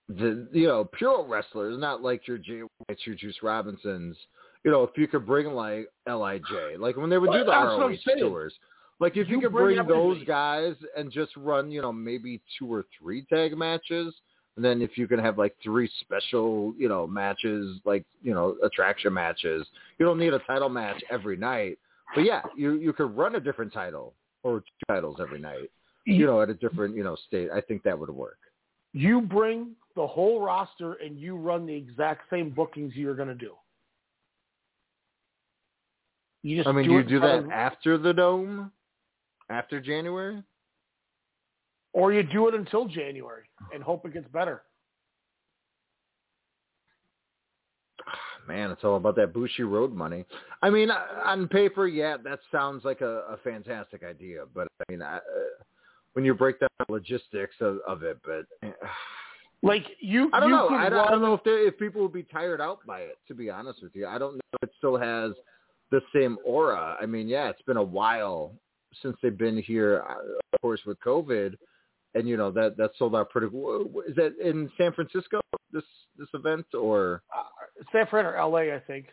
the 0.09 0.49
you 0.53 0.67
know 0.67 0.89
pure 0.97 1.27
wrestlers, 1.27 1.79
not 1.79 2.03
like 2.03 2.27
your 2.27 2.39
Jay 2.39 2.63
White's, 2.63 3.07
your 3.07 3.15
Juice 3.15 3.37
Robinsons. 3.43 4.17
You 4.65 4.71
know, 4.71 4.83
if 4.83 4.91
you 4.97 5.07
could 5.07 5.27
bring 5.27 5.47
like 5.49 5.89
Lij, 6.07 6.41
like 6.79 6.97
when 6.97 7.11
they 7.11 7.19
would 7.19 7.31
do 7.33 7.45
the 7.45 7.45
That's 7.45 8.09
ROH 8.09 8.19
tours, 8.19 8.55
like 9.01 9.17
if 9.17 9.29
you, 9.29 9.37
You 9.37 9.43
could 9.43 9.53
bring 9.53 9.77
bring 9.77 9.87
those 9.87 10.23
guys 10.25 10.75
and 10.97 11.13
just 11.13 11.37
run, 11.37 11.71
you 11.71 11.81
know, 11.81 11.93
maybe 11.93 12.41
two 12.59 12.73
or 12.73 12.85
three 12.99 13.25
tag 13.33 13.57
matches, 13.57 14.15
and 14.59 14.65
then 14.65 14.83
if 14.83 14.99
you 14.99 15.07
can 15.07 15.21
have 15.21 15.39
like 15.39 15.55
three 15.63 15.89
special, 16.01 16.75
you 16.77 16.89
know, 16.89 17.07
matches, 17.07 17.79
like 17.85 18.05
you 18.25 18.35
know, 18.35 18.57
attraction 18.65 19.15
matches. 19.15 19.65
You 20.01 20.05
don't 20.05 20.19
need 20.19 20.35
a 20.35 20.41
title 20.41 20.69
match 20.69 21.01
every 21.13 21.37
night, 21.37 21.79
but 22.13 22.23
yeah, 22.23 22.43
you 22.57 22.73
you 22.73 22.93
could 22.93 23.17
run 23.17 23.37
a 23.37 23.41
different 23.41 23.73
title 23.73 24.15
or 24.43 24.59
two 24.59 24.67
titles 24.89 25.19
every 25.21 25.39
night. 25.39 25.71
You 26.07 26.27
know, 26.27 26.43
at 26.43 26.49
a 26.49 26.55
different 26.55 26.97
you 26.97 27.05
know 27.05 27.17
state. 27.29 27.51
I 27.55 27.61
think 27.61 27.85
that 27.85 27.97
would 27.97 28.11
work. 28.11 28.39
You 28.93 29.21
bring 29.21 29.77
the 29.95 30.05
whole 30.05 30.41
roster 30.41 30.95
and 30.95 31.17
you 31.21 31.37
run 31.37 31.65
the 31.65 31.75
exact 31.75 32.23
same 32.29 32.51
bookings 32.51 32.97
you're 32.97 33.15
going 33.15 33.29
to 33.29 33.37
do. 33.37 33.53
You 36.43 36.57
just 36.57 36.69
I 36.69 36.73
mean, 36.73 36.89
do 36.89 36.95
you 36.95 37.05
do 37.05 37.21
that 37.21 37.45
of- 37.45 37.51
after 37.53 37.97
the 37.97 38.13
dome? 38.13 38.73
After 39.51 39.81
January? 39.81 40.43
Or 41.99 42.13
you 42.13 42.23
do 42.23 42.47
it 42.47 42.55
until 42.55 42.87
January 42.87 43.43
and 43.75 43.83
hope 43.83 44.07
it 44.07 44.13
gets 44.13 44.29
better. 44.29 44.63
Man, 48.47 48.71
it's 48.71 48.85
all 48.85 48.97
about 48.97 49.17
that 49.17 49.35
Bushiroad 49.35 49.93
money. 49.93 50.25
I 50.63 50.71
mean, 50.71 50.93
uh, 50.93 51.03
on 51.27 51.49
paper, 51.49 51.89
yeah, 51.89 52.17
that 52.23 52.39
sounds 52.53 52.85
like 52.85 53.01
a, 53.01 53.25
a 53.29 53.37
fantastic 53.43 54.05
idea. 54.05 54.45
But 54.55 54.69
I 54.81 54.93
mean, 54.93 55.03
I, 55.03 55.17
uh, 55.17 55.21
when 56.13 56.25
you 56.25 56.35
break 56.35 56.61
down 56.61 56.69
the 56.87 56.93
logistics 56.93 57.57
of, 57.61 57.79
of 57.85 58.05
it, 58.05 58.19
but 58.25 58.47
eh, 58.63 58.71
Like 59.65 59.85
you, 59.99 60.31
I 60.33 60.39
don't 60.39 60.51
you 60.51 60.55
know. 60.55 60.69
I 60.69 60.89
don't, 60.89 61.09
I 61.09 61.11
don't 61.11 61.21
know 61.21 61.35
if 61.35 61.41
if 61.45 61.77
people 61.81 62.01
would 62.03 62.13
be 62.13 62.23
tired 62.23 62.61
out 62.61 62.79
by 62.87 63.01
it. 63.01 63.19
To 63.27 63.35
be 63.35 63.51
honest 63.51 63.83
with 63.83 63.91
you, 63.97 64.07
I 64.07 64.17
don't 64.17 64.35
know 64.35 64.41
if 64.63 64.69
it 64.69 64.75
still 64.79 64.97
has 64.97 65.33
the 65.91 66.01
same 66.15 66.39
aura. 66.45 66.97
I 67.01 67.07
mean, 67.07 67.27
yeah, 67.27 67.49
it's 67.49 67.63
been 67.63 67.77
a 67.77 67.83
while 67.83 68.53
since 69.03 69.17
they've 69.21 69.37
been 69.37 69.61
here, 69.61 70.05
uh, 70.09 70.15
of 70.53 70.61
course, 70.63 70.81
with 70.87 70.99
COVID, 71.01 71.55
and 72.15 72.27
you 72.29 72.37
know 72.37 72.51
that 72.51 72.77
that 72.77 72.91
sold 72.99 73.15
out 73.15 73.31
pretty. 73.31 73.47
Is 74.07 74.17
that 74.17 74.35
in 74.43 74.71
San 74.79 74.93
Francisco? 74.93 75.41
This 75.73 75.85
this 76.17 76.29
event 76.35 76.67
or 76.75 77.23
San 77.93 78.07
Fran 78.07 78.25
or 78.27 78.35
L.A. 78.37 78.75
I 78.75 78.81
think 78.81 79.07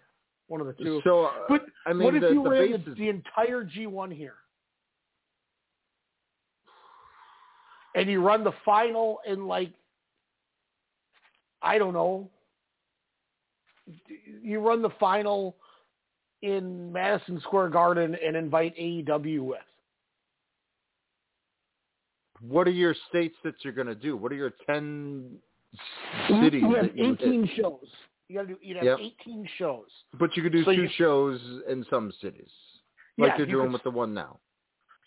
one 0.48 0.62
of 0.62 0.68
the 0.68 0.74
two. 0.74 1.02
So, 1.04 1.26
uh, 1.26 1.32
but 1.50 1.66
I 1.86 1.94
mean, 1.94 2.04
what 2.04 2.16
if 2.16 2.22
the- 2.22 2.30
you 2.30 2.44
the 2.44 2.50
ran 2.50 2.72
the, 2.72 2.78
bases- 2.78 2.98
the 2.98 3.10
entire 3.10 3.64
G1 3.66 4.16
here, 4.16 4.36
and 7.96 8.10
you 8.10 8.22
run 8.22 8.44
the 8.44 8.54
final 8.64 9.20
in 9.28 9.48
like 9.48 9.72
I 11.62 11.78
don't 11.78 11.94
know, 11.94 12.30
you 14.42 14.60
run 14.60 14.82
the 14.82 14.90
final 15.00 15.56
in 16.42 16.92
Madison 16.94 17.40
Square 17.42 17.70
Garden 17.70 18.16
and 18.24 18.36
invite 18.36 18.76
AEW 18.78 19.42
with. 19.42 19.60
What 22.42 22.68
are 22.68 22.72
your 22.72 22.96
states 23.10 23.36
that 23.44 23.56
you're 23.64 23.74
going 23.74 23.88
to 23.88 23.96
do? 23.96 24.18
What 24.18 24.32
are 24.32 24.36
your 24.36 24.54
ten 24.68 25.38
cities? 26.28 26.62
You 26.64 26.74
have 26.76 26.86
that 26.86 26.98
you 26.98 27.14
18 27.14 27.50
shows. 27.56 27.88
You 28.28 28.36
got 28.38 28.42
to 28.44 28.48
do. 28.48 28.58
You 28.62 28.76
have 28.76 28.84
Yep. 28.86 29.00
18 29.00 29.48
shows. 29.58 29.88
But 30.20 30.36
you 30.36 30.44
could 30.44 30.52
do 30.52 30.64
So 30.64 30.74
two 30.74 30.84
you- 30.84 30.90
shows 30.98 31.40
in 31.68 31.84
some 31.90 32.12
cities, 32.22 32.50
like 33.18 33.30
Yeah, 33.34 33.38
you're 33.40 33.48
you 33.48 33.54
doing 33.54 33.66
could- 33.68 33.74
with 33.74 33.84
the 33.84 33.92
one 33.92 34.14
now. 34.14 34.40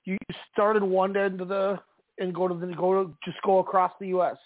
you 0.04 0.16
start 0.52 0.76
at 0.76 0.82
one 0.82 1.16
end 1.16 1.40
of 1.40 1.48
the 1.48 1.78
and 2.18 2.34
go 2.34 2.48
to 2.48 2.54
the 2.54 2.66
go 2.74 3.04
to 3.04 3.14
just 3.24 3.40
go 3.42 3.58
across 3.58 3.92
the 4.00 4.08
U.S. 4.08 4.38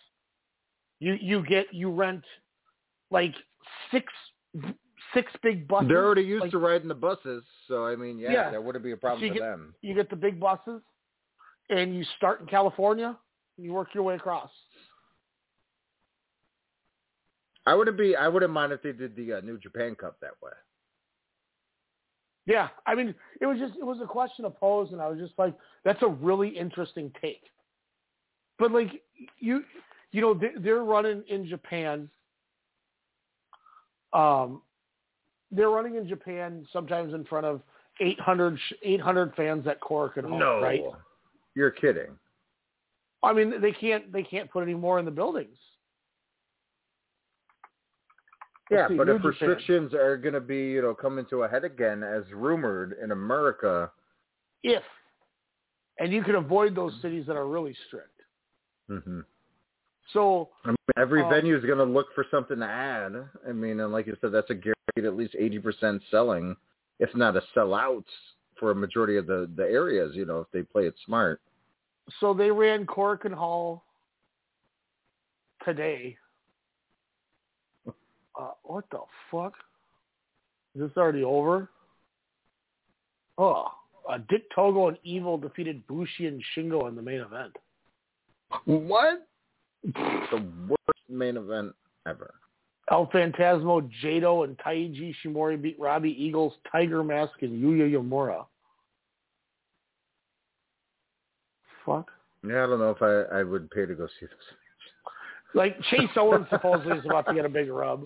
You 1.00 1.14
you 1.14 1.42
get 1.46 1.72
you 1.72 1.90
rent 1.90 2.24
like 3.10 3.34
six 3.90 4.12
six 5.14 5.30
big 5.42 5.68
buses. 5.68 5.88
They're 5.88 6.04
already 6.04 6.22
used 6.22 6.42
like, 6.42 6.50
to 6.52 6.58
riding 6.58 6.88
the 6.88 6.94
buses, 6.94 7.44
so 7.68 7.86
I 7.86 7.96
mean, 7.96 8.18
yeah, 8.18 8.32
Yeah. 8.32 8.50
that 8.50 8.62
wouldn't 8.64 8.84
be 8.84 8.92
a 8.92 8.96
problem 8.96 9.20
So 9.22 9.28
for 9.28 9.34
get- 9.34 9.40
them. 9.42 9.74
You 9.82 9.94
get 9.94 10.08
the 10.10 10.16
big 10.16 10.40
buses, 10.40 10.82
and 11.70 11.94
you 11.94 12.04
start 12.16 12.40
in 12.40 12.46
California. 12.46 13.16
And 13.56 13.66
you 13.66 13.72
work 13.72 13.88
your 13.94 14.02
way 14.02 14.14
across. 14.14 14.50
I 17.66 17.74
wouldn't 17.74 17.98
be. 17.98 18.16
I 18.16 18.28
wouldn't 18.28 18.52
mind 18.52 18.72
if 18.72 18.82
they 18.82 18.92
did 18.92 19.14
the 19.14 19.34
uh, 19.34 19.40
New 19.40 19.58
Japan 19.58 19.94
Cup 19.94 20.16
that 20.20 20.32
way. 20.42 20.52
Yeah, 22.46 22.68
I 22.86 22.94
mean, 22.94 23.14
it 23.40 23.46
was 23.46 23.58
just 23.58 23.74
it 23.76 23.84
was 23.84 24.00
a 24.02 24.06
question 24.06 24.44
of 24.44 24.58
pose, 24.58 24.88
and 24.92 25.00
I 25.00 25.08
was 25.08 25.18
just 25.18 25.34
like, 25.38 25.54
that's 25.84 26.02
a 26.02 26.08
really 26.08 26.48
interesting 26.48 27.12
take. 27.20 27.42
But 28.58 28.72
like 28.72 29.02
you, 29.38 29.62
you 30.10 30.20
know, 30.20 30.34
they, 30.34 30.50
they're 30.58 30.82
running 30.82 31.22
in 31.28 31.46
Japan. 31.46 32.08
Um, 34.12 34.62
they're 35.52 35.70
running 35.70 35.94
in 35.96 36.08
Japan 36.08 36.66
sometimes 36.72 37.14
in 37.14 37.24
front 37.24 37.46
of 37.46 37.62
800, 38.00 38.58
800 38.82 39.34
fans 39.36 39.66
at 39.66 39.80
Korakuen 39.80 40.28
Hall, 40.28 40.38
no, 40.38 40.60
right? 40.60 40.82
You're 41.54 41.70
kidding. 41.70 42.18
I 43.22 43.32
mean, 43.32 43.60
they 43.60 43.72
can't 43.72 44.12
they 44.12 44.22
can't 44.22 44.50
put 44.50 44.62
any 44.62 44.74
more 44.74 44.98
in 44.98 45.04
the 45.04 45.10
buildings. 45.10 45.56
Yeah, 48.70 48.88
see, 48.88 48.96
but 48.96 49.08
if 49.08 49.22
restrictions 49.22 49.92
are 49.92 50.16
going 50.16 50.32
to 50.32 50.40
be, 50.40 50.56
you 50.56 50.80
know, 50.80 50.94
coming 50.94 51.26
to 51.28 51.42
a 51.42 51.48
head 51.48 51.62
again, 51.62 52.02
as 52.02 52.22
rumored 52.32 52.96
in 53.02 53.10
America, 53.10 53.90
if 54.62 54.82
and 55.98 56.12
you 56.12 56.22
can 56.22 56.36
avoid 56.36 56.74
those 56.74 56.92
cities 57.02 57.26
that 57.26 57.36
are 57.36 57.46
really 57.46 57.76
strict. 57.86 58.08
hmm 58.88 59.20
So 60.12 60.48
I 60.64 60.68
mean, 60.68 60.76
every 60.96 61.22
Um, 61.22 61.28
venue 61.28 61.56
is 61.56 61.64
going 61.64 61.78
to 61.78 61.84
look 61.84 62.06
for 62.14 62.24
something 62.30 62.58
to 62.58 62.66
add. 62.66 63.12
I 63.46 63.52
mean, 63.52 63.80
and 63.80 63.92
like 63.92 64.06
you 64.06 64.16
said, 64.20 64.32
that's 64.32 64.50
a 64.50 64.54
guaranteed 64.54 65.04
at 65.04 65.16
least 65.16 65.36
eighty 65.38 65.58
percent 65.58 66.02
selling, 66.10 66.56
if 66.98 67.14
not 67.14 67.36
a 67.36 67.42
sellout 67.54 68.04
for 68.62 68.70
a 68.70 68.74
majority 68.76 69.16
of 69.16 69.26
the 69.26 69.50
the 69.56 69.64
areas. 69.64 70.14
You 70.14 70.24
know, 70.24 70.38
if 70.38 70.46
they 70.52 70.62
play 70.62 70.86
it 70.86 70.94
smart. 71.04 71.40
so 72.20 72.32
they 72.32 72.50
ran 72.50 72.86
Korakuen 72.86 73.34
Hall 73.34 73.82
today. 75.64 76.16
Uh, 77.86 78.52
what 78.62 78.84
the 78.90 79.00
fuck? 79.30 79.54
Is 80.74 80.82
this 80.82 80.96
already 80.96 81.24
over? 81.24 81.68
Oh, 83.36 83.66
uh, 84.08 84.18
Dick 84.30 84.44
Togo 84.54 84.88
and 84.88 84.96
Evil 85.02 85.36
defeated 85.36 85.86
Bushi 85.88 86.28
and 86.28 86.42
Shingo 86.56 86.88
in 86.88 86.94
the 86.94 87.02
main 87.02 87.20
event. 87.20 87.54
What? 88.64 89.26
the 89.84 90.46
worst 90.68 91.08
main 91.10 91.36
event 91.36 91.74
ever. 92.06 92.32
El 92.90 93.06
Fantasmo, 93.08 93.90
Jado, 94.02 94.44
and 94.44 94.56
Taiji 94.58 95.14
Ishimori 95.24 95.60
beat 95.60 95.78
Robbie 95.78 96.16
Eagles, 96.18 96.52
Tiger 96.70 97.02
Mask, 97.02 97.32
and 97.42 97.62
Yuya 97.62 97.90
Uemura. 97.92 98.44
Fuck. 101.84 102.10
Yeah, 102.46 102.64
I 102.64 102.66
don't 102.66 102.78
know 102.78 102.90
if 102.90 103.02
I, 103.02 103.38
I 103.38 103.42
would 103.42 103.70
pay 103.70 103.86
to 103.86 103.94
go 103.94 104.06
see 104.18 104.26
this. 104.26 104.56
Like 105.54 105.80
Chase 105.90 106.10
Owens 106.16 106.46
supposedly 106.50 106.98
is 106.98 107.04
about 107.04 107.26
to 107.26 107.34
get 107.34 107.44
a 107.44 107.48
big 107.48 107.68
rub, 107.68 108.04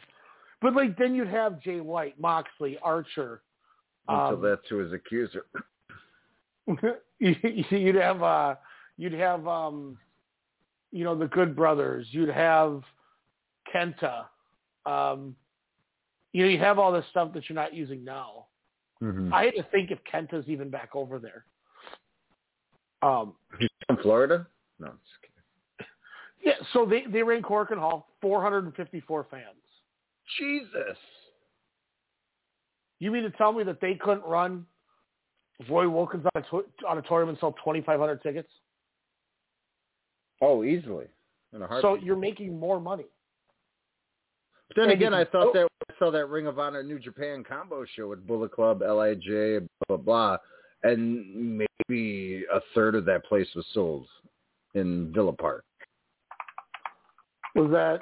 but 0.61 0.75
like 0.75 0.97
then 0.99 1.15
you'd 1.15 1.29
have 1.29 1.61
Jay 1.61 1.81
White, 1.81 2.19
Moxley, 2.21 2.79
Archer. 2.83 3.43
Until 4.09 4.37
Um, 4.37 4.43
that's 4.43 4.63
who 4.69 4.79
his 4.79 4.93
accuser. 4.93 5.47
you'd 7.19 7.95
have 7.97 8.23
uh, 8.23 8.55
you'd 8.97 9.13
have 9.13 9.47
um, 9.47 9.97
you 10.93 11.05
know 11.05 11.17
the 11.17 11.27
Good 11.29 11.57
Brothers. 11.57 12.07
You'd 12.11 12.29
have 12.29 12.83
Kenta. 13.75 14.27
Um, 14.85 15.37
you 16.33 16.45
know 16.45 16.51
you 16.51 16.59
have 16.59 16.79
all 16.79 16.93
this 16.93 17.05
stuff 17.11 17.33
that 17.35 17.49
you're 17.49 17.55
not 17.55 17.75
using 17.75 18.05
now. 18.05 18.47
Mm-hmm. 19.03 19.33
I 19.33 19.45
had 19.45 19.55
to 19.55 19.63
think 19.65 19.91
if 19.91 19.99
Kenta's 20.11 20.49
even 20.49 20.71
back 20.71 20.91
over 20.95 21.19
there. 21.19 21.45
Um, 23.02 23.34
from 23.86 23.99
Florida? 24.02 24.47
No, 24.78 24.89
I'm 24.89 24.99
just 25.05 25.23
kidding. 25.23 25.89
yeah, 26.44 26.66
so 26.73 26.86
they 26.86 27.05
they 27.10 27.23
ran 27.23 27.42
Korakuen 27.42 27.78
Hall, 27.78 28.08
454 28.20 29.26
fans. 29.31 29.42
Jesus. 30.39 30.97
You 32.99 33.10
mean 33.10 33.23
to 33.23 33.31
tell 33.31 33.52
me 33.52 33.62
that 33.65 33.81
they 33.81 33.94
couldn't 33.94 34.25
run 34.25 34.66
Roy 35.68 35.89
Wilkins 35.89 36.25
Auditor- 36.34 36.68
Auditorium 36.86 37.28
and 37.28 37.39
sell 37.39 37.52
2,500 37.52 38.23
tickets? 38.23 38.49
Oh, 40.41 40.65
easily. 40.65 41.07
In 41.55 41.62
a 41.62 41.81
So 41.81 41.94
you're 41.94 42.16
making 42.16 42.58
more 42.58 42.81
money. 42.81 43.07
Then 44.75 44.84
and 44.84 44.92
again, 44.92 45.15
I 45.15 45.25
thought 45.25 45.49
oh. 45.49 45.52
that 45.55 45.68
I 45.89 45.94
saw 45.99 46.10
that 46.10 46.26
Ring 46.26 46.47
of 46.47 46.58
Honor 46.58 46.83
New 46.83 46.99
Japan 46.99 47.44
combo 47.44 47.84
show 47.94 48.08
with 48.08 48.26
Bullet 48.26 48.52
Club, 48.52 48.83
Lij, 48.83 49.25
blah 49.25 49.60
blah 49.89 49.97
blah, 49.97 50.36
and 50.83 51.59
maybe 51.89 52.45
a 52.53 52.61
third 52.75 52.95
of 52.95 53.05
that 53.07 53.25
place 53.25 53.49
was 53.55 53.67
sold 53.73 54.07
in 54.75 55.13
Villa 55.13 55.33
Park. 55.33 55.65
Was 57.55 57.71
that 57.71 58.01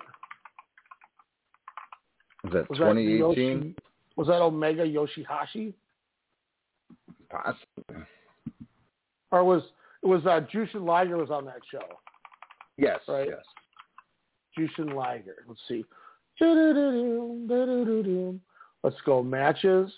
Was 2.42 2.52
that 2.52 2.70
was 2.70 2.78
that 2.78 2.84
2018? 2.94 3.18
Yoshi, 3.18 3.74
was 4.16 4.26
that 4.26 4.42
Omega 4.42 4.84
Yoshihashi 4.84 5.74
Possibly. 7.30 8.04
or 9.30 9.44
was 9.44 9.62
it 10.02 10.06
was 10.06 10.26
uh, 10.26 10.40
Jushin 10.52 10.84
Liger 10.84 11.16
was 11.16 11.30
on 11.30 11.44
that 11.46 11.60
show? 11.70 11.80
Yes. 12.76 13.00
Right. 13.08 13.28
Yes. 13.28 13.44
Jushin 14.58 14.94
Liger. 14.94 15.36
Let's 15.48 15.60
see. 15.66 15.84
Let's 18.82 19.00
go 19.06 19.22
matches. 19.22 19.90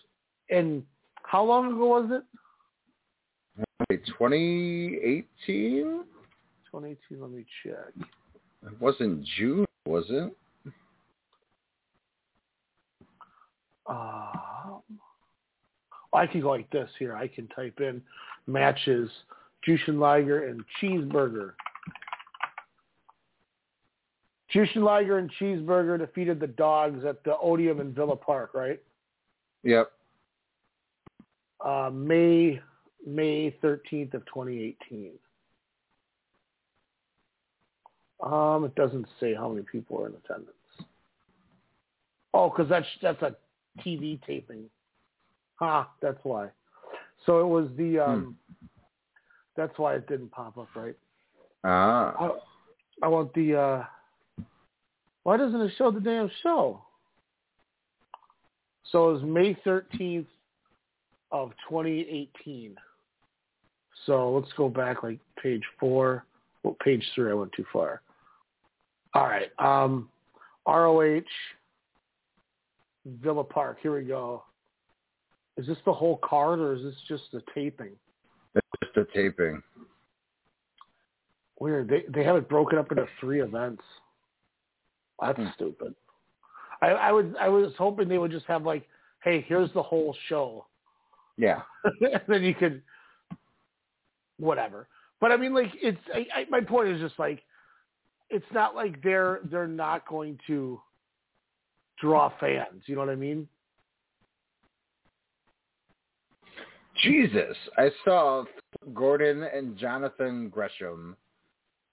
And 0.50 0.82
how 1.24 1.42
long 1.42 1.72
ago 1.72 1.86
was 1.86 2.10
it? 2.12 2.22
Wait, 3.90 4.04
2018? 4.06 5.24
2018. 6.72 7.20
Let 7.20 7.30
me 7.30 7.44
check. 7.62 7.92
It 8.64 8.80
wasn't 8.80 9.24
June, 9.36 9.66
was 9.86 10.06
it? 10.08 10.34
Um, 13.88 14.82
I 16.12 16.26
can 16.26 16.40
go 16.40 16.50
like 16.50 16.68
this 16.70 16.90
here. 16.98 17.14
I 17.14 17.28
can 17.28 17.46
type 17.48 17.80
in 17.80 18.02
matches 18.46 19.10
Jushin 19.66 19.98
Liger 19.98 20.46
and 20.48 20.64
Cheeseburger. 20.80 21.52
Jushin 24.52 24.82
Liger 24.82 25.18
and 25.18 25.30
Cheeseburger 25.40 25.98
defeated 25.98 26.40
the 26.40 26.46
Dogs 26.46 27.04
at 27.04 27.22
the 27.24 27.36
Odeum 27.36 27.80
in 27.80 27.92
Villa 27.92 28.16
Park, 28.16 28.52
right? 28.54 28.80
Yep. 29.62 29.90
Uh, 31.64 31.90
May 31.92 32.60
May 33.06 33.56
thirteenth 33.62 34.14
of 34.14 34.26
twenty 34.26 34.62
eighteen. 34.62 35.12
Um, 38.22 38.64
it 38.64 38.74
doesn't 38.74 39.06
say 39.20 39.34
how 39.34 39.48
many 39.48 39.64
people 39.70 40.00
are 40.02 40.08
in 40.08 40.14
attendance. 40.24 40.50
Oh, 42.34 42.50
because 42.50 42.68
that's 42.68 42.86
that's 43.00 43.22
a 43.22 43.36
TV 43.82 44.20
taping. 44.26 44.64
Ha, 45.60 45.88
that's 46.02 46.18
why. 46.22 46.48
So 47.24 47.40
it 47.40 47.46
was 47.46 47.68
the 47.76 47.98
um. 47.98 48.36
That's 49.56 49.78
why 49.78 49.94
it 49.94 50.06
didn't 50.06 50.32
pop 50.32 50.58
up, 50.58 50.68
right? 50.74 50.96
Ah. 51.64 52.14
I, 52.18 53.06
I 53.06 53.08
want 53.08 53.32
the. 53.34 53.54
uh 53.56 53.84
Why 55.22 55.36
doesn't 55.36 55.60
it 55.60 55.72
show 55.78 55.90
the 55.90 56.00
damn 56.00 56.30
show? 56.42 56.82
So 58.90 59.10
it 59.10 59.12
was 59.14 59.22
May 59.22 59.56
thirteenth 59.64 60.28
of 61.32 61.52
twenty 61.68 62.00
eighteen. 62.00 62.76
So 64.06 64.32
let's 64.32 64.52
go 64.56 64.68
back 64.68 65.02
like 65.02 65.18
page 65.42 65.62
four. 65.78 66.24
Well, 66.62 66.76
page 66.82 67.04
three. 67.14 67.30
I 67.30 67.34
went 67.34 67.52
too 67.52 67.64
far. 67.72 68.00
All 69.14 69.26
right. 69.26 69.50
Um, 69.58 70.08
ROH 70.66 71.20
Villa 73.22 73.44
Park. 73.44 73.78
Here 73.82 73.94
we 73.96 74.04
go. 74.04 74.42
Is 75.56 75.66
this 75.66 75.78
the 75.84 75.92
whole 75.92 76.18
card 76.22 76.58
or 76.58 76.74
is 76.74 76.82
this 76.82 76.94
just 77.08 77.24
the 77.32 77.42
taping? 77.54 77.92
It's 78.54 78.66
just 78.82 78.96
a 78.96 79.04
taping. 79.14 79.62
Weird. 81.58 81.88
They 81.88 82.04
they 82.12 82.24
have 82.24 82.36
it 82.36 82.48
broken 82.48 82.78
up 82.78 82.90
into 82.90 83.06
three 83.20 83.40
events. 83.40 83.82
That's 85.20 85.40
stupid. 85.54 85.94
I, 86.82 86.88
I 86.88 87.12
was 87.12 87.26
I 87.40 87.48
was 87.48 87.72
hoping 87.78 88.08
they 88.08 88.18
would 88.18 88.30
just 88.30 88.46
have 88.46 88.64
like, 88.64 88.86
hey, 89.22 89.44
here's 89.48 89.72
the 89.72 89.82
whole 89.82 90.14
show, 90.28 90.66
Yeah. 91.36 91.62
and 92.00 92.20
then 92.28 92.42
you 92.42 92.54
could, 92.54 92.82
whatever. 94.38 94.88
But 95.20 95.32
I 95.32 95.36
mean, 95.36 95.54
like, 95.54 95.72
it's 95.80 95.98
I, 96.14 96.26
I, 96.34 96.44
my 96.50 96.60
point 96.60 96.88
is 96.88 97.00
just 97.00 97.18
like, 97.18 97.42
it's 98.28 98.46
not 98.52 98.74
like 98.74 99.02
they're 99.02 99.40
they're 99.44 99.68
not 99.68 100.06
going 100.08 100.38
to 100.46 100.80
draw 102.00 102.32
fans. 102.38 102.82
You 102.86 102.94
know 102.96 103.02
what 103.02 103.10
I 103.10 103.16
mean? 103.16 103.48
Jesus. 107.02 107.56
I 107.76 107.90
saw 108.04 108.44
Gordon 108.94 109.42
and 109.42 109.76
Jonathan 109.76 110.48
Gresham, 110.48 111.16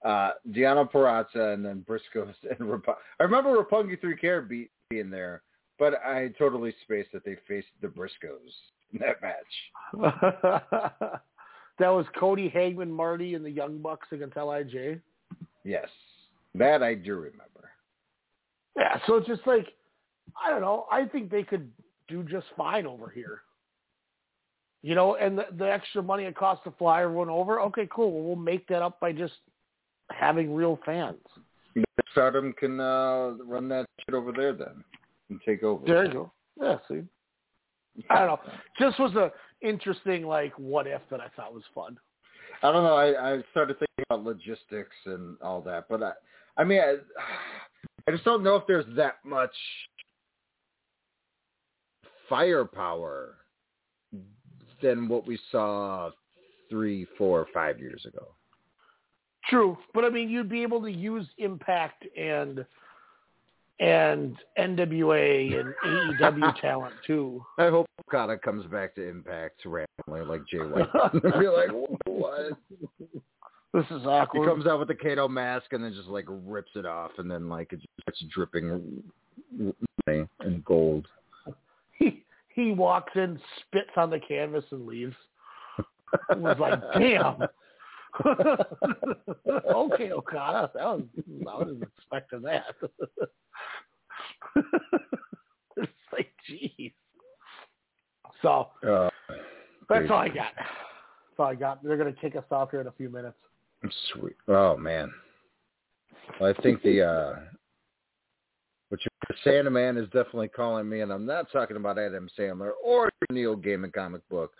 uh, 0.04 0.32
Deonna 0.50 0.90
Purrazzo, 0.90 1.54
and 1.54 1.64
then 1.64 1.84
Briscoes 1.88 2.34
and 2.58 2.70
Rap- 2.70 2.98
I 3.20 3.22
remember 3.22 3.62
Roppongi 3.62 4.00
3K 4.00 4.48
be- 4.48 4.70
being 4.90 5.10
there, 5.10 5.42
but 5.78 5.94
I 6.04 6.28
totally 6.38 6.74
spaced 6.82 7.12
that 7.12 7.24
they 7.24 7.36
faced 7.46 7.68
the 7.80 7.88
Briscoes 7.88 8.52
in 8.92 9.00
that 9.00 9.20
match. 9.22 9.44
that 11.78 11.88
was 11.88 12.06
Cody 12.18 12.48
Hangman, 12.48 12.90
Marty, 12.90 13.34
and 13.34 13.44
the 13.44 13.50
Young 13.50 13.78
Bucks 13.78 14.08
against 14.12 14.36
Lij. 14.36 15.00
Yes. 15.64 15.88
That 16.54 16.82
I 16.82 16.94
do 16.94 17.14
remember. 17.14 17.70
Yeah, 18.76 18.98
so 19.06 19.16
it's 19.16 19.26
just 19.26 19.46
like 19.46 19.66
I 20.44 20.50
don't 20.50 20.60
know. 20.60 20.86
I 20.90 21.04
think 21.06 21.30
they 21.30 21.42
could 21.42 21.70
do 22.08 22.22
just 22.22 22.46
fine 22.56 22.86
over 22.86 23.08
here. 23.08 23.42
You 24.82 24.94
know, 24.94 25.16
and 25.16 25.38
the, 25.38 25.46
the 25.56 25.70
extra 25.70 26.02
money 26.02 26.24
it 26.24 26.36
costs 26.36 26.64
to 26.64 26.70
fly 26.72 27.02
everyone 27.02 27.30
over. 27.30 27.60
Okay, 27.60 27.88
cool. 27.90 28.12
Well, 28.12 28.22
we'll 28.22 28.36
make 28.36 28.66
that 28.68 28.82
up 28.82 29.00
by 29.00 29.12
just 29.12 29.34
having 30.10 30.54
real 30.54 30.78
fans. 30.84 31.16
Stardom 32.12 32.52
can 32.52 32.78
uh, 32.78 33.30
run 33.44 33.68
that 33.68 33.86
shit 34.04 34.14
over 34.14 34.30
there 34.30 34.52
then 34.52 34.84
and 35.30 35.40
take 35.44 35.62
over. 35.62 35.84
There 35.86 36.04
you 36.04 36.12
go. 36.12 36.32
Yeah, 36.60 36.76
see. 36.88 37.02
I 38.10 38.18
don't 38.20 38.28
know. 38.28 38.40
Just 38.78 38.98
was 39.00 39.14
a 39.14 39.32
interesting 39.64 40.24
like 40.24 40.52
what 40.58 40.86
if 40.86 41.00
that 41.10 41.20
I 41.20 41.28
thought 41.36 41.54
was 41.54 41.64
fun. 41.74 41.98
I 42.62 42.70
don't 42.70 42.84
know. 42.84 42.96
I, 42.96 43.34
I 43.34 43.42
started 43.50 43.78
thinking 43.78 44.04
about 44.08 44.24
logistics 44.24 44.96
and 45.06 45.36
all 45.42 45.60
that, 45.62 45.86
but 45.88 46.02
I, 46.02 46.12
I 46.56 46.64
mean, 46.64 46.80
I, 46.80 46.96
I 48.06 48.10
just 48.12 48.24
don't 48.24 48.44
know 48.44 48.56
if 48.56 48.66
there's 48.66 48.86
that 48.96 49.16
much 49.24 49.54
firepower 52.28 53.34
than 54.82 55.08
what 55.08 55.26
we 55.26 55.38
saw 55.50 56.10
three, 56.70 57.06
four, 57.18 57.46
five 57.52 57.78
years 57.78 58.04
ago. 58.06 58.28
True, 59.48 59.76
but 59.92 60.04
I 60.04 60.08
mean, 60.08 60.30
you'd 60.30 60.48
be 60.48 60.62
able 60.62 60.80
to 60.82 60.90
use 60.90 61.26
Impact 61.38 62.06
and 62.16 62.64
and 63.80 64.36
NWA 64.58 65.60
and 65.60 65.74
AEW 65.84 66.60
talent 66.60 66.94
too. 67.06 67.44
I 67.58 67.68
hope 67.68 67.86
Okada 68.06 68.38
comes 68.38 68.66
back 68.66 68.94
to 68.94 69.08
Impact 69.08 69.62
randomly 69.64 70.26
like 70.26 70.46
Jay 70.46 70.58
White. 70.58 70.92
be 71.12 71.48
like, 71.48 71.70
what? 72.06 72.52
This 73.72 73.84
is 73.90 74.06
awkward. 74.06 74.44
He 74.44 74.54
comes 74.54 74.66
out 74.66 74.78
with 74.78 74.88
the 74.88 74.94
Kato 74.94 75.26
mask 75.26 75.72
and 75.72 75.82
then 75.82 75.92
just 75.92 76.08
like 76.08 76.26
rips 76.28 76.70
it 76.76 76.86
off, 76.86 77.10
and 77.18 77.28
then 77.28 77.48
like 77.48 77.72
it 77.72 77.76
just 77.76 77.88
starts 78.02 78.24
dripping 78.32 79.02
money 80.06 80.28
and 80.40 80.64
gold. 80.64 81.08
he 81.98 82.22
he 82.54 82.66
he 82.66 82.72
walks 82.72 83.12
in, 83.16 83.40
spits 83.60 83.90
on 83.96 84.10
the 84.10 84.20
canvas, 84.20 84.64
and 84.70 84.86
leaves. 84.86 85.16
It 86.30 86.38
was 86.38 86.56
like, 86.60 86.80
damn. 86.98 87.48
Okay, 89.74 90.12
Okada. 90.12 90.70
That 90.74 90.84
was 90.84 91.02
I 91.48 91.58
wasn't 91.58 91.82
expecting 91.82 92.42
that. 92.42 92.74
it's 95.76 95.92
like, 96.12 96.30
jeez. 96.48 96.92
So 98.42 98.68
Uh, 98.86 99.08
that's 99.88 100.10
all 100.10 100.18
I 100.18 100.28
got. 100.28 100.52
That's 100.56 101.38
all 101.38 101.46
I 101.46 101.54
got. 101.54 101.82
They're 101.82 101.96
gonna 101.96 102.12
kick 102.12 102.36
us 102.36 102.44
off 102.50 102.70
here 102.70 102.80
in 102.80 102.86
a 102.86 102.92
few 102.92 103.08
minutes. 103.08 103.38
Sweet. 104.12 104.36
Oh 104.48 104.76
man. 104.76 105.12
Well, 106.40 106.54
I 106.56 106.62
think 106.62 106.82
the 106.82 107.02
uh 107.02 107.36
which 108.90 109.02
the 109.44 109.70
man, 109.70 109.96
is 109.96 110.04
definitely 110.06 110.48
calling 110.48 110.88
me, 110.88 111.00
and 111.00 111.10
I'm 111.12 111.26
not 111.26 111.50
talking 111.50 111.76
about 111.76 111.98
Adam 111.98 112.28
Sandler 112.38 112.70
or 112.84 113.10
Neil 113.30 113.56
Gaiman 113.56 113.92
comic 113.92 114.26
book. 114.28 114.52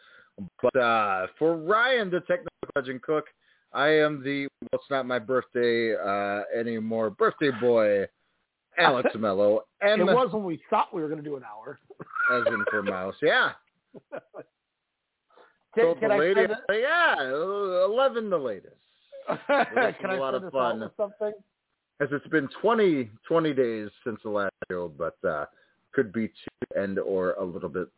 But 0.62 0.76
uh 0.76 1.26
for 1.39 1.57
Ryan, 1.57 2.10
the 2.10 2.20
technical 2.20 2.50
legend 2.74 3.02
cook, 3.02 3.26
I 3.75 3.89
am 3.89 4.23
the 4.23 4.47
well, 4.62 4.81
it's 4.81 4.91
not 4.91 5.07
my 5.07 5.19
birthday 5.19 5.94
uh 5.94 6.43
anymore. 6.59 7.11
Birthday 7.11 7.51
boy, 7.61 8.07
Alex 8.78 9.11
Mello, 9.19 9.62
and 9.81 10.01
it 10.01 10.05
was 10.05 10.33
when 10.33 10.44
we 10.44 10.62
thought 10.70 10.94
we 10.94 11.03
were 11.03 11.09
gonna 11.09 11.23
do 11.23 11.36
an 11.36 11.43
hour. 11.44 11.78
as 12.33 12.47
in 12.47 12.65
for 12.70 12.83
mouse. 12.83 13.15
Yeah. 13.20 13.51
Can, 15.75 15.86
Told 15.86 15.99
can 15.99 16.11
the 16.11 16.15
I 16.15 16.19
lady, 16.19 16.41
yeah, 16.70 17.17
eleven 17.85 18.31
the 18.31 18.39
latest. 18.39 18.77
Can 19.49 20.11
a 20.11 20.12
I 20.12 20.19
lot 20.19 20.35
of 20.36 20.53
fun. 20.53 20.89
something? 20.97 21.33
as 22.01 22.09
it's 22.12 22.27
been 22.28 22.49
20, 22.61 23.11
20 23.27 23.55
days 23.55 23.89
since 24.05 24.19
the 24.25 24.31
last 24.31 24.53
show, 24.70 24.93
but 24.99 25.17
uh, 25.28 25.47
could 25.93 26.12
be 26.12 26.28
two 26.28 26.81
and 26.81 26.99
or 26.99 27.33
a 27.33 27.44
little 27.44 27.69
bit 27.69 27.89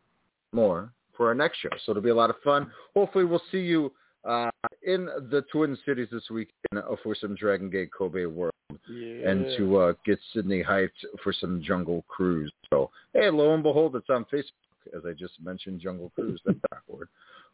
more 0.53 0.93
for 1.17 1.29
our 1.29 1.35
next 1.35 1.59
show. 1.59 1.69
So 1.85 1.93
it'll 1.93 2.03
be 2.03 2.11
a 2.11 2.15
lot 2.15 2.31
of 2.31 2.37
fun. 2.45 2.71
Hopefully, 2.95 3.25
we'll 3.25 3.43
see 3.51 3.61
you 3.61 3.93
uh, 4.27 4.51
in 4.83 5.07
the 5.31 5.45
Twin 5.53 5.77
Cities 5.87 6.09
this 6.11 6.29
weekend 6.31 6.53
uh, 6.77 6.97
for 7.03 7.15
some 7.15 7.35
Dragon 7.35 7.71
Gate 7.71 7.91
Kobe 7.97 8.25
World 8.25 8.53
yeah. 8.89 9.31
and 9.31 9.47
to 9.57 9.77
uh, 9.79 9.93
get 10.05 10.19
Sydney 10.33 10.63
hyped 10.63 11.05
for 11.23 11.33
some 11.33 11.63
Jungle 11.63 12.05
Cruise. 12.09 12.53
So, 12.71 12.91
hey, 13.15 13.31
lo 13.31 13.55
and 13.55 13.63
behold, 13.63 13.95
it's 13.97 14.11
on 14.11 14.25
Facebook, 14.33 14.97
as 14.97 15.03
I 15.07 15.13
just 15.13 15.35
mentioned, 15.43 15.81
Jungle 15.81 16.11
Cruise, 16.15 16.41
that 16.47 16.61
backward. 16.71 17.09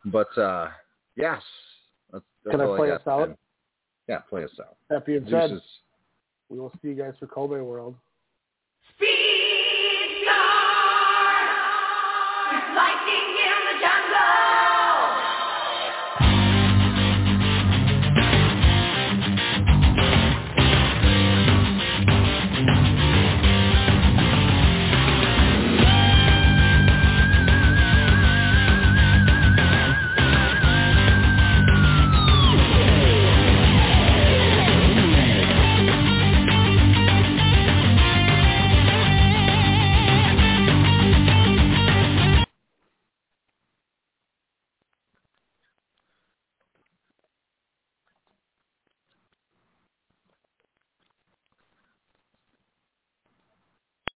But, 0.06 0.36
uh, 0.38 0.68
yes. 1.16 1.42
That's, 2.12 2.24
that's 2.44 2.56
Can 2.56 2.60
I 2.60 2.76
play 2.76 2.90
I 2.90 2.94
us 2.96 3.02
out? 3.06 3.28
And, 3.28 3.36
yeah, 4.08 4.18
play 4.18 4.44
us 4.44 4.50
out. 4.60 4.76
That 4.90 5.06
being 5.06 5.26
said, 5.30 5.60
we 6.48 6.58
will 6.58 6.72
see 6.82 6.88
you 6.88 6.94
guys 6.94 7.14
for 7.20 7.26
Kobe 7.26 7.60
World. 7.60 7.94
Speed 8.96 10.22
Star! 10.24 11.34
Lightning! 12.74 13.31